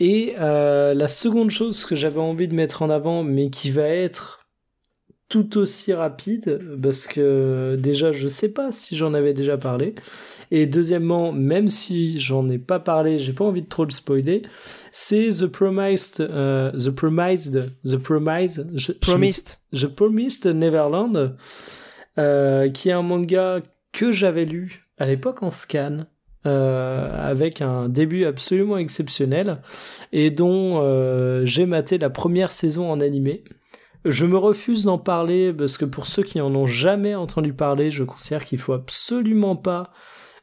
Et 0.00 0.34
la 0.38 1.08
seconde 1.08 1.50
chose 1.50 1.84
que 1.84 1.94
j'avais 1.94 2.20
envie 2.20 2.48
de 2.48 2.54
mettre 2.54 2.82
en 2.82 2.90
avant, 2.90 3.22
mais 3.22 3.50
qui 3.50 3.70
va 3.70 3.86
être 3.86 4.40
tout 5.28 5.58
aussi 5.58 5.92
rapide, 5.92 6.60
parce 6.82 7.06
que 7.06 7.76
déjà 7.78 8.12
je 8.12 8.28
sais 8.28 8.52
pas 8.52 8.72
si 8.72 8.96
j'en 8.96 9.12
avais 9.14 9.34
déjà 9.34 9.56
parlé. 9.58 9.94
Et 10.50 10.64
deuxièmement, 10.64 11.30
même 11.32 11.68
si 11.68 12.18
j'en 12.20 12.48
ai 12.48 12.56
pas 12.56 12.80
parlé, 12.80 13.18
j'ai 13.18 13.34
pas 13.34 13.44
envie 13.44 13.60
de 13.60 13.68
trop 13.68 13.84
le 13.84 13.90
spoiler, 13.90 14.42
c'est 14.92 15.28
The 15.28 15.46
Promised, 15.46 16.20
euh, 16.20 16.72
The 16.72 16.88
Promised, 16.90 17.70
The 17.84 17.96
Promised, 17.96 18.66
je- 18.74 18.86
je 18.86 18.92
me- 18.92 18.98
Promised. 19.00 19.58
The 19.74 19.86
Promised 19.86 20.46
Neverland, 20.46 21.34
euh, 22.18 22.70
qui 22.70 22.88
est 22.88 22.92
un 22.92 23.02
manga 23.02 23.58
que 23.92 24.10
j'avais 24.10 24.46
lu 24.46 24.84
à 24.96 25.04
l'époque 25.06 25.42
en 25.42 25.50
scan, 25.50 26.06
euh, 26.46 27.10
avec 27.30 27.60
un 27.60 27.88
début 27.90 28.24
absolument 28.24 28.78
exceptionnel, 28.78 29.58
et 30.12 30.30
dont 30.30 30.80
euh, 30.82 31.44
j'ai 31.44 31.66
maté 31.66 31.98
la 31.98 32.08
première 32.08 32.52
saison 32.52 32.90
en 32.90 33.00
animé. 33.00 33.44
Je 34.08 34.24
me 34.24 34.38
refuse 34.38 34.84
d'en 34.84 34.98
parler 34.98 35.52
parce 35.52 35.76
que 35.76 35.84
pour 35.84 36.06
ceux 36.06 36.22
qui 36.22 36.40
en 36.40 36.54
ont 36.54 36.66
jamais 36.66 37.14
entendu 37.14 37.52
parler, 37.52 37.90
je 37.90 38.04
considère 38.04 38.44
qu'il 38.44 38.58
faut 38.58 38.72
absolument 38.72 39.54
pas 39.54 39.90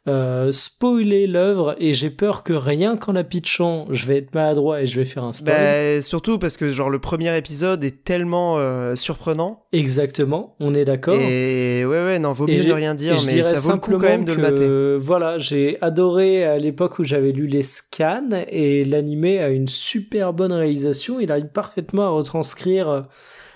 euh, 0.08 0.52
spoiler 0.52 1.26
l'œuvre 1.26 1.76
et 1.80 1.96
j'ai 1.96 2.12
peur 2.12 2.44
que 2.44 2.54
rien 2.54 2.96
qu'en 2.96 3.14
la 3.14 3.24
pitchant, 3.24 3.88
je 3.90 4.06
vais 4.06 4.18
être 4.18 4.36
maladroit 4.36 4.84
et 4.84 4.86
je 4.86 5.00
vais 5.00 5.06
faire 5.06 5.24
un 5.24 5.32
spoil. 5.32 5.56
Bah, 5.56 6.02
surtout 6.04 6.38
parce 6.38 6.58
que, 6.58 6.72
genre, 6.72 6.92
le 6.92 7.00
premier 7.00 7.36
épisode 7.36 7.84
est 7.84 8.04
tellement 8.04 8.60
euh, 8.60 8.96
surprenant. 8.96 9.64
Exactement, 9.74 10.56
on 10.60 10.76
est 10.76 10.86
d'accord. 10.86 11.16
Et 11.20 11.86
ouais, 11.86 12.04
ouais, 12.04 12.20
non, 12.20 12.34
vaut 12.34 12.46
mieux 12.46 12.64
ne 12.64 12.72
rien 12.72 12.94
dire, 12.94 13.16
mais 13.26 13.42
ça 13.42 13.60
vaut 13.60 13.72
le 13.72 13.80
coup 13.80 13.92
quand 13.94 14.02
même 14.02 14.26
de 14.26 14.34
le 14.34 14.42
mater. 14.44 14.98
Voilà, 15.04 15.40
j'ai 15.40 15.80
adoré 15.82 16.44
à 16.44 16.60
l'époque 16.60 17.00
où 17.00 17.04
j'avais 17.04 17.32
lu 17.32 17.48
les 17.48 17.64
scans 17.64 18.30
et 18.48 18.86
l'animé 18.86 19.40
a 19.40 19.50
une 19.50 19.68
super 19.68 20.34
bonne 20.34 20.54
réalisation. 20.54 21.20
Il 21.20 21.32
arrive 21.32 21.48
parfaitement 21.48 22.06
à 22.06 22.10
retranscrire 22.10 23.08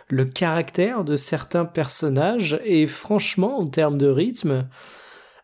le 0.09 0.25
caractère 0.25 1.03
de 1.03 1.15
certains 1.15 1.65
personnages 1.65 2.59
et 2.65 2.85
franchement, 2.85 3.59
en 3.59 3.67
termes 3.67 3.97
de 3.97 4.07
rythme, 4.07 4.67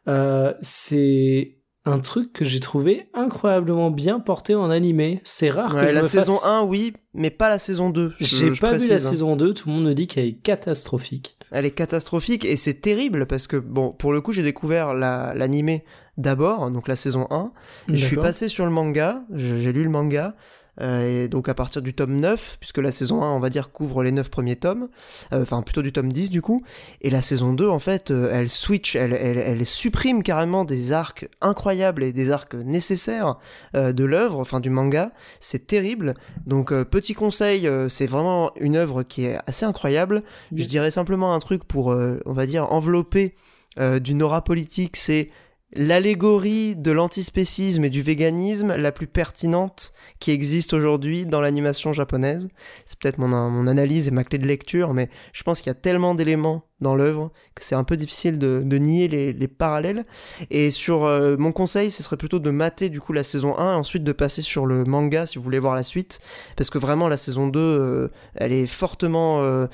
euh, 0.07 0.53
c'est 0.61 1.57
un 1.87 1.99
truc 1.99 2.33
que 2.33 2.45
j'ai 2.45 2.59
trouvé 2.59 3.09
incroyablement 3.13 3.91
bien 3.91 4.19
porté 4.19 4.55
en 4.55 4.71
animé. 4.71 5.21
C'est 5.23 5.51
rare 5.51 5.75
Ouais, 5.75 5.81
que 5.81 5.87
je 5.89 5.93
la 5.93 6.01
me 6.01 6.07
saison 6.07 6.33
fasse... 6.33 6.45
1, 6.45 6.63
oui, 6.63 6.93
mais 7.13 7.29
pas 7.29 7.47
la 7.47 7.59
saison 7.59 7.91
2. 7.91 8.13
je- 8.19 8.25
J'ai 8.25 8.51
pas 8.59 8.73
vu 8.75 8.87
la 8.89 8.95
hein. 8.95 8.99
saison 8.99 9.35
2, 9.35 9.53
tout 9.53 9.69
le 9.69 9.75
monde 9.75 9.85
me 9.85 9.93
dit 9.93 10.07
qu'elle 10.07 10.25
est 10.25 10.33
catastrophique. 10.41 11.37
Elle 11.51 11.65
est 11.65 11.71
catastrophique 11.71 12.43
et 12.43 12.57
c'est 12.57 12.81
terrible 12.81 13.27
parce 13.27 13.45
que, 13.45 13.57
bon, 13.57 13.91
pour 13.91 14.13
le 14.13 14.21
coup, 14.21 14.31
j'ai 14.31 14.41
découvert 14.41 14.95
la- 14.95 15.33
l'animé 15.35 15.85
d'abord, 16.17 16.71
donc 16.71 16.87
la 16.87 16.95
saison 16.95 17.27
1. 17.29 17.51
Je 17.87 18.03
suis 18.03 18.15
passé 18.15 18.47
sur 18.47 18.65
le 18.65 18.71
manga, 18.71 19.23
j'ai 19.35 19.71
lu 19.71 19.83
le 19.83 19.89
manga, 19.91 20.35
et 20.79 21.27
donc 21.27 21.49
à 21.49 21.53
partir 21.53 21.81
du 21.81 21.93
tome 21.93 22.19
9, 22.19 22.57
puisque 22.59 22.79
la 22.79 22.91
saison 22.91 23.23
1, 23.23 23.31
on 23.31 23.39
va 23.39 23.49
dire, 23.49 23.71
couvre 23.71 24.03
les 24.03 24.11
9 24.11 24.29
premiers 24.29 24.55
tomes, 24.55 24.89
euh, 25.33 25.41
enfin 25.41 25.61
plutôt 25.61 25.81
du 25.81 25.91
tome 25.91 26.11
10 26.11 26.29
du 26.29 26.41
coup, 26.41 26.63
et 27.01 27.09
la 27.09 27.21
saison 27.21 27.53
2, 27.53 27.67
en 27.69 27.79
fait, 27.79 28.11
euh, 28.11 28.29
elle 28.31 28.49
switch, 28.49 28.95
elle, 28.95 29.13
elle, 29.13 29.37
elle 29.37 29.65
supprime 29.65 30.23
carrément 30.23 30.65
des 30.65 30.91
arcs 30.91 31.29
incroyables 31.41 32.03
et 32.03 32.11
des 32.11 32.31
arcs 32.31 32.55
nécessaires 32.55 33.37
euh, 33.75 33.93
de 33.93 34.03
l'œuvre, 34.03 34.39
enfin 34.39 34.59
du 34.59 34.69
manga, 34.69 35.11
c'est 35.39 35.67
terrible. 35.67 36.15
Donc 36.45 36.71
euh, 36.71 36.83
petit 36.83 37.13
conseil, 37.13 37.67
euh, 37.67 37.89
c'est 37.89 38.07
vraiment 38.07 38.51
une 38.57 38.75
œuvre 38.75 39.03
qui 39.03 39.25
est 39.25 39.37
assez 39.47 39.65
incroyable. 39.65 40.23
Je 40.55 40.65
dirais 40.65 40.91
simplement 40.91 41.33
un 41.33 41.39
truc 41.39 41.63
pour, 41.63 41.91
euh, 41.91 42.19
on 42.25 42.33
va 42.33 42.45
dire, 42.45 42.71
envelopper 42.71 43.35
euh, 43.79 43.99
d'une 43.99 44.23
aura 44.23 44.43
politique, 44.43 44.95
c'est 44.95 45.29
l'allégorie 45.73 46.75
de 46.75 46.91
l'antispécisme 46.91 47.83
et 47.83 47.89
du 47.89 48.01
véganisme 48.01 48.75
la 48.75 48.91
plus 48.91 49.07
pertinente 49.07 49.93
qui 50.19 50.31
existe 50.31 50.73
aujourd'hui 50.73 51.25
dans 51.25 51.41
l'animation 51.41 51.91
japonaise. 51.91 52.47
C'est 52.85 52.97
peut-être 52.97 53.17
mon, 53.17 53.27
mon 53.27 53.67
analyse 53.67 54.07
et 54.07 54.11
ma 54.11 54.23
clé 54.23 54.37
de 54.37 54.45
lecture, 54.45 54.93
mais 54.93 55.09
je 55.33 55.43
pense 55.43 55.61
qu'il 55.61 55.69
y 55.69 55.71
a 55.71 55.79
tellement 55.79 56.15
d'éléments 56.15 56.63
dans 56.81 56.95
l'œuvre 56.95 57.31
que 57.55 57.63
c'est 57.63 57.75
un 57.75 57.83
peu 57.83 57.97
difficile 57.97 58.37
de, 58.37 58.61
de 58.65 58.77
nier 58.77 59.07
les, 59.07 59.33
les 59.33 59.47
parallèles. 59.47 60.05
Et 60.49 60.71
sur 60.71 61.03
euh, 61.03 61.35
mon 61.37 61.51
conseil, 61.51 61.91
ce 61.91 62.03
serait 62.03 62.17
plutôt 62.17 62.39
de 62.39 62.51
mater 62.51 62.89
du 62.89 63.01
coup 63.01 63.13
la 63.13 63.23
saison 63.23 63.57
1 63.57 63.73
et 63.73 63.75
ensuite 63.75 64.03
de 64.03 64.11
passer 64.11 64.41
sur 64.41 64.65
le 64.65 64.83
manga 64.83 65.25
si 65.25 65.37
vous 65.37 65.43
voulez 65.43 65.59
voir 65.59 65.75
la 65.75 65.83
suite, 65.83 66.19
parce 66.55 66.69
que 66.69 66.77
vraiment 66.77 67.07
la 67.07 67.17
saison 67.17 67.47
2, 67.47 67.59
euh, 67.59 68.07
elle 68.35 68.53
est 68.53 68.67
fortement 68.67 69.41
euh, 69.41 69.67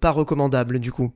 pas 0.00 0.10
recommandable 0.10 0.78
du 0.78 0.90
coup. 0.90 1.12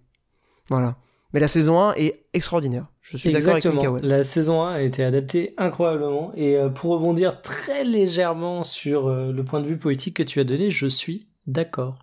Voilà. 0.70 0.96
Mais 1.35 1.40
la 1.40 1.48
saison 1.48 1.81
1 1.81 1.94
est 1.94 2.24
extraordinaire. 2.32 2.86
Je 3.02 3.16
suis 3.16 3.32
d'accord 3.32 3.52
avec. 3.55 3.65
Mikael. 3.66 4.06
La 4.06 4.23
saison 4.23 4.62
1 4.62 4.73
a 4.74 4.81
été 4.82 5.02
adaptée 5.05 5.52
incroyablement. 5.59 6.32
Et 6.36 6.56
euh, 6.56 6.69
pour 6.69 6.93
rebondir 6.93 7.43
très 7.43 7.85
légèrement 7.85 8.62
sur 8.65 9.09
euh, 9.09 9.32
le 9.32 9.44
point 9.44 9.61
de 9.61 9.66
vue 9.66 9.77
politique 9.77 10.16
que 10.16 10.23
tu 10.23 10.39
as 10.40 10.44
donné, 10.44 10.70
je 10.70 10.86
suis 10.86 11.27
d'accord. 11.47 11.98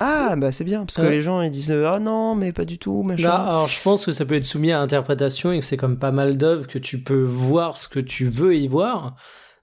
Ah, 0.00 0.34
bah 0.36 0.52
c'est 0.52 0.64
bien, 0.64 0.80
parce 0.84 0.96
que 0.96 1.02
Ouais. 1.02 1.10
les 1.10 1.22
gens 1.22 1.40
ils 1.40 1.50
disent 1.50 1.70
euh, 1.70 1.86
Ah 1.88 2.00
non, 2.00 2.34
mais 2.34 2.52
pas 2.52 2.66
du 2.66 2.78
tout, 2.78 3.02
machin. 3.02 3.28
Là, 3.28 3.36
alors 3.36 3.68
je 3.68 3.80
pense 3.80 4.04
que 4.04 4.12
ça 4.12 4.26
peut 4.26 4.34
être 4.34 4.44
soumis 4.44 4.72
à 4.72 4.80
interprétation 4.80 5.52
et 5.52 5.60
que 5.60 5.64
c'est 5.64 5.78
comme 5.78 5.98
pas 5.98 6.10
mal 6.10 6.36
d'œuvres 6.36 6.66
que 6.66 6.78
tu 6.78 7.00
peux 7.02 7.22
voir 7.22 7.78
ce 7.78 7.88
que 7.88 8.00
tu 8.00 8.26
veux 8.26 8.56
y 8.56 8.68
voir. 8.68 9.14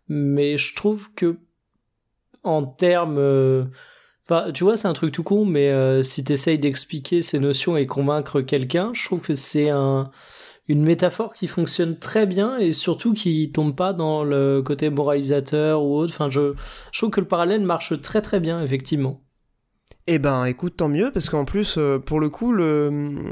mais 0.08 0.58
je 0.58 0.74
trouve 0.76 1.14
que 1.14 1.38
en 2.44 2.64
termes 2.66 3.70
Enfin, 4.30 4.52
tu 4.54 4.64
vois, 4.64 4.78
c'est 4.78 4.88
un 4.88 4.94
truc 4.94 5.12
tout 5.14 5.24
con, 5.24 5.46
mais 5.46 5.70
euh, 5.70 6.02
si 6.02 6.24
t'essayes 6.24 6.60
d'expliquer 6.60 7.22
ces 7.22 7.40
notions 7.40 7.76
et 7.76 7.86
convaincre 7.86 8.42
quelqu'un, 8.42 8.92
je 8.94 9.04
trouve 9.06 9.20
que 9.20 9.36
c'est 9.36 9.70
un, 9.70 10.12
une 10.68 10.84
métaphore 10.84 11.34
qui 11.34 11.48
fonctionne 11.48 12.00
très 12.00 12.26
bien 12.26 12.58
et 12.58 12.74
surtout 12.74 13.14
qui 13.14 13.52
tombe 13.52 13.76
pas 13.76 13.94
dans 13.94 14.24
le 14.24 14.62
côté 14.62 14.90
moralisateur 14.90 15.84
ou 15.84 15.98
autre. 15.98 16.14
Enfin, 16.14 16.30
je, 16.30 16.54
je 16.94 17.00
trouve 17.00 17.12
que 17.12 17.20
le 17.22 17.28
parallèle 17.28 17.64
marche 17.64 18.00
très 18.02 18.22
très 18.22 18.40
bien, 18.40 18.64
effectivement. 18.64 19.23
Eh 20.06 20.20
ben, 20.20 20.44
écoute, 20.44 20.76
tant 20.76 20.90
mieux, 20.90 21.12
parce 21.14 21.30
qu'en 21.30 21.46
plus, 21.46 21.76
euh, 21.78 21.98
pour 21.98 22.20
le 22.20 22.28
coup, 22.28 22.52
le, 22.52 23.32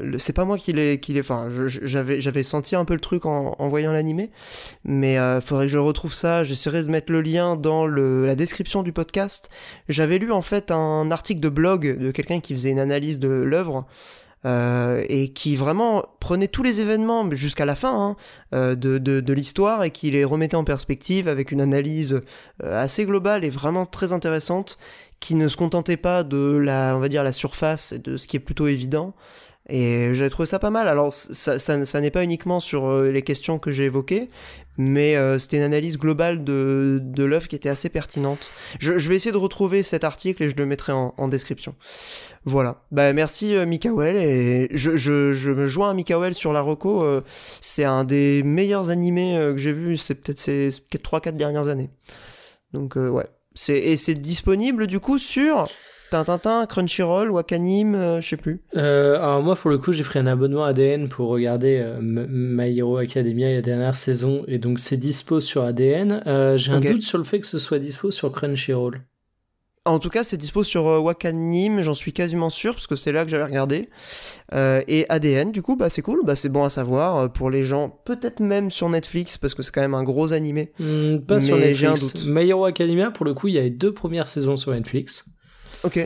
le- 0.00 0.18
c'est 0.18 0.32
pas 0.32 0.44
moi 0.44 0.58
qui 0.58 0.72
l'ai, 0.72 0.98
qui 0.98 1.12
l'ai, 1.12 1.20
enfin, 1.20 1.46
j'avais, 1.48 2.20
j'avais 2.20 2.42
senti 2.42 2.74
un 2.74 2.84
peu 2.84 2.94
le 2.94 2.98
truc 3.00 3.24
en, 3.24 3.54
en 3.56 3.68
voyant 3.68 3.92
l'animé, 3.92 4.32
mais 4.84 5.16
euh, 5.16 5.40
faudrait 5.40 5.66
que 5.66 5.72
je 5.72 5.78
retrouve 5.78 6.12
ça. 6.12 6.42
J'essaierai 6.42 6.82
de 6.82 6.88
mettre 6.90 7.12
le 7.12 7.20
lien 7.20 7.54
dans 7.54 7.86
le, 7.86 8.26
la 8.26 8.34
description 8.34 8.82
du 8.82 8.92
podcast. 8.92 9.48
J'avais 9.88 10.18
lu 10.18 10.32
en 10.32 10.42
fait 10.42 10.72
un 10.72 11.08
article 11.12 11.38
de 11.40 11.48
blog 11.50 11.96
de 11.98 12.10
quelqu'un 12.10 12.40
qui 12.40 12.52
faisait 12.52 12.72
une 12.72 12.80
analyse 12.80 13.20
de 13.20 13.28
l'œuvre. 13.28 13.86
euh, 14.46 15.04
et 15.08 15.32
qui 15.32 15.56
vraiment 15.56 16.04
prenait 16.20 16.46
tous 16.46 16.62
les 16.62 16.80
événements 16.80 17.28
jusqu'à 17.32 17.64
la 17.64 17.74
fin 17.74 17.92
hein, 17.92 18.16
euh, 18.54 18.76
de, 18.76 18.98
de, 18.98 19.20
de 19.20 19.32
l'histoire 19.32 19.82
et 19.82 19.90
qui 19.90 20.12
les 20.12 20.24
remettait 20.24 20.54
en 20.56 20.62
perspective 20.62 21.26
avec 21.26 21.50
une 21.50 21.60
analyse 21.60 22.20
euh, 22.62 22.80
assez 22.82 23.04
globale 23.04 23.44
et 23.44 23.50
vraiment 23.50 23.84
très 23.84 24.12
intéressante 24.12 24.78
qui 25.20 25.34
ne 25.34 25.48
se 25.48 25.56
contentait 25.56 25.96
pas 25.96 26.24
de 26.24 26.56
la, 26.56 26.94
on 26.96 27.00
va 27.00 27.08
dire, 27.08 27.22
la 27.24 27.32
surface 27.32 27.92
et 27.92 27.98
de 27.98 28.16
ce 28.16 28.26
qui 28.28 28.36
est 28.36 28.40
plutôt 28.40 28.66
évident. 28.66 29.14
Et 29.70 30.14
j'ai 30.14 30.30
trouvé 30.30 30.46
ça 30.46 30.58
pas 30.58 30.70
mal. 30.70 30.88
Alors, 30.88 31.12
ça, 31.12 31.58
ça, 31.58 31.84
ça 31.84 32.00
n'est 32.00 32.10
pas 32.10 32.24
uniquement 32.24 32.58
sur 32.58 32.86
euh, 32.86 33.10
les 33.10 33.20
questions 33.20 33.58
que 33.58 33.70
j'ai 33.70 33.84
évoquées, 33.84 34.30
mais 34.78 35.14
euh, 35.16 35.38
c'était 35.38 35.58
une 35.58 35.62
analyse 35.64 35.98
globale 35.98 36.42
de, 36.42 37.00
de 37.02 37.24
l'œuvre 37.24 37.48
qui 37.48 37.56
était 37.56 37.68
assez 37.68 37.90
pertinente. 37.90 38.50
Je, 38.78 38.98
je 38.98 39.08
vais 39.10 39.16
essayer 39.16 39.32
de 39.32 39.36
retrouver 39.36 39.82
cet 39.82 40.04
article 40.04 40.42
et 40.42 40.48
je 40.48 40.56
le 40.56 40.64
mettrai 40.64 40.92
en, 40.92 41.12
en 41.18 41.28
description. 41.28 41.74
Voilà. 42.46 42.82
Bah, 42.92 43.12
merci 43.12 43.54
euh, 43.54 43.66
Mikael. 43.66 44.16
Et 44.16 44.68
je, 44.72 44.96
je, 44.96 45.32
je 45.32 45.50
me 45.50 45.66
joins 45.68 45.90
à 45.90 45.94
Mikael 45.94 46.34
sur 46.34 46.54
la 46.54 46.62
Reco. 46.62 47.02
euh, 47.02 47.20
c'est 47.60 47.84
un 47.84 48.04
des 48.04 48.42
meilleurs 48.42 48.88
animés 48.88 49.36
euh, 49.36 49.52
que 49.52 49.58
j'ai 49.58 49.72
vu, 49.74 49.98
c'est 49.98 50.14
peut-être 50.14 50.38
ces 50.38 50.70
3-4 50.70 51.32
dernières 51.36 51.68
années. 51.68 51.90
Donc, 52.72 52.96
ouais. 52.96 53.26
Et 53.68 53.96
c'est 53.96 54.14
disponible 54.14 54.86
du 54.86 55.00
coup 55.00 55.18
sur 55.18 55.68
Tintintin, 56.10 56.66
Crunchyroll, 56.66 57.30
Wakanim, 57.30 57.94
euh, 57.94 58.20
je 58.20 58.28
sais 58.28 58.36
plus. 58.36 58.60
Euh, 58.76 59.16
alors 59.16 59.42
moi, 59.42 59.56
pour 59.56 59.70
le 59.70 59.78
coup, 59.78 59.92
j'ai 59.92 60.02
pris 60.02 60.18
un 60.18 60.26
abonnement 60.26 60.64
ADN 60.64 61.08
pour 61.08 61.28
regarder 61.28 61.80
euh, 61.82 61.98
My 62.00 62.76
Hero 62.76 62.96
Academia 62.96 63.52
la 63.52 63.62
dernière 63.62 63.96
saison, 63.96 64.44
et 64.48 64.58
donc 64.58 64.78
c'est 64.78 64.96
dispo 64.96 65.40
sur 65.40 65.62
ADN. 65.64 66.22
Euh, 66.26 66.56
j'ai 66.56 66.72
un 66.72 66.80
doute 66.80 67.02
sur 67.02 67.18
le 67.18 67.24
fait 67.24 67.40
que 67.40 67.46
ce 67.46 67.58
soit 67.58 67.78
dispo 67.78 68.10
sur 68.10 68.32
Crunchyroll. 68.32 69.02
En 69.84 69.98
tout 69.98 70.10
cas, 70.10 70.22
c'est 70.22 70.36
dispo 70.36 70.62
sur 70.64 70.86
euh, 70.86 70.98
Wakanim, 70.98 71.80
j'en 71.80 71.94
suis 71.94 72.12
quasiment 72.12 72.50
sûr, 72.50 72.74
parce 72.74 72.86
que 72.86 72.96
c'est 72.96 73.12
là 73.12 73.24
que 73.24 73.30
j'avais 73.30 73.44
regardé. 73.44 73.88
Euh, 74.52 74.82
et 74.86 75.06
ADN, 75.08 75.50
du 75.50 75.62
coup, 75.62 75.76
bah, 75.76 75.88
c'est 75.88 76.02
cool, 76.02 76.20
bah, 76.24 76.36
c'est 76.36 76.48
bon 76.48 76.64
à 76.64 76.70
savoir 76.70 77.16
euh, 77.16 77.28
pour 77.28 77.50
les 77.50 77.64
gens, 77.64 77.88
peut-être 78.04 78.40
même 78.40 78.70
sur 78.70 78.88
Netflix, 78.88 79.38
parce 79.38 79.54
que 79.54 79.62
c'est 79.62 79.72
quand 79.72 79.80
même 79.80 79.94
un 79.94 80.04
gros 80.04 80.32
animé. 80.32 80.72
Hmm, 80.78 81.18
pas 81.18 81.40
sur 81.40 81.56
Mais 81.56 81.68
Netflix. 81.68 82.26
My 82.26 82.48
Hero 82.48 82.64
Academia, 82.64 83.10
pour 83.10 83.24
le 83.24 83.34
coup, 83.34 83.48
il 83.48 83.54
y 83.54 83.58
a 83.58 83.62
les 83.62 83.70
deux 83.70 83.94
premières 83.94 84.28
saisons 84.28 84.56
sur 84.56 84.72
Netflix. 84.72 85.30
Ok. 85.84 85.98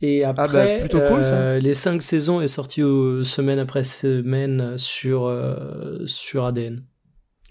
Et 0.00 0.24
après, 0.24 0.48
bah, 0.48 0.78
plutôt 0.80 1.00
cool, 1.00 1.24
ça. 1.24 1.38
euh, 1.38 1.58
les 1.58 1.74
cinq 1.74 2.02
saisons 2.02 2.40
est 2.40 2.48
sorti 2.48 2.80
semaine 2.80 3.58
après 3.58 3.82
semaine 3.82 4.78
sur, 4.78 5.26
euh, 5.26 5.98
sur 6.06 6.44
ADN. 6.44 6.84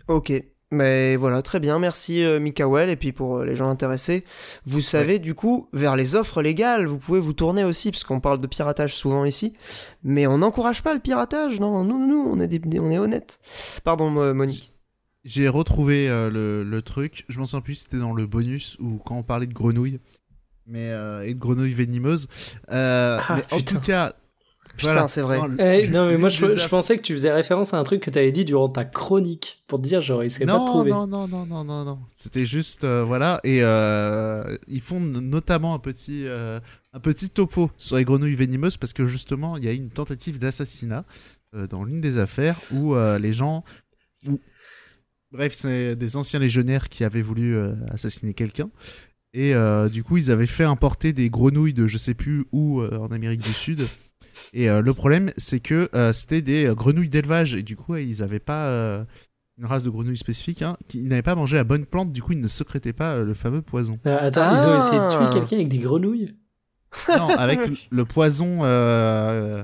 Ok. 0.08 0.32
Mais 0.72 1.16
voilà, 1.16 1.42
très 1.42 1.62
bien, 1.62 1.80
merci 1.80 2.24
euh, 2.24 2.40
Mikael. 2.42 2.90
Et 2.90 2.98
puis 2.98 3.14
pour 3.14 3.38
euh, 3.38 3.46
les 3.46 3.56
gens 3.56 3.70
intéressés, 3.70 4.26
vous 4.66 4.82
savez 4.82 5.18
du 5.20 5.34
coup, 5.34 5.70
vers 5.72 5.96
les 5.96 6.16
offres 6.16 6.42
légales, 6.42 6.88
vous 6.88 6.98
pouvez 6.98 7.22
vous 7.22 7.32
tourner 7.34 7.64
aussi, 7.64 7.90
parce 7.90 8.04
qu'on 8.04 8.20
parle 8.20 8.42
de 8.42 8.48
piratage 8.48 8.94
souvent 8.96 9.24
ici. 9.24 9.54
Mais 10.04 10.28
on 10.28 10.40
n'encourage 10.40 10.84
pas 10.84 10.94
le 10.94 11.00
piratage, 11.00 11.60
non, 11.62 11.84
nous, 11.86 12.06
nous, 12.06 12.30
on 12.34 12.40
est, 12.42 12.48
des, 12.50 12.80
on 12.80 12.92
est 12.92 12.98
honnêtes. 13.00 13.40
Pardon, 13.86 14.10
Mo- 14.10 14.34
Monique. 14.34 14.74
J'ai 15.24 15.48
retrouvé 15.48 16.10
euh, 16.10 16.30
le, 16.30 16.64
le 16.64 16.82
truc. 16.82 17.26
Je 17.30 17.40
m'en 17.40 17.46
souviens 17.46 17.62
plus, 17.62 17.76
c'était 17.76 17.98
dans 18.00 18.14
le 18.14 18.26
bonus 18.28 18.78
ou 18.80 18.98
quand 18.98 19.16
on 19.16 19.24
parlait 19.24 19.48
de 19.48 19.54
grenouilles. 19.54 20.00
Mais, 20.66 20.90
euh, 20.92 21.26
et 21.26 21.34
de 21.34 21.40
grenouilles 21.40 21.74
venimeuses. 21.74 22.28
Euh, 22.72 23.20
Ah, 23.26 23.38
mais 23.38 23.44
en 23.58 23.62
tout 23.62 23.80
cas. 23.80 24.14
Putain, 24.78 25.08
c'est 25.08 25.22
vrai. 25.22 25.40
le- 25.48 25.60
Eh, 25.60 25.88
non, 25.90 26.08
mais 26.08 26.18
moi, 26.18 26.30
je, 26.30 26.38
je 26.46 26.68
pensais 26.68 26.98
que 26.98 27.02
tu 27.02 27.14
faisais 27.14 27.32
référence 27.32 27.74
à 27.74 27.78
un 27.78 27.84
truc 27.84 28.02
que 28.02 28.10
tu 28.10 28.18
avais 28.20 28.32
dit 28.32 28.46
durant 28.46 28.70
ta 28.70 28.86
chronique. 28.86 29.64
Pour 29.68 29.82
te 29.82 29.88
dire, 29.88 30.02
j'aurais 30.02 30.28
essayé 30.28 30.46
pas 30.46 30.54
de 30.54 30.58
Non, 30.58 30.66
trouver. 30.66 30.92
non, 30.92 31.08
non, 31.08 31.28
non, 31.28 31.46
non, 31.46 31.64
non, 31.64 31.84
non. 31.84 32.00
C'était 32.14 32.46
juste, 32.46 32.84
euh, 32.84 33.04
voilà. 33.04 33.40
Et 33.44 33.60
euh, 33.64 34.56
ils 34.68 34.82
font 34.82 35.00
notamment 35.00 35.74
un 35.74 35.80
petit, 35.80 36.26
euh, 36.28 36.60
un 36.94 37.00
petit 37.00 37.30
topo 37.30 37.72
sur 37.78 37.98
les 37.98 38.06
grenouilles 38.06 38.36
venimeuses 38.36 38.78
parce 38.78 38.94
que 38.94 39.06
justement, 39.06 39.58
il 39.58 39.66
y 39.66 39.68
a 39.68 39.74
eu 39.74 39.78
une 39.78 39.90
tentative 39.90 40.40
d'assassinat 40.40 41.06
euh, 41.56 41.68
dans 41.68 41.84
l'une 41.84 42.02
des 42.02 42.18
affaires 42.18 42.58
où 42.72 42.96
euh, 42.96 43.18
les 43.20 43.34
gens. 43.34 43.64
où- 44.28 44.40
Bref, 45.32 45.54
c'est 45.54 45.96
des 45.98 46.16
anciens 46.16 46.40
légionnaires 46.40 46.88
qui 46.88 47.04
avaient 47.04 47.22
voulu 47.22 47.56
euh, 47.58 47.74
assassiner 47.90 48.34
quelqu'un. 48.34 48.70
Et 49.34 49.54
euh, 49.54 49.90
du 49.90 50.02
coup, 50.04 50.16
ils 50.18 50.32
avaient 50.32 50.46
fait 50.48 50.64
importer 50.64 51.12
des 51.12 51.30
grenouilles 51.30 51.74
de 51.74 51.86
je 51.86 51.98
sais 51.98 52.14
plus 52.14 52.46
où 52.54 52.80
euh, 52.80 52.98
en 52.98 53.08
Amérique 53.08 53.42
du 53.44 53.52
Sud. 53.54 53.86
Et 54.54 54.70
euh, 54.70 54.82
le 54.82 54.94
problème, 54.94 55.32
c'est 55.38 55.60
que 55.60 55.90
euh, 55.94 56.14
c'était 56.14 56.42
des 56.42 56.66
euh, 56.68 56.74
grenouilles 56.76 57.10
d'élevage. 57.10 57.56
Et 57.56 57.64
du 57.64 57.76
coup, 57.76 57.94
ouais, 57.94 58.06
ils 58.06 58.20
n'avaient 58.22 58.40
pas 58.40 58.68
euh, 58.68 59.04
une 59.58 59.66
race 59.66 59.84
de 59.84 59.90
grenouilles 59.90 60.18
spécifique. 60.18 60.62
Hein, 60.62 60.78
qui, 60.88 61.00
ils 61.02 61.08
n'avaient 61.08 61.22
pas 61.22 61.36
mangé 61.36 61.58
la 61.58 61.64
bonne 61.64 61.86
plante. 61.86 62.12
Du 62.12 62.22
coup, 62.22 62.32
ils 62.34 62.42
ne 62.42 62.48
sécrétaient 62.48 62.94
pas 62.94 63.16
euh, 63.16 63.26
le 63.26 63.34
fameux 63.34 63.62
poison. 63.62 64.00
Euh, 64.06 64.18
attends, 64.20 64.56
ils 64.56 64.68
ont 64.68 64.78
essayé 64.78 64.98
de 65.00 65.04
Ah. 65.04 65.30
tuer 65.32 65.40
quelqu'un 65.40 65.56
avec 65.58 65.70
des 65.70 65.80
grenouilles? 65.80 66.36
Non, 67.10 67.28
avec 67.38 67.60
le, 67.92 68.06
poison 68.06 68.60
euh, 68.64 69.62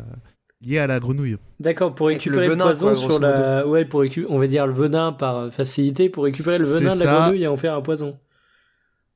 lié 0.61 0.77
à 0.79 0.87
la 0.87 0.99
grenouille. 0.99 1.37
D'accord, 1.59 1.95
pour 1.95 2.07
récupérer 2.07 2.41
le 2.41 2.47
le, 2.47 2.53
venin, 2.53 2.65
poison 2.65 2.85
quoi, 2.87 2.95
sur 2.95 3.19
la. 3.19 3.65
Ouais, 3.65 3.85
pour 3.85 4.01
récu- 4.01 4.25
on 4.29 4.37
va 4.39 4.47
dire 4.47 4.67
le 4.67 4.73
venin 4.73 5.13
par 5.13 5.51
facilité, 5.53 6.09
pour 6.09 6.25
récupérer 6.25 6.57
le 6.57 6.65
venin 6.65 6.93
de 6.93 6.99
la 6.99 7.05
ça. 7.05 7.21
grenouille 7.21 7.43
et 7.43 7.47
en 7.47 7.55
faire 7.57 7.73
un 7.75 7.81
poison. 7.81 8.19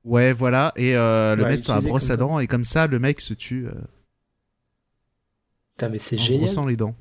Ouais, 0.06 0.32
voilà. 0.32 0.72
Et 0.78 0.96
euh, 0.96 1.36
le 1.36 1.44
Ouais, 1.44 1.50
mettre 1.50 1.66
sur 1.66 1.76
la 1.76 1.82
brosse 1.82 2.10
à 2.10 2.16
dents. 2.16 2.40
Et 2.40 2.48
comme 2.48 2.64
ça, 2.64 2.88
le 2.88 2.98
mec 2.98 3.20
se 3.20 3.34
tue 3.34 3.68
euh, 3.68 3.72
Putain, 5.78 5.90
mais 5.90 6.00
c'est 6.00 6.16
en 6.18 6.24
génial. 6.24 6.46
brossant 6.46 6.66
les 6.66 6.76
dents. 6.76 6.96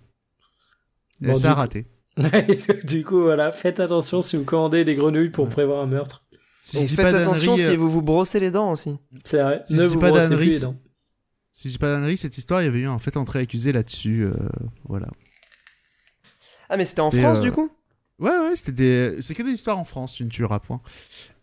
Bon, 1.21 1.31
et 1.31 1.35
ça 1.35 1.49
a 1.49 1.51
du 1.51 1.55
coup- 1.55 1.61
raté. 1.61 1.87
du 2.85 3.05
coup, 3.05 3.23
voilà, 3.23 3.53
faites 3.53 3.81
attention 3.81 4.21
si 4.23 4.37
vous 4.37 4.45
commandez 4.45 4.85
des 4.85 4.95
grenouilles 4.95 5.31
pour 5.31 5.49
prévoir 5.49 5.83
un 5.83 5.87
meurtre. 5.87 6.25
Si 6.61 6.79
dis 6.85 6.89
faites 6.97 7.13
pas 7.13 7.19
attention 7.21 7.57
si 7.57 7.63
euh, 7.65 7.77
vous 7.77 7.89
vous 7.89 8.03
brossez 8.03 8.41
les 8.41 8.51
dents 8.51 8.73
aussi. 8.73 8.99
C'est 9.25 9.41
vrai, 9.43 9.63
Si 9.65 9.77
je 9.77 9.83
ne 9.83 9.87
dis 9.89 9.95
vous 9.95 10.01
pas 10.01 10.11
brossez 10.11 10.37
plus 10.37 10.45
les 10.51 10.59
dents. 10.61 10.77
si 11.53 11.69
je 11.69 11.75
dis 11.75 11.79
pas 11.79 11.91
d'ânerie, 11.93 12.17
cette 12.17 12.37
histoire, 12.37 12.61
il 12.63 12.65
y 12.67 12.69
avait 12.69 12.81
eu 12.81 12.89
en 12.89 12.99
fait 12.99 13.17
entrée 13.17 13.39
accusée 13.41 13.73
là-dessus. 13.73 14.25
euh, 14.25 14.33
voilà. 14.85 15.07
Ah, 16.69 16.77
mais 16.77 16.85
c'était 16.85 17.01
en 17.01 17.11
France 17.11 17.39
euh, 17.39 17.43
du 17.43 17.53
coup? 17.53 17.71
Ouais, 18.19 18.31
ouais, 18.31 18.57
c'était 18.57 18.73
des... 18.73 19.17
c'est 19.23 19.35
que 19.35 19.43
des 19.43 19.51
histoires 19.53 19.79
en 19.79 19.85
France, 19.85 20.13
tu 20.15 20.25
ne 20.25 20.31
tueras 20.31 20.59
point. 20.59 20.81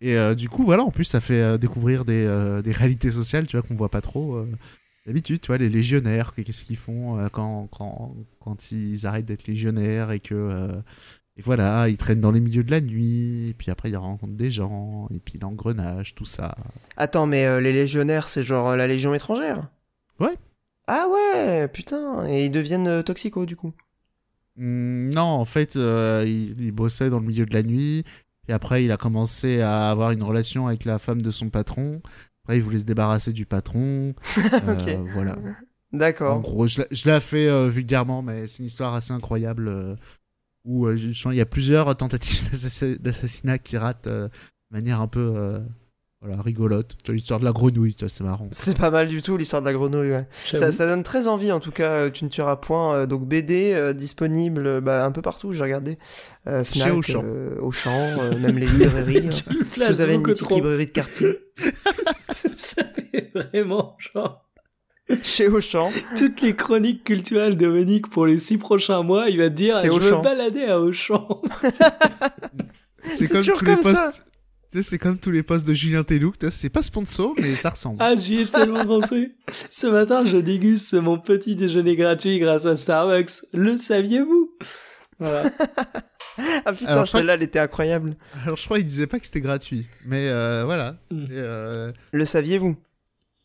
Et 0.02 0.18
euh, 0.18 0.34
du 0.36 0.50
coup, 0.50 0.64
voilà, 0.66 0.84
en 0.84 0.90
plus, 0.92 1.06
ça 1.06 1.22
fait 1.22 1.58
découvrir 1.60 2.04
des, 2.04 2.26
euh, 2.26 2.62
des 2.62 2.72
réalités 2.72 3.12
sociales, 3.12 3.48
tu 3.48 3.58
vois, 3.58 3.66
qu'on 3.68 3.76
voit 3.76 3.90
pas 3.92 4.02
trop. 4.02 4.36
euh, 4.38 4.52
D'habitude, 5.06 5.42
tu 5.42 5.48
vois, 5.48 5.58
les 5.58 5.70
légionnaires, 5.70 6.34
qu'est-ce 6.34 6.64
qu'ils 6.64 6.78
font 6.78 7.20
euh, 7.20 7.28
quand, 7.32 7.68
quand, 7.72 8.16
quand 8.40 8.72
ils 8.72 9.06
arrêtent 9.06 9.26
d'être 9.26 9.48
légionnaires 9.48 10.12
et 10.12 10.20
que. 10.20 10.34
euh, 10.34 10.82
et 11.36 11.42
voilà, 11.42 11.90
ils 11.90 11.98
traînent 11.98 12.22
dans 12.22 12.32
les 12.32 12.40
milieux 12.40 12.64
de 12.64 12.70
la 12.70 12.80
nuit, 12.80 13.50
et 13.50 13.54
puis 13.54 13.72
après, 13.72 13.90
ils 13.90 13.98
rencontrent 13.98 14.36
des 14.36 14.52
gens, 14.52 15.08
et 15.14 15.20
puis 15.20 15.40
l'engrenage, 15.40 16.14
tout 16.14 16.26
ça. 16.26 16.56
Attends, 16.96 17.26
mais 17.26 17.46
euh, 17.46 17.60
les 17.60 17.74
légionnaires, 17.74 18.30
c'est 18.30 18.44
genre 18.44 18.76
la 18.76 18.86
légion 18.86 19.16
étrangère? 19.16 19.68
Ouais. 20.20 20.34
Ah 20.88 21.08
ouais, 21.10 21.68
putain. 21.70 22.28
Et 22.28 22.46
ils 22.46 22.52
deviennent 22.52 23.04
toxicos 23.04 23.48
du 23.48 23.56
coup? 23.56 23.74
Hmm, 24.58 25.10
non, 25.10 25.24
en 25.24 25.46
fait, 25.46 25.76
euh, 25.76 26.24
il, 26.26 26.62
il 26.62 26.72
bossait 26.72 27.10
dans 27.10 27.20
le 27.20 27.26
milieu 27.26 27.48
de 27.48 27.54
la 27.54 27.64
nuit. 27.64 28.04
Et 28.48 28.54
après, 28.54 28.84
il 28.84 28.92
a 28.92 28.98
commencé 28.98 29.62
à 29.62 29.90
avoir 29.90 30.12
une 30.12 30.22
relation 30.22 30.68
avec 30.68 30.86
la 30.86 31.00
femme 31.00 31.22
de 31.22 31.32
son 31.32 31.50
patron. 31.50 32.02
Après, 32.44 32.58
il 32.58 32.64
voulait 32.64 32.80
se 32.80 32.84
débarrasser 32.86 33.32
du 33.34 33.46
patron. 33.46 34.14
Euh. 34.54 35.04
Voilà. 35.14 35.36
En 35.38 35.98
D'accord. 35.98 36.42
gros, 36.42 36.68
je, 36.68 36.82
l'ai- 36.82 36.88
je 36.92 37.10
l'ai 37.10 37.20
fait 37.20 37.48
euh, 37.48 37.68
vulgairement, 37.68 38.22
mais 38.22 38.48
c'est 38.48 38.60
une 38.60 38.66
histoire 38.66 38.94
assez 38.96 39.14
incroyable 39.14 39.68
euh, 39.68 39.96
où 40.66 40.88
euh, 40.88 40.96
je- 40.96 41.12
je 41.12 41.20
sens 41.20 41.34
il 41.34 41.38
y 41.38 41.42
a 41.42 41.46
plusieurs 41.46 41.96
tentatives 41.96 42.44
d'assassi- 42.52 43.00
d'assassinat 43.00 43.58
qui 43.60 43.78
ratent 43.78 44.08
euh, 44.08 44.28
de 44.28 44.32
manière 44.78 45.02
un 45.02 45.08
peu 45.08 45.34
euh, 45.36 45.60
voilà, 46.24 46.42
rigolote. 46.42 46.96
L'histoire 47.10 47.40
de 47.40 47.46
la 47.46 47.52
grenouille, 47.52 47.96
c'est 48.08 48.24
marrant. 48.24 48.48
C'est 48.52 48.78
pas 48.78 48.90
mal 48.92 49.08
du 49.08 49.22
tout 49.22 49.36
l'histoire 49.38 49.62
de 49.62 49.68
la 49.68 49.74
grenouille, 49.74 50.12
ouais. 50.12 50.26
Ça, 50.54 50.72
donne 50.86 51.04
très 51.04 51.28
envie 51.28 51.52
en 51.52 51.60
tout 51.60 51.72
cas, 51.72 51.90
euh, 51.90 52.10
tu 52.10 52.24
ne 52.26 52.30
tueras 52.30 52.56
point. 52.56 52.96
euh, 52.96 53.06
donc 53.06 53.28
BD 53.28 53.74
euh, 53.74 53.94
disponible 53.94 54.80
bah, 54.82 55.06
un 55.06 55.12
peu 55.12 55.22
partout, 55.22 55.52
j'ai. 55.52 55.64
Euh, 56.48 56.64
Chez 56.72 56.92
Auchan. 56.92 57.22
euh, 57.26 57.56
Auchan, 57.62 57.92
euh, 58.20 58.38
même 58.38 58.58
les 58.58 58.66
librairies. 58.78 59.30
Hein. 59.50 59.54
me 59.78 59.82
si 59.84 59.90
vous 59.92 60.02
avez 60.02 60.14
une 60.16 60.24
petite 60.24 60.44
trop. 60.46 60.56
librairie 60.56 60.86
de 60.88 60.92
quartier, 60.92 61.40
Ça 62.30 62.84
fait 62.86 63.32
vraiment 63.34 63.96
genre. 64.00 64.46
chez 65.24 65.48
Auchan. 65.48 65.90
Toutes 66.18 66.42
les 66.42 66.56
chroniques 66.56 67.04
culturelles 67.04 67.58
de 67.58 67.68
Monique 67.68 68.08
pour 68.10 68.26
les 68.26 68.38
six 68.38 68.58
prochains 68.58 69.04
mois, 69.04 69.30
il 69.30 69.38
va 69.40 69.50
te 69.50 69.56
dire 69.56 69.76
Je 69.84 69.90
Auchan. 69.90 70.18
veux 70.18 70.22
balader 70.22 70.64
à 70.66 70.80
Auchan. 70.80 71.42
C'est 73.06 73.28
comme 73.28 73.40
toujours 73.40 73.58
tous 73.58 73.66
les 73.66 73.74
comme 73.74 73.84
ça. 73.84 74.06
posts. 74.08 74.24
Tu 74.74 74.82
sais, 74.82 74.90
c'est 74.90 74.98
comme 74.98 75.20
tous 75.20 75.30
les 75.30 75.44
posts 75.44 75.68
de 75.68 75.74
Julien 75.76 76.04
sais, 76.50 76.50
C'est 76.50 76.70
pas 76.70 76.82
sponsor, 76.82 77.36
mais 77.40 77.56
ça 77.56 77.70
ressemble. 77.70 77.98
Ah, 78.00 78.16
j'y 78.18 78.40
ai 78.40 78.48
tellement 78.48 78.84
pensé. 78.84 79.36
Ce 79.70 79.86
matin, 79.86 80.26
je 80.26 80.38
déguste 80.38 80.96
mon 80.96 81.20
petit 81.20 81.56
déjeuner 81.56 81.96
gratuit 81.96 82.40
grâce 82.40 82.66
à 82.66 82.76
Starbucks. 82.76 83.34
Le 83.54 83.78
saviez-vous? 83.78 84.52
Voilà. 85.20 85.52
Ah 86.66 86.74
putain, 86.74 86.92
Alors, 86.92 87.08
celle-là, 87.08 87.36
elle 87.36 87.44
était 87.44 87.60
incroyable. 87.60 88.18
Alors, 88.44 88.58
je 88.58 88.66
crois 88.66 88.80
qu'il 88.80 88.88
disait 88.88 89.06
pas 89.06 89.20
que 89.20 89.26
c'était 89.28 89.42
gratuit. 89.42 89.86
Mais 90.04 90.30
euh, 90.30 90.64
voilà. 90.66 90.96
Mm. 91.12 91.26
Et, 91.26 91.28
euh, 91.34 91.92
Le 92.12 92.26
saviez-vous? 92.26 92.76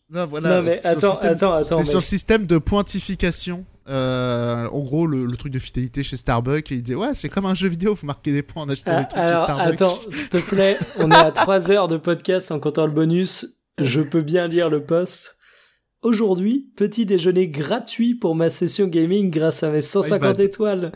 non, 0.08 0.24
voilà. 0.26 0.56
non, 0.56 0.62
mais 0.62 0.70
c'est 0.70 0.80
sur 0.80 0.88
le 0.92 0.96
attends, 0.96 1.10
système- 1.12 1.32
attends, 1.32 1.52
attends. 1.52 1.76
C'était 1.76 1.90
sur 1.90 1.98
le 1.98 2.04
système 2.04 2.46
de 2.46 2.56
pointification. 2.56 3.66
Euh, 3.88 4.66
en 4.68 4.80
gros, 4.82 5.06
le, 5.06 5.24
le 5.26 5.36
truc 5.36 5.52
de 5.52 5.58
fidélité 5.58 6.02
chez 6.02 6.16
Starbucks. 6.16 6.70
Et 6.72 6.76
il 6.76 6.82
disait 6.82 6.94
Ouais, 6.96 7.14
c'est 7.14 7.28
comme 7.28 7.46
un 7.46 7.54
jeu 7.54 7.68
vidéo, 7.68 7.94
vous 7.94 8.06
marquez 8.06 8.32
des 8.32 8.42
points 8.42 8.62
en 8.64 8.68
achetant 8.68 8.92
Ah, 8.94 9.02
des 9.02 9.08
trucs 9.08 9.22
chez 9.22 9.44
Starbucks. 9.44 9.74
attends, 9.82 9.98
s'il 10.10 10.28
te 10.28 10.38
plaît, 10.38 10.78
on 10.98 11.10
est 11.10 11.14
à 11.14 11.32
3 11.32 11.70
heures 11.70 11.88
de 11.88 11.96
podcast 11.96 12.50
en 12.50 12.60
comptant 12.60 12.86
le 12.86 12.92
bonus. 12.92 13.46
Je 13.78 14.00
peux 14.00 14.22
bien 14.22 14.46
lire 14.48 14.68
le 14.70 14.82
post. 14.84 15.36
Aujourd'hui, 16.02 16.70
petit 16.76 17.06
déjeuner 17.06 17.48
gratuit 17.48 18.14
pour 18.14 18.34
ma 18.36 18.50
session 18.50 18.86
gaming 18.86 19.30
grâce 19.30 19.62
à 19.62 19.70
mes 19.70 19.80
150 19.80 20.20
bad. 20.20 20.40
étoiles. 20.40 20.92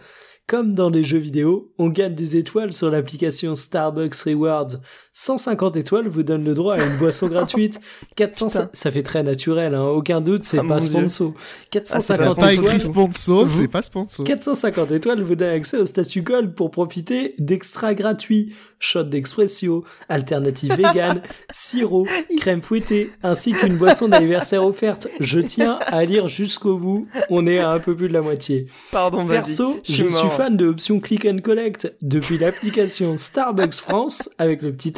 Comme 0.48 0.74
dans 0.74 0.90
les 0.90 1.04
jeux 1.04 1.18
vidéo, 1.18 1.72
on 1.78 1.88
gagne 1.88 2.14
des 2.14 2.36
étoiles 2.36 2.72
sur 2.72 2.90
l'application 2.90 3.54
Starbucks 3.54 4.16
Rewards. 4.26 4.80
150 5.14 5.76
étoiles 5.76 6.08
vous 6.08 6.22
donne 6.22 6.42
le 6.44 6.54
droit 6.54 6.76
à 6.76 6.82
une 6.84 6.96
boisson 6.98 7.26
gratuite. 7.28 7.80
400, 8.16 8.46
Putain. 8.46 8.70
ça 8.72 8.90
fait 8.90 9.02
très 9.02 9.22
naturel, 9.22 9.74
hein, 9.74 9.84
aucun 9.86 10.20
doute, 10.20 10.42
c'est 10.44 10.58
Ah, 10.58 10.64
pas 10.66 10.80
sponsor. 10.80 11.32
T'as 11.70 11.80
450 11.80 12.38
pas 12.38 12.52
étoiles. 12.52 12.66
écrit 12.66 12.80
sponsor, 12.80 13.44
Vous- 13.44 13.48
c'est 13.60 13.68
pas 13.68 13.82
sponsor. 13.82 14.24
450 14.24 14.90
étoiles 14.92 15.22
vous 15.22 15.34
donne 15.34 15.50
accès 15.50 15.76
au 15.76 15.86
statut 15.86 16.22
gold 16.22 16.54
pour 16.54 16.70
profiter 16.70 17.34
d'extra 17.38 17.94
gratuits, 17.94 18.54
shot 18.78 19.04
d'expresso, 19.04 19.84
alternative 20.08 20.72
vegan, 20.76 21.20
sirop, 21.52 22.06
crème 22.38 22.62
fouettée, 22.62 23.10
ainsi 23.22 23.52
qu'une 23.52 23.76
boisson 23.76 24.08
d'anniversaire 24.08 24.64
offerte. 24.64 25.08
Je 25.20 25.40
tiens 25.40 25.78
à 25.86 26.04
lire 26.04 26.28
jusqu'au 26.28 26.78
bout, 26.78 27.06
on 27.30 27.46
est 27.46 27.58
à 27.58 27.70
un 27.70 27.78
peu 27.80 27.94
plus 27.94 28.08
de 28.08 28.14
la 28.14 28.22
moitié. 28.22 28.66
Pardon. 28.90 29.26
Perso, 29.26 29.78
je 29.84 30.06
suis 30.06 30.28
fan 30.30 30.56
de 30.56 30.64
l'option 30.64 31.00
click 31.00 31.26
and 31.26 31.38
collect 31.42 31.94
depuis 32.00 32.38
l'application 32.38 33.16
Starbucks 33.18 33.74
France 33.74 34.30
avec 34.38 34.62
le 34.62 34.72
petit 34.72 34.92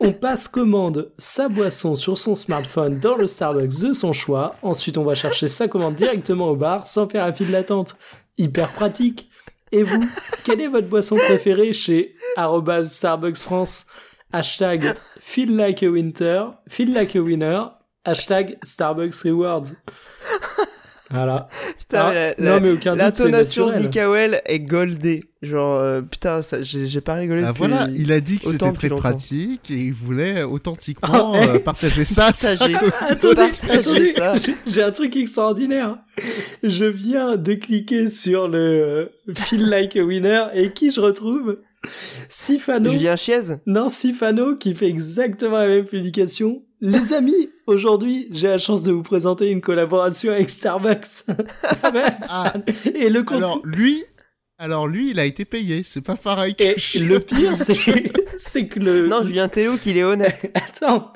On 0.00 0.12
passe 0.12 0.48
commande 0.48 1.12
sa 1.18 1.48
boisson 1.48 1.94
sur 1.94 2.16
son 2.18 2.34
smartphone 2.34 2.98
dans 3.00 3.16
le 3.16 3.26
Starbucks 3.26 3.80
de 3.80 3.92
son 3.92 4.12
choix. 4.12 4.54
Ensuite, 4.62 4.98
on 4.98 5.04
va 5.04 5.14
chercher 5.14 5.48
sa 5.48 5.68
commande 5.68 5.94
directement 5.94 6.50
au 6.50 6.56
bar 6.56 6.86
sans 6.86 7.08
faire 7.08 7.24
un 7.24 7.32
fil 7.32 7.50
d'attente. 7.50 7.96
Hyper 8.36 8.70
pratique. 8.72 9.28
Et 9.72 9.82
vous, 9.82 10.04
quelle 10.44 10.60
est 10.60 10.68
votre 10.68 10.88
boisson 10.88 11.16
préférée 11.16 11.72
chez 11.72 12.14
Starbucks 12.82 13.38
France? 13.38 13.86
Hashtag 14.32 14.94
feel 15.20 15.56
like 15.56 15.82
a 15.82 15.90
feel 16.68 16.92
like 16.92 17.16
a 17.16 17.20
winner, 17.20 17.64
hashtag 18.04 18.58
Starbucks 18.62 19.22
Rewards. 19.24 19.74
Voilà. 21.10 21.48
Putain, 21.78 22.00
Ah, 22.08 22.12
la- 22.12 22.34
non 22.56 22.60
mais 22.60 22.70
aucun 22.72 22.92
doute, 22.96 23.00
c'est 23.14 23.24
L'intonation 23.24 23.68
de. 23.70 23.76
Mikael 23.76 24.42
est 24.44 24.60
goldée. 24.60 25.24
Genre, 25.40 25.80
euh, 25.80 26.00
putain, 26.02 26.42
ça- 26.42 26.62
j'ai 26.62 26.86
j'ai 26.86 27.00
pas 27.00 27.14
rigolé. 27.14 27.42
Ah, 27.44 27.48
depuis- 27.52 27.58
voilà, 27.58 27.86
il 27.94 28.10
a 28.12 28.20
dit 28.20 28.38
que 28.38 28.44
c'était 28.44 28.72
très 28.72 28.88
longtemps. 28.88 29.02
pratique 29.02 29.70
et 29.70 29.74
il 29.74 29.92
voulait 29.92 30.42
authentiquement 30.42 31.32
Ah, 31.34 31.44
euh, 31.54 31.58
partager 31.60 32.04
ça. 32.04 32.24
Partager. 32.32 32.74
attendez, 33.08 34.12
ça. 34.14 34.34
j'ai- 34.66 34.82
un 34.82 34.90
truc 34.92 35.16
extraordinaire. 35.16 35.96
Je 36.62 36.84
viens 36.84 37.36
de 37.36 37.54
cliquer 37.54 38.08
sur 38.08 38.48
le 38.48 39.10
Feel 39.34 39.68
Like 39.68 39.96
a 39.96 40.02
Winner 40.02 40.46
et 40.54 40.72
qui 40.72 40.90
je 40.90 41.00
retrouve? 41.00 41.58
Sifano. 42.28 42.90
Julien 42.90 43.16
Chiez 43.16 43.40
Non, 43.66 43.88
Sifano 43.88 44.56
qui 44.56 44.74
fait 44.74 44.88
exactement 44.88 45.58
la 45.58 45.68
même 45.68 45.84
publication. 45.84 46.62
Les 46.80 47.12
amis, 47.12 47.50
aujourd'hui, 47.66 48.28
j'ai 48.30 48.48
la 48.48 48.58
chance 48.58 48.82
de 48.84 48.92
vous 48.92 49.02
présenter 49.02 49.48
une 49.50 49.60
collaboration 49.60 50.32
avec 50.32 50.48
Starbucks. 50.50 51.24
Ah, 52.30 52.54
et 52.94 53.08
le 53.08 53.22
contenu... 53.22 53.42
alors 53.44 53.60
lui, 53.64 54.04
alors 54.58 54.86
lui, 54.86 55.10
il 55.10 55.18
a 55.18 55.24
été 55.24 55.44
payé. 55.44 55.82
C'est 55.82 56.04
pas 56.04 56.16
pareil 56.16 56.54
que 56.54 56.62
Et 56.64 56.74
je- 56.76 57.04
le 57.04 57.18
pire, 57.20 57.56
c'est 57.56 57.74
c'est 58.38 58.66
que 58.66 58.78
le... 58.80 59.06
Non, 59.08 59.22
Julien 59.24 59.48
Tellouk, 59.48 59.84
il 59.84 59.98
est 59.98 60.04
honnête. 60.04 60.50
Attends. 60.54 61.12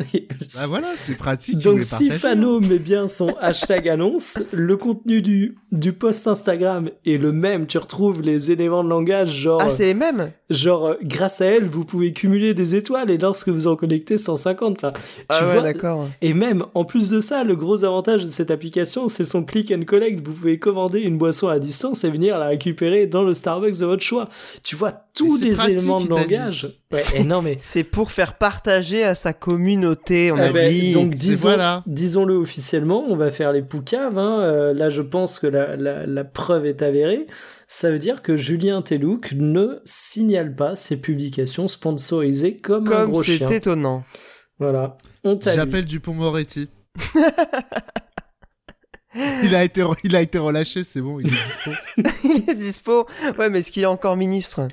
Bah 0.56 0.66
voilà, 0.68 0.88
c'est 0.96 1.14
pratique. 1.16 1.56
il 1.58 1.62
Donc 1.62 1.82
si 1.84 2.08
partager. 2.08 2.18
Fano 2.18 2.60
met 2.60 2.78
bien 2.78 3.08
son 3.08 3.28
hashtag 3.40 3.88
annonce, 3.88 4.38
le 4.52 4.76
contenu 4.76 5.22
du, 5.22 5.56
du 5.70 5.92
post 5.92 6.26
Instagram 6.26 6.90
est 7.06 7.16
le 7.16 7.32
même. 7.32 7.66
Tu 7.66 7.78
retrouves 7.78 8.20
les 8.22 8.50
éléments 8.50 8.84
de 8.84 8.88
langage, 8.90 9.30
genre, 9.30 9.62
Ah, 9.62 9.70
c'est 9.70 9.86
les 9.86 9.94
mêmes? 9.94 10.32
genre 10.50 10.86
euh, 10.88 10.94
grâce 11.02 11.40
à 11.40 11.46
elle, 11.46 11.66
vous 11.68 11.84
pouvez 11.86 12.12
cumuler 12.12 12.52
des 12.52 12.74
étoiles 12.74 13.10
et 13.10 13.16
lorsque 13.16 13.48
vous 13.48 13.66
en 13.68 13.76
connectez 13.76 14.18
150. 14.18 14.76
Enfin, 14.76 14.92
Ah 15.28 15.38
tu 15.38 15.44
ouais, 15.44 15.52
vois, 15.54 15.62
d'accord. 15.62 16.08
et 16.20 16.34
même, 16.34 16.64
en 16.74 16.84
plus 16.84 17.08
de 17.08 17.20
ça, 17.20 17.44
le 17.44 17.56
gros 17.56 17.84
avantage 17.84 18.22
de 18.22 18.26
cette 18.26 18.50
application, 18.50 19.08
c'est 19.08 19.24
son 19.24 19.44
click 19.44 19.72
and 19.72 19.84
collect. 19.86 20.20
Vous 20.26 20.32
pouvez 20.34 20.58
commander 20.58 21.00
une 21.00 21.16
boisson 21.16 21.48
à 21.48 21.58
distance 21.58 22.04
et 22.04 22.10
venir 22.10 22.38
la 22.38 22.48
récupérer 22.48 23.06
dans 23.06 23.22
le 23.22 23.32
Starbucks 23.32 23.78
de 23.78 23.86
votre 23.86 24.02
choix. 24.02 24.28
Tu 24.62 24.76
vois 24.76 24.92
tous 25.14 25.40
les 25.42 25.52
pratique, 25.52 25.78
éléments 25.78 26.00
de 26.00 26.08
langage. 26.08 26.68
Ouais, 26.92 27.02
et 27.14 27.24
non 27.24 27.42
mais 27.42 27.56
C'est 27.60 27.84
pour 27.84 28.12
faire 28.12 28.36
partager 28.38 29.04
à 29.04 29.14
sa 29.14 29.32
communauté, 29.32 30.30
on 30.32 30.36
Eh 30.36 30.40
a 30.40 30.52
ben, 30.52 30.72
dit. 30.72 30.92
donc 30.92 31.12
c'est 31.16 31.20
disons, 31.30 31.48
voilà. 31.48 31.82
disons-le 31.86 32.34
officiellement, 32.34 33.04
on 33.08 33.16
va 33.16 33.30
faire 33.30 33.52
les 33.52 33.62
poucaves. 33.62 34.18
Hein. 34.18 34.40
Euh, 34.42 34.72
là, 34.74 34.88
je 34.90 35.02
pense 35.02 35.38
que 35.38 35.46
la, 35.46 35.76
la, 35.76 36.06
la 36.06 36.24
preuve 36.24 36.66
est 36.66 36.82
avérée. 36.82 37.26
Ça 37.68 37.90
veut 37.90 37.98
dire 37.98 38.20
que 38.22 38.36
Julien 38.36 38.82
Telouk 38.82 39.32
ne 39.32 39.80
signale 39.84 40.54
pas 40.54 40.76
ses 40.76 41.00
publications 41.00 41.68
sponsorisées 41.68 42.56
comme, 42.58 42.86
un 42.88 42.90
Comme 42.90 43.12
gros 43.12 43.22
c'est 43.22 43.38
chien. 43.38 43.48
étonnant. 43.48 44.04
Voilà. 44.58 44.96
On 45.24 45.38
J'appelle 45.40 45.84
Dupont-Moretti. 45.86 46.68
il, 49.14 49.54
a 49.54 49.64
été, 49.64 49.82
il 50.04 50.16
a 50.16 50.20
été 50.22 50.38
relâché, 50.38 50.82
c'est 50.84 51.00
bon, 51.00 51.18
il 51.20 51.26
est 51.26 51.30
dispo. 51.30 51.70
il 52.24 52.50
est 52.50 52.54
dispo. 52.54 53.06
Ouais, 53.38 53.48
mais 53.50 53.58
est-ce 53.60 53.72
qu'il 53.72 53.82
est 53.82 53.86
encore 53.86 54.16
ministre? 54.16 54.68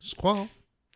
Je 0.00 0.14
crois. 0.14 0.38
hein. 0.38 0.46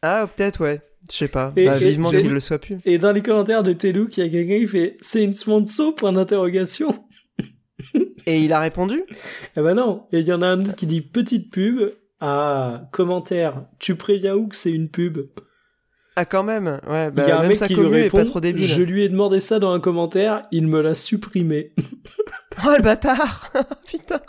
Ah, 0.07 0.29
peut-être, 0.35 0.61
ouais. 0.63 0.81
Je 1.11 1.17
sais 1.17 1.29
pas. 1.29 1.53
Et- 1.57 1.67
Bah, 1.67 1.77
et- 1.81 1.89
vivement 1.89 2.11
qu'il 2.11 2.31
le 2.31 2.41
soit 2.41 2.59
plus. 2.59 2.79
Et 2.85 2.99
dans 2.99 3.13
les 3.13 3.23
commentaires 3.23 3.63
de 3.63 3.73
Telouk, 3.73 4.17
il 4.17 4.25
y 4.25 4.27
a 4.27 4.31
quelqu'un 4.31 4.59
qui 4.59 4.67
fait 4.67 4.97
C'est 5.01 5.23
une 5.25 5.35
sponsor 5.35 5.95
Point 5.95 6.13
d'interrogation. 6.13 7.05
Et 8.27 8.41
il 8.43 8.53
a 8.53 8.61
répondu? 8.61 9.03
Eh 9.57 9.61
ben 9.61 9.75
non. 9.75 10.07
Et 10.13 10.21
il 10.21 10.27
y 10.29 10.33
en 10.33 10.41
a 10.43 10.47
un 10.47 10.61
autre 10.61 10.75
qui 10.77 10.87
dit 10.87 11.03
Petite 11.03 11.51
pub. 11.53 11.91
Ah, 12.21 12.89
commentaire. 12.93 13.67
Tu 13.79 13.97
préviens 13.97 14.35
où 14.35 14.49
que 14.49 14.57
c'est 14.57 14.73
une 14.73 14.89
pub? 14.89 15.19
Ah, 16.17 16.25
quand 16.25 16.45
même. 16.45 16.81
Ouais, 16.89 17.11
Il 17.17 17.19
y 17.19 17.23
a 17.23 17.27
bah, 17.27 17.37
un 17.37 17.41
même 17.41 17.49
mec 17.49 17.57
sa 17.57 17.67
qui 17.67 17.75
lui 17.75 17.83
commu 17.83 17.99
est 17.99 18.03
répond 18.03 18.19
pas 18.19 18.25
trop 18.25 18.41
débile. 18.41 18.65
Je 18.65 18.83
lui 18.83 19.03
ai 19.03 19.09
demandé 19.09 19.41
ça 19.41 19.59
dans 19.59 19.73
un 19.73 19.81
commentaire, 19.81 20.47
il 20.53 20.67
me 20.69 20.81
l'a 20.81 20.95
supprimé. 20.95 21.73
Oh, 22.65 22.71
le 22.77 22.83
bâtard 22.85 23.51
Putain 23.89 24.21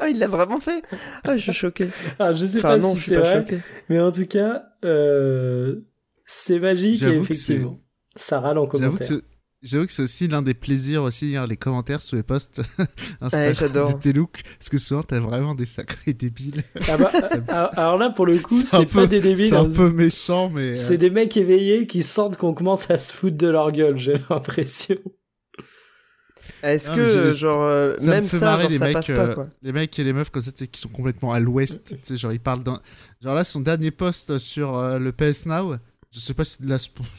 Ah, 0.00 0.08
il 0.08 0.18
l'a 0.18 0.28
vraiment 0.28 0.60
fait 0.60 0.80
Ah, 1.24 1.36
je 1.36 1.42
suis 1.42 1.52
choqué. 1.52 1.88
Ah, 2.18 2.32
je 2.32 2.46
sais 2.46 2.56
Enfin, 2.58 2.68
pas 2.70 2.78
non, 2.78 2.94
si 2.94 3.00
c'est 3.02 3.16
pas 3.16 3.20
vrai, 3.20 3.34
choqué. 3.40 3.58
mais 3.90 4.00
en 4.00 4.10
tout 4.10 4.24
cas, 4.24 4.62
euh, 4.86 5.76
c'est 6.24 6.58
magique 6.58 7.02
et 7.02 7.08
effectivement, 7.08 7.78
ça 8.16 8.40
râle 8.40 8.56
en 8.56 8.64
J'avoue 8.64 8.96
que 8.96 9.06
commentaire. 9.06 9.18
J'avoue 9.60 9.86
que 9.86 9.92
c'est 9.92 10.02
aussi 10.02 10.28
l'un 10.28 10.40
des 10.42 10.54
plaisirs 10.54 11.02
aussi, 11.02 11.26
lire 11.30 11.46
les 11.48 11.56
commentaires 11.56 12.00
sous 12.00 12.14
les 12.14 12.22
posts 12.22 12.62
Instagram 13.20 13.56
j'adore. 13.58 13.98
de 13.98 14.24
parce 14.56 14.68
que 14.70 14.78
souvent 14.78 15.02
t'as 15.02 15.18
vraiment 15.18 15.56
des 15.56 15.66
sacrés 15.66 16.12
débiles. 16.12 16.62
Ah 16.88 16.96
bah, 16.96 17.10
ah, 17.48 17.64
alors 17.76 17.98
là, 17.98 18.10
pour 18.10 18.24
le 18.26 18.38
coup, 18.38 18.54
C'est 18.64 18.86
pas 18.86 19.00
peu- 19.02 19.08
des 19.08 19.20
débiles, 19.20 19.48
C'est 19.48 19.56
un 19.56 19.64
hein. 19.64 19.72
peu 19.74 19.90
méchant, 19.90 20.48
mais... 20.50 20.70
euh, 20.72 20.76
c'est 20.76 20.96
des 20.96 21.10
mecs 21.10 21.36
éveillés 21.36 21.88
qui 21.88 22.04
sentent 22.04 22.36
qu'on 22.36 22.54
commence 22.54 22.88
à 22.90 22.98
se 22.98 23.12
foutre 23.12 23.36
de 23.36 23.48
leur 23.48 23.72
gueule, 23.72 23.96
j'ai 23.98 24.14
l'impression. 24.30 24.96
Est-ce 26.62 26.90
que, 26.92 27.04
je- 27.04 27.30
genre, 27.36 27.62
euh, 27.64 27.94
ça 27.96 28.02
me 28.02 28.10
même 28.10 28.28
fait 28.28 28.38
ça, 28.38 28.44
marrer 28.46 28.62
genre, 28.62 28.70
les 28.70 28.78
ça 28.78 28.84
mecs, 28.86 28.94
passe 28.94 29.10
euh, 29.10 29.26
pas, 29.28 29.34
quoi 29.34 29.48
les 29.62 29.72
mecs 29.72 29.98
et 29.98 30.04
les 30.04 30.12
meufs 30.12 30.30
comme 30.30 30.42
ça, 30.42 30.50
qui 30.52 30.80
sont 30.80 30.88
complètement 30.88 31.32
à 31.32 31.40
l'ouest. 31.40 31.88
tu 31.88 31.96
sais, 32.02 32.16
genre, 32.16 32.32
ils 32.32 32.40
parlent 32.40 32.62
d'un. 32.64 32.80
Genre 33.22 33.34
là, 33.34 33.42
son 33.44 33.60
dernier 33.60 33.90
post 33.90 34.38
sur 34.38 34.76
euh, 34.76 34.98
le 34.98 35.12
PS 35.12 35.46
Now, 35.46 35.76
je 36.12 36.20
sais 36.20 36.34
pas 36.34 36.44
si 36.44 36.58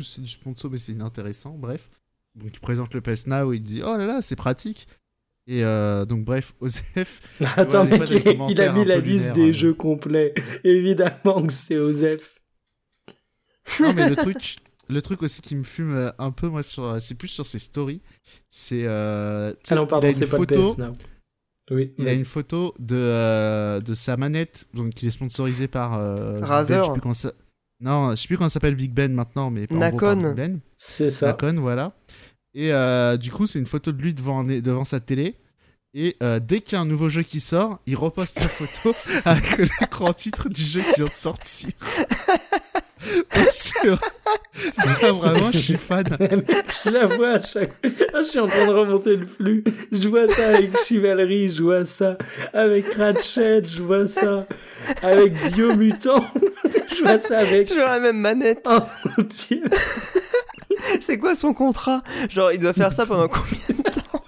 c'est 0.04 0.22
du 0.22 0.28
sponsor, 0.28 0.72
mais 0.72 0.78
c'est 0.78 0.94
inintéressant, 0.94 1.52
bref. 1.58 1.90
Donc, 2.36 2.52
il 2.54 2.60
présente 2.60 2.94
le 2.94 3.02
PS 3.02 3.28
Now, 3.28 3.54
il 3.54 3.62
dit 3.62 3.82
Oh 3.84 3.98
là 3.98 4.06
là, 4.06 4.22
c'est 4.22 4.36
pratique. 4.36 4.88
Et 5.48 5.64
euh, 5.64 6.06
donc, 6.06 6.26
bref, 6.26 6.54
Osef. 6.60 7.42
Attends, 7.56 7.86
mec, 7.86 8.10
il, 8.10 8.42
il 8.50 8.62
a 8.62 8.72
mis 8.72 8.86
la 8.86 9.00
liste 9.00 9.34
des 9.34 9.50
hein. 9.50 9.54
jeux 9.54 9.74
complets. 9.74 10.34
Évidemment 10.64 11.46
que 11.46 11.54
c'est 11.54 11.78
Osef. 11.78 12.36
Non, 13.80 13.94
mais 13.94 14.10
le 14.10 14.16
truc, 14.16 14.56
le 14.88 15.02
truc 15.02 15.22
aussi 15.22 15.42
qui 15.42 15.56
me 15.56 15.62
fume 15.64 15.96
euh, 15.96 16.10
un 16.18 16.32
peu, 16.32 16.50
moi, 16.50 16.64
sur, 16.64 17.00
c'est 17.00 17.14
plus 17.16 17.28
sur 17.28 17.46
ses 17.46 17.60
stories. 17.60 18.02
C'est. 18.48 18.86
Euh, 18.86 19.54
Ah 19.70 19.86
pardon, 19.86 20.08
a 20.08 20.14
c'est 20.14 20.26
une 20.26 20.32
pas 20.32 20.38
photo, 20.38 20.56
le 20.56 20.64
PS 20.64 20.78
Now. 20.80 20.94
Oui, 21.72 21.94
Il 22.00 22.08
a 22.08 22.14
une 22.14 22.26
photo 22.26 22.74
de, 22.80 22.96
euh, 22.96 23.80
de 23.80 23.94
sa 23.94 24.18
manette, 24.18 24.68
donc 24.74 25.02
il 25.02 25.08
est 25.08 25.12
sponsorisé 25.12 25.68
par. 25.68 26.00
Euh, 26.00 26.40
Ben, 26.40 26.46
Razer. 26.46 26.80
je 26.80 26.86
sais 26.88 26.94
plus 26.94 27.02
comment 27.02 27.14
ça... 27.14 27.32
Non, 27.80 28.12
je 28.12 28.16
sais 28.16 28.28
plus 28.28 28.38
comment 28.38 28.50
ça 28.50 28.54
s'appelle 28.54 28.76
Big 28.76 28.92
Ben 28.92 29.14
maintenant, 29.14 29.52
mais 29.52 29.68
Nakon. 29.70 30.16
Big 30.16 30.36
Ben. 30.36 30.60
c'est 30.78 31.10
ça. 31.10 31.28
Nakon, 31.28 31.56
voilà. 31.60 31.94
Et 32.60 32.74
euh, 32.74 33.16
du 33.16 33.32
coup, 33.32 33.48
c'est 33.48 33.58
une 33.58 33.66
photo 33.66 33.94
de 33.94 34.02
lui 34.02 34.14
devant, 34.14 34.44
devant 34.44 34.84
sa 34.84 35.00
télé. 35.00 35.36
Et 35.94 36.18
euh, 36.22 36.42
dès 36.42 36.60
qu'il 36.60 36.74
y 36.74 36.76
a 36.76 36.82
un 36.82 36.86
nouveau 36.86 37.08
jeu 37.08 37.24
qui 37.24 37.40
sort, 37.40 37.80
il 37.86 37.96
reposte 37.96 38.38
la 38.42 38.50
photo 38.50 38.94
avec 39.26 39.60
l'écran 39.80 40.12
titre 40.12 40.50
du 40.50 40.62
jeu 40.62 40.82
qui 40.82 40.96
vient 40.98 41.06
de 41.06 41.14
sortir. 41.14 41.70
C'est 43.50 43.88
vrai. 43.88 44.08
Là, 44.78 45.12
vraiment, 45.14 45.52
je 45.54 45.58
suis 45.58 45.78
fan. 45.78 46.04
je 46.84 46.90
la 46.90 47.06
vois 47.06 47.36
à 47.36 47.42
chaque 47.42 47.72
Ah, 48.14 48.24
je 48.24 48.28
suis 48.28 48.40
en 48.40 48.48
train 48.48 48.68
de 48.68 48.74
remonter 48.74 49.16
le 49.16 49.26
flux. 49.26 49.64
Je 49.94 50.10
vois 50.10 50.28
ça 50.28 50.50
avec 50.50 50.78
Chivalry, 50.80 51.50
je 51.50 51.64
vois 51.64 51.86
ça 51.86 52.18
avec 52.54 52.94
Ratchet, 52.94 53.64
je 53.66 53.82
vois 53.82 54.06
ça 54.06 54.46
avec 55.02 55.34
Biomutant. 55.54 56.26
je 56.94 57.04
vois 57.04 57.20
ça 57.20 57.40
avec... 57.40 57.70
Toujours 57.70 57.86
la 57.86 58.02
même 58.02 58.20
manette. 58.20 58.68
Oh 58.70 58.80
mon 59.06 59.24
dieu. 59.24 59.64
C'est 61.00 61.18
quoi 61.18 61.36
son 61.36 61.54
contrat? 61.54 62.04
Genre, 62.30 62.52
il 62.52 62.60
doit 62.60 62.74
faire 62.74 62.94
ça 62.94 63.06
pendant 63.06 63.28
combien 63.28 63.60
de 63.70 63.84
temps? 63.84 64.24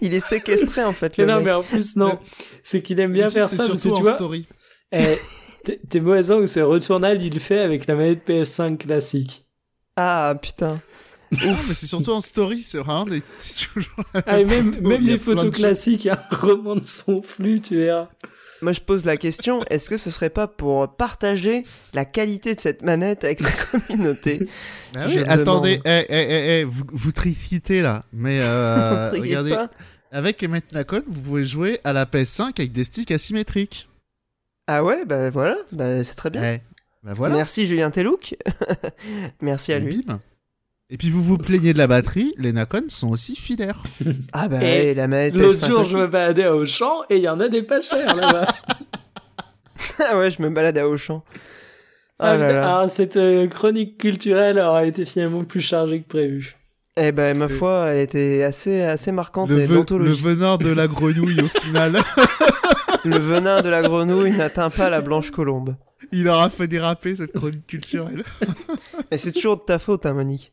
Il 0.00 0.14
est 0.14 0.20
séquestré 0.20 0.84
en 0.84 0.92
fait. 0.92 1.16
Le 1.16 1.24
Mais 1.26 1.32
non, 1.32 1.38
mec. 1.38 1.46
mais 1.46 1.52
en 1.52 1.62
plus, 1.62 1.96
non. 1.96 2.18
C'est 2.62 2.82
qu'il 2.82 3.00
aime 3.00 3.12
bien 3.12 3.28
faire 3.30 3.48
C'est 3.48 3.56
ça 3.56 3.66
parce 3.66 3.78
que 3.82 3.88
surtout 3.88 3.96
tu 3.96 4.00
en 4.00 4.04
vois... 4.04 4.14
story. 4.16 4.46
Eh, 4.92 5.16
t'es- 5.88 6.00
mauvais 6.00 6.20
que 6.22 6.46
ce 6.46 6.60
retournal, 6.60 7.22
il 7.22 7.32
le 7.34 7.40
fait 7.40 7.60
avec 7.60 7.86
la 7.86 7.94
manette 7.94 8.26
PS5 8.28 8.76
classique. 8.78 9.46
Ah 9.96 10.34
putain. 10.40 10.80
Non, 11.32 11.56
mais 11.68 11.74
c'est 11.74 11.86
surtout 11.86 12.10
en 12.10 12.20
story, 12.20 12.60
c'est 12.62 12.78
vraiment 12.78 13.04
des... 13.06 13.20
c'est 13.24 13.68
toujours 13.72 13.94
la 14.14 14.22
Ah, 14.26 14.38
même, 14.42 14.72
les 15.00 15.16
photos 15.16 15.50
classiques, 15.56 16.06
hein, 16.08 16.18
remonte 16.30 16.84
son 16.84 17.22
flux, 17.22 17.60
tu 17.60 17.76
verras. 17.76 18.08
Moi, 18.62 18.72
je 18.72 18.80
pose 18.80 19.04
la 19.04 19.16
question 19.16 19.60
est-ce 19.70 19.88
que 19.88 19.96
ce 19.96 20.10
serait 20.10 20.30
pas 20.30 20.46
pour 20.46 20.94
partager 20.96 21.64
la 21.94 22.04
qualité 22.04 22.54
de 22.54 22.60
cette 22.60 22.82
manette 22.82 23.24
avec 23.24 23.40
sa 23.40 23.50
communauté? 23.78 24.46
Bah 24.92 25.04
oui, 25.06 25.16
me 25.16 25.30
attendez, 25.30 25.80
eh, 25.84 26.04
eh, 26.08 26.60
eh, 26.60 26.64
vous, 26.64 26.84
vous 26.92 27.12
tricitez 27.12 27.80
là, 27.80 28.04
mais 28.12 28.40
euh, 28.40 29.10
regardez, 29.12 29.50
pas 29.50 29.70
avec 30.12 30.42
Emmett 30.42 30.72
Nakon, 30.72 31.02
vous 31.06 31.22
pouvez 31.22 31.44
jouer 31.44 31.80
à 31.84 31.92
la 31.92 32.04
PS5 32.04 32.52
avec 32.58 32.72
des 32.72 32.84
sticks 32.84 33.10
asymétriques. 33.10 33.88
Ah 34.66 34.84
ouais, 34.84 35.04
bah 35.04 35.30
voilà, 35.30 35.56
bah, 35.72 36.02
c'est 36.04 36.14
très 36.16 36.30
bien. 36.30 36.58
Bah 37.02 37.14
voilà, 37.14 37.34
Merci 37.36 37.66
Julien 37.66 37.90
Telouk. 37.90 38.36
Merci 39.40 39.72
à 39.72 39.78
et 39.78 39.80
lui. 39.80 40.02
bim. 40.02 40.20
Et 40.92 40.96
puis 40.96 41.08
vous 41.10 41.22
vous 41.22 41.38
plaignez 41.38 41.72
de 41.72 41.78
la 41.78 41.86
batterie, 41.86 42.34
les 42.36 42.52
Nakon 42.52 42.82
sont 42.88 43.10
aussi 43.10 43.36
filaires. 43.36 43.82
Ah 44.32 44.48
bah 44.48 44.62
Et 44.62 44.92
la 44.94 45.06
manette 45.06 45.34
L'autre 45.34 45.58
PS5 45.58 45.66
jour, 45.68 45.84
je 45.84 45.98
me 45.98 46.06
baladais 46.08 46.44
à 46.44 46.54
Auchan 46.56 47.02
et 47.10 47.16
il 47.18 47.22
y 47.22 47.28
en 47.28 47.38
a 47.40 47.48
des 47.48 47.62
pas 47.62 47.80
chers 47.80 48.14
là-bas. 48.16 48.46
Ah 50.00 50.18
ouais, 50.18 50.30
je 50.30 50.42
me 50.42 50.50
balade 50.50 50.78
à 50.78 50.88
Auchan. 50.88 51.22
Ah, 52.18 52.30
Ah 52.32 52.36
là 52.36 52.46
putain, 52.46 52.52
là. 52.60 52.76
Alors, 52.76 52.90
cette 52.90 53.16
euh, 53.16 53.46
chronique 53.48 53.98
culturelle 53.98 54.58
aura 54.58 54.84
été 54.84 55.04
finalement 55.06 55.44
plus 55.44 55.60
chargée 55.60 56.02
que 56.02 56.08
prévu. 56.08 56.56
Eh 56.96 57.12
ben, 57.12 57.36
ma 57.36 57.48
foi, 57.48 57.86
elle 57.88 57.98
était 58.00 58.42
assez, 58.42 58.82
assez 58.82 59.10
marquante 59.12 59.48
Le, 59.48 59.60
et 59.60 59.66
ve- 59.66 59.96
le 59.98 60.10
venin 60.12 60.56
de 60.58 60.70
la 60.70 60.86
grenouille 60.86 61.40
au 61.40 61.48
final, 61.60 61.98
Le 63.04 63.18
venin 63.18 63.62
de 63.62 63.68
la 63.70 63.80
grenouille 63.82 64.32
n'atteint 64.32 64.68
pas 64.70 64.90
la 64.90 65.00
blanche 65.00 65.30
colombe. 65.30 65.76
il 66.12 66.28
aura 66.28 66.50
fait 66.50 66.66
déraper 66.66 67.16
cette 67.16 67.32
chronique 67.32 67.66
culturelle. 67.66 68.24
Mais 69.10 69.16
c'est 69.18 69.32
toujours 69.32 69.56
de 69.56 69.62
ta 69.62 69.78
faute, 69.78 70.04
hein, 70.04 70.12
Monique. 70.14 70.50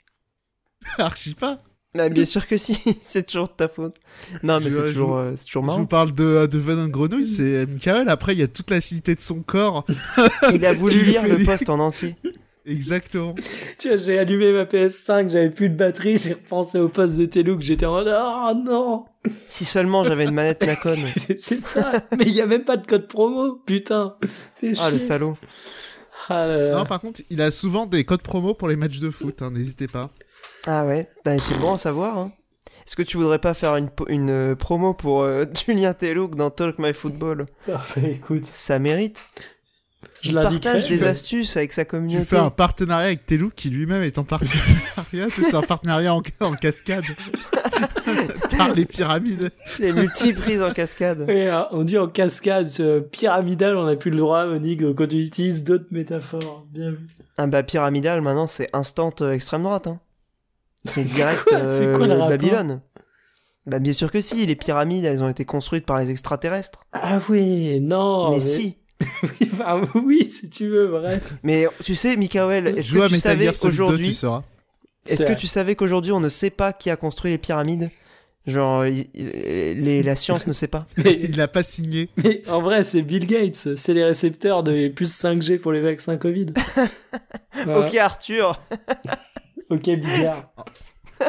Archi 0.97 1.33
pas. 1.33 1.57
Bah, 1.95 2.09
bien 2.09 2.25
sûr 2.25 2.45
que 2.47 2.57
si, 2.57 2.80
c'est 3.03 3.25
toujours 3.25 3.47
de 3.47 3.53
ta 3.53 3.67
faute. 3.67 3.95
Non, 4.43 4.59
mais 4.59 4.69
c'est 4.69 4.85
toujours, 4.88 5.09
vous- 5.09 5.15
euh, 5.17 5.33
c'est 5.35 5.45
toujours 5.45 5.64
Je 5.64 5.69
vous 5.69 5.75
marrant. 5.77 5.85
parle 5.85 6.14
de, 6.14 6.45
de 6.45 6.57
venin 6.59 6.88
de 6.88 6.91
grenouille, 6.91 7.25
c'est 7.25 7.65
Michael. 7.65 8.09
Après, 8.09 8.33
il 8.33 8.39
y 8.39 8.43
a 8.43 8.47
toute 8.47 8.69
l'acidité 8.69 9.15
de 9.15 9.22
son 9.22 9.41
corps. 9.41 9.85
Il 10.53 10.65
a 10.65 10.73
voulu 10.73 11.01
lire 11.01 11.23
le 11.27 11.43
poste 11.43 11.69
en 11.69 11.80
entier. 11.80 12.15
Exactement. 12.65 13.33
Tu 13.80 13.88
vois, 13.88 13.97
j'ai 13.97 14.19
allumé 14.19 14.51
ma 14.51 14.65
PS5, 14.65 15.30
j'avais 15.30 15.49
plus 15.49 15.69
de 15.69 15.75
batterie, 15.75 16.17
j'ai 16.17 16.33
repensé 16.33 16.77
au 16.80 16.89
poste 16.89 17.17
de 17.17 17.25
Telouk, 17.25 17.61
j'étais 17.61 17.85
en 17.85 17.93
mode 17.93 18.14
oh 18.14 18.51
non 18.61 19.06
Si 19.47 19.64
seulement 19.64 20.03
j'avais 20.03 20.25
une 20.25 20.33
manette 20.33 20.61
Nacon. 20.65 20.97
C'est 21.39 21.61
ça 21.64 21.93
Mais 22.17 22.25
il 22.25 22.33
y 22.33 22.41
a 22.41 22.45
même 22.45 22.65
pas 22.65 22.75
de 22.75 22.85
code 22.85 23.07
promo, 23.07 23.56
putain 23.65 24.17
Fais 24.56 24.73
Ah, 24.80 24.91
le 24.91 24.99
salaud. 24.99 25.38
Ah 26.27 26.45
là 26.45 26.57
là. 26.57 26.77
Non, 26.80 26.85
par 26.85 26.99
contre, 26.99 27.22
il 27.30 27.41
a 27.41 27.51
souvent 27.51 27.85
des 27.85 28.03
codes 28.03 28.22
promo 28.22 28.53
pour 28.53 28.67
les 28.67 28.75
matchs 28.75 28.99
de 28.99 29.09
foot. 29.11 29.41
hein, 29.41 29.49
N'hésitez 29.51 29.88
pas. 29.88 30.11
Ah 30.67 30.85
ouais, 30.85 31.09
bah, 31.25 31.39
c'est 31.39 31.57
bon 31.59 31.73
à 31.73 31.77
savoir. 31.77 32.17
Hein. 32.17 32.31
Est-ce 32.85 32.95
que 32.95 33.01
tu 33.03 33.17
voudrais 33.17 33.39
pas 33.39 33.53
faire 33.53 33.75
une, 33.75 33.89
une 34.07 34.29
euh, 34.29 34.55
promo 34.55 34.93
pour 34.93 35.23
euh, 35.23 35.45
Julien 35.65 35.93
Telouk 35.93 36.35
dans 36.35 36.49
Talk 36.49 36.77
My 36.79 36.93
Football? 36.93 37.45
Parfait, 37.65 38.11
écoute. 38.15 38.45
Ça 38.45 38.77
mérite. 38.79 39.27
Je 40.21 40.29
Il 40.29 40.35
partage 40.35 40.89
des 40.89 40.97
fais- 40.97 41.07
astuces 41.07 41.57
avec 41.57 41.73
sa 41.73 41.85
communauté. 41.85 42.19
Tu 42.19 42.25
fais 42.25 42.37
un 42.37 42.49
partenariat 42.49 43.07
avec 43.07 43.25
Telou 43.25 43.49
qui 43.55 43.69
lui-même 43.69 44.03
est 44.03 44.17
en 44.17 44.23
partenariat. 44.23 45.27
C'est 45.33 45.55
un 45.55 45.61
partenariat 45.61 46.13
en, 46.13 46.21
en 46.41 46.53
cascade. 46.53 47.03
Par 48.57 48.73
les 48.73 48.85
pyramides. 48.85 49.51
Les 49.79 49.91
multi-prises 49.91 50.61
en 50.61 50.71
cascade. 50.71 51.29
Et, 51.29 51.47
euh, 51.47 51.61
on 51.71 51.83
dit 51.83 51.97
en 51.97 52.07
cascade, 52.07 52.69
euh, 52.79 53.01
pyramidal, 53.01 53.75
on 53.77 53.85
n'a 53.85 53.95
plus 53.95 54.11
le 54.11 54.17
droit, 54.17 54.45
Monique, 54.45 54.81
donc 54.81 54.99
on 54.99 55.03
utilise 55.05 55.63
d'autres 55.63 55.87
métaphores. 55.91 56.65
Bien 56.71 56.91
vu. 56.91 57.07
Ah 57.37 57.45
bah 57.45 57.61
pyramidal 57.61 58.21
maintenant 58.21 58.47
c'est 58.47 58.67
instant 58.73 59.13
euh, 59.21 59.31
extrême 59.33 59.61
droite. 59.63 59.85
Hein. 59.87 59.99
C'est 60.88 61.06
direct 61.06 61.43
Quoi 61.48 61.67
C'est 61.67 61.91
quoi 61.95 62.07
le 62.07 62.14
euh, 62.14 62.27
Babylone. 62.30 62.82
Bah 63.66 63.80
bien 63.80 63.93
sûr 63.93 64.09
que 64.11 64.22
si, 64.22 64.45
les 64.45 64.56
pyramides 64.56 65.03
elles 65.06 65.22
ont 65.22 65.30
été 65.30 65.43
construites 65.45 65.85
par 65.85 65.99
les 65.99 66.09
extraterrestres. 66.09 66.85
Ah 66.93 67.19
oui, 67.30 67.80
non. 67.82 68.32
mais 68.32 68.40
si. 68.40 68.77
Oui, 69.24 69.49
enfin, 69.53 69.82
oui, 69.95 70.25
si 70.25 70.49
tu 70.49 70.67
veux, 70.69 70.88
bref. 70.88 71.33
Mais 71.43 71.66
tu 71.83 71.93
sais, 71.95 72.16
Michael, 72.16 72.67
est-ce 72.80 72.90
Joue 72.93 73.03
à 73.03 73.07
que 73.07 73.14
tu 73.14 73.19
savais 73.19 73.45
Gear 73.45 73.56
Solid 73.56 73.77
2, 73.77 73.83
qu'aujourd'hui, 73.83 74.07
tu 74.07 74.14
sauras. 74.14 74.43
est-ce 75.06 75.24
que 75.25 75.33
tu 75.33 75.45
savais 75.48 75.75
qu'aujourd'hui 75.75 76.11
on 76.14 76.19
ne 76.19 76.30
sait 76.30 76.49
pas 76.49 76.74
qui 76.74 76.90
a 76.90 76.95
construit 76.95 77.32
les 77.32 77.38
pyramides? 77.38 77.91
Genre, 78.48 78.85
il- 78.85 79.07
il- 79.14 79.82
les, 79.83 80.01
la 80.01 80.16
science 80.16 80.48
ne 80.48 80.53
sait 80.53 80.67
pas. 80.69 80.85
Mais, 81.03 81.19
Il 81.22 81.40
a 81.41 81.48
pas 81.49 81.64
signé. 81.64 82.07
mais 82.16 82.41
en 82.49 82.61
vrai, 82.61 82.83
c'est 82.83 83.01
Bill 83.01 83.27
Gates, 83.27 83.75
c'est 83.75 83.93
les 83.93 84.06
récepteurs 84.06 84.64
de 84.64 84.88
plus 84.88 85.14
5G 85.14 85.59
pour 85.59 85.74
les 85.74 85.82
vaccins 85.82 86.16
Covid. 86.17 86.48
Voilà. 87.66 87.88
Ok 87.88 87.95
Arthur. 87.98 88.61
Ok, 89.69 89.83
Bigard. 89.83 90.51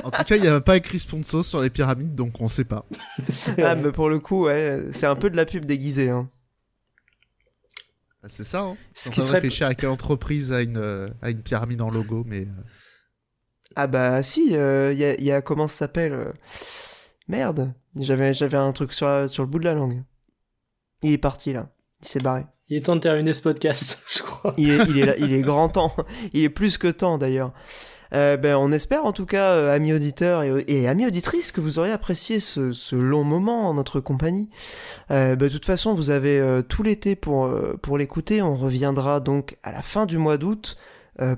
En 0.04 0.10
tout 0.10 0.24
cas, 0.24 0.36
il 0.36 0.42
n'y 0.42 0.48
a 0.48 0.60
pas 0.60 0.76
écrit 0.76 0.98
sponsor 0.98 1.44
sur 1.44 1.62
les 1.62 1.70
pyramides, 1.70 2.14
donc 2.14 2.40
on 2.40 2.48
sait 2.48 2.64
pas. 2.64 2.84
C'est 3.32 3.58
Ah 3.62 3.74
vrai. 3.74 3.82
mais 3.82 3.92
pour 3.92 4.08
le 4.10 4.18
coup, 4.18 4.44
ouais, 4.44 4.84
c'est 4.92 5.06
un 5.06 5.16
peu 5.16 5.30
de 5.30 5.36
la 5.36 5.46
pub 5.46 5.64
déguisée. 5.64 6.10
Hein. 6.10 6.28
Bah, 8.22 8.28
c'est 8.28 8.44
ça, 8.44 8.62
hein. 8.62 8.76
Ce 8.94 9.08
On 9.08 9.12
qui 9.12 9.20
va 9.20 9.26
serait 9.26 9.36
réfléchir 9.38 9.66
à 9.66 9.74
quelle 9.74 9.88
entreprise 9.88 10.52
a 10.52 10.60
une, 10.62 10.76
euh, 10.76 11.08
a 11.22 11.30
une 11.30 11.42
pyramide 11.42 11.80
en 11.82 11.90
logo, 11.90 12.24
mais... 12.26 12.40
euh, 12.42 12.62
Ah 13.76 13.86
bah 13.86 14.22
si, 14.22 14.46
il 14.48 14.52
y, 14.52 14.56
a, 14.56 14.92
y 15.20 15.30
a- 15.30 15.40
comment 15.42 15.66
ça 15.68 15.76
s'appelle 15.78 16.12
euh, 16.12 16.32
Merde, 17.28 17.72
j'avais 17.96 18.34
j'avais 18.34 18.56
un 18.56 18.72
truc 18.72 18.92
sur, 18.92 19.06
le 19.08 19.46
bout 19.46 19.58
de 19.58 19.64
la 19.64 19.74
langue. 19.74 20.02
Il 21.02 21.12
est 21.12 21.18
parti 21.18 21.52
là, 21.52 21.70
il 22.02 22.08
s'est 22.08 22.20
barré. 22.20 22.44
Il 22.68 22.76
est 22.76 22.80
temps 22.84 22.96
de 22.96 23.00
terminer 23.00 23.32
ce 23.34 23.40
podcast, 23.42 24.02
je 24.12 24.22
crois. 24.22 24.52
Il 24.58 24.70
est, 24.70 24.84
il 24.88 24.98
est, 24.98 25.06
là- 25.06 25.16
il 25.18 25.32
est 25.32 25.42
grand 25.42 25.68
temps, 25.68 25.94
il 26.32 26.42
est 26.42 26.50
plus 26.50 26.76
que 26.76 26.88
temps 26.88 27.18
d'ailleurs. 27.18 27.52
Euh, 28.14 28.36
ben, 28.36 28.56
on 28.56 28.72
espère 28.72 29.04
en 29.04 29.12
tout 29.12 29.26
cas, 29.26 29.52
euh, 29.52 29.74
amis 29.74 29.92
auditeurs 29.92 30.42
et, 30.42 30.88
amis 30.88 31.06
auditrices, 31.06 31.52
que 31.52 31.60
vous 31.60 31.78
aurez 31.78 31.92
apprécié 31.92 32.40
ce, 32.40 32.72
ce 32.72 32.96
long 32.96 33.24
moment 33.24 33.68
en 33.68 33.74
notre 33.74 34.00
compagnie. 34.00 34.48
Euh, 35.10 35.36
ben, 35.36 35.48
de 35.48 35.52
toute 35.52 35.66
façon, 35.66 35.94
vous 35.94 36.10
avez 36.10 36.62
tout 36.68 36.82
l'été 36.82 37.16
pour, 37.16 37.50
pour 37.82 37.98
l'écouter. 37.98 38.42
On 38.42 38.56
reviendra 38.56 39.20
donc 39.20 39.56
à 39.62 39.72
la 39.72 39.82
fin 39.82 40.06
du 40.06 40.18
mois 40.18 40.38
d'août 40.38 40.76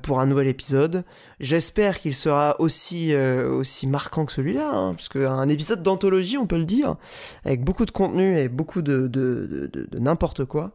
pour 0.02 0.20
un 0.20 0.26
nouvel 0.26 0.46
épisode. 0.46 1.04
J'espère 1.40 2.00
qu'il 2.00 2.14
sera 2.14 2.60
aussi, 2.60 3.14
aussi 3.14 3.86
marquant 3.86 4.26
que 4.26 4.32
celui-là, 4.32 4.70
hein, 4.70 4.94
parce 4.94 5.08
qu'un 5.08 5.48
épisode 5.48 5.82
d'anthologie, 5.82 6.36
on 6.36 6.46
peut 6.46 6.58
le 6.58 6.66
dire, 6.66 6.96
avec 7.46 7.64
beaucoup 7.64 7.86
de 7.86 7.90
contenu 7.90 8.38
et 8.38 8.50
beaucoup 8.50 8.82
de, 8.82 9.08
de, 9.08 9.68
de, 9.72 9.86
de- 9.90 9.98
n'importe 9.98 10.44
quoi. 10.44 10.72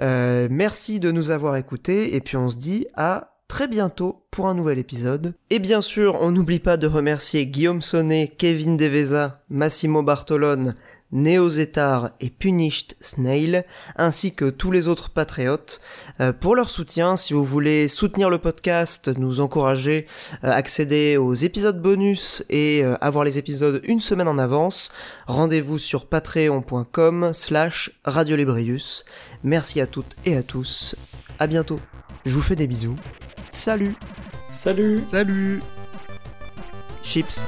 Merci 0.00 1.00
de 1.00 1.10
nous 1.10 1.30
avoir 1.30 1.56
écoutés, 1.56 2.14
et 2.14 2.20
puis 2.20 2.36
on 2.36 2.50
se 2.50 2.56
dit 2.56 2.86
à 2.94 3.31
très 3.52 3.68
bientôt 3.68 4.24
pour 4.30 4.48
un 4.48 4.54
nouvel 4.54 4.78
épisode. 4.78 5.34
Et 5.50 5.58
bien 5.58 5.82
sûr, 5.82 6.16
on 6.22 6.30
n'oublie 6.30 6.58
pas 6.58 6.78
de 6.78 6.86
remercier 6.86 7.46
Guillaume 7.46 7.82
Sonnet, 7.82 8.32
Kevin 8.38 8.78
Deveza, 8.78 9.42
Massimo 9.50 10.02
Bartolone, 10.02 10.74
Neo 11.12 11.50
Zetar 11.50 12.12
et 12.20 12.30
Punished 12.30 12.96
Snail, 13.02 13.66
ainsi 13.96 14.34
que 14.34 14.48
tous 14.48 14.70
les 14.70 14.88
autres 14.88 15.10
patriotes, 15.10 15.82
euh, 16.20 16.32
pour 16.32 16.56
leur 16.56 16.70
soutien. 16.70 17.18
Si 17.18 17.34
vous 17.34 17.44
voulez 17.44 17.88
soutenir 17.88 18.30
le 18.30 18.38
podcast, 18.38 19.10
nous 19.18 19.40
encourager, 19.40 20.06
euh, 20.44 20.50
accéder 20.50 21.18
aux 21.18 21.34
épisodes 21.34 21.82
bonus 21.82 22.42
et 22.48 22.82
euh, 22.82 22.96
avoir 23.02 23.22
les 23.22 23.36
épisodes 23.36 23.82
une 23.84 24.00
semaine 24.00 24.28
en 24.28 24.38
avance, 24.38 24.90
rendez-vous 25.26 25.76
sur 25.76 26.06
patreon.com 26.06 27.32
slash 27.34 27.90
radiolebrius. 28.04 29.04
Merci 29.44 29.82
à 29.82 29.86
toutes 29.86 30.16
et 30.24 30.38
à 30.38 30.42
tous. 30.42 30.96
À 31.38 31.46
bientôt. 31.46 31.80
Je 32.24 32.34
vous 32.34 32.40
fais 32.40 32.56
des 32.56 32.66
bisous. 32.66 32.96
Salut. 33.52 33.94
Salut 34.50 35.06
Salut 35.06 35.62
Chips. 37.02 37.46